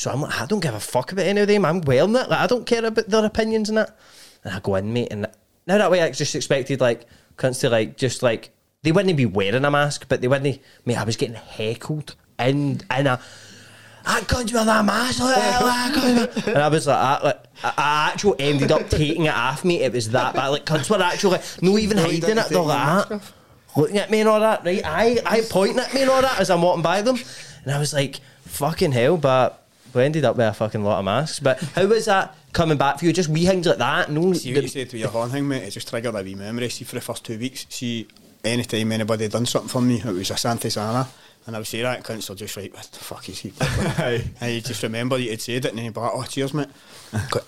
so 0.00 0.10
I'm 0.10 0.22
like, 0.22 0.40
I 0.40 0.46
don't 0.46 0.60
give 0.60 0.72
a 0.72 0.80
fuck 0.80 1.12
about 1.12 1.26
any 1.26 1.42
of 1.42 1.46
them. 1.46 1.66
I'm 1.66 1.82
wearing 1.82 2.16
it. 2.16 2.30
Like, 2.30 2.40
I 2.40 2.46
don't 2.46 2.64
care 2.64 2.82
about 2.82 3.06
their 3.06 3.22
opinions 3.22 3.68
and 3.68 3.76
that. 3.76 3.98
And 4.42 4.54
I 4.54 4.58
go 4.60 4.76
in, 4.76 4.94
mate, 4.94 5.08
and 5.10 5.26
now 5.66 5.76
that 5.76 5.90
way 5.90 6.00
I 6.00 6.10
just 6.10 6.34
expected 6.34 6.80
like 6.80 7.04
cunts 7.36 7.60
to 7.60 7.68
like 7.68 7.98
just 7.98 8.22
like 8.22 8.48
they 8.82 8.92
wouldn't 8.92 9.14
be 9.18 9.26
wearing 9.26 9.62
a 9.62 9.70
mask, 9.70 10.06
but 10.08 10.22
they 10.22 10.28
wouldn't. 10.28 10.58
Mate, 10.86 10.96
I 10.96 11.04
was 11.04 11.16
getting 11.16 11.34
heckled 11.34 12.16
in 12.38 12.80
in 12.96 13.06
a. 13.08 13.20
I 14.06 14.22
can't 14.22 14.50
wear 14.50 14.64
that 14.64 14.86
mask. 14.86 15.20
like, 15.20 15.36
I 15.36 16.28
and 16.46 16.56
I 16.56 16.68
was 16.68 16.86
like, 16.86 16.96
I, 16.96 17.22
like, 17.22 17.44
I- 17.62 18.10
actually 18.10 18.40
ended 18.40 18.72
up 18.72 18.88
taking 18.88 19.26
it 19.26 19.34
off 19.34 19.66
me. 19.66 19.82
It 19.82 19.92
was 19.92 20.08
that 20.12 20.34
bad. 20.34 20.48
Like, 20.48 20.64
cunts 20.64 20.88
were 20.88 21.02
actually 21.02 21.32
like, 21.32 21.62
no 21.62 21.76
even 21.76 21.98
hiding 21.98 22.38
it. 22.38 22.48
They're 22.48 22.58
like, 22.58 23.10
off? 23.10 23.34
looking 23.76 23.98
at 23.98 24.10
me 24.10 24.20
and 24.20 24.30
all 24.30 24.40
that, 24.40 24.64
right? 24.64 24.80
I, 24.82 25.18
I 25.26 25.42
pointing 25.42 25.78
at 25.78 25.92
me 25.92 26.00
and 26.00 26.10
all 26.10 26.22
that 26.22 26.40
as 26.40 26.48
I'm 26.48 26.62
walking 26.62 26.82
by 26.82 27.02
them. 27.02 27.18
And 27.64 27.74
I 27.74 27.78
was 27.78 27.92
like, 27.92 28.20
fucking 28.46 28.92
hell, 28.92 29.18
but 29.18 29.59
we 29.94 30.02
ended 30.02 30.24
up 30.24 30.36
with 30.36 30.46
a 30.46 30.52
fucking 30.52 30.82
lot 30.82 30.98
of 30.98 31.04
masks. 31.04 31.40
But 31.40 31.60
how 31.60 31.86
was 31.86 32.06
that 32.06 32.34
coming 32.52 32.78
back 32.78 32.98
for 32.98 33.04
you? 33.04 33.12
Just 33.12 33.28
wee 33.28 33.46
things 33.46 33.66
like 33.66 33.78
that? 33.78 34.10
No, 34.10 34.32
See 34.32 34.54
what 34.54 34.62
you 34.62 34.68
said 34.68 34.90
to 34.90 34.98
your 34.98 35.08
horn 35.10 35.30
thing, 35.30 35.48
mate. 35.48 35.62
It 35.62 35.70
just 35.70 35.88
triggered 35.88 36.14
a 36.14 36.22
wee 36.22 36.34
memory. 36.34 36.68
See, 36.68 36.84
for 36.84 36.94
the 36.96 37.00
first 37.00 37.24
two 37.24 37.38
weeks, 37.38 37.66
see, 37.68 38.06
anytime 38.44 38.92
anybody 38.92 39.28
done 39.28 39.46
something 39.46 39.68
for 39.68 39.82
me, 39.82 39.96
it 40.00 40.04
was 40.04 40.30
Asante 40.30 40.70
Sana. 40.70 41.08
And 41.50 41.56
I 41.56 41.58
would 41.58 41.66
say 41.66 41.82
that, 41.82 42.08
are 42.08 42.34
just 42.36 42.56
like, 42.56 42.72
what 42.72 42.84
the 42.84 42.98
fuck 43.00 43.28
is 43.28 43.40
he? 43.40 43.52
And 44.40 44.54
you 44.54 44.60
just 44.60 44.84
remember 44.84 45.18
you 45.18 45.30
had 45.30 45.40
said 45.40 45.64
it, 45.64 45.70
and 45.70 45.78
then 45.78 45.86
you'd 45.86 45.94
be 45.94 45.98
like, 45.98 46.12
oh, 46.14 46.22
cheers, 46.22 46.54
mate. 46.54 46.68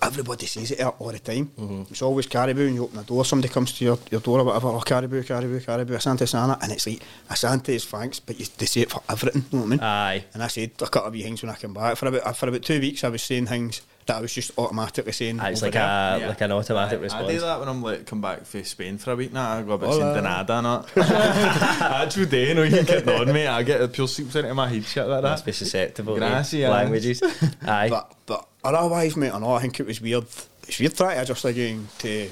everybody 0.01 0.45
says 0.45 0.71
it 0.71 0.81
all 0.81 1.09
the 1.09 1.19
time. 1.19 1.49
Mm-hmm. 1.57 1.83
It's 1.89 2.01
always 2.01 2.27
karibu, 2.27 2.67
and 2.67 2.75
you 2.75 2.83
open 2.83 2.97
the 2.97 3.03
door, 3.03 3.23
somebody 3.23 3.47
comes 3.53 3.71
to 3.77 3.85
your, 3.85 3.97
your 4.11 4.19
door 4.19 4.41
or 4.41 4.43
whatever, 4.43 4.67
oh, 4.67 4.81
karibu, 4.81 5.23
karibu, 5.23 5.63
karibu, 5.63 5.91
Asante 5.91 6.27
Sana, 6.27 6.59
and 6.61 6.73
it's 6.73 6.85
like, 6.85 7.01
Asante 7.29 7.69
is 7.69 7.85
thanks, 7.85 8.19
but 8.19 8.37
you, 8.37 8.45
they 8.57 8.65
say 8.65 8.81
it 8.81 8.91
for 8.91 9.01
everything, 9.07 9.45
you 9.53 9.59
know 9.59 9.63
what 9.63 9.67
I 9.67 9.69
mean? 9.69 9.79
Aye. 9.79 10.25
And 10.33 10.43
I 10.43 10.47
said 10.47 10.71
a 10.81 10.87
couple 10.87 11.07
of 11.07 11.13
wee 11.13 11.23
things 11.23 11.41
when 11.41 11.49
I 11.49 11.55
came 11.55 11.73
back. 11.73 11.95
For 11.95 12.07
about, 12.07 12.35
for 12.35 12.49
about 12.49 12.63
two 12.63 12.81
weeks, 12.81 13.05
I 13.05 13.07
was 13.07 13.23
saying 13.23 13.45
things 13.45 13.83
that 14.05 14.17
I 14.17 14.21
was 14.21 14.33
just 14.33 14.51
automatically 14.57 15.11
saying. 15.13 15.39
Aye, 15.39 15.51
it's 15.51 15.61
like 15.61 15.73
there. 15.73 15.81
a 15.81 16.19
Yeah. 16.19 16.27
like 16.29 16.41
an 16.41 16.51
automatic 16.51 16.99
I 16.99 17.01
response. 17.03 17.27
I 17.29 17.31
do 17.33 17.39
that 17.41 17.59
when 17.59 17.69
I'm 17.69 17.81
like 17.81 18.05
come 18.05 18.19
back 18.21 18.45
from 18.45 18.63
Spain 18.65 18.97
for 18.97 19.11
a 19.11 19.15
week 19.15 19.31
now. 19.33 19.53
I 19.59 19.61
go 19.63 19.73
a 19.73 19.77
bit 19.77 19.89
Hola. 19.89 20.13
saying 20.13 20.25
Danada 20.25 20.49
and 20.49 20.67
that. 21.05 21.81
Actual 21.81 22.25
day, 22.25 22.47
you 22.49 22.53
know, 22.55 22.63
you 22.63 22.83
get 22.83 23.07
on 23.07 23.31
me. 23.31 23.47
I 23.47 23.63
get 23.63 23.79
the 23.79 23.87
pure 23.87 24.07
seeps 24.07 24.35
into 24.35 24.53
my 24.53 24.67
head 24.67 24.83
shit 24.85 25.05
like 25.07 25.23
Must 25.23 25.43
that. 25.43 25.49
be 25.49 25.53
susceptible 25.53 26.15
to 26.15 26.19
Gracias. 26.19 26.69
languages. 26.69 27.21
Aye. 27.65 27.89
But 27.89 28.13
but 28.25 28.47
otherwise, 28.63 29.15
mate, 29.15 29.33
I 29.33 29.39
know 29.39 29.53
I 29.53 29.61
think 29.61 29.79
it 29.79 29.85
was 29.85 30.01
weird. 30.01 30.25
It's 30.67 30.79
weird 30.79 30.95
trying 30.95 31.15
to 31.17 31.21
adjust 31.23 31.45
again 31.45 31.87
to 31.99 32.29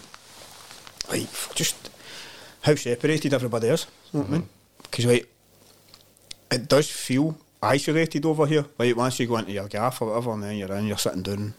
like 1.09 1.27
just 1.55 1.89
how 2.61 2.75
separated 2.75 3.33
everybody 3.33 3.67
is. 3.67 3.85
You 4.13 4.19
know 4.19 4.23
what 4.25 4.29
I 4.29 4.31
mean? 4.33 4.41
Mm-hmm. 4.41 4.81
Because 4.83 5.05
like 5.05 5.33
it 6.51 6.67
does 6.67 6.89
feel 6.89 7.37
isolated 7.61 8.25
over 8.25 8.45
here. 8.45 8.65
Like 8.77 8.95
once 8.95 9.19
you 9.19 9.27
go 9.27 9.37
into 9.37 9.51
your 9.51 9.67
gaff 9.67 10.01
or 10.01 10.09
whatever, 10.09 10.33
and 10.33 10.43
then 10.43 10.57
you're 10.57 10.73
in, 10.73 10.87
you're 10.87 10.97
sitting 10.97 11.23
down, 11.23 11.53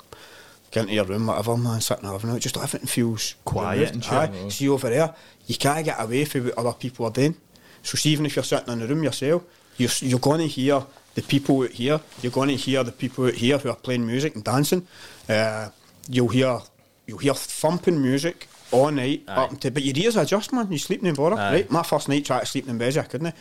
get 0.70 0.82
into 0.82 0.94
your 0.94 1.04
room, 1.04 1.26
whatever, 1.26 1.56
man, 1.56 1.80
sitting 1.80 2.08
having 2.08 2.30
it. 2.30 2.40
Just 2.40 2.56
everything 2.56 2.86
feels 2.86 3.34
Quiet 3.44 3.92
and. 3.92 4.04
Aye. 4.04 4.48
See 4.48 4.68
over 4.68 4.88
there, 4.88 5.14
you 5.46 5.56
can't 5.56 5.84
get 5.84 6.00
away 6.00 6.24
from 6.24 6.46
what 6.46 6.58
other 6.58 6.72
people 6.72 7.06
are 7.06 7.12
doing. 7.12 7.36
So 7.82 7.96
see, 7.96 8.10
even 8.10 8.26
if 8.26 8.36
you're 8.36 8.44
sitting 8.44 8.72
in 8.72 8.80
the 8.80 8.86
room 8.86 9.02
yourself, 9.04 9.42
you're 9.76 9.90
you're 10.00 10.18
going 10.18 10.40
to 10.40 10.46
hear 10.46 10.82
the 11.14 11.22
people 11.22 11.62
out 11.62 11.70
here. 11.70 12.00
You're 12.20 12.32
going 12.32 12.48
to 12.48 12.56
hear 12.56 12.82
the 12.84 12.92
people 12.92 13.26
out 13.26 13.34
here 13.34 13.58
who 13.58 13.70
are 13.70 13.76
playing 13.76 14.06
music 14.06 14.34
and 14.34 14.44
dancing. 14.44 14.86
Uh, 15.28 15.68
you'll 16.08 16.28
hear 16.28 16.60
you'll 17.06 17.18
hear 17.18 17.34
thumping 17.34 18.00
music 18.00 18.48
all 18.70 18.90
night 18.90 19.22
Aye. 19.28 19.34
up 19.34 19.50
until, 19.50 19.70
but 19.70 19.82
your 19.82 19.96
ears 19.96 20.16
adjust, 20.16 20.52
man. 20.52 20.70
You 20.70 20.78
sleep 20.78 21.04
in 21.04 21.14
bother, 21.14 21.36
right? 21.36 21.70
My 21.70 21.82
first 21.82 22.08
night 22.08 22.24
trying 22.24 22.40
to 22.40 22.46
sleep 22.46 22.68
in 22.68 22.78
bed, 22.78 22.96
I 22.96 23.02
couldn't. 23.02 23.34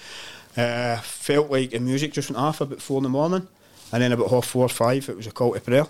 Uh, 0.58 0.98
felt 0.98 1.50
like 1.50 1.72
the 1.72 1.80
music 1.80 2.14
just 2.14 2.30
went 2.30 2.42
off 2.42 2.62
about 2.62 2.82
four 2.82 2.98
in 2.98 3.04
the 3.04 3.10
morning, 3.10 3.48
and 3.92 4.04
then 4.04 4.12
about 4.12 4.30
half 4.30 4.46
four, 4.46 4.66
or 4.66 4.70
five, 4.70 5.08
it 5.08 5.16
was 5.16 5.28
a 5.28 5.32
call 5.32 5.54
to 5.54 5.62
prayer. 5.62 5.86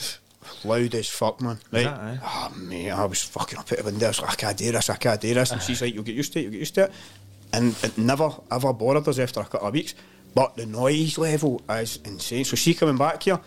Loud 0.64 0.94
as 0.94 1.08
fuck, 1.08 1.40
man. 1.40 1.58
Right? 1.70 1.84
that, 1.84 2.00
aye? 2.00 2.18
Oh, 2.22 2.54
mate, 2.56 2.90
I 2.90 3.04
was 3.04 3.22
fucking 3.22 3.58
up 3.58 3.70
at 3.72 3.78
the 3.78 3.84
window. 3.84 4.06
I 4.06 4.08
was 4.08 4.20
like, 4.20 4.32
I 4.32 4.34
can't 4.36 4.56
do 4.56 4.72
this, 4.72 4.90
I 4.90 4.96
can't 4.96 5.20
do 5.20 5.34
this. 5.34 5.50
And 5.52 5.62
she's 5.62 5.82
like, 5.82 5.94
you'll 5.94 6.04
get 6.04 6.14
used 6.14 6.32
to 6.34 6.38
it, 6.38 6.42
you'll 6.42 6.52
get 6.52 6.58
used 6.58 6.74
to 6.76 6.84
it. 6.84 6.92
And 7.52 7.76
it 7.82 7.98
never, 7.98 8.30
ever 8.50 8.72
bothered 8.72 9.08
us 9.08 9.18
after 9.18 9.40
a 9.40 9.44
couple 9.44 9.68
of 9.68 9.74
weeks. 9.74 9.94
But 10.34 10.56
the 10.56 10.66
noise 10.66 11.18
level 11.18 11.60
is 11.68 11.98
insane. 12.04 12.44
So 12.44 12.56
she 12.56 12.74
coming 12.74 12.96
back 12.96 13.22
here 13.22 13.40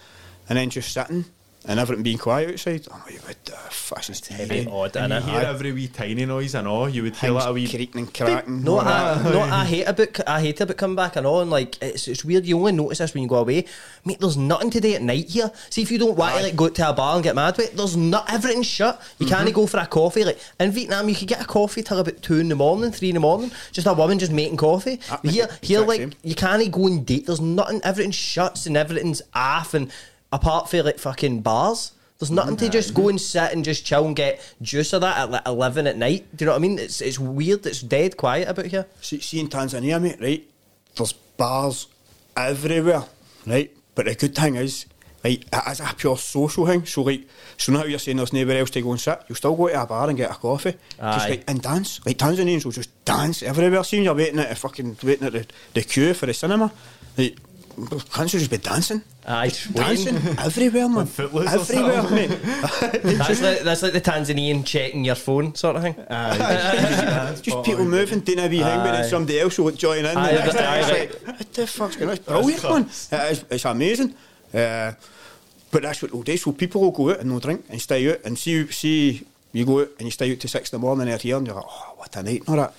and 0.50 0.58
then 0.58 0.70
just 0.70 0.92
sitting 0.92 1.26
and 1.66 1.80
everything 1.80 2.04
being 2.04 2.18
quiet 2.18 2.52
outside. 2.52 2.88
I'm 2.92 3.00
like, 3.06 3.20
what 3.26 3.46
the 3.46 3.52
fuck 3.54 4.10
is 4.10 4.26
heavy, 4.28 4.66
TV? 4.66 4.72
odd, 4.72 4.96
And 4.98 5.14
you 5.14 5.20
innit? 5.20 5.24
hear 5.24 5.42
every 5.42 5.72
wee 5.72 5.88
tiny 5.88 6.26
noise. 6.26 6.56
and 6.56 6.68
all. 6.68 6.90
you 6.90 7.04
would 7.04 7.16
hear 7.16 7.30
Things 7.32 7.44
that 7.44 7.50
a 7.50 7.54
wee. 7.54 7.68
creaking 7.70 8.02
and 8.02 8.14
cracking. 8.14 8.64
No, 8.64 8.80
I, 8.80 9.22
no, 9.24 9.40
I 9.42 9.66
hate 9.66 9.86
about 9.86 10.20
I 10.28 10.42
hate 10.42 10.60
about 10.62 10.78
coming 10.78 10.96
back 10.96 11.16
and 11.16 11.26
on. 11.26 11.50
Like 11.50 11.82
it's 11.82 12.08
it's 12.08 12.26
weird. 12.26 12.46
You 12.46 12.58
only 12.60 12.74
notice 12.74 12.98
this 12.98 13.14
when 13.14 13.24
you 13.24 13.30
go 13.30 13.38
away, 13.38 13.66
mate. 14.06 14.20
There's 14.20 14.38
nothing 14.38 14.70
today 14.72 14.96
at 14.96 15.02
night 15.02 15.30
here. 15.30 15.52
See 15.70 15.82
if 15.82 15.92
you 15.92 15.98
don't 15.98 16.18
want 16.18 16.36
to 16.38 16.44
like 16.44 16.56
go 16.56 16.70
to 16.70 16.90
a 16.90 16.94
bar 16.94 17.16
and 17.16 17.24
get 17.24 17.36
mad 17.36 17.56
with 17.58 17.70
it. 17.72 17.78
There's 17.78 17.96
not 17.98 18.32
everything 18.32 18.64
shut. 18.64 19.02
You 19.20 19.26
Mm-hmm. 19.26 19.36
can't 19.36 19.54
go 19.54 19.68
for 19.68 19.78
a 19.80 19.86
coffee. 19.88 20.26
Like 20.26 20.40
in 20.60 20.72
Vietnam, 20.72 21.08
you 21.10 21.16
could 21.16 21.28
get 21.28 21.42
a 21.42 21.46
coffee 21.46 21.82
till 21.84 22.00
about 22.00 22.22
two 22.22 22.40
in 22.40 22.50
the 22.50 22.56
morning, 22.56 22.92
three 22.92 23.10
in 23.10 23.14
the 23.16 23.20
morning. 23.22 23.52
Just 23.72 23.88
a 23.88 23.94
woman 23.94 24.20
just 24.20 24.32
making 24.32 24.58
coffee. 24.58 25.00
Ah, 25.10 25.20
here, 25.24 25.48
here, 25.62 25.80
like 25.82 26.00
same. 26.02 26.14
you 26.24 26.36
can't 26.36 26.72
go 26.72 26.88
and 26.88 27.06
date. 27.06 27.26
There's 27.26 27.40
nothing. 27.42 27.80
Everything 27.84 28.12
shuts 28.12 28.66
and 28.66 28.76
everything's 28.76 29.22
off. 29.34 29.74
And 29.74 29.92
apart 30.34 30.70
from 30.70 30.84
like 30.84 31.00
fucking 31.00 31.42
bars. 31.42 31.94
There's 32.20 32.32
nothing 32.32 32.58
to 32.58 32.70
just 32.70 32.94
go 32.94 33.10
and 33.10 33.20
sit 33.20 33.52
and 33.52 33.66
just 33.66 33.86
chill 33.86 34.06
and 34.06 34.16
get 34.16 34.42
juice 34.62 34.94
of 34.94 35.02
that 35.02 35.18
at 35.18 35.32
like 35.32 35.46
11 35.46 35.88
at 35.88 35.98
night. 35.98 36.26
Do 36.36 36.44
you 36.44 36.46
know 36.48 36.54
what 36.54 36.60
I 36.60 36.62
mean? 36.62 36.80
It's 36.80 37.02
it's 37.02 37.20
weird. 37.20 37.66
It's 37.66 37.82
dead 37.82 38.18
quiet 38.18 38.48
about 38.48 38.66
here. 38.68 38.86
See, 39.02 39.20
see 39.20 39.40
in 39.40 39.50
Tanzania, 39.50 40.02
mate, 40.02 40.22
right? 40.22 40.44
There's 40.96 41.14
bars 41.14 41.88
everywhere, 42.36 43.04
right? 43.46 43.76
But 43.94 44.06
the 44.06 44.16
good 44.16 44.36
thing 44.36 44.56
is, 44.56 44.86
like, 45.24 45.42
it 45.42 45.72
is 45.72 45.80
a 45.82 45.94
pure 45.98 46.18
social 46.18 46.66
thing. 46.66 46.86
So, 46.86 47.02
like, 47.02 47.28
so 47.58 47.74
now 47.74 47.84
you're 47.84 48.00
saying 48.00 48.18
there's 48.18 48.34
nowhere 48.34 48.60
else 48.60 48.70
to 48.72 48.82
go 48.82 48.92
and 48.92 49.02
sit. 49.02 49.22
You'll 49.28 49.36
still 49.36 49.56
go 49.56 49.68
to 49.68 49.82
a 49.82 49.86
bar 49.86 50.08
and 50.08 50.18
get 50.18 50.32
a 50.32 50.36
coffee, 50.36 50.72
just 50.72 51.02
Aye. 51.02 51.30
like 51.30 51.44
and 51.48 51.62
dance. 51.62 52.00
Like 52.06 52.18
Tanzanians 52.18 52.64
will 52.64 52.72
just 52.72 53.06
dance 53.06 53.44
everywhere. 53.44 53.84
Seeing 53.84 54.04
you're 54.04 54.16
waiting 54.16 54.40
at 54.40 54.52
a 54.52 54.56
fucking 54.56 54.98
waiting 55.04 55.28
at 55.28 55.34
the, 55.34 55.46
the 55.74 55.84
queue 55.84 56.14
for 56.14 56.26
the 56.26 56.34
cinema, 56.34 56.72
like. 57.18 57.38
Can't 58.14 58.32
you 58.34 58.40
just 58.40 58.52
be 58.52 58.58
dancing? 58.58 59.02
Aye, 59.26 59.50
just 59.50 59.72
waiting. 59.72 60.16
dancing 60.16 60.38
everywhere, 60.40 60.90
man. 60.90 61.06
Footloose 61.06 61.52
Everywhere, 61.54 62.02
something. 62.02 62.30
mate. 62.30 63.02
That's 63.18 63.42
like 63.42 63.60
that's 63.62 63.82
like 63.84 63.94
the 63.94 64.02
Tanzanian 64.02 64.66
checking 64.66 65.06
your 65.06 65.16
phone 65.16 65.56
sort 65.56 65.76
of 65.78 65.82
thing. 65.84 65.96
Ah, 66.10 67.34
just 67.42 67.64
people 67.64 67.86
moving, 67.86 68.20
doing 68.20 68.40
a 68.40 68.48
wee 68.48 68.58
thing, 68.58 68.64
but 68.64 68.88
Aye. 68.88 68.92
then 69.02 69.10
somebody 69.10 69.40
else 69.40 69.58
will 69.58 69.72
join 69.72 70.00
in. 70.06 70.18
Aye, 70.18 70.34
the 70.34 70.40
next 70.40 70.56
aye, 70.56 70.84
thing, 70.84 71.00
aye. 71.00 71.04
it's 71.10 71.26
like, 71.26 71.28
what 71.40 71.54
the 71.54 71.68
fuck's 71.68 71.96
going 71.96 72.10
on? 72.10 72.16
It's 72.18 72.26
brilliant, 72.26 72.64
man. 72.64 72.82
It 72.84 73.32
is, 73.32 73.46
it's 73.50 73.66
amazing. 73.66 74.16
Uh, 74.54 74.92
but 75.72 75.82
that's 75.82 76.02
what 76.02 76.12
they'll 76.12 76.22
do. 76.22 76.38
So 76.38 76.52
people 76.52 76.82
will 76.82 76.92
go 76.92 77.10
out 77.12 77.20
and 77.20 77.32
they'll 77.32 77.40
drink 77.40 77.66
and 77.70 77.82
stay 77.82 78.12
out 78.12 78.20
and 78.26 78.38
see, 78.38 78.68
see 78.68 79.26
you 79.52 79.66
go 79.66 79.82
out 79.82 79.90
and 79.98 80.06
you 80.08 80.12
stay 80.12 80.32
out 80.32 80.40
to 80.42 80.48
six 80.48 80.72
in 80.72 80.80
the 80.80 80.86
morning 80.86 81.12
out 81.12 81.22
here 81.22 81.38
and 81.38 81.48
you're 81.48 81.56
like, 81.56 81.66
oh, 81.68 81.94
what 81.98 82.16
a 82.16 82.24
night 82.24 82.42
and 82.42 82.50
all 82.50 82.56
that. 82.58 82.74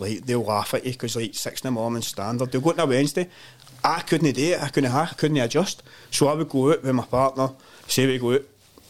Like, 0.00 0.24
they'll 0.24 0.44
laugh 0.44 0.74
at 0.74 0.86
you 0.86 0.92
because, 0.92 1.16
like, 1.16 1.34
six 1.34 1.60
in 1.62 1.66
the 1.66 1.70
morning 1.72 2.02
standard. 2.02 2.52
They'll 2.52 2.60
go 2.60 2.70
out 2.70 2.78
on 2.78 2.86
a 2.88 2.90
Wednesday. 2.90 3.28
I 3.84 4.00
couldn't 4.00 4.32
do 4.32 4.52
it. 4.52 4.62
I 4.62 4.68
couldn't, 4.68 4.92
I 4.92 5.06
couldn't 5.06 5.36
adjust. 5.36 5.82
So 6.10 6.28
I 6.28 6.34
would 6.34 6.48
go 6.48 6.72
out 6.72 6.82
with 6.82 6.94
my 6.94 7.04
partner, 7.04 7.50
say 7.86 8.06
we 8.06 8.18
go 8.18 8.34
out 8.34 8.42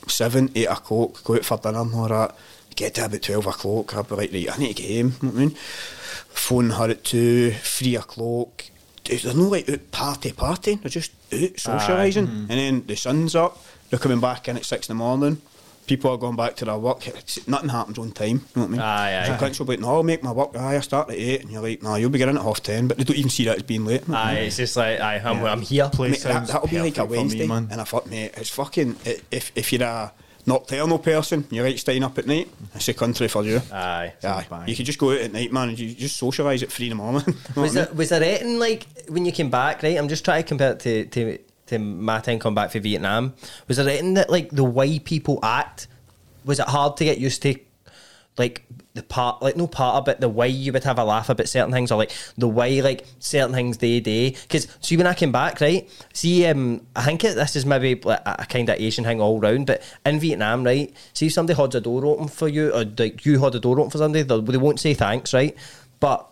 seven, 0.06 0.50
eight 0.54 0.66
o'clock, 0.66 1.22
go 1.24 1.34
out 1.34 1.44
for 1.44 1.58
dinner 1.58 1.80
and 1.80 1.94
all 1.94 2.08
that. 2.08 2.36
Get 2.74 2.94
to 2.94 3.06
about 3.06 3.22
12 3.22 3.46
o'clock, 3.46 3.96
I'd 3.96 4.08
be 4.08 4.14
like, 4.14 4.32
right, 4.32 4.56
I 4.56 4.58
need 4.58 4.76
to 4.76 4.82
get 4.82 5.02
home, 5.02 5.14
you 5.20 5.28
know 5.28 5.34
what 5.34 5.34
I 5.34 5.46
mean? 5.46 5.50
Phone 5.50 6.70
her 6.70 6.90
at 6.90 7.04
two, 7.04 7.50
three 7.50 7.96
o'clock. 7.96 8.64
There's 9.04 9.24
no 9.34 9.48
like 9.48 9.68
out 9.68 9.90
party 9.90 10.30
partying, 10.32 10.80
they're 10.82 10.90
just 10.90 11.12
out 11.32 11.54
socialising. 11.56 12.26
Mm-hmm. 12.26 12.50
And 12.50 12.50
then 12.50 12.86
the 12.86 12.94
sun's 12.94 13.34
up, 13.34 13.58
they're 13.90 13.98
coming 13.98 14.20
back 14.20 14.48
in 14.48 14.56
at 14.56 14.64
six 14.64 14.88
in 14.88 14.96
the 14.96 15.02
morning. 15.02 15.42
People 15.88 16.10
are 16.12 16.16
going 16.18 16.36
back 16.36 16.54
to 16.56 16.64
their 16.66 16.78
work. 16.78 17.08
It's, 17.08 17.48
nothing 17.48 17.70
happens 17.70 17.98
on 17.98 18.12
time, 18.12 18.28
you 18.28 18.34
know 18.54 18.62
what 18.62 18.64
I 18.66 18.68
mean? 18.68 18.80
Aye, 18.80 19.22
aye. 19.22 19.26
So 19.26 19.32
cunts 19.44 19.58
will 19.58 19.66
be 19.66 19.72
like, 19.72 19.80
no, 19.80 19.88
I'll 19.94 20.02
make 20.02 20.22
my 20.22 20.30
work. 20.32 20.54
Aye, 20.56 20.76
I 20.76 20.80
start 20.80 21.10
at 21.10 21.16
eight. 21.16 21.40
And 21.42 21.50
you're 21.50 21.62
like, 21.62 21.82
no, 21.82 21.96
you'll 21.96 22.10
be 22.10 22.18
getting 22.18 22.36
at 22.36 22.42
half 22.42 22.62
ten. 22.62 22.86
But 22.86 22.98
they 22.98 23.04
don't 23.04 23.16
even 23.16 23.30
see 23.30 23.44
that 23.46 23.56
as 23.56 23.62
being 23.64 23.84
late. 23.84 24.02
you 24.02 24.12
know 24.12 24.18
what 24.18 24.24
I 24.26 24.30
Aye, 24.30 24.34
mean? 24.36 24.44
it's 24.44 24.56
just 24.56 24.76
like 24.76 25.00
aye, 25.00 25.20
I'm, 25.24 25.44
I'm 25.44 25.62
here. 25.62 25.88
Place 25.88 26.24
Mate, 26.24 26.32
that, 26.34 26.46
that'll 26.46 26.68
be 26.68 26.80
like 26.80 26.98
a 26.98 27.06
perfect 27.06 27.08
for 27.08 27.12
me, 27.12 27.18
Wednesday, 27.18 27.46
man. 27.48 27.68
and 27.72 27.80
I 27.80 27.84
thought, 27.84 28.06
mate, 28.06 28.34
it's 28.36 28.50
fucking. 28.50 28.96
i- 29.06 29.20
If 29.30 29.50
if 29.56 29.72
you're 29.72 29.82
a 29.82 30.12
nocturnal 30.46 30.98
person, 30.98 31.46
you're 31.50 31.64
right 31.64 31.78
staying 31.78 32.02
up 32.04 32.16
at 32.18 32.26
night. 32.26 32.48
It's 32.74 32.88
a 32.88 32.94
country 32.94 33.28
for 33.28 33.44
you. 33.44 33.60
Aye. 33.72 34.12
Aye. 34.24 34.46
You 34.66 34.74
could 34.76 34.86
just 34.86 34.98
go 34.98 35.10
out 35.12 35.18
at 35.18 35.32
night, 35.32 35.52
man, 35.52 35.70
and 35.70 35.78
you 35.78 35.94
just 35.94 36.20
socialise 36.20 36.62
at 36.62 36.72
three 36.72 36.86
in 36.86 36.90
the 36.90 37.02
morning. 37.02 37.22
You 37.26 37.34
know 37.56 37.62
Was 37.62 37.74
what 37.74 37.82
I 37.82 37.84
there 37.86 37.94
was 37.94 38.08
there 38.10 38.22
anything 38.22 38.58
like 38.58 38.86
when 39.08 39.24
you 39.26 39.32
came 39.32 39.50
back? 39.50 39.82
Right, 39.82 39.96
I'm 39.98 40.08
just 40.08 40.24
trying 40.24 40.42
to 40.42 40.48
compare 40.48 40.72
it 40.72 40.80
to 40.80 41.04
to 41.06 41.38
to 41.68 41.78
my 41.78 42.20
time 42.20 42.38
come 42.38 42.54
back 42.54 42.70
for 42.70 42.80
Vietnam. 42.80 43.34
Was 43.66 43.76
there 43.76 43.88
anything 43.88 44.14
that 44.14 44.30
like 44.30 44.50
the 44.50 44.64
way 44.64 44.98
people 44.98 45.38
act? 45.42 45.86
Was 46.44 46.58
it 46.58 46.68
hard 46.68 46.96
to 46.98 47.04
get 47.04 47.18
used 47.18 47.42
to? 47.42 47.56
Like 48.36 48.64
the 48.94 49.02
part, 49.02 49.42
like 49.42 49.56
no 49.56 49.66
part 49.66 49.96
of 49.96 50.08
it, 50.08 50.20
the 50.20 50.28
way 50.28 50.48
you 50.48 50.72
would 50.72 50.84
have 50.84 50.98
a 50.98 51.04
laugh 51.04 51.28
about 51.28 51.48
certain 51.48 51.72
things, 51.72 51.90
or 51.90 51.98
like 51.98 52.12
the 52.36 52.46
way 52.46 52.80
like 52.82 53.04
certain 53.18 53.52
things 53.52 53.76
to 53.78 54.00
day. 54.00 54.30
Because 54.30 54.68
see, 54.80 54.96
when 54.96 55.08
I 55.08 55.14
came 55.14 55.32
back, 55.32 55.60
right, 55.60 55.90
see, 56.12 56.46
um, 56.46 56.86
I 56.94 57.02
think 57.02 57.24
it, 57.24 57.34
this 57.34 57.56
is 57.56 57.66
maybe 57.66 57.96
like 57.96 58.20
a, 58.24 58.36
a 58.40 58.46
kind 58.46 58.68
of 58.68 58.80
Asian 58.80 59.04
thing 59.04 59.20
all 59.20 59.40
round, 59.40 59.66
but 59.66 59.82
in 60.06 60.20
Vietnam, 60.20 60.64
right, 60.64 60.94
see 61.14 61.26
if 61.26 61.32
somebody 61.32 61.56
holds 61.56 61.74
a 61.74 61.80
door 61.80 62.04
open 62.06 62.28
for 62.28 62.46
you, 62.46 62.72
or 62.72 62.84
like 62.84 63.26
you 63.26 63.40
hold 63.40 63.56
a 63.56 63.60
door 63.60 63.80
open 63.80 63.90
for 63.90 63.98
somebody, 63.98 64.22
they 64.22 64.58
won't 64.58 64.78
say 64.78 64.94
thanks, 64.94 65.34
right? 65.34 65.56
But 65.98 66.28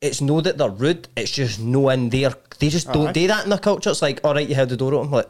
it's 0.00 0.20
no 0.20 0.40
that 0.40 0.58
they're 0.58 0.70
rude. 0.70 1.08
It's 1.16 1.30
just 1.30 1.60
no 1.60 1.88
in 1.90 2.08
there. 2.10 2.34
They 2.58 2.68
just 2.68 2.92
don't 2.92 3.08
Aye. 3.08 3.12
do 3.12 3.26
that 3.28 3.44
in 3.44 3.50
their 3.50 3.58
culture. 3.58 3.90
It's 3.90 4.02
like, 4.02 4.20
all 4.24 4.34
right, 4.34 4.48
you 4.48 4.54
held 4.54 4.70
the 4.70 4.76
door 4.76 4.94
open. 4.94 5.10
Like, 5.10 5.28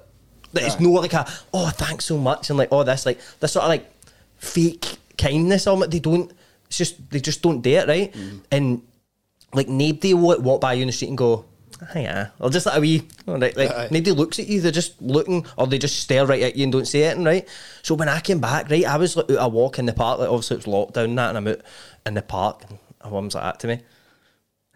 it's 0.54 0.80
no 0.80 0.90
like 0.90 1.12
a 1.12 1.26
oh 1.54 1.70
thanks 1.70 2.06
so 2.06 2.18
much 2.18 2.50
and 2.50 2.58
like 2.58 2.72
all 2.72 2.82
this 2.82 3.06
like 3.06 3.20
this 3.38 3.52
sort 3.52 3.62
of 3.62 3.68
like 3.68 3.88
fake 4.38 4.96
kindness 5.16 5.66
on 5.66 5.82
it. 5.82 5.90
They 5.90 6.00
don't. 6.00 6.32
It's 6.66 6.78
just 6.78 7.10
they 7.10 7.20
just 7.20 7.42
don't 7.42 7.60
do 7.60 7.70
it 7.70 7.88
right. 7.88 8.12
Mm-hmm. 8.12 8.38
And 8.50 8.82
like 9.52 9.68
nobody 9.68 10.14
will 10.14 10.40
walk 10.40 10.60
by 10.60 10.74
you 10.74 10.82
in 10.82 10.88
the 10.88 10.92
street 10.92 11.08
and 11.08 11.18
go. 11.18 11.44
Hiya. 11.92 12.32
Or 12.38 12.50
just 12.50 12.66
like 12.66 12.76
a 12.76 12.80
wee, 12.80 13.08
oh, 13.26 13.38
right, 13.38 13.56
like 13.56 13.70
Aye. 13.70 13.88
nobody 13.90 14.12
looks 14.12 14.38
at 14.38 14.46
you. 14.46 14.60
They're 14.60 14.70
just 14.70 15.00
looking, 15.00 15.46
or 15.56 15.66
they 15.66 15.78
just 15.78 15.98
stare 15.98 16.26
right 16.26 16.42
at 16.42 16.54
you 16.54 16.64
and 16.64 16.72
don't 16.72 16.86
say 16.86 17.04
anything, 17.04 17.24
right? 17.24 17.48
So 17.82 17.94
when 17.94 18.08
I 18.08 18.20
came 18.20 18.38
back, 18.38 18.68
right, 18.68 18.84
I 18.84 18.98
was 18.98 19.16
like 19.16 19.30
out 19.30 19.38
a 19.38 19.48
walk 19.48 19.78
in 19.78 19.86
the 19.86 19.94
park. 19.94 20.18
Like 20.18 20.28
obviously 20.28 20.58
it's 20.58 20.66
lockdown 20.66 21.04
and 21.04 21.18
that, 21.18 21.28
and 21.30 21.38
I'm 21.38 21.48
out 21.48 21.60
in 22.04 22.14
the 22.14 22.22
park, 22.22 22.64
and 22.68 22.78
a 23.00 23.08
woman's 23.08 23.34
like 23.34 23.44
that 23.44 23.60
to 23.60 23.66
me. 23.68 23.80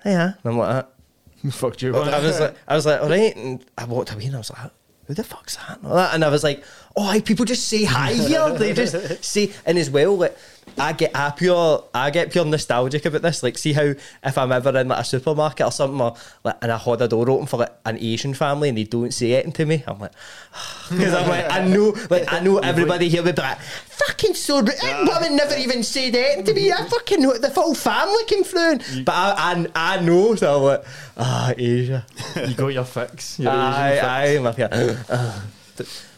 Hiya. 0.05 0.39
And 0.43 0.53
I'm 0.53 0.59
like 0.59 0.69
that. 0.71 0.91
Uh, 1.47 1.51
Fucked 1.51 1.83
you. 1.83 1.95
I 1.97 2.21
was 2.21 2.41
like, 2.41 2.57
I 2.69 2.75
was 2.75 2.87
like, 2.87 3.01
all 3.03 3.09
right, 3.09 3.35
and 3.37 3.65
I 3.77 3.85
walked 3.85 4.13
away 4.13 4.27
and 4.27 4.35
I 4.35 4.39
was 4.39 4.51
like, 4.51 4.71
who 5.07 5.13
the 5.15 5.25
fuck's 5.25 5.57
that? 5.57 5.79
And, 5.79 5.87
all 5.89 5.95
that. 5.97 6.15
and 6.15 6.25
I 6.25 6.29
was 6.29 6.43
like, 6.43 6.65
oh, 6.97 7.09
aye, 7.09 7.21
people 7.21 7.45
just 7.45 7.69
say 7.69 7.85
hi 7.85 8.13
here. 8.29 8.51
They 8.55 8.73
just 8.73 9.25
say, 9.25 9.53
and 9.67 9.79
as 9.79 9.91
well, 9.91 10.17
like 10.17 10.37
I 10.79 10.93
get 10.93 11.13
I 11.15 11.31
pure 11.31 11.85
I 11.95 12.11
get 12.11 12.33
pure 12.33 12.45
nostalgic 12.45 13.05
about 13.05 13.23
this. 13.23 13.43
Like, 13.43 13.59
see 13.59 13.73
how 13.73 13.95
if 14.25 14.39
I'm 14.39 14.53
ever 14.53 14.77
in 14.79 14.89
like 14.89 15.01
a 15.01 15.05
supermarket 15.05 15.67
or 15.67 15.73
something, 15.73 16.01
or 16.01 16.15
like, 16.43 16.57
and 16.63 16.73
I 16.73 16.77
hold 16.77 17.03
a 17.03 17.09
door 17.09 17.29
open 17.31 17.47
for 17.47 17.59
like 17.59 17.73
an 17.85 17.99
Asian 17.99 18.35
family 18.35 18.69
and 18.69 18.79
they 18.79 18.85
don't 18.85 19.13
say 19.13 19.35
anything 19.35 19.53
to 19.53 19.67
me, 19.67 19.85
I'm 19.87 19.99
like, 19.99 20.13
because 20.91 21.15
I'm 21.15 21.29
like, 21.29 21.51
I 21.51 21.67
know, 21.67 21.95
like 22.11 22.33
I 22.33 22.41
know 22.41 22.59
everybody 22.59 23.09
here 23.09 23.23
would 23.23 23.37
be 23.37 23.43
like, 23.43 23.59
fucking 23.61 24.35
so, 24.35 24.61
rude. 24.61 24.73
woman 25.07 25.37
never 25.37 25.57
even 25.57 25.83
said 25.83 26.15
anything 26.15 26.45
to 26.47 26.55
me. 26.55 26.73
I 26.73 26.85
fucking 26.89 27.21
know 27.23 27.37
the 27.37 27.51
whole 27.51 27.75
family 27.75 28.25
came 28.27 28.45
through, 28.45 28.79
but 29.05 29.15
I 29.15 29.67
I, 29.75 29.97
I 29.97 30.01
know, 30.01 30.35
so 30.35 30.57
I'm 30.57 30.63
like, 30.63 30.85
ah, 31.17 31.55
Asia. 31.57 32.07
You 32.45 32.55
got 32.55 32.69
your 32.69 32.85
fix. 32.85 33.39
Your 33.39 33.53
Aye, 33.53 33.93
Asian 33.93 34.05
aye, 34.07 34.37
I'm 34.37 34.47
up. 34.47 34.59
Uh, 34.59 35.41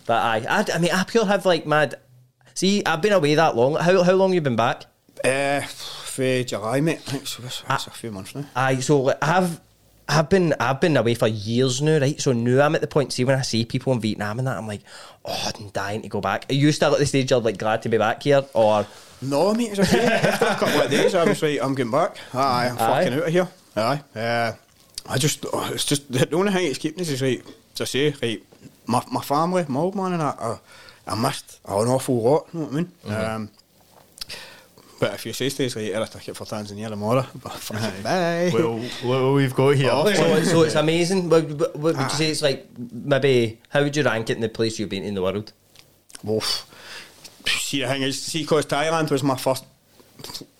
but 0.06 0.22
aye, 0.22 0.44
I, 0.48 0.64
I 0.74 0.78
mean, 0.78 0.90
I 0.92 1.04
pure 1.04 1.26
have 1.26 1.44
like 1.46 1.66
mad. 1.66 1.96
See, 2.54 2.84
I've 2.84 3.02
been 3.02 3.12
away 3.12 3.34
that 3.34 3.56
long. 3.56 3.74
How 3.74 4.02
how 4.02 4.12
long 4.14 4.32
you 4.32 4.40
been 4.40 4.56
back? 4.56 4.84
Uh, 5.24 5.60
for 5.60 6.42
July, 6.44 6.80
mate. 6.80 6.98
I 7.06 7.10
think 7.10 7.26
so. 7.26 7.42
That's, 7.42 7.62
that's 7.62 7.86
a 7.86 7.90
few 7.90 8.10
months 8.10 8.34
now. 8.34 8.44
Aye, 8.54 8.80
so 8.80 9.12
I've 9.20 9.60
I've 10.08 10.28
been 10.28 10.54
I've 10.60 10.80
been 10.80 10.96
away 10.96 11.14
for 11.14 11.26
years 11.28 11.82
now, 11.82 11.98
right? 11.98 12.20
So 12.20 12.32
now 12.32 12.64
I'm 12.64 12.74
at 12.74 12.80
the 12.80 12.86
point. 12.86 13.12
See, 13.12 13.24
when 13.24 13.38
I 13.38 13.42
see 13.42 13.64
people 13.64 13.92
in 13.92 14.00
Vietnam 14.00 14.38
and 14.38 14.46
that, 14.48 14.56
I'm 14.56 14.66
like, 14.66 14.82
oh, 15.24 15.50
I'm 15.54 15.68
dying 15.70 16.02
to 16.02 16.08
go 16.08 16.20
back. 16.20 16.46
Are 16.48 16.54
you 16.54 16.70
still 16.72 16.92
at 16.92 16.98
the 16.98 17.06
stage 17.06 17.30
you're 17.30 17.40
like 17.40 17.58
glad 17.58 17.82
to 17.82 17.88
be 17.88 17.98
back 17.98 18.22
here, 18.22 18.44
or 18.54 18.86
No, 19.20 19.52
mate, 19.52 19.70
it's 19.76 19.80
okay. 19.80 20.04
After 20.06 20.44
a 20.46 20.54
couple 20.56 20.80
of 20.82 20.90
days, 20.90 21.14
I 21.14 21.24
was 21.24 21.42
like, 21.42 21.60
I'm 21.60 21.74
getting 21.74 21.90
back. 21.92 22.16
Aye, 22.32 22.68
I'm 22.68 22.78
Aye. 22.78 23.04
fucking 23.04 23.12
out 23.18 23.26
of 23.26 23.32
here. 23.32 23.48
Aye. 23.76 24.02
Uh, 24.14 24.52
I 25.08 25.18
just, 25.18 25.44
oh, 25.52 25.70
it's 25.72 25.84
just, 25.84 26.10
the 26.30 26.34
only 26.34 26.52
thing 26.52 26.66
it's 26.66 26.78
keeping 26.78 27.00
us 27.00 27.08
is, 27.08 27.20
like, 27.22 27.44
to 27.74 27.84
say, 27.86 28.14
like, 28.22 28.42
my, 28.86 29.04
my 29.10 29.20
family, 29.20 29.64
my 29.68 29.80
old 29.80 29.94
man 29.94 30.12
and 30.12 30.20
that, 30.20 30.36
I, 30.40 30.58
I 31.06 31.14
missed 31.14 31.60
an 31.66 31.88
awful 31.88 32.22
lot, 32.22 32.48
you 32.52 32.60
know 32.60 32.66
what 32.66 32.72
I 32.72 32.76
mean? 32.76 32.92
Um, 33.06 33.50
but 34.98 35.14
if 35.14 35.26
you 35.26 35.32
say 35.34 35.50
to 35.50 35.66
us, 35.66 35.76
like, 35.76 35.86
you're 35.86 36.02
a 36.02 36.06
ticket 36.06 36.36
for 36.36 36.44
Tanzania 36.44 36.88
tomorrow, 36.88 37.26
but 37.42 37.70
bye. 38.02 38.50
Well, 38.52 38.82
well, 39.04 39.34
we've 39.34 39.54
got 39.54 39.76
here. 39.76 39.90
Oh, 39.92 40.10
so, 40.10 40.42
so 40.42 40.62
it's 40.62 40.74
amazing. 40.86 41.28
What, 41.28 41.44
what 41.50 41.76
what 41.76 41.96
would 41.96 42.02
you 42.02 42.08
say? 42.08 42.30
It's 42.30 42.40
like 42.40 42.66
maybe 42.78 43.60
how 43.68 43.82
would 43.82 43.94
you 43.94 44.02
rank 44.02 44.30
it 44.30 44.36
in 44.36 44.40
the 44.40 44.48
place 44.48 44.78
you've 44.78 44.88
been 44.88 45.02
in 45.02 45.14
the 45.14 45.22
world? 45.22 45.52
Oof. 46.26 46.66
See, 47.46 47.80
the 47.82 47.88
thing 47.88 48.02
is, 48.02 48.22
see, 48.22 48.42
because 48.42 48.64
Thailand 48.64 49.10
was 49.10 49.22
my 49.22 49.36
first 49.36 49.66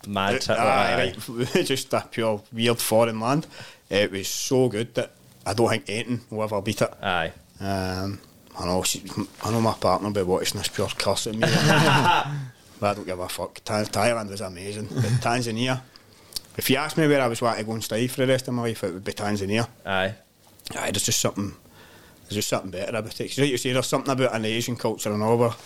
Mad 0.06 0.40
trip. 0.40 0.58
Aye, 0.58 1.14
right. 1.28 1.48
just 1.64 1.92
a 1.94 2.06
pure 2.10 2.42
weird 2.52 2.78
foreign 2.78 3.20
land. 3.20 3.46
It 3.88 4.10
was 4.10 4.28
so 4.28 4.68
good 4.68 4.94
that 4.94 5.12
I 5.44 5.55
don't 5.55 5.68
think 5.68 5.84
anything 5.88 6.20
will 6.30 6.44
ever 6.44 6.60
beat 6.60 6.82
it. 6.82 6.92
Aye. 7.02 7.32
Um, 7.60 8.20
I 8.59 8.65
know, 8.65 8.83
she, 8.83 9.02
I 9.44 9.51
know 9.51 9.60
my 9.60 9.75
partner 9.75 10.09
will 10.09 10.15
be 10.15 10.23
watching 10.23 10.59
this 10.59 10.68
pure 10.68 10.89
cuss 10.89 11.26
at 11.26 11.35
me. 11.35 11.41
but 11.41 11.51
I 11.51 12.94
don't 12.94 13.07
give 13.07 13.18
a 13.18 13.28
fuck. 13.28 13.62
Tha- 13.65 13.89
Thailand 13.91 14.31
was 14.31 14.41
amazing. 14.41 14.86
But 14.86 15.05
Tanzania, 15.20 15.81
if 16.57 16.70
you 16.70 16.76
ask 16.76 16.97
me 16.97 17.07
where 17.07 17.20
I 17.20 17.28
was 17.28 17.43
wanting 17.43 17.60
to 17.60 17.67
go 17.67 17.73
and 17.75 17.85
stay 17.85 18.07
for 18.07 18.23
the 18.23 18.28
rest 18.28 18.49
of 18.49 18.55
my 18.55 18.62
life, 18.62 18.83
it 18.85 18.93
would 18.94 19.05
be 19.05 19.12
Tanzania. 19.12 19.68
Aye. 19.85 20.15
Aye, 20.75 20.91
there's 20.91 21.05
just 21.05 21.20
something, 21.20 21.55
there's 22.25 22.35
just 22.36 22.49
something 22.49 22.70
better 22.70 22.97
about 22.97 23.20
it. 23.20 23.39
like 23.39 23.51
you 23.51 23.57
say, 23.59 23.73
there's 23.73 23.86
something 23.86 24.12
about 24.12 24.35
an 24.35 24.44
Asian 24.44 24.76
culture 24.76 25.12
and 25.12 25.23
all, 25.23 25.36
but 25.36 25.57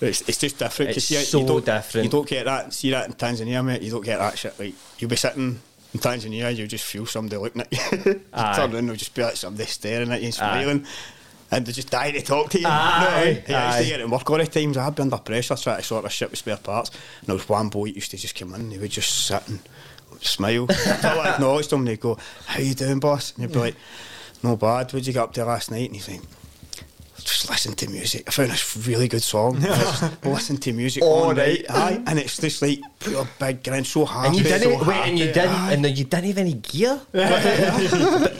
it's, 0.00 0.28
it's 0.28 0.38
just 0.38 0.58
different. 0.58 0.96
It's 0.96 1.06
see, 1.06 1.14
so 1.16 1.40
you 1.40 1.46
don't, 1.46 1.64
different. 1.64 2.04
You 2.04 2.10
don't 2.10 2.28
get 2.28 2.44
that. 2.46 2.72
See 2.72 2.90
that 2.90 3.06
in 3.06 3.14
Tanzania, 3.14 3.64
mate. 3.64 3.82
You 3.82 3.92
don't 3.92 4.04
get 4.04 4.18
that 4.18 4.36
shit. 4.36 4.58
Like 4.58 4.74
you'll 4.98 5.08
be 5.10 5.16
sitting 5.16 5.60
in 5.94 6.00
Tanzania, 6.00 6.54
you'll 6.54 6.66
just 6.66 6.84
feel 6.84 7.06
somebody 7.06 7.36
looking 7.36 7.62
at 7.62 7.72
you. 7.72 8.02
you 8.12 8.20
Aye. 8.34 8.56
turn 8.56 8.74
around, 8.74 8.86
there'll 8.86 8.96
just 8.96 9.14
be 9.14 9.22
like 9.22 9.36
somebody 9.36 9.66
staring 9.66 10.10
at 10.10 10.20
you 10.20 10.26
and 10.26 10.34
smiling. 10.34 10.86
And 11.54 11.66
they 11.66 11.72
just 11.72 11.90
die 11.90 12.10
to 12.10 12.22
talk 12.22 12.50
to 12.50 12.60
you. 12.60 12.66
Aye, 12.66 13.44
know, 13.48 13.56
I 13.56 13.76
used 13.76 13.84
to 13.84 13.90
get 13.90 14.00
it 14.00 14.04
in 14.04 14.10
work 14.10 14.28
all 14.30 14.38
the 14.38 14.46
times. 14.46 14.76
I'd 14.76 14.94
be 14.94 15.02
under 15.02 15.18
pressure 15.18 15.54
trying 15.56 15.76
to 15.78 15.82
sort 15.82 16.04
of 16.04 16.12
shit 16.12 16.30
with 16.30 16.38
spare 16.38 16.56
parts. 16.56 16.90
And 17.20 17.28
there 17.28 17.36
was 17.36 17.48
one 17.48 17.68
boy 17.68 17.86
that 17.86 17.94
used 17.94 18.10
to 18.10 18.16
just 18.16 18.34
come 18.34 18.54
in, 18.54 18.60
and 18.62 18.72
he 18.72 18.78
would 18.78 18.90
just 18.90 19.26
sit 19.26 19.46
and 19.48 19.60
smile. 20.20 20.62
Until 20.68 21.20
I 21.20 21.34
acknowledged 21.34 21.72
him, 21.72 21.80
and 21.80 21.88
he'd 21.88 22.00
go, 22.00 22.18
How 22.46 22.60
you 22.60 22.74
doing, 22.74 23.00
boss? 23.00 23.32
And 23.32 23.42
you'd 23.42 23.52
be 23.52 23.58
like, 23.58 23.76
No 24.42 24.56
bad, 24.56 24.86
what'd 24.86 25.06
you 25.06 25.12
get 25.12 25.22
up 25.22 25.32
to 25.34 25.44
last 25.44 25.70
night? 25.70 25.86
And 25.86 25.94
he's 25.94 26.08
like, 26.08 26.20
just 27.24 27.48
listen 27.50 27.74
to 27.74 27.88
music. 27.90 28.24
I 28.28 28.30
found 28.30 28.50
this 28.50 28.76
really 28.86 29.08
good 29.08 29.22
song. 29.22 29.60
Just 29.60 30.24
listen 30.24 30.56
to 30.58 30.72
music 30.72 31.02
all, 31.02 31.24
All 31.24 31.34
night. 31.34 31.66
night. 31.68 31.70
Aye, 31.70 32.02
and 32.06 32.18
it's 32.18 32.36
just 32.38 32.62
like 32.62 32.80
pure 33.00 33.26
big 33.38 33.62
grin, 33.64 33.84
so 33.84 34.04
happy. 34.04 34.28
And 34.28 34.36
you 34.36 34.44
so 34.44 34.58
didn't 34.58 34.86
wait, 34.86 34.96
and 35.08 35.18
you 35.18 35.26
didn't, 35.26 35.48
Aye. 35.48 35.72
and 35.72 35.86
you 35.98 36.04
didn't 36.04 36.24
have 36.24 36.38
any 36.38 36.54
gear. 36.54 37.00
but, 37.12 37.42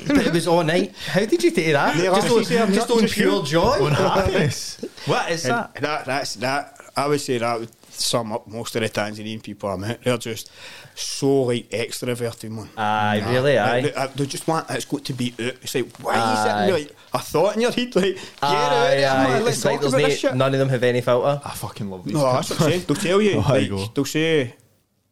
but 0.06 0.26
it 0.26 0.32
was 0.32 0.46
all 0.46 0.62
night. 0.64 0.94
How 1.08 1.24
did 1.24 1.42
you 1.42 1.50
take 1.50 1.72
that? 1.72 1.96
Yeah, 1.96 2.14
just 2.14 2.30
like, 2.30 2.50
on, 2.60 2.68
I'm 2.68 2.72
just 2.74 2.90
on 2.90 3.06
pure 3.08 3.40
you. 3.40 3.44
joy. 3.46 3.88
happiness. 3.90 4.84
What 5.06 5.30
is 5.30 5.44
And 5.44 5.54
that? 5.54 5.74
that 5.76 6.04
that's 6.06 6.34
that. 6.36 6.80
I 6.96 7.06
would 7.08 7.20
say 7.20 7.38
that 7.38 7.58
would 7.58 7.70
sum 8.00 8.32
up 8.32 8.46
most 8.46 8.74
of 8.76 8.82
the 8.82 8.88
Tanzanian 8.88 9.42
people 9.42 9.68
I 9.70 9.76
met. 9.76 10.02
They're 10.04 10.18
just 10.18 10.50
so 10.94 11.42
like 11.42 11.68
extroverted, 11.70 12.50
man. 12.50 12.68
Aye, 12.76 13.22
really, 13.30 13.58
aye. 13.58 13.80
They, 13.82 13.90
they- 13.90 14.06
they 14.16 14.26
just 14.26 14.46
want 14.48 14.68
it's 14.70 14.84
got 14.84 15.04
to 15.06 15.12
be 15.12 15.32
out. 15.40 15.54
It's 15.62 15.74
like 15.74 15.96
why 15.98 16.14
Aye. 16.16 16.34
sitting 16.44 16.56
there 16.74 16.78
like 16.86 16.96
a 17.14 17.18
thought 17.18 17.54
in 17.56 17.62
your 17.62 17.72
head? 17.72 17.94
Like 17.96 18.14
get 18.14 18.18
out, 18.42 18.52
Aye, 18.52 18.96
there, 18.96 19.10
aye. 19.10 19.24
man. 19.28 19.44
Let's 19.44 19.64
like 19.64 19.80
talk 19.80 19.88
about 19.88 20.00
no- 20.00 20.06
this 20.08 20.18
shit. 20.18 20.34
none 20.34 20.52
of 20.54 20.58
them 20.60 20.68
have 20.68 20.82
any 20.82 21.00
filter. 21.00 21.40
I 21.44 21.50
fucking 21.50 21.90
love 21.90 22.04
these. 22.04 22.14
No, 22.14 22.32
that's 22.32 22.50
what 22.50 22.60
I'm 22.62 22.70
saying. 22.70 22.84
They'll 22.86 22.96
tell 22.96 23.22
you. 23.22 23.42
Oh, 23.44 23.52
there 23.52 23.60
you 23.60 23.86
they'll 23.94 24.04
say, 24.04 24.54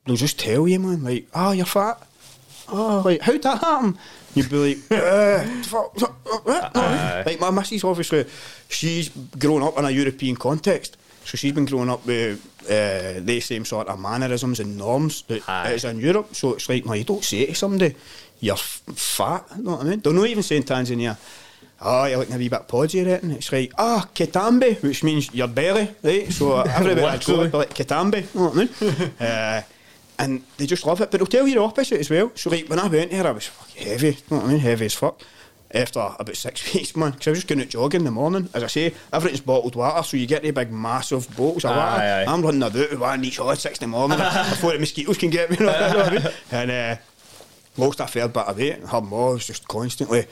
they'll 0.04 0.16
just 0.16 0.38
tell 0.38 0.66
you, 0.68 0.78
man. 0.80 1.02
Like, 1.04 1.26
oh, 1.34 1.52
you're 1.52 1.64
fat. 1.66 2.00
Oh, 2.68 3.02
like 3.04 3.20
how'd 3.20 3.42
that 3.42 3.58
happen? 3.60 3.98
You'd 4.34 4.48
be 4.48 4.74
like, 4.76 4.76
fuck, 5.66 5.94
fuck, 5.98 6.16
uh. 6.74 7.22
like 7.26 7.38
my 7.38 7.50
missus 7.50 7.84
obviously, 7.84 8.24
she's 8.68 9.10
grown 9.38 9.62
up 9.62 9.76
in 9.78 9.84
a 9.84 9.90
European 9.90 10.36
context, 10.36 10.96
so 11.24 11.36
she's 11.36 11.52
been 11.52 11.64
growing 11.64 11.90
up 11.90 12.04
with 12.06 12.40
uh, 12.64 13.20
the 13.20 13.40
same 13.40 13.64
sort 13.64 13.88
of 13.88 13.98
mannerisms 14.00 14.60
and 14.60 14.76
norms 14.76 15.22
that 15.22 15.48
Aye. 15.48 15.72
is 15.72 15.84
in 15.84 15.98
Europe. 15.98 16.34
So 16.34 16.54
it's 16.54 16.68
like, 16.68 16.84
man, 16.84 16.98
you 16.98 17.04
don't 17.04 17.24
say 17.24 17.46
to 17.46 17.54
somebody, 17.54 17.94
you're 18.40 18.54
f- 18.54 18.82
fat. 18.94 19.44
You 19.56 19.62
know 19.62 19.72
what 19.72 19.86
I 19.86 19.90
mean? 19.90 20.00
They're 20.00 20.12
not 20.12 20.26
even 20.26 20.42
saying 20.42 20.64
Tanzania. 20.64 21.16
Oh, 21.84 22.04
you're 22.04 22.18
looking 22.18 22.34
a 22.34 22.38
wee 22.38 22.48
bit 22.48 22.68
podgy, 22.68 23.04
right? 23.04 23.22
And 23.22 23.32
it's 23.32 23.52
like, 23.52 23.72
ah, 23.76 24.08
kitambi, 24.14 24.80
which 24.82 25.02
means 25.02 25.32
your 25.34 25.48
belly, 25.48 25.88
right? 26.02 26.32
So 26.32 26.60
everybody 26.60 27.06
I 27.06 27.18
go, 27.18 27.36
they're 27.38 27.60
like 27.60 27.74
kitambi, 27.74 28.32
you 28.34 28.40
know 28.40 28.48
what 28.48 28.56
I 28.56 28.96
mean? 28.98 29.12
uh, 29.20 29.62
and 30.18 30.42
they 30.56 30.66
just 30.66 30.86
love 30.86 31.00
it, 31.00 31.10
but 31.10 31.18
they'll 31.18 31.26
tell 31.26 31.48
you 31.48 31.54
the 31.54 31.62
opposite 31.62 31.98
as 31.98 32.10
well. 32.10 32.30
So, 32.34 32.50
like, 32.50 32.68
when 32.68 32.78
I 32.78 32.86
went 32.86 33.10
there, 33.10 33.26
I 33.26 33.32
was 33.32 33.46
fucking 33.46 33.86
heavy, 33.86 34.08
you 34.08 34.14
know 34.30 34.36
what 34.36 34.46
I 34.46 34.48
mean? 34.50 34.58
Heavy 34.60 34.84
as 34.86 34.94
fuck. 34.94 35.20
After 35.74 36.00
about 36.18 36.36
six 36.36 36.74
weeks, 36.74 36.94
man, 36.96 37.12
because 37.12 37.26
I 37.28 37.30
was 37.30 37.38
just 37.40 37.48
going 37.48 37.60
out 37.62 37.68
jogging 37.68 38.00
in 38.02 38.04
the 38.04 38.10
morning. 38.10 38.48
As 38.54 38.62
I 38.62 38.66
say, 38.66 38.94
everything's 39.12 39.40
bottled 39.40 39.74
water, 39.76 40.02
so 40.02 40.16
you 40.16 40.26
get 40.26 40.42
the 40.42 40.50
big, 40.50 40.70
massive 40.70 41.28
bottles 41.36 41.64
of 41.64 41.70
Aye, 41.72 41.76
water. 41.76 42.02
aye. 42.02 42.24
I'm 42.26 42.42
running 42.42 42.62
about 42.62 42.90
with 42.90 42.98
one 43.00 43.24
each 43.24 43.40
at 43.40 43.58
six 43.58 43.78
in 43.78 43.90
the 43.90 43.96
morning 43.96 44.18
before 44.50 44.72
the 44.72 44.78
mosquitoes 44.78 45.18
can 45.18 45.30
get 45.30 45.50
me. 45.50 45.56
You 45.60 45.66
know 45.66 45.72
I 45.72 46.10
mean? 46.10 46.22
And 46.50 46.70
uh, 46.70 46.96
lost 47.76 48.00
a 48.00 48.06
fair 48.06 48.28
bit 48.28 48.46
of 48.46 48.56
weight. 48.58 48.72
and 48.74 48.88
Her 48.88 49.00
mom 49.00 49.10
was 49.32 49.46
just 49.46 49.66
constantly 49.68 50.26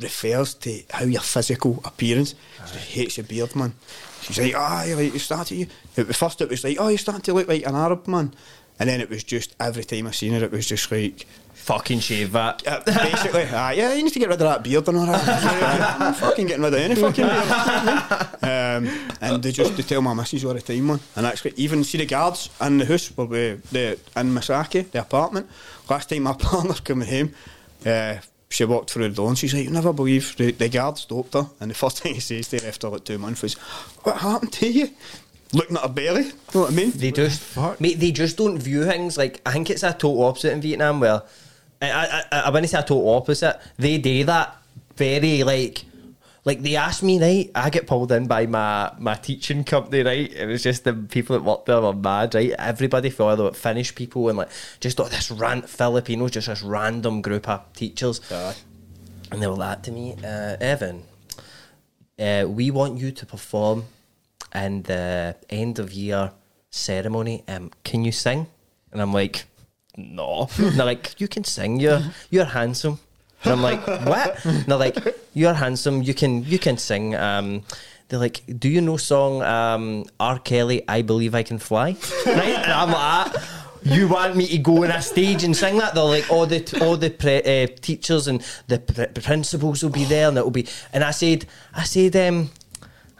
refers 0.00 0.54
to 0.54 0.82
how 0.90 1.04
your 1.04 1.20
physical 1.20 1.80
appearance. 1.84 2.34
She 2.72 2.78
hates 2.78 3.16
your 3.18 3.24
beard, 3.26 3.54
man. 3.54 3.74
She's 4.22 4.38
like, 4.38 4.54
ah, 4.56 4.84
you're 4.84 4.96
like, 4.96 5.12
you 5.12 5.18
started. 5.18 5.54
You. 5.56 5.66
At 5.96 6.14
first, 6.16 6.40
it 6.40 6.48
was 6.48 6.64
like, 6.64 6.78
oh, 6.80 6.88
you're 6.88 6.98
starting 6.98 7.22
to 7.22 7.34
look 7.34 7.48
like 7.48 7.66
an 7.66 7.74
Arab 7.74 8.06
man. 8.08 8.32
And 8.78 8.88
then 8.88 9.00
it 9.02 9.10
was 9.10 9.24
just 9.24 9.54
every 9.60 9.84
time 9.84 10.06
I 10.06 10.10
seen 10.12 10.32
her, 10.32 10.42
it 10.42 10.50
was 10.50 10.66
just 10.66 10.90
like, 10.90 11.26
Fucking 11.70 12.00
shave 12.00 12.32
that. 12.32 12.66
uh, 12.66 12.82
basically, 12.84 13.46
ah, 13.52 13.70
yeah, 13.70 13.94
you 13.94 14.02
need 14.02 14.12
to 14.12 14.18
get 14.18 14.28
rid 14.28 14.40
of 14.42 14.48
that 14.48 14.64
beard 14.64 14.88
and 14.88 14.98
all 14.98 15.06
that. 15.06 16.00
I'm 16.00 16.14
fucking 16.14 16.48
getting 16.48 16.64
rid 16.64 16.74
of 16.74 16.80
any 16.80 16.96
fucking 16.96 17.24
beard. 17.24 18.42
um, 18.42 19.08
and 19.20 19.40
they 19.40 19.52
just 19.52 19.76
they 19.76 19.84
tell 19.84 20.02
my 20.02 20.12
missus 20.12 20.44
all 20.44 20.52
the 20.52 20.60
time, 20.60 20.88
man. 20.88 20.98
And 21.14 21.26
actually, 21.26 21.52
even 21.56 21.84
see 21.84 21.98
the 21.98 22.06
guards 22.06 22.50
in 22.60 22.78
the 22.78 22.86
house 22.86 23.16
where 23.16 23.28
we 23.28 23.60
the 23.70 24.00
in 24.16 24.34
Masaki, 24.34 24.90
the 24.90 25.00
apartment. 25.00 25.48
Last 25.88 26.10
time 26.10 26.24
my 26.24 26.32
partner 26.32 26.74
coming 26.74 27.06
home, 27.06 27.34
uh, 27.86 28.16
she 28.48 28.64
walked 28.64 28.90
through 28.90 29.08
the 29.08 29.14
door 29.14 29.28
and 29.28 29.38
she's 29.38 29.54
like, 29.54 29.62
"You 29.62 29.70
never 29.70 29.92
believe 29.92 30.36
the, 30.38 30.50
the 30.50 30.68
guard 30.68 30.98
stopped 30.98 31.34
her." 31.34 31.50
And 31.60 31.70
the 31.70 31.76
first 31.76 32.00
thing 32.00 32.14
he 32.14 32.20
says 32.20 32.48
to 32.48 32.58
her 32.58 32.66
after 32.66 32.88
like 32.88 33.04
two 33.04 33.18
months 33.18 33.42
was, 33.42 33.54
"What 34.02 34.16
happened 34.16 34.52
to 34.54 34.68
you?" 34.68 34.90
Looking 35.52 35.76
at 35.76 35.84
a 35.84 35.88
belly, 35.88 36.24
you 36.24 36.32
know 36.54 36.60
what 36.62 36.72
I 36.72 36.74
mean? 36.74 36.92
They 36.92 37.10
just, 37.10 37.56
mate, 37.80 37.98
they 37.98 38.12
just 38.12 38.36
don't 38.36 38.58
view 38.58 38.84
things 38.84 39.16
like. 39.16 39.40
I 39.46 39.52
think 39.52 39.70
it's 39.70 39.84
a 39.84 39.92
total 39.92 40.24
opposite 40.24 40.52
in 40.52 40.60
Vietnam 40.60 41.00
where, 41.00 41.22
I, 41.80 41.90
I, 41.90 42.22
I, 42.32 42.40
I 42.40 42.50
wouldn't 42.50 42.70
say 42.70 42.78
a 42.78 42.82
total 42.82 43.08
opposite. 43.14 43.58
They 43.76 43.98
do 43.98 44.24
that 44.24 44.56
very 44.96 45.42
like, 45.44 45.84
like 46.44 46.62
they 46.62 46.76
asked 46.76 47.02
me, 47.02 47.20
right? 47.20 47.50
I 47.54 47.70
get 47.70 47.86
pulled 47.86 48.12
in 48.12 48.26
by 48.26 48.46
my 48.46 48.92
my 48.98 49.14
teaching 49.14 49.64
company, 49.64 50.02
right? 50.02 50.32
It 50.32 50.46
was 50.46 50.62
just 50.62 50.84
the 50.84 50.94
people 50.94 51.38
that 51.38 51.44
worked 51.44 51.66
there 51.66 51.80
were 51.80 51.94
mad, 51.94 52.34
right? 52.34 52.50
Everybody 52.58 53.10
thought 53.10 53.36
they 53.36 53.42
were 53.42 53.52
Finnish 53.52 53.94
people 53.94 54.28
and 54.28 54.38
like 54.38 54.48
just 54.80 54.98
like 54.98 55.10
this 55.10 55.30
rant 55.30 55.68
Filipinos, 55.68 56.30
just 56.32 56.48
this 56.48 56.62
random 56.62 57.22
group 57.22 57.48
of 57.48 57.72
teachers, 57.74 58.20
and 59.30 59.42
they 59.42 59.46
were 59.46 59.54
like 59.56 59.82
to 59.84 59.92
me, 59.92 60.16
uh, 60.24 60.56
Evan, 60.60 61.04
uh, 62.18 62.46
we 62.48 62.70
want 62.70 62.98
you 62.98 63.10
to 63.12 63.26
perform 63.26 63.84
in 64.54 64.82
the 64.82 65.36
end 65.48 65.78
of 65.78 65.92
year 65.92 66.32
ceremony. 66.70 67.44
Um, 67.48 67.70
can 67.84 68.04
you 68.04 68.12
sing? 68.12 68.46
And 68.92 69.00
I'm 69.00 69.12
like, 69.12 69.44
no. 70.14 70.48
And 70.58 70.72
they're 70.76 70.86
like, 70.86 71.20
you 71.20 71.28
can 71.28 71.44
sing. 71.44 71.80
You're 71.80 72.02
you're 72.30 72.44
handsome. 72.46 72.98
And 73.44 73.52
I'm 73.54 73.62
like, 73.62 73.86
what? 74.06 74.44
And 74.44 74.64
they're 74.66 74.76
like, 74.76 74.96
you're 75.34 75.54
handsome. 75.54 76.02
You 76.02 76.14
can 76.14 76.44
you 76.44 76.58
can 76.58 76.76
sing. 76.78 77.14
Um, 77.14 77.62
they're 78.08 78.18
like, 78.18 78.42
"Do 78.58 78.68
you 78.68 78.80
know 78.80 78.96
song 78.96 79.40
um, 79.42 80.04
R. 80.18 80.40
Kelly? 80.40 80.82
I 80.88 81.02
believe 81.02 81.32
I 81.36 81.44
can 81.44 81.58
fly." 81.58 81.96
right, 82.26 82.58
and 82.64 82.72
I'm 82.72 82.88
like. 82.88 82.96
"Ah, 82.98 83.66
You 83.82 84.08
want 84.08 84.36
me 84.36 84.46
to 84.48 84.58
go 84.58 84.84
on 84.84 84.90
a 84.90 85.00
stage 85.00 85.42
and 85.42 85.56
sing 85.56 85.78
that? 85.78 85.94
They're 85.94 86.04
like 86.04 86.28
all 86.30 86.44
the 86.44 86.60
all 86.82 86.98
the 86.98 87.08
pre, 87.08 87.38
uh, 87.38 87.66
teachers 87.80 88.26
and 88.28 88.42
the 88.66 88.78
pr- 88.78 89.20
principals 89.22 89.82
will 89.82 89.90
be 89.90 90.04
there, 90.04 90.28
and 90.28 90.36
it'll 90.36 90.50
be. 90.50 90.66
And 90.92 91.02
I 91.02 91.12
said, 91.12 91.46
I 91.72 91.84
said, 91.84 92.14
um, 92.16 92.50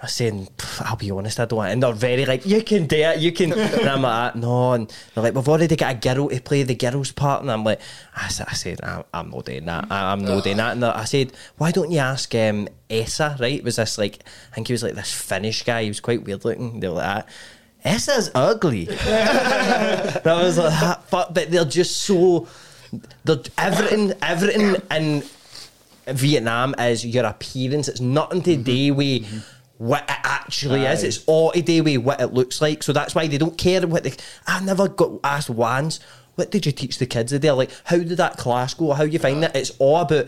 I 0.03 0.07
said, 0.07 0.33
saying, 0.33 0.49
I'll 0.81 0.97
be 0.97 1.11
honest, 1.11 1.39
I 1.39 1.45
don't. 1.45 1.59
want-" 1.59 1.73
And 1.73 1.83
they're 1.83 1.93
very 1.93 2.25
like, 2.25 2.47
you 2.47 2.63
can 2.63 2.87
do 2.87 2.97
it, 2.97 3.19
you 3.19 3.33
can. 3.33 3.53
And 3.53 3.89
I'm 3.89 4.01
like, 4.03 4.35
no. 4.35 4.73
And 4.73 4.89
they're 5.15 5.25
like, 5.25 5.35
we've 5.35 5.49
already 5.49 5.77
got 5.77 5.95
a 5.95 5.99
girl 5.99 6.29
to 6.31 6.41
play 6.41 6.63
the 6.63 6.75
girls' 6.75 7.13
part. 7.13 7.43
And 7.43 7.51
I'm 7.51 7.65
like, 7.65 7.81
I 8.17 8.29
said, 8.29 8.47
I 8.49 8.55
said 8.55 8.81
I'm, 8.83 9.05
I'm 9.13 9.31
not 9.31 9.45
doing 9.45 9.67
that. 9.67 9.89
I, 9.91 10.13
I'm 10.13 10.25
not 10.25 10.43
doing 10.43 10.57
that. 10.57 10.73
And 10.73 10.85
I 10.85 11.05
said, 11.05 11.33
why 11.59 11.71
don't 11.71 11.91
you 11.91 11.99
ask 11.99 12.35
um, 12.35 12.69
Essa, 12.89 13.37
right? 13.39 13.55
It 13.59 13.65
was 13.65 13.77
this 13.77 13.99
like, 13.99 14.25
I 14.53 14.55
think 14.55 14.69
he 14.69 14.73
was 14.73 14.83
like 14.83 14.95
this 14.95 15.13
Finnish 15.13 15.65
guy. 15.65 15.83
He 15.83 15.89
was 15.91 16.01
quite 16.01 16.25
weird 16.25 16.45
looking. 16.45 16.81
They 16.81 16.89
were 16.89 16.95
like 16.95 17.27
that. 17.27 17.29
Essa's 17.85 18.31
ugly. 18.35 18.89
and 18.89 20.27
I 20.27 20.43
was 20.43 20.59
like, 20.59 20.73
"Ah, 20.73 21.03
fuck, 21.07 21.33
but 21.33 21.51
they're 21.51 21.65
just 21.65 22.03
so. 22.03 22.47
They're 23.25 23.39
everything, 23.57 24.13
everything 24.21 24.77
in 24.91 25.23
Vietnam 26.07 26.75
is 26.79 27.07
your 27.07 27.25
appearance. 27.25 27.89
It's 27.89 28.01
nothing 28.01 28.43
to 28.43 28.57
do 28.57 28.95
with 28.95 29.45
what 29.81 30.03
it 30.03 30.17
actually 30.25 30.85
is. 30.85 31.03
It's 31.03 31.25
all 31.25 31.53
to 31.53 31.63
do 31.63 31.83
with 31.83 32.03
what 32.03 32.21
it 32.21 32.35
looks 32.35 32.61
like. 32.61 32.83
So 32.83 32.93
that's 32.93 33.15
why 33.15 33.27
they 33.29 33.39
don't 33.39 33.57
care 33.57 33.81
what 33.87 34.05
they. 34.05 34.13
I 34.47 34.63
never 34.63 34.89
got 34.89 35.13
asked 35.25 35.49
once. 35.49 36.01
What 36.35 36.51
did 36.51 36.67
you 36.67 36.73
teach 36.73 36.99
the 36.99 37.07
kids 37.07 37.33
today? 37.33 37.51
Like, 37.51 37.71
how 37.85 37.97
did 37.97 38.19
that 38.19 38.37
class 38.37 38.75
go? 38.75 38.93
How 38.93 39.05
you 39.05 39.19
find 39.19 39.43
that? 39.43 39.57
It's 39.57 39.71
all 39.79 40.03
about 40.03 40.27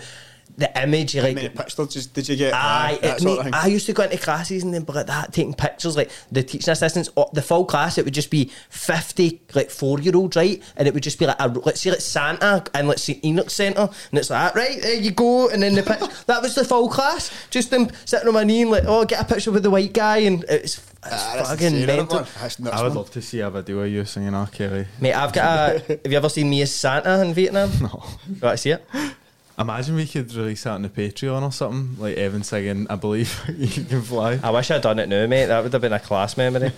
the 0.56 0.82
image. 0.82 1.14
How 1.14 1.22
Like, 1.22 1.34
many 1.34 1.48
pictures 1.48 1.88
just 1.88 2.14
did 2.14 2.28
you 2.28 2.36
get? 2.36 2.52
Aye, 2.54 2.98
that 3.02 3.16
it, 3.18 3.22
sort 3.22 3.44
mate, 3.44 3.54
of. 3.54 3.64
I 3.64 3.66
used 3.68 3.86
to 3.86 3.92
go 3.92 4.02
into 4.02 4.18
classes 4.18 4.62
and 4.62 4.72
then 4.72 4.82
be 4.84 4.92
like 4.92 5.06
that, 5.06 5.32
taking 5.32 5.54
pictures, 5.54 5.96
like 5.96 6.10
the 6.30 6.42
teaching 6.42 6.70
assistants, 6.70 7.08
oh, 7.16 7.30
the 7.32 7.42
full 7.42 7.64
class, 7.64 7.98
it 7.98 8.04
would 8.04 8.14
just 8.14 8.30
be 8.30 8.50
50, 8.70 9.42
like 9.54 9.70
four 9.70 9.98
year 10.00 10.14
olds, 10.16 10.36
right? 10.36 10.62
And 10.76 10.86
it 10.88 10.94
would 10.94 11.02
just 11.02 11.18
be 11.18 11.26
like, 11.26 11.36
a, 11.38 11.48
let's 11.48 11.80
say, 11.80 11.90
like 11.90 12.00
Santa 12.00 12.64
and 12.74 12.88
let's 12.88 13.02
see 13.02 13.20
Enoch 13.24 13.50
Centre, 13.50 13.88
and 14.10 14.18
it's 14.18 14.30
like, 14.30 14.54
right, 14.54 14.80
there 14.82 14.94
you 14.94 15.10
go. 15.10 15.48
And 15.48 15.62
then 15.62 15.74
the 15.74 15.82
picture, 15.82 16.06
that 16.26 16.42
was 16.42 16.54
the 16.54 16.64
full 16.64 16.88
class, 16.88 17.30
just 17.50 17.70
them 17.70 17.88
sitting 18.04 18.28
on 18.28 18.34
my 18.34 18.44
knee 18.44 18.62
and 18.62 18.70
like, 18.70 18.84
oh, 18.86 19.04
get 19.04 19.20
a 19.20 19.24
picture 19.24 19.50
with 19.52 19.62
the 19.62 19.70
white 19.70 19.92
guy, 19.92 20.18
and 20.18 20.44
it's, 20.48 20.78
it's 20.78 20.92
Ah, 21.04 21.32
that's 21.34 21.48
fucking 21.50 21.66
insane, 21.66 21.78
isn't 21.82 21.90
it, 21.90 21.96
mental. 21.96 22.18
man? 22.20 22.28
That's 22.40 22.58
nuts, 22.60 22.76
I 22.76 22.82
would 22.82 22.88
man. 22.90 22.96
love 22.98 23.10
to 23.10 23.22
see 23.22 23.40
a 23.40 23.50
video 23.50 23.80
of 23.80 23.90
you 23.90 24.04
singing 24.04 24.34
R. 24.34 24.46
Kelly. 24.46 24.86
Mate, 25.00 25.14
I've 25.14 25.32
got 25.32 25.70
a. 25.74 25.78
have 26.04 26.12
you 26.12 26.16
ever 26.16 26.28
seen 26.28 26.48
me 26.48 26.62
as 26.62 26.72
Santa 26.72 27.20
in 27.22 27.34
Vietnam? 27.34 27.70
No. 27.80 28.04
You 28.28 28.36
want 28.40 28.54
to 28.54 28.56
see 28.58 28.70
it? 28.70 28.84
Imagine 29.58 29.96
we 29.96 30.06
could 30.06 30.32
release 30.34 30.64
that 30.64 30.70
on 30.72 30.82
the 30.82 30.88
Patreon 30.88 31.42
or 31.42 31.52
something, 31.52 31.96
like 32.02 32.16
Evan 32.16 32.42
singing 32.42 32.86
"I 32.88 32.96
Believe 32.96 33.38
You 33.56 33.84
Can 33.84 34.02
Fly." 34.02 34.40
I 34.42 34.50
wish 34.50 34.70
I'd 34.70 34.82
done 34.82 34.98
it 34.98 35.08
now, 35.08 35.26
mate. 35.26 35.46
That 35.46 35.62
would 35.62 35.72
have 35.72 35.82
been 35.82 35.92
a 35.92 36.00
class 36.00 36.36
memory. 36.36 36.72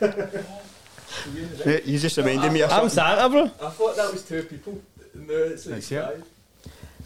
Mate, 1.64 1.84
You 1.86 1.98
just 1.98 2.16
reminded 2.16 2.52
me 2.52 2.60
of 2.62 2.70
I'm 2.70 2.88
something. 2.88 2.90
Santa, 2.90 3.28
bro. 3.30 3.44
I 3.66 3.70
thought 3.70 3.96
that 3.96 4.12
was 4.12 4.22
two 4.24 4.42
people. 4.42 4.80
No, 5.14 5.34
it's 5.34 5.66
like 5.66 5.76
Next 5.76 5.88
five. 5.90 6.24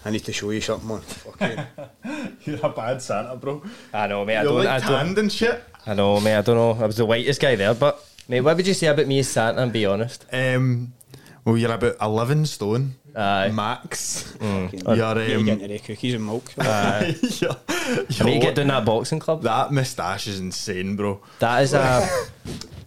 I 0.04 0.10
need 0.10 0.24
to 0.24 0.32
show 0.32 0.50
you 0.50 0.60
something, 0.60 0.88
man. 0.88 1.00
Fucking. 1.00 2.36
You're 2.44 2.64
a 2.66 2.68
bad 2.70 3.02
Santa, 3.02 3.36
bro. 3.36 3.62
I 3.92 4.06
know, 4.06 4.24
mate. 4.24 4.36
I 4.36 4.42
You're 4.42 4.52
don't. 4.52 4.64
like 4.64 4.68
I 4.82 4.88
don't. 4.88 5.04
tanned 5.06 5.18
and 5.18 5.32
shit. 5.32 5.62
I 5.86 5.94
know, 5.94 6.18
mate. 6.20 6.36
I 6.38 6.42
don't 6.42 6.56
know. 6.56 6.82
I 6.82 6.86
was 6.86 6.96
the 6.96 7.06
whitest 7.06 7.40
guy 7.40 7.54
there, 7.56 7.74
but 7.74 8.04
mate, 8.28 8.40
what 8.40 8.56
would 8.56 8.66
you 8.66 8.74
say 8.74 8.86
about 8.88 9.06
me 9.06 9.18
as 9.20 9.28
Santa? 9.28 9.62
And 9.62 9.72
be 9.72 9.86
honest. 9.86 10.24
Um, 10.32 10.92
well, 11.48 11.56
you're 11.56 11.72
about 11.72 11.96
11 12.02 12.44
stone 12.46 12.94
Aye. 13.16 13.50
max. 13.52 14.34
You 14.40 14.68
You're, 14.86 15.14
get 15.14 15.36
um, 15.36 15.48
into 15.48 15.66
the 15.68 15.78
cookies 15.78 16.14
and 16.14 16.26
milk. 16.26 16.52
you're, 16.56 16.66
I 16.66 17.06
need 17.08 17.20
to 17.20 17.56
you're- 18.24 18.38
get 18.38 18.54
down 18.54 18.66
that 18.68 18.84
boxing 18.84 19.18
club. 19.18 19.42
that 19.42 19.72
moustache 19.72 20.26
is 20.28 20.38
insane, 20.40 20.94
bro. 20.94 21.20
That 21.38 21.62
is 21.62 21.72
a. 21.74 22.06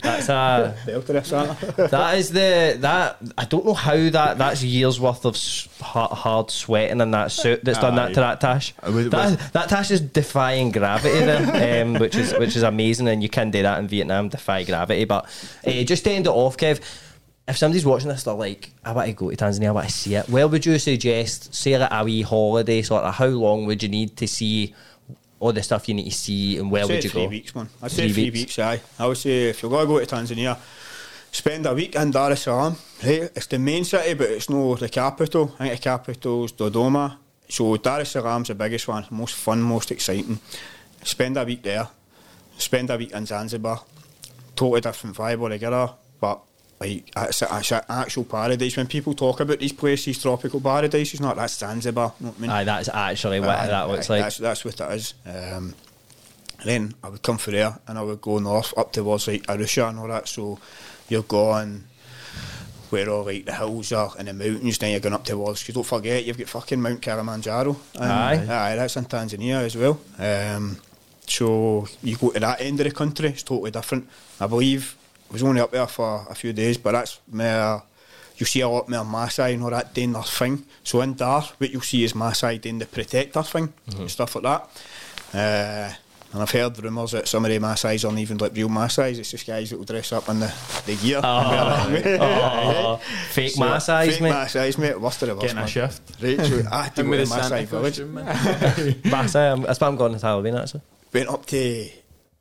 that's 0.00 0.28
a. 0.28 0.76
Belter 0.86 1.16
of 1.16 1.26
Santa. 1.26 1.88
That 1.88 2.18
is 2.18 2.30
the 2.30 2.76
that. 2.80 3.18
I 3.36 3.44
don't 3.44 3.64
know 3.64 3.74
how 3.74 3.96
that. 4.10 4.38
That's 4.38 4.62
years 4.62 5.00
worth 5.00 5.24
of 5.24 5.36
hard, 5.80 6.10
hard 6.12 6.50
sweating 6.50 7.00
in 7.00 7.10
that 7.12 7.32
suit 7.32 7.64
that's 7.64 7.78
done 7.78 7.96
that 7.96 8.14
to 8.14 8.20
that 8.20 8.40
tash. 8.40 8.74
That, 8.82 9.52
that 9.52 9.68
tash 9.68 9.90
is 9.90 10.00
defying 10.00 10.72
gravity 10.72 11.18
there, 11.20 11.82
um, 11.84 11.94
which 11.94 12.16
is 12.16 12.32
which 12.34 12.56
is 12.56 12.62
amazing, 12.62 13.08
and 13.08 13.22
you 13.22 13.28
can 13.28 13.50
do 13.50 13.62
that 13.62 13.78
in 13.78 13.88
Vietnam, 13.88 14.28
defy 14.28 14.64
gravity. 14.64 15.04
But 15.04 15.26
uh, 15.66 15.82
just 15.84 16.04
to 16.04 16.10
end 16.10 16.26
it 16.26 16.30
off, 16.30 16.56
Kev. 16.56 16.80
If 17.46 17.58
somebody's 17.58 17.84
watching 17.84 18.08
this, 18.08 18.22
they're 18.22 18.32
like, 18.32 18.70
I 18.86 18.92
want 18.92 19.06
to 19.06 19.12
go 19.12 19.28
to 19.28 19.36
Tanzania, 19.36 19.68
I 19.68 19.72
want 19.72 19.86
to 19.86 19.92
see 19.92 20.14
it. 20.14 20.30
Where 20.30 20.48
would 20.48 20.64
you 20.64 20.78
suggest, 20.78 21.54
say, 21.54 21.76
like 21.76 21.90
a 21.92 22.02
wee 22.02 22.22
holiday, 22.22 22.80
sort 22.80 23.04
of 23.04 23.12
how 23.12 23.26
long 23.26 23.66
would 23.66 23.82
you 23.82 23.90
need 23.90 24.16
to 24.16 24.26
see 24.26 24.74
all 25.44 25.52
the 25.52 25.62
stuff 25.62 25.86
you 25.88 25.94
need 25.94 26.10
to 26.10 26.16
see, 26.16 26.56
and 26.58 26.70
where 26.70 26.86
would 26.86 27.04
you 27.04 27.10
three 27.10 27.22
go? 27.24 27.28
weeks, 27.28 27.54
man. 27.54 27.68
I'd 27.82 27.90
Three 27.92 28.08
say 28.08 28.12
three 28.14 28.30
weeks. 28.30 28.56
weeks. 28.56 28.58
aye. 28.58 28.80
I 28.98 29.06
would 29.06 29.18
say 29.18 29.50
if 29.50 29.62
you're 29.62 29.70
going 29.70 29.86
to 29.86 29.92
go 29.92 30.00
to 30.04 30.06
Tanzania, 30.06 30.56
spend 31.30 31.66
a 31.66 31.74
week 31.74 31.94
in 31.96 32.10
Dar 32.10 32.32
es 32.32 32.42
Salaam. 32.42 32.76
Right? 33.04 33.30
It's 33.36 33.46
the 33.46 33.58
main 33.58 33.84
city, 33.84 34.14
but 34.14 34.30
it's 34.30 34.48
no 34.48 34.74
the 34.74 34.88
capital. 34.88 35.54
I 35.58 35.68
think 35.68 35.80
the 35.80 35.82
capital's 35.90 36.52
Dodoma. 36.52 37.16
So 37.48 37.76
Dar 37.76 38.00
es 38.00 38.10
Salaam's 38.12 38.48
the 38.48 38.54
biggest 38.54 38.88
one, 38.88 39.04
most 39.10 39.34
fun, 39.34 39.60
most 39.60 39.90
exciting. 39.90 40.38
Spend 41.02 41.36
a 41.36 41.44
week 41.44 41.62
there. 41.62 41.88
Spend 42.56 42.88
a 42.88 42.96
week 42.96 43.12
in 43.12 43.26
Zanzibar. 43.26 43.82
Totally 44.56 44.80
different 44.80 45.14
vibe 45.16 45.42
altogether, 45.42 45.90
but 46.20 46.40
like 46.84 47.10
it's, 47.16 47.42
a, 47.42 47.58
it's 47.58 47.72
an 47.72 47.82
actual 47.88 48.24
paradise. 48.24 48.76
When 48.76 48.86
people 48.86 49.14
talk 49.14 49.40
about 49.40 49.58
these 49.58 49.72
places, 49.72 50.20
tropical 50.20 50.60
paradises, 50.60 51.20
not 51.20 51.36
that's 51.36 51.58
Zanzibar. 51.58 52.14
You 52.20 52.26
know 52.26 52.32
what 52.32 52.38
I 52.38 52.42
mean? 52.42 52.50
Aye, 52.50 52.64
that's 52.64 52.88
actually 52.88 53.40
what 53.40 53.50
Aye, 53.50 53.66
that 53.68 53.88
looks 53.88 54.10
aye, 54.10 54.14
like. 54.14 54.22
That's, 54.24 54.38
that's 54.38 54.64
what 54.64 54.80
it 54.80 54.92
is. 54.92 55.14
Um, 55.26 55.74
then 56.64 56.94
I 57.02 57.08
would 57.08 57.22
come 57.22 57.38
from 57.38 57.54
there 57.54 57.78
and 57.86 57.98
I 57.98 58.02
would 58.02 58.20
go 58.20 58.38
north 58.38 58.76
up 58.76 58.92
towards 58.92 59.28
like 59.28 59.46
Arusha 59.46 59.88
and 59.88 59.98
all 59.98 60.08
that. 60.08 60.28
So 60.28 60.58
you're 61.08 61.22
going 61.22 61.84
where 62.90 63.10
all 63.10 63.24
like 63.24 63.44
the 63.44 63.52
hills 63.52 63.92
are 63.92 64.12
and 64.18 64.28
the 64.28 64.32
mountains. 64.32 64.78
Then 64.78 64.92
you're 64.92 65.00
going 65.00 65.14
up 65.14 65.24
towards. 65.24 65.62
Because 65.62 65.74
don't 65.74 65.84
forget, 65.84 66.24
you've 66.24 66.38
got 66.38 66.48
fucking 66.48 66.80
Mount 66.80 67.02
Kilimanjaro. 67.02 67.76
Aye. 67.98 68.46
aye, 68.48 68.76
that's 68.76 68.96
in 68.96 69.04
Tanzania 69.04 69.62
as 69.62 69.76
well. 69.76 70.00
Um, 70.18 70.78
so 71.26 71.86
you 72.02 72.16
go 72.16 72.30
to 72.30 72.40
that 72.40 72.60
end 72.60 72.80
of 72.80 72.84
the 72.84 72.92
country. 72.92 73.28
It's 73.30 73.42
totally 73.42 73.70
different. 73.70 74.08
I 74.40 74.46
believe 74.46 74.96
was 75.30 75.42
only 75.42 75.60
up 75.60 75.70
there 75.72 75.86
for 75.86 76.26
a 76.30 76.34
few 76.34 76.52
days, 76.52 76.76
but 76.78 76.92
that's 76.92 77.20
where 77.30 77.82
you 78.36 78.46
see 78.46 78.60
a 78.60 78.68
lot 78.68 78.88
more 78.88 79.04
Maasai 79.04 79.54
and 79.54 79.62
all 79.62 79.70
that 79.70 79.94
doing 79.94 80.12
their 80.12 80.22
thing. 80.22 80.64
So 80.82 81.00
in 81.00 81.14
Dar, 81.14 81.42
what 81.58 81.70
you'll 81.70 81.82
see 81.82 82.04
is 82.04 82.12
Maasai 82.14 82.60
doing 82.60 82.78
the 82.78 82.86
protector 82.86 83.42
thing 83.42 83.72
and 83.98 84.10
stuff 84.10 84.34
like 84.36 84.44
that. 84.44 84.68
Uh, 85.32 85.94
and 86.32 86.42
I've 86.42 86.50
heard 86.50 86.82
rumours 86.82 87.12
that 87.12 87.28
some 87.28 87.44
of 87.44 87.50
the 87.52 87.58
Maasai's 87.60 88.04
aren't 88.04 88.18
even 88.18 88.38
like 88.38 88.56
real 88.56 88.68
Maasai's, 88.68 89.20
it's 89.20 89.30
just 89.30 89.46
guys 89.46 89.70
that 89.70 89.76
will 89.78 89.84
dress 89.84 90.12
up 90.12 90.28
in 90.28 90.40
the, 90.40 90.52
the 90.84 90.96
gear. 90.96 91.20
Oh, 91.24 92.96
fake 93.30 93.52
So, 93.52 93.60
Maasai's, 93.62 94.14
fake 94.14 94.20
mate. 94.22 94.32
Maasai's, 94.32 94.78
mate. 94.78 95.00
Worst 95.00 95.22
of 95.22 95.28
the 95.28 95.34
worst, 95.36 95.46
Getting 95.46 95.58
a 95.62 95.66
shift. 95.68 96.02
Right, 96.20 96.36
so 96.44 96.62
I 96.72 96.82
had 96.84 96.94
to 96.96 97.00
Him 97.02 97.06
go 97.06 97.10
with 97.10 97.20
to 97.28 97.34
the 97.34 97.42
Santa 97.42 97.54
Maasai 97.54 97.66
village. 97.66 97.84
costume, 97.98 98.14
man. 98.14 98.26
Maasai, 99.04 99.52
um, 99.52 99.62
that's 99.62 99.80
why 99.80 99.86
I'm 99.86 99.96
going 99.96 100.18
to 100.18 100.26
Halloween, 100.26 100.56
actually. 100.56 100.80
went 101.12 101.28
up 101.28 101.46
to 101.46 101.88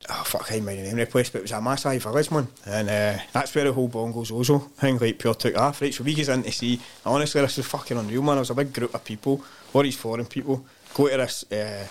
oh 0.10 0.24
fuck 0.26 0.44
I 0.44 0.60
can't 0.60 0.66
the 0.66 0.76
name 0.76 0.98
the 0.98 1.06
place 1.06 1.30
but 1.30 1.40
it 1.40 1.42
was 1.44 1.52
a 1.52 1.56
Maasai 1.56 2.02
village 2.02 2.32
man. 2.32 2.48
And 2.66 2.90
uh, 2.90 3.24
that's 3.32 3.54
where 3.56 3.66
the 3.66 3.74
whole 3.74 3.90
Bongos 3.90 4.32
Ozo 4.32 4.72
thing 4.74 4.98
like 4.98 5.20
pure 5.20 5.34
took 5.34 5.58
off 5.58 5.82
right? 5.82 5.94
So 5.94 6.04
we 6.04 6.14
get 6.14 6.30
in 6.30 6.44
to 6.44 6.52
see 6.52 6.80
honestly 7.06 7.42
this 7.42 7.58
is 7.58 7.66
fucking 7.66 7.98
unreal 7.98 8.22
man. 8.22 8.36
There 8.36 8.42
was 8.42 8.50
a 8.50 8.56
big 8.56 8.74
group 8.74 8.94
of 8.94 9.04
people 9.04 9.44
all 9.74 9.84
these 9.84 9.98
foreign 9.98 10.26
people 10.26 10.66
go 10.94 11.10
to 11.10 11.18
this 11.18 11.44
uh, 11.52 11.88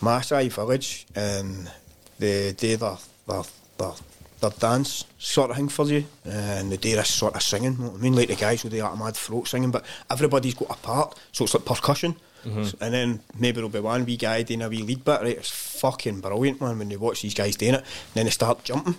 Maasai 0.00 0.50
village 0.50 1.06
and 1.14 1.70
they 2.18 2.52
do 2.52 2.76
their, 2.76 2.96
their, 3.26 3.42
their, 3.78 3.92
their 4.40 4.50
dance 4.50 5.04
sort 5.18 5.50
of 5.50 5.56
thing 5.56 5.68
for 5.68 5.86
you 5.86 6.04
and 6.24 6.72
they 6.72 6.76
do 6.76 6.96
this 6.96 7.14
sort 7.14 7.34
of 7.34 7.42
singing 7.42 7.72
you 7.72 7.78
know 7.78 7.90
what 7.90 7.98
I 7.98 8.02
mean? 8.02 8.16
Like 8.16 8.28
the 8.28 8.36
guys 8.36 8.64
with 8.64 8.72
the 8.72 8.82
mad 8.96 9.16
throat 9.16 9.48
singing 9.48 9.70
but 9.70 9.84
everybody's 10.10 10.54
got 10.54 10.70
a 10.70 10.80
part. 10.80 11.18
So 11.32 11.44
it's 11.44 11.54
like 11.54 11.64
percussion 11.64 12.16
Mm-hmm. 12.44 12.64
So- 12.64 12.78
and 12.80 12.92
then 12.94 13.20
maybe 13.38 13.56
there'll 13.56 13.68
be 13.68 13.80
one 13.80 14.04
wee 14.04 14.16
guy 14.16 14.42
doing 14.42 14.62
a 14.62 14.68
wee 14.68 14.82
lead 14.82 15.04
bit 15.04 15.20
right 15.20 15.36
it's 15.38 15.50
fucking 15.80 16.20
brilliant 16.20 16.60
man 16.60 16.78
when 16.78 16.90
you 16.90 16.98
watch 16.98 17.22
these 17.22 17.34
guys 17.34 17.56
doing 17.56 17.74
it 17.74 17.80
and 17.80 18.14
then 18.14 18.24
they 18.24 18.30
start 18.30 18.64
jumping 18.64 18.96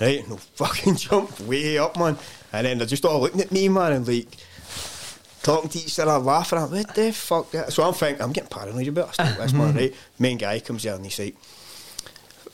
right 0.00 0.20
and 0.20 0.28
they'll 0.28 0.36
fucking 0.54 0.96
jump 0.96 1.38
way 1.40 1.78
up 1.78 1.96
man 1.98 2.16
and 2.52 2.66
then 2.66 2.78
they're 2.78 2.86
just 2.86 3.04
all 3.04 3.20
looking 3.20 3.40
at 3.40 3.52
me 3.52 3.68
man 3.68 3.92
and 3.92 4.08
like 4.08 4.28
talking 5.42 5.68
to 5.70 5.78
each 5.78 5.98
other, 5.98 6.18
laughing. 6.18 6.58
I'm 6.58 6.70
like, 6.70 6.86
what 6.86 6.94
the 6.96 7.12
fuck? 7.12 7.50
That? 7.50 7.72
So 7.72 7.82
I'm 7.82 7.94
thinking, 7.94 8.22
I'm 8.22 8.32
getting 8.32 8.48
paranoid. 8.48 8.86
Stop 9.12 9.36
this, 9.38 9.52
man. 9.52 9.68
Mm-hmm. 9.70 9.76
Right? 9.76 9.94
Main 10.18 10.38
guy 10.38 10.60
comes 10.60 10.84
here 10.84 10.94
and 10.94 11.04
he's 11.04 11.18
like, 11.18 11.34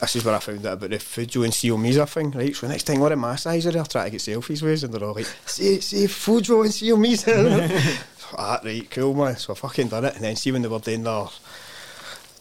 this 0.00 0.16
is 0.16 0.24
where 0.24 0.34
I 0.34 0.38
found 0.38 0.64
out 0.64 0.74
about 0.74 0.90
the 0.90 0.96
Fujo 0.96 1.44
and 1.44 1.52
Siomiza 1.52 2.08
thing, 2.08 2.30
right? 2.30 2.54
So 2.54 2.68
next 2.68 2.84
time, 2.84 3.00
the 3.00 3.10
Maasai's 3.10 3.66
are 3.66 3.72
there 3.72 3.84
trying 3.84 4.04
to 4.06 4.10
get 4.12 4.20
selfies 4.20 4.62
with 4.62 4.72
us, 4.74 4.82
and 4.84 4.94
they're 4.94 5.02
all 5.04 5.14
like, 5.14 5.26
see, 5.44 5.80
see, 5.80 6.04
Fujo 6.04 6.62
and 6.64 6.72
Siomiza. 6.72 8.04
ah, 8.36 8.60
right, 8.64 8.90
cool, 8.90 9.14
man. 9.14 9.36
So 9.36 9.52
I 9.52 9.56
fucking 9.56 9.88
done 9.88 10.04
it. 10.04 10.14
And 10.14 10.24
then 10.24 10.36
see 10.36 10.52
when 10.52 10.62
they 10.62 10.68
were 10.68 10.78
doing 10.78 11.02
their, 11.04 11.26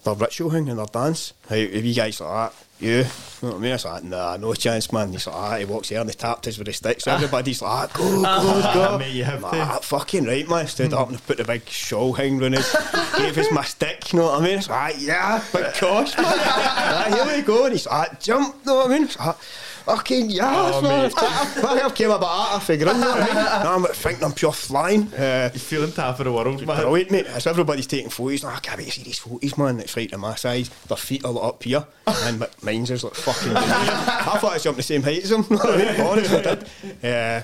their 0.03 0.15
ritual 0.15 0.51
thing 0.51 0.69
and 0.69 0.79
their 0.79 0.85
dance. 0.85 1.33
How 1.49 1.55
if 1.55 1.85
you 1.85 1.93
guys 1.93 2.19
like 2.21 2.51
that, 2.51 2.65
you, 2.79 2.89
you 2.89 3.03
know 3.41 3.49
what 3.49 3.55
I 3.55 3.57
mean? 3.57 3.71
It's 3.71 3.85
like, 3.85 4.03
nah, 4.03 4.37
no 4.37 4.53
chance, 4.53 4.91
man. 4.91 5.11
He's 5.11 5.25
like, 5.25 5.35
ah, 5.35 5.57
he 5.57 5.65
walks 5.65 5.89
there 5.89 5.99
and 5.99 6.09
he 6.09 6.15
tapped 6.15 6.47
us 6.47 6.59
with 6.59 6.67
his 6.67 6.77
stick. 6.77 7.01
So 7.01 7.11
everybody's 7.11 7.61
like, 7.61 7.71
ah, 7.71 7.97
go, 7.97 8.21
go, 8.21 8.73
go. 8.73 8.97
Mate, 8.99 9.13
you 9.13 9.23
have 9.23 9.41
to. 9.41 9.47
Ah, 9.47 9.79
fucking 9.81 10.25
right, 10.25 10.47
man. 10.47 10.67
Stood 10.67 10.93
up 10.93 11.09
and 11.09 11.25
put 11.25 11.37
the 11.37 11.43
big 11.43 11.67
shawl 11.67 12.13
hang 12.13 12.37
round 12.37 12.53
his, 12.53 12.71
gave 13.17 13.37
us 13.37 13.51
my 13.51 13.63
stick, 13.63 14.13
you 14.13 14.19
know 14.19 14.25
what 14.25 14.41
I 14.41 14.45
mean? 14.45 14.57
It's 14.59 14.69
like, 14.69 14.95
ah, 14.95 14.99
yeah, 14.99 15.43
big 15.51 15.79
gosh, 15.79 16.15
man. 16.17 16.25
ah, 16.27 17.25
here 17.25 17.37
we 17.37 17.41
go. 17.41 17.63
And 17.63 17.73
he's 17.73 17.87
like, 17.87 18.19
jump, 18.19 18.55
you 18.63 18.71
know 18.71 18.75
what 18.77 18.91
I 18.91 18.99
mean? 18.99 19.07
It's 19.87 19.89
like, 19.95 19.97
fucking 19.97 20.29
yes, 20.29 20.75
Oh, 20.75 20.81
man. 20.81 21.03
mate. 21.03 21.63
I 21.65 21.77
have 21.83 21.95
came 21.95 22.11
about 22.11 22.21
that, 22.51 22.55
I 22.55 22.59
figure, 22.59 22.87
you 22.87 22.93
know 22.93 22.99
what 22.99 23.21
I 23.21 23.25
mean? 23.25 23.35
Now 23.35 23.75
I'm 23.75 23.83
thinking 23.85 24.23
I'm 24.23 24.33
pure 24.33 24.51
flying. 24.51 25.13
Uh, 25.13 25.49
You're 25.53 25.59
feeling 25.59 25.91
top 25.91 26.19
of 26.19 26.25
the 26.25 26.31
world, 26.31 26.65
man. 26.65 26.81
Brilliant, 26.81 27.11
mate. 27.11 27.25
As 27.27 27.47
everybody's 27.47 27.87
taking 27.87 28.09
photos, 28.09 28.43
like, 28.43 28.57
I 28.57 28.59
can't 28.59 28.77
wait 28.79 28.85
to 28.87 28.91
see 28.91 29.03
these 29.03 29.19
photos, 29.19 29.57
man. 29.57 29.79
It's 29.79 29.95
right 29.95 30.09
to 30.09 30.17
my 30.17 30.35
size. 30.35 30.69
Their 30.87 30.97
feet 30.97 31.23
are 31.25 31.43
up 31.43 31.63
here, 31.63 31.85
and 32.07 32.39
mi- 32.39 32.45
mine's 32.61 32.91
is 32.91 33.03
like 33.03 33.15
fucking. 33.15 33.55
I 33.55 34.37
thought 34.39 34.51
I 34.51 34.53
was 34.55 34.63
jumping 34.63 34.77
the 34.77 34.83
same 34.83 35.03
height 35.03 35.23
as 35.23 35.29
them. 35.29 35.45
Honestly, 35.51 36.37
I 36.37 36.41
did. 36.41 36.67
Uh, 37.03 37.41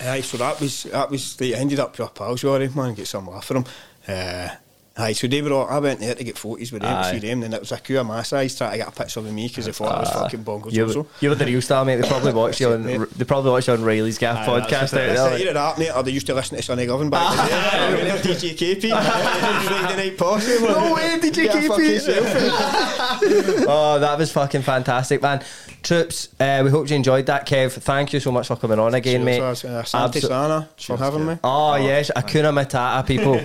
aye, 0.00 0.20
so 0.20 0.36
that 0.38 0.60
was 0.60 0.84
that 0.84 1.10
was. 1.10 1.36
They 1.36 1.54
ended 1.54 1.78
up 1.80 1.94
pure 1.94 2.08
pals, 2.08 2.40
sorry, 2.40 2.68
man. 2.68 2.94
Get 2.94 3.06
some 3.06 3.28
laugh 3.28 3.44
from 3.46 3.62
them. 3.64 3.72
Uh, 4.08 4.48
aye, 4.96 5.12
so 5.12 5.26
they 5.26 5.40
were 5.42 5.52
all, 5.52 5.66
I 5.68 5.78
went 5.78 6.00
there 6.00 6.14
to 6.14 6.24
get 6.24 6.36
photos 6.36 6.72
with 6.72 6.82
them, 6.82 6.94
Aye. 6.94 7.12
see 7.12 7.18
them, 7.20 7.40
then 7.40 7.52
it 7.54 7.60
was 7.60 7.72
a 7.72 7.78
queue 7.78 8.00
of 8.00 8.06
my 8.06 8.22
size 8.22 8.56
trying 8.56 8.72
to 8.72 8.76
get 8.78 8.88
a 8.88 8.92
picture 8.92 9.20
of 9.20 9.32
me 9.32 9.48
because 9.48 9.66
they 9.66 9.72
thought 9.72 9.94
I 9.94 10.00
was 10.00 10.10
fucking 10.10 10.42
bongo 10.42 10.70
You, 10.70 10.90
so. 10.92 11.06
you 11.20 11.28
were 11.30 11.34
the 11.34 11.46
real 11.46 11.62
star, 11.62 11.84
mate. 11.84 11.96
They 11.96 12.08
probably 12.08 12.32
watched 12.32 12.60
you 12.60 12.70
on. 12.72 12.84
Mate. 12.86 13.10
They 13.16 13.24
probably 13.24 13.50
watched 13.52 13.68
you 13.68 13.74
on 13.74 13.82
Reilly's 13.82 14.18
Gaff 14.18 14.48
Aye, 14.48 14.60
podcast 14.60 14.90
that's 14.90 14.94
out 14.94 14.98
there. 14.98 15.32
It's 15.32 15.42
either 15.42 15.52
that, 15.54 15.78
mate, 15.78 15.90
or 15.96 16.02
they 16.02 16.10
used 16.10 16.26
to 16.26 16.34
listen 16.34 16.56
to 16.56 16.62
Sunny 16.62 16.86
Govan 16.86 17.10
back 17.10 17.32
in 17.32 18.06
the 18.06 18.12
day. 18.12 18.18
DJ 18.34 18.56
KP, 18.80 18.90
Friday 19.66 19.96
Night 20.10 20.18
Posse. 20.18 20.58
No 20.62 20.94
way, 20.94 21.18
DJ 21.20 21.48
KP. 21.48 23.64
oh, 23.68 23.98
that 23.98 24.18
was 24.18 24.32
fucking 24.32 24.62
fantastic, 24.62 25.22
man. 25.22 25.42
Troops, 25.82 26.28
uh, 26.38 26.60
we 26.64 26.70
hope 26.70 26.88
you 26.88 26.96
enjoyed 26.96 27.26
that, 27.26 27.46
Kev. 27.46 27.72
Thank 27.72 28.12
you 28.12 28.20
so 28.20 28.30
much 28.30 28.46
for 28.46 28.56
coming 28.56 28.78
on 28.78 28.94
again, 28.94 29.24
mate. 29.24 29.38
Cheers, 29.38 29.64
uh, 29.64 29.82
Santi 29.82 30.20
Abso- 30.20 30.28
Sana 30.28 30.68
for 30.78 30.96
having 30.96 31.26
me. 31.26 31.38
Oh, 31.42 31.74
yes, 31.74 32.10
Hakuna 32.14 32.52
Matata, 32.52 33.04
people. 33.04 33.38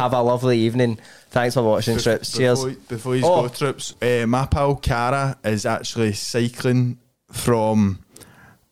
Have 0.00 0.12
a 0.12 0.22
lovely 0.22 0.58
evening. 0.58 0.99
Thanks 1.30 1.54
for 1.54 1.62
watching, 1.62 1.98
Trips. 1.98 2.32
Cheers. 2.36 2.64
Before, 2.64 2.80
before 2.88 3.16
you 3.16 3.24
Oh. 3.24 3.42
go, 3.42 3.48
trips, 3.48 3.94
uh, 4.02 4.26
my 4.26 4.46
pal 4.46 4.74
Cara 4.76 5.36
is 5.44 5.64
actually 5.64 6.12
cycling 6.12 6.98
from 7.30 8.00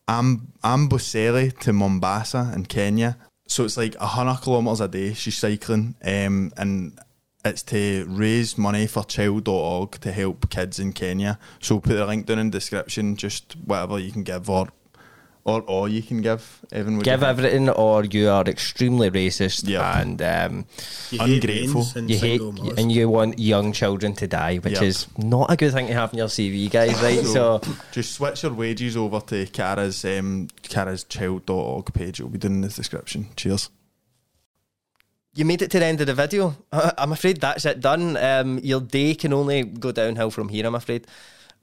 Am- 0.09 0.53
Amboseli 0.65 1.57
to 1.61 1.73
Mombasa 1.73 2.53
in 2.55 2.67
Kenya. 2.67 3.17
So 3.47 3.65
it's 3.65 3.77
like 3.77 3.95
100 4.01 4.43
kilometres 4.43 4.81
a 4.81 4.89
day 4.89 5.15
she's 5.15 5.37
cycling, 5.39 5.95
um, 6.05 6.53
and 6.57 6.99
it's 7.45 7.62
to 7.62 8.05
raise 8.09 8.59
money 8.59 8.87
for 8.89 9.05
child.org 9.05 9.93
to 10.01 10.11
help 10.12 10.51
kids 10.51 10.78
in 10.81 10.93
Kenya. 10.93 11.39
So 11.61 11.77
we'll 11.77 11.83
put 11.83 11.95
the 11.95 12.07
link 12.07 12.27
down 12.27 12.41
in 12.41 12.51
the 12.51 12.59
description, 12.59 13.17
just 13.17 13.55
whatever 13.65 13.99
you 13.99 14.11
can 14.11 14.25
give 14.25 14.51
or 14.51 14.69
or 15.49 15.62
all 15.62 15.89
you 15.89 16.02
can 16.02 16.20
give. 16.23 16.60
Evan, 16.70 16.97
would 16.97 17.05
Give 17.05 17.23
everything, 17.23 17.68
or 17.70 18.05
you 18.05 18.28
are 18.28 18.44
extremely 18.44 19.10
racist 19.10 19.67
Yeah. 19.68 20.01
and 20.01 20.20
um, 20.20 20.67
Ungrateful. 21.18 21.86
you 22.07 22.18
hate 22.18 22.41
and 22.77 22.93
you 22.93 23.09
want 23.09 23.39
young 23.39 23.73
children 23.73 24.15
to 24.17 24.27
die, 24.28 24.57
which 24.57 24.75
Yep. 24.75 24.83
is 24.83 25.07
not 25.17 25.51
a 25.51 25.57
good 25.57 25.73
thing 25.73 25.86
to 25.86 25.94
have 25.94 26.12
in 26.12 26.18
your 26.18 26.28
CV, 26.28 26.70
guys. 26.70 27.01
Right? 27.02 27.25
so 27.36 27.60
just 27.93 28.12
switch 28.12 28.43
your 28.43 28.52
wages 28.52 28.97
over 28.97 29.20
to 29.20 29.47
Cara's 29.47 30.05
um, 30.05 30.49
Cara's 30.62 31.05
child.org 31.05 31.93
page. 31.94 32.20
It'll 32.20 32.31
be 32.31 32.39
down 32.39 32.52
in 32.52 32.60
the 32.60 32.68
description. 32.68 33.28
Cheers. 33.36 33.70
you 35.35 35.44
made 35.44 35.62
it 35.62 35.70
to 35.70 35.78
the 35.78 35.85
end 35.85 36.01
of 36.01 36.07
the 36.09 36.15
video. 36.15 36.57
I'm 36.73 37.12
afraid 37.12 37.41
that's 37.41 37.65
it 37.65 37.81
done. 37.81 38.17
Um, 38.17 38.59
your 38.59 38.81
day 38.81 39.15
can 39.15 39.33
only 39.33 39.62
go 39.62 39.93
downhill 39.93 40.31
from 40.31 40.49
here. 40.49 40.67
I'm 40.67 40.75
afraid, 40.75 41.07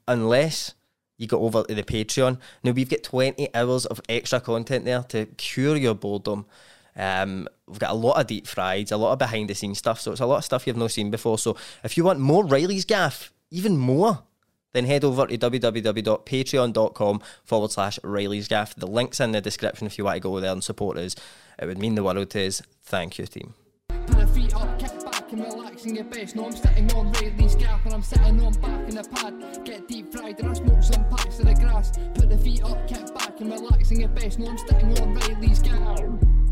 unless 0.08 0.72
you 1.18 1.26
go 1.26 1.40
over 1.42 1.62
to 1.64 1.74
the 1.74 1.82
Patreon. 1.82 2.38
Now 2.62 2.72
we've 2.72 2.88
got 2.88 3.02
20 3.02 3.54
hours 3.54 3.86
of 3.86 4.00
extra 4.08 4.40
content 4.40 4.84
there 4.84 5.02
to 5.04 5.26
cure 5.26 5.76
your 5.76 5.94
boredom. 5.94 6.46
Um, 6.96 7.48
we've 7.66 7.78
got 7.78 7.90
a 7.90 7.94
lot 7.94 8.20
of 8.20 8.26
deep 8.26 8.46
frieds, 8.46 8.92
a 8.92 8.96
lot 8.96 9.12
of 9.12 9.18
behind 9.18 9.50
the 9.50 9.54
scenes 9.54 9.78
stuff. 9.78 10.00
So 10.00 10.12
it's 10.12 10.20
a 10.20 10.26
lot 10.26 10.38
of 10.38 10.44
stuff 10.44 10.66
you've 10.66 10.76
not 10.76 10.90
seen 10.90 11.10
before. 11.10 11.38
So 11.38 11.56
if 11.84 11.96
you 11.96 12.04
want 12.04 12.20
more 12.20 12.44
Reilly's 12.44 12.84
gaff, 12.84 13.32
even 13.50 13.76
more, 13.76 14.22
then 14.72 14.84
head 14.84 15.04
over 15.04 15.26
to 15.26 15.38
www.patreon.com 15.38 17.22
forward 17.44 17.70
slash 17.70 17.98
Reilly's 18.02 18.48
gaff. 18.48 18.74
The 18.74 18.86
link's 18.86 19.20
in 19.20 19.32
the 19.32 19.40
description 19.40 19.86
if 19.86 19.96
you 19.96 20.04
want 20.04 20.16
to 20.16 20.20
go 20.20 20.38
there 20.40 20.52
and 20.52 20.62
support 20.62 20.98
us. 20.98 21.14
It 21.58 21.66
would 21.66 21.78
mean 21.78 21.94
the 21.94 22.04
world 22.04 22.28
to 22.30 22.46
us. 22.46 22.62
Thank 22.82 23.18
you, 23.18 23.26
team. 23.26 23.54
And 25.36 25.44
relax 25.52 25.84
in 25.84 25.94
your 25.94 26.04
best. 26.04 26.34
No, 26.34 26.46
I'm 26.46 26.52
sitting 26.52 26.90
on 26.92 27.12
Reilly's 27.12 27.54
gaff 27.56 27.84
and 27.84 27.92
I'm 27.92 28.02
sitting 28.02 28.40
on 28.40 28.54
back 28.54 28.88
in 28.88 28.94
the 28.94 29.04
pad. 29.04 29.64
Get 29.66 29.86
deep 29.86 30.10
fried 30.10 30.40
and 30.40 30.48
I 30.48 30.54
smoke 30.54 30.82
some 30.82 31.06
packs 31.10 31.38
of 31.40 31.44
the 31.44 31.54
grass. 31.54 31.92
Put 32.14 32.30
the 32.30 32.38
feet 32.38 32.62
up, 32.64 32.88
kick 32.88 33.14
back 33.14 33.38
and 33.40 33.52
relax 33.52 33.90
in 33.90 34.00
your 34.00 34.08
best. 34.08 34.38
No, 34.38 34.48
I'm 34.48 34.56
sitting 34.56 34.98
on 34.98 35.12
Reilly's 35.14 35.60
gaff. 35.60 36.45